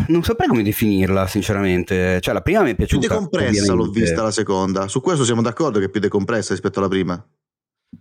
Non 0.08 0.22
saprei 0.24 0.48
come 0.48 0.62
definirla, 0.62 1.26
sinceramente. 1.26 2.20
Cioè, 2.20 2.34
la 2.34 2.40
prima 2.40 2.62
mi 2.62 2.72
è 2.72 2.74
piaciuta. 2.74 3.06
Più 3.06 3.16
decompressa 3.16 3.72
l'ho 3.72 3.90
vista 3.90 4.22
la 4.22 4.32
seconda. 4.32 4.88
Su 4.88 5.00
questo 5.00 5.24
siamo 5.24 5.42
d'accordo 5.42 5.78
che 5.78 5.84
è 5.86 5.90
più 5.90 6.00
decompressa 6.00 6.52
rispetto 6.52 6.80
alla 6.80 6.88
prima. 6.88 7.24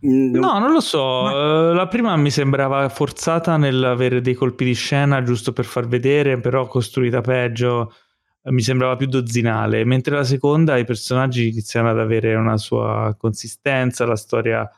Mm, 0.05 0.35
no, 0.35 0.59
non 0.59 0.71
lo 0.71 0.79
so. 0.79 1.23
Ma... 1.23 1.31
Eh, 1.31 1.73
la 1.73 1.87
prima 1.87 2.15
mi 2.15 2.31
sembrava 2.31 2.87
forzata 2.89 3.57
nell'avere 3.57 4.21
dei 4.21 4.33
colpi 4.33 4.65
di 4.65 4.73
scena 4.73 5.23
giusto 5.23 5.51
per 5.51 5.65
far 5.65 5.87
vedere, 5.87 6.39
però 6.39 6.67
costruita 6.67 7.21
peggio. 7.21 7.93
Eh, 8.41 8.51
mi 8.51 8.61
sembrava 8.61 8.95
più 8.95 9.07
dozzinale, 9.07 9.83
mentre 9.83 10.15
la 10.15 10.23
seconda 10.23 10.77
i 10.77 10.85
personaggi 10.85 11.49
iniziano 11.49 11.89
ad 11.89 11.99
avere 11.99 12.35
una 12.35 12.57
sua 12.57 13.15
consistenza, 13.17 14.05
la 14.05 14.15
storia 14.15 14.69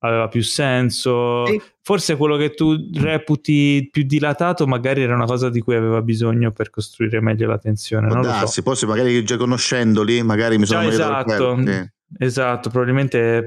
aveva 0.00 0.28
più 0.28 0.42
senso. 0.42 1.44
Sì. 1.46 1.60
Forse 1.82 2.16
quello 2.16 2.36
che 2.36 2.54
tu 2.54 2.76
reputi 2.94 3.88
più 3.90 4.04
dilatato, 4.04 4.66
magari 4.66 5.02
era 5.02 5.14
una 5.14 5.24
cosa 5.24 5.48
di 5.48 5.60
cui 5.60 5.74
aveva 5.74 6.02
bisogno 6.02 6.52
per 6.52 6.70
costruire 6.70 7.20
meglio 7.20 7.48
la 7.48 7.58
tensione. 7.58 8.06
Non 8.06 8.22
darsi, 8.22 8.54
so. 8.54 8.62
forse 8.62 8.86
magari 8.86 9.24
già 9.24 9.36
conoscendoli, 9.36 10.22
magari 10.22 10.58
mi 10.58 10.66
sono 10.66 10.82
già 10.82 10.88
esatto. 10.88 11.58
Sì. 11.64 11.96
Esatto, 12.16 12.70
probabilmente 12.70 13.44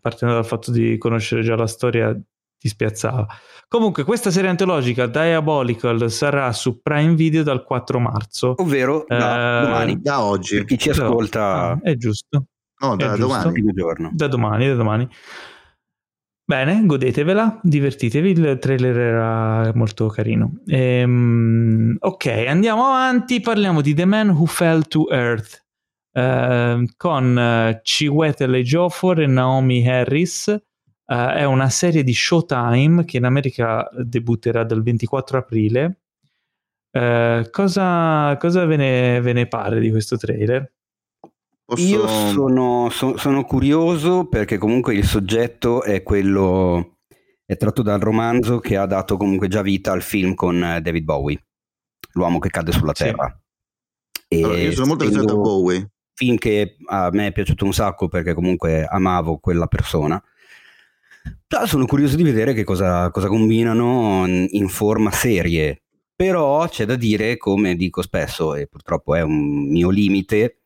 partendo 0.00 0.34
dal 0.34 0.44
fatto 0.44 0.70
di 0.70 0.98
conoscere 0.98 1.42
già 1.42 1.56
la 1.56 1.66
storia 1.66 2.14
ti 2.58 2.68
spiazzava. 2.68 3.26
Comunque, 3.68 4.04
questa 4.04 4.30
serie 4.30 4.50
antologica 4.50 5.06
Diabolical 5.06 6.10
sarà 6.10 6.52
su 6.52 6.80
Prime 6.80 7.14
Video 7.14 7.42
dal 7.42 7.64
4 7.64 7.98
marzo, 7.98 8.54
ovvero 8.56 9.04
da 9.06 9.60
eh, 9.60 9.64
domani, 9.64 10.00
da 10.00 10.22
oggi. 10.22 10.56
Per 10.56 10.64
chi 10.64 10.78
ci 10.78 10.90
ascolta, 10.90 11.70
ah, 11.70 11.78
è 11.82 11.94
giusto. 11.96 12.46
No, 12.78 12.96
da 12.96 13.16
domani. 13.16 13.62
Giusto. 13.62 14.10
Da 14.12 14.26
domani, 14.26 14.66
da 14.66 14.74
domani. 14.74 15.08
Bene, 16.46 16.84
godetevela, 16.84 17.58
divertitevi, 17.62 18.30
il 18.30 18.58
trailer 18.60 18.98
era 18.98 19.72
molto 19.74 20.08
carino. 20.08 20.60
Ehm, 20.66 21.96
ok, 21.98 22.26
andiamo 22.46 22.84
avanti, 22.84 23.40
parliamo 23.40 23.80
di 23.80 23.94
The 23.94 24.04
Man 24.04 24.28
Who 24.28 24.44
Fell 24.44 24.86
to 24.86 25.08
Earth. 25.10 25.63
Ehm, 26.16 26.86
con 26.96 27.36
uh, 27.36 27.80
Chiwetel 27.82 28.54
Ejiofor 28.54 29.20
e 29.20 29.26
Naomi 29.26 29.86
Harris. 29.86 30.46
Uh, 31.06 31.32
è 31.34 31.44
una 31.44 31.68
serie 31.68 32.02
di 32.02 32.14
Showtime 32.14 33.04
che 33.04 33.18
in 33.18 33.24
America 33.24 33.88
debutterà 33.92 34.64
dal 34.64 34.82
24 34.82 35.38
aprile. 35.38 36.00
Uh, 36.92 37.50
cosa, 37.50 38.36
cosa 38.38 38.64
ve, 38.64 38.76
ne, 38.76 39.20
ve, 39.20 39.32
ne, 39.32 39.46
pare 39.48 39.80
di 39.80 39.90
questo 39.90 40.16
trailer? 40.16 40.72
Posso... 41.64 41.82
Io 41.84 42.06
sono, 42.06 42.88
so, 42.90 43.16
sono, 43.16 43.44
curioso 43.44 44.28
perché 44.28 44.56
comunque 44.56 44.94
il 44.94 45.04
soggetto 45.04 45.82
è 45.82 46.02
quello 46.02 46.98
è 47.44 47.56
tratto 47.56 47.82
dal 47.82 48.00
romanzo 48.00 48.60
che 48.60 48.76
ha 48.76 48.86
dato 48.86 49.16
comunque 49.16 49.48
già 49.48 49.62
vita 49.62 49.90
al 49.92 50.02
film 50.02 50.34
con 50.34 50.60
David 50.60 51.04
Bowie, 51.04 51.44
l'uomo 52.12 52.38
che 52.38 52.50
cade 52.50 52.70
sulla 52.70 52.92
terra. 52.92 53.36
Sì. 54.28 54.42
Allora, 54.42 54.58
io 54.58 54.72
sono 54.72 54.86
molto 54.86 55.04
attento 55.04 55.34
a 55.34 55.36
Bowie 55.36 55.93
film 56.14 56.36
che 56.36 56.76
a 56.86 57.10
me 57.12 57.28
è 57.28 57.32
piaciuto 57.32 57.64
un 57.64 57.72
sacco 57.72 58.08
perché 58.08 58.34
comunque 58.34 58.84
amavo 58.84 59.38
quella 59.38 59.66
persona. 59.66 60.22
Però 61.46 61.66
sono 61.66 61.86
curioso 61.86 62.16
di 62.16 62.22
vedere 62.22 62.52
che 62.54 62.64
cosa, 62.64 63.10
cosa 63.10 63.28
combinano 63.28 64.24
in 64.26 64.68
forma 64.68 65.10
serie. 65.10 65.82
Però 66.16 66.66
c'è 66.68 66.84
da 66.84 66.96
dire, 66.96 67.36
come 67.36 67.74
dico 67.74 68.00
spesso, 68.02 68.54
e 68.54 68.66
purtroppo 68.66 69.14
è 69.14 69.22
un 69.22 69.68
mio 69.68 69.90
limite, 69.90 70.60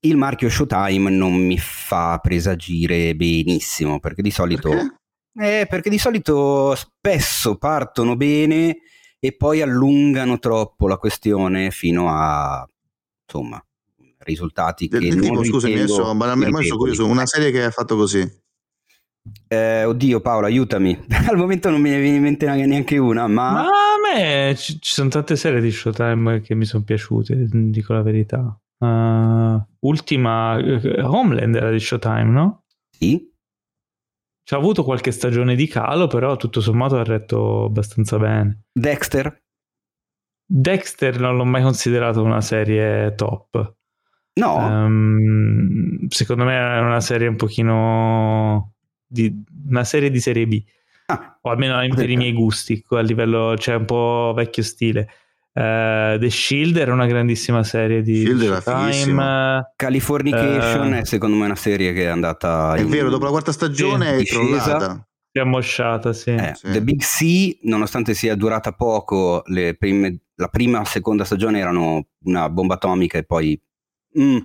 il 0.00 0.16
marchio 0.16 0.48
Showtime 0.48 1.10
non 1.10 1.34
mi 1.34 1.58
fa 1.58 2.18
presagire 2.22 3.14
benissimo 3.14 4.00
perché 4.00 4.22
di 4.22 4.30
solito, 4.30 4.70
perché? 4.70 4.98
Eh, 5.34 5.66
perché 5.68 5.90
di 5.90 5.98
solito 5.98 6.74
spesso 6.74 7.56
partono 7.56 8.16
bene 8.16 8.78
e 9.18 9.36
poi 9.36 9.60
allungano 9.60 10.38
troppo 10.38 10.88
la 10.88 10.96
questione 10.96 11.70
fino 11.70 12.08
a 12.08 12.66
insomma 13.24 13.62
risultati 14.22 14.88
che 14.88 14.98
tipo, 14.98 15.44
scusami, 15.44 15.74
adesso, 15.74 16.14
ma 16.14 16.34
sono 16.34 16.76
curioso, 16.76 17.06
una 17.06 17.26
serie 17.26 17.50
che 17.50 17.64
ha 17.64 17.70
fatto 17.70 17.96
così. 17.96 18.28
Eh, 19.48 19.84
oddio 19.84 20.20
Paolo, 20.20 20.46
aiutami. 20.46 20.98
Al 21.28 21.36
momento 21.36 21.70
non 21.70 21.80
mi 21.80 21.90
viene 21.90 22.16
in 22.16 22.22
mente 22.22 22.46
neanche 22.46 22.98
una, 22.98 23.26
ma... 23.26 23.52
ma 23.52 23.60
a 23.62 24.14
me 24.14 24.54
ci, 24.56 24.80
ci, 24.80 24.92
sono 24.92 25.08
tante 25.08 25.36
serie 25.36 25.60
di 25.60 25.70
Showtime 25.70 26.40
che 26.40 26.54
mi 26.54 26.64
sono 26.64 26.82
piaciute, 26.82 27.46
dico 27.50 27.92
la 27.92 28.02
verità. 28.02 28.58
Uh, 28.78 29.62
ultima, 29.80 30.56
uh, 30.56 30.80
Homeland 31.04 31.54
era 31.54 31.70
di 31.70 31.80
Showtime, 31.80 32.24
no? 32.24 32.64
Sì. 32.90 33.28
Ci 34.42 34.54
ha 34.54 34.56
avuto 34.56 34.84
qualche 34.84 35.12
stagione 35.12 35.54
di 35.54 35.66
calo, 35.68 36.06
però 36.06 36.36
tutto 36.36 36.60
sommato 36.60 36.96
ha 36.96 37.04
retto 37.04 37.64
abbastanza 37.64 38.18
bene. 38.18 38.64
Dexter? 38.72 39.44
Dexter 40.44 41.20
non 41.20 41.36
l'ho 41.36 41.44
mai 41.44 41.62
considerato 41.62 42.22
una 42.22 42.40
serie 42.40 43.14
top. 43.14 43.78
No. 44.34 44.56
Um, 44.56 46.06
secondo 46.08 46.44
me 46.44 46.54
è 46.54 46.78
una 46.80 47.00
serie 47.00 47.28
un 47.28 47.36
pochino 47.36 48.74
di 49.06 49.42
una 49.68 49.84
serie 49.84 50.10
di 50.10 50.20
serie 50.20 50.46
B. 50.46 50.62
Ah, 51.06 51.38
o 51.40 51.50
almeno 51.50 51.76
per 51.94 52.08
i 52.08 52.16
miei 52.16 52.32
gusti, 52.32 52.84
a 52.90 53.00
livello, 53.00 53.56
cioè 53.56 53.74
un 53.74 53.84
po' 53.84 54.32
vecchio 54.34 54.62
stile. 54.62 55.08
Uh, 55.52 56.16
The 56.16 56.30
Shield 56.30 56.76
era 56.76 56.92
una 56.92 57.06
grandissima 57.06 57.64
serie 57.64 58.02
di 58.02 58.20
Shield 58.24 58.62
Time. 58.62 59.72
Californication 59.74 60.92
uh, 60.92 60.96
è 60.98 61.04
secondo 61.04 61.36
me 61.36 61.46
una 61.46 61.56
serie 61.56 61.92
che 61.92 62.04
è 62.04 62.06
andata. 62.06 62.74
È 62.74 62.80
in, 62.80 62.88
vero, 62.88 63.10
dopo 63.10 63.24
la 63.24 63.30
quarta 63.30 63.50
stagione 63.50 64.18
è 64.18 64.22
crollata. 64.22 65.04
Si 65.32 65.38
è 65.38 65.40
ammosciata, 65.40 66.12
sì. 66.12 66.30
Eh, 66.30 66.52
sì. 66.54 66.70
The 66.70 66.82
Big 66.82 67.00
C, 67.00 67.58
nonostante 67.62 68.14
sia 68.14 68.36
durata 68.36 68.72
poco, 68.72 69.42
prime, 69.76 70.20
la 70.36 70.48
prima 70.48 70.76
e 70.78 70.80
la 70.82 70.86
seconda 70.86 71.24
stagione 71.24 71.58
erano 71.58 72.06
una 72.24 72.48
bomba 72.48 72.74
atomica 72.74 73.18
e 73.18 73.24
poi 73.24 73.60
Mm, 74.18 74.38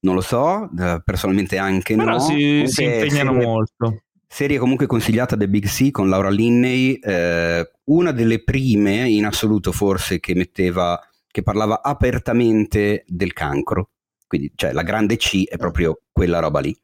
non 0.00 0.14
lo 0.14 0.20
so, 0.20 0.70
personalmente 1.04 1.58
anche 1.58 1.94
Però 1.94 2.12
no. 2.12 2.18
si, 2.18 2.64
si 2.66 2.84
impegnano 2.84 3.32
segue, 3.32 3.44
molto. 3.44 4.02
Serie 4.26 4.58
comunque 4.58 4.86
consigliata 4.86 5.36
da 5.36 5.46
Big 5.46 5.66
C 5.66 5.90
con 5.90 6.08
Laura 6.08 6.30
Linney, 6.30 6.94
eh, 6.94 7.70
una 7.84 8.12
delle 8.12 8.42
prime 8.42 9.08
in 9.08 9.26
assoluto 9.26 9.72
forse 9.72 10.20
che 10.20 10.34
metteva, 10.34 10.98
che 11.30 11.42
parlava 11.42 11.82
apertamente 11.82 13.04
del 13.06 13.34
cancro. 13.34 13.90
Quindi, 14.26 14.52
cioè, 14.54 14.72
la 14.72 14.82
grande 14.82 15.16
C 15.16 15.44
è 15.46 15.58
proprio 15.58 16.00
quella 16.10 16.38
roba 16.38 16.60
lì. 16.60 16.74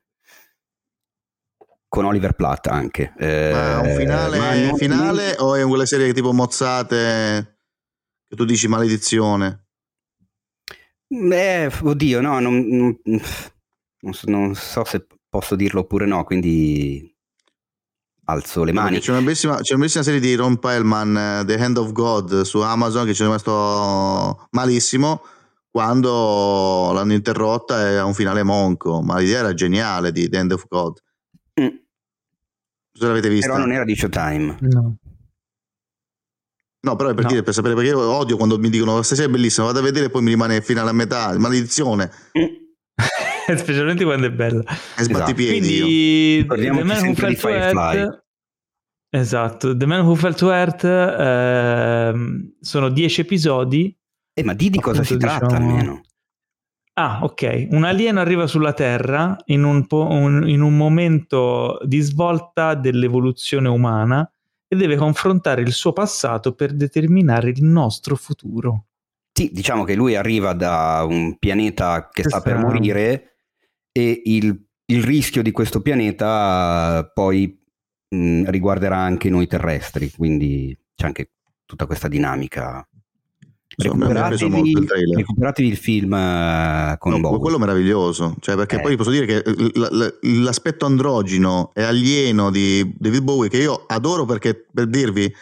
Con 1.89 2.05
Oliver 2.05 2.35
Platt 2.35 2.67
anche. 2.67 3.15
Eh, 3.19 3.51
ma 3.51 3.81
un 3.81 3.97
finale, 3.97 4.39
ma 4.39 4.55
non, 4.55 4.77
finale 4.77 5.35
o 5.39 5.55
è 5.55 5.65
quelle 5.65 5.87
serie 5.87 6.13
tipo 6.13 6.35
mozzate 6.35 7.57
che 8.29 8.37
tu 8.37 8.45
dici 8.45 8.69
maledizione? 8.69 9.68
Eh, 11.09 11.73
oddio, 11.83 12.21
no, 12.21 12.39
non, 12.39 12.67
non, 12.69 12.99
non 14.25 14.55
so 14.55 14.85
se 14.85 15.07
posso 15.29 15.57
dirlo 15.57 15.81
oppure 15.81 16.07
no, 16.07 16.25
quindi 16.25 17.15
alzo 18.25 18.65
le 18.65 18.73
mani. 18.73 19.01
C'è 19.01 19.11
una, 19.11 19.23
bellissima, 19.23 19.57
c'è 19.57 19.73
una 19.73 19.81
bellissima 19.81 20.05
serie 20.05 20.21
di 20.21 20.35
Ron 20.35 20.59
Pellman, 20.59 21.41
uh, 21.41 21.45
The 21.45 21.59
Hand 21.59 21.79
of 21.79 21.93
God, 21.93 22.43
su 22.43 22.61
Amazon, 22.61 23.07
che 23.07 23.15
ci 23.15 23.23
è 23.23 23.25
rimasto 23.25 24.49
malissimo 24.51 25.23
quando 25.71 26.91
l'hanno 26.93 27.13
interrotta 27.13 27.89
e 27.89 27.97
ha 27.97 28.05
un 28.05 28.15
finale 28.15 28.43
monco, 28.43 29.01
ma 29.01 29.19
l'idea 29.19 29.41
era 29.41 29.55
geniale 29.55 30.13
di 30.13 30.29
The 30.29 30.39
Hand 30.39 30.53
of 30.53 30.67
God. 30.69 30.99
Mm. 31.61 31.77
Se 32.93 33.07
l'avete 33.07 33.29
vista. 33.29 33.49
Però 33.49 33.61
non 33.61 33.73
era 33.73 33.85
di 33.85 33.95
Showtime. 33.95 34.57
No. 34.61 34.99
No, 36.81 36.95
però 36.95 37.11
è 37.11 37.15
per 37.15 37.25
no. 37.25 37.31
dire, 37.31 37.43
per 37.43 37.55
sapere 37.55 37.75
perché 37.75 37.91
io 37.91 38.01
odio 38.01 38.37
quando 38.37 38.59
mi 38.59 38.71
dicono 38.71 39.03
stasera 39.03 39.27
è 39.27 39.31
bellissima, 39.31 39.67
vado 39.67 39.81
a 39.81 39.83
vedere 39.83 40.07
e 40.07 40.11
poi 40.11 40.23
mi 40.23 40.31
rimane 40.31 40.57
il 40.57 40.63
finale 40.63 40.91
a 40.91 40.93
metà, 40.93 41.37
maledizione. 41.39 42.11
Mm. 42.39 42.67
specialmente 43.57 44.05
quando 44.05 44.27
è 44.27 44.31
bella. 44.31 44.63
E 44.97 45.03
sbatti 45.03 45.13
esatto. 45.13 45.35
piedi. 45.35 46.45
Quindi, 46.47 46.47
The 46.47 46.85
Man 46.85 47.07
Who 47.07 47.15
Fell 47.15 47.37
to 47.37 47.49
Earth. 47.49 48.27
Esatto, 49.11 49.77
The 49.77 49.87
Man 49.87 50.05
Who 50.05 50.15
Fell 50.15 50.35
to 50.35 50.53
Earth 50.53 50.85
eh, 50.85 52.53
sono 52.61 52.89
dieci 52.91 53.23
episodi. 53.23 53.97
Eh, 54.35 54.45
ma 54.45 54.55
di, 54.55 54.71
di 54.71 54.79
cosa 54.79 55.03
si 55.03 55.17
diciamo... 55.17 55.39
tratta 55.39 55.57
almeno? 55.57 56.03
Ah, 56.93 57.21
ok. 57.23 57.69
Un 57.71 57.85
alieno 57.85 58.21
arriva 58.21 58.47
sulla 58.47 58.73
Terra 58.73 59.37
in 59.47 59.63
un, 59.63 59.87
po- 59.87 60.09
un, 60.09 60.49
in 60.49 60.61
un 60.61 60.77
momento 60.77 61.79
di 61.85 62.01
svolta 62.01 62.75
dell'evoluzione 62.75 63.69
umana 63.69 64.31
e 64.69 64.77
deve 64.77 64.97
confrontare 64.97 65.63
il 65.63 65.73
suo 65.73 65.93
passato 65.93 66.55
per 66.55 66.75
determinare 66.75 67.49
il 67.49 67.65
nostro 67.65 68.15
futuro. 68.17 68.85
Sì, 69.33 69.51
diciamo 69.53 69.85
che 69.85 69.95
lui 69.95 70.15
arriva 70.15 70.53
da 70.53 71.05
un 71.09 71.39
pianeta 71.39 72.09
che 72.13 72.25
sta 72.25 72.43
per 72.43 72.59
morire 72.59 73.37
e 73.93 74.23
il, 74.25 74.67
il 74.87 75.03
rischio 75.03 75.43
di 75.43 75.53
questo 75.53 75.81
pianeta 75.81 77.11
poi 77.15 77.59
mh, 78.09 78.51
riguarderà 78.51 78.97
anche 78.97 79.31
noi 79.31 79.47
terrestri, 79.47 80.11
quindi 80.11 80.77
c'è 80.95 81.07
anche 81.07 81.33
tutta 81.65 81.87
questa 81.87 82.09
dinamica. 82.09 82.88
Recuperatevi, 83.81 84.71
il, 84.71 84.89
recuperatevi 85.15 85.69
il 85.69 85.77
film 85.77 86.11
uh, 86.11 86.99
con 86.99 87.21
no, 87.21 87.39
quello 87.39 87.61
meraviglioso 87.61 88.35
cioè 88.41 88.57
perché 88.57 88.79
eh. 88.79 88.81
poi 88.81 88.97
posso 88.97 89.11
dire 89.11 89.25
che 89.25 89.45
l'aspetto 90.23 90.85
androgino 90.85 91.71
e 91.75 91.85
alieno 91.85 92.51
di 92.51 92.93
David 92.99 93.23
Bowie 93.23 93.49
che 93.49 93.59
io 93.59 93.85
adoro 93.87 94.25
perché 94.25 94.67
per 94.73 94.89
dirvi 94.89 95.33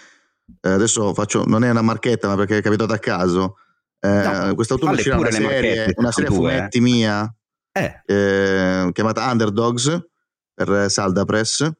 eh, 0.60 0.68
adesso 0.68 1.14
faccio 1.14 1.44
non 1.46 1.64
è 1.64 1.70
una 1.70 1.80
marchetta 1.80 2.28
ma 2.28 2.36
perché 2.36 2.58
è 2.58 2.60
capitato 2.60 2.92
a 2.92 2.98
caso 2.98 3.56
eh, 4.00 4.08
no, 4.08 4.54
quest'autunno 4.54 4.92
uscirà 4.92 5.16
una 5.16 5.30
serie, 5.30 5.94
una 5.96 6.12
serie 6.12 6.28
a 6.28 6.32
fumetti 6.34 6.76
eh. 6.76 6.80
mia 6.82 7.34
eh. 7.72 8.02
Eh, 8.04 8.90
chiamata 8.92 9.30
Underdogs 9.30 9.98
per 10.52 10.90
Salda 10.90 11.24
Press 11.24 11.70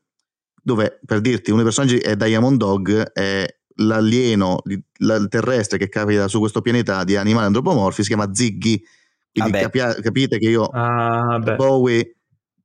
dove 0.63 1.01
per 1.05 1.21
dirti 1.21 1.51
uno 1.51 1.63
dei 1.63 1.71
personaggi 1.71 1.99
è 1.99 2.17
Diamond 2.17 2.57
Dog 2.57 3.13
è 3.13 3.47
l'alieno 3.77 4.63
il 4.65 5.27
terrestre 5.29 5.79
che 5.79 5.89
capita 5.89 6.29
su 6.29 6.39
questo 6.39 6.61
pianeta 6.61 7.05
di 7.05 7.17
animali 7.17 7.47
antropomorfi 7.47 8.03
si 8.03 8.09
chiama 8.09 8.33
Ziggy. 8.33 8.83
Quindi 9.33 9.53
capia, 9.53 9.95
capite 9.95 10.39
che 10.39 10.49
io 10.49 10.65
ah, 10.65 11.39
Bowie 11.39 12.17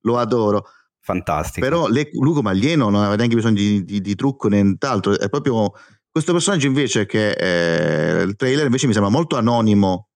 lo 0.01 0.17
adoro. 0.17 0.65
Fantastico. 0.99 1.65
Però 1.65 1.88
le, 1.88 2.09
lui 2.13 2.33
come 2.33 2.51
alieno 2.51 2.89
non 2.89 3.01
aveva 3.01 3.15
neanche 3.15 3.35
bisogno 3.35 3.55
di, 3.55 3.83
di, 3.83 4.01
di 4.01 4.15
trucco 4.15 4.47
né 4.47 4.61
nient'altro 4.61 5.17
è 5.17 5.29
proprio 5.29 5.73
questo 6.11 6.31
personaggio 6.31 6.67
invece 6.67 7.05
che 7.05 7.31
eh, 7.31 8.21
il 8.21 8.35
trailer 8.35 8.65
invece 8.65 8.88
mi 8.88 8.93
sembra 8.93 9.11
molto 9.11 9.38
anonimo 9.38 10.09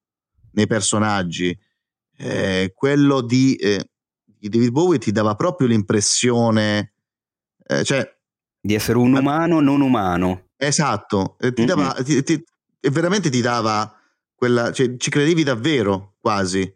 nei 0.52 0.68
personaggi. 0.68 1.58
Eh, 2.18 2.72
quello 2.74 3.22
di, 3.22 3.56
eh, 3.56 3.90
di, 4.24 4.48
David 4.48 4.72
Bowie 4.72 5.00
ti 5.00 5.12
dava 5.12 5.36
proprio 5.36 5.68
l'impressione 5.68 6.94
eh, 7.66 7.84
cioè, 7.84 8.10
di 8.62 8.74
essere 8.74 8.98
un 8.98 9.16
umano 9.16 9.60
non 9.60 9.82
umano. 9.82 10.45
Esatto, 10.58 11.36
ti 11.54 11.66
dava, 11.66 11.94
ti, 12.04 12.24
ti, 12.24 12.44
veramente 12.92 13.30
ti 13.30 13.42
dava 13.42 13.94
quella, 14.36 14.72
cioè, 14.72 14.96
ci 14.98 15.10
credevi 15.10 15.44
davvero 15.44 16.16
quasi. 16.20 16.72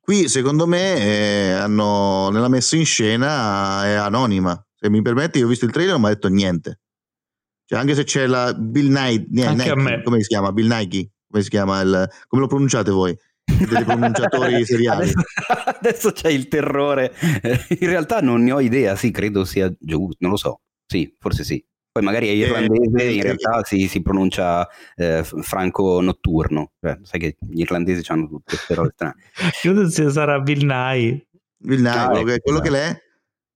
Qui 0.00 0.28
secondo 0.28 0.66
me 0.66 0.96
eh, 0.96 1.50
hanno, 1.52 2.30
nella 2.30 2.48
messa 2.48 2.76
in 2.76 2.84
scena 2.84 3.84
è 3.84 3.92
anonima. 3.92 4.60
Se 4.74 4.88
mi 4.90 5.02
permetti, 5.02 5.38
io 5.38 5.46
ho 5.46 5.48
visto 5.48 5.66
il 5.66 5.72
trailer 5.72 5.94
e 5.94 5.98
non 5.98 6.02
mi 6.02 6.10
ha 6.10 6.14
detto 6.14 6.28
niente. 6.28 6.80
Cioè, 7.66 7.78
anche 7.78 7.94
se 7.94 8.04
c'è 8.04 8.26
la 8.26 8.52
Bill 8.54 8.90
Nike, 8.90 9.26
Nike 9.28 10.02
come 10.02 10.20
si 10.22 10.28
chiama? 10.28 10.52
Bill 10.52 10.66
Nike, 10.66 11.10
come 11.28 11.42
si 11.42 11.48
chiama? 11.50 11.80
Il, 11.80 12.10
come 12.26 12.42
lo 12.42 12.48
pronunciate 12.48 12.90
voi? 12.90 13.16
Dei 13.44 13.84
pronunciatori 13.84 14.64
seriali. 14.66 15.02
Adesso, 15.02 15.20
adesso, 15.78 16.12
c'è 16.12 16.30
il 16.30 16.48
terrore. 16.48 17.14
In 17.78 17.88
realtà 17.88 18.20
non 18.20 18.42
ne 18.42 18.52
ho 18.52 18.60
idea, 18.60 18.96
sì, 18.96 19.12
credo 19.12 19.44
sia 19.44 19.72
giusto, 19.78 20.16
non 20.20 20.30
lo 20.30 20.36
so. 20.36 20.60
Sì, 20.86 21.14
forse 21.20 21.44
sì. 21.44 21.64
Poi 21.92 22.02
magari 22.04 22.28
è 22.28 22.30
eh, 22.30 22.36
irlandese, 22.36 23.02
eh, 23.02 23.14
in 23.14 23.22
realtà 23.22 23.64
si, 23.64 23.88
si 23.88 24.00
pronuncia 24.00 24.68
eh, 24.94 25.24
franco 25.24 26.00
notturno. 26.00 26.72
Cioè, 26.80 26.98
sai 27.02 27.20
che 27.20 27.36
gli 27.40 27.60
irlandesi 27.60 28.02
hanno 28.12 28.28
tutte 28.28 28.54
queste 28.54 28.74
robe 28.74 28.92
strane. 28.94 29.16
Credo 29.60 29.88
sia 29.88 30.10
sarà 30.10 30.38
Bill 30.40 30.64
Nye. 30.64 31.26
Bill 31.56 31.80
Nye, 31.80 31.90
ah, 31.90 32.08
quello, 32.08 32.24
che, 32.24 32.40
quello 32.40 32.60
che 32.60 32.70
l'è 32.70 33.02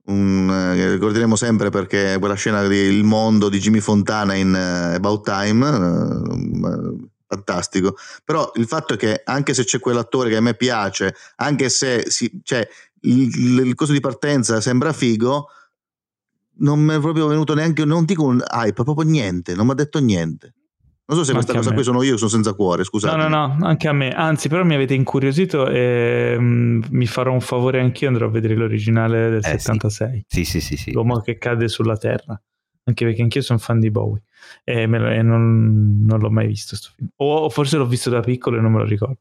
un, 0.07 0.51
eh, 0.51 0.93
ricorderemo 0.93 1.37
sempre 1.37 1.71
perché 1.71 2.17
quella 2.19 2.35
scena 2.35 2.67
di 2.67 2.77
Il 2.77 3.05
mondo 3.05 3.49
di 3.49 3.59
Jimmy 3.59 3.81
Fontana 3.81 4.35
in 4.35 4.53
uh, 4.53 4.97
About 4.97 5.25
Time, 5.25 5.69
uh, 5.69 7.09
fantastico. 7.27 7.97
Però 8.25 8.51
il 8.57 8.67
fatto 8.67 8.95
è 8.95 8.97
che 8.97 9.23
anche 9.25 9.55
se 9.55 9.65
c'è 9.65 9.79
quell'attore 9.79 10.29
che 10.29 10.37
a 10.37 10.41
me 10.41 10.55
piace, 10.55 11.15
anche 11.37 11.69
se 11.69 12.05
si, 12.09 12.41
cioè, 12.43 12.67
il, 13.03 13.59
il 13.67 13.75
costo 13.75 13.93
di 13.93 14.01
partenza 14.01 14.61
sembra 14.61 14.93
figo, 14.93 15.49
non 16.59 16.81
mi 16.81 16.95
è 16.95 17.01
proprio 17.01 17.27
venuto 17.27 17.55
neanche, 17.55 17.85
non 17.85 18.05
dico 18.05 18.25
un 18.25 18.43
hype, 18.53 18.83
proprio 18.83 19.09
niente, 19.09 19.55
non 19.55 19.67
mi 19.67 19.73
ha 19.73 19.75
detto 19.75 19.99
niente. 20.01 20.55
Non 21.07 21.19
so 21.19 21.25
se 21.25 21.35
questa 21.35 21.53
cosa 21.53 21.73
qui 21.75 21.83
sono 21.83 22.03
io, 22.03 22.17
sono 22.17 22.31
senza 22.31 22.55
cuore, 22.55 22.83
scusate. 22.83 23.15
No, 23.15 23.29
no, 23.29 23.55
no, 23.59 23.67
anche 23.67 23.89
a 23.89 23.93
me. 23.93 24.11
Anzi, 24.11 24.49
però 24.49 24.65
mi 24.65 24.75
avete 24.75 24.95
incuriosito 24.95 25.69
e 25.69 26.35
um, 26.39 26.83
mi 26.89 27.07
farò 27.07 27.31
un 27.31 27.43
favore 27.43 27.79
anch'io, 27.79 28.09
andrò 28.09 28.27
a 28.27 28.31
vedere 28.31 28.55
l'originale 28.55 29.29
del 29.29 29.43
eh, 29.45 29.59
76. 29.59 30.25
Sì. 30.27 30.45
sì, 30.45 30.61
sì, 30.63 30.77
sì, 30.79 30.93
L'uomo 30.93 31.21
che 31.21 31.37
cade 31.37 31.69
sulla 31.69 31.99
terra. 31.99 32.41
Anche 32.87 33.05
perché 33.05 33.23
anch'io 33.23 33.43
sono 33.43 33.59
fan 33.59 33.81
di 33.81 33.91
Bowie 33.91 34.23
e, 34.63 34.87
lo, 34.87 35.09
e 35.09 35.23
non, 35.23 36.05
non, 36.05 36.21
l'ho 36.21 36.31
mai 36.31 36.47
visto 36.47 36.77
sto 36.77 36.91
film. 36.95 37.09
O 37.17 37.49
forse 37.51 37.77
l'ho 37.77 37.87
visto 37.87 38.11
da 38.11 38.21
piccolo 38.21 38.59
e 38.59 38.61
non 38.61 38.73
me 38.73 38.79
lo 38.79 38.85
ricordo. 38.85 39.19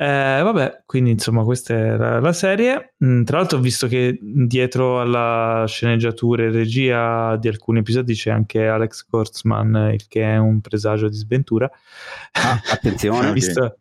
Eh, 0.00 0.42
vabbè, 0.44 0.82
quindi 0.86 1.10
insomma 1.10 1.42
questa 1.42 1.74
era 1.74 2.20
la 2.20 2.32
serie. 2.32 2.94
Mm, 3.04 3.24
tra 3.24 3.38
l'altro 3.38 3.58
ho 3.58 3.60
visto 3.60 3.88
che 3.88 4.16
dietro 4.22 5.00
alla 5.00 5.64
sceneggiatura 5.66 6.44
e 6.44 6.50
regia 6.50 7.34
di 7.36 7.48
alcuni 7.48 7.80
episodi 7.80 8.14
c'è 8.14 8.30
anche 8.30 8.68
Alex 8.68 9.04
Kurtzman, 9.06 9.90
il 9.92 10.06
che 10.06 10.22
è 10.22 10.36
un 10.36 10.60
presagio 10.60 11.08
di 11.08 11.16
sventura. 11.16 11.68
Ah, 12.30 12.62
attenzione. 12.70 13.32
visto, 13.34 13.78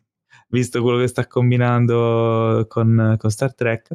visto, 0.48 0.82
quello 0.82 0.98
che 0.98 1.08
sta 1.08 1.28
combinando 1.28 2.66
con, 2.68 3.16
con 3.16 3.30
Star 3.30 3.54
Trek. 3.54 3.92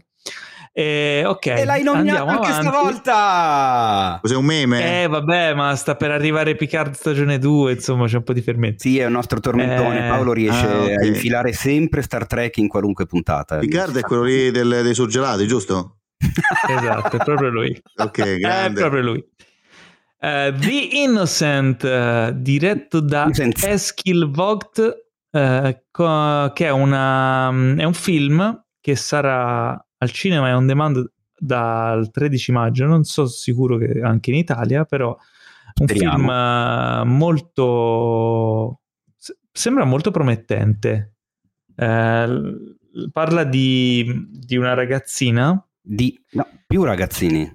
Eh, 0.75 1.23
ok. 1.27 1.47
E 1.47 1.65
l'hai 1.67 1.83
nominato 1.83 2.25
anche 2.25 2.49
avanti. 2.49 2.69
stavolta! 2.69 4.19
Cos'è 4.23 4.35
un 4.35 4.45
meme? 4.45 5.03
Eh, 5.03 5.07
vabbè, 5.07 5.53
ma 5.53 5.77
sta 5.77 5.97
per 5.97 6.11
arrivare 6.11 6.55
Picard 6.55 6.95
stagione 6.95 7.39
2, 7.39 7.73
insomma, 7.73 8.07
c'è 8.07 8.17
un 8.17 8.23
po' 8.23 8.33
di 8.33 8.41
fermento. 8.41 8.79
Sì, 8.79 8.99
è 8.99 9.05
un 9.05 9.13
nostro 9.13 9.39
tormentone. 9.39 10.07
Eh... 10.07 10.09
Paolo 10.09 10.33
riesce 10.33 10.67
ah, 10.67 10.81
okay. 10.81 10.95
a 10.95 11.05
infilare 11.05 11.53
sempre 11.53 12.01
Star 12.01 12.27
Trek 12.27 12.57
in 12.57 12.69
qualunque 12.69 13.05
puntata. 13.05 13.59
Picard 13.59 13.99
è 13.99 14.01
quello 14.01 14.23
lì 14.23 14.51
del, 14.51 14.81
dei 14.83 14.95
surgelati, 14.95 15.47
giusto? 15.47 15.99
esatto, 16.69 17.17
è 17.17 17.25
proprio 17.25 17.51
lui. 17.51 17.83
ok, 17.97 18.37
grande. 18.41 18.79
È 18.79 18.83
proprio 18.83 19.03
lui. 19.03 19.25
Uh, 20.23 20.57
The 20.57 20.89
Innocent, 20.93 21.83
uh, 21.83 22.33
diretto 22.35 23.01
da 23.01 23.29
Eskil 23.31 24.31
Vogt, 24.31 25.05
uh, 25.33 25.77
co- 25.91 26.53
che 26.55 26.67
è, 26.67 26.71
una, 26.71 27.49
um, 27.49 27.79
è 27.79 27.85
un 27.85 27.93
film 27.93 28.65
che 28.81 28.97
sarà 28.97 29.85
al 30.03 30.11
cinema 30.11 30.49
e 30.49 30.53
on 30.53 30.67
demand 30.67 31.11
dal 31.39 32.11
13 32.11 32.53
maggio, 32.53 32.87
non 32.87 33.05
so 33.05 33.27
sicuro 33.27 33.77
che 33.77 34.01
anche 34.03 34.31
in 34.31 34.37
Italia, 34.37 34.85
però 34.85 35.17
un 35.81 35.87
Speriamo. 35.87 36.17
film 36.17 36.29
uh, 36.29 37.05
molto 37.07 38.81
sembra 39.53 39.85
molto 39.85 40.11
promettente. 40.11 41.15
Uh, 41.75 42.77
parla 43.11 43.45
di, 43.45 44.27
di, 44.29 44.57
una 44.57 44.75
ragazzina 44.75 45.65
di 45.81 46.21
no, 46.33 46.47
più 46.67 46.83
ragazzini. 46.83 47.51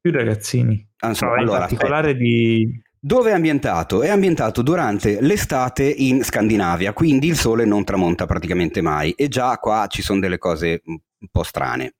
più 0.00 0.12
ragazzini. 0.12 0.88
Ah, 0.98 1.08
insomma, 1.08 1.36
allora, 1.36 1.62
in 1.62 1.68
particolare 1.68 2.08
aspetta. 2.08 2.24
di... 2.24 2.82
Dove 2.98 3.30
è 3.30 3.34
ambientato? 3.34 4.02
È 4.02 4.08
ambientato 4.08 4.62
durante 4.62 5.20
l'estate 5.20 5.84
in 5.84 6.24
Scandinavia, 6.24 6.92
quindi 6.92 7.28
il 7.28 7.36
sole 7.36 7.64
non 7.64 7.84
tramonta 7.84 8.26
praticamente 8.26 8.80
mai 8.80 9.12
e 9.12 9.28
già 9.28 9.56
qua 9.58 9.86
ci 9.88 10.02
sono 10.02 10.18
delle 10.18 10.38
cose 10.38 10.82
un 11.20 11.28
po' 11.30 11.42
strane. 11.42 11.94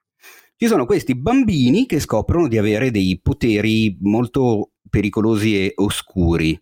Ci 0.57 0.67
sono 0.67 0.87
questi 0.87 1.15
bambini 1.15 1.87
che 1.87 2.01
scoprono 2.01 2.49
di 2.49 2.57
avere 2.57 2.91
dei 2.91 3.21
poteri 3.23 3.97
molto 4.01 4.71
pericolosi 4.89 5.67
e 5.67 5.73
oscuri 5.77 6.59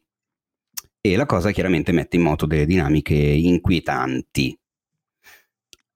e 1.00 1.16
la 1.16 1.26
cosa 1.26 1.50
chiaramente 1.50 1.92
mette 1.92 2.16
in 2.16 2.22
moto 2.22 2.46
delle 2.46 2.66
dinamiche 2.66 3.14
inquietanti. 3.14 4.58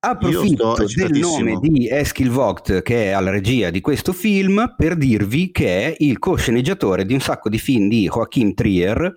Approfitto 0.01 0.76
del 0.94 1.18
nome 1.18 1.59
di 1.60 1.89
Eskil 1.89 2.30
Vogt 2.30 2.82
che 2.82 3.06
è 3.06 3.09
alla 3.09 3.30
regia 3.30 3.70
di 3.70 3.80
questo 3.80 4.12
film 4.12 4.74
per 4.76 4.97
dirvi 4.97 5.51
che 5.51 5.86
è 5.86 5.97
il 5.98 6.20
co-sceneggiatore 6.20 7.05
di 7.05 7.14
un 7.14 7.20
sacco 7.20 7.48
di 7.48 7.59
film 7.59 7.89
di 7.89 8.05
Joachim 8.05 8.55
Trier 8.55 9.12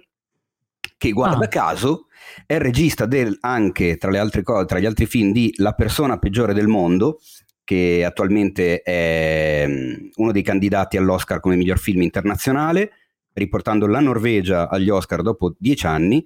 che 0.98 1.12
guarda 1.12 1.46
ah. 1.46 1.50
caso 1.50 2.08
è 2.46 2.58
regista 2.58 3.06
del, 3.06 3.38
anche 3.42 3.98
tra, 3.98 4.12
le 4.12 4.20
altre 4.20 4.44
cose, 4.44 4.66
tra 4.66 4.80
gli 4.80 4.86
altri 4.86 5.06
film 5.06 5.32
di 5.32 5.54
La 5.58 5.74
persona 5.74 6.18
peggiore 6.18 6.54
del 6.54 6.68
mondo 6.68 7.20
che 7.64 8.04
attualmente 8.04 8.82
è 8.82 9.66
mm, 9.68 10.08
uno 10.16 10.32
dei 10.32 10.42
candidati 10.42 10.98
all'Oscar 10.98 11.40
come 11.40 11.56
miglior 11.56 11.80
film 11.80 12.02
internazionale 12.02 12.92
riportando 13.34 13.88
la 13.88 14.00
Norvegia 14.00 14.70
agli 14.70 14.90
Oscar 14.90 15.22
dopo 15.22 15.56
dieci 15.58 15.86
anni 15.86 16.26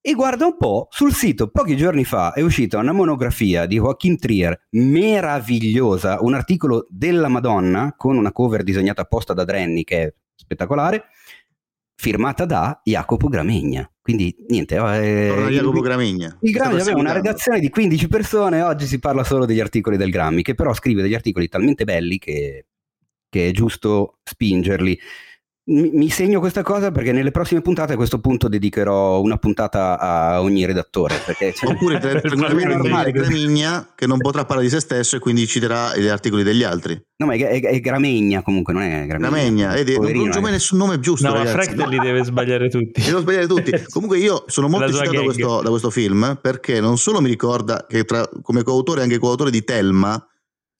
e 0.00 0.12
guarda 0.14 0.46
un 0.46 0.56
po', 0.56 0.86
sul 0.90 1.12
sito 1.12 1.48
pochi 1.48 1.76
giorni 1.76 2.04
fa 2.04 2.32
è 2.32 2.40
uscita 2.40 2.78
una 2.78 2.92
monografia 2.92 3.66
di 3.66 3.74
Joachim 3.76 4.16
Trier 4.16 4.68
meravigliosa, 4.70 6.18
un 6.20 6.34
articolo 6.34 6.86
della 6.88 7.28
Madonna 7.28 7.94
con 7.96 8.16
una 8.16 8.32
cover 8.32 8.62
disegnata 8.62 9.02
apposta 9.02 9.34
da 9.34 9.44
Drenny 9.44 9.84
che 9.84 10.02
è 10.02 10.14
spettacolare, 10.34 11.06
firmata 11.94 12.44
da 12.44 12.80
Jacopo 12.84 13.28
Gramegna. 13.28 13.90
Quindi 14.08 14.34
niente, 14.48 14.76
eh, 14.76 14.78
Torna 15.28 15.50
Jacopo 15.50 15.80
Gramegna. 15.80 16.38
Il 16.40 16.52
Grammy 16.52 16.80
aveva 16.80 16.98
una 16.98 17.12
redazione 17.12 17.60
di 17.60 17.68
15 17.68 18.08
persone, 18.08 18.62
oggi 18.62 18.86
si 18.86 18.98
parla 19.00 19.22
solo 19.22 19.44
degli 19.44 19.60
articoli 19.60 19.98
del 19.98 20.10
Grammy, 20.10 20.40
che 20.40 20.54
però 20.54 20.72
scrive 20.72 21.02
degli 21.02 21.12
articoli 21.12 21.46
talmente 21.46 21.84
belli 21.84 22.16
che, 22.16 22.64
che 23.28 23.48
è 23.48 23.50
giusto 23.50 24.20
spingerli 24.24 24.98
mi, 25.68 26.08
segno 26.08 26.40
questa 26.40 26.62
cosa 26.62 26.90
perché 26.90 27.12
nelle 27.12 27.30
prossime 27.30 27.60
puntate 27.60 27.92
a 27.92 27.96
questo 27.96 28.20
punto 28.20 28.48
dedicherò 28.48 29.20
una 29.20 29.36
puntata 29.36 29.98
a 29.98 30.40
ogni 30.40 30.64
redattore. 30.64 31.20
Perché 31.24 31.52
Oppure 31.64 31.98
tranquillamente 31.98 32.74
normale 32.74 33.12
Gramigna 33.12 33.92
che 33.94 34.06
non 34.06 34.18
potrà 34.18 34.44
parlare 34.44 34.68
di 34.68 34.72
se 34.72 34.80
stesso 34.80 35.16
e 35.16 35.18
quindi 35.18 35.46
citerà 35.46 35.96
gli 35.96 36.06
articoli 36.06 36.42
degli 36.42 36.62
altri. 36.62 36.98
No, 37.16 37.26
ma 37.26 37.34
è, 37.34 37.60
è, 37.60 37.60
è 37.60 37.80
Gramegna 37.80 38.42
comunque, 38.42 38.72
non 38.72 38.82
è 38.82 39.06
Gramegna. 39.06 39.28
Gramegna, 39.28 39.72
vedi, 39.72 39.96
non 39.96 40.06
pronuncia 40.06 40.40
mai 40.40 40.52
nessun 40.52 40.78
nome 40.78 41.00
giusto. 41.00 41.26
No, 41.26 41.34
ragazzi. 41.34 41.56
ma 41.56 41.62
Frank 41.62 41.90
li 41.90 41.98
deve 41.98 42.24
sbagliare 42.24 42.68
tutti. 42.70 43.00
Li 43.00 43.06
devo 43.06 43.20
sbagliare 43.20 43.46
tutti. 43.46 43.72
comunque 43.90 44.18
io 44.18 44.44
sono 44.46 44.68
molto 44.68 44.86
eccitato 44.86 45.12
da 45.12 45.22
questo, 45.22 45.62
da 45.62 45.68
questo, 45.68 45.90
film 45.90 46.38
perché 46.40 46.80
non 46.80 46.96
solo 46.98 47.20
mi 47.20 47.28
ricorda 47.28 47.86
che 47.88 48.04
tra, 48.04 48.28
come 48.42 48.62
coautore 48.62 49.00
è 49.00 49.02
anche 49.02 49.18
coautore 49.18 49.50
di 49.50 49.64
Telma, 49.64 50.14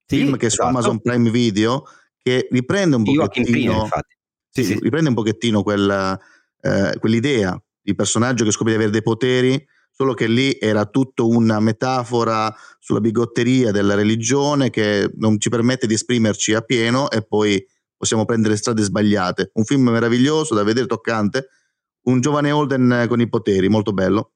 sì, 0.06 0.16
film 0.16 0.36
che 0.36 0.46
esatto. 0.46 0.62
su 0.62 0.68
Amazon 0.68 1.00
Prime 1.00 1.30
Video, 1.30 1.84
che 2.22 2.48
riprende 2.50 2.96
un 2.96 3.04
pochettino... 3.04 3.82
infatti 3.82 4.16
sì, 4.62 4.74
sì. 4.74 4.78
riprende 4.80 5.08
un 5.08 5.14
pochettino 5.14 5.62
quella, 5.62 6.18
eh, 6.60 6.96
quell'idea 6.98 7.60
di 7.80 7.94
personaggio 7.94 8.44
che 8.44 8.50
scopre 8.50 8.72
di 8.72 8.76
avere 8.76 8.92
dei 8.92 9.02
poteri, 9.02 9.66
solo 9.90 10.14
che 10.14 10.26
lì 10.26 10.56
era 10.60 10.86
tutto 10.86 11.26
una 11.26 11.58
metafora 11.58 12.54
sulla 12.78 13.00
bigotteria 13.00 13.72
della 13.72 13.94
religione 13.94 14.70
che 14.70 15.10
non 15.16 15.40
ci 15.40 15.48
permette 15.48 15.86
di 15.86 15.94
esprimerci 15.94 16.54
a 16.54 16.60
pieno 16.60 17.10
e 17.10 17.22
poi 17.22 17.64
possiamo 17.96 18.24
prendere 18.24 18.56
strade 18.56 18.82
sbagliate. 18.82 19.50
Un 19.54 19.64
film 19.64 19.88
meraviglioso 19.88 20.54
da 20.54 20.62
vedere, 20.62 20.86
toccante, 20.86 21.48
un 22.02 22.20
giovane 22.20 22.52
Holden 22.52 23.06
con 23.08 23.20
i 23.20 23.28
poteri, 23.28 23.68
molto 23.68 23.92
bello. 23.92 24.32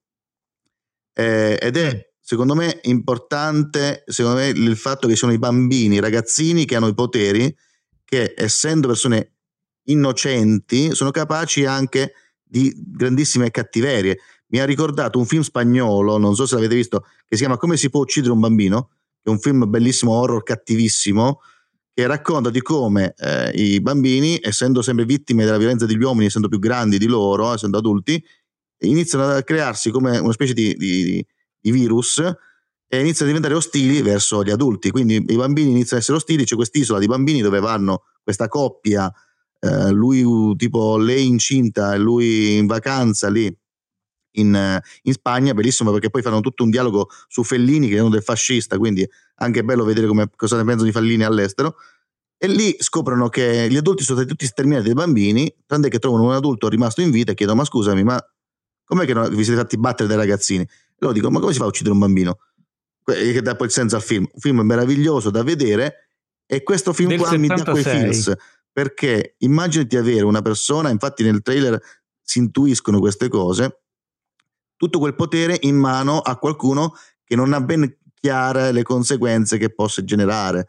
Eh, 1.14 1.58
ed 1.60 1.76
è 1.76 2.10
secondo 2.18 2.54
me 2.54 2.78
importante 2.82 4.04
secondo 4.06 4.38
me, 4.38 4.46
il 4.46 4.76
fatto 4.76 5.06
che 5.06 5.16
sono 5.16 5.32
i 5.32 5.38
bambini, 5.38 5.96
i 5.96 6.00
ragazzini 6.00 6.64
che 6.64 6.76
hanno 6.76 6.88
i 6.88 6.94
poteri, 6.94 7.54
che 8.04 8.34
essendo 8.36 8.88
persone 8.88 9.34
innocenti 9.92 10.94
sono 10.94 11.10
capaci 11.10 11.64
anche 11.64 12.14
di 12.42 12.74
grandissime 12.76 13.50
cattiverie. 13.50 14.18
Mi 14.48 14.60
ha 14.60 14.64
ricordato 14.64 15.18
un 15.18 15.24
film 15.24 15.42
spagnolo, 15.42 16.18
non 16.18 16.34
so 16.34 16.44
se 16.44 16.56
l'avete 16.56 16.74
visto, 16.74 17.00
che 17.26 17.36
si 17.36 17.38
chiama 17.38 17.56
Come 17.56 17.76
si 17.76 17.88
può 17.88 18.00
uccidere 18.00 18.32
un 18.32 18.40
bambino, 18.40 18.90
che 19.22 19.28
è 19.28 19.30
un 19.30 19.38
film 19.38 19.68
bellissimo, 19.70 20.12
horror 20.12 20.42
cattivissimo, 20.42 21.40
che 21.94 22.06
racconta 22.06 22.50
di 22.50 22.60
come 22.60 23.14
eh, 23.16 23.50
i 23.54 23.80
bambini, 23.80 24.38
essendo 24.42 24.82
sempre 24.82 25.04
vittime 25.04 25.44
della 25.44 25.58
violenza 25.58 25.86
degli 25.86 26.02
uomini, 26.02 26.26
essendo 26.26 26.48
più 26.48 26.58
grandi 26.58 26.98
di 26.98 27.06
loro, 27.06 27.52
essendo 27.54 27.78
adulti, 27.78 28.22
iniziano 28.78 29.28
a 29.28 29.42
crearsi 29.42 29.90
come 29.90 30.18
una 30.18 30.32
specie 30.32 30.52
di, 30.52 30.74
di, 30.74 31.24
di 31.60 31.70
virus 31.70 32.18
e 32.18 33.00
iniziano 33.00 33.30
a 33.30 33.34
diventare 33.34 33.54
ostili 33.54 34.02
verso 34.02 34.42
gli 34.42 34.50
adulti. 34.50 34.90
Quindi 34.90 35.24
i 35.26 35.36
bambini 35.36 35.70
iniziano 35.70 35.96
ad 35.96 36.02
essere 36.02 36.16
ostili, 36.16 36.44
c'è 36.44 36.56
quest'isola 36.56 36.98
di 36.98 37.06
bambini 37.06 37.40
dove 37.40 37.60
vanno 37.60 38.02
questa 38.22 38.48
coppia 38.48 39.10
eh, 39.64 39.90
lui 39.90 40.56
tipo 40.56 40.96
lei 40.96 41.24
incinta 41.24 41.94
e 41.94 41.98
lui 41.98 42.56
in 42.56 42.66
vacanza 42.66 43.30
lì 43.30 43.54
in, 44.32 44.80
in, 45.02 45.12
Spagna, 45.12 45.54
bellissimo 45.54 45.92
perché 45.92 46.10
poi 46.10 46.22
fanno 46.22 46.40
tutto 46.40 46.64
un 46.64 46.70
dialogo 46.70 47.08
su 47.28 47.44
Fellini 47.44 47.88
che 47.88 47.96
è 47.96 48.00
uno 48.00 48.10
del 48.10 48.22
fascista, 48.22 48.76
quindi 48.78 49.08
anche 49.36 49.62
bello 49.62 49.84
vedere 49.84 50.06
come, 50.06 50.28
cosa 50.34 50.56
ne 50.56 50.64
pensano 50.64 50.86
di 50.86 50.92
Fellini 50.92 51.22
all'estero. 51.22 51.76
E 52.36 52.48
lì 52.48 52.74
scoprono 52.78 53.28
che 53.28 53.68
gli 53.70 53.76
adulti 53.76 54.02
sono 54.02 54.18
stati 54.18 54.32
tutti 54.32 54.46
sterminati 54.46 54.86
dai 54.86 54.94
bambini, 54.94 55.54
tranne 55.64 55.88
che 55.88 56.00
trovano 56.00 56.24
un 56.24 56.32
adulto 56.32 56.68
rimasto 56.68 57.00
in 57.00 57.10
vita 57.10 57.30
e 57.30 57.34
chiedono 57.34 57.58
ma 57.58 57.64
scusami, 57.64 58.02
ma 58.02 58.20
com'è 58.84 59.06
che 59.06 59.14
vi 59.30 59.44
siete 59.44 59.60
fatti 59.60 59.78
battere 59.78 60.08
dai 60.08 60.16
ragazzini? 60.16 60.62
E 60.62 60.96
loro 60.98 61.12
dicono 61.12 61.34
ma 61.34 61.38
come 61.38 61.52
si 61.52 61.58
fa 61.58 61.66
a 61.66 61.68
uccidere 61.68 61.94
un 61.94 62.00
bambino? 62.00 62.38
Che 63.04 63.42
dà 63.42 63.54
poi 63.54 63.66
il 63.66 63.72
senso 63.72 63.94
al 63.94 64.02
film. 64.02 64.26
Un 64.32 64.40
film 64.40 64.60
meraviglioso 64.60 65.30
da 65.30 65.44
vedere 65.44 66.08
e 66.46 66.64
questo 66.64 66.92
film 66.92 67.10
Del 67.10 67.18
qua 67.18 67.28
76. 67.28 67.56
mi 67.56 67.64
dà 67.64 67.70
quei 67.70 67.84
feels 67.84 68.36
perché 68.72 69.34
immaginati 69.38 69.88
di 69.88 69.96
avere 69.96 70.24
una 70.24 70.42
persona, 70.42 70.88
infatti 70.88 71.22
nel 71.22 71.42
trailer 71.42 71.80
si 72.22 72.38
intuiscono 72.38 72.98
queste 72.98 73.28
cose, 73.28 73.82
tutto 74.76 74.98
quel 74.98 75.14
potere 75.14 75.58
in 75.60 75.76
mano 75.76 76.18
a 76.20 76.36
qualcuno 76.38 76.94
che 77.24 77.36
non 77.36 77.52
ha 77.52 77.60
ben 77.60 77.98
chiare 78.14 78.72
le 78.72 78.82
conseguenze 78.82 79.58
che 79.58 79.72
possa 79.72 80.02
generare. 80.04 80.66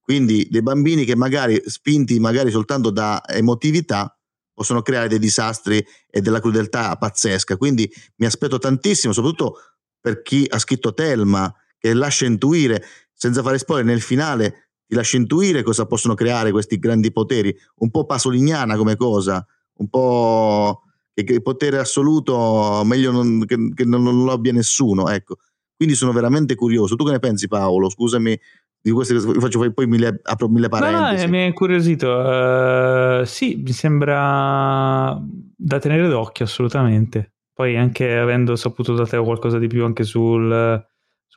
Quindi 0.00 0.48
dei 0.50 0.62
bambini 0.62 1.04
che 1.04 1.16
magari 1.16 1.62
spinti 1.66 2.18
magari 2.18 2.50
soltanto 2.50 2.90
da 2.90 3.22
emotività 3.26 4.12
possono 4.52 4.82
creare 4.82 5.08
dei 5.08 5.18
disastri 5.18 5.84
e 6.08 6.20
della 6.20 6.40
crudeltà 6.40 6.96
pazzesca. 6.96 7.56
Quindi 7.56 7.90
mi 8.16 8.26
aspetto 8.26 8.58
tantissimo, 8.58 9.12
soprattutto 9.12 9.58
per 10.00 10.22
chi 10.22 10.46
ha 10.48 10.58
scritto 10.58 10.94
Telma, 10.94 11.52
che 11.78 11.94
lascia 11.94 12.26
intuire, 12.26 12.84
senza 13.12 13.42
fare 13.42 13.58
spoiler, 13.58 13.84
nel 13.84 14.00
finale 14.00 14.67
ti 14.88 14.94
lascia 14.94 15.18
intuire 15.18 15.62
cosa 15.62 15.84
possono 15.84 16.14
creare 16.14 16.50
questi 16.50 16.78
grandi 16.78 17.12
poteri, 17.12 17.54
un 17.76 17.90
po' 17.90 18.06
pasoliniana 18.06 18.74
come 18.76 18.96
cosa, 18.96 19.46
un 19.74 19.88
po' 19.90 20.82
che, 21.12 21.24
che 21.24 21.42
potere 21.42 21.78
assoluto 21.78 22.80
meglio 22.86 23.12
non, 23.12 23.44
che, 23.44 23.56
che 23.74 23.84
non, 23.84 24.02
non, 24.02 24.24
lo 24.24 24.32
abbia 24.32 24.52
nessuno, 24.52 25.10
ecco. 25.10 25.36
Quindi 25.76 25.94
sono 25.94 26.12
veramente 26.12 26.54
curioso. 26.54 26.96
Tu 26.96 27.04
che 27.04 27.12
ne 27.12 27.18
pensi 27.18 27.48
Paolo? 27.48 27.90
Scusami 27.90 28.36
di 28.80 28.90
queste 28.90 29.14
cose, 29.14 29.38
faccio 29.38 29.72
poi 29.72 29.86
mille, 29.86 30.20
apro 30.22 30.48
mille 30.48 30.68
parentesi. 30.68 31.24
No, 31.26 31.30
no, 31.30 31.30
mi 31.30 31.38
è 31.38 31.46
incuriosito. 31.46 32.10
Uh, 32.10 33.24
sì, 33.24 33.60
mi 33.62 33.72
sembra 33.72 35.20
da 35.54 35.78
tenere 35.78 36.08
d'occhio 36.08 36.46
assolutamente. 36.46 37.34
Poi 37.52 37.76
anche 37.76 38.16
avendo 38.16 38.56
saputo 38.56 38.94
da 38.94 39.04
te 39.04 39.18
qualcosa 39.18 39.58
di 39.58 39.66
più 39.66 39.84
anche 39.84 40.04
sul 40.04 40.82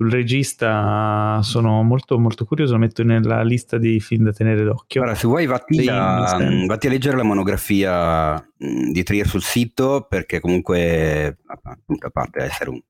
sul 0.01 0.09
regista 0.09 1.39
sono 1.43 1.83
molto, 1.83 2.17
molto 2.17 2.43
curioso, 2.45 2.73
lo 2.73 2.79
metto 2.79 3.03
nella 3.03 3.43
lista 3.43 3.77
dei 3.77 3.99
film 3.99 4.23
da 4.23 4.33
tenere 4.33 4.63
d'occhio. 4.63 5.01
Allora, 5.01 5.15
se 5.15 5.27
vuoi 5.27 5.45
vatti 5.45 5.87
a, 5.87 6.39
vatti 6.65 6.87
a, 6.87 6.89
leggere 6.89 7.17
la 7.17 7.23
monografia 7.23 8.43
di 8.57 9.03
Trier 9.03 9.27
sul 9.27 9.43
sito, 9.43 10.07
perché 10.09 10.39
comunque, 10.39 11.37
appunto, 11.45 12.07
a 12.07 12.09
parte 12.09 12.39
essere 12.39 12.71
un 12.71 12.81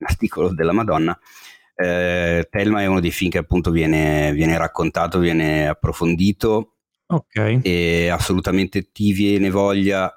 articolo 0.00 0.52
della 0.52 0.72
Madonna, 0.72 1.18
eh, 1.74 2.46
Telma 2.50 2.82
è 2.82 2.86
uno 2.86 3.00
dei 3.00 3.12
film 3.12 3.30
che 3.30 3.38
appunto 3.38 3.70
viene, 3.70 4.32
viene 4.34 4.58
raccontato, 4.58 5.20
viene 5.20 5.68
approfondito 5.68 6.74
okay. 7.06 7.60
e 7.62 8.08
assolutamente 8.08 8.90
ti 8.92 9.12
viene 9.12 9.48
voglia 9.48 10.12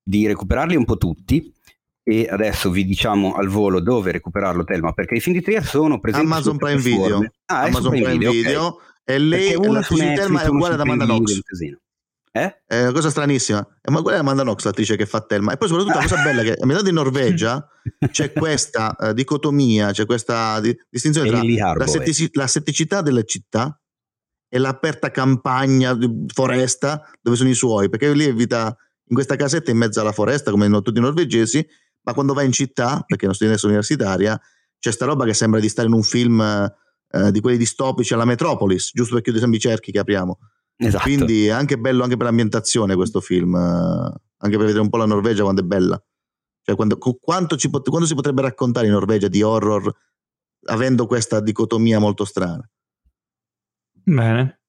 di 0.00 0.28
recuperarli 0.28 0.76
un 0.76 0.84
po' 0.84 0.96
tutti 0.96 1.52
e 2.02 2.26
adesso 2.28 2.70
vi 2.70 2.84
diciamo 2.84 3.34
al 3.34 3.48
volo 3.48 3.80
dove 3.80 4.10
recuperarlo 4.10 4.64
Telma 4.64 4.92
perché 4.92 5.14
i 5.14 5.20
film 5.20 5.36
di 5.36 5.42
Trier 5.42 5.64
sono 5.64 6.00
presenti 6.00 6.26
Amazon 6.26 6.56
Prime 6.56 6.80
Video 6.80 7.24
ah, 7.46 7.62
Amazon 7.62 7.90
Prime, 7.90 8.04
Prime 8.04 8.18
Video, 8.18 8.30
Video 8.32 8.66
okay. 8.66 8.86
e 9.04 9.18
lei 9.18 9.56
la 9.70 9.82
su 9.82 9.96
Telma 9.96 10.42
è 10.42 10.48
uguale 10.48 10.74
ad 10.74 10.80
Amanda 10.80 11.04
Knox 11.04 11.40
eh? 12.34 12.62
È 12.66 12.80
una 12.80 12.92
cosa 12.92 13.10
stranissima. 13.10 13.64
Ma 13.90 14.00
quella 14.00 14.16
è 14.16 14.20
Amanda 14.20 14.42
Knox, 14.42 14.64
l'attrice 14.64 14.96
che 14.96 15.04
fa 15.04 15.20
Telma. 15.20 15.52
E 15.52 15.58
poi 15.58 15.68
soprattutto 15.68 15.96
la 15.96 16.02
cosa 16.02 16.16
bella 16.24 16.40
è 16.40 16.44
che 16.44 16.56
a 16.58 16.64
metà 16.64 16.80
di 16.80 16.90
Norvegia 16.90 17.68
c'è 18.10 18.32
questa 18.32 18.96
uh, 18.98 19.12
dicotomia, 19.12 19.92
c'è 19.92 20.06
questa 20.06 20.58
di- 20.60 20.74
distinzione 20.88 21.28
tra 21.28 21.74
la, 21.74 21.86
settici- 21.86 22.30
la, 22.32 22.46
setticità 22.46 23.02
delle 23.02 23.24
città 23.24 23.78
e 24.48 24.58
l'aperta 24.58 25.10
campagna, 25.10 25.96
foresta, 26.32 27.06
dove 27.20 27.36
sono 27.36 27.50
i 27.50 27.54
suoi, 27.54 27.90
perché 27.90 28.12
lì 28.14 28.24
evita 28.24 28.74
in 29.08 29.14
questa 29.14 29.36
casetta 29.36 29.70
in 29.70 29.76
mezzo 29.76 30.00
alla 30.00 30.12
foresta, 30.12 30.50
come 30.50 30.70
tutti 30.70 30.98
i 30.98 31.02
norvegesi, 31.02 31.66
ma 32.02 32.14
quando 32.14 32.34
va 32.34 32.42
in 32.42 32.52
città, 32.52 33.02
perché 33.06 33.26
non 33.26 33.34
studia 33.34 33.56
universitaria, 33.62 34.40
c'è 34.78 34.90
sta 34.90 35.04
roba 35.04 35.24
che 35.24 35.34
sembra 35.34 35.60
di 35.60 35.68
stare 35.68 35.88
in 35.88 35.94
un 35.94 36.02
film 36.02 36.40
eh, 36.40 37.30
di 37.30 37.40
quelli 37.40 37.56
distopici 37.56 38.14
alla 38.14 38.24
Metropolis, 38.24 38.90
giusto 38.92 39.14
per 39.14 39.22
chiudere 39.22 39.44
sempre 39.44 39.58
i 39.58 39.62
cerchi 39.62 39.92
che 39.92 39.98
apriamo. 39.98 40.38
Esatto. 40.76 41.04
Quindi 41.04 41.46
è 41.46 41.50
anche 41.50 41.78
bello 41.78 42.02
anche 42.02 42.16
per 42.16 42.26
l'ambientazione 42.26 42.94
questo 42.94 43.20
film, 43.20 43.54
eh, 43.54 43.58
anche 43.58 44.56
per 44.56 44.66
vedere 44.66 44.80
un 44.80 44.88
po' 44.88 44.96
la 44.96 45.06
Norvegia 45.06 45.42
quando 45.42 45.60
è 45.60 45.64
bella. 45.64 46.02
Cioè, 46.62 46.76
quando, 46.76 46.96
quanto, 46.98 47.56
ci, 47.56 47.68
quanto 47.70 48.06
si 48.06 48.14
potrebbe 48.14 48.42
raccontare 48.42 48.86
in 48.86 48.92
Norvegia 48.92 49.28
di 49.28 49.42
horror 49.42 49.92
avendo 50.66 51.06
questa 51.06 51.40
dicotomia 51.40 51.98
molto 51.98 52.24
strana? 52.24 52.68
Bene. 54.04 54.60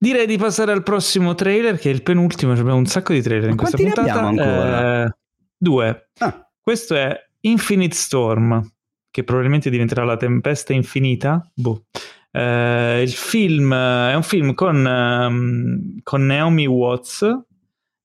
Direi 0.00 0.26
di 0.26 0.38
passare 0.38 0.72
al 0.72 0.82
prossimo 0.82 1.34
trailer, 1.34 1.78
che 1.78 1.90
è 1.90 1.92
il 1.92 2.02
penultimo. 2.02 2.52
Abbiamo 2.52 2.76
un 2.76 2.86
sacco 2.86 3.12
di 3.12 3.20
trailer 3.20 3.46
Ma 3.46 3.50
in 3.50 3.56
questa 3.56 3.76
puntata. 3.76 4.20
ancora? 4.20 5.04
Eh, 5.04 5.17
due. 5.58 6.10
Ah. 6.18 6.48
Questo 6.60 6.94
è 6.94 7.14
Infinite 7.40 7.94
Storm, 7.94 8.62
che 9.10 9.24
probabilmente 9.24 9.70
diventerà 9.70 10.04
la 10.04 10.16
tempesta 10.16 10.72
infinita. 10.72 11.50
Boh. 11.54 11.84
Eh, 12.30 13.02
il 13.02 13.10
film 13.10 13.74
è 13.74 14.14
un 14.14 14.22
film 14.22 14.54
con, 14.54 14.84
um, 14.84 15.98
con 16.02 16.26
Naomi 16.26 16.66
Watts. 16.66 17.22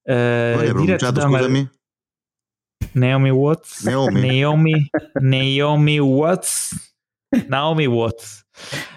Eh, 0.04 0.74
diretto 0.76 1.12
da 1.12 1.22
scusami? 1.22 1.70
Naomi 2.94 3.30
Watts. 3.30 3.84
Naomi. 3.86 4.40
Naomi, 4.40 4.90
Naomi 5.20 6.00
Watts. 6.00 6.96
Naomi 7.48 7.86
Watts. 7.86 8.46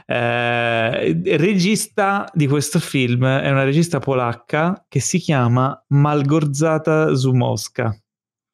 Eh, 0.05 1.37
regista 1.37 2.31
di 2.33 2.47
questo 2.47 2.79
film 2.79 3.25
è 3.27 3.51
una 3.51 3.65
regista 3.65 3.99
polacca 3.99 4.85
che 4.89 5.01
si 5.01 5.19
chiama 5.19 5.83
Malgorzata 5.89 7.15
Zumowska. 7.15 7.99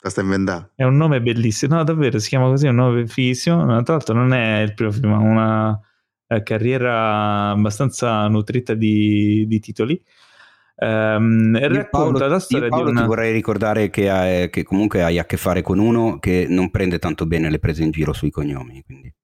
La 0.02 0.10
sta 0.10 0.20
inventando. 0.20 0.70
È 0.74 0.82
un 0.82 0.96
nome 0.96 1.22
bellissimo, 1.22 1.76
no 1.76 1.84
davvero, 1.84 2.18
si 2.18 2.28
chiama 2.28 2.48
così, 2.48 2.66
è 2.66 2.70
un 2.70 2.74
nome 2.74 3.06
fighissimo. 3.06 3.82
Tra 3.82 3.94
l'altro 3.94 4.14
non 4.14 4.32
è 4.32 4.60
il 4.60 4.74
primo 4.74 4.90
film, 4.90 5.12
ha 5.12 5.18
una 5.18 5.80
eh, 6.26 6.42
carriera 6.42 7.50
abbastanza 7.50 8.26
nutrita 8.26 8.74
di, 8.74 9.44
di 9.46 9.60
titoli. 9.60 10.02
Um, 10.74 11.56
racconta 11.56 11.88
Paolo, 11.90 12.26
la 12.26 12.38
storia 12.40 12.68
Paolo 12.68 12.86
di 12.86 12.90
una... 12.90 13.00
ti 13.02 13.06
vorrei 13.06 13.32
ricordare 13.32 13.90
che, 13.90 14.10
hai, 14.10 14.50
che, 14.50 14.64
comunque 14.64 15.04
hai 15.04 15.20
a 15.20 15.24
che 15.24 15.36
fare 15.36 15.62
con 15.62 15.78
uno 15.78 16.18
che 16.18 16.46
non 16.48 16.70
prende 16.70 16.98
tanto 16.98 17.24
bene 17.24 17.48
le 17.50 17.60
prese 17.60 17.84
in 17.84 17.92
giro 17.92 18.12
sui 18.12 18.30
cognomi. 18.30 18.82
Quindi. 18.84 19.14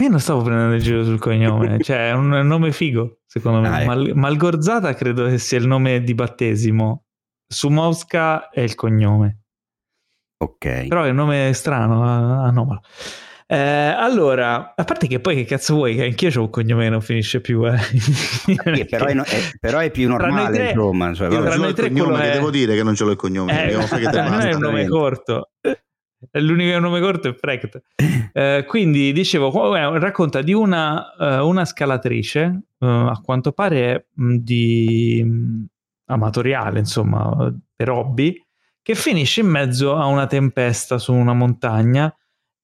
Io 0.00 0.08
non 0.08 0.20
stavo 0.20 0.42
prendendo 0.42 0.74
in 0.76 0.80
giro 0.80 1.04
sul 1.04 1.18
cognome, 1.18 1.78
cioè 1.84 2.08
è 2.08 2.12
un 2.12 2.28
nome 2.28 2.72
figo, 2.72 3.20
secondo 3.26 3.60
me. 3.60 3.68
Ah, 3.68 3.80
ecco. 3.80 3.86
Mal- 3.86 4.12
Malgorzata 4.14 4.94
credo 4.94 5.26
che 5.26 5.36
sia 5.36 5.58
il 5.58 5.66
nome 5.66 6.02
di 6.02 6.14
battesimo. 6.14 7.04
Sumowska 7.46 8.48
è 8.48 8.60
il 8.60 8.74
cognome. 8.74 9.40
Ok. 10.38 10.88
Però 10.88 11.02
è 11.02 11.10
un 11.10 11.16
nome 11.16 11.52
strano, 11.52 12.02
anomalo. 12.42 12.80
Eh, 13.48 13.56
allora, 13.56 14.74
a 14.74 14.84
parte 14.84 15.06
che 15.06 15.20
poi 15.20 15.36
che 15.36 15.44
cazzo 15.44 15.74
vuoi, 15.74 15.94
che 15.94 16.02
anch'io 16.02 16.30
ho 16.34 16.42
un 16.42 16.50
cognome 16.50 16.84
che 16.84 16.90
non 16.90 17.00
finisce 17.00 17.40
più. 17.40 17.64
Eh. 17.64 17.78
Sì, 17.78 18.56
però, 18.90 19.06
è, 19.06 19.14
no, 19.14 19.22
è, 19.22 19.38
però, 19.60 19.78
è, 19.78 19.90
più 19.90 20.08
normale, 20.08 20.56
tre, 20.56 20.70
insomma. 20.70 21.14
Cioè, 21.14 21.30
io 21.30 21.38
non 21.38 21.68
il 21.68 21.74
cognome, 21.74 22.18
è... 22.18 22.22
che 22.24 22.32
devo 22.32 22.50
dire 22.50 22.74
che 22.74 22.82
non 22.82 22.96
ce 22.96 23.04
l'ho 23.04 23.12
il 23.12 23.16
cognome. 23.16 23.68
Eh, 23.68 23.72
non 23.72 24.40
è 24.40 24.52
un 24.52 24.60
nome 24.60 24.86
corto. 24.88 25.50
L'unico 26.32 26.78
nome 26.80 27.00
corto 27.00 27.28
è 27.28 27.34
Frecht. 27.34 27.82
Eh, 28.32 28.64
quindi 28.66 29.12
dicevo, 29.12 29.72
racconta 29.98 30.42
di 30.42 30.52
una, 30.52 31.14
uh, 31.16 31.46
una 31.46 31.64
scalatrice, 31.64 32.62
uh, 32.78 32.86
a 32.86 33.20
quanto 33.22 33.52
pare 33.52 34.08
di 34.12 35.24
amatoriale, 36.06 36.80
insomma, 36.80 37.54
per 37.74 37.90
hobby, 37.90 38.45
che 38.86 38.94
finisce 38.94 39.40
in 39.40 39.48
mezzo 39.48 39.96
a 39.96 40.06
una 40.06 40.28
tempesta 40.28 40.96
su 40.98 41.12
una 41.12 41.34
montagna 41.34 42.16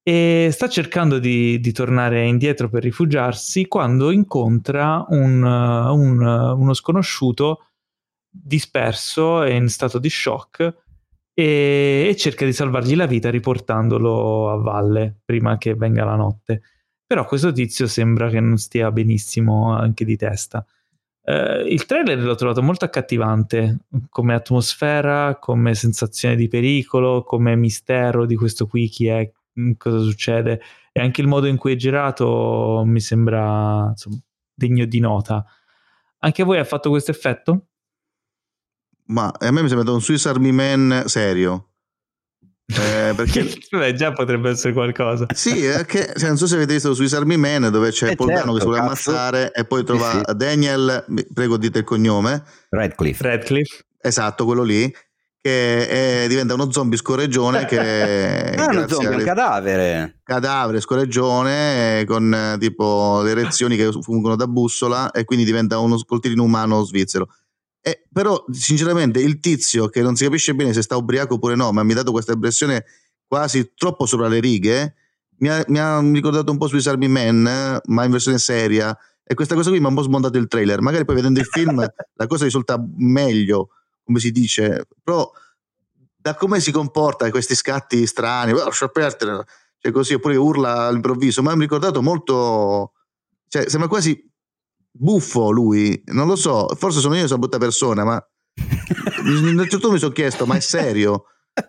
e 0.04 0.50
sta 0.52 0.68
cercando 0.68 1.18
di, 1.18 1.58
di 1.58 1.72
tornare 1.72 2.24
indietro 2.28 2.68
per 2.68 2.84
rifugiarsi 2.84 3.66
quando 3.66 4.12
incontra 4.12 5.04
un, 5.08 5.42
un, 5.42 6.20
uno 6.20 6.74
sconosciuto 6.74 7.70
disperso 8.30 9.42
e 9.42 9.56
in 9.56 9.68
stato 9.68 9.98
di 9.98 10.08
shock 10.08 10.60
e, 11.34 12.06
e, 12.08 12.16
cerca 12.16 12.44
di 12.44 12.52
salvargli 12.52 12.94
la 12.94 13.06
vita 13.06 13.28
riportandolo 13.28 14.52
a 14.52 14.56
valle 14.58 15.22
prima 15.24 15.58
che 15.58 15.74
venga 15.74 16.04
la 16.04 16.14
notte. 16.14 16.62
Però 17.04 17.26
questo 17.26 17.50
tizio 17.50 17.88
sembra 17.88 18.28
che 18.28 18.38
non 18.38 18.58
stia 18.58 18.92
benissimo 18.92 19.72
anche 19.72 20.04
di 20.04 20.16
testa. 20.16 20.64
Uh, 21.24 21.64
il 21.66 21.86
trailer 21.86 22.18
l'ho 22.18 22.34
trovato 22.34 22.62
molto 22.62 22.84
accattivante 22.84 23.78
come 24.10 24.34
atmosfera, 24.34 25.36
come 25.38 25.74
sensazione 25.74 26.34
di 26.34 26.48
pericolo, 26.48 27.22
come 27.22 27.54
mistero 27.54 28.26
di 28.26 28.34
questo 28.34 28.66
qui, 28.66 28.88
chi 28.88 29.06
è, 29.06 29.30
mm, 29.60 29.72
cosa 29.78 30.00
succede 30.00 30.60
e 30.92 31.00
anche 31.00 31.22
il 31.22 31.26
modo 31.26 31.46
in 31.46 31.56
cui 31.56 31.72
è 31.72 31.76
girato 31.76 32.82
mi 32.84 33.00
sembra 33.00 33.88
insomma, 33.88 34.18
degno 34.52 34.84
di 34.84 35.00
nota. 35.00 35.44
Anche 36.18 36.42
a 36.42 36.44
voi 36.44 36.58
ha 36.58 36.64
fatto 36.64 36.90
questo 36.90 37.10
effetto? 37.10 37.66
Ma 39.06 39.32
a 39.36 39.50
me 39.50 39.62
mi 39.62 39.68
sembra 39.68 39.90
un 39.92 40.00
Swiss 40.00 40.26
Army 40.26 40.52
Man 40.52 41.04
serio. 41.06 41.71
Eh, 42.66 43.12
perché 43.14 43.46
Beh, 43.70 43.94
già 43.94 44.12
potrebbe 44.12 44.50
essere 44.50 44.72
qualcosa. 44.72 45.26
Sì, 45.34 45.60
che, 45.86 46.12
cioè, 46.16 46.28
non 46.28 46.36
so 46.36 46.46
se 46.46 46.54
avete 46.54 46.74
visto 46.74 46.92
Swiss 46.94 47.12
Army 47.12 47.36
Man 47.36 47.70
dove 47.70 47.90
c'è 47.90 48.10
eh 48.10 48.16
Paul 48.16 48.30
certo, 48.30 48.52
che 48.52 48.58
si 48.58 48.66
vuole 48.66 48.80
ammazzare 48.80 49.52
e 49.52 49.64
poi 49.64 49.84
trova 49.84 50.10
sì, 50.10 50.20
sì. 50.24 50.36
Daniel, 50.36 51.04
prego 51.32 51.56
dite 51.56 51.78
il 51.78 51.84
cognome. 51.84 52.42
Radcliffe. 52.70 53.22
Radcliffe. 53.22 53.84
Esatto, 54.00 54.44
quello 54.44 54.62
lì 54.62 54.92
che 55.42 56.22
è, 56.22 56.28
diventa 56.28 56.54
uno 56.54 56.70
zombie 56.70 56.96
scorreggione 56.96 57.64
che 57.64 58.54
ah, 58.56 58.68
uno 58.68 58.86
zombie, 58.86 59.16
un 59.16 59.24
cadavere 59.24 60.20
cadavere 60.22 60.80
scorreggione 60.80 62.04
con 62.06 62.56
tipo 62.60 63.22
le 63.22 63.34
reazioni 63.34 63.76
che 63.76 63.90
fungono 64.02 64.36
da 64.36 64.46
bussola 64.46 65.10
e 65.10 65.24
quindi 65.24 65.44
diventa 65.44 65.78
uno 65.78 65.98
scoltirino 65.98 66.44
umano 66.44 66.84
svizzero 66.84 67.28
eh, 67.82 68.04
però, 68.12 68.44
sinceramente, 68.50 69.20
il 69.20 69.40
tizio 69.40 69.88
che 69.88 70.02
non 70.02 70.14
si 70.14 70.24
capisce 70.24 70.54
bene 70.54 70.72
se 70.72 70.82
sta 70.82 70.96
ubriaco 70.96 71.34
oppure 71.34 71.56
no, 71.56 71.72
ma 71.72 71.82
mi 71.82 71.92
ha 71.92 71.96
dato 71.96 72.12
questa 72.12 72.32
impressione 72.32 72.84
quasi 73.26 73.72
troppo 73.74 74.06
sopra 74.06 74.28
le 74.28 74.38
righe, 74.38 74.94
mi 75.38 75.48
ha, 75.48 75.64
mi 75.66 75.80
ha 75.80 76.00
ricordato 76.00 76.52
un 76.52 76.58
po' 76.58 76.68
Swiss 76.68 76.86
Army 76.86 77.08
Man, 77.08 77.80
ma 77.84 78.04
in 78.04 78.10
versione 78.10 78.38
seria. 78.38 78.96
E 79.24 79.34
questa 79.34 79.56
cosa 79.56 79.70
qui 79.70 79.80
mi 79.80 79.86
ha 79.86 79.88
un 79.88 79.96
po' 79.96 80.02
smontato 80.02 80.38
il 80.38 80.46
trailer. 80.46 80.80
Magari 80.80 81.04
poi 81.04 81.16
vedendo 81.16 81.40
il 81.40 81.46
film 81.46 81.80
la 82.14 82.26
cosa 82.28 82.44
risulta 82.44 82.80
meglio, 82.96 83.70
come 84.04 84.20
si 84.20 84.30
dice, 84.30 84.86
però 85.02 85.28
da 86.16 86.36
come 86.36 86.60
si 86.60 86.70
comporta 86.70 87.28
questi 87.30 87.56
scatti 87.56 88.06
strani, 88.06 88.52
oh, 88.52 88.70
cioè 88.70 89.90
così, 89.90 90.14
oppure 90.14 90.36
urla 90.36 90.86
all'improvviso, 90.86 91.42
mi 91.42 91.48
ha 91.48 91.54
ricordato 91.54 92.00
molto, 92.00 92.92
cioè 93.48 93.68
sembra 93.68 93.88
quasi 93.88 94.31
buffo 94.92 95.50
lui, 95.50 96.00
non 96.06 96.26
lo 96.26 96.36
so, 96.36 96.68
forse 96.76 97.00
sono 97.00 97.16
io 97.16 97.24
una 97.24 97.38
brutta 97.38 97.58
persona, 97.58 98.04
ma 98.04 98.14
a 98.14 99.20
un 99.20 99.56
certo 99.58 99.78
punto 99.78 99.92
mi 99.92 99.98
sono 99.98 100.12
chiesto, 100.12 100.46
ma 100.46 100.56
è 100.56 100.60
serio? 100.60 101.24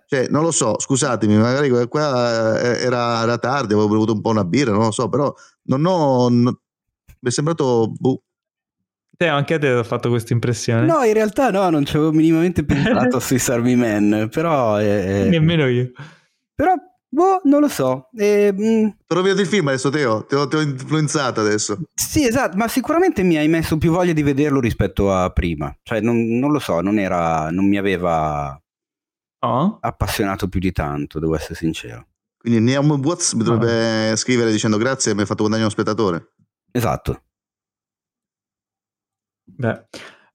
Cioè, 0.08 0.28
non 0.30 0.44
lo 0.44 0.52
so, 0.52 0.80
scusatemi, 0.80 1.36
magari 1.36 1.70
qua 1.88 2.60
eh, 2.60 2.84
era, 2.84 3.22
era 3.22 3.38
tardi, 3.38 3.74
avevo 3.74 3.90
bevuto 3.90 4.14
un 4.14 4.22
po' 4.22 4.30
una 4.30 4.46
birra, 4.46 4.72
non 4.72 4.84
lo 4.84 4.92
so, 4.92 5.10
però 5.10 5.34
non 5.64 5.86
ho... 5.86 6.30
Non, 6.30 6.44
mi 6.44 7.30
è 7.30 7.32
sembrato... 7.32 7.92
Buh. 7.98 8.22
Te, 9.16 9.28
anche 9.28 9.54
a 9.54 9.60
te 9.60 9.68
ha 9.70 9.84
fatto 9.84 10.10
questa 10.10 10.34
impressione? 10.34 10.86
No, 10.86 11.04
in 11.04 11.14
realtà 11.14 11.52
no, 11.52 11.70
non 11.70 11.86
ci 11.86 11.98
avevo 11.98 12.12
minimamente 12.12 12.64
pensato 12.64 13.20
sui 13.22 13.42
Army 13.48 13.76
Man, 13.76 14.30
però... 14.32 14.80
Eh, 14.80 15.28
Nemmeno 15.30 15.68
io. 15.68 15.92
Però 16.56 16.74
Boh, 17.14 17.42
non 17.44 17.62
lo 17.62 17.68
so. 17.68 18.10
Eh, 18.18 18.52
mh... 18.52 18.96
Però 19.06 19.22
vedo 19.22 19.40
il 19.40 19.46
film 19.46 19.68
adesso, 19.68 19.92
Teo. 19.92 20.26
Ti 20.26 20.34
ho, 20.34 20.48
ti 20.48 20.56
ho 20.56 20.62
influenzato 20.62 21.42
adesso. 21.42 21.78
Sì, 21.94 22.26
esatto, 22.26 22.58
ma 22.58 22.68
sicuramente 22.68 23.22
mi 23.22 23.38
hai 23.38 23.48
messo 23.48 23.78
più 23.78 23.92
voglia 23.92 24.14
di 24.14 24.24
vederlo 24.24 24.60
rispetto 24.60 25.14
a 25.14 25.30
prima. 25.30 25.72
Cioè, 25.84 26.02
non, 26.02 26.40
non 26.40 26.52
lo 26.52 26.58
so, 26.58 26.82
non, 26.82 26.98
era, 26.98 27.52
non 27.52 27.68
mi 27.68 27.78
aveva 27.78 28.60
oh. 29.46 29.78
appassionato 29.80 30.48
più 30.48 30.60
di 30.60 30.72
tanto, 30.72 31.20
devo 31.20 31.36
essere 31.36 31.54
sincero. 31.54 32.08
Quindi 32.36 32.60
Neom 32.60 32.90
Watts 33.04 33.34
mi 33.34 33.44
dovrebbe 33.44 34.12
oh. 34.12 34.16
scrivere 34.16 34.52
dicendo 34.52 34.78
grazie, 34.78 35.14
mi 35.14 35.22
hai 35.22 35.28
fatto 35.28 35.44
guadagnare 35.48 35.68
uno 35.68 35.72
spettatore. 35.72 36.34
Esatto. 36.72 37.26
Beh, 39.44 39.86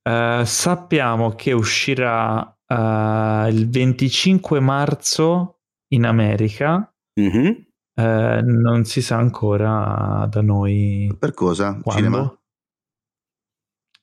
uh, 0.05 0.45
sappiamo 0.45 1.35
che 1.35 1.51
uscirà 1.51 2.39
uh, 2.39 3.49
il 3.49 3.69
25 3.69 4.61
marzo 4.61 5.58
in 5.89 6.05
America. 6.05 6.93
Mm-hmm. 7.21 7.53
Eh, 7.95 8.41
non 8.43 8.85
si 8.85 9.03
sa 9.03 9.17
ancora 9.17 10.27
da 10.31 10.41
noi. 10.41 11.15
Per 11.19 11.35
cosa? 11.35 11.79
Quando. 11.83 12.03
Cinema? 12.03 12.39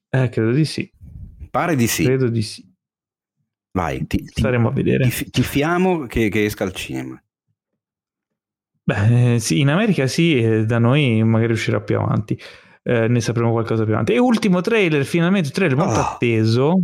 Eh, 0.09 0.29
credo 0.29 0.51
di 0.51 0.65
sì. 0.65 0.91
Pare 1.49 1.75
di 1.75 1.87
sì. 1.87 2.03
Credo 2.03 2.27
di 2.27 2.41
sì. 2.41 2.73
Vai, 3.71 4.05
ti, 4.07 4.25
staremo 4.25 4.69
a 4.69 4.71
vedere. 4.71 5.09
Ti, 5.09 5.29
ti 5.29 5.43
fiamo 5.43 6.05
che, 6.05 6.29
che, 6.29 6.45
esca 6.45 6.63
al 6.63 6.73
cinema. 6.73 7.21
Beh, 8.83 9.37
sì, 9.39 9.59
in 9.59 9.69
America 9.69 10.07
sì, 10.07 10.65
da 10.65 10.77
noi 10.77 11.23
magari 11.23 11.53
uscirà 11.53 11.81
più 11.81 11.99
avanti. 11.99 12.39
eh, 12.83 13.07
ne 13.07 13.19
sapremo 13.19 13.51
qualcosa 13.51 13.83
più 13.83 13.93
avanti. 13.93 14.13
E 14.13 14.19
ultimo 14.19 14.61
trailer, 14.61 15.03
finalmente 15.05 15.49
trailer 15.49 15.75
molto 15.77 15.99
oh. 15.99 16.03
atteso. 16.03 16.77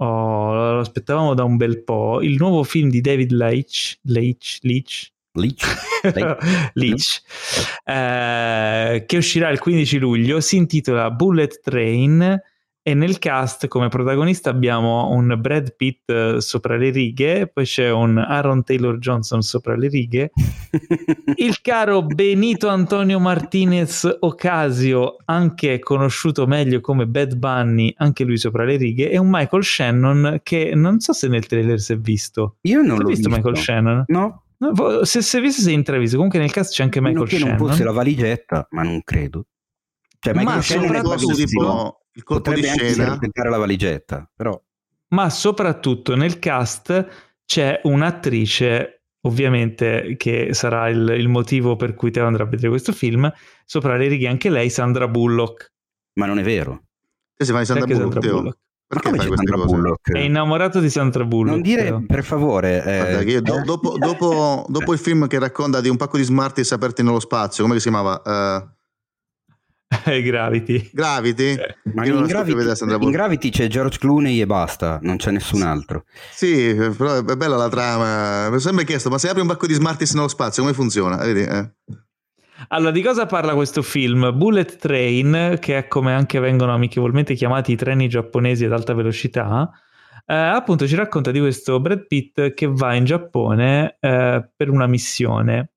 Oh, 0.00 0.54
lo 0.74 0.80
aspettavamo 0.80 1.34
da 1.34 1.44
un 1.44 1.56
bel 1.56 1.82
po'. 1.82 2.20
Il 2.22 2.36
nuovo 2.38 2.62
film 2.62 2.88
di 2.88 3.00
David 3.00 3.32
Leitch, 3.32 3.98
Leitch, 4.02 4.58
Leitch, 4.62 5.10
Leach, 5.32 5.64
Leach 6.74 7.22
eh, 7.84 9.04
che 9.06 9.16
uscirà 9.16 9.50
il 9.50 9.58
15 9.58 9.98
luglio, 9.98 10.40
si 10.40 10.56
intitola 10.56 11.10
Bullet 11.10 11.60
Train 11.60 12.40
e 12.88 12.94
nel 12.94 13.18
cast 13.18 13.68
come 13.68 13.88
protagonista 13.88 14.48
abbiamo 14.48 15.10
un 15.10 15.36
Brad 15.38 15.74
Pitt 15.76 16.10
uh, 16.10 16.38
sopra 16.38 16.78
le 16.78 16.88
righe, 16.88 17.46
poi 17.46 17.66
c'è 17.66 17.90
un 17.90 18.16
Aaron 18.16 18.64
Taylor 18.64 18.96
Johnson 18.96 19.42
sopra 19.42 19.76
le 19.76 19.88
righe, 19.88 20.30
il 21.36 21.60
caro 21.60 22.02
Benito 22.02 22.68
Antonio 22.68 23.20
Martinez 23.20 24.16
Ocasio, 24.20 25.16
anche 25.26 25.78
conosciuto 25.80 26.46
meglio 26.46 26.80
come 26.80 27.06
Bad 27.06 27.34
Bunny, 27.34 27.92
anche 27.98 28.24
lui 28.24 28.38
sopra 28.38 28.64
le 28.64 28.76
righe, 28.76 29.10
e 29.10 29.18
un 29.18 29.28
Michael 29.28 29.64
Shannon 29.64 30.40
che 30.42 30.72
non 30.74 30.98
so 31.00 31.12
se 31.12 31.28
nel 31.28 31.44
trailer 31.44 31.78
si 31.78 31.92
è 31.92 31.98
visto. 31.98 32.56
Io 32.62 32.80
non 32.80 32.96
l'ho 32.96 33.08
visto. 33.08 33.28
visto 33.28 33.28
Michael 33.28 33.56
Shannon? 33.58 34.04
No. 34.06 34.44
no 34.56 35.04
se 35.04 35.20
si 35.20 35.36
è 35.36 35.40
visto 35.42 35.60
sei 35.60 35.74
intravisto, 35.74 36.16
comunque 36.16 36.38
nel 36.38 36.52
cast 36.52 36.72
c'è 36.72 36.84
anche 36.84 37.02
Michael 37.02 37.28
che 37.28 37.36
Shannon. 37.36 37.58
non 37.58 37.68
fosse 37.68 37.84
la 37.84 37.92
valigetta, 37.92 38.66
ma 38.70 38.82
non 38.82 39.02
credo. 39.04 39.44
Cioè, 40.20 40.32
ma 40.32 40.60
soprattutto 40.62 41.34
tipo 41.34 42.00
il 42.18 42.24
colpo 42.24 42.50
Potrebbe 42.50 42.72
di 42.72 42.78
scena 42.92 43.12
anche 43.12 43.48
la 43.48 43.56
valigetta, 43.56 44.28
però 44.34 44.60
ma 45.10 45.30
soprattutto 45.30 46.16
nel 46.16 46.38
cast 46.38 47.06
c'è 47.46 47.80
un'attrice, 47.84 49.04
ovviamente, 49.22 50.16
che 50.18 50.52
sarà 50.52 50.88
il, 50.90 51.14
il 51.16 51.28
motivo 51.28 51.76
per 51.76 51.94
cui 51.94 52.10
te 52.10 52.20
andrà 52.20 52.42
a 52.42 52.46
vedere 52.46 52.68
questo 52.68 52.92
film. 52.92 53.32
Sopra 53.64 53.96
le 53.96 54.06
righe 54.08 54.28
anche 54.28 54.50
lei, 54.50 54.68
Sandra 54.68 55.08
Bullock. 55.08 55.72
Ma 56.14 56.26
non 56.26 56.38
è 56.38 56.42
vero. 56.42 56.82
Te 57.34 57.46
si 57.46 57.52
fa 57.52 57.60
di 57.60 57.64
Sandra 57.64 57.86
Perché 57.86 58.02
Bullock, 58.02 58.12
Sandra 58.12 58.30
Teo? 58.30 58.38
Bullock? 58.40 58.58
Perché 58.86 59.08
fai 59.08 59.26
queste 59.28 59.46
Sandra 59.46 59.56
cose? 59.56 59.74
Bullock? 59.74 60.12
È 60.12 60.18
innamorato 60.18 60.80
di 60.80 60.90
Sandra 60.90 61.24
Bullock. 61.24 61.50
Non 61.52 61.62
dire, 61.62 61.84
Teo. 61.84 62.04
per 62.06 62.24
favore. 62.24 62.84
eh, 62.84 62.96
Guarda, 62.98 63.22
che 63.22 63.30
io 63.30 63.40
do- 63.40 63.62
dopo, 63.64 63.96
dopo- 63.96 64.66
dopo 64.68 64.92
il 64.92 64.98
film 64.98 65.26
che 65.26 65.38
racconta 65.38 65.80
di 65.80 65.88
un 65.88 65.96
pacco 65.96 66.18
di 66.18 66.24
Smarties 66.24 66.72
aperti 66.72 67.02
nello 67.02 67.20
spazio, 67.20 67.64
come 67.64 67.76
si 67.76 67.88
chiamava? 67.88 68.20
Eh, 68.22 68.76
Eh, 70.04 70.22
Gravity. 70.22 70.90
Gravity? 70.92 71.56
ma 71.94 72.04
Io 72.04 72.14
non 72.14 72.22
in 72.22 72.28
Gravity, 72.28 72.84
in. 72.94 73.10
Gravity 73.10 73.50
c'è 73.50 73.66
George 73.68 73.98
Clooney 73.98 74.40
e 74.40 74.46
basta, 74.46 74.98
non 75.02 75.16
c'è 75.16 75.30
nessun 75.30 75.62
altro. 75.62 76.04
Sì, 76.30 76.74
però 76.96 77.18
è 77.24 77.36
bella 77.36 77.56
la 77.56 77.68
trama. 77.68 78.48
Mi 78.50 78.56
ho 78.56 78.58
sempre 78.58 78.84
chiesto, 78.84 79.10
ma 79.10 79.18
se 79.18 79.28
apri 79.28 79.40
un 79.40 79.48
pacco 79.48 79.66
di 79.66 79.74
Smarties 79.74 80.14
nello 80.14 80.28
spazio, 80.28 80.62
come 80.62 80.74
funziona? 80.74 81.16
Vedi? 81.16 81.40
Eh. 81.40 81.72
Allora, 82.68 82.90
di 82.90 83.02
cosa 83.02 83.26
parla 83.26 83.54
questo 83.54 83.82
film? 83.82 84.36
Bullet 84.36 84.76
Train, 84.76 85.56
che 85.60 85.78
è 85.78 85.88
come 85.88 86.12
anche 86.12 86.38
vengono 86.38 86.74
amichevolmente 86.74 87.34
chiamati 87.34 87.72
i 87.72 87.76
treni 87.76 88.08
giapponesi 88.08 88.64
ad 88.64 88.72
alta 88.72 88.94
velocità, 88.94 89.70
eh, 90.26 90.34
appunto 90.34 90.86
ci 90.86 90.96
racconta 90.96 91.30
di 91.30 91.38
questo 91.38 91.80
Brad 91.80 92.06
Pitt 92.06 92.52
che 92.52 92.66
va 92.66 92.94
in 92.94 93.04
Giappone 93.04 93.96
eh, 94.00 94.50
per 94.54 94.70
una 94.70 94.86
missione 94.86 95.70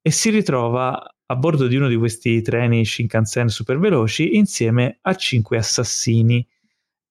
e 0.00 0.10
si 0.10 0.30
ritrova 0.30 0.98
a 1.30 1.36
bordo 1.36 1.66
di 1.66 1.76
uno 1.76 1.88
di 1.88 1.96
questi 1.96 2.40
treni 2.40 2.84
Shinkansen 2.84 3.48
super 3.48 3.78
veloci 3.78 4.36
insieme 4.36 4.98
a 5.02 5.14
cinque 5.14 5.58
assassini. 5.58 6.46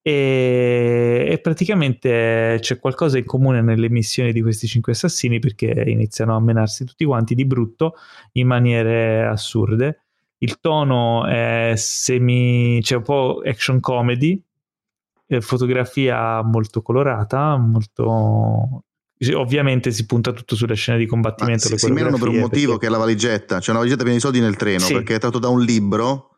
E, 0.01 1.27
e 1.29 1.39
praticamente 1.39 2.57
c'è 2.59 2.79
qualcosa 2.79 3.17
in 3.17 3.25
comune 3.25 3.61
nelle 3.61 3.89
missioni 3.89 4.31
di 4.31 4.41
questi 4.41 4.65
cinque 4.65 4.93
assassini 4.93 5.39
perché 5.39 5.83
iniziano 5.85 6.35
a 6.35 6.39
menarsi 6.39 6.85
tutti 6.85 7.05
quanti 7.05 7.35
di 7.35 7.45
brutto 7.45 7.95
in 8.33 8.47
maniere 8.47 9.25
assurde. 9.25 10.03
Il 10.39 10.59
tono 10.59 11.25
è 11.25 11.73
semi, 11.75 12.79
c'è 12.81 12.95
un 12.95 13.03
po' 13.03 13.41
action 13.45 13.79
comedy, 13.79 14.41
eh, 15.27 15.41
fotografia 15.41 16.41
molto 16.41 16.81
colorata, 16.81 17.57
molto 17.57 18.83
ovviamente 19.33 19.91
si 19.91 20.05
punta 20.05 20.31
tutto 20.31 20.55
sulle 20.55 20.75
scene 20.75 20.97
di 20.97 21.05
combattimento. 21.05 21.65
si, 21.65 21.71
le 21.71 21.77
si 21.79 21.91
menano 21.91 22.17
per 22.17 22.27
un 22.27 22.37
motivo 22.37 22.71
perché- 22.73 22.79
che 22.79 22.87
è 22.87 22.89
la 22.89 22.97
valigetta. 22.97 23.59
C'è 23.59 23.69
una 23.71 23.79
valigetta 23.79 24.03
piena 24.03 24.17
di 24.17 24.23
soldi 24.23 24.39
nel 24.39 24.55
treno 24.55 24.79
Sì. 24.85 24.93
perché 24.93 25.15
è 25.15 25.19
tratto 25.19 25.39
da 25.39 25.47
un 25.49 25.61
libro 25.61 26.31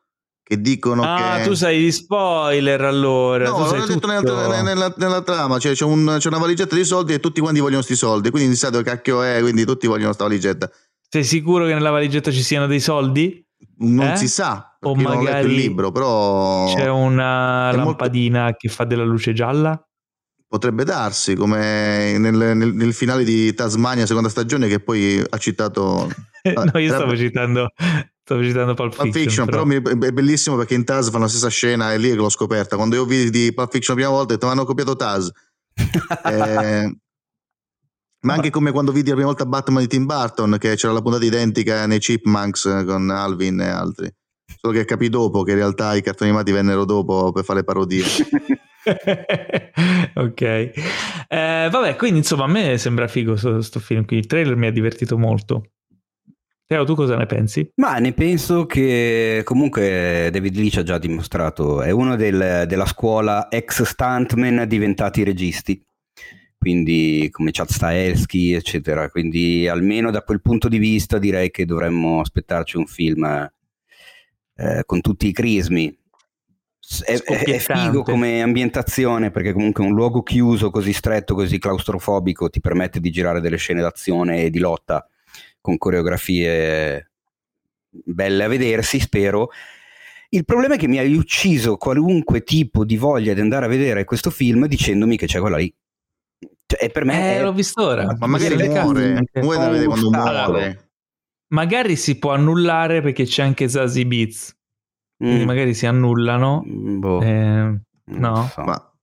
che 0.43 0.59
dicono 0.61 1.03
Ah, 1.03 1.37
che. 1.37 1.43
tu 1.47 1.53
sai 1.53 1.77
di 1.77 1.91
spoiler 1.91 2.81
allora. 2.81 3.49
No, 3.49 3.71
l'ho 3.71 3.85
detto 3.85 4.07
nella, 4.07 4.61
nella- 4.63 4.93
nella 4.97 5.21
trama, 5.21 5.59
cioè 5.59 5.73
c'è, 5.73 5.83
un- 5.85 6.15
c'è 6.17 6.27
una 6.29 6.39
valigetta 6.39 6.75
di 6.75 6.83
soldi 6.83 7.13
e 7.13 7.19
tutti 7.19 7.39
quanti 7.39 7.59
vogliono 7.59 7.81
sti 7.83 7.95
soldi, 7.95 8.29
quindi 8.31 8.55
sai 8.55 8.71
dove 8.71 8.83
cacchio 8.83 9.21
è, 9.21 9.39
quindi 9.41 9.63
tutti 9.65 9.85
vogliono 9.85 10.13
sta 10.13 10.23
valigetta. 10.23 10.69
Sei 11.07 11.23
sicuro 11.23 11.65
che 11.65 11.73
nella 11.73 11.91
valigetta 11.91 12.31
ci 12.31 12.41
siano 12.41 12.65
dei 12.65 12.79
soldi? 12.79 13.45
Non 13.79 14.07
Eh? 14.11 14.15
si 14.17 14.27
sa, 14.27 14.77
O 14.81 14.91
io 14.95 15.01
non 15.01 15.05
ho 15.05 15.09
letto 15.09 15.19
il 15.19 15.23
magari 15.33 15.55
libro, 15.55 15.91
però 15.91 16.73
C'è 16.73 16.87
una 16.89 17.69
È 17.69 17.73
molto- 17.75 17.85
lampadina 17.89 18.55
che 18.57 18.69
fa 18.69 18.85
della 18.85 19.03
luce 19.03 19.33
gialla? 19.33 19.79
Potrebbe 20.49 20.83
darsi, 20.83 21.35
come 21.35 22.17
nel, 22.17 22.33
nel- 22.33 22.73
nel 22.73 22.93
finale 22.93 23.23
di 23.23 23.53
Tasmania 23.53 24.07
seconda 24.07 24.29
stagione 24.29 24.67
che 24.67 24.79
poi 24.79 25.23
ha 25.29 25.37
citato 25.37 26.09
no, 26.43 26.79
io 26.79 26.87
era- 26.87 26.95
stavo 26.95 27.15
citando, 27.15 27.71
stavo 28.23 28.41
citando 28.43 28.73
Pulp 28.73 28.95
Pulp 28.95 29.11
Fiction. 29.13 29.45
Fiction, 29.45 29.45
però, 29.45 29.63
mi- 29.63 29.75
è 30.07 30.11
bellissimo 30.11 30.55
perché 30.57 30.73
in 30.73 30.83
Taz 30.85 31.11
fanno 31.11 31.25
la 31.25 31.29
stessa 31.29 31.49
scena 31.49 31.93
e 31.93 31.99
lì 31.99 32.09
che 32.09 32.15
l'ho 32.15 32.29
scoperta. 32.29 32.75
Quando 32.77 32.95
io 32.95 33.05
vidi 33.05 33.29
di 33.29 33.53
Pulp 33.53 33.71
Fiction 33.71 33.95
la 33.95 34.01
prima 34.01 34.17
volta 34.17 34.33
ho 34.33 34.35
detto, 34.35 34.47
"Ma 34.47 34.53
hanno 34.53 34.65
copiato 34.65 34.95
Taz. 34.95 35.31
Eh, 36.25 36.97
ma 38.21 38.33
anche 38.33 38.49
come 38.49 38.71
quando 38.71 38.91
vidi 38.91 39.09
la 39.09 39.15
prima 39.15 39.29
volta 39.29 39.45
Batman 39.45 39.83
di 39.83 39.87
Tim 39.87 40.05
Burton, 40.05 40.57
che 40.59 40.75
c'era 40.75 40.91
la 40.91 41.01
puntata 41.01 41.23
identica 41.23 41.85
nei 41.85 41.99
Chipmunks 41.99 42.65
eh, 42.65 42.83
con 42.83 43.09
Alvin 43.11 43.61
e 43.61 43.69
altri. 43.69 44.13
Solo 44.59 44.73
che 44.73 44.83
capì 44.83 45.07
dopo 45.09 45.43
che 45.43 45.51
in 45.51 45.57
realtà 45.57 45.95
i 45.95 46.01
cartoni 46.01 46.31
animati 46.31 46.51
vennero 46.51 46.83
dopo 46.83 47.31
per 47.31 47.45
fare 47.45 47.63
parodie. 47.63 48.03
ok, 50.15 50.41
Eh, 50.41 51.67
vabbè, 51.71 51.95
quindi 51.95 52.19
insomma, 52.19 52.45
a 52.45 52.47
me 52.47 52.77
sembra 52.77 53.07
figo 53.07 53.35
questo 53.35 53.79
film 53.79 54.05
qui. 54.05 54.17
Il 54.17 54.25
trailer 54.27 54.55
mi 54.55 54.67
ha 54.67 54.71
divertito 54.71 55.17
molto. 55.17 55.71
Teo, 56.65 56.85
tu 56.85 56.93
cosa 56.93 57.15
ne 57.17 57.25
pensi? 57.25 57.67
Ma 57.75 57.97
ne 57.97 58.13
penso 58.13 58.65
che 58.67 59.41
comunque 59.43 60.29
David 60.31 60.55
Leach 60.55 60.77
ha 60.77 60.83
già 60.83 60.99
dimostrato, 60.99 61.81
è 61.81 61.89
uno 61.89 62.15
del- 62.15 62.65
della 62.67 62.85
scuola 62.85 63.47
ex 63.49 63.81
stuntman 63.81 64.67
diventati 64.67 65.23
registi, 65.23 65.83
quindi 66.59 67.27
come 67.31 67.49
Chad 67.51 67.69
Stahelski, 67.69 68.53
eccetera. 68.53 69.09
Quindi 69.09 69.67
almeno 69.67 70.11
da 70.11 70.21
quel 70.21 70.41
punto 70.41 70.67
di 70.67 70.77
vista 70.77 71.17
direi 71.17 71.49
che 71.49 71.65
dovremmo 71.65 72.19
aspettarci 72.19 72.77
un 72.77 72.85
film 72.85 73.23
eh, 74.55 74.83
con 74.85 75.01
tutti 75.01 75.27
i 75.27 75.31
crismi. 75.31 75.95
È, 77.05 77.13
è- 77.21 77.59
figo 77.59 78.01
come 78.01 78.41
ambientazione 78.41 79.29
perché 79.29 79.53
comunque 79.53 79.83
un 79.83 79.93
luogo 79.93 80.23
chiuso 80.23 80.71
così 80.71 80.91
stretto, 80.91 81.35
così 81.35 81.59
claustrofobico 81.59 82.49
ti 82.49 82.59
permette 82.59 82.99
di 82.99 83.11
girare 83.11 83.41
delle 83.41 83.57
scene 83.57 83.81
d'azione 83.81 84.43
e 84.43 84.49
di 84.49 84.57
lotta 84.57 85.07
con 85.61 85.77
coreografie 85.77 87.11
belle 87.89 88.43
a 88.43 88.47
vedersi, 88.47 88.99
spero. 88.99 89.49
Il 90.29 90.45
problema 90.45 90.75
è 90.75 90.77
che 90.77 90.87
mi 90.87 90.97
hai 90.97 91.15
ucciso 91.15 91.77
qualunque 91.77 92.43
tipo 92.43 92.83
di 92.85 92.97
voglia 92.97 93.33
di 93.33 93.39
andare 93.41 93.65
a 93.65 93.69
vedere 93.69 94.03
questo 94.03 94.31
film 94.31 94.65
dicendomi 94.65 95.15
che 95.15 95.27
c'è 95.27 95.39
quella 95.39 95.57
lì. 95.57 95.73
Cioè, 96.65 96.83
e 96.85 96.89
per 96.89 97.05
me 97.05 97.35
Eh, 97.35 97.37
è- 97.37 97.43
l'ho 97.43 97.53
visto 97.53 97.83
ora. 97.83 98.15
Ma 98.17 98.27
magari 98.27 98.55
muore, 98.67 99.27
muore 99.35 99.57
da 99.57 99.69
vedere 99.69 99.85
quando 99.85 100.09
Allora, 100.09 100.47
muore. 100.47 100.89
Magari 101.51 101.95
si 101.95 102.17
può 102.17 102.31
annullare 102.31 103.01
perché 103.01 103.25
c'è 103.25 103.43
anche 103.43 103.67
Zazie 103.67 104.05
Beats. 104.05 104.55
Mm, 105.23 105.43
magari 105.43 105.73
si 105.73 105.85
annullano. 105.85 106.63
mm, 106.65 106.99
boh, 106.99 107.21
eh, 107.21 107.79
no. 108.05 108.49
so. 108.53 108.61
Ma 108.63 108.93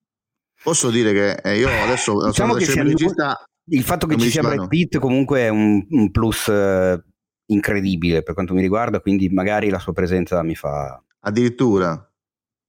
posso 0.63 0.91
dire 0.91 1.13
che 1.13 1.33
eh, 1.35 1.59
io 1.59 1.69
adesso 1.69 2.27
Diciamo 2.27 2.55
che 2.55 2.65
annu- 2.73 2.89
regista 2.99 3.45
Il 3.69 3.83
fatto 3.83 4.07
che 4.07 4.17
ci 4.19 4.31
sia. 4.31 4.43
Brad 4.43 4.69
Pitt 4.69 4.99
comunque 4.99 5.41
è 5.41 5.49
un, 5.49 5.85
un 5.91 6.11
plus 6.11 6.49
eh, 6.49 7.03
incredibile 7.47 8.23
per 8.23 8.35
quanto 8.35 8.55
mi 8.55 8.61
riguarda, 8.63 9.01
quindi 9.01 9.29
magari 9.29 9.69
la 9.69 9.79
sua 9.79 9.93
presenza 9.93 10.43
mi 10.43 10.55
fa... 10.55 11.03
addirittura. 11.21 11.93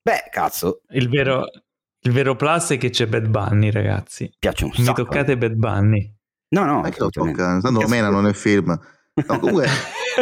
Beh, 0.01 0.30
cazzo, 0.32 0.82
Il 0.90 1.09
vero, 1.09 1.43
il 2.01 2.11
vero 2.11 2.35
plus 2.35 2.72
è 2.72 2.77
che 2.77 2.90
c'è 2.90 3.08
Bad 3.08 3.27
Bunny, 3.27 3.72
ragazzi. 3.72 4.30
piace 4.40 4.64
un 4.66 4.72
Mi 4.77 4.84
sacco. 4.84 5.03
toccate 5.03 5.38
Bad 5.38 5.53
Bunny. 5.53 6.16
No, 6.50 6.64
no, 6.66 6.80
Ma 6.82 6.90
che 6.90 7.00
lo 7.00 7.09
tocca? 7.09 7.59
Tanto 7.59 7.82
lo 7.82 7.88
menano 7.88 8.22
nel 8.22 8.35
film. 8.35 8.77
No, 9.25 9.39
comunque 9.39 9.67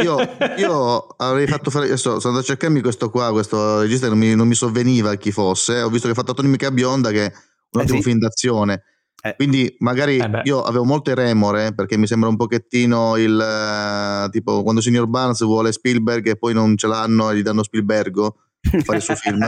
io, 0.01 0.17
io 0.57 1.07
avrei 1.17 1.47
fatto 1.47 1.69
fare 1.69 1.85
adesso 1.85 2.19
sono 2.19 2.33
andato 2.33 2.39
a 2.39 2.43
cercarmi 2.43 2.81
questo 2.81 3.09
qua 3.09 3.31
questo 3.31 3.81
regista 3.81 4.07
non 4.07 4.17
mi, 4.17 4.35
non 4.35 4.47
mi 4.47 4.55
sovveniva 4.55 5.15
chi 5.15 5.31
fosse 5.31 5.81
ho 5.81 5.89
visto 5.89 6.07
che 6.07 6.13
ha 6.13 6.15
fatto 6.15 6.31
Atomica 6.31 6.71
Bionda 6.71 7.11
che 7.11 7.25
è 7.25 7.31
un 7.71 7.81
Eh 7.81 7.83
ottimo 7.83 7.97
sì. 7.97 8.03
film 8.03 8.19
d'azione 8.19 8.83
Eh. 9.21 9.35
quindi 9.35 9.75
magari 9.79 10.17
Eh 10.17 10.41
io 10.43 10.63
avevo 10.63 10.85
molte 10.85 11.13
remore 11.13 11.73
perché 11.73 11.97
mi 11.97 12.07
sembra 12.07 12.29
un 12.29 12.37
pochettino 12.37 13.17
il 13.17 13.37
eh, 13.39 14.29
tipo 14.29 14.63
quando 14.63 14.79
Signor 14.81 15.07
Barnes 15.07 15.43
vuole 15.43 15.73
Spielberg 15.73 16.27
e 16.27 16.37
poi 16.37 16.53
non 16.53 16.77
ce 16.77 16.87
l'hanno 16.87 17.31
e 17.31 17.35
gli 17.35 17.41
danno 17.41 17.63
Spielbergo 17.63 18.37
per 18.69 18.81
fare 18.83 18.97
il 18.99 19.03
suo 19.03 19.15
film 19.15 19.39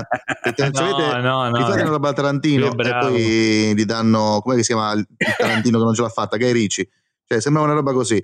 se 0.55 0.61
avete- 0.63 1.21
no, 1.21 1.49
no, 1.49 1.57
gli 1.57 1.61
fate 1.61 1.73
una 1.73 1.83
no. 1.83 1.89
roba 1.91 2.11
Tarantino 2.11 2.71
e 2.77 2.97
poi 2.99 3.73
gli 3.75 3.85
danno 3.85 4.41
come 4.43 4.57
si 4.57 4.73
chiama 4.73 4.91
il 4.91 5.07
Tarantino 5.37 5.77
che 5.77 5.83
non 5.85 5.93
ce 5.93 6.01
l'ha 6.01 6.09
fatta 6.09 6.35
Guy 6.37 6.51
Ricci 6.51 6.89
cioè 7.25 7.39
sembrava 7.39 7.67
una 7.67 7.75
roba 7.75 7.93
così 7.93 8.21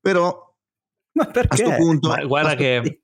però 0.00 0.48
Ma 1.20 1.26
a 1.26 1.30
perché? 1.30 1.56
sto 1.56 1.74
punto 1.76 2.08
Ma 2.08 2.24
guarda 2.24 2.54
che 2.54 3.02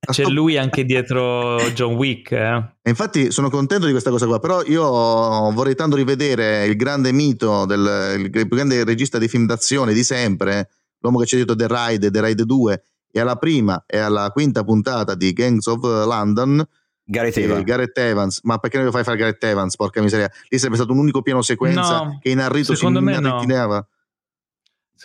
C'è 0.00 0.24
lui 0.24 0.56
anche 0.58 0.84
dietro 0.84 1.56
John 1.72 1.94
Wick. 1.94 2.32
Eh? 2.32 2.62
Infatti 2.82 3.30
sono 3.30 3.48
contento 3.50 3.86
di 3.86 3.92
questa 3.92 4.10
cosa 4.10 4.26
qua, 4.26 4.38
però 4.38 4.62
io 4.62 4.84
vorrei 4.84 5.74
tanto 5.74 5.96
rivedere 5.96 6.66
il 6.66 6.76
grande 6.76 7.12
mito, 7.12 7.64
del, 7.64 8.16
il 8.18 8.30
più 8.30 8.46
grande 8.46 8.84
regista 8.84 9.18
di 9.18 9.28
film 9.28 9.46
d'azione 9.46 9.94
di 9.94 10.04
sempre, 10.04 10.68
l'uomo 10.98 11.18
che 11.18 11.24
c'è 11.24 11.36
dietro 11.36 11.54
The 11.56 11.66
Ride, 11.68 12.10
The 12.10 12.20
Ride 12.20 12.44
2, 12.44 12.82
e 13.10 13.20
alla 13.20 13.36
prima 13.36 13.84
e 13.86 13.98
alla 13.98 14.30
quinta 14.30 14.62
puntata 14.64 15.14
di 15.14 15.32
Gangs 15.32 15.66
of 15.66 15.82
London, 15.82 16.66
Gareth 17.06 17.36
Evans. 17.36 17.64
Gareth 17.64 17.98
Evans. 17.98 18.40
Ma 18.42 18.58
perché 18.58 18.76
non 18.76 18.86
lo 18.86 18.92
fai 18.92 19.04
fare 19.04 19.16
Gareth 19.16 19.44
Evans? 19.44 19.76
Porca 19.76 20.00
miseria. 20.00 20.30
Lì 20.48 20.58
sarebbe 20.58 20.76
stato 20.76 20.92
un 20.92 20.98
unico 20.98 21.22
piano 21.22 21.42
sequenza 21.42 21.98
no, 21.98 22.18
che 22.20 22.30
in 22.30 22.40
arrito 22.40 22.74
si 22.74 22.86
inarritineva. 22.86 23.74
No. 23.76 23.86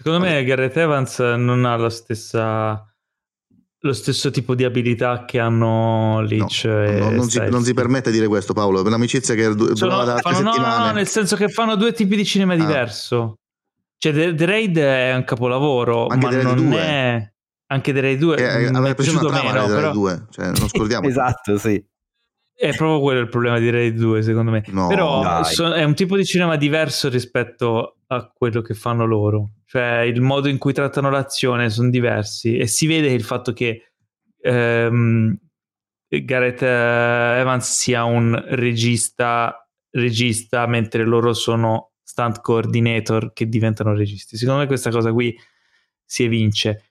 Secondo 0.02 0.26
me 0.26 0.46
Gareth 0.46 0.78
Evans 0.78 1.20
non 1.20 1.66
ha 1.66 1.76
la 1.76 1.90
stessa 1.90 2.90
lo 3.82 3.92
stesso 3.92 4.32
tipo 4.32 4.56
di 4.56 4.64
abilità 4.64 5.26
che 5.26 5.40
hanno 5.40 6.22
Leech 6.22 6.64
no, 6.64 7.00
no, 7.00 7.10
non, 7.10 7.30
si, 7.30 7.40
non, 7.50 7.64
si, 7.64 7.74
permette 7.74 8.10
di 8.10 8.16
dire 8.16 8.30
questo 8.30 8.54
Paolo. 8.54 8.82
Per 8.82 8.92
l'amicizia 8.92 9.36
che 9.36 9.54
durava 9.54 10.06
da 10.06 10.18
fanno, 10.20 10.40
no, 10.40 10.56
no, 10.56 10.78
no, 10.78 10.92
nel 10.94 11.08
senso 11.08 11.36
che 11.36 11.50
fanno 11.50 11.76
due 11.76 11.92
tipi 11.92 12.16
di 12.16 12.24
cinema 12.24 12.54
ah. 12.54 12.58
diverso. 12.58 13.40
Cioè 13.98 14.14
The, 14.14 14.36
The, 14.36 14.46
Raid 14.46 14.78
è 14.78 15.16
un 15.16 15.26
capolavoro 15.26 16.08
Anche 16.08 16.28
ma 16.28 16.42
non 16.44 16.70
2. 16.70 16.80
è 16.80 17.32
anche 17.68 17.92
The 17.92 18.00
Raid 18.00 18.20
2 18.20 18.36
che 18.38 18.68
aveva 18.68 18.96
piaciuto 18.96 19.30
meno 19.30 19.66
però... 19.66 19.92
2 19.92 20.26
cioè, 20.30 20.46
non 20.46 20.70
scordiamo 20.70 21.06
esatto 21.10 21.58
sì 21.58 21.86
è 22.60 22.76
proprio 22.76 23.00
quello 23.00 23.20
il 23.22 23.30
problema 23.30 23.58
di 23.58 23.70
Raid 23.70 23.96
2 23.96 24.22
secondo 24.22 24.52
me 24.52 24.64
no, 24.68 24.88
però 24.88 25.44
so, 25.44 25.72
è 25.72 25.84
un 25.84 25.96
tipo 25.96 26.18
di 26.18 26.26
cinema 26.26 26.58
diverso 26.58 27.08
rispetto 27.08 28.00
a 28.08 28.28
quello 28.28 28.62
che 28.62 28.74
fanno 28.74 29.06
loro 29.06 29.52
cioè 29.66 30.00
il 30.02 30.20
modo 30.20 30.50
in 30.50 30.58
cui 30.58 30.74
trattano 30.74 31.10
l'azione 31.10 31.70
sono 31.70 31.90
diversi 31.90 32.58
e 32.58 32.68
si 32.68 32.86
vede 32.88 33.08
il 33.12 33.24
fatto 33.24 33.54
che 33.54 33.92
ehm, 34.42 35.38
Gareth 36.10 36.62
eh, 36.64 37.40
Evans 37.40 37.72
sia 37.72 38.04
un 38.04 38.42
regista, 38.48 39.68
regista 39.92 40.66
mentre 40.66 41.04
loro 41.04 41.34
sono 41.34 41.92
stunt 42.02 42.42
coordinator 42.42 43.32
che 43.34 43.48
diventano 43.48 43.94
registi. 43.94 44.36
Secondo 44.38 44.62
me 44.62 44.68
questa 44.68 44.90
cosa 44.90 45.12
qui 45.12 45.38
si 46.04 46.24
evince. 46.24 46.89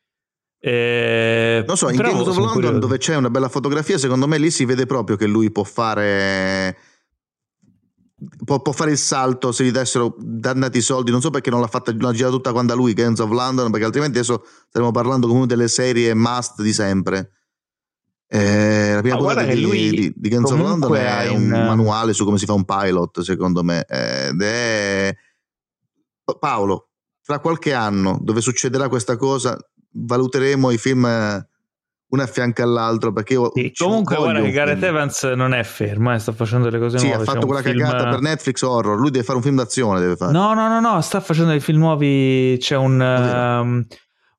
Eh, 0.60 1.64
non 1.66 1.76
so, 1.76 1.88
in 1.88 1.96
Games 1.96 2.26
of 2.26 2.36
London 2.36 2.52
curioso. 2.52 2.78
dove 2.78 2.98
c'è 2.98 3.14
una 3.14 3.30
bella 3.30 3.48
fotografia, 3.48 3.96
secondo 3.96 4.26
me 4.26 4.38
lì 4.38 4.50
si 4.50 4.64
vede 4.64 4.86
proprio 4.86 5.16
che 5.16 5.26
lui 5.26 5.52
può 5.52 5.62
fare 5.62 6.76
può, 8.44 8.60
può, 8.60 8.72
fare 8.72 8.90
il 8.90 8.98
salto 8.98 9.52
se 9.52 9.64
gli 9.64 9.70
dessero 9.70 10.14
dannati 10.18 10.80
soldi. 10.80 11.10
Non 11.10 11.20
so 11.20 11.30
perché 11.30 11.50
non 11.50 11.60
l'ha 11.60 11.66
fatta, 11.66 11.94
l'ha 11.96 12.12
girata 12.12 12.34
tutta 12.34 12.52
quando 12.52 12.74
lui, 12.74 12.92
Games 12.92 13.18
of 13.20 13.30
London, 13.30 13.70
perché 13.70 13.86
altrimenti 13.86 14.18
adesso 14.18 14.44
staremo 14.68 14.90
parlando 14.90 15.28
come 15.28 15.46
delle 15.46 15.68
serie 15.68 16.14
must 16.14 16.62
di 16.62 16.72
sempre. 16.72 17.32
Eh, 18.30 18.94
la 18.94 19.00
prima 19.00 19.14
ah, 19.14 19.18
puntata 19.18 19.44
di, 19.44 19.64
di, 19.64 20.12
di 20.14 20.28
Games 20.28 20.50
of 20.50 20.58
London 20.58 20.94
è 20.94 21.28
un 21.28 21.42
in... 21.42 21.48
manuale 21.48 22.12
su 22.12 22.24
come 22.24 22.38
si 22.38 22.44
fa 22.44 22.52
un 22.52 22.64
pilot, 22.64 23.20
secondo 23.20 23.62
me. 23.62 23.84
Ed 23.88 24.42
è 24.42 25.14
Paolo, 26.38 26.88
fra 27.22 27.38
qualche 27.38 27.72
anno 27.72 28.18
dove 28.20 28.40
succederà 28.40 28.88
questa 28.88 29.16
cosa, 29.16 29.56
valuteremo 30.06 30.70
i 30.70 30.78
film 30.78 31.46
uno 32.10 32.22
a 32.22 32.26
fianco 32.26 32.62
all'altro 32.62 33.12
perché 33.12 33.34
io 33.34 33.52
sì, 33.54 33.72
comunque 33.76 34.16
ora 34.16 34.40
che 34.40 34.50
Gareth 34.50 34.82
Evans 34.82 35.22
non 35.24 35.52
è 35.52 35.62
fermo 35.62 36.14
eh, 36.14 36.18
sta 36.18 36.32
facendo 36.32 36.70
le 36.70 36.78
cose 36.78 36.98
sì, 36.98 37.08
nuove 37.08 37.22
ha 37.22 37.24
fatto 37.24 37.46
quella 37.46 37.60
film... 37.60 37.78
cagata 37.78 38.08
per 38.08 38.20
Netflix 38.20 38.62
horror 38.62 38.98
lui 38.98 39.10
deve 39.10 39.24
fare 39.24 39.36
un 39.36 39.44
film 39.44 39.56
d'azione 39.56 40.00
deve 40.00 40.16
fare. 40.16 40.32
no 40.32 40.54
no 40.54 40.68
no 40.68 40.80
no 40.80 41.00
sta 41.02 41.20
facendo 41.20 41.50
dei 41.50 41.60
film 41.60 41.80
nuovi 41.80 42.56
c'è 42.58 42.76
un, 42.76 42.98
um, 42.98 43.86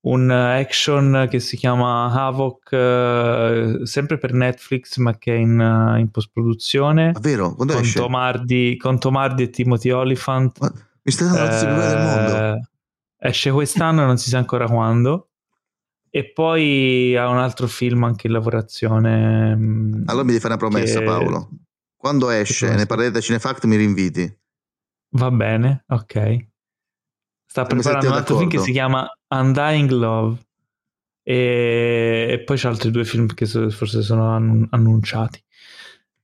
un 0.01 0.31
action 0.31 1.27
che 1.29 1.39
si 1.39 1.57
chiama 1.57 2.11
Havoc 2.11 2.71
uh, 2.71 3.85
sempre 3.85 4.17
per 4.17 4.33
Netflix 4.33 4.97
ma 4.97 5.15
che 5.17 5.35
è 5.35 5.37
in, 5.37 5.59
uh, 5.59 5.99
in 5.99 6.09
post 6.09 6.31
produzione 6.33 7.13
vero? 7.19 7.53
Quando 7.53 7.73
con 7.73 7.83
esce? 7.83 7.99
Tomardi, 7.99 8.77
con 8.77 8.97
Tomardi 8.97 9.43
e 9.43 9.49
Timothy 9.51 9.91
Oliphant 9.91 10.59
ma 10.59 10.71
mi 11.03 11.11
stai 11.11 11.27
dando 11.27 11.43
la 11.43 11.55
uh, 11.55 11.87
del 11.87 11.97
mondo 11.97 12.69
esce 13.19 13.51
quest'anno 13.51 14.05
non 14.05 14.17
si 14.17 14.29
sa 14.29 14.39
ancora 14.39 14.65
quando 14.65 15.28
e 16.09 16.31
poi 16.31 17.15
ha 17.15 17.29
un 17.29 17.37
altro 17.37 17.67
film 17.67 18.03
anche 18.03 18.27
in 18.27 18.33
lavorazione. 18.33 19.55
Mm, 19.55 20.03
allora 20.05 20.23
mi 20.23 20.31
devi 20.31 20.41
fare 20.41 20.53
una 20.53 20.67
promessa, 20.67 20.99
che... 20.99 21.05
Paolo. 21.05 21.49
Quando 21.95 22.29
esce, 22.29 22.73
ne 22.75 22.85
parlerete 22.85 23.15
da 23.15 23.21
Cinefact, 23.21 23.65
mi 23.65 23.75
rinviti. 23.75 24.37
Va 25.11 25.31
bene, 25.31 25.83
ok. 25.87 26.47
Sta 27.45 27.65
preparando 27.65 28.07
un 28.07 28.13
altro 28.13 28.37
film 28.37 28.49
che 28.49 28.59
si 28.59 28.71
chiama 28.71 29.09
Undying 29.27 29.89
Love. 29.89 30.37
E, 31.23 32.27
e 32.29 32.43
poi 32.43 32.57
c'è 32.57 32.67
altri 32.67 32.89
due 32.91 33.03
film 33.05 33.27
che 33.27 33.45
forse 33.45 34.01
sono 34.01 34.33
annunciati. 34.69 35.43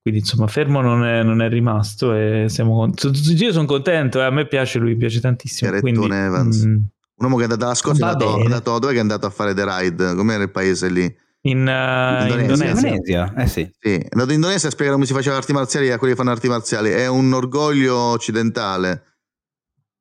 Quindi 0.01 0.22
insomma, 0.22 0.45
fermo 0.47 0.81
non 0.81 1.03
è, 1.03 1.23
non 1.23 1.41
è 1.41 1.49
rimasto 1.49 2.14
e 2.14 2.45
siamo 2.47 2.75
con... 2.75 2.93
Io 3.38 3.51
sono 3.51 3.65
contento, 3.65 4.19
eh, 4.19 4.25
a 4.25 4.30
me 4.30 4.45
piace 4.45 4.77
lui, 4.77 4.95
piace 4.95 5.19
tantissimo. 5.19 5.80
Quindi, 5.80 6.05
Evans. 6.05 6.61
Mh, 6.64 6.69
mm, 6.69 6.77
un 7.18 7.26
uomo 7.26 7.35
che 7.35 7.42
è 7.42 7.45
andato 7.45 7.66
alla 7.66 7.76
Scozia, 7.76 8.08
è 8.08 8.11
andato, 8.11 8.38
è 8.40 8.44
andato, 8.44 8.80
dove 8.80 8.94
è 8.94 9.00
andato 9.00 9.26
a 9.26 9.30
fare 9.30 9.53
The 9.53 9.66
Ride? 9.66 10.16
Com'era 10.16 10.44
il 10.44 10.52
paese 10.52 10.90
lì? 10.90 11.24
In, 11.42 11.60
uh, 11.60 12.24
Indonesia. 12.24 12.66
Indonesia. 12.66 13.34
Eh 13.38 13.48
sì. 13.48 13.69
sì. 13.80 13.95
È 13.95 14.08
andato 14.11 14.30
in 14.30 14.35
Indonesia 14.35 14.68
a 14.68 14.72
spiegare 14.72 14.95
come 14.95 15.08
si 15.08 15.14
faceva 15.14 15.38
arti 15.38 15.53
marziali 15.53 15.92
a 15.92 15.98
quelli 15.98 16.14
che 16.14 16.19
fanno 16.19 16.32
arti 16.32 16.48
marziali. 16.48 16.90
È 16.90 17.08
un 17.08 17.32
orgoglio 17.34 17.95
occidentale. 17.95 19.03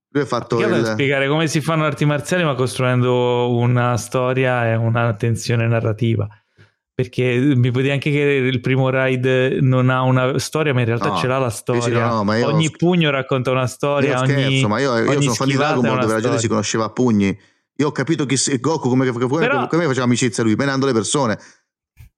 Lui 0.08 0.22
ha 0.22 0.26
fatto 0.26 0.58
Io 0.58 0.74
il... 0.74 0.86
spiegare 0.86 1.28
come 1.28 1.46
si 1.46 1.60
fanno 1.60 1.84
arti 1.84 2.04
marziali, 2.04 2.44
ma 2.44 2.54
costruendo 2.54 3.54
una 3.56 3.96
storia 3.96 4.70
e 4.70 4.74
una 4.76 5.14
tensione 5.14 5.66
narrativa 5.66 6.28
perché 6.94 7.36
mi 7.38 7.72
puoi 7.72 7.82
dire 7.82 7.94
anche 7.94 8.10
che 8.12 8.18
il 8.18 8.60
primo 8.60 8.88
ride 8.88 9.58
non 9.60 9.90
ha 9.90 10.02
una 10.02 10.38
storia, 10.38 10.72
ma 10.72 10.80
in 10.80 10.86
realtà 10.86 11.08
no, 11.08 11.16
ce 11.16 11.26
l'ha 11.26 11.38
la 11.38 11.50
storia. 11.50 12.08
No, 12.08 12.20
ogni 12.20 12.66
sch- 12.66 12.76
pugno 12.76 13.10
racconta 13.10 13.50
una 13.50 13.66
storia. 13.66 14.12
Io 14.12 14.24
scherzo, 14.24 14.46
ogni, 14.46 14.66
ma 14.66 14.78
io, 14.78 14.96
io 14.96 15.20
sono 15.20 15.34
fan 15.34 15.48
di 15.48 15.54
Dragon 15.54 15.82
Ball 15.82 16.00
dove 16.00 16.12
la 16.12 16.20
gente 16.20 16.38
si 16.38 16.46
conosceva 16.46 16.84
a 16.84 16.90
pugni. 16.90 17.36
Io 17.76 17.88
ho 17.88 17.92
capito 17.92 18.24
chi 18.26 18.36
Goku 18.60 18.88
come, 18.88 19.10
come, 19.10 19.26
Però, 19.26 19.66
come 19.66 19.86
faceva 19.86 20.04
amicizia 20.04 20.44
lui, 20.44 20.54
menando 20.54 20.86
le 20.86 20.92
persone. 20.92 21.38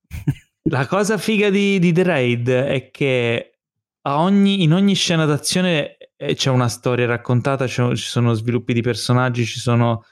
La 0.68 0.86
cosa 0.86 1.16
figa 1.16 1.48
di, 1.48 1.78
di 1.78 1.92
The 1.92 2.02
Raid 2.02 2.50
è 2.50 2.90
che 2.90 3.60
ogni, 4.02 4.62
in 4.62 4.74
ogni 4.74 4.94
scena 4.94 5.24
d'azione 5.24 5.96
eh, 6.16 6.34
c'è 6.34 6.50
una 6.50 6.68
storia 6.68 7.06
raccontata, 7.06 7.66
ci 7.66 7.94
sono 7.94 8.34
sviluppi 8.34 8.74
di 8.74 8.82
personaggi, 8.82 9.46
ci 9.46 9.60
sono 9.60 10.04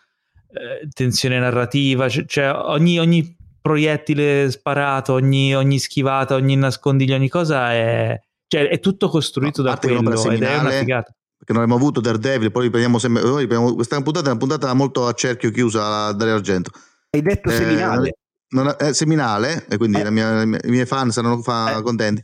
eh, 0.52 0.88
tensione 0.92 1.38
narrativa, 1.38 2.08
cioè 2.08 2.52
ogni, 2.52 2.98
ogni 2.98 3.36
proiettile 3.64 4.50
sparato, 4.50 5.14
ogni, 5.14 5.56
ogni 5.56 5.78
schivata, 5.78 6.34
ogni 6.34 6.54
nascondiglio, 6.54 7.14
ogni 7.14 7.30
cosa 7.30 7.72
è, 7.72 8.20
cioè, 8.46 8.68
è 8.68 8.78
tutto 8.78 9.08
costruito 9.08 9.62
no, 9.62 9.70
da 9.70 9.78
quello 9.78 10.30
ed 10.30 10.42
è 10.42 10.58
una 10.58 10.68
figata. 10.68 11.14
Perché 11.38 11.54
non 11.54 11.62
abbiamo 11.62 11.76
avuto 11.76 12.02
Daredevil, 12.02 12.50
poi 12.50 12.64
riprendiamo 12.64 12.98
sempre. 12.98 13.22
Noi 13.22 13.40
riprendiamo, 13.40 13.74
questa 13.74 13.98
puntata 14.02 14.26
è 14.26 14.30
una 14.32 14.38
puntata 14.38 14.74
molto 14.74 15.06
a 15.06 15.14
cerchio 15.14 15.50
chiusa 15.50 16.12
da 16.12 16.34
Argento. 16.34 16.72
Hai 17.08 17.22
detto 17.22 17.48
eh, 17.48 17.52
seminale. 17.54 18.18
Non, 18.50 18.74
è 18.76 18.92
seminale, 18.92 19.64
e 19.70 19.78
quindi 19.78 19.98
eh. 19.98 20.10
mia, 20.10 20.42
i 20.42 20.46
miei 20.64 20.84
fan 20.84 21.10
saranno 21.10 21.40
fa, 21.40 21.78
eh. 21.78 21.82
contenti. 21.82 22.22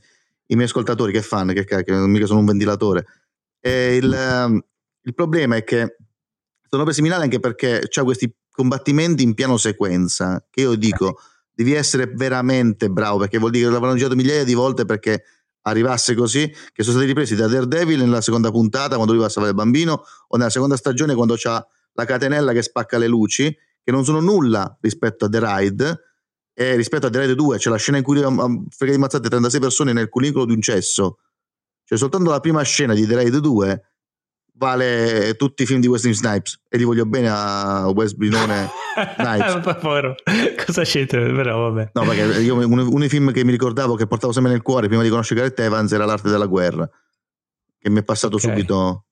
I 0.48 0.56
miei 0.56 0.66
ascoltatori, 0.66 1.10
che 1.10 1.22
fan, 1.22 1.54
che, 1.54 1.64
che 1.64 1.84
mica 2.06 2.26
sono 2.26 2.40
un 2.40 2.46
ventilatore. 2.46 3.06
E 3.60 3.96
il, 3.96 4.62
il 5.04 5.14
problema 5.14 5.56
è 5.56 5.64
che 5.64 5.96
sono 6.68 6.84
per 6.84 6.92
seminale 6.92 7.24
anche 7.24 7.40
perché 7.40 7.86
c'è 7.88 8.02
questi 8.02 8.30
combattimenti 8.50 9.22
in 9.22 9.34
piano 9.34 9.56
sequenza 9.56 10.44
che 10.50 10.62
io 10.62 10.74
dico 10.74 11.18
devi 11.52 11.72
essere 11.72 12.06
veramente 12.06 12.90
bravo 12.90 13.18
perché 13.18 13.38
vuol 13.38 13.50
dire 13.50 13.66
che 13.66 13.72
l'avranno 13.72 13.96
girato 13.96 14.14
migliaia 14.14 14.44
di 14.44 14.54
volte 14.54 14.84
perché 14.84 15.24
arrivasse 15.62 16.14
così 16.14 16.48
che 16.72 16.82
sono 16.82 16.96
stati 16.96 17.06
ripresi 17.06 17.34
da 17.34 17.46
Daredevil 17.46 18.00
nella 18.00 18.20
seconda 18.20 18.50
puntata 18.50 18.94
quando 18.94 19.12
lui 19.12 19.20
va 19.20 19.26
a 19.26 19.30
salvare 19.30 19.54
il 19.54 19.60
bambino 19.60 20.04
o 20.28 20.36
nella 20.36 20.50
seconda 20.50 20.76
stagione 20.76 21.14
quando 21.14 21.34
c'ha 21.36 21.64
la 21.92 22.04
catenella 22.04 22.52
che 22.52 22.62
spacca 22.62 22.98
le 22.98 23.08
luci 23.08 23.54
che 23.82 23.90
non 23.90 24.04
sono 24.04 24.20
nulla 24.20 24.76
rispetto 24.80 25.26
a 25.26 25.28
The 25.28 25.40
Ride 25.42 26.04
e 26.52 26.76
rispetto 26.76 27.06
a 27.06 27.10
The 27.10 27.20
Ride 27.20 27.34
2 27.34 27.58
c'è 27.58 27.70
la 27.70 27.76
scena 27.76 27.98
in 27.98 28.02
cui 28.02 28.20
frega 28.20 28.92
di 28.92 28.98
mazzate 28.98 29.28
36 29.28 29.60
persone 29.60 29.92
nel 29.92 30.08
cunicolo 30.08 30.44
di 30.44 30.52
un 30.52 30.60
cesso. 30.60 31.18
Cioè 31.84 31.98
soltanto 31.98 32.30
la 32.30 32.40
prima 32.40 32.62
scena 32.62 32.92
di 32.94 33.06
The 33.06 33.18
Ride 33.18 33.40
2 33.40 33.89
vale 34.60 35.36
tutti 35.36 35.62
i 35.62 35.66
film 35.66 35.80
di 35.80 35.86
Wesley 35.86 36.12
Snipes 36.12 36.60
e 36.68 36.76
li 36.76 36.84
voglio 36.84 37.06
bene 37.06 37.30
a 37.30 37.90
Wes 37.94 38.12
Brinone 38.12 38.68
Snipes. 39.16 39.60
Povero, 39.80 40.14
cosa 40.66 40.82
c'entra? 40.82 41.22
Però 41.22 41.70
vabbè. 41.70 41.92
No, 41.94 42.04
perché 42.04 42.42
io, 42.42 42.54
uno, 42.54 42.86
uno, 42.86 42.98
dei 42.98 43.08
film 43.08 43.32
che 43.32 43.42
mi 43.42 43.52
ricordavo 43.52 43.94
che 43.94 44.06
portavo 44.06 44.34
sempre 44.34 44.52
nel 44.52 44.60
cuore 44.60 44.86
prima 44.86 45.02
di 45.02 45.08
conoscere 45.08 45.40
Gareth 45.40 45.58
Evans 45.60 45.90
era 45.92 46.04
L'arte 46.04 46.28
della 46.28 46.44
guerra, 46.44 46.86
che 47.78 47.88
mi 47.88 48.00
è 48.00 48.04
passato 48.04 48.36
okay. 48.36 48.50
subito 48.50 49.04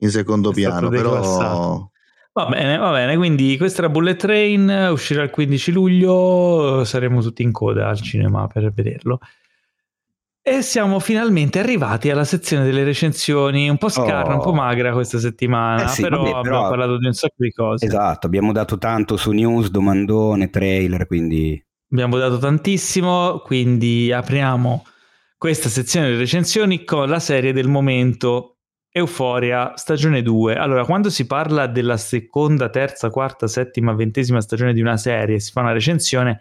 in 0.00 0.10
secondo 0.10 0.50
è 0.50 0.54
piano, 0.54 0.90
però... 0.90 1.90
Va 2.34 2.44
bene, 2.44 2.76
va 2.76 2.92
bene, 2.92 3.16
quindi 3.16 3.56
questa 3.56 3.78
era 3.78 3.88
Bullet 3.88 4.18
Train, 4.18 4.88
uscirà 4.90 5.22
il 5.22 5.30
15 5.30 5.72
luglio, 5.72 6.84
saremo 6.84 7.22
tutti 7.22 7.42
in 7.42 7.50
coda 7.50 7.88
al 7.88 7.98
cinema 8.02 8.46
per 8.46 8.70
vederlo. 8.74 9.20
E 10.48 10.62
siamo 10.62 11.00
finalmente 11.00 11.58
arrivati 11.58 12.08
alla 12.08 12.22
sezione 12.22 12.64
delle 12.64 12.84
recensioni, 12.84 13.68
un 13.68 13.78
po' 13.78 13.88
scarna, 13.88 14.34
oh. 14.34 14.36
un 14.36 14.42
po' 14.42 14.50
oh. 14.50 14.54
magra 14.54 14.92
questa 14.92 15.18
settimana, 15.18 15.86
eh 15.86 15.88
sì, 15.88 16.02
però 16.02 16.22
vabbè, 16.22 16.36
abbiamo 16.36 16.68
parlato 16.68 16.98
di 16.98 17.06
un 17.06 17.12
sacco 17.14 17.34
di 17.38 17.50
cose. 17.50 17.84
Esatto, 17.84 18.28
abbiamo 18.28 18.52
dato 18.52 18.78
tanto 18.78 19.16
su 19.16 19.32
news, 19.32 19.70
domandone, 19.70 20.48
trailer, 20.48 21.08
quindi 21.08 21.60
abbiamo 21.90 22.16
dato 22.16 22.38
tantissimo, 22.38 23.40
quindi 23.40 24.12
apriamo 24.12 24.84
questa 25.36 25.68
sezione 25.68 26.10
di 26.10 26.16
recensioni 26.16 26.84
con 26.84 27.08
la 27.08 27.18
serie 27.18 27.52
del 27.52 27.66
momento 27.66 28.58
Euforia 28.92 29.72
stagione 29.74 30.22
2. 30.22 30.54
Allora, 30.54 30.84
quando 30.84 31.10
si 31.10 31.26
parla 31.26 31.66
della 31.66 31.96
seconda, 31.96 32.68
terza, 32.68 33.10
quarta, 33.10 33.48
settima, 33.48 33.94
ventesima 33.94 34.40
stagione 34.40 34.72
di 34.74 34.80
una 34.80 34.96
serie, 34.96 35.40
si 35.40 35.50
fa 35.50 35.62
una 35.62 35.72
recensione, 35.72 36.38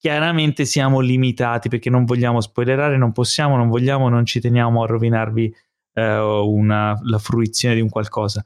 chiaramente 0.00 0.64
siamo 0.64 1.00
limitati 1.00 1.68
perché 1.68 1.90
non 1.90 2.06
vogliamo 2.06 2.40
spoilerare, 2.40 2.96
non 2.96 3.12
possiamo, 3.12 3.56
non 3.56 3.68
vogliamo, 3.68 4.08
non 4.08 4.24
ci 4.24 4.40
teniamo 4.40 4.82
a 4.82 4.86
rovinarvi 4.86 5.54
eh, 5.92 6.18
una, 6.18 6.98
la 7.02 7.18
fruizione 7.18 7.74
di 7.74 7.82
un 7.82 7.90
qualcosa. 7.90 8.42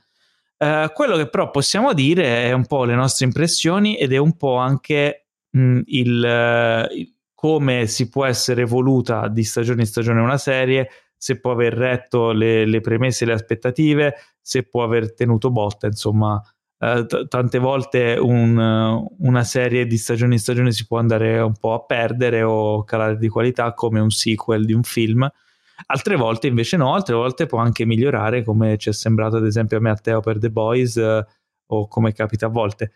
Eh, 0.56 0.90
quello 0.92 1.16
che 1.16 1.28
però 1.28 1.50
possiamo 1.50 1.92
dire 1.92 2.42
è 2.44 2.52
un 2.52 2.66
po' 2.66 2.84
le 2.84 2.96
nostre 2.96 3.26
impressioni 3.26 3.96
ed 3.96 4.12
è 4.12 4.16
un 4.16 4.36
po' 4.36 4.56
anche 4.56 5.26
mh, 5.50 5.80
il, 5.84 6.88
il 6.92 7.14
come 7.34 7.86
si 7.86 8.08
può 8.08 8.24
essere 8.24 8.62
evoluta 8.62 9.28
di 9.28 9.44
stagione 9.44 9.82
in 9.82 9.86
stagione 9.86 10.20
una 10.20 10.38
serie, 10.38 10.88
se 11.16 11.38
può 11.38 11.52
aver 11.52 11.74
retto 11.74 12.32
le, 12.32 12.64
le 12.64 12.80
premesse 12.80 13.22
e 13.22 13.26
le 13.28 13.34
aspettative, 13.34 14.14
se 14.40 14.64
può 14.64 14.82
aver 14.82 15.14
tenuto 15.14 15.50
botta, 15.50 15.86
insomma, 15.86 16.42
eh, 16.84 17.06
t- 17.06 17.28
tante 17.28 17.58
volte 17.58 18.16
un, 18.20 19.06
una 19.18 19.44
serie 19.44 19.86
di 19.86 19.96
stagione 19.96 20.34
in 20.34 20.40
stagione 20.40 20.72
si 20.72 20.86
può 20.86 20.98
andare 20.98 21.40
un 21.40 21.54
po' 21.56 21.72
a 21.74 21.80
perdere 21.80 22.42
o 22.42 22.84
calare 22.84 23.16
di 23.16 23.28
qualità 23.28 23.72
come 23.72 24.00
un 24.00 24.10
sequel 24.10 24.64
di 24.64 24.72
un 24.72 24.82
film. 24.82 25.28
Altre 25.86 26.16
volte 26.16 26.46
invece 26.46 26.76
no, 26.76 26.94
altre 26.94 27.14
volte 27.14 27.46
può 27.46 27.58
anche 27.58 27.84
migliorare 27.84 28.42
come 28.42 28.76
ci 28.76 28.90
è 28.90 28.92
sembrato 28.92 29.36
ad 29.36 29.46
esempio 29.46 29.78
a 29.78 29.80
me 29.80 29.90
a 29.90 29.96
Teo 29.96 30.20
per 30.20 30.38
The 30.38 30.50
Boys 30.50 30.96
eh, 30.96 31.26
o 31.66 31.88
come 31.88 32.12
capita 32.12 32.46
a 32.46 32.50
volte. 32.50 32.92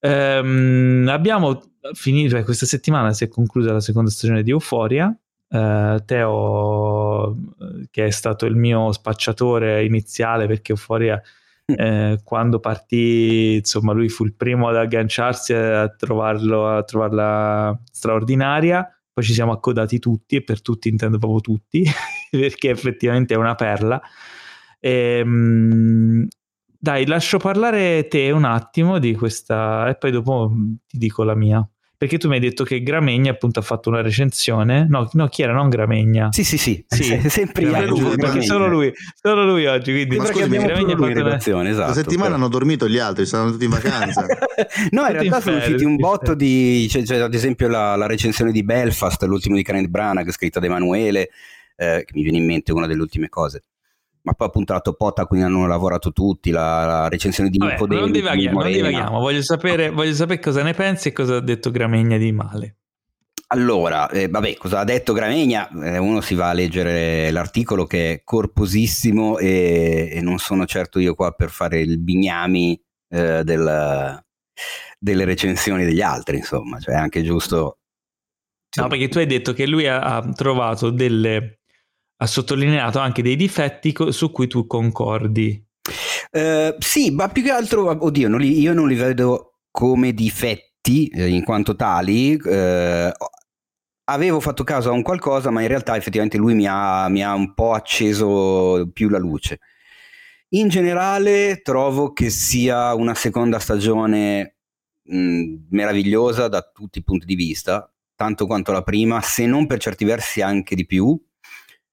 Ehm, 0.00 1.06
abbiamo 1.10 1.60
finito, 1.92 2.30
cioè, 2.30 2.44
questa 2.44 2.66
settimana 2.66 3.12
si 3.12 3.24
è 3.24 3.28
conclusa 3.28 3.72
la 3.72 3.80
seconda 3.80 4.10
stagione 4.10 4.42
di 4.42 4.50
Euphoria. 4.50 5.14
Uh, 5.52 5.96
Teo, 6.04 7.36
che 7.90 8.06
è 8.06 8.10
stato 8.10 8.46
il 8.46 8.54
mio 8.54 8.92
spacciatore 8.92 9.84
iniziale 9.84 10.46
perché 10.46 10.70
Euphoria, 10.70 11.20
eh, 11.76 12.20
quando 12.24 12.60
partì, 12.60 13.56
insomma, 13.56 13.92
lui 13.92 14.08
fu 14.08 14.24
il 14.24 14.34
primo 14.34 14.68
ad 14.68 14.76
agganciarsi 14.76 15.52
a, 15.52 15.88
trovarlo, 15.88 16.68
a 16.68 16.82
trovarla 16.82 17.80
straordinaria. 17.90 18.86
Poi 19.12 19.24
ci 19.24 19.32
siamo 19.32 19.52
accodati 19.52 19.98
tutti, 19.98 20.36
e 20.36 20.42
per 20.42 20.62
tutti 20.62 20.88
intendo 20.88 21.18
proprio 21.18 21.40
tutti, 21.40 21.84
perché 22.30 22.70
effettivamente 22.70 23.34
è 23.34 23.36
una 23.36 23.54
perla. 23.54 24.00
E, 24.78 25.18
ehm, 25.18 26.28
dai, 26.78 27.06
lascio 27.06 27.38
parlare 27.38 28.08
te 28.08 28.30
un 28.30 28.44
attimo 28.44 28.98
di 28.98 29.14
questa 29.14 29.88
e 29.88 29.96
poi 29.96 30.10
dopo 30.10 30.50
ti 30.86 30.96
dico 30.96 31.22
la 31.24 31.34
mia. 31.34 31.68
Perché 32.00 32.16
tu 32.16 32.28
mi 32.28 32.36
hai 32.36 32.40
detto 32.40 32.64
che 32.64 32.82
Gramegna 32.82 33.30
appunto 33.30 33.58
ha 33.58 33.62
fatto 33.62 33.90
una 33.90 34.00
recensione. 34.00 34.86
No, 34.88 35.10
no 35.12 35.28
chi 35.28 35.42
era? 35.42 35.52
Non 35.52 35.68
Gramegna. 35.68 36.28
Sì, 36.32 36.44
sì, 36.44 36.56
sì. 36.56 36.82
sì. 36.88 37.28
sempre 37.28 37.64
io. 37.64 37.86
Lui, 37.88 38.16
perché 38.16 38.40
solo 38.40 38.68
lui, 38.68 38.90
solo 39.20 39.44
lui 39.44 39.66
oggi. 39.66 39.92
Quindi 39.92 40.16
Ma 40.16 40.24
scusami, 40.24 40.56
Gramegna 40.56 40.94
ha 40.94 40.96
fatto 40.96 41.56
una... 41.56 41.68
esatto, 41.68 41.88
La 41.88 41.92
settimana 41.92 42.30
però. 42.30 42.36
hanno 42.36 42.48
dormito 42.48 42.88
gli 42.88 42.96
altri, 42.96 43.26
stanno 43.26 43.50
tutti 43.50 43.64
in 43.64 43.70
vacanza. 43.70 44.24
no, 44.92 45.02
in 45.02 45.12
realtà 45.12 45.42
sono 45.42 45.58
usciti 45.58 45.84
un 45.84 45.96
botto 45.96 46.32
di... 46.32 46.88
Cioè, 46.88 47.02
cioè, 47.04 47.18
ad 47.18 47.34
esempio 47.34 47.68
la, 47.68 47.94
la, 47.96 48.06
recensione 48.06 48.50
di 48.50 48.64
Belfast, 48.64 49.22
l'ultimo 49.24 49.56
di 49.56 49.62
Kenneth 49.62 49.88
Branagh, 49.88 50.30
scritta 50.30 50.58
da 50.58 50.64
Emanuele, 50.64 51.28
eh, 51.76 52.04
che 52.06 52.12
mi 52.14 52.22
viene 52.22 52.38
in 52.38 52.46
mente 52.46 52.72
una 52.72 52.86
delle 52.86 53.02
ultime 53.02 53.28
cose 53.28 53.64
ma 54.22 54.32
poi 54.34 54.46
appunto 54.48 54.72
la 54.72 54.80
topota 54.80 55.22
a 55.22 55.26
cui 55.26 55.42
hanno 55.42 55.66
lavorato 55.66 56.12
tutti, 56.12 56.50
la, 56.50 56.84
la 56.84 57.08
recensione 57.08 57.48
di 57.48 57.58
Vabbè, 57.58 57.72
Nico 57.72 57.86
non 57.86 58.10
divaghiamo, 58.10 58.62
non 58.62 58.70
divaghiamo. 58.70 59.18
Voglio, 59.18 59.42
sapere, 59.42 59.90
voglio 59.90 60.14
sapere 60.14 60.40
cosa 60.40 60.62
ne 60.62 60.74
pensi 60.74 61.08
e 61.08 61.12
cosa 61.12 61.36
ha 61.36 61.40
detto 61.40 61.70
Gramegna 61.70 62.16
di 62.18 62.32
male. 62.32 62.76
Allora, 63.52 64.08
eh, 64.10 64.28
vabbè, 64.28 64.56
cosa 64.56 64.80
ha 64.80 64.84
detto 64.84 65.12
Gramegna? 65.12 65.68
Eh, 65.82 65.98
uno 65.98 66.20
si 66.20 66.36
va 66.36 66.50
a 66.50 66.52
leggere 66.52 67.32
l'articolo 67.32 67.84
che 67.84 68.12
è 68.12 68.20
corposissimo 68.22 69.38
e, 69.38 70.08
e 70.12 70.20
non 70.20 70.38
sono 70.38 70.66
certo 70.66 71.00
io 71.00 71.14
qua 71.14 71.32
per 71.32 71.50
fare 71.50 71.80
il 71.80 71.98
bignami 71.98 72.80
eh, 73.08 73.42
del, 73.42 74.22
delle 74.98 75.24
recensioni 75.24 75.84
degli 75.84 76.00
altri, 76.00 76.36
insomma, 76.36 76.78
cioè 76.78 76.94
è 76.94 76.98
anche 76.98 77.22
giusto... 77.22 77.78
No, 78.76 78.86
perché 78.86 79.08
tu 79.08 79.18
hai 79.18 79.26
detto 79.26 79.52
che 79.52 79.66
lui 79.66 79.88
ha, 79.88 79.98
ha 79.98 80.32
trovato 80.32 80.90
delle 80.90 81.59
ha 82.22 82.26
sottolineato 82.26 82.98
anche 82.98 83.22
dei 83.22 83.34
difetti 83.34 83.92
co- 83.92 84.12
su 84.12 84.30
cui 84.30 84.46
tu 84.46 84.66
concordi. 84.66 85.64
Uh, 86.32 86.74
sì, 86.78 87.10
ma 87.10 87.28
più 87.28 87.42
che 87.42 87.50
altro, 87.50 87.88
oddio, 87.88 88.28
non 88.28 88.40
li, 88.40 88.60
io 88.60 88.74
non 88.74 88.88
li 88.88 88.94
vedo 88.94 89.60
come 89.70 90.12
difetti 90.12 91.08
eh, 91.08 91.28
in 91.28 91.42
quanto 91.44 91.74
tali. 91.74 92.36
Eh, 92.36 93.12
avevo 94.04 94.40
fatto 94.40 94.64
caso 94.64 94.90
a 94.90 94.92
un 94.92 95.02
qualcosa, 95.02 95.50
ma 95.50 95.62
in 95.62 95.68
realtà 95.68 95.96
effettivamente 95.96 96.36
lui 96.36 96.54
mi 96.54 96.66
ha, 96.68 97.08
mi 97.08 97.24
ha 97.24 97.34
un 97.34 97.54
po' 97.54 97.72
acceso 97.72 98.90
più 98.92 99.08
la 99.08 99.18
luce. 99.18 99.60
In 100.50 100.68
generale 100.68 101.62
trovo 101.62 102.12
che 102.12 102.28
sia 102.28 102.92
una 102.94 103.14
seconda 103.14 103.58
stagione 103.58 104.56
mh, 105.04 105.54
meravigliosa 105.70 106.48
da 106.48 106.60
tutti 106.60 106.98
i 106.98 107.04
punti 107.04 107.24
di 107.24 107.34
vista, 107.34 107.90
tanto 108.14 108.46
quanto 108.46 108.72
la 108.72 108.82
prima, 108.82 109.22
se 109.22 109.46
non 109.46 109.66
per 109.66 109.78
certi 109.78 110.04
versi 110.04 110.42
anche 110.42 110.74
di 110.74 110.84
più 110.84 111.18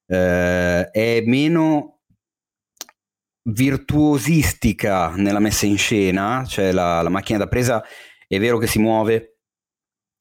eh, 0.08 0.90
è 0.90 1.22
meno 1.26 2.00
virtuosistica 3.50 5.14
nella 5.16 5.40
messa 5.40 5.66
in 5.66 5.77
scena, 5.77 6.44
cioè 6.45 6.72
la, 6.72 7.02
la, 7.02 7.10
macchina 7.10 7.38
da 7.38 7.48
presa 7.48 7.84
è 8.27 8.40
vero 8.40 8.58
che 8.58 8.68
si 8.68 8.80
muove, 8.80 9.38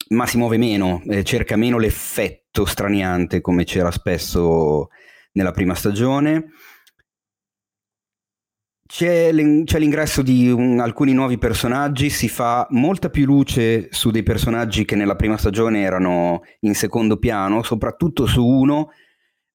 ma 0.09 0.25
si 0.25 0.37
muove 0.37 0.57
meno, 0.57 1.01
eh, 1.07 1.23
cerca 1.23 1.55
meno 1.55 1.77
l'effetto 1.77 2.65
straniante 2.65 3.41
come 3.41 3.63
c'era 3.63 3.91
spesso 3.91 4.89
nella 5.33 5.51
prima 5.51 5.75
stagione. 5.75 6.51
C'è, 8.87 9.33
l'ingresso 9.33 10.21
di 10.21 10.49
un, 10.49 10.79
alcuni 10.79 11.11
nuovi 11.11 11.37
personaggi, 11.37 12.09
si 12.09 12.29
fa 12.29 12.65
molta 12.69 13.09
più 13.09 13.25
luce 13.25 13.89
su 13.91 14.11
dei 14.11 14.23
personaggi 14.23 14.85
che 14.85 14.95
nella 14.95 15.17
prima 15.17 15.35
stagione 15.35 15.81
erano 15.81 16.43
in 16.61 16.73
secondo 16.73 17.17
piano, 17.17 17.63
soprattutto 17.63 18.25
su 18.25 18.45
uno 18.45 18.91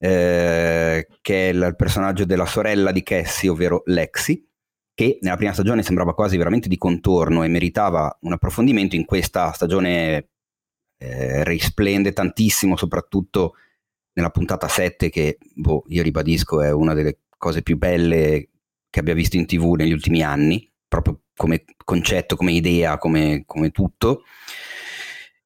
eh, 0.05 1.07
che 1.21 1.49
è 1.49 1.53
il 1.53 1.75
personaggio 1.77 2.25
della 2.25 2.45
sorella 2.45 2.91
di 2.91 3.05
Cassie, 3.05 3.49
ovvero 3.49 3.83
Lexi, 3.87 4.45
che 4.95 5.19
nella 5.21 5.37
prima 5.37 5.53
stagione 5.53 5.85
sembrava 5.85 6.13
quasi 6.13 6.37
veramente 6.37 6.67
di 6.69 6.77
contorno 6.77 7.45
e 7.45 7.49
meritava 7.49 8.19
un 8.23 8.33
approfondimento, 8.33 8.97
in 8.97 9.05
questa 9.05 9.53
stagione 9.53 10.31
eh, 10.99 11.45
risplende 11.45 12.13
tantissimo, 12.13 12.77
soprattutto 12.77 13.55
nella 14.15 14.31
puntata 14.31 14.67
7 14.67 15.09
che, 15.09 15.39
boh, 15.55 15.85
io 15.87 16.03
ribadisco, 16.03 16.61
è 16.63 16.73
una 16.73 16.95
delle 16.95 17.19
cose 17.39 17.63
più 17.63 17.79
belle 17.79 18.49
che 18.91 19.01
abbia 19.01 19.15
visto 19.15 19.37
in 19.37 19.47
tv 19.47 19.75
negli 19.75 19.93
ultimi 19.93 20.21
anni, 20.25 20.69
proprio 20.89 21.21
come 21.37 21.65
concetto, 21.85 22.35
come 22.35 22.51
idea, 22.51 22.99
come, 22.99 23.45
come 23.47 23.71
tutto. 23.71 24.25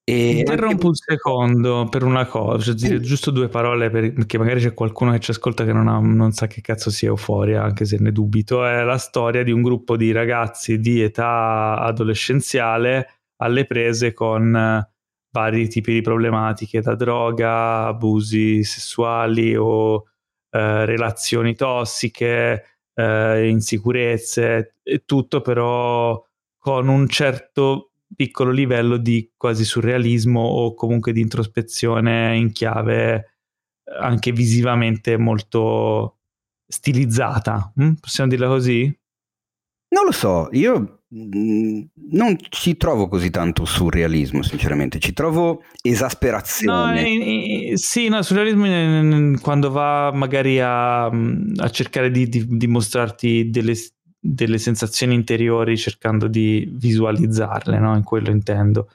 E 0.08 0.38
Interrompo 0.38 0.72
anche... 0.72 0.86
un 0.86 0.94
secondo 0.94 1.88
per 1.90 2.04
una 2.04 2.26
cosa, 2.26 2.76
cioè 2.76 3.00
giusto 3.00 3.32
due 3.32 3.48
parole 3.48 3.90
perché 3.90 4.38
magari 4.38 4.60
c'è 4.60 4.72
qualcuno 4.72 5.10
che 5.10 5.18
ci 5.18 5.32
ascolta 5.32 5.64
che 5.64 5.72
non, 5.72 5.88
ha, 5.88 5.98
non, 5.98 6.30
sa 6.30 6.46
che 6.46 6.60
cazzo 6.60 6.90
sia 6.90 7.08
euforia, 7.08 7.64
anche 7.64 7.84
se 7.84 7.96
ne 7.98 8.12
dubito. 8.12 8.64
È 8.64 8.84
la 8.84 8.98
storia 8.98 9.42
di 9.42 9.50
un 9.50 9.62
gruppo 9.62 9.96
di 9.96 10.12
ragazzi 10.12 10.78
di 10.78 11.02
età 11.02 11.80
adolescenziale 11.80 13.14
alle 13.38 13.66
prese 13.66 14.12
con 14.12 14.54
eh, 14.54 14.88
vari 15.32 15.66
tipi 15.66 15.94
di 15.94 16.02
problematiche, 16.02 16.80
da 16.80 16.94
droga, 16.94 17.86
abusi 17.86 18.62
sessuali 18.62 19.56
o 19.56 20.04
eh, 20.50 20.84
relazioni 20.84 21.56
tossiche, 21.56 22.64
eh, 22.94 23.48
insicurezze, 23.48 24.76
e 24.84 25.02
tutto 25.04 25.40
però 25.40 26.24
con 26.58 26.86
un 26.86 27.08
certo 27.08 27.90
piccolo 28.14 28.50
livello 28.50 28.96
di 28.96 29.32
quasi 29.36 29.64
surrealismo 29.64 30.40
o 30.40 30.74
comunque 30.74 31.12
di 31.12 31.20
introspezione 31.20 32.36
in 32.36 32.52
chiave 32.52 33.14
eh, 33.14 33.24
anche 34.00 34.32
visivamente 34.32 35.16
molto 35.16 36.18
stilizzata. 36.66 37.72
Mm? 37.80 37.94
Possiamo 37.94 38.30
dirla 38.30 38.48
così? 38.48 38.96
Non 39.88 40.04
lo 40.04 40.12
so, 40.12 40.48
io 40.52 41.04
mm, 41.14 41.80
non 42.10 42.36
ci 42.48 42.76
trovo 42.76 43.08
così 43.08 43.30
tanto 43.30 43.64
surrealismo, 43.64 44.42
sinceramente, 44.42 44.98
ci 44.98 45.12
trovo 45.12 45.62
esasperazione. 45.80 47.02
No, 47.02 47.08
eh, 47.08 47.70
eh, 47.70 47.76
sì, 47.76 48.08
no, 48.08 48.20
surrealismo 48.22 49.38
quando 49.40 49.70
va 49.70 50.10
magari 50.12 50.60
a, 50.60 51.10
mm, 51.12 51.54
a 51.58 51.70
cercare 51.70 52.10
di, 52.10 52.28
di, 52.28 52.44
di 52.46 52.66
mostrarti 52.66 53.48
delle 53.48 53.74
delle 54.34 54.58
sensazioni 54.58 55.14
interiori 55.14 55.76
cercando 55.76 56.28
di 56.28 56.68
visualizzarle, 56.72 57.78
no? 57.78 57.96
in 57.96 58.02
quello 58.02 58.30
intendo. 58.30 58.90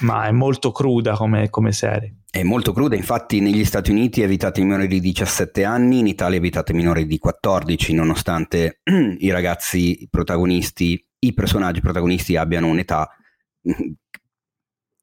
Ma 0.00 0.26
è 0.26 0.30
molto 0.30 0.72
cruda 0.72 1.14
come, 1.14 1.50
come 1.50 1.72
serie. 1.72 2.16
È 2.30 2.42
molto 2.42 2.72
cruda, 2.72 2.94
infatti 2.94 3.40
negli 3.40 3.64
Stati 3.64 3.90
Uniti 3.90 4.22
è 4.22 4.28
vietata 4.28 4.60
ai 4.60 4.66
minori 4.66 4.86
di 4.86 5.00
17 5.00 5.64
anni, 5.64 5.98
in 5.98 6.06
Italia 6.06 6.38
è 6.38 6.40
vietata 6.40 6.70
ai 6.70 6.78
minori 6.78 7.06
di 7.06 7.18
14, 7.18 7.94
nonostante 7.94 8.80
i 9.18 9.30
ragazzi 9.30 10.06
protagonisti, 10.08 11.04
i 11.18 11.34
personaggi 11.34 11.80
protagonisti 11.80 12.36
abbiano 12.36 12.68
un'età 12.68 13.08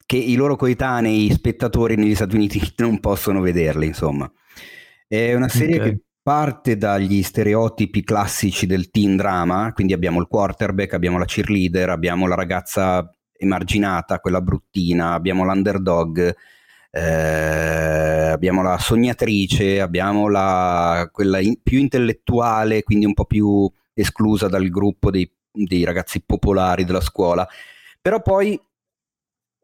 che 0.08 0.16
i 0.16 0.36
loro 0.36 0.56
coetanei 0.56 1.30
spettatori 1.32 1.96
negli 1.96 2.16
Stati 2.16 2.36
Uniti 2.36 2.62
non 2.78 3.00
possono 3.00 3.42
vederle, 3.42 3.86
insomma. 3.86 4.32
È 5.06 5.34
una 5.34 5.50
serie 5.50 5.76
okay. 5.76 5.90
che 5.90 6.02
parte 6.28 6.76
dagli 6.76 7.24
stereotipi 7.24 8.04
classici 8.04 8.66
del 8.66 8.90
teen 8.90 9.16
drama, 9.16 9.72
quindi 9.72 9.94
abbiamo 9.94 10.20
il 10.20 10.28
quarterback, 10.28 10.92
abbiamo 10.92 11.18
la 11.18 11.24
cheerleader, 11.24 11.90
abbiamo 11.90 12.28
la 12.28 12.36
ragazza 12.36 13.10
emarginata, 13.32 14.20
quella 14.20 14.42
bruttina, 14.42 15.14
abbiamo 15.14 15.46
l'underdog, 15.46 16.36
eh, 16.92 18.30
abbiamo 18.30 18.62
la 18.62 18.78
sognatrice, 18.78 19.80
abbiamo 19.80 20.28
la, 20.28 21.08
quella 21.14 21.40
in, 21.40 21.62
più 21.64 21.80
intellettuale, 21.80 22.84
quindi 22.84 23.06
un 23.06 23.14
po' 23.14 23.24
più 23.24 23.72
esclusa 23.94 24.50
dal 24.50 24.68
gruppo 24.68 25.10
dei, 25.10 25.32
dei 25.50 25.86
ragazzi 25.86 26.22
popolari 26.26 26.84
della 26.84 27.00
scuola. 27.00 27.48
Però 28.02 28.22
poi 28.22 28.60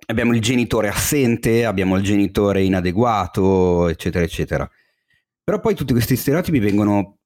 abbiamo 0.05 0.33
il 0.33 0.39
genitore 0.39 0.87
assente, 0.87 1.65
abbiamo 1.65 1.97
il 1.97 2.03
genitore 2.03 2.63
inadeguato, 2.63 3.89
eccetera, 3.89 4.23
eccetera. 4.23 4.71
Però 5.43 5.59
poi 5.59 5.75
tutti 5.75 5.91
questi 5.91 6.15
stereotipi 6.15 6.59
vengono 6.59 7.17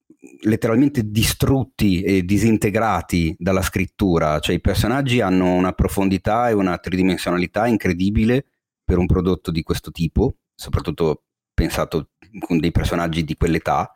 letteralmente 0.41 1.03
distrutti 1.09 2.01
e 2.01 2.23
disintegrati 2.23 3.35
dalla 3.37 3.61
scrittura, 3.61 4.39
cioè 4.39 4.55
i 4.55 4.61
personaggi 4.61 5.21
hanno 5.21 5.53
una 5.53 5.73
profondità 5.73 6.49
e 6.49 6.53
una 6.53 6.77
tridimensionalità 6.77 7.67
incredibile 7.67 8.45
per 8.83 8.97
un 8.97 9.05
prodotto 9.05 9.51
di 9.51 9.61
questo 9.63 9.91
tipo, 9.91 10.37
soprattutto 10.55 11.25
pensato 11.53 12.11
con 12.39 12.57
dei 12.57 12.71
personaggi 12.71 13.23
di 13.23 13.35
quell'età. 13.35 13.91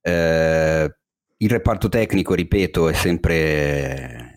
Eh, 0.00 0.96
il 1.36 1.50
reparto 1.50 1.88
tecnico, 1.88 2.34
ripeto, 2.34 2.88
è 2.88 2.92
sempre 2.94 4.33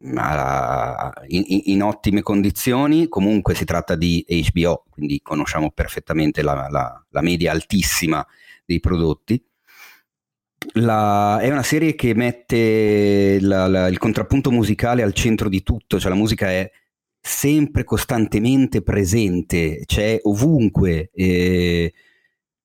in, 0.00 1.44
in, 1.46 1.82
ottime 1.82 2.22
condizioni, 2.22 3.08
comunque 3.08 3.54
si 3.54 3.64
tratta 3.64 3.96
di 3.96 4.24
HBO, 4.52 4.84
quindi 4.88 5.20
conosciamo 5.22 5.70
perfettamente 5.72 6.42
la, 6.42 6.68
la, 6.70 7.04
la 7.08 7.20
media 7.20 7.52
altissima 7.52 8.24
dei 8.64 8.80
prodotti. 8.80 9.42
La, 10.74 11.38
è 11.40 11.50
una 11.50 11.62
serie 11.62 11.94
che 11.94 12.14
mette 12.14 12.56
il 13.40 13.98
contrappunto 13.98 14.50
musicale 14.50 15.02
al 15.02 15.14
centro 15.14 15.48
di 15.48 15.62
tutto, 15.62 15.98
cioè 15.98 16.10
la 16.10 16.16
musica 16.16 16.48
è 16.48 16.70
sempre 17.20 17.84
costantemente 17.84 18.82
presente, 18.82 19.82
c'è 19.86 20.18
ovunque. 20.22 21.10
E, 21.12 21.92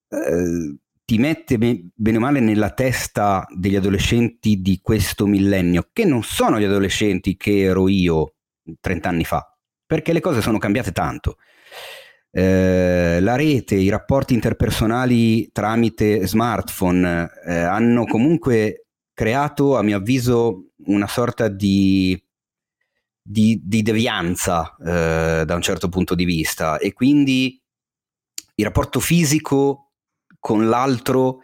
eh, 0.08 0.76
ti 1.04 1.18
mette 1.18 1.58
bene 1.58 2.16
o 2.16 2.20
male 2.20 2.40
nella 2.40 2.70
testa 2.70 3.46
degli 3.54 3.76
adolescenti 3.76 4.60
di 4.60 4.80
questo 4.82 5.26
millennio, 5.26 5.90
che 5.92 6.04
non 6.04 6.22
sono 6.22 6.58
gli 6.58 6.64
adolescenti 6.64 7.36
che 7.36 7.60
ero 7.60 7.88
io 7.88 8.34
30 8.80 9.08
anni 9.08 9.24
fa, 9.24 9.46
perché 9.84 10.12
le 10.12 10.20
cose 10.20 10.40
sono 10.40 10.58
cambiate 10.58 10.92
tanto. 10.92 11.36
Eh, 12.30 13.18
la 13.20 13.36
rete, 13.36 13.76
i 13.76 13.90
rapporti 13.90 14.34
interpersonali 14.34 15.52
tramite 15.52 16.26
smartphone 16.26 17.30
eh, 17.46 17.54
hanno 17.54 18.06
comunque 18.06 18.86
creato, 19.12 19.76
a 19.76 19.82
mio 19.82 19.98
avviso, 19.98 20.70
una 20.86 21.06
sorta 21.06 21.48
di, 21.48 22.20
di, 23.22 23.60
di 23.62 23.82
devianza 23.82 24.74
eh, 24.84 25.44
da 25.44 25.54
un 25.54 25.62
certo 25.62 25.88
punto 25.88 26.14
di 26.14 26.24
vista 26.24 26.78
e 26.78 26.92
quindi 26.92 27.62
il 28.56 28.64
rapporto 28.64 29.00
fisico 29.00 29.83
con 30.44 30.68
l'altro 30.68 31.40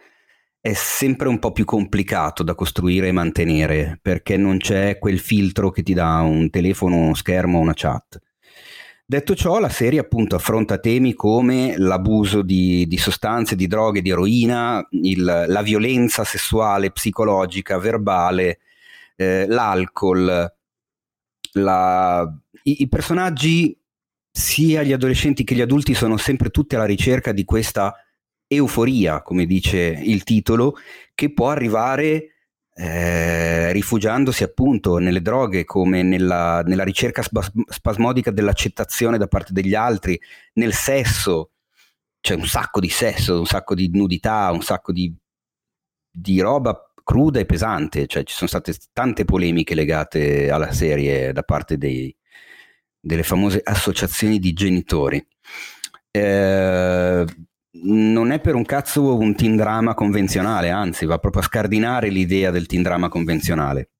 è 0.59 0.73
sempre 0.73 1.27
un 1.27 1.39
po' 1.39 1.51
più 1.51 1.65
complicato 1.65 2.43
da 2.43 2.53
costruire 2.53 3.07
e 3.07 3.11
mantenere 3.11 3.97
perché 3.99 4.37
non 4.37 4.59
c'è 4.59 4.99
quel 4.99 5.17
filtro 5.17 5.71
che 5.71 5.81
ti 5.81 5.95
dà 5.95 6.19
un 6.19 6.51
telefono, 6.51 6.97
uno 6.97 7.15
schermo, 7.15 7.57
una 7.57 7.73
chat. 7.73 8.21
Detto 9.03 9.33
ciò, 9.33 9.57
la 9.57 9.69
serie 9.69 9.99
appunto 9.99 10.35
affronta 10.35 10.77
temi 10.77 11.15
come 11.15 11.73
l'abuso 11.79 12.43
di, 12.43 12.85
di 12.85 12.97
sostanze, 12.97 13.55
di 13.55 13.65
droghe, 13.65 14.03
di 14.03 14.11
eroina, 14.11 14.87
il, 14.91 15.45
la 15.47 15.61
violenza 15.63 16.23
sessuale, 16.23 16.91
psicologica, 16.91 17.79
verbale, 17.79 18.59
eh, 19.15 19.47
l'alcol. 19.47 20.53
La... 21.53 22.31
I, 22.63 22.83
I 22.83 22.87
personaggi, 22.87 23.75
sia 24.29 24.83
gli 24.83 24.93
adolescenti 24.93 25.43
che 25.43 25.55
gli 25.55 25.61
adulti, 25.61 25.95
sono 25.95 26.17
sempre 26.17 26.51
tutti 26.51 26.75
alla 26.75 26.85
ricerca 26.85 27.31
di 27.31 27.45
questa 27.45 27.95
euforia, 28.55 29.21
come 29.21 29.45
dice 29.45 29.79
il 29.79 30.23
titolo, 30.23 30.75
che 31.15 31.33
può 31.33 31.49
arrivare 31.49 32.31
eh, 32.73 33.71
rifugiandosi 33.71 34.43
appunto 34.43 34.97
nelle 34.97 35.21
droghe 35.21 35.65
come 35.65 36.03
nella, 36.03 36.61
nella 36.61 36.83
ricerca 36.83 37.21
spas- 37.21 37.51
spasmodica 37.67 38.31
dell'accettazione 38.31 39.17
da 39.17 39.27
parte 39.27 39.53
degli 39.53 39.73
altri, 39.73 40.19
nel 40.53 40.73
sesso, 40.73 41.51
c'è 42.19 42.35
un 42.35 42.45
sacco 42.45 42.79
di 42.79 42.89
sesso, 42.89 43.39
un 43.39 43.45
sacco 43.45 43.73
di 43.73 43.89
nudità, 43.93 44.51
un 44.51 44.61
sacco 44.61 44.91
di, 44.91 45.13
di 46.09 46.39
roba 46.39 46.91
cruda 47.03 47.39
e 47.39 47.45
pesante, 47.45 48.07
cioè 48.07 48.23
ci 48.23 48.33
sono 48.33 48.49
state 48.49 48.75
tante 48.93 49.25
polemiche 49.25 49.75
legate 49.75 50.49
alla 50.51 50.71
serie 50.71 51.31
da 51.31 51.43
parte 51.43 51.77
dei, 51.77 52.15
delle 52.99 53.23
famose 53.23 53.61
associazioni 53.63 54.39
di 54.39 54.53
genitori. 54.53 55.25
Eh, 56.11 57.25
non 57.73 58.31
è 58.31 58.39
per 58.39 58.55
un 58.55 58.65
cazzo 58.65 59.17
un 59.17 59.35
teen 59.35 59.55
drama 59.55 59.93
convenzionale, 59.93 60.69
anzi 60.69 61.05
va 61.05 61.17
proprio 61.19 61.41
a 61.41 61.45
scardinare 61.45 62.09
l'idea 62.09 62.51
del 62.51 62.65
teen 62.65 62.81
drama 62.81 63.07
convenzionale. 63.07 63.91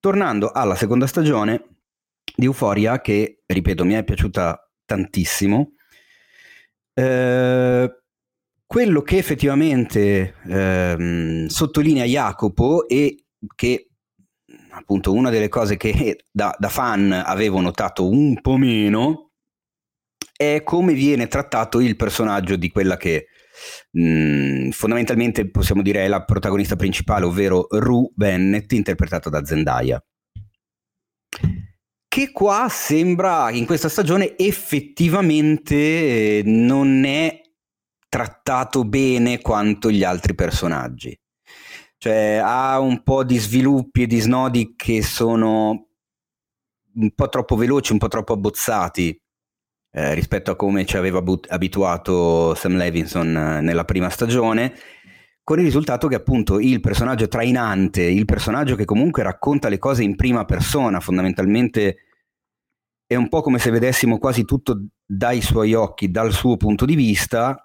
Tornando 0.00 0.50
alla 0.50 0.74
seconda 0.74 1.06
stagione 1.06 1.64
di 2.34 2.46
Euphoria, 2.46 3.00
che 3.00 3.42
ripeto 3.46 3.84
mi 3.84 3.94
è 3.94 4.04
piaciuta 4.04 4.70
tantissimo, 4.84 5.72
eh, 6.94 8.02
quello 8.66 9.02
che 9.02 9.16
effettivamente 9.16 10.34
eh, 10.46 11.46
sottolinea 11.48 12.04
Jacopo 12.04 12.86
e 12.88 13.24
che 13.54 13.88
appunto 14.70 15.12
una 15.12 15.30
delle 15.30 15.48
cose 15.48 15.76
che 15.76 16.24
da, 16.30 16.54
da 16.58 16.68
fan 16.68 17.12
avevo 17.12 17.60
notato 17.60 18.08
un 18.08 18.40
po' 18.40 18.56
meno 18.56 19.27
è 20.38 20.62
come 20.62 20.92
viene 20.92 21.26
trattato 21.26 21.80
il 21.80 21.96
personaggio 21.96 22.54
di 22.54 22.70
quella 22.70 22.96
che 22.96 23.26
mh, 23.90 24.02
mm, 24.02 24.70
fondamentalmente 24.70 25.50
possiamo 25.50 25.82
dire 25.82 26.04
è 26.04 26.08
la 26.08 26.22
protagonista 26.22 26.76
principale, 26.76 27.24
ovvero 27.24 27.66
Rue 27.68 28.10
Bennett, 28.14 28.70
interpretata 28.72 29.28
da 29.30 29.44
Zendaya. 29.44 30.00
Che 32.06 32.30
qua 32.30 32.68
sembra, 32.70 33.50
in 33.50 33.66
questa 33.66 33.88
stagione, 33.88 34.38
effettivamente 34.38 35.74
eh, 35.74 36.42
non 36.44 37.04
è 37.04 37.40
trattato 38.08 38.84
bene 38.84 39.40
quanto 39.40 39.90
gli 39.90 40.04
altri 40.04 40.36
personaggi. 40.36 41.18
Cioè 41.96 42.40
ha 42.40 42.78
un 42.78 43.02
po' 43.02 43.24
di 43.24 43.38
sviluppi 43.38 44.02
e 44.02 44.06
di 44.06 44.20
snodi 44.20 44.74
che 44.76 45.02
sono 45.02 45.88
un 46.94 47.10
po' 47.12 47.28
troppo 47.28 47.56
veloci, 47.56 47.90
un 47.90 47.98
po' 47.98 48.06
troppo 48.06 48.34
abbozzati 48.34 49.20
eh, 49.98 50.14
rispetto 50.14 50.52
a 50.52 50.56
come 50.56 50.84
ci 50.86 50.96
aveva 50.96 51.20
but- 51.22 51.50
abituato 51.50 52.54
Sam 52.54 52.76
Levinson 52.76 53.36
eh, 53.36 53.60
nella 53.60 53.84
prima 53.84 54.08
stagione, 54.08 54.72
con 55.42 55.58
il 55.58 55.64
risultato 55.64 56.06
che 56.06 56.14
appunto 56.14 56.60
il 56.60 56.78
personaggio 56.80 57.26
trainante, 57.26 58.02
il 58.02 58.24
personaggio 58.24 58.76
che 58.76 58.84
comunque 58.84 59.24
racconta 59.24 59.68
le 59.68 59.78
cose 59.78 60.04
in 60.04 60.14
prima 60.14 60.44
persona, 60.44 61.00
fondamentalmente 61.00 61.96
è 63.06 63.16
un 63.16 63.28
po' 63.28 63.40
come 63.40 63.58
se 63.58 63.70
vedessimo 63.70 64.18
quasi 64.18 64.44
tutto 64.44 64.86
dai 65.04 65.40
suoi 65.40 65.74
occhi, 65.74 66.12
dal 66.12 66.32
suo 66.32 66.56
punto 66.56 66.84
di 66.84 66.94
vista, 66.94 67.64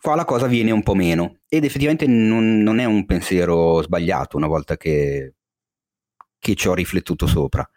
qua 0.00 0.14
la 0.14 0.24
cosa 0.24 0.46
viene 0.46 0.70
un 0.70 0.82
po' 0.82 0.94
meno 0.94 1.40
ed 1.48 1.64
effettivamente 1.64 2.06
non, 2.06 2.62
non 2.62 2.78
è 2.78 2.84
un 2.84 3.04
pensiero 3.04 3.82
sbagliato 3.82 4.38
una 4.38 4.46
volta 4.46 4.78
che, 4.78 5.34
che 6.38 6.54
ci 6.54 6.68
ho 6.68 6.74
riflettuto 6.74 7.26
sopra. 7.26 7.68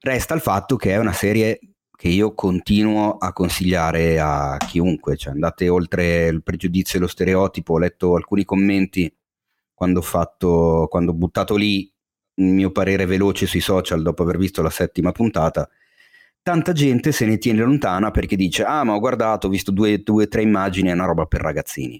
Resta 0.00 0.34
il 0.34 0.40
fatto 0.40 0.74
che 0.76 0.90
è 0.90 0.96
una 0.96 1.12
serie 1.12 1.60
che 2.04 2.10
io 2.10 2.34
continuo 2.34 3.16
a 3.16 3.32
consigliare 3.32 4.20
a 4.20 4.58
chiunque, 4.58 5.16
cioè 5.16 5.32
andate 5.32 5.70
oltre 5.70 6.26
il 6.26 6.42
pregiudizio 6.42 6.98
e 6.98 7.00
lo 7.00 7.08
stereotipo, 7.08 7.72
ho 7.72 7.78
letto 7.78 8.14
alcuni 8.14 8.44
commenti 8.44 9.10
quando 9.72 10.00
ho, 10.00 10.02
fatto, 10.02 10.86
quando 10.90 11.12
ho 11.12 11.14
buttato 11.14 11.56
lì 11.56 11.90
il 12.34 12.44
mio 12.44 12.72
parere 12.72 13.06
veloce 13.06 13.46
sui 13.46 13.60
social 13.60 14.02
dopo 14.02 14.22
aver 14.22 14.36
visto 14.36 14.60
la 14.60 14.68
settima 14.68 15.12
puntata, 15.12 15.66
tanta 16.42 16.72
gente 16.72 17.10
se 17.10 17.24
ne 17.24 17.38
tiene 17.38 17.60
lontana 17.60 18.10
perché 18.10 18.36
dice 18.36 18.64
ah 18.64 18.84
ma 18.84 18.92
ho 18.92 19.00
guardato, 19.00 19.46
ho 19.46 19.50
visto 19.50 19.70
due 19.70 20.02
o 20.06 20.28
tre 20.28 20.42
immagini, 20.42 20.90
è 20.90 20.92
una 20.92 21.06
roba 21.06 21.24
per 21.24 21.40
ragazzini 21.40 21.98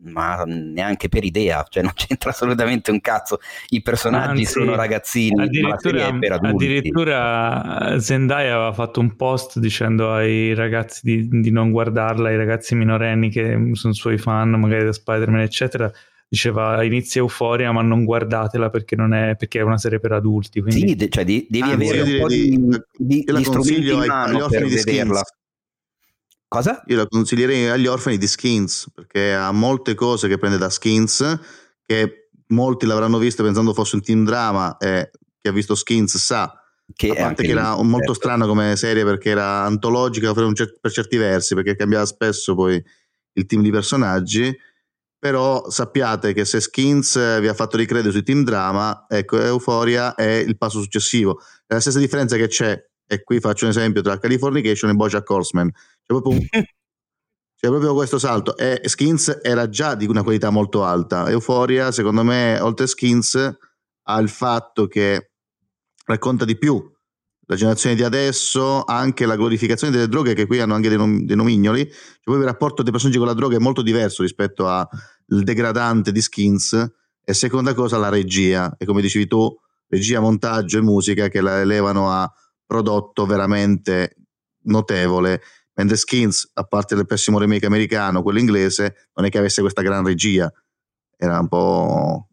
ma 0.00 0.44
neanche 0.46 1.08
per 1.08 1.24
idea, 1.24 1.64
cioè 1.68 1.82
non 1.82 1.92
c'entra 1.94 2.30
assolutamente 2.30 2.90
un 2.90 3.00
cazzo. 3.00 3.38
I 3.70 3.82
personaggi 3.82 4.40
Anzi, 4.40 4.52
sono 4.52 4.74
ragazzini, 4.74 5.42
addirittura, 5.42 6.06
addirittura 6.40 8.00
Zendaya 8.00 8.54
aveva 8.54 8.72
fatto 8.72 9.00
un 9.00 9.16
post 9.16 9.58
dicendo 9.58 10.12
ai 10.12 10.54
ragazzi 10.54 11.00
di, 11.02 11.40
di, 11.40 11.50
non 11.50 11.70
guardarla, 11.70 12.28
ai 12.28 12.36
ragazzi 12.36 12.74
minorenni 12.74 13.30
che 13.30 13.70
sono 13.72 13.92
suoi 13.92 14.18
fan, 14.18 14.50
magari 14.50 14.84
da 14.84 14.92
Spider-Man, 14.92 15.40
eccetera, 15.40 15.90
diceva 16.28 16.82
inizia 16.84 17.22
Euforia 17.22 17.72
ma 17.72 17.80
non 17.82 18.04
guardatela 18.04 18.68
perché, 18.70 18.94
non 18.94 19.14
è, 19.14 19.34
perché 19.36 19.60
è 19.60 19.62
una 19.62 19.78
serie 19.78 19.98
per 19.98 20.12
adulti. 20.12 20.60
Quindi... 20.60 20.88
Sì, 20.88 20.94
de- 20.94 21.08
cioè 21.08 21.24
di, 21.24 21.46
devi 21.48 21.70
ah, 21.70 21.72
avere 21.72 22.00
un 22.02 22.18
po' 22.20 22.28
di, 22.28 22.50
di, 22.50 23.24
di, 23.24 23.24
di 23.24 23.44
strumenti 23.44 23.90
in 23.90 24.04
mano 24.06 24.46
per 24.46 24.66
vederla. 24.66 25.22
Cosa? 26.48 26.82
Io 26.86 26.96
la 26.96 27.06
consiglierei 27.06 27.68
agli 27.68 27.86
orfani 27.86 28.16
di 28.16 28.26
Skins 28.26 28.90
perché 28.94 29.34
ha 29.34 29.52
molte 29.52 29.94
cose 29.94 30.28
che 30.28 30.38
prende 30.38 30.56
da 30.56 30.70
Skins 30.70 31.38
che 31.84 32.30
molti 32.48 32.86
l'avranno 32.86 33.18
vista 33.18 33.42
pensando 33.42 33.74
fosse 33.74 33.96
un 33.96 34.02
team 34.02 34.24
drama 34.24 34.78
e 34.78 35.10
chi 35.38 35.48
ha 35.48 35.52
visto 35.52 35.74
Skins 35.74 36.16
sa 36.16 36.50
che, 36.94 37.10
a 37.10 37.14
parte 37.14 37.42
che 37.42 37.50
era 37.50 37.74
molto 37.82 37.98
certo. 37.98 38.14
strana 38.14 38.46
come 38.46 38.76
serie 38.76 39.04
perché 39.04 39.28
era 39.28 39.64
antologica 39.64 40.32
per 40.32 40.90
certi 40.90 41.18
versi 41.18 41.54
perché 41.54 41.76
cambiava 41.76 42.06
spesso 42.06 42.54
poi 42.54 42.82
il 43.32 43.44
team 43.44 43.60
di 43.60 43.70
personaggi 43.70 44.56
però 45.18 45.68
sappiate 45.68 46.32
che 46.32 46.46
se 46.46 46.60
Skins 46.60 47.40
vi 47.40 47.48
ha 47.48 47.54
fatto 47.54 47.76
ricredere 47.76 48.10
sui 48.10 48.22
team 48.22 48.42
drama 48.42 49.04
ecco 49.06 49.38
Euphoria 49.38 50.14
è 50.14 50.24
il 50.24 50.56
passo 50.56 50.80
successivo 50.80 51.40
è 51.66 51.74
la 51.74 51.80
stessa 51.80 51.98
differenza 51.98 52.36
che 52.36 52.48
c'è 52.48 52.86
e 53.06 53.22
qui 53.22 53.38
faccio 53.38 53.64
un 53.64 53.70
esempio 53.70 54.00
tra 54.00 54.18
Californication 54.18 54.90
e 54.90 54.94
Bojack 54.94 55.28
Horseman 55.28 55.70
proprio, 56.14 56.34
un, 56.34 56.40
c'è 56.50 57.68
proprio 57.68 57.94
questo 57.94 58.18
salto. 58.18 58.56
E 58.56 58.80
Skins 58.84 59.40
era 59.42 59.68
già 59.68 59.94
di 59.94 60.06
una 60.06 60.22
qualità 60.22 60.50
molto 60.50 60.84
alta. 60.84 61.30
Euphoria 61.30 61.92
secondo 61.92 62.22
me 62.22 62.58
oltre 62.60 62.84
a 62.84 62.88
Skins 62.88 63.56
ha 64.02 64.18
il 64.18 64.28
fatto 64.28 64.86
che 64.86 65.32
racconta 66.06 66.44
di 66.44 66.56
più 66.56 66.82
la 67.50 67.56
generazione 67.56 67.96
di 67.96 68.02
adesso, 68.02 68.84
anche 68.84 69.24
la 69.24 69.36
glorificazione 69.36 69.92
delle 69.92 70.08
droghe, 70.08 70.34
che 70.34 70.46
qui 70.46 70.60
hanno 70.60 70.74
anche 70.74 70.90
dei, 70.90 70.98
nom- 70.98 71.22
dei 71.22 71.34
nomignoli, 71.34 71.82
cioè 71.88 72.20
poi 72.24 72.38
il 72.38 72.44
rapporto 72.44 72.82
dei 72.82 72.92
personaggi 72.92 73.18
con 73.18 73.26
la 73.26 73.32
droga 73.32 73.56
è 73.56 73.58
molto 73.58 73.80
diverso 73.80 74.22
rispetto 74.22 74.66
al 74.66 74.86
degradante 75.26 76.12
di 76.12 76.20
Skins, 76.20 76.74
e 77.24 77.34
seconda 77.34 77.72
cosa 77.72 77.96
la 77.96 78.10
regia, 78.10 78.74
e 78.76 78.84
come 78.84 79.00
dicevi 79.00 79.26
tu, 79.26 79.54
regia, 79.88 80.20
montaggio 80.20 80.76
e 80.76 80.82
musica 80.82 81.28
che 81.28 81.40
la 81.40 81.60
elevano 81.60 82.10
a 82.10 82.30
prodotto 82.66 83.24
veramente 83.24 84.16
notevole, 84.64 85.40
mentre 85.78 85.96
Skins, 85.96 86.50
a 86.54 86.64
parte 86.64 86.94
il 86.94 87.06
pessimo 87.06 87.38
remake 87.38 87.66
americano, 87.66 88.22
quello 88.22 88.40
inglese, 88.40 89.08
non 89.14 89.26
è 89.26 89.30
che 89.30 89.38
avesse 89.38 89.60
questa 89.60 89.82
gran 89.82 90.04
regia, 90.04 90.52
era 91.16 91.38
un 91.38 91.48
po' 91.48 92.28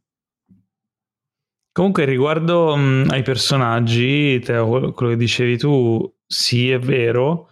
Comunque, 1.71 2.05
riguardo 2.05 2.73
mh, 2.73 3.07
ai 3.09 3.21
personaggi, 3.21 4.39
Teo, 4.39 4.93
quello 4.93 5.11
che 5.11 5.17
dicevi 5.17 5.57
tu, 5.57 6.09
sì, 6.25 6.69
è 6.69 6.79
vero, 6.79 7.49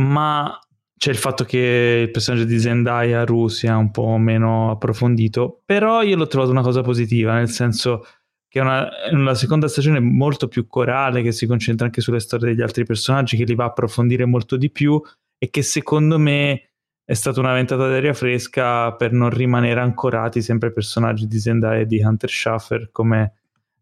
ma 0.00 0.58
c'è 0.96 1.10
il 1.10 1.16
fatto 1.16 1.44
che 1.44 2.00
il 2.02 2.10
personaggio 2.10 2.44
di 2.46 2.58
Zendaya 2.58 3.24
Ru 3.24 3.46
sia 3.46 3.76
un 3.76 3.92
po' 3.92 4.16
meno 4.16 4.72
approfondito, 4.72 5.62
però 5.64 6.02
io 6.02 6.16
l'ho 6.16 6.26
trovato 6.26 6.50
una 6.50 6.62
cosa 6.62 6.82
positiva, 6.82 7.34
nel 7.34 7.48
senso 7.48 8.04
che 8.48 8.58
è 8.58 8.62
una, 8.62 8.88
una, 9.12 9.34
seconda 9.34 9.68
stagione 9.68 10.00
molto 10.00 10.48
più 10.48 10.66
corale, 10.66 11.22
che 11.22 11.30
si 11.30 11.46
concentra 11.46 11.86
anche 11.86 12.00
sulle 12.00 12.18
storie 12.18 12.48
degli 12.48 12.62
altri 12.62 12.84
personaggi, 12.84 13.36
che 13.36 13.44
li 13.44 13.54
va 13.54 13.64
a 13.64 13.68
approfondire 13.68 14.24
molto 14.24 14.56
di 14.56 14.70
più 14.70 15.00
e 15.42 15.48
che 15.48 15.62
secondo 15.62 16.18
me 16.18 16.72
è 17.02 17.14
stata 17.14 17.40
una 17.40 17.54
ventata 17.54 17.88
d'aria 17.88 18.12
fresca 18.12 18.92
per 18.92 19.12
non 19.12 19.30
rimanere 19.30 19.80
ancorati 19.80 20.42
sempre 20.42 20.68
ai 20.68 20.74
personaggi 20.74 21.26
di 21.26 21.38
Zendaya 21.40 21.80
e 21.80 21.86
di 21.86 22.02
Hunter 22.02 22.28
Schaffer 22.28 22.90
come 22.92 23.36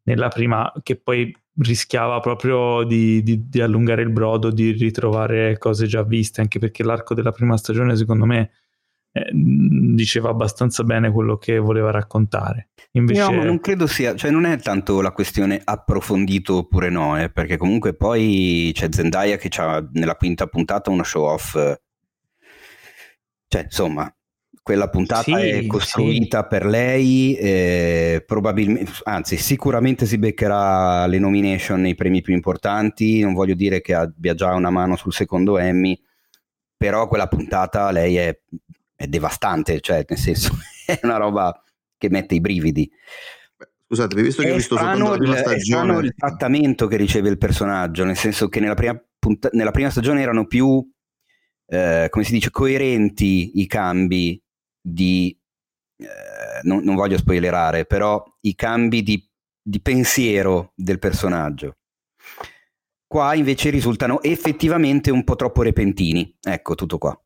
nella 0.04 0.28
prima, 0.28 0.72
che 0.84 0.96
poi 0.96 1.36
rischiava 1.56 2.20
proprio 2.20 2.84
di, 2.84 3.22
di, 3.24 3.48
di, 3.48 3.60
allungare 3.60 4.02
il 4.02 4.10
brodo, 4.10 4.50
di 4.50 4.70
ritrovare 4.70 5.58
cose 5.58 5.86
già 5.86 6.04
viste, 6.04 6.40
anche 6.40 6.60
perché 6.60 6.84
l'arco 6.84 7.12
della 7.12 7.32
prima 7.32 7.56
stagione, 7.56 7.96
secondo 7.96 8.24
me, 8.24 8.50
eh, 9.12 9.30
diceva 9.32 10.30
abbastanza 10.30 10.82
bene 10.84 11.10
quello 11.10 11.36
che 11.36 11.58
voleva 11.58 11.90
raccontare. 11.90 12.70
Invece... 12.92 13.20
No, 13.20 13.32
ma 13.32 13.44
non 13.44 13.60
credo 13.60 13.86
sia, 13.86 14.14
cioè 14.14 14.30
non 14.30 14.44
è 14.44 14.58
tanto 14.58 15.00
la 15.00 15.12
questione 15.12 15.60
approfondito 15.62 16.56
oppure 16.58 16.90
no, 16.90 17.20
eh, 17.20 17.30
perché 17.30 17.56
comunque 17.56 17.94
poi 17.94 18.70
c'è 18.74 18.88
Zendaya 18.90 19.36
che 19.36 19.50
ha 19.60 19.86
nella 19.92 20.16
quinta 20.16 20.46
puntata 20.46 20.90
uno 20.90 21.02
show 21.02 21.24
off. 21.24 21.52
Cioè, 23.50 23.62
insomma, 23.62 24.12
quella 24.68 24.90
puntata 24.90 25.22
sì, 25.22 25.32
è 25.32 25.66
costruita 25.66 26.42
sì. 26.42 26.46
per 26.50 26.66
lei, 26.66 27.34
eh, 27.36 28.22
probabilmente, 28.26 28.92
anzi 29.04 29.38
sicuramente 29.38 30.04
si 30.04 30.18
beccherà 30.18 31.06
le 31.06 31.18
nomination 31.18 31.80
nei 31.80 31.94
premi 31.94 32.20
più 32.20 32.34
importanti, 32.34 33.20
non 33.20 33.32
voglio 33.32 33.54
dire 33.54 33.80
che 33.80 33.94
abbia 33.94 34.34
già 34.34 34.52
una 34.52 34.68
mano 34.68 34.96
sul 34.96 35.14
secondo 35.14 35.56
Emmy, 35.56 35.98
però 36.76 37.08
quella 37.08 37.28
puntata 37.28 37.90
lei 37.90 38.16
è, 38.16 38.38
è 38.98 39.06
devastante, 39.06 39.80
cioè 39.80 40.04
nel 40.08 40.18
senso 40.18 40.58
è 40.84 40.98
una 41.04 41.18
roba 41.18 41.62
che 41.96 42.10
mette 42.10 42.34
i 42.34 42.40
brividi. 42.40 42.90
Scusate, 43.86 44.20
visto 44.20 44.42
che 44.42 44.50
ho 44.50 44.56
visto 44.56 44.76
soltanto 44.76 45.10
la 45.10 45.16
prima 45.16 45.36
stagione... 45.36 45.94
È 45.94 46.02
il 46.02 46.14
trattamento 46.14 46.86
che 46.88 46.96
riceve 46.96 47.28
il 47.28 47.38
personaggio, 47.38 48.04
nel 48.04 48.16
senso 48.16 48.48
che 48.48 48.58
nella 48.58 48.74
prima, 48.74 49.00
punta- 49.18 49.50
nella 49.52 49.70
prima 49.70 49.88
stagione 49.88 50.20
erano 50.20 50.46
più, 50.46 50.84
eh, 51.66 52.08
come 52.10 52.24
si 52.24 52.32
dice, 52.32 52.50
coerenti 52.50 53.60
i 53.60 53.66
cambi 53.66 54.42
di, 54.80 55.38
eh, 55.96 56.60
non, 56.64 56.82
non, 56.82 56.96
voglio 56.96 57.16
spoilerare, 57.16 57.86
però 57.86 58.22
i 58.40 58.54
cambi 58.56 59.02
di, 59.02 59.26
di 59.62 59.80
pensiero 59.80 60.72
del 60.74 60.98
personaggio. 60.98 61.76
Qua 63.06 63.34
invece 63.34 63.70
risultano 63.70 64.20
effettivamente 64.22 65.10
un 65.10 65.24
po' 65.24 65.36
troppo 65.36 65.62
repentini. 65.62 66.36
Ecco, 66.42 66.74
tutto 66.74 66.98
qua. 66.98 67.18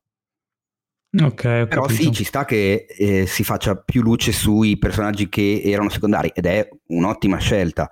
Ok, 1.21 1.67
Però 1.67 1.87
sì, 1.87 2.11
ci 2.11 2.23
sta 2.23 2.43
che 2.43 2.87
eh, 2.87 3.27
si 3.27 3.43
faccia 3.43 3.75
più 3.75 4.01
luce 4.01 4.31
sui 4.31 4.79
personaggi 4.79 5.29
che 5.29 5.61
erano 5.63 5.89
secondari 5.89 6.31
ed 6.33 6.47
è 6.47 6.67
un'ottima 6.87 7.37
scelta. 7.37 7.89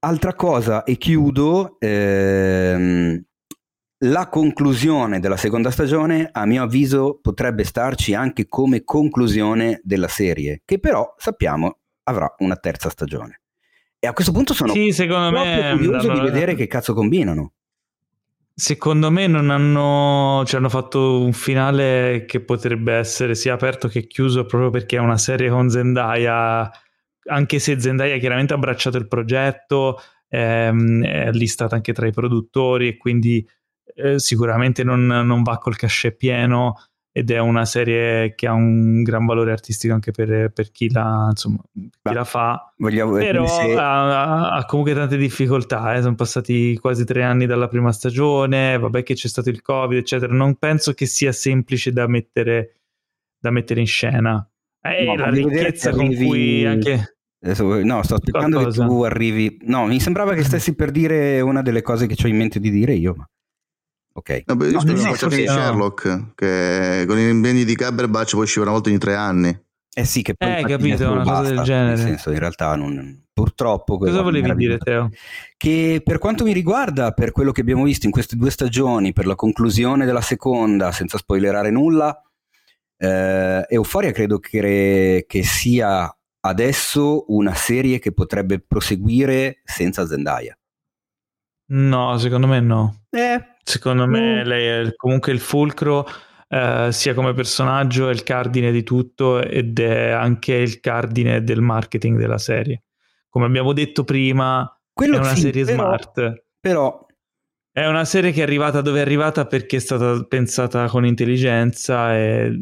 Altra 0.00 0.34
cosa, 0.34 0.84
e 0.84 0.96
chiudo, 0.96 1.76
ehm, 1.78 3.22
la 4.04 4.28
conclusione 4.28 5.18
della 5.18 5.36
seconda 5.36 5.70
stagione, 5.70 6.28
a 6.30 6.44
mio 6.44 6.62
avviso, 6.62 7.18
potrebbe 7.22 7.64
starci 7.64 8.12
anche 8.12 8.46
come 8.48 8.84
conclusione 8.84 9.80
della 9.82 10.08
serie, 10.08 10.62
che 10.64 10.78
però 10.78 11.14
sappiamo 11.16 11.78
avrà 12.04 12.34
una 12.38 12.56
terza 12.56 12.90
stagione. 12.90 13.40
E 13.98 14.06
a 14.06 14.12
questo 14.12 14.32
punto 14.32 14.54
sono 14.54 14.72
sì, 14.72 14.92
secondo 14.92 15.30
me, 15.30 15.70
curioso 15.72 16.08
no, 16.08 16.14
di 16.14 16.20
vedere 16.20 16.54
che 16.54 16.66
cazzo 16.66 16.94
combinano. 16.94 17.52
Secondo 18.54 19.10
me 19.10 19.26
non 19.26 19.48
hanno, 19.50 20.42
cioè 20.44 20.58
hanno 20.60 20.68
fatto 20.68 21.22
un 21.22 21.32
finale 21.32 22.24
che 22.26 22.40
potrebbe 22.40 22.92
essere 22.92 23.34
sia 23.34 23.54
aperto 23.54 23.88
che 23.88 24.06
chiuso 24.06 24.44
proprio 24.44 24.70
perché 24.70 24.96
è 24.96 25.00
una 25.00 25.16
serie 25.16 25.48
con 25.48 25.70
Zendaya, 25.70 26.70
anche 27.30 27.58
se 27.58 27.80
Zendaya 27.80 28.18
chiaramente 28.18 28.52
ha 28.52 28.56
abbracciato 28.56 28.98
il 28.98 29.08
progetto, 29.08 29.98
ehm, 30.28 31.04
è 31.04 31.30
listata 31.32 31.74
anche 31.74 31.92
tra 31.92 32.06
i 32.06 32.12
produttori 32.12 32.88
e 32.88 32.96
quindi 32.96 33.46
eh, 33.94 34.18
sicuramente 34.18 34.84
non, 34.84 35.06
non, 35.06 35.42
va 35.42 35.58
col 35.58 35.76
cachet 35.76 36.16
pieno 36.16 36.74
ed 37.12 37.30
è 37.30 37.38
una 37.38 37.64
serie 37.64 38.34
che 38.36 38.46
ha 38.46 38.52
un 38.52 39.02
gran 39.02 39.26
valore 39.26 39.50
artistico 39.50 39.92
anche 39.92 40.12
per, 40.12 40.52
per 40.52 40.70
chi, 40.70 40.92
la, 40.92 41.26
insomma, 41.30 41.58
chi 41.72 42.14
la 42.14 42.24
fa 42.24 42.72
vogliamo, 42.76 43.14
però 43.14 43.46
se... 43.46 43.74
ha, 43.74 44.50
ha, 44.52 44.64
comunque 44.64 44.94
tante 44.94 45.16
difficoltà 45.16 45.94
eh. 45.94 46.02
sono 46.02 46.14
passati 46.14 46.76
quasi 46.78 47.04
tre 47.04 47.24
anni 47.24 47.46
dalla 47.46 47.66
prima 47.66 47.90
stagione 47.90 48.78
vabbè 48.78 49.02
che 49.02 49.14
c'è 49.14 49.26
stato 49.26 49.48
il 49.48 49.60
covid 49.60 49.98
eccetera 49.98 50.32
non 50.32 50.54
penso 50.54 50.92
che 50.92 51.06
sia 51.06 51.32
semplice 51.32 51.92
da 51.92 52.06
mettere, 52.06 52.76
da 53.38 53.50
mettere 53.50 53.80
in 53.80 53.86
scena 53.86 54.48
è 54.80 55.04
no, 55.04 55.16
la 55.16 55.30
ricchezza 55.30 55.90
con 55.90 56.14
cui 56.14 56.64
anche 56.64 57.16
Adesso, 57.42 57.82
no, 57.82 58.02
sto 58.02 58.16
aspettando 58.16 58.58
Qualcosa. 58.58 58.82
che 58.82 58.88
tu 58.88 59.02
arrivi. 59.02 59.58
No, 59.62 59.86
mi 59.86 59.98
sembrava 59.98 60.34
che 60.34 60.44
stessi 60.44 60.74
per 60.74 60.90
dire 60.90 61.40
una 61.40 61.62
delle 61.62 61.80
cose 61.80 62.06
che 62.06 62.14
ho 62.22 62.28
in 62.28 62.36
mente 62.36 62.60
di 62.60 62.70
dire 62.70 62.92
io. 62.92 63.14
Ma... 63.16 63.26
Ok. 64.12 64.42
No, 64.46 64.64
io 64.64 64.72
no, 64.72 64.80
scusa, 64.80 65.26
no, 65.26 65.28
di 65.28 65.46
Sherlock, 65.46 66.34
che 66.34 67.04
con 67.06 67.18
i 67.18 67.28
impegni 67.28 67.64
di 67.64 67.76
Cumberbatch 67.76 68.32
poi 68.32 68.42
usciva 68.42 68.64
una 68.64 68.72
volta 68.72 68.88
ogni 68.88 68.98
tre 68.98 69.14
anni. 69.14 69.56
Eh 69.92 70.04
sì, 70.04 70.22
che 70.22 70.34
poi 70.34 70.60
eh, 70.60 70.64
capito, 70.64 71.10
una 71.10 71.22
basta, 71.22 71.32
cosa 71.32 71.54
del 71.54 71.62
genere. 71.62 71.88
Nel 71.88 71.98
senso, 71.98 72.30
in 72.30 72.38
realtà 72.38 72.76
non, 72.76 73.24
purtroppo... 73.32 73.98
Cosa 73.98 74.22
volevi 74.22 74.54
dire, 74.54 74.78
Teo? 74.78 75.10
Che 75.56 76.00
per 76.04 76.18
quanto 76.18 76.44
mi 76.44 76.52
riguarda, 76.52 77.12
per 77.12 77.32
quello 77.32 77.50
che 77.52 77.60
abbiamo 77.60 77.82
visto 77.84 78.06
in 78.06 78.12
queste 78.12 78.36
due 78.36 78.50
stagioni, 78.50 79.12
per 79.12 79.26
la 79.26 79.34
conclusione 79.34 80.04
della 80.04 80.20
seconda, 80.20 80.92
senza 80.92 81.18
spoilerare 81.18 81.70
nulla, 81.70 82.22
eh, 82.96 83.64
Euforia 83.68 84.12
credo 84.12 84.38
che, 84.38 85.24
che 85.26 85.42
sia 85.42 86.14
adesso 86.40 87.24
una 87.32 87.54
serie 87.54 87.98
che 87.98 88.12
potrebbe 88.12 88.60
proseguire 88.60 89.60
senza 89.64 90.06
Zendaya. 90.06 90.56
No, 91.72 92.16
secondo 92.18 92.46
me 92.46 92.60
no. 92.60 93.04
Eh. 93.10 93.49
Secondo 93.62 94.06
me 94.06 94.42
mm. 94.42 94.46
lei 94.46 94.86
è 94.88 94.94
comunque 94.96 95.32
il 95.32 95.40
fulcro, 95.40 96.06
eh, 96.48 96.88
sia 96.90 97.14
come 97.14 97.32
personaggio, 97.34 98.08
è 98.08 98.12
il 98.12 98.22
cardine 98.22 98.72
di 98.72 98.82
tutto 98.82 99.40
ed 99.42 99.78
è 99.78 100.10
anche 100.10 100.54
il 100.54 100.80
cardine 100.80 101.42
del 101.44 101.60
marketing 101.60 102.18
della 102.18 102.38
serie. 102.38 102.82
Come 103.28 103.46
abbiamo 103.46 103.72
detto 103.72 104.02
prima, 104.02 104.68
Quello 104.92 105.16
è 105.16 105.18
una 105.20 105.34
sì, 105.34 105.42
serie 105.42 105.64
però, 105.64 105.82
smart. 105.82 106.44
Però 106.60 107.06
È 107.72 107.86
una 107.86 108.04
serie 108.04 108.32
che 108.32 108.40
è 108.40 108.42
arrivata 108.42 108.80
dove 108.80 108.98
è 108.98 109.02
arrivata 109.02 109.46
perché 109.46 109.76
è 109.76 109.80
stata 109.80 110.24
pensata 110.24 110.88
con 110.88 111.06
intelligenza 111.06 112.16
e 112.16 112.52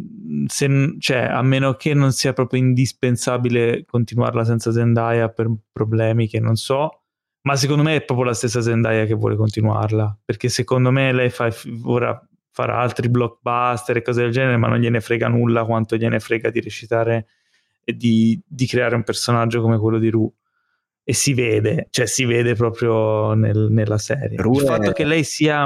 se, 0.46 0.96
cioè, 0.98 1.18
a 1.18 1.42
meno 1.42 1.74
che 1.74 1.94
non 1.94 2.12
sia 2.12 2.34
proprio 2.34 2.60
indispensabile 2.60 3.84
continuarla 3.86 4.44
senza 4.44 4.70
Zendaya 4.70 5.30
per 5.30 5.50
problemi 5.72 6.28
che 6.28 6.38
non 6.38 6.56
so, 6.56 7.04
ma 7.42 7.56
secondo 7.56 7.82
me 7.82 7.96
è 7.96 8.04
proprio 8.04 8.26
la 8.26 8.34
stessa 8.34 8.60
Zendaya 8.60 9.04
che 9.04 9.14
vuole 9.14 9.36
continuarla, 9.36 10.18
perché 10.24 10.48
secondo 10.48 10.90
me 10.90 11.12
lei 11.12 11.30
fa, 11.30 11.52
ora 11.84 12.20
farà 12.50 12.78
altri 12.78 13.08
blockbuster 13.08 13.96
e 13.96 14.02
cose 14.02 14.22
del 14.22 14.32
genere, 14.32 14.56
ma 14.56 14.68
non 14.68 14.78
gliene 14.78 15.00
frega 15.00 15.28
nulla 15.28 15.64
quanto 15.64 15.96
gliene 15.96 16.18
frega 16.18 16.50
di 16.50 16.60
recitare 16.60 17.26
e 17.84 17.96
di, 17.96 18.40
di 18.44 18.66
creare 18.66 18.96
un 18.96 19.04
personaggio 19.04 19.60
come 19.60 19.78
quello 19.78 19.98
di 19.98 20.10
Ru 20.10 20.30
e 21.04 21.14
si 21.14 21.32
vede, 21.32 21.86
cioè 21.88 22.04
si 22.04 22.26
vede 22.26 22.54
proprio 22.54 23.32
nel, 23.32 23.68
nella 23.70 23.96
serie. 23.96 24.36
Rue... 24.36 24.60
Il, 24.60 24.66
fatto 24.66 24.92
che 24.92 25.04
lei 25.04 25.24
sia, 25.24 25.64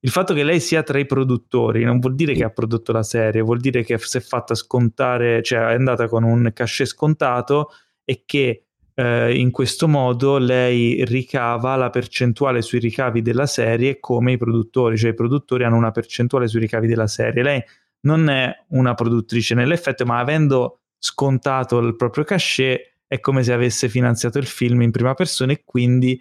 il 0.00 0.10
fatto 0.10 0.32
che 0.32 0.44
lei 0.44 0.60
sia 0.60 0.84
tra 0.84 0.98
i 0.98 1.06
produttori 1.06 1.82
non 1.82 1.98
vuol 1.98 2.14
dire 2.14 2.34
che 2.34 2.44
ha 2.44 2.50
prodotto 2.50 2.92
la 2.92 3.02
serie, 3.02 3.40
vuol 3.40 3.58
dire 3.58 3.82
che 3.82 3.98
si 3.98 4.18
è 4.18 4.20
fatta 4.20 4.54
scontare, 4.54 5.42
cioè 5.42 5.70
è 5.70 5.74
andata 5.74 6.06
con 6.06 6.22
un 6.22 6.52
cachet 6.52 6.86
scontato 6.86 7.70
e 8.04 8.22
che 8.24 8.65
eh, 8.98 9.38
in 9.38 9.50
questo 9.50 9.88
modo 9.88 10.38
lei 10.38 11.04
ricava 11.04 11.76
la 11.76 11.90
percentuale 11.90 12.62
sui 12.62 12.78
ricavi 12.78 13.20
della 13.20 13.46
serie 13.46 14.00
come 14.00 14.32
i 14.32 14.36
produttori, 14.38 14.96
cioè 14.96 15.10
i 15.10 15.14
produttori 15.14 15.64
hanno 15.64 15.76
una 15.76 15.90
percentuale 15.90 16.48
sui 16.48 16.60
ricavi 16.60 16.86
della 16.86 17.06
serie. 17.06 17.42
Lei 17.42 17.62
non 18.00 18.30
è 18.30 18.50
una 18.68 18.94
produttrice 18.94 19.54
nell'effetto, 19.54 20.06
ma 20.06 20.18
avendo 20.18 20.80
scontato 20.98 21.78
il 21.78 21.94
proprio 21.94 22.24
cachet 22.24 22.94
è 23.06 23.20
come 23.20 23.42
se 23.44 23.52
avesse 23.52 23.88
finanziato 23.88 24.38
il 24.38 24.46
film 24.46 24.80
in 24.82 24.90
prima 24.90 25.14
persona 25.14 25.52
e 25.52 25.62
quindi 25.64 26.20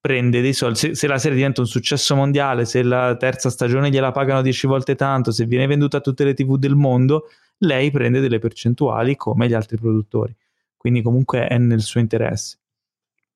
prende 0.00 0.40
dei 0.40 0.52
soldi. 0.52 0.76
Se, 0.78 0.94
se, 0.94 1.06
la 1.08 1.18
serie 1.18 1.36
diventa 1.36 1.60
un 1.60 1.66
successo 1.66 2.14
mondiale, 2.14 2.64
se 2.64 2.82
la 2.82 3.16
terza 3.16 3.50
stagione 3.50 3.90
gliela 3.90 4.12
pagano 4.12 4.42
dieci 4.42 4.66
volte 4.68 4.94
tanto, 4.94 5.32
se 5.32 5.44
viene 5.44 5.66
venduta 5.66 5.98
a 5.98 6.00
tutte 6.00 6.24
le 6.24 6.34
tv 6.34 6.56
del 6.56 6.76
mondo, 6.76 7.28
lei 7.58 7.90
prende 7.90 8.20
delle 8.20 8.38
percentuali 8.38 9.16
come 9.16 9.48
gli 9.48 9.54
altri 9.54 9.76
produttori. 9.76 10.34
Quindi 10.82 11.00
comunque 11.00 11.46
è 11.46 11.58
nel 11.58 11.80
suo 11.80 12.00
interesse. 12.00 12.58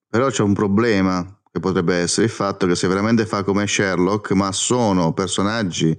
Però 0.08 0.28
c'è 0.30 0.42
un 0.42 0.52
problema 0.52 1.24
che 1.48 1.60
potrebbe 1.60 1.94
essere 1.94 2.26
il 2.26 2.32
fatto 2.32 2.66
che 2.66 2.74
se 2.74 2.88
veramente 2.88 3.24
fa 3.24 3.44
come 3.44 3.68
Sherlock, 3.68 4.32
ma 4.32 4.50
sono 4.50 5.12
personaggi 5.12 5.96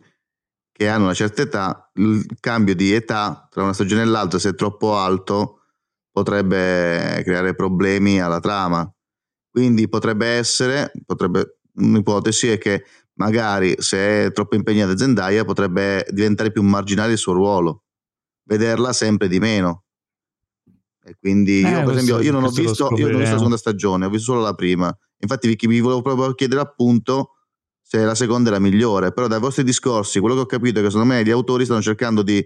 che 0.73 0.89
hanno 0.89 1.05
una 1.05 1.13
certa 1.13 1.43
età, 1.43 1.89
il 1.93 2.25
cambio 2.41 2.75
di 2.75 2.91
età 2.91 3.47
tra 3.49 3.63
una 3.63 3.71
stagione 3.71 4.01
e 4.01 4.05
l'altra, 4.05 4.39
se 4.39 4.49
è 4.49 4.55
troppo 4.55 4.97
alto, 4.97 5.61
potrebbe 6.11 7.21
creare 7.23 7.55
problemi 7.55 8.19
alla 8.21 8.41
trama. 8.41 8.85
Quindi 9.49 9.87
potrebbe 9.87 10.27
essere, 10.27 10.91
potrebbe, 11.05 11.59
un'ipotesi 11.75 12.49
è 12.49 12.57
che 12.57 12.83
magari 13.13 13.73
se 13.77 14.25
è 14.25 14.31
troppo 14.33 14.57
impegnata 14.57 14.97
Zendaya 14.97 15.45
potrebbe 15.45 16.05
diventare 16.09 16.51
più 16.51 16.61
marginale 16.61 17.13
il 17.13 17.17
suo 17.17 17.31
ruolo, 17.31 17.85
vederla 18.43 18.91
sempre 18.91 19.29
di 19.29 19.39
meno. 19.39 19.83
E 21.07 21.15
quindi 21.17 21.61
eh, 21.61 21.69
io, 21.69 21.83
per 21.83 21.95
esempio, 21.95 22.19
io 22.19 22.33
non, 22.33 22.43
ho 22.43 22.49
visto, 22.49 22.89
io 22.97 23.05
non 23.07 23.15
ho 23.15 23.19
visto 23.19 23.31
la 23.31 23.37
seconda 23.37 23.57
stagione, 23.57 24.05
ho 24.05 24.09
visto 24.09 24.33
solo 24.33 24.41
la 24.41 24.53
prima. 24.53 24.93
Infatti, 25.19 25.47
Vicky, 25.47 25.65
vi 25.67 25.79
volevo 25.79 26.01
proprio 26.01 26.33
chiedere 26.33 26.59
appunto 26.59 27.35
se 27.81 28.03
la 28.03 28.15
seconda 28.15 28.49
è 28.49 28.51
la 28.51 28.59
migliore. 28.59 29.13
Però 29.13 29.27
dai 29.27 29.39
vostri 29.39 29.63
discorsi, 29.63 30.19
quello 30.19 30.35
che 30.35 30.41
ho 30.41 30.45
capito 30.45 30.79
è 30.79 30.83
che 30.83 30.89
secondo 30.89 31.13
me 31.13 31.23
gli 31.23 31.31
autori 31.31 31.63
stanno 31.63 31.81
cercando 31.81 32.23
di 32.23 32.45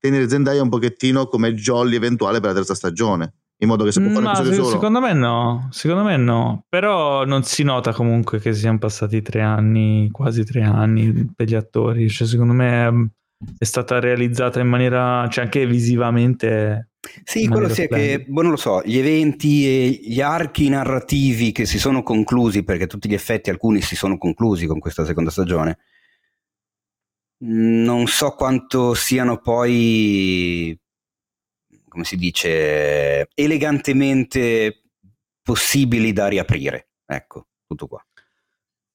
tenere 0.00 0.28
Zendaya 0.28 0.62
un 0.62 0.68
pochettino 0.68 1.28
come 1.28 1.54
jolly 1.54 1.94
eventuale 1.94 2.40
per 2.40 2.50
la 2.50 2.56
terza 2.56 2.74
stagione 2.74 3.34
in 3.58 3.68
modo 3.68 3.84
che 3.84 3.92
si 3.92 4.00
può 4.00 4.10
fare 4.20 4.48
no, 4.48 4.52
solo. 4.52 4.68
Secondo 4.70 5.00
me 5.00 5.12
no, 5.14 5.68
secondo 5.70 6.02
me 6.02 6.16
no, 6.16 6.64
però 6.68 7.24
non 7.24 7.42
si 7.44 7.62
nota 7.62 7.92
comunque 7.92 8.38
che 8.38 8.52
siano 8.52 8.78
passati 8.78 9.22
tre 9.22 9.40
anni, 9.40 10.10
quasi 10.10 10.44
tre 10.44 10.62
anni 10.62 11.32
per 11.34 11.46
gli 11.46 11.54
attori, 11.54 12.08
cioè 12.10 12.26
secondo 12.26 12.52
me 12.52 13.12
è 13.58 13.64
stata 13.64 14.00
realizzata 14.00 14.60
in 14.60 14.68
maniera, 14.68 15.28
cioè 15.28 15.44
anche 15.44 15.66
visivamente. 15.66 16.90
Sì, 17.22 17.46
quello 17.46 17.68
sì 17.68 17.82
è 17.82 17.88
che, 17.88 18.24
boh, 18.26 18.42
non 18.42 18.50
lo 18.52 18.56
so, 18.56 18.82
gli 18.84 18.98
eventi 18.98 19.66
e 19.66 20.00
gli 20.02 20.20
archi 20.20 20.68
narrativi 20.68 21.52
che 21.52 21.64
si 21.64 21.78
sono 21.78 22.02
conclusi, 22.02 22.64
perché 22.64 22.86
tutti 22.86 23.08
gli 23.08 23.14
effetti 23.14 23.50
alcuni 23.50 23.80
si 23.80 23.94
sono 23.94 24.18
conclusi 24.18 24.66
con 24.66 24.80
questa 24.80 25.04
seconda 25.04 25.30
stagione, 25.30 25.78
non 27.38 28.06
so 28.06 28.30
quanto 28.30 28.94
siano 28.94 29.38
poi, 29.38 30.76
come 31.88 32.04
si 32.04 32.16
dice, 32.16 33.28
elegantemente 33.34 34.82
possibili 35.42 36.12
da 36.12 36.26
riaprire. 36.26 36.88
Ecco, 37.06 37.46
tutto 37.66 37.86
qua. 37.86 38.04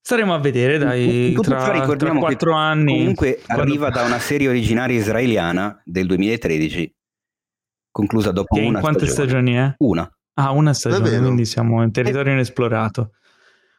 Staremo 0.03 0.33
a 0.33 0.39
vedere, 0.39 0.79
dai, 0.79 1.31
in, 1.33 1.41
tra, 1.41 1.63
tra 1.95 2.11
4 2.13 2.53
anni. 2.53 2.97
Comunque 2.97 3.39
quando... 3.45 3.63
arriva 3.63 3.89
da 3.89 4.03
una 4.03 4.19
serie 4.19 4.47
originaria 4.47 4.97
israeliana 4.97 5.79
del 5.85 6.07
2013, 6.07 6.95
conclusa 7.91 8.31
dopo 8.31 8.55
che 8.55 8.61
una 8.61 8.77
in 8.77 8.83
quante 8.83 9.05
stagione. 9.05 9.27
stagioni 9.29 9.53
è? 9.53 9.75
Una. 9.77 10.11
Ah, 10.33 10.51
una 10.51 10.73
stagione, 10.73 11.19
quindi 11.19 11.45
siamo 11.45 11.83
in 11.83 11.91
territorio 11.91 12.33
inesplorato. 12.33 13.11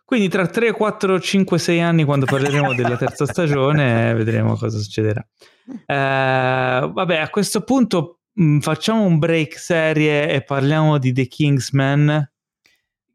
Quindi 0.04 0.28
tra 0.28 0.46
3, 0.46 0.72
4, 0.72 1.18
5, 1.18 1.58
6 1.58 1.80
anni, 1.80 2.04
quando 2.04 2.26
parleremo 2.26 2.74
della 2.76 2.96
terza 2.96 3.26
stagione, 3.26 4.14
vedremo 4.14 4.56
cosa 4.56 4.78
succederà. 4.78 5.26
Eh, 5.86 6.90
vabbè, 6.92 7.16
a 7.18 7.30
questo 7.30 7.62
punto 7.62 8.20
mh, 8.34 8.44
mm, 8.44 8.58
facciamo 8.58 9.04
un 9.04 9.18
break 9.18 9.58
serie 9.58 10.28
e 10.28 10.42
parliamo 10.42 10.98
di 10.98 11.12
The 11.12 11.26
Kingsman. 11.26 12.31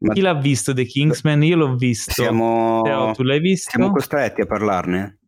Ma 0.00 0.12
Chi 0.12 0.20
l'ha 0.20 0.34
visto 0.34 0.72
The 0.72 0.84
Kingsman? 0.84 1.42
Io 1.42 1.56
l'ho 1.56 1.74
visto. 1.74 2.12
Siamo... 2.12 2.82
Teo, 2.84 3.12
tu 3.12 3.22
l'hai 3.22 3.40
visto? 3.40 3.70
Siamo 3.70 3.90
costretti 3.90 4.42
a 4.42 4.46
parlarne. 4.46 5.18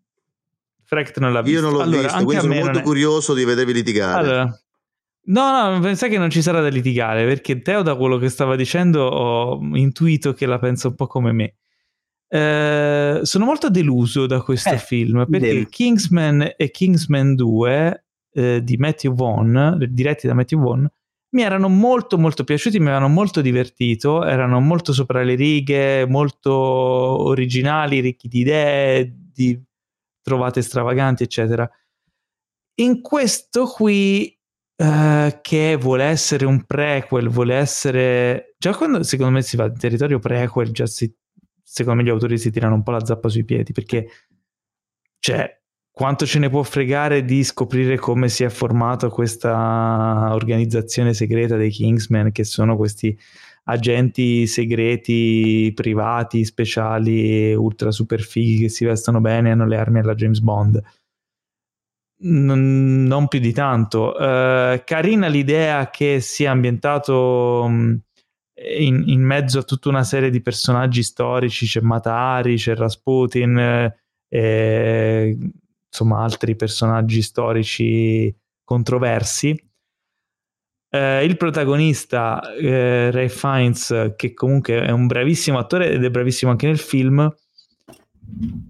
Frecht 0.85 1.19
non 1.19 1.33
l'ha 1.33 1.43
visto. 1.43 1.59
Io 1.59 1.65
non 1.65 1.73
l'ho 1.73 1.83
allora, 1.83 2.03
visto, 2.03 2.25
quindi 2.25 2.43
sono 2.43 2.55
molto 2.55 2.79
è... 2.79 2.83
curioso 2.83 3.35
di 3.35 3.45
vedervi 3.45 3.73
litigare. 3.73 4.19
Allora, 4.19 4.61
No, 5.23 5.71
no, 5.71 5.81
pensai 5.81 6.09
che 6.09 6.19
non 6.19 6.31
ci 6.31 6.43
sarà 6.43 6.61
da 6.61 6.69
litigare, 6.69 7.27
perché 7.27 7.61
Teo 7.61 7.83
da 7.83 7.95
quello 7.95 8.17
che 8.17 8.29
stava 8.29 8.57
dicendo 8.57 9.03
ho 9.03 9.61
intuito 9.77 10.33
che 10.33 10.47
la 10.47 10.59
pensa 10.59 10.89
un 10.89 10.95
po' 10.95 11.07
come 11.07 11.33
me. 11.33 11.55
Eh, 12.27 13.21
sono 13.23 13.45
molto 13.45 13.69
deluso 13.71 14.27
da 14.27 14.41
questo 14.41 14.71
eh, 14.71 14.79
film, 14.79 15.27
perché 15.29 15.53
del... 15.53 15.69
Kingsman 15.69 16.55
e 16.57 16.71
Kingsman 16.71 17.35
2 17.35 18.05
eh, 18.33 18.63
di 18.63 18.77
Matthew 18.77 19.15
Vaughn, 19.15 19.77
diretti 19.91 20.27
da 20.27 20.35
Matthew 20.35 20.61
Vaughn, 20.61 20.91
mi 21.31 21.43
erano 21.43 21.69
molto 21.69 22.19
molto 22.19 22.45
piaciuti, 22.45 22.79
mi 22.79 22.87
avevano 22.87 23.09
molto 23.09 23.41
divertito, 23.41 24.25
erano 24.25 24.61
molto 24.61 24.93
sopra 24.93 25.23
le 25.23 25.35
righe, 25.35 26.07
molto 26.07 26.53
originali, 26.53 28.01
ricchi 28.01 28.29
di 28.29 28.41
idee, 28.41 29.15
di 29.33 29.61
trovate 30.23 30.63
stravaganti, 30.63 31.23
eccetera. 31.23 31.71
In 32.77 33.01
questo 33.01 33.67
qui 33.67 34.35
Uh, 34.81 35.41
che 35.43 35.77
vuole 35.77 36.05
essere 36.05 36.47
un 36.47 36.65
prequel, 36.65 37.29
vuole 37.29 37.55
essere... 37.55 38.55
Già 38.57 38.75
quando 38.75 39.03
secondo 39.03 39.33
me 39.33 39.43
si 39.43 39.55
va 39.55 39.67
in 39.67 39.77
territorio 39.77 40.19
prequel, 40.19 40.71
già 40.71 40.87
si... 40.87 41.15
secondo 41.63 42.01
me 42.01 42.09
gli 42.09 42.11
autori 42.11 42.39
si 42.39 42.51
tirano 42.51 42.77
un 42.77 42.83
po' 42.83 42.93
la 42.93 43.05
zappa 43.05 43.29
sui 43.29 43.45
piedi, 43.45 43.73
perché 43.73 44.09
cioè, 45.19 45.60
quanto 45.93 46.27
ce 46.27 46.39
ne 46.39 46.49
può 46.49 46.63
fregare 46.63 47.25
di 47.25 47.43
scoprire 47.45 47.99
come 47.99 48.29
si 48.29 48.45
è 48.45 48.49
formata 48.49 49.09
questa 49.09 50.31
organizzazione 50.33 51.15
segreta 51.15 51.57
dei 51.57 51.71
Kingsmen, 51.71 52.33
che 52.33 52.45
sono 52.45 52.77
questi 52.77 53.17
agenti 53.65 54.47
segreti, 54.47 55.73
privati, 55.75 56.45
speciali, 56.45 57.55
ultra 57.55 57.91
super 57.91 58.21
fighi 58.21 58.63
che 58.63 58.69
si 58.69 58.85
vestono 58.85 59.21
bene 59.21 59.49
e 59.49 59.53
hanno 59.53 59.67
le 59.67 59.77
armi 59.77 59.99
alla 60.01 60.15
James 60.15 60.41
Bond 60.41 60.83
non, 62.23 63.05
non 63.05 63.29
più 63.29 63.39
di 63.39 63.53
tanto. 63.53 64.15
Uh, 64.15 64.83
carina 64.85 65.29
l'idea 65.29 65.91
che 65.91 66.21
sia 66.21 66.51
ambientato 66.51 67.63
um, 67.65 67.99
in, 68.79 69.05
in, 69.07 69.23
mezzo 69.23 69.61
a 69.61 69.63
tutta 69.63 69.89
una 69.89 70.05
serie 70.05 70.31
di 70.31 70.43
personaggi 70.43 71.03
storici, 71.03 71.67
c'è 71.67 71.81
Matari, 71.81 72.57
c'è 72.57 72.75
Rasputin, 72.75 73.59
eh, 73.59 73.97
e, 74.29 75.39
insomma 75.91 76.23
altri 76.23 76.57
personaggi 76.57 77.21
storici 77.21 78.35
controversi. 78.65 79.51
Uh, 80.91 81.23
il 81.23 81.37
protagonista, 81.37 82.41
uh, 82.43 83.11
Ray 83.11 83.29
Fiennes, 83.29 84.15
che 84.17 84.35
comunque 84.35 84.85
è 84.85 84.91
un 84.91 85.07
bravissimo 85.07 85.59
attore 85.59 85.91
ed 85.91 86.05
è 86.05 86.11
bravissimo 86.11 86.51
anche 86.51 86.67
nel 86.67 86.79
film, 86.79 87.33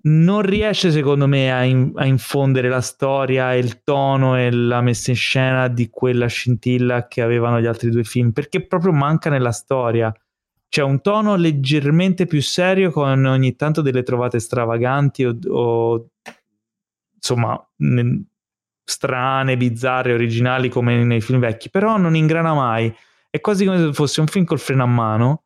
non 0.02 0.42
riesce 0.42 0.90
secondo 0.90 1.26
me 1.26 1.52
a, 1.52 1.62
in, 1.64 1.92
a, 1.94 2.06
infondere 2.06 2.68
la 2.68 2.80
storia, 2.80 3.54
il 3.54 3.82
tono 3.82 4.36
e 4.36 4.50
la 4.50 4.80
messa 4.80 5.10
in 5.10 5.16
scena 5.16 5.68
di 5.68 5.88
quella 5.90 6.26
scintilla 6.26 7.06
che 7.06 7.22
avevano 7.22 7.60
gli 7.60 7.66
altri 7.66 7.90
due 7.90 8.04
film, 8.04 8.32
perché 8.32 8.66
proprio 8.66 8.92
manca 8.92 9.30
nella 9.30 9.52
storia. 9.52 10.12
C'è 10.68 10.82
un 10.82 11.00
tono 11.00 11.34
leggermente 11.34 12.26
più 12.26 12.40
serio 12.40 12.90
con 12.90 13.24
ogni 13.24 13.56
tanto 13.56 13.82
delle 13.82 14.02
trovate 14.04 14.38
stravaganti 14.38 15.24
o, 15.24 15.36
o 15.48 16.10
insomma 17.20 17.70
ne, 17.76 18.24
strane, 18.84 19.56
bizzarre, 19.56 20.12
originali 20.12 20.68
come 20.68 21.04
nei 21.04 21.20
film 21.20 21.38
vecchi, 21.38 21.70
però 21.70 21.96
non 21.96 22.16
ingrana 22.16 22.52
mai. 22.54 22.92
È 23.28 23.40
quasi 23.40 23.64
come 23.64 23.78
se 23.78 23.92
fosse 23.92 24.20
un 24.20 24.26
film 24.26 24.44
col 24.44 24.58
freno 24.58 24.82
a 24.82 24.86
mano 24.86 25.44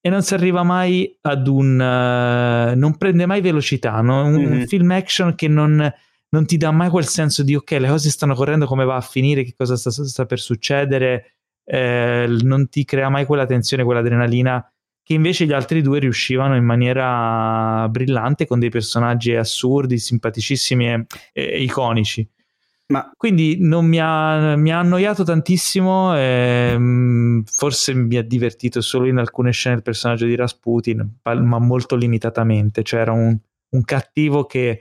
e 0.00 0.08
non 0.10 0.22
si 0.22 0.34
arriva 0.34 0.64
mai 0.64 1.16
ad 1.20 1.46
un... 1.46 1.74
Uh, 1.74 2.76
non 2.76 2.96
prende 2.98 3.24
mai 3.24 3.40
velocità, 3.40 4.00
no? 4.00 4.24
un, 4.24 4.32
mm-hmm. 4.32 4.52
un, 4.52 4.66
film 4.66 4.90
action 4.90 5.34
che 5.36 5.46
non, 5.46 5.92
non, 6.30 6.46
ti 6.46 6.56
dà 6.56 6.72
mai 6.72 6.88
quel 6.90 7.06
senso 7.06 7.44
di 7.44 7.54
ok, 7.54 7.70
le 7.72 7.88
cose 7.88 8.10
stanno 8.10 8.34
correndo, 8.34 8.66
come 8.66 8.84
va 8.84 8.96
a 8.96 9.00
finire, 9.00 9.44
che 9.44 9.54
cosa 9.56 9.76
sta, 9.76 9.90
sta 9.90 10.26
per 10.26 10.40
succedere, 10.40 11.34
eh, 11.64 12.26
non 12.42 12.68
ti 12.68 12.84
crea 12.84 13.08
mai 13.10 13.24
quella 13.24 13.46
tensione, 13.46 13.84
quell'adrenalina 13.84 14.72
che 15.02 15.14
invece 15.14 15.46
gli 15.46 15.52
altri 15.52 15.82
due 15.82 15.98
riuscivano 15.98 16.56
in 16.56 16.64
maniera 16.64 17.88
brillante 17.88 18.46
con 18.46 18.58
dei 18.58 18.70
personaggi 18.70 19.34
assurdi, 19.34 19.98
simpaticissimi 19.98 20.92
e, 20.92 21.06
e 21.32 21.62
iconici. 21.62 22.28
Ma... 22.92 23.10
Quindi 23.16 23.56
non 23.58 23.86
mi 23.86 23.98
ha, 23.98 24.54
mi 24.56 24.70
ha 24.70 24.78
annoiato 24.78 25.24
tantissimo, 25.24 26.16
e, 26.16 26.74
mm, 26.76 27.40
forse 27.44 27.94
mi 27.94 28.16
ha 28.16 28.22
divertito 28.22 28.80
solo 28.80 29.06
in 29.06 29.16
alcune 29.16 29.50
scene 29.50 29.76
il 29.76 29.82
personaggio 29.82 30.26
di 30.26 30.36
Rasputin, 30.36 31.18
ma 31.22 31.58
molto 31.58 31.96
limitatamente, 31.96 32.82
cioè 32.82 33.00
era 33.00 33.12
un, 33.12 33.36
un 33.70 33.84
cattivo 33.84 34.44
che 34.44 34.80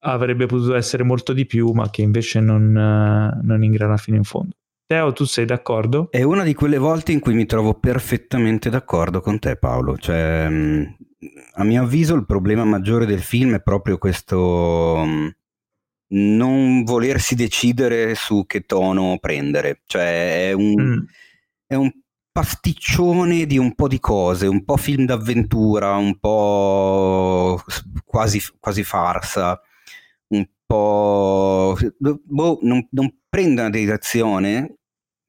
avrebbe 0.00 0.46
potuto 0.46 0.74
essere 0.74 1.04
molto 1.04 1.32
di 1.32 1.46
più, 1.46 1.70
ma 1.70 1.88
che 1.90 2.02
invece 2.02 2.40
non, 2.40 2.72
non 2.72 3.62
ingrana 3.62 3.96
fino 3.96 4.16
in 4.16 4.24
fondo. 4.24 4.57
Teo, 4.88 5.12
tu 5.12 5.26
sei 5.26 5.44
d'accordo? 5.44 6.10
È 6.10 6.22
una 6.22 6.44
di 6.44 6.54
quelle 6.54 6.78
volte 6.78 7.12
in 7.12 7.20
cui 7.20 7.34
mi 7.34 7.44
trovo 7.44 7.74
perfettamente 7.74 8.70
d'accordo 8.70 9.20
con 9.20 9.38
te, 9.38 9.56
Paolo. 9.56 9.98
Cioè, 9.98 10.48
mm, 10.48 10.82
a 11.56 11.64
mio 11.64 11.82
avviso, 11.82 12.14
il 12.14 12.24
problema 12.24 12.64
maggiore 12.64 13.04
del 13.04 13.20
film 13.20 13.56
è 13.56 13.60
proprio 13.60 13.98
questo 13.98 15.04
mm, 15.04 15.28
non 16.12 16.84
volersi 16.84 17.34
decidere 17.34 18.14
su 18.14 18.46
che 18.46 18.62
tono 18.62 19.18
prendere. 19.20 19.82
Cioè, 19.84 20.48
è 20.48 20.52
un, 20.52 20.72
mm. 20.80 20.98
è 21.66 21.74
un 21.74 21.92
pasticcione 22.32 23.44
di 23.44 23.58
un 23.58 23.74
po' 23.74 23.88
di 23.88 24.00
cose, 24.00 24.46
un 24.46 24.64
po' 24.64 24.78
film 24.78 25.04
d'avventura, 25.04 25.96
un 25.96 26.18
po' 26.18 27.60
quasi, 28.06 28.40
quasi 28.58 28.82
farsa, 28.84 29.60
un 30.28 30.48
po'... 30.64 31.76
Boh, 31.98 32.58
non, 32.62 32.88
non 32.92 33.14
prende 33.28 33.60
una 33.60 33.70
direzione 33.70 34.77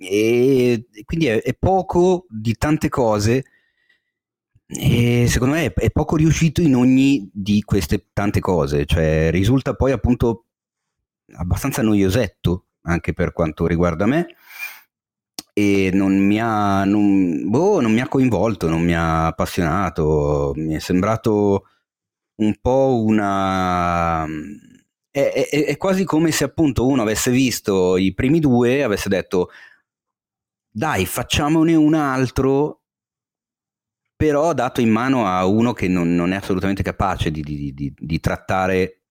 e 0.02 0.86
quindi 1.04 1.28
è, 1.28 1.42
è 1.42 1.54
poco 1.54 2.26
di 2.30 2.54
tante 2.56 2.88
cose 2.88 3.44
e 4.66 5.26
secondo 5.28 5.56
me 5.56 5.66
è, 5.66 5.74
è, 5.74 5.92
poco 5.92 6.16
riuscito 6.16 6.62
in 6.62 6.76
ogni 6.76 7.30
di 7.34 7.64
queste 7.64 8.08
tante 8.14 8.40
cose, 8.40 8.86
cioè 8.86 9.30
risulta 9.32 9.74
poi 9.74 9.92
appunto 9.92 10.46
abbastanza 11.34 11.82
noiosetto 11.82 12.68
anche 12.84 13.14
per 13.14 13.34
quanto 13.34 13.68
riguarda 13.68 14.06
me 14.06 14.36
e 15.54 15.90
non 15.94 16.16
mi 16.18 16.40
ha, 16.40 16.86
non, 16.86 17.50
boh, 17.50 17.82
non 17.82 17.92
mi 17.92 18.00
ha 18.00 18.08
coinvolto, 18.08 18.70
non 18.70 18.82
mi 18.82 18.96
ha 18.96 19.26
appassionato, 19.28 20.54
mi 20.56 20.76
è 20.76 20.80
sembrato 20.80 21.66
un 22.36 22.56
po' 22.62 23.04
una 23.04 24.26
è, 25.12 25.48
è, 25.50 25.66
è, 25.66 25.78
quasi 25.78 26.04
come 26.06 26.32
se 26.32 26.46
appunto 26.46 26.88
uno 26.88 27.02
avesse 27.02 27.32
visto 27.32 27.98
i 27.98 28.14
primi 28.14 28.40
due 28.40 28.84
avesse 28.84 29.10
detto 29.10 29.50
dai 30.70 31.06
facciamone 31.06 31.76
un 31.76 31.94
altro 31.94 32.84
però 34.16 34.54
dato 34.54 34.82
in 34.82 34.90
mano 34.90 35.26
a 35.26 35.46
uno 35.46 35.74
che 35.74 35.88
non, 35.88 36.14
non 36.14 36.34
è 36.34 36.36
assolutamente 36.36 36.84
capace 36.84 37.32
di, 37.32 37.42
di, 37.42 37.74
di, 37.74 37.94
di, 37.98 38.20
trattare 38.20 39.04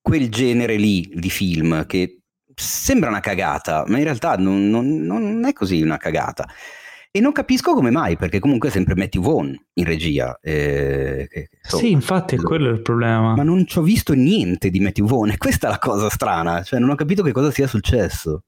quel 0.00 0.30
genere 0.30 0.76
lì 0.76 1.12
di 1.14 1.28
film 1.28 1.84
che 1.84 2.22
sembra 2.54 3.10
una 3.10 3.20
cagata 3.20 3.84
ma 3.86 3.98
in 3.98 4.04
realtà 4.04 4.36
non, 4.36 4.70
non, 4.70 5.02
non 5.02 5.44
è 5.44 5.52
così 5.52 5.82
una 5.82 5.98
cagata 5.98 6.46
e 7.16 7.20
non 7.20 7.30
capisco 7.30 7.74
come 7.74 7.92
mai, 7.92 8.16
perché 8.16 8.40
comunque 8.40 8.70
è 8.70 8.72
sempre 8.72 8.96
Matthew 8.96 9.22
Vaughn 9.22 9.56
in 9.74 9.84
regia. 9.84 10.36
Eh, 10.42 11.48
so, 11.62 11.76
sì, 11.76 11.92
infatti, 11.92 12.36
quello 12.38 12.70
è 12.70 12.72
il 12.72 12.82
problema. 12.82 13.36
Ma 13.36 13.44
non 13.44 13.68
ci 13.68 13.78
ho 13.78 13.82
visto 13.82 14.14
niente 14.14 14.68
di 14.68 14.80
Matthew 14.80 15.06
Vaughn, 15.06 15.30
e 15.30 15.36
questa 15.36 15.68
è 15.68 15.70
la 15.70 15.78
cosa 15.78 16.10
strana. 16.10 16.64
Cioè, 16.64 16.80
non 16.80 16.90
ho 16.90 16.96
capito 16.96 17.22
che 17.22 17.30
cosa 17.30 17.52
sia 17.52 17.68
successo. 17.68 18.42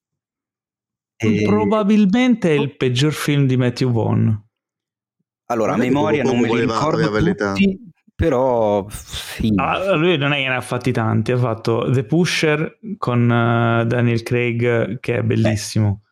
E... 1.16 1.42
Probabilmente 1.44 2.50
è 2.50 2.58
il 2.58 2.76
peggior 2.76 3.12
film 3.12 3.46
di 3.46 3.56
Matthew 3.56 3.90
Vaughn. 3.90 4.44
Allora, 5.46 5.74
a 5.74 5.76
memoria 5.76 6.22
non 6.22 6.40
me 6.40 6.48
li 6.48 6.60
ricordo 6.60 7.08
tutti, 7.08 7.78
però 8.14 8.86
sì. 8.90 9.52
Ah, 9.54 9.94
lui 9.94 10.16
non 10.16 10.32
è 10.32 10.42
che 10.42 10.48
ne 10.48 10.56
ha 10.56 10.60
fatti 10.60 10.90
tanti, 10.92 11.32
ha 11.32 11.38
fatto 11.38 11.88
The 11.90 12.04
Pusher 12.04 12.78
con 12.98 13.22
uh, 13.22 13.86
Daniel 13.86 14.22
Craig, 14.22 14.98
che 14.98 15.18
è 15.18 15.22
bellissimo. 15.22 16.00
Beh 16.00 16.04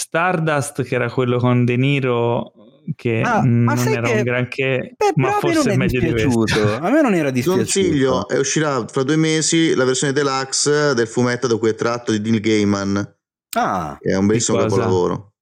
Stardust, 0.00 0.84
che 0.84 0.94
era 0.94 1.10
quello 1.10 1.38
con 1.38 1.64
De 1.64 1.76
Niro, 1.76 2.52
che 2.94 3.20
ah, 3.20 3.42
non 3.42 3.76
era 3.76 4.06
che... 4.06 4.12
un 4.14 4.22
granché, 4.22 4.94
Beh, 4.96 5.12
ma 5.16 5.32
forse 5.32 5.72
è 5.72 5.76
meglio 5.76 5.98
di 5.98 6.12
questo. 6.12 6.76
A 6.76 6.88
me 6.88 7.02
non 7.02 7.14
era 7.14 7.30
dispiaciuto. 7.30 7.64
Consiglio, 7.64 8.28
è 8.28 8.38
uscirà 8.38 8.86
fra 8.86 9.02
due 9.02 9.16
mesi 9.16 9.74
la 9.74 9.84
versione 9.84 10.12
deluxe 10.12 10.94
del 10.94 11.08
fumetto 11.08 11.48
da 11.48 11.56
cui 11.56 11.70
è 11.70 11.74
tratto 11.74 12.16
di 12.16 12.30
Neil 12.30 12.40
Gaiman. 12.40 13.16
Ah, 13.56 13.98
è 14.00 14.14
un 14.14 14.26
bellissimo 14.26 14.58
capolavoro. 14.58 15.34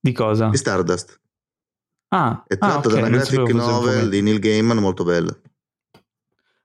Di 0.00 0.12
cosa? 0.12 0.48
Di 0.48 0.56
Stardust. 0.56 1.20
Ah, 2.08 2.44
è 2.46 2.56
tratto 2.56 2.88
ah, 2.88 2.90
okay. 2.90 3.00
da 3.00 3.06
una 3.06 3.16
graphic 3.16 3.54
novel 3.54 4.08
di 4.08 4.22
Neil 4.22 4.38
Gaiman 4.38 4.78
molto 4.78 5.04
bella. 5.04 5.36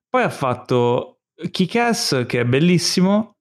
Poi 0.10 0.24
ha 0.24 0.30
fatto 0.30 1.22
Kick-Ass, 1.50 2.26
che 2.26 2.42
è 2.42 2.46
bellissimo, 2.46 3.38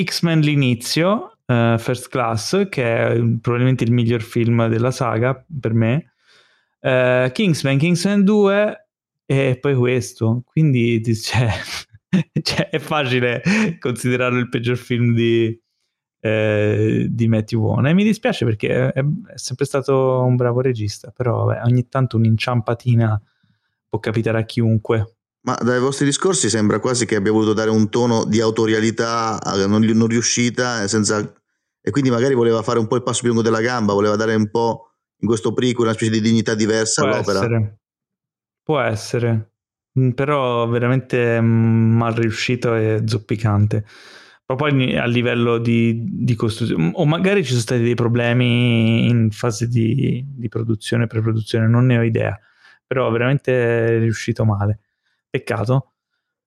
X-Men 0.00 0.40
l'inizio, 0.40 1.38
uh, 1.46 1.78
First 1.78 2.08
Class, 2.08 2.68
che 2.68 2.96
è 2.96 3.20
probabilmente 3.40 3.84
il 3.84 3.92
miglior 3.92 4.22
film 4.22 4.68
della 4.68 4.90
saga 4.90 5.44
per 5.60 5.74
me, 5.74 6.14
uh, 6.80 7.30
Kingsman, 7.30 7.78
Kingsman 7.78 8.24
2 8.24 8.88
e 9.26 9.58
poi 9.60 9.74
questo. 9.74 10.42
Quindi 10.44 11.02
cioè, 11.16 11.50
cioè, 12.42 12.68
è 12.68 12.78
facile 12.78 13.42
considerarlo 13.78 14.38
il 14.38 14.48
peggior 14.48 14.76
film 14.76 15.14
di, 15.14 15.58
eh, 16.24 17.08
di 17.10 17.26
Matthew 17.26 17.60
Vaughn. 17.60 17.86
E 17.86 17.94
mi 17.94 18.04
dispiace 18.04 18.44
perché 18.44 18.92
è, 18.92 18.92
è, 18.92 19.04
sempre 19.34 19.64
stato 19.64 20.22
un 20.22 20.36
bravo 20.36 20.60
regista, 20.60 21.10
però 21.10 21.44
vabbè, 21.44 21.62
ogni 21.64 21.88
tanto 21.88 22.16
un'inciampatina 22.16 23.20
può 23.88 23.98
capitare 23.98 24.38
a 24.38 24.44
chiunque. 24.44 25.16
Ma 25.40 25.58
dai 25.60 25.80
vostri 25.80 26.06
discorsi 26.06 26.48
sembra 26.48 26.78
quasi 26.78 27.04
che 27.04 27.16
abbia 27.16 27.32
voluto 27.32 27.52
dare 27.52 27.70
un 27.70 27.88
tono 27.88 28.24
di 28.24 28.40
autorialità 28.40 29.40
non, 29.66 29.82
non 29.82 30.06
riuscita, 30.06 30.86
senza 30.86 31.34
e 31.84 31.90
quindi 31.90 32.10
magari 32.10 32.34
voleva 32.34 32.62
fare 32.62 32.78
un 32.78 32.86
po' 32.86 32.94
il 32.94 33.02
passo 33.02 33.22
più 33.22 33.28
lungo 33.28 33.42
della 33.42 33.60
gamba, 33.60 33.92
voleva 33.92 34.14
dare 34.14 34.36
un 34.36 34.48
po' 34.48 34.92
in 35.18 35.26
questo 35.26 35.52
prequel 35.52 35.88
una 35.88 35.96
specie 35.96 36.12
di 36.12 36.20
dignità 36.20 36.54
diversa 36.54 37.02
Può 37.02 37.10
all'opera. 37.10 37.38
Essere. 37.38 37.78
Può 38.62 38.78
essere, 38.78 39.50
mm, 39.98 40.10
però 40.10 40.68
veramente 40.68 41.40
mm, 41.40 41.96
mal 41.96 42.14
riuscito 42.14 42.76
e 42.76 43.02
zoppicante. 43.04 43.84
Proprio 44.54 45.00
a 45.00 45.06
livello 45.06 45.58
di, 45.58 46.04
di 46.04 46.34
costruzione, 46.34 46.90
o 46.94 47.04
magari 47.04 47.42
ci 47.42 47.50
sono 47.50 47.60
stati 47.60 47.82
dei 47.82 47.94
problemi 47.94 49.08
in 49.08 49.30
fase 49.30 49.68
di, 49.68 50.24
di 50.26 50.48
produzione, 50.48 51.06
pre-produzione, 51.06 51.68
non 51.68 51.86
ne 51.86 51.98
ho 51.98 52.02
idea, 52.02 52.38
però 52.86 53.10
veramente 53.10 53.96
è 53.96 53.98
riuscito 53.98 54.44
male. 54.44 54.80
Peccato. 55.28 55.92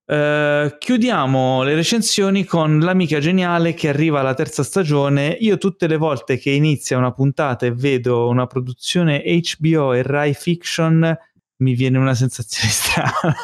Uh, 0.06 0.78
chiudiamo 0.78 1.64
le 1.64 1.74
recensioni 1.74 2.46
con 2.46 2.78
l'amica 2.80 3.20
geniale 3.20 3.74
che 3.74 3.90
arriva 3.90 4.20
alla 4.20 4.36
terza 4.36 4.62
stagione. 4.62 5.36
Io 5.40 5.58
tutte 5.58 5.88
le 5.88 5.98
volte 5.98 6.38
che 6.38 6.52
inizia 6.52 6.98
una 6.98 7.12
puntata 7.12 7.66
e 7.66 7.72
vedo 7.72 8.28
una 8.28 8.46
produzione 8.46 9.24
HBO 9.24 9.94
e 9.94 10.04
Rai 10.04 10.36
Fiction 10.36 11.18
mi 11.58 11.74
viene 11.74 11.98
una 11.98 12.14
sensazione 12.14 12.70
strana 12.72 13.36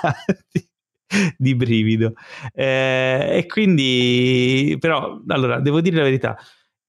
di, 1.38 1.56
brivido. 1.56 2.14
Eh, 2.53 3.30
e 3.38 3.45
quindi, 3.48 4.77
però, 4.80 5.19
allora, 5.27 5.59
devo 5.59 5.81
dire 5.81 5.98
la 5.98 6.03
verità. 6.03 6.38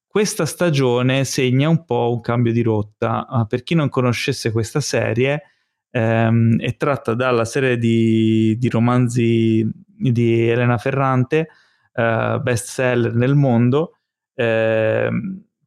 Questa 0.07 0.45
stagione 0.45 1.25
segna 1.25 1.69
un 1.69 1.85
po' 1.85 2.13
un 2.13 2.21
cambio 2.21 2.53
di 2.53 2.63
rotta. 2.63 3.27
Uh, 3.29 3.47
per 3.47 3.63
chi 3.63 3.75
non 3.75 3.89
conoscesse 3.89 4.53
questa 4.53 4.81
serie, 4.81 5.43
ehm, 5.91 6.59
è 6.61 6.77
tratta 6.77 7.15
dalla 7.15 7.45
serie 7.45 7.79
di, 7.79 8.57
di 8.59 8.69
romanzi 8.69 9.67
di 9.87 10.49
Elena 10.49 10.79
Ferrante, 10.79 11.49
eh, 11.95 12.41
best 12.43 12.69
seller 12.69 13.15
nel 13.15 13.35
mondo, 13.35 13.99
eh, 14.35 15.11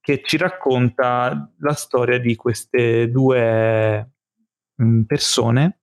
che 0.02 0.22
ci 0.24 0.38
racconta 0.38 1.52
la 1.60 1.74
storia 1.74 2.20
di 2.20 2.36
queste 2.36 3.10
due 3.10 4.10
mm, 4.82 5.04
persone, 5.04 5.80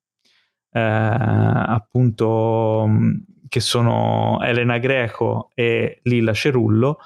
eh, 0.73 0.81
appunto, 0.81 2.84
mh, 2.86 3.25
che 3.49 3.60
sono 3.60 4.41
Elena 4.42 4.78
Greco 4.78 5.51
e 5.55 6.01
Lilla 6.05 6.33
Cerullo, 6.33 6.99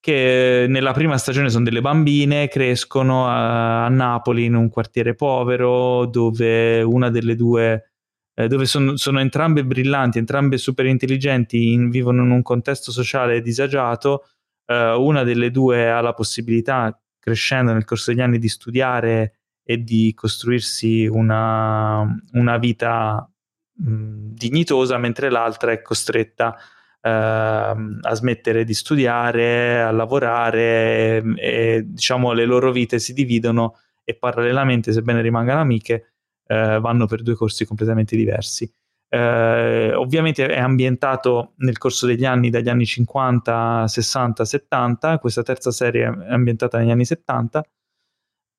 che 0.00 0.66
nella 0.68 0.92
prima 0.92 1.18
stagione 1.18 1.50
sono 1.50 1.64
delle 1.64 1.80
bambine, 1.80 2.48
crescono 2.48 3.28
a, 3.28 3.84
a 3.84 3.88
Napoli 3.88 4.44
in 4.44 4.54
un 4.54 4.68
quartiere 4.68 5.14
povero 5.14 6.06
dove 6.06 6.82
una 6.82 7.10
delle 7.10 7.36
due, 7.36 7.92
eh, 8.34 8.48
dove 8.48 8.66
son, 8.66 8.96
sono 8.96 9.20
entrambe 9.20 9.64
brillanti, 9.64 10.18
entrambe 10.18 10.58
super 10.58 10.86
intelligenti, 10.86 11.72
in, 11.72 11.90
vivono 11.90 12.22
in 12.22 12.30
un 12.30 12.42
contesto 12.42 12.92
sociale 12.92 13.40
disagiato, 13.42 14.24
eh, 14.66 14.92
una 14.92 15.24
delle 15.24 15.50
due 15.50 15.90
ha 15.90 16.00
la 16.00 16.14
possibilità, 16.14 16.96
crescendo 17.18 17.72
nel 17.72 17.84
corso 17.84 18.10
degli 18.10 18.20
anni, 18.20 18.38
di 18.38 18.48
studiare 18.48 19.41
e 19.64 19.82
di 19.82 20.12
costruirsi 20.14 21.06
una, 21.06 22.06
una 22.32 22.58
vita 22.58 23.28
mh, 23.74 24.34
dignitosa, 24.34 24.98
mentre 24.98 25.30
l'altra 25.30 25.72
è 25.72 25.82
costretta 25.82 26.56
uh, 27.02 27.08
a 27.08 28.14
smettere 28.14 28.64
di 28.64 28.74
studiare, 28.74 29.82
a 29.82 29.90
lavorare 29.90 31.18
e, 31.18 31.34
e, 31.36 31.82
diciamo 31.86 32.32
le 32.32 32.44
loro 32.44 32.72
vite 32.72 32.98
si 32.98 33.12
dividono 33.12 33.76
e 34.04 34.14
parallelamente, 34.16 34.92
sebbene 34.92 35.20
rimangano 35.20 35.60
amiche, 35.60 36.14
uh, 36.48 36.80
vanno 36.80 37.06
per 37.06 37.22
due 37.22 37.34
corsi 37.34 37.64
completamente 37.64 38.16
diversi. 38.16 38.70
Uh, 39.12 39.92
ovviamente 39.94 40.46
è 40.46 40.58
ambientato 40.58 41.52
nel 41.58 41.76
corso 41.76 42.06
degli 42.06 42.24
anni, 42.24 42.48
dagli 42.48 42.70
anni 42.70 42.86
50, 42.86 43.86
60, 43.86 44.44
70, 44.44 45.18
questa 45.18 45.42
terza 45.42 45.70
serie 45.70 46.06
è 46.06 46.32
ambientata 46.32 46.78
negli 46.78 46.90
anni 46.90 47.04
70 47.04 47.62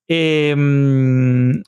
e, 0.04 0.52
um, 0.54 1.60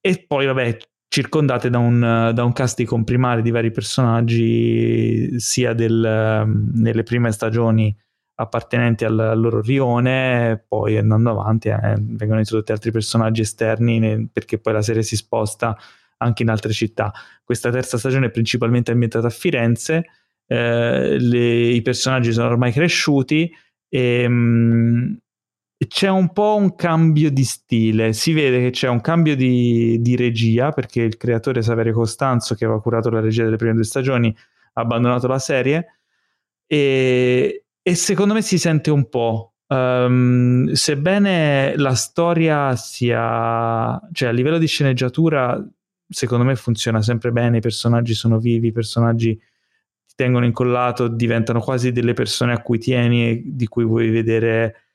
e 0.00 0.24
poi 0.26 0.46
vabbè 0.46 0.76
circondate 1.08 1.70
da 1.70 1.78
un, 1.78 2.30
da 2.34 2.44
un 2.44 2.52
cast 2.52 2.76
di 2.76 2.84
comprimari 2.84 3.40
di 3.42 3.50
vari 3.50 3.70
personaggi, 3.70 5.38
sia 5.38 5.72
del, 5.72 6.44
nelle 6.74 7.02
prime 7.04 7.32
stagioni 7.32 7.96
appartenenti 8.38 9.04
al, 9.04 9.18
al 9.18 9.40
loro 9.40 9.62
rione, 9.62 10.62
poi 10.68 10.98
andando 10.98 11.30
avanti 11.30 11.68
eh, 11.68 11.94
vengono 11.98 12.40
introdotti 12.40 12.72
altri 12.72 12.90
personaggi 12.90 13.40
esterni 13.40 13.98
ne, 13.98 14.28
perché 14.30 14.58
poi 14.58 14.74
la 14.74 14.82
serie 14.82 15.02
si 15.02 15.16
sposta 15.16 15.74
anche 16.18 16.42
in 16.42 16.50
altre 16.50 16.72
città. 16.72 17.12
Questa 17.42 17.70
terza 17.70 17.96
stagione 17.96 18.26
è 18.26 18.30
principalmente 18.30 18.90
ambientata 18.90 19.28
a 19.28 19.30
Firenze, 19.30 20.04
eh, 20.46 21.18
le, 21.18 21.68
i 21.68 21.80
personaggi 21.80 22.32
sono 22.32 22.48
ormai 22.48 22.72
cresciuti 22.72 23.50
e, 23.88 24.28
mh, 24.28 25.18
c'è 25.86 26.08
un 26.08 26.32
po' 26.32 26.56
un 26.56 26.74
cambio 26.74 27.30
di 27.30 27.44
stile, 27.44 28.14
si 28.14 28.32
vede 28.32 28.60
che 28.60 28.70
c'è 28.70 28.88
un 28.88 29.02
cambio 29.02 29.36
di, 29.36 30.00
di, 30.00 30.16
regia 30.16 30.72
perché 30.72 31.02
il 31.02 31.18
creatore 31.18 31.60
Saverio 31.60 31.92
Costanzo 31.92 32.54
che 32.54 32.64
aveva 32.64 32.80
curato 32.80 33.10
la 33.10 33.20
regia 33.20 33.44
delle 33.44 33.56
prime 33.56 33.74
due 33.74 33.84
stagioni 33.84 34.34
ha 34.72 34.80
abbandonato 34.80 35.26
la 35.26 35.38
serie 35.38 35.98
e, 36.66 37.64
e 37.82 37.94
secondo 37.94 38.32
me 38.32 38.42
si 38.42 38.58
sente 38.58 38.90
un 38.90 39.08
po'. 39.08 39.52
Um, 39.68 40.72
sebbene 40.72 41.76
la 41.76 41.94
storia 41.94 42.74
sia, 42.76 44.00
cioè 44.12 44.28
a 44.28 44.32
livello 44.32 44.58
di 44.58 44.66
sceneggiatura, 44.66 45.62
secondo 46.08 46.44
me 46.44 46.56
funziona 46.56 47.02
sempre 47.02 47.32
bene, 47.32 47.58
i 47.58 47.60
personaggi 47.60 48.14
sono 48.14 48.38
vivi, 48.38 48.68
i 48.68 48.72
personaggi 48.72 49.34
ti 49.34 50.14
tengono 50.14 50.46
incollato, 50.46 51.08
diventano 51.08 51.60
quasi 51.60 51.92
delle 51.92 52.14
persone 52.14 52.52
a 52.52 52.62
cui 52.62 52.78
tieni 52.78 53.28
e 53.28 53.42
di 53.44 53.66
cui 53.66 53.84
vuoi 53.84 54.08
vedere 54.08 54.85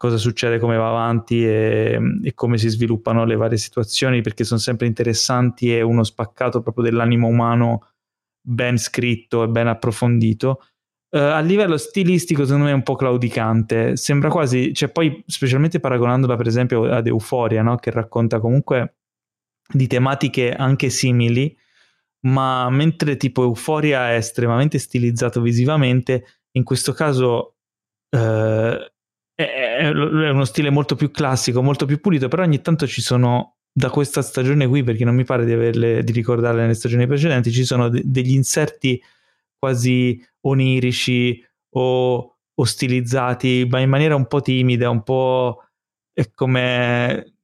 cosa 0.00 0.16
succede, 0.16 0.58
come 0.58 0.78
va 0.78 0.88
avanti 0.88 1.44
e, 1.44 2.00
e, 2.22 2.32
come 2.32 2.56
si 2.56 2.70
sviluppano 2.70 3.26
le 3.26 3.36
varie 3.36 3.58
situazioni, 3.58 4.22
perché 4.22 4.44
sono 4.44 4.58
sempre 4.58 4.86
interessanti 4.86 5.76
e 5.76 5.82
uno 5.82 6.04
spaccato 6.04 6.62
proprio 6.62 6.84
dell'animo 6.84 7.26
umano 7.26 7.88
ben 8.40 8.78
scritto 8.78 9.42
e 9.42 9.48
ben 9.48 9.66
approfondito. 9.66 10.62
Uh, 11.10 11.18
a 11.18 11.40
livello 11.40 11.76
stilistico, 11.76 12.44
secondo 12.44 12.64
me 12.64 12.70
è 12.70 12.74
un 12.74 12.82
po' 12.82 12.96
claudicante. 12.96 13.98
Sembra 13.98 14.30
quasi, 14.30 14.72
cioè, 14.72 14.90
poi, 14.90 15.22
specialmente 15.26 15.80
paragonandola, 15.80 16.34
per 16.34 16.46
esempio, 16.46 16.84
ad 16.84 17.06
Euphoria, 17.06 17.60
no? 17.60 17.76
che 17.76 17.90
racconta 17.90 18.40
comunque 18.40 18.94
di 19.70 19.86
tematiche 19.86 20.54
anche 20.54 20.88
simili, 20.88 21.54
ma 22.20 22.70
mentre 22.70 23.18
tipo 23.18 23.42
Euphoria 23.42 24.12
è 24.12 24.14
estremamente 24.14 24.78
stilizzato 24.78 25.42
visivamente, 25.42 26.24
in 26.52 26.64
questo 26.64 26.94
caso. 26.94 27.56
Uh, 28.08 28.78
è, 29.46 29.88
uno 30.30 30.44
stile 30.44 30.70
molto 30.70 30.94
più 30.94 31.10
classico, 31.10 31.62
molto 31.62 31.86
più 31.86 32.00
pulito, 32.00 32.28
però 32.28 32.42
ogni 32.42 32.60
tanto 32.60 32.86
ci 32.86 33.00
sono 33.00 33.56
da 33.72 33.90
questa 33.90 34.22
stagione 34.22 34.66
qui, 34.66 34.82
perché 34.82 35.04
non 35.04 35.14
mi 35.14 35.24
pare 35.24 35.44
di, 35.44 35.52
averle, 35.52 36.02
di 36.02 36.12
ricordarle 36.12 36.62
nelle 36.62 36.74
stagioni 36.74 37.06
precedenti, 37.06 37.50
ci 37.52 37.64
sono 37.64 37.88
de- 37.88 38.02
degli 38.04 38.32
inserti 38.32 39.00
quasi 39.58 40.20
onirici 40.42 41.42
o, 41.74 42.36
o 42.54 42.64
stilizzati, 42.64 43.66
ma 43.70 43.80
in 43.80 43.88
maniera 43.88 44.14
un 44.16 44.26
po' 44.26 44.40
timida, 44.40 44.90
un 44.90 45.02
po' 45.02 45.64
è 46.12 46.30
come 46.34 47.34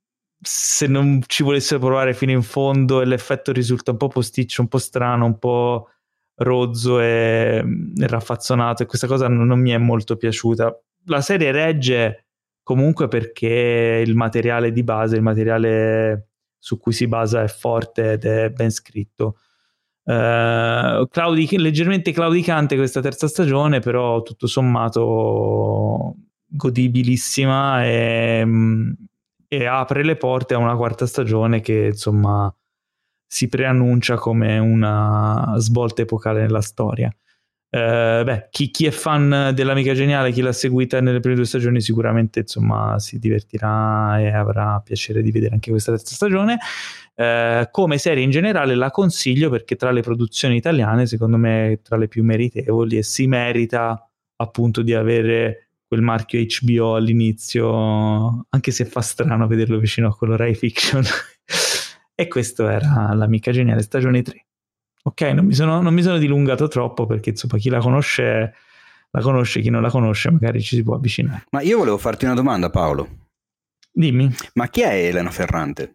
se 0.40 0.86
non 0.86 1.22
ci 1.26 1.42
volesse 1.42 1.78
provare 1.78 2.14
fino 2.14 2.32
in 2.32 2.42
fondo 2.42 3.00
e 3.00 3.06
l'effetto 3.06 3.52
risulta 3.52 3.92
un 3.92 3.96
po' 3.96 4.08
posticcio, 4.08 4.62
un 4.62 4.68
po' 4.68 4.78
strano, 4.78 5.24
un 5.24 5.38
po' 5.38 5.88
rozzo 6.36 7.00
e, 7.00 7.64
e 7.96 8.06
raffazzonato 8.06 8.82
e 8.82 8.86
questa 8.86 9.06
cosa 9.06 9.28
non, 9.28 9.46
non 9.46 9.60
mi 9.60 9.70
è 9.70 9.78
molto 9.78 10.16
piaciuta 10.16 10.78
la 11.06 11.20
serie 11.20 11.50
regge 11.52 12.26
comunque 12.62 13.08
perché 13.08 14.02
il 14.04 14.14
materiale 14.14 14.72
di 14.72 14.82
base, 14.82 15.16
il 15.16 15.22
materiale 15.22 16.30
su 16.58 16.78
cui 16.78 16.92
si 16.92 17.06
basa 17.06 17.42
è 17.42 17.48
forte 17.48 18.12
ed 18.12 18.24
è 18.24 18.50
ben 18.50 18.70
scritto. 18.70 19.38
Uh, 20.02 21.06
claudic- 21.08 21.58
leggermente 21.58 22.12
claudicante 22.12 22.76
questa 22.76 23.00
terza 23.00 23.28
stagione, 23.28 23.80
però 23.80 24.22
tutto 24.22 24.46
sommato 24.46 26.14
godibilissima 26.46 27.84
e, 27.84 28.42
mm, 28.44 28.90
e, 29.48 29.66
apre 29.66 30.04
le 30.04 30.16
porte 30.16 30.54
a 30.54 30.58
una 30.58 30.76
quarta 30.76 31.06
stagione 31.06 31.60
che 31.60 31.86
insomma 31.86 32.52
si 33.26 33.48
preannuncia 33.48 34.16
come 34.16 34.58
una 34.58 35.54
svolta 35.58 36.02
epocale 36.02 36.40
nella 36.40 36.62
storia. 36.62 37.14
Uh, 37.68 38.22
beh, 38.22 38.48
chi, 38.50 38.70
chi, 38.70 38.86
è 38.86 38.90
fan 38.90 39.50
dell'Amica 39.52 39.92
Geniale, 39.92 40.30
chi 40.30 40.40
l'ha 40.40 40.52
seguita 40.52 41.00
nelle 41.00 41.20
prime 41.20 41.34
due 41.34 41.44
stagioni, 41.44 41.80
sicuramente 41.80 42.40
insomma 42.40 42.98
si 42.98 43.18
divertirà 43.18 44.20
e 44.20 44.32
avrà 44.32 44.80
piacere 44.82 45.20
di 45.20 45.32
vedere 45.32 45.54
anche 45.54 45.70
questa 45.70 45.92
terza 45.92 46.14
stagione. 46.14 46.58
Uh, 47.14 47.68
come 47.70 47.98
serie 47.98 48.22
in 48.22 48.30
generale 48.30 48.74
la 48.74 48.90
consiglio 48.90 49.50
perché 49.50 49.74
tra 49.76 49.90
le 49.90 50.00
produzioni 50.02 50.56
italiane, 50.56 51.06
secondo 51.06 51.36
me, 51.36 51.72
è 51.72 51.80
tra 51.82 51.96
le 51.96 52.08
più 52.08 52.22
meritevoli 52.22 52.98
e 52.98 53.02
si 53.02 53.26
merita 53.26 54.08
appunto 54.36 54.82
di 54.82 54.94
avere 54.94 55.70
quel 55.86 56.02
marchio 56.02 56.44
HBO 56.44 56.94
all'inizio, 56.94 58.46
anche 58.48 58.70
se 58.70 58.84
fa 58.84 59.00
strano 59.00 59.46
vederlo 59.46 59.78
vicino 59.78 60.08
a 60.08 60.16
quello 60.16 60.36
Rai 60.36 60.54
Fiction. 60.54 61.02
e 62.14 62.28
questo 62.28 62.68
era 62.68 63.12
l'Amica 63.14 63.50
Geniale 63.50 63.82
stagione 63.82 64.22
3. 64.22 64.45
Ok, 65.06 65.20
non 65.20 65.46
mi, 65.46 65.54
sono, 65.54 65.80
non 65.80 65.94
mi 65.94 66.02
sono 66.02 66.18
dilungato 66.18 66.66
troppo 66.66 67.06
perché 67.06 67.30
insomma 67.30 67.58
chi 67.58 67.68
la 67.68 67.78
conosce 67.78 68.54
la 69.10 69.20
conosce, 69.20 69.60
chi 69.60 69.70
non 69.70 69.80
la 69.80 69.88
conosce 69.88 70.30
magari 70.30 70.60
ci 70.60 70.76
si 70.76 70.82
può 70.82 70.96
avvicinare. 70.96 71.44
Ma 71.50 71.62
io 71.62 71.78
volevo 71.78 71.96
farti 71.96 72.24
una 72.24 72.34
domanda 72.34 72.70
Paolo. 72.70 73.28
Dimmi. 73.90 74.30
Ma 74.54 74.68
chi 74.68 74.82
è 74.82 75.06
Elena 75.06 75.30
Ferrante? 75.30 75.94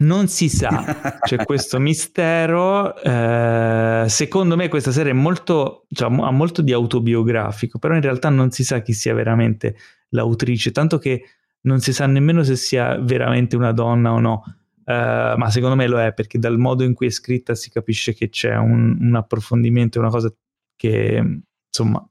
Non 0.00 0.28
si 0.28 0.48
sa, 0.48 1.18
c'è 1.24 1.44
questo 1.44 1.80
mistero. 1.80 2.96
Eh, 2.96 4.04
secondo 4.08 4.54
me 4.54 4.68
questa 4.68 4.92
serie 4.92 5.10
è 5.10 5.14
molto, 5.14 5.86
cioè, 5.90 6.08
ha 6.08 6.30
molto 6.30 6.62
di 6.62 6.72
autobiografico, 6.72 7.78
però 7.78 7.94
in 7.94 8.02
realtà 8.02 8.28
non 8.28 8.52
si 8.52 8.62
sa 8.62 8.80
chi 8.80 8.92
sia 8.92 9.14
veramente 9.14 9.74
l'autrice, 10.10 10.70
tanto 10.70 10.98
che 10.98 11.24
non 11.62 11.80
si 11.80 11.92
sa 11.92 12.06
nemmeno 12.06 12.44
se 12.44 12.54
sia 12.54 12.96
veramente 12.98 13.56
una 13.56 13.72
donna 13.72 14.12
o 14.12 14.20
no. 14.20 14.44
Uh, 14.88 15.36
ma 15.36 15.50
secondo 15.50 15.76
me 15.76 15.86
lo 15.86 16.00
è 16.00 16.14
perché 16.14 16.38
dal 16.38 16.56
modo 16.56 16.82
in 16.82 16.94
cui 16.94 17.08
è 17.08 17.10
scritta 17.10 17.54
si 17.54 17.68
capisce 17.68 18.14
che 18.14 18.30
c'è 18.30 18.56
un, 18.56 18.96
un 18.98 19.14
approfondimento, 19.16 19.98
una 19.98 20.08
cosa 20.08 20.32
che 20.76 21.42
insomma 21.66 22.08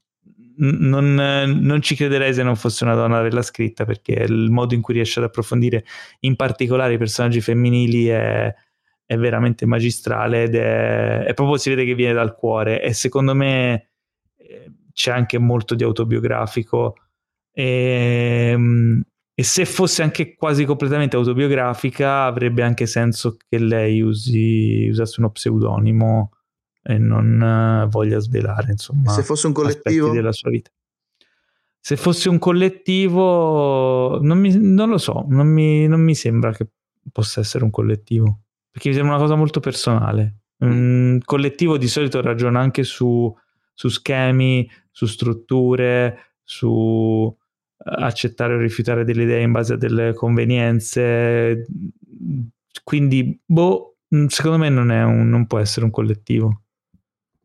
non, 0.58 1.14
non, 1.14 1.82
ci 1.82 1.96
crederei 1.96 2.32
se 2.32 2.44
non 2.44 2.54
fosse 2.54 2.84
una 2.84 2.94
donna 2.94 3.14
ad 3.14 3.20
averla 3.22 3.42
scritta 3.42 3.84
perché 3.84 4.12
il 4.12 4.50
modo 4.50 4.74
in 4.74 4.80
cui 4.80 4.94
riesce 4.94 5.18
ad 5.18 5.24
approfondire 5.24 5.84
in 6.20 6.36
particolare 6.36 6.94
i 6.94 6.98
personaggi 6.98 7.40
femminili 7.40 8.06
è, 8.06 8.54
è 9.04 9.16
veramente 9.16 9.66
magistrale 9.66 10.44
ed 10.44 10.54
è, 10.54 11.24
è, 11.24 11.34
proprio 11.34 11.56
si 11.56 11.70
vede 11.70 11.84
che 11.84 11.94
viene 11.94 12.12
dal 12.14 12.36
cuore. 12.36 12.80
E 12.80 12.92
secondo 12.92 13.34
me 13.34 13.88
eh, 14.36 14.72
c'è 14.92 15.10
anche 15.10 15.38
molto 15.38 15.74
di 15.74 15.82
autobiografico. 15.82 16.94
E, 17.52 18.50
ehm, 18.52 19.02
e 19.38 19.44
se 19.44 19.66
fosse 19.66 20.02
anche 20.02 20.34
quasi 20.34 20.64
completamente 20.64 21.14
autobiografica, 21.14 22.24
avrebbe 22.24 22.64
anche 22.64 22.86
senso 22.86 23.36
che 23.48 23.58
lei 23.58 24.00
usi, 24.00 24.88
usasse 24.90 25.20
uno 25.20 25.30
pseudonimo 25.30 26.32
e 26.82 26.98
non 26.98 27.40
uh, 27.40 27.88
voglia 27.88 28.18
svelare, 28.18 28.72
insomma, 28.72 29.12
se 29.12 29.22
fosse 29.22 29.46
un 29.46 29.52
collettivo 29.52 30.10
della 30.10 30.32
sua 30.32 30.50
vita. 30.50 30.72
Se 31.78 31.96
fosse 31.96 32.28
un 32.28 32.40
collettivo, 32.40 34.20
non, 34.20 34.40
mi, 34.40 34.58
non 34.58 34.88
lo 34.88 34.98
so, 34.98 35.24
non 35.28 35.46
mi, 35.46 35.86
non 35.86 36.00
mi, 36.00 36.16
sembra 36.16 36.50
che 36.50 36.66
possa 37.12 37.38
essere 37.38 37.62
un 37.62 37.70
collettivo, 37.70 38.40
perché 38.68 38.88
mi 38.88 38.94
sembra 38.96 39.14
una 39.14 39.22
cosa 39.22 39.36
molto 39.36 39.60
personale. 39.60 40.38
Un 40.56 41.20
collettivo 41.24 41.78
di 41.78 41.86
solito 41.86 42.20
ragiona 42.20 42.58
anche 42.58 42.82
su, 42.82 43.32
su 43.72 43.86
schemi, 43.86 44.68
su 44.90 45.06
strutture, 45.06 46.32
su 46.42 47.32
accettare 47.84 48.54
o 48.54 48.58
rifiutare 48.58 49.04
delle 49.04 49.22
idee 49.22 49.42
in 49.42 49.52
base 49.52 49.74
a 49.74 49.76
delle 49.76 50.14
convenienze. 50.14 51.66
Quindi, 52.84 53.40
boh, 53.44 53.98
mm, 54.14 54.26
secondo 54.26 54.58
me 54.58 54.68
non, 54.68 54.90
un, 54.90 55.28
non 55.28 55.46
può 55.46 55.58
essere 55.58 55.84
un 55.84 55.90
collettivo. 55.90 56.62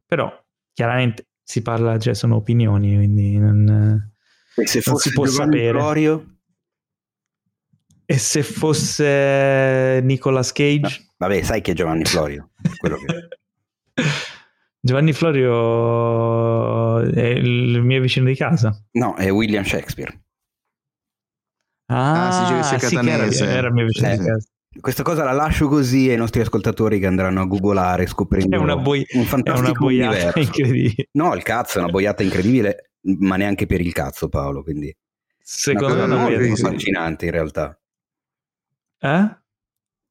Però, 0.06 0.32
chiaramente, 0.74 1.28
si 1.44 1.62
parla, 1.62 1.98
cioè 1.98 2.14
sono 2.14 2.36
opinioni, 2.36 2.96
quindi 2.96 3.38
non, 3.38 4.12
e 4.56 4.68
se 4.68 4.82
non 4.86 4.98
si 4.98 5.12
può 5.12 5.26
sapere. 5.26 5.72
Florio? 5.72 6.28
E 8.06 8.18
se 8.18 8.44
fosse 8.44 10.02
Nicolas 10.04 10.52
Cage? 10.52 11.06
No, 11.18 11.28
vabbè, 11.28 11.42
sai 11.42 11.62
che 11.62 11.72
è 11.72 11.74
Giovanni 11.74 12.04
Florio. 12.06 12.52
che... 12.62 13.28
Giovanni 14.80 15.14
Florio 15.14 16.83
è 17.12 17.28
il 17.28 17.82
mio 17.84 18.02
vicino 18.02 18.26
di 18.26 18.36
casa. 18.36 18.74
No, 18.92 19.16
è 19.16 19.32
William 19.32 19.64
Shakespeare. 19.64 20.22
Ah, 21.88 22.28
ah 22.28 22.32
si 22.32 22.54
dice 22.54 22.78
che 22.78 22.88
sì, 22.88 22.96
era, 22.96 23.26
era 23.26 23.68
il 23.68 23.74
mio 23.74 23.86
vicino 23.86 24.08
eh, 24.10 24.18
di 24.18 24.26
casa. 24.26 24.48
Questa 24.80 25.04
cosa 25.04 25.24
la 25.24 25.34
lascio 25.34 25.68
così 25.68 26.10
ai 26.10 26.18
nostri 26.18 26.42
ascoltatori 26.42 26.98
che 27.00 27.06
andranno 27.06 27.42
a 27.42 27.46
googolare 27.46 28.08
scoprendo 28.08 28.56
è 28.56 28.60
una 28.60 28.76
boi- 28.76 29.06
un 29.14 29.24
fantastico 29.26 29.68
è 29.68 29.70
una 29.70 29.80
boiata 29.80 30.16
universo. 30.16 30.40
incredibile. 30.40 31.10
No, 31.12 31.36
il 31.36 31.44
cazzo 31.44 31.78
è 31.78 31.82
una 31.82 31.92
boiata 31.92 32.24
incredibile, 32.24 32.92
ma 33.20 33.36
neanche 33.36 33.68
per 33.68 33.82
il 33.82 33.94
cazzo 33.94 34.30
Paolo, 34.30 34.64
quindi 34.64 34.96
secondo 35.40 36.08
me 36.08 36.34
è 36.34 36.48
molto 36.48 36.68
affascinante 36.68 37.26
in 37.26 37.32
realtà. 37.32 37.80
Eh? 39.00 39.43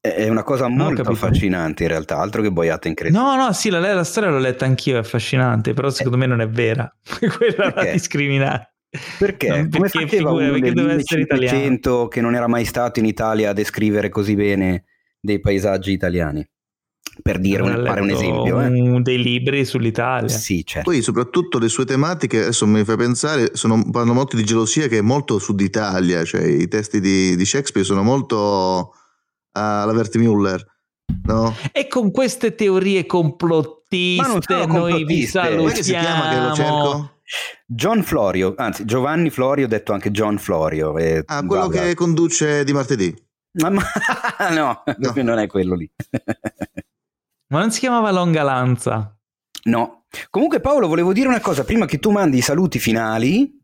È 0.05 0.27
una 0.27 0.43
cosa 0.43 0.67
molto 0.67 1.01
affascinante 1.03 1.83
in 1.83 1.89
realtà, 1.89 2.17
altro 2.17 2.41
che 2.41 2.51
boiata 2.51 2.89
incredibile. 2.89 3.23
No, 3.23 3.37
no, 3.37 3.53
sì, 3.53 3.69
la, 3.69 3.79
la 3.79 4.03
storia 4.03 4.29
l'ho 4.31 4.37
letta 4.37 4.65
anch'io, 4.65 4.97
è 4.97 4.99
affascinante, 4.99 5.71
però 5.71 5.89
secondo 5.89 6.17
eh. 6.17 6.19
me 6.19 6.25
non 6.25 6.41
è 6.41 6.49
vera. 6.49 6.93
Quella 7.37 7.69
da 7.69 7.89
discriminare. 7.89 8.73
Perché? 9.17 9.47
No, 9.47 9.55
Come 9.55 9.69
perché 9.69 9.99
faceva 9.99 10.07
figura, 10.09 10.31
uno 10.31 10.59
del 10.59 10.73
1500 10.73 12.07
che 12.09 12.19
non 12.19 12.35
era 12.35 12.49
mai 12.49 12.65
stato 12.65 12.99
in 12.99 13.05
Italia 13.05 13.51
a 13.51 13.53
descrivere 13.53 14.09
così 14.09 14.35
bene 14.35 14.83
dei 15.21 15.39
paesaggi 15.39 15.93
italiani? 15.93 16.45
Per 17.21 17.39
dire, 17.39 17.61
un, 17.61 17.83
fare 17.85 18.01
un 18.01 18.09
esempio. 18.09 18.59
Eh? 18.59 19.01
dei 19.01 19.23
libri 19.23 19.63
sull'Italia. 19.63 20.27
Sì, 20.27 20.65
certo. 20.65 20.89
Poi 20.89 21.01
soprattutto 21.01 21.59
le 21.59 21.69
sue 21.69 21.85
tematiche, 21.85 22.41
adesso 22.41 22.67
mi 22.67 22.83
fai 22.83 22.97
pensare, 22.97 23.51
sono, 23.53 23.81
parlano 23.89 24.15
molto 24.15 24.35
di 24.35 24.43
gelosia 24.43 24.89
che 24.89 24.97
è 24.97 25.01
molto 25.01 25.39
Sud 25.39 25.61
Italia, 25.61 26.25
cioè 26.25 26.43
i 26.43 26.67
testi 26.67 26.99
di, 26.99 27.37
di 27.37 27.45
Shakespeare 27.45 27.87
sono 27.87 28.03
molto 28.03 28.95
alla 29.53 29.93
Vert 29.93 30.15
Müller. 30.17 30.63
No? 31.25 31.55
E 31.71 31.87
con 31.87 32.11
queste 32.11 32.55
teorie 32.55 33.05
complottiste 33.05 34.65
noi 34.65 35.05
vi 35.05 35.25
salutiamo. 35.25 35.63
Come 35.63 35.75
si 35.75 35.91
chiama 35.91 36.29
che 36.29 36.39
lo 36.39 36.53
cerco? 36.53 37.13
John 37.65 38.03
Florio, 38.03 38.53
anzi 38.57 38.85
Giovanni 38.85 39.29
Florio, 39.29 39.67
detto 39.67 39.93
anche 39.93 40.11
John 40.11 40.37
Florio. 40.37 40.97
Eh, 40.97 41.23
ah, 41.25 41.45
quello 41.45 41.67
guarda. 41.67 41.87
che 41.87 41.95
conduce 41.95 42.63
di 42.63 42.73
martedì. 42.73 43.15
Ma, 43.61 43.69
ma, 43.69 43.83
no, 44.51 44.83
no, 44.97 45.13
non 45.23 45.39
è 45.39 45.47
quello 45.47 45.75
lì. 45.75 45.89
ma 47.47 47.59
non 47.59 47.71
si 47.71 47.79
chiamava 47.79 48.11
Longa 48.11 48.43
Lanza? 48.43 49.17
No. 49.65 50.05
Comunque 50.29 50.59
Paolo, 50.59 50.87
volevo 50.87 51.13
dire 51.13 51.27
una 51.27 51.39
cosa, 51.39 51.63
prima 51.63 51.85
che 51.85 51.99
tu 51.99 52.11
mandi 52.11 52.37
i 52.37 52.41
saluti 52.41 52.79
finali. 52.79 53.61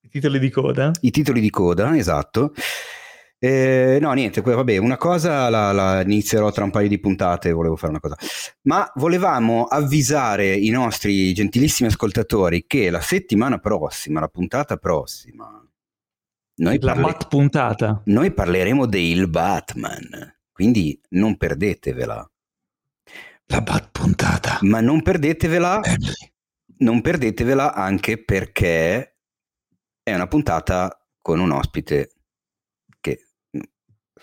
I 0.00 0.08
titoli 0.08 0.38
di 0.38 0.50
coda? 0.50 0.90
I 1.00 1.10
titoli 1.10 1.40
di 1.40 1.50
coda, 1.50 1.96
esatto. 1.96 2.52
Eh, 3.46 3.98
no, 4.00 4.10
niente, 4.14 4.40
vabbè, 4.40 4.78
una 4.78 4.96
cosa 4.96 5.50
la, 5.50 5.70
la, 5.70 6.00
inizierò 6.00 6.50
tra 6.50 6.64
un 6.64 6.70
paio 6.70 6.88
di 6.88 6.98
puntate, 6.98 7.52
volevo 7.52 7.76
fare 7.76 7.90
una 7.90 8.00
cosa. 8.00 8.16
Ma 8.62 8.90
volevamo 8.94 9.64
avvisare 9.64 10.54
i 10.54 10.70
nostri 10.70 11.30
gentilissimi 11.34 11.90
ascoltatori 11.90 12.64
che 12.66 12.88
la 12.88 13.02
settimana 13.02 13.58
prossima, 13.58 14.20
la 14.20 14.28
puntata 14.28 14.78
prossima, 14.78 15.62
noi, 16.54 16.78
parle- 16.78 17.02
la 17.02 17.06
Bat 17.06 17.28
puntata. 17.28 18.00
noi 18.06 18.32
parleremo 18.32 18.86
del 18.86 19.28
Batman, 19.28 20.38
quindi 20.50 20.98
non 21.10 21.36
perdetevela. 21.36 22.26
La 23.44 23.60
Bat 23.60 23.88
puntata. 23.92 24.58
Ma 24.62 24.80
non 24.80 25.02
perdetevela. 25.02 25.82
Non 26.78 27.02
perdetevela 27.02 27.74
anche 27.74 28.24
perché 28.24 29.16
è 30.02 30.14
una 30.14 30.28
puntata 30.28 30.98
con 31.20 31.40
un 31.40 31.50
ospite 31.50 32.13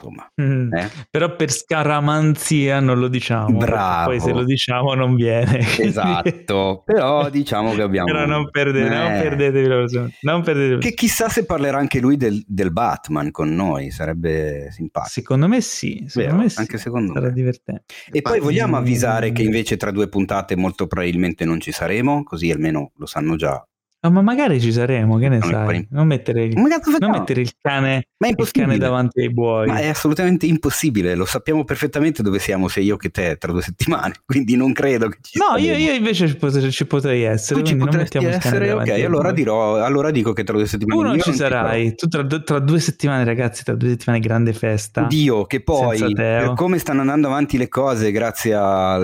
insomma. 0.02 0.32
Mm. 0.42 0.74
Eh? 0.74 0.90
Però 1.10 1.36
per 1.36 1.52
scaramanzia 1.52 2.80
non 2.80 3.00
lo 3.00 3.08
diciamo. 3.08 3.58
Bravo. 3.58 4.10
Poi 4.10 4.20
se 4.20 4.32
lo 4.32 4.44
diciamo 4.44 4.94
non 4.94 5.16
viene. 5.16 5.60
Esatto, 5.92 6.84
però 6.86 7.30
diciamo 7.30 7.74
che 7.74 7.82
abbiamo... 7.82 8.06
però 8.12 8.26
non, 8.26 8.50
perdete, 8.50 8.86
eh. 8.86 8.98
non 8.98 9.22
perdetevi 9.22 10.12
non 10.22 10.42
perdetevi. 10.44 10.80
Che 10.80 10.94
chissà 10.94 11.28
se 11.28 11.46
parlerà 11.46 11.78
anche 11.78 12.00
lui 12.00 12.18
del, 12.18 12.42
del, 12.46 12.72
Batman 12.72 13.32
con 13.32 13.54
noi, 13.54 13.90
sarebbe 13.90 14.70
simpatico. 14.72 15.12
Secondo 15.12 15.48
me 15.48 15.60
sì, 15.62 16.06
secondo 16.08 16.36
Vero, 16.36 16.44
me 16.44 16.50
sì. 16.50 16.60
anche 16.60 16.78
secondo 16.78 17.14
Sarà 17.14 17.28
me. 17.28 17.34
divertente. 17.34 17.84
E 18.12 18.22
poi 18.22 18.40
vogliamo 18.40 18.78
avvisare 18.78 19.32
che 19.32 19.44
invece 19.44 19.76
tra 19.76 19.92
due 19.92 20.08
puntate 20.08 20.56
molto 20.56 20.88
probabilmente 20.88 21.46
non 21.46 21.60
ci 21.60 21.72
saremo, 21.72 22.24
così 22.24 22.52
almeno 22.52 22.92
lo 22.96 23.06
sanno 23.06 23.36
già 23.36 23.66
Ah, 24.04 24.10
ma 24.10 24.24
magari 24.24 24.60
ci 24.60 24.72
saremo, 24.72 25.20
che 25.20 25.30
ne 25.30 25.38
non 25.38 25.48
sai? 25.48 25.88
Non 25.92 26.08
mettere, 26.08 26.46
il, 26.46 26.54
non 26.56 26.64
mettere 27.12 27.42
il, 27.42 27.54
cane, 27.62 28.08
il, 28.18 28.52
cane, 28.52 28.80
davanti 28.80 29.20
ai 29.20 29.32
buoi. 29.32 29.68
Ma 29.68 29.78
è 29.78 29.90
assolutamente 29.90 30.48
impossibile, 30.48 31.14
lo 31.14 31.26
sappiamo 31.26 31.64
perfettamente 31.64 32.24
dove 32.24 32.40
siamo, 32.40 32.68
sia 32.68 32.82
io 32.82 32.98
che 32.98 33.12
te, 33.12 33.38
tra 33.38 33.52
due 33.52 33.62
settimane, 33.62 34.16
quindi 34.26 34.56
non 34.56 34.74
credo 34.74 35.08
che 35.08 35.20
ci 35.22 35.38
No, 35.38 35.56
io, 35.56 35.76
io, 35.76 35.94
invece 35.94 36.28
ci 36.30 36.36
potrei, 36.36 36.72
ci 36.72 36.88
potrei 36.88 37.22
essere, 37.22 37.64
ci 37.64 37.76
non 37.76 37.96
essere, 38.00 38.72
ok, 38.72 38.90
allora, 38.90 39.32
dirò, 39.32 39.76
allora 39.84 40.10
dico 40.10 40.34
che 40.34 40.44
tra 40.44 40.56
due 40.56 40.66
settimane... 40.66 41.00
Tu 41.00 41.08
non 41.08 41.20
ci 41.20 41.30
non 41.30 41.38
sarai, 41.38 41.94
tu 41.94 42.08
tra, 42.08 42.26
tra, 42.26 42.58
due 42.58 42.80
settimane 42.80 43.24
ragazzi, 43.24 43.64
tra 43.64 43.76
due 43.76 43.90
settimane 43.90 44.20
grande 44.20 44.54
festa. 44.54 45.04
Dio, 45.04 45.46
che 45.46 45.62
poi, 45.62 46.12
per 46.12 46.54
come 46.56 46.80
stanno 46.80 47.02
andando 47.02 47.28
avanti 47.28 47.60
le 47.60 47.68
cose, 47.68 48.12
grazie 48.12 48.56
a 48.56 48.98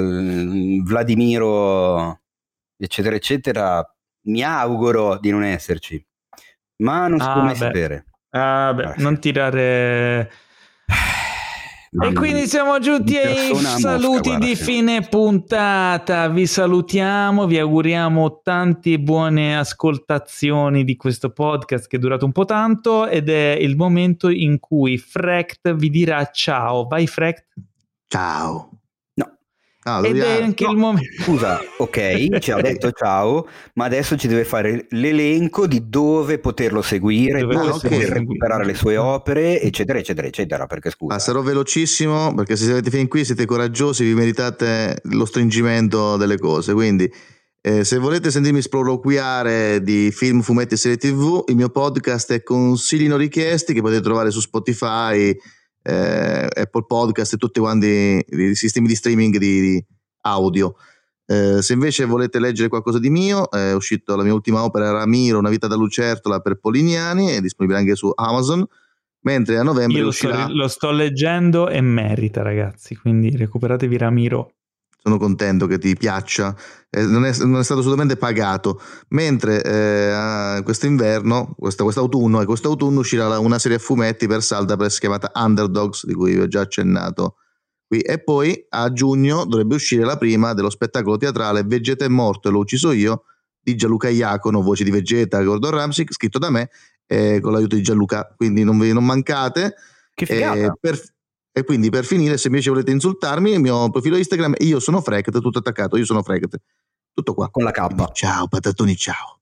Vladimiro, 0.82 2.19
eccetera, 2.76 3.16
eccetera 3.16 3.88
mi 4.27 4.43
auguro 4.43 5.17
di 5.19 5.30
non 5.30 5.43
esserci, 5.43 6.03
ma 6.83 7.07
non 7.07 7.19
si 7.19 7.27
ah, 7.27 7.33
può 7.33 7.41
mai 7.41 7.53
beh. 7.53 7.57
sapere. 7.57 8.06
Ah, 8.30 8.73
beh, 8.73 8.93
non 8.97 9.19
tirare... 9.19 10.31
E 11.99 12.11
quindi 12.14 12.47
siamo 12.47 12.77
giunti 12.80 13.15
ai 13.17 13.56
saluti 13.56 14.30
mosca, 14.30 14.45
di 14.45 14.56
fine 14.56 15.01
puntata. 15.01 16.27
Vi 16.27 16.45
salutiamo, 16.45 17.47
vi 17.47 17.57
auguriamo 17.57 18.41
tanti 18.43 18.93
e 18.93 18.99
buone 18.99 19.57
ascoltazioni 19.57 20.83
di 20.83 20.97
questo 20.97 21.31
podcast 21.31 21.88
che 21.88 21.95
è 21.95 21.99
durato 21.99 22.25
un 22.25 22.33
po' 22.33 22.45
tanto 22.45 23.07
ed 23.07 23.30
è 23.30 23.57
il 23.59 23.77
momento 23.77 24.30
in 24.30 24.59
cui 24.59 24.97
Frect 24.97 25.73
vi 25.73 25.89
dirà 25.89 26.30
ciao. 26.30 26.85
Vai 26.85 27.07
Frect. 27.07 27.45
Ciao. 28.06 28.76
Ah, 29.88 30.01
Ed 30.06 30.17
è 30.17 30.41
anche 30.41 30.66
no, 30.66 30.72
il 30.72 30.77
momento. 30.77 31.24
Scusa, 31.24 31.61
ok, 31.77 32.40
ci 32.40 32.51
ha 32.51 32.59
detto 32.59 32.91
ciao, 32.98 33.48
ma 33.75 33.85
adesso 33.85 34.17
ci 34.17 34.27
deve 34.27 34.43
fare 34.43 34.85
l'elenco 34.90 35.66
di 35.66 35.88
dove 35.88 36.40
poterlo 36.40 36.82
seguire, 36.82 37.40
dove, 37.40 37.56
dove 37.56 37.69
okay. 37.69 38.06
recuperare 38.09 38.66
le 38.66 38.74
sue 38.74 38.98
opere, 38.98 39.61
eccetera, 39.61 39.98
eccetera, 39.98 40.27
eccetera. 40.27 40.66
Perché 40.66 40.90
scusa. 40.90 41.16
Ah, 41.16 41.19
sarò 41.19 41.41
velocissimo 41.41 42.33
perché 42.33 42.57
se 42.57 42.66
siete 42.66 42.90
fin 42.90 43.07
qui, 43.07 43.24
siete 43.24 43.45
coraggiosi, 43.45 44.03
vi 44.03 44.14
meritate 44.14 44.99
lo 45.03 45.24
stringimento 45.24 46.17
delle 46.17 46.38
cose. 46.38 46.74
Quindi, 46.74 47.09
eh, 47.61 47.85
se 47.85 47.98
volete 47.98 48.30
sentirmi 48.30 48.61
sproloquiare 48.61 49.82
di 49.82 50.11
film, 50.11 50.41
fumetti 50.41 50.74
e 50.74 50.77
serie 50.77 50.98
TV, 50.98 51.45
il 51.48 51.56
mio 51.56 51.69
podcast 51.69 52.33
è 52.33 52.43
Consigli 52.43 53.07
non 53.07 53.19
richiesti 53.19 53.74
che 53.74 53.80
potete 53.80 54.01
trovare 54.01 54.32
su 54.32 54.41
Spotify 54.41 55.33
eh, 55.88 56.48
Apple 56.61 56.85
Podcast 56.85 57.33
e 57.33 57.38
tutti 57.38 57.59
quanti 57.59 58.24
i 58.27 58.56
sistemi 58.56 58.88
di 58.88 58.95
streaming 58.95 59.38
di, 59.38 59.61
di 59.61 59.85
audio. 60.22 60.75
Eh, 61.25 61.61
se 61.61 61.74
invece 61.74 62.06
volete 62.06 62.40
leggere 62.40 62.67
qualcosa 62.67 62.99
di 62.99 63.09
mio, 63.09 63.49
è 63.49 63.74
uscito 63.74 64.16
la 64.16 64.24
mia 64.24 64.33
ultima 64.33 64.64
opera 64.64 64.91
Ramiro, 64.91 65.40
Una 65.40 65.49
vita 65.49 65.67
da 65.67 65.75
lucertola 65.75 66.40
per 66.40 66.59
Polignani, 66.59 67.27
è 67.27 67.41
disponibile 67.41 67.80
anche 67.80 67.95
su 67.95 68.11
Amazon. 68.14 68.66
Mentre 69.22 69.57
a 69.57 69.64
novembre 69.64 69.98
Io 69.98 70.03
lo, 70.03 70.09
uscirà... 70.09 70.43
sto, 70.43 70.53
lo 70.53 70.67
sto 70.67 70.91
leggendo 70.91 71.69
e 71.69 71.82
merita, 71.82 72.43
ragazzi. 72.43 72.95
Quindi 72.95 73.35
recuperatevi 73.35 73.98
Ramiro 73.98 74.57
sono 75.08 75.18
contento 75.18 75.68
che 75.68 75.77
ti 75.77 75.95
piaccia, 75.95 76.53
eh, 76.90 77.02
non, 77.03 77.26
è, 77.26 77.34
non, 77.40 77.60
è, 77.60 77.64
stato 77.64 77.80
assolutamente 77.80 78.18
pagato, 78.18 78.82
mentre 79.10 79.64
eh, 79.64 80.61
quest'inverno, 80.64 81.56
questo, 81.58 81.84
quest'autunno 81.84 82.42
e 82.42 82.45
quest'autunno 82.45 83.00
uscirà 83.00 83.40
una 83.40 83.58
serie 83.58 83.77
a 83.77 83.80
fumetti 83.80 84.27
per 84.27 84.44
Saldapress 84.44 85.00
chiamata 85.00 85.32
Underdogs, 85.34 86.06
di 86.06 86.14
cui 86.14 86.34
vi 86.34 86.42
ho 86.42 86.48
già 86.48 86.61
accennato 86.61 87.38
qui, 87.88 88.02
e 88.02 88.22
poi 88.22 88.66
a 88.69 88.92
giugno 88.92 89.45
dovrebbe 89.45 89.76
uscire 89.76 90.03
la 90.03 90.18
prima 90.18 90.53
dello 90.53 90.69
spettacolo 90.69 91.16
teatrale 91.16 91.64
Vegeta 91.64 92.03
è 92.03 92.10
morto 92.10 92.50
e 92.50 92.52
l'ho 92.52 92.60
ucciso 92.60 92.92
io, 92.92 93.24
di 93.61 93.76
Gianluca 93.76 94.10
Iacono, 94.10 94.61
voce 94.61 94.84
di 94.84 94.92
Vegeta, 94.92 95.42
Gordon 95.42 95.72
Ramsay, 95.72 96.06
scritto 96.10 96.38
da 96.38 96.50
me, 96.50 96.69
eh, 97.06 97.40
con 97.40 97.53
l'aiuto 97.53 97.77
di 97.77 97.82
Gianluca, 97.82 98.34
quindi 98.36 98.66
non, 98.66 98.77
vi, 98.77 98.92
non 98.92 99.06
mancate. 99.06 99.74
Che 100.14 100.26
figata! 100.26 100.58
Eh, 100.58 100.72
per, 100.80 101.02
e 101.58 101.64
quindi 101.64 101.90
per 101.90 102.06
finire, 102.06 102.38
se 102.38 102.50
invece 102.50 102.69
volete 102.69 102.92
insultarmi, 102.92 103.53
il 103.53 103.60
mio 103.60 103.90
profilo 103.90 104.16
Instagram 104.16 104.53
è 104.53 104.64
io 104.64 104.80
sono 104.80 105.02
Freket, 105.02 105.42
tutto 105.42 105.58
attaccato, 105.58 105.98
io 105.98 106.06
sono 106.06 106.22
Freket. 106.22 106.58
Tutto 107.14 107.34
qua. 107.34 107.50
Con 107.50 107.64
la 107.64 107.72
K. 107.72 108.11
Ciao, 108.11 108.48
patatoni, 108.48 108.95
ciao. 108.95 109.40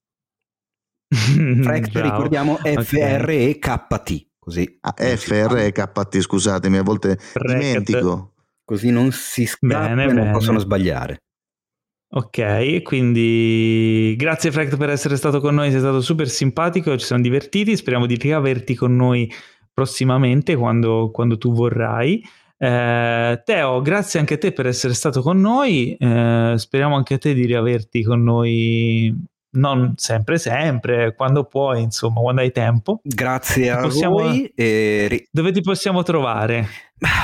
Freket, 1.11 1.95
ricordiamo 1.95 2.55
F-R-E-K-T. 2.55 4.27
Così. 4.39 4.77
Ah, 4.79 4.93
F-R-E-K-T, 4.95 6.19
scusatemi, 6.21 6.77
a 6.77 6.83
volte 6.83 7.17
Freket. 7.17 7.57
dimentico. 7.59 8.33
Così 8.63 8.91
non 8.91 9.11
si 9.11 9.45
scappa 9.45 9.87
bene, 9.87 10.03
e 10.03 10.05
non 10.07 10.15
bene. 10.15 10.31
possono 10.31 10.59
sbagliare. 10.59 11.17
Ok, 12.07 12.81
quindi 12.83 14.15
grazie 14.17 14.53
Frekt 14.53 14.77
per 14.77 14.89
essere 14.89 15.17
stato 15.17 15.41
con 15.41 15.53
noi, 15.53 15.69
sei 15.69 15.79
stato 15.79 15.99
super 15.99 16.29
simpatico, 16.29 16.97
ci 16.97 17.05
siamo 17.05 17.21
divertiti, 17.21 17.75
speriamo 17.75 18.05
di 18.05 18.15
riaverti 18.15 18.73
con 18.73 18.95
noi 18.95 19.29
prossimamente 19.75 20.55
quando, 20.55 21.11
quando 21.11 21.37
tu 21.37 21.53
vorrai. 21.53 22.23
Eh, 22.57 23.41
Teo, 23.43 23.81
grazie 23.81 24.19
anche 24.19 24.35
a 24.35 24.37
te 24.37 24.53
per 24.53 24.65
essere 24.65 24.93
stato 24.93 25.21
con 25.21 25.39
noi. 25.39 25.95
Eh, 25.95 26.53
speriamo 26.55 26.95
anche 26.95 27.15
a 27.15 27.17
te 27.17 27.33
di 27.33 27.45
riaverti 27.45 28.01
con 28.01 28.23
noi. 28.23 29.13
Non 29.55 29.93
sempre, 29.95 30.37
sempre, 30.37 31.15
quando 31.15 31.45
puoi, 31.45 31.83
insomma, 31.83 32.19
quando 32.19 32.41
hai 32.41 32.51
tempo. 32.51 32.99
Grazie 33.03 33.71
a 33.71 33.81
possiamo... 33.81 34.17
voi. 34.17 34.51
E... 34.53 35.27
Dove 35.31 35.51
ti 35.53 35.61
possiamo 35.61 36.03
trovare? 36.03 36.67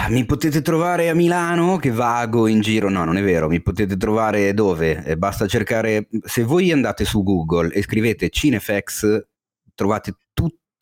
Mi 0.10 0.26
potete 0.26 0.62
trovare 0.62 1.10
a 1.10 1.14
Milano, 1.14 1.76
che 1.76 1.92
vago 1.92 2.48
in 2.48 2.62
giro. 2.62 2.90
No, 2.90 3.04
non 3.04 3.18
è 3.18 3.24
vero. 3.24 3.50
Mi 3.50 3.62
potete 3.62 3.98
trovare 3.98 4.54
dove? 4.54 5.04
Eh, 5.04 5.18
basta 5.18 5.46
cercare. 5.46 6.08
Se 6.24 6.44
voi 6.44 6.72
andate 6.72 7.04
su 7.04 7.22
Google 7.22 7.74
e 7.74 7.82
scrivete 7.82 8.30
Cinefx, 8.30 9.26
trovate 9.76 10.16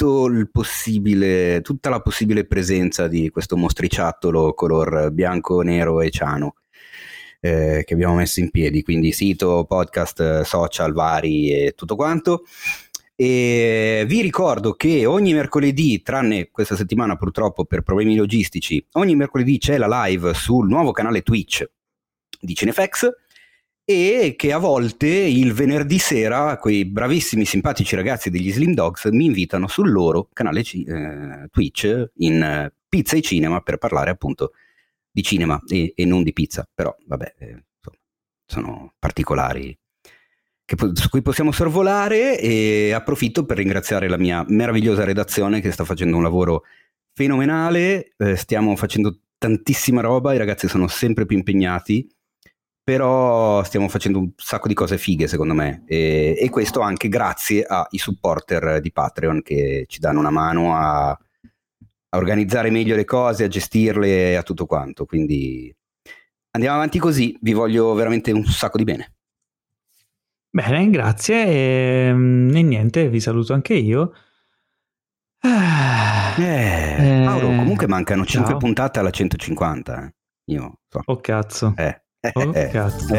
tutta 0.06 1.90
la 1.90 2.02
possibile 2.02 2.46
presenza 2.46 3.08
di 3.08 3.30
questo 3.30 3.58
mostriciattolo 3.58 4.54
color 4.54 5.12
bianco, 5.12 5.62
nero 5.62 6.02
e 6.02 6.10
ciano 6.10 6.56
eh, 7.42 7.84
che 7.86 7.94
abbiamo 7.94 8.16
messo 8.16 8.40
in 8.40 8.50
piedi, 8.52 8.84
quindi 8.84 9.12
sito, 9.12 9.66
podcast, 9.66 10.42
social 10.42 10.94
vari 10.94 11.52
e 11.52 11.74
tutto 11.76 11.96
quanto. 11.96 12.44
E 13.16 14.06
vi 14.08 14.22
ricordo 14.22 14.74
che 14.74 15.06
ogni 15.06 15.34
mercoledì, 15.34 16.02
tranne 16.02 16.50
questa 16.52 16.78
settimana 16.78 17.18
purtroppo 17.18 17.66
per 17.66 17.82
problemi 17.82 18.16
logistici, 18.16 18.86
ogni 18.94 19.16
mercoledì 19.16 19.58
c'è 19.58 19.78
la 19.78 20.06
live 20.06 20.34
sul 20.34 20.70
nuovo 20.70 20.92
canale 20.92 21.22
Twitch 21.22 21.70
di 22.40 22.56
Cinefx 22.56 23.10
e 23.92 24.36
che 24.38 24.54
a 24.54 24.60
volte 24.60 25.08
il 25.08 25.52
venerdì 25.52 25.98
sera 25.98 26.58
quei 26.58 26.86
bravissimi 26.86 27.44
simpatici 27.44 27.96
ragazzi 27.96 28.30
degli 28.30 28.52
Slim 28.52 28.76
Dogs 28.76 29.06
mi 29.06 29.26
invitano 29.26 29.68
sul 29.68 29.92
loro 29.92 30.30
canale 30.32 30.60
eh, 30.60 31.48
Twitch 31.50 32.12
in 32.18 32.40
eh, 32.40 32.72
Pizza 32.88 33.18
e 33.18 33.22
Cinema 33.22 33.62
per 33.62 33.80
parlare 33.80 34.12
appunto 34.12 34.52
di 35.10 35.24
cinema 35.24 35.60
e, 35.68 35.94
e 35.96 36.06
non 36.06 36.22
di 36.22 36.34
pizza, 36.34 36.70
però 36.72 36.96
vabbè, 37.04 37.34
eh, 37.40 37.64
sono 38.46 38.94
particolari 39.00 39.76
che, 40.64 40.76
su 40.94 41.10
cui 41.10 41.24
possiamo 41.24 41.52
sorvolare 41.52 42.40
e 42.40 42.92
approfitto 42.94 43.44
per 43.44 43.58
ringraziare 43.58 44.08
la 44.08 44.20
mia 44.20 44.46
meravigliosa 44.48 45.04
redazione 45.04 45.62
che 45.62 45.72
sta 45.72 45.84
facendo 45.84 46.16
un 46.16 46.22
lavoro 46.22 46.62
fenomenale, 47.16 48.14
eh, 48.18 48.36
stiamo 48.36 48.76
facendo 48.76 49.22
tantissima 49.40 50.02
roba, 50.02 50.36
i 50.36 50.38
ragazzi 50.38 50.68
sono 50.68 50.88
sempre 50.88 51.26
più 51.26 51.38
impegnati 51.38 52.08
però 52.90 53.64
stiamo 53.66 53.88
facendo 53.88 54.18
un 54.18 54.32
sacco 54.36 54.68
di 54.68 54.74
cose 54.74 54.98
fighe 54.98 55.28
secondo 55.28 55.54
me 55.54 55.84
e, 55.86 56.36
e, 56.36 56.50
questo 56.50 56.80
anche 56.80 57.08
grazie 57.08 57.64
ai 57.64 58.00
supporter 58.00 58.82
di 58.82 58.92
Patreon 58.92 59.44
che 59.44 59.86
ci 59.88 60.00
danno 60.00 60.18
una 60.18 60.32
mano 60.32 60.76
a, 60.76 61.10
a 61.10 62.18
organizzare 62.18 62.72
meglio 62.72 62.96
le 62.96 63.06
cose, 63.06 63.44
a 63.44 63.48
gestirle, 63.48 64.36
a 64.36 64.42
tutto 64.42 64.66
quanto. 64.66 65.06
Quindi 65.06 65.72
andiamo 66.50 66.78
avanti 66.78 66.98
così, 66.98 67.38
vi 67.42 67.54
voglio 67.54 67.94
veramente 67.94 68.32
un 68.32 68.44
sacco 68.46 68.78
di 68.78 68.86
bene. 68.86 69.14
Bene, 70.50 70.90
grazie 70.90 71.46
e, 71.46 72.08
ehm, 72.08 72.52
e 72.56 72.62
niente, 72.64 73.08
vi 73.08 73.20
saluto 73.20 73.54
anche 73.54 73.76
io. 73.76 74.14
Ah, 75.42 76.34
eh, 76.40 77.22
Paolo, 77.24 77.50
comunque 77.50 77.86
mancano 77.86 78.26
ciao. 78.26 78.46
5 78.46 78.58
puntate 78.58 78.98
alla 78.98 79.12
150. 79.12 80.06
Eh. 80.06 80.14
Io 80.46 80.80
so. 80.90 81.04
Oh 81.06 81.18
cazzo. 81.18 81.76
Eh. 81.78 82.02
Oh, 82.22 82.52
cazzo. 82.52 83.16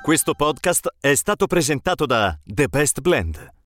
Questo 0.00 0.34
podcast 0.34 0.94
è 1.00 1.16
stato 1.16 1.48
presentato 1.48 2.06
da 2.06 2.38
The 2.44 2.68
Best 2.68 3.00
Blend. 3.00 3.54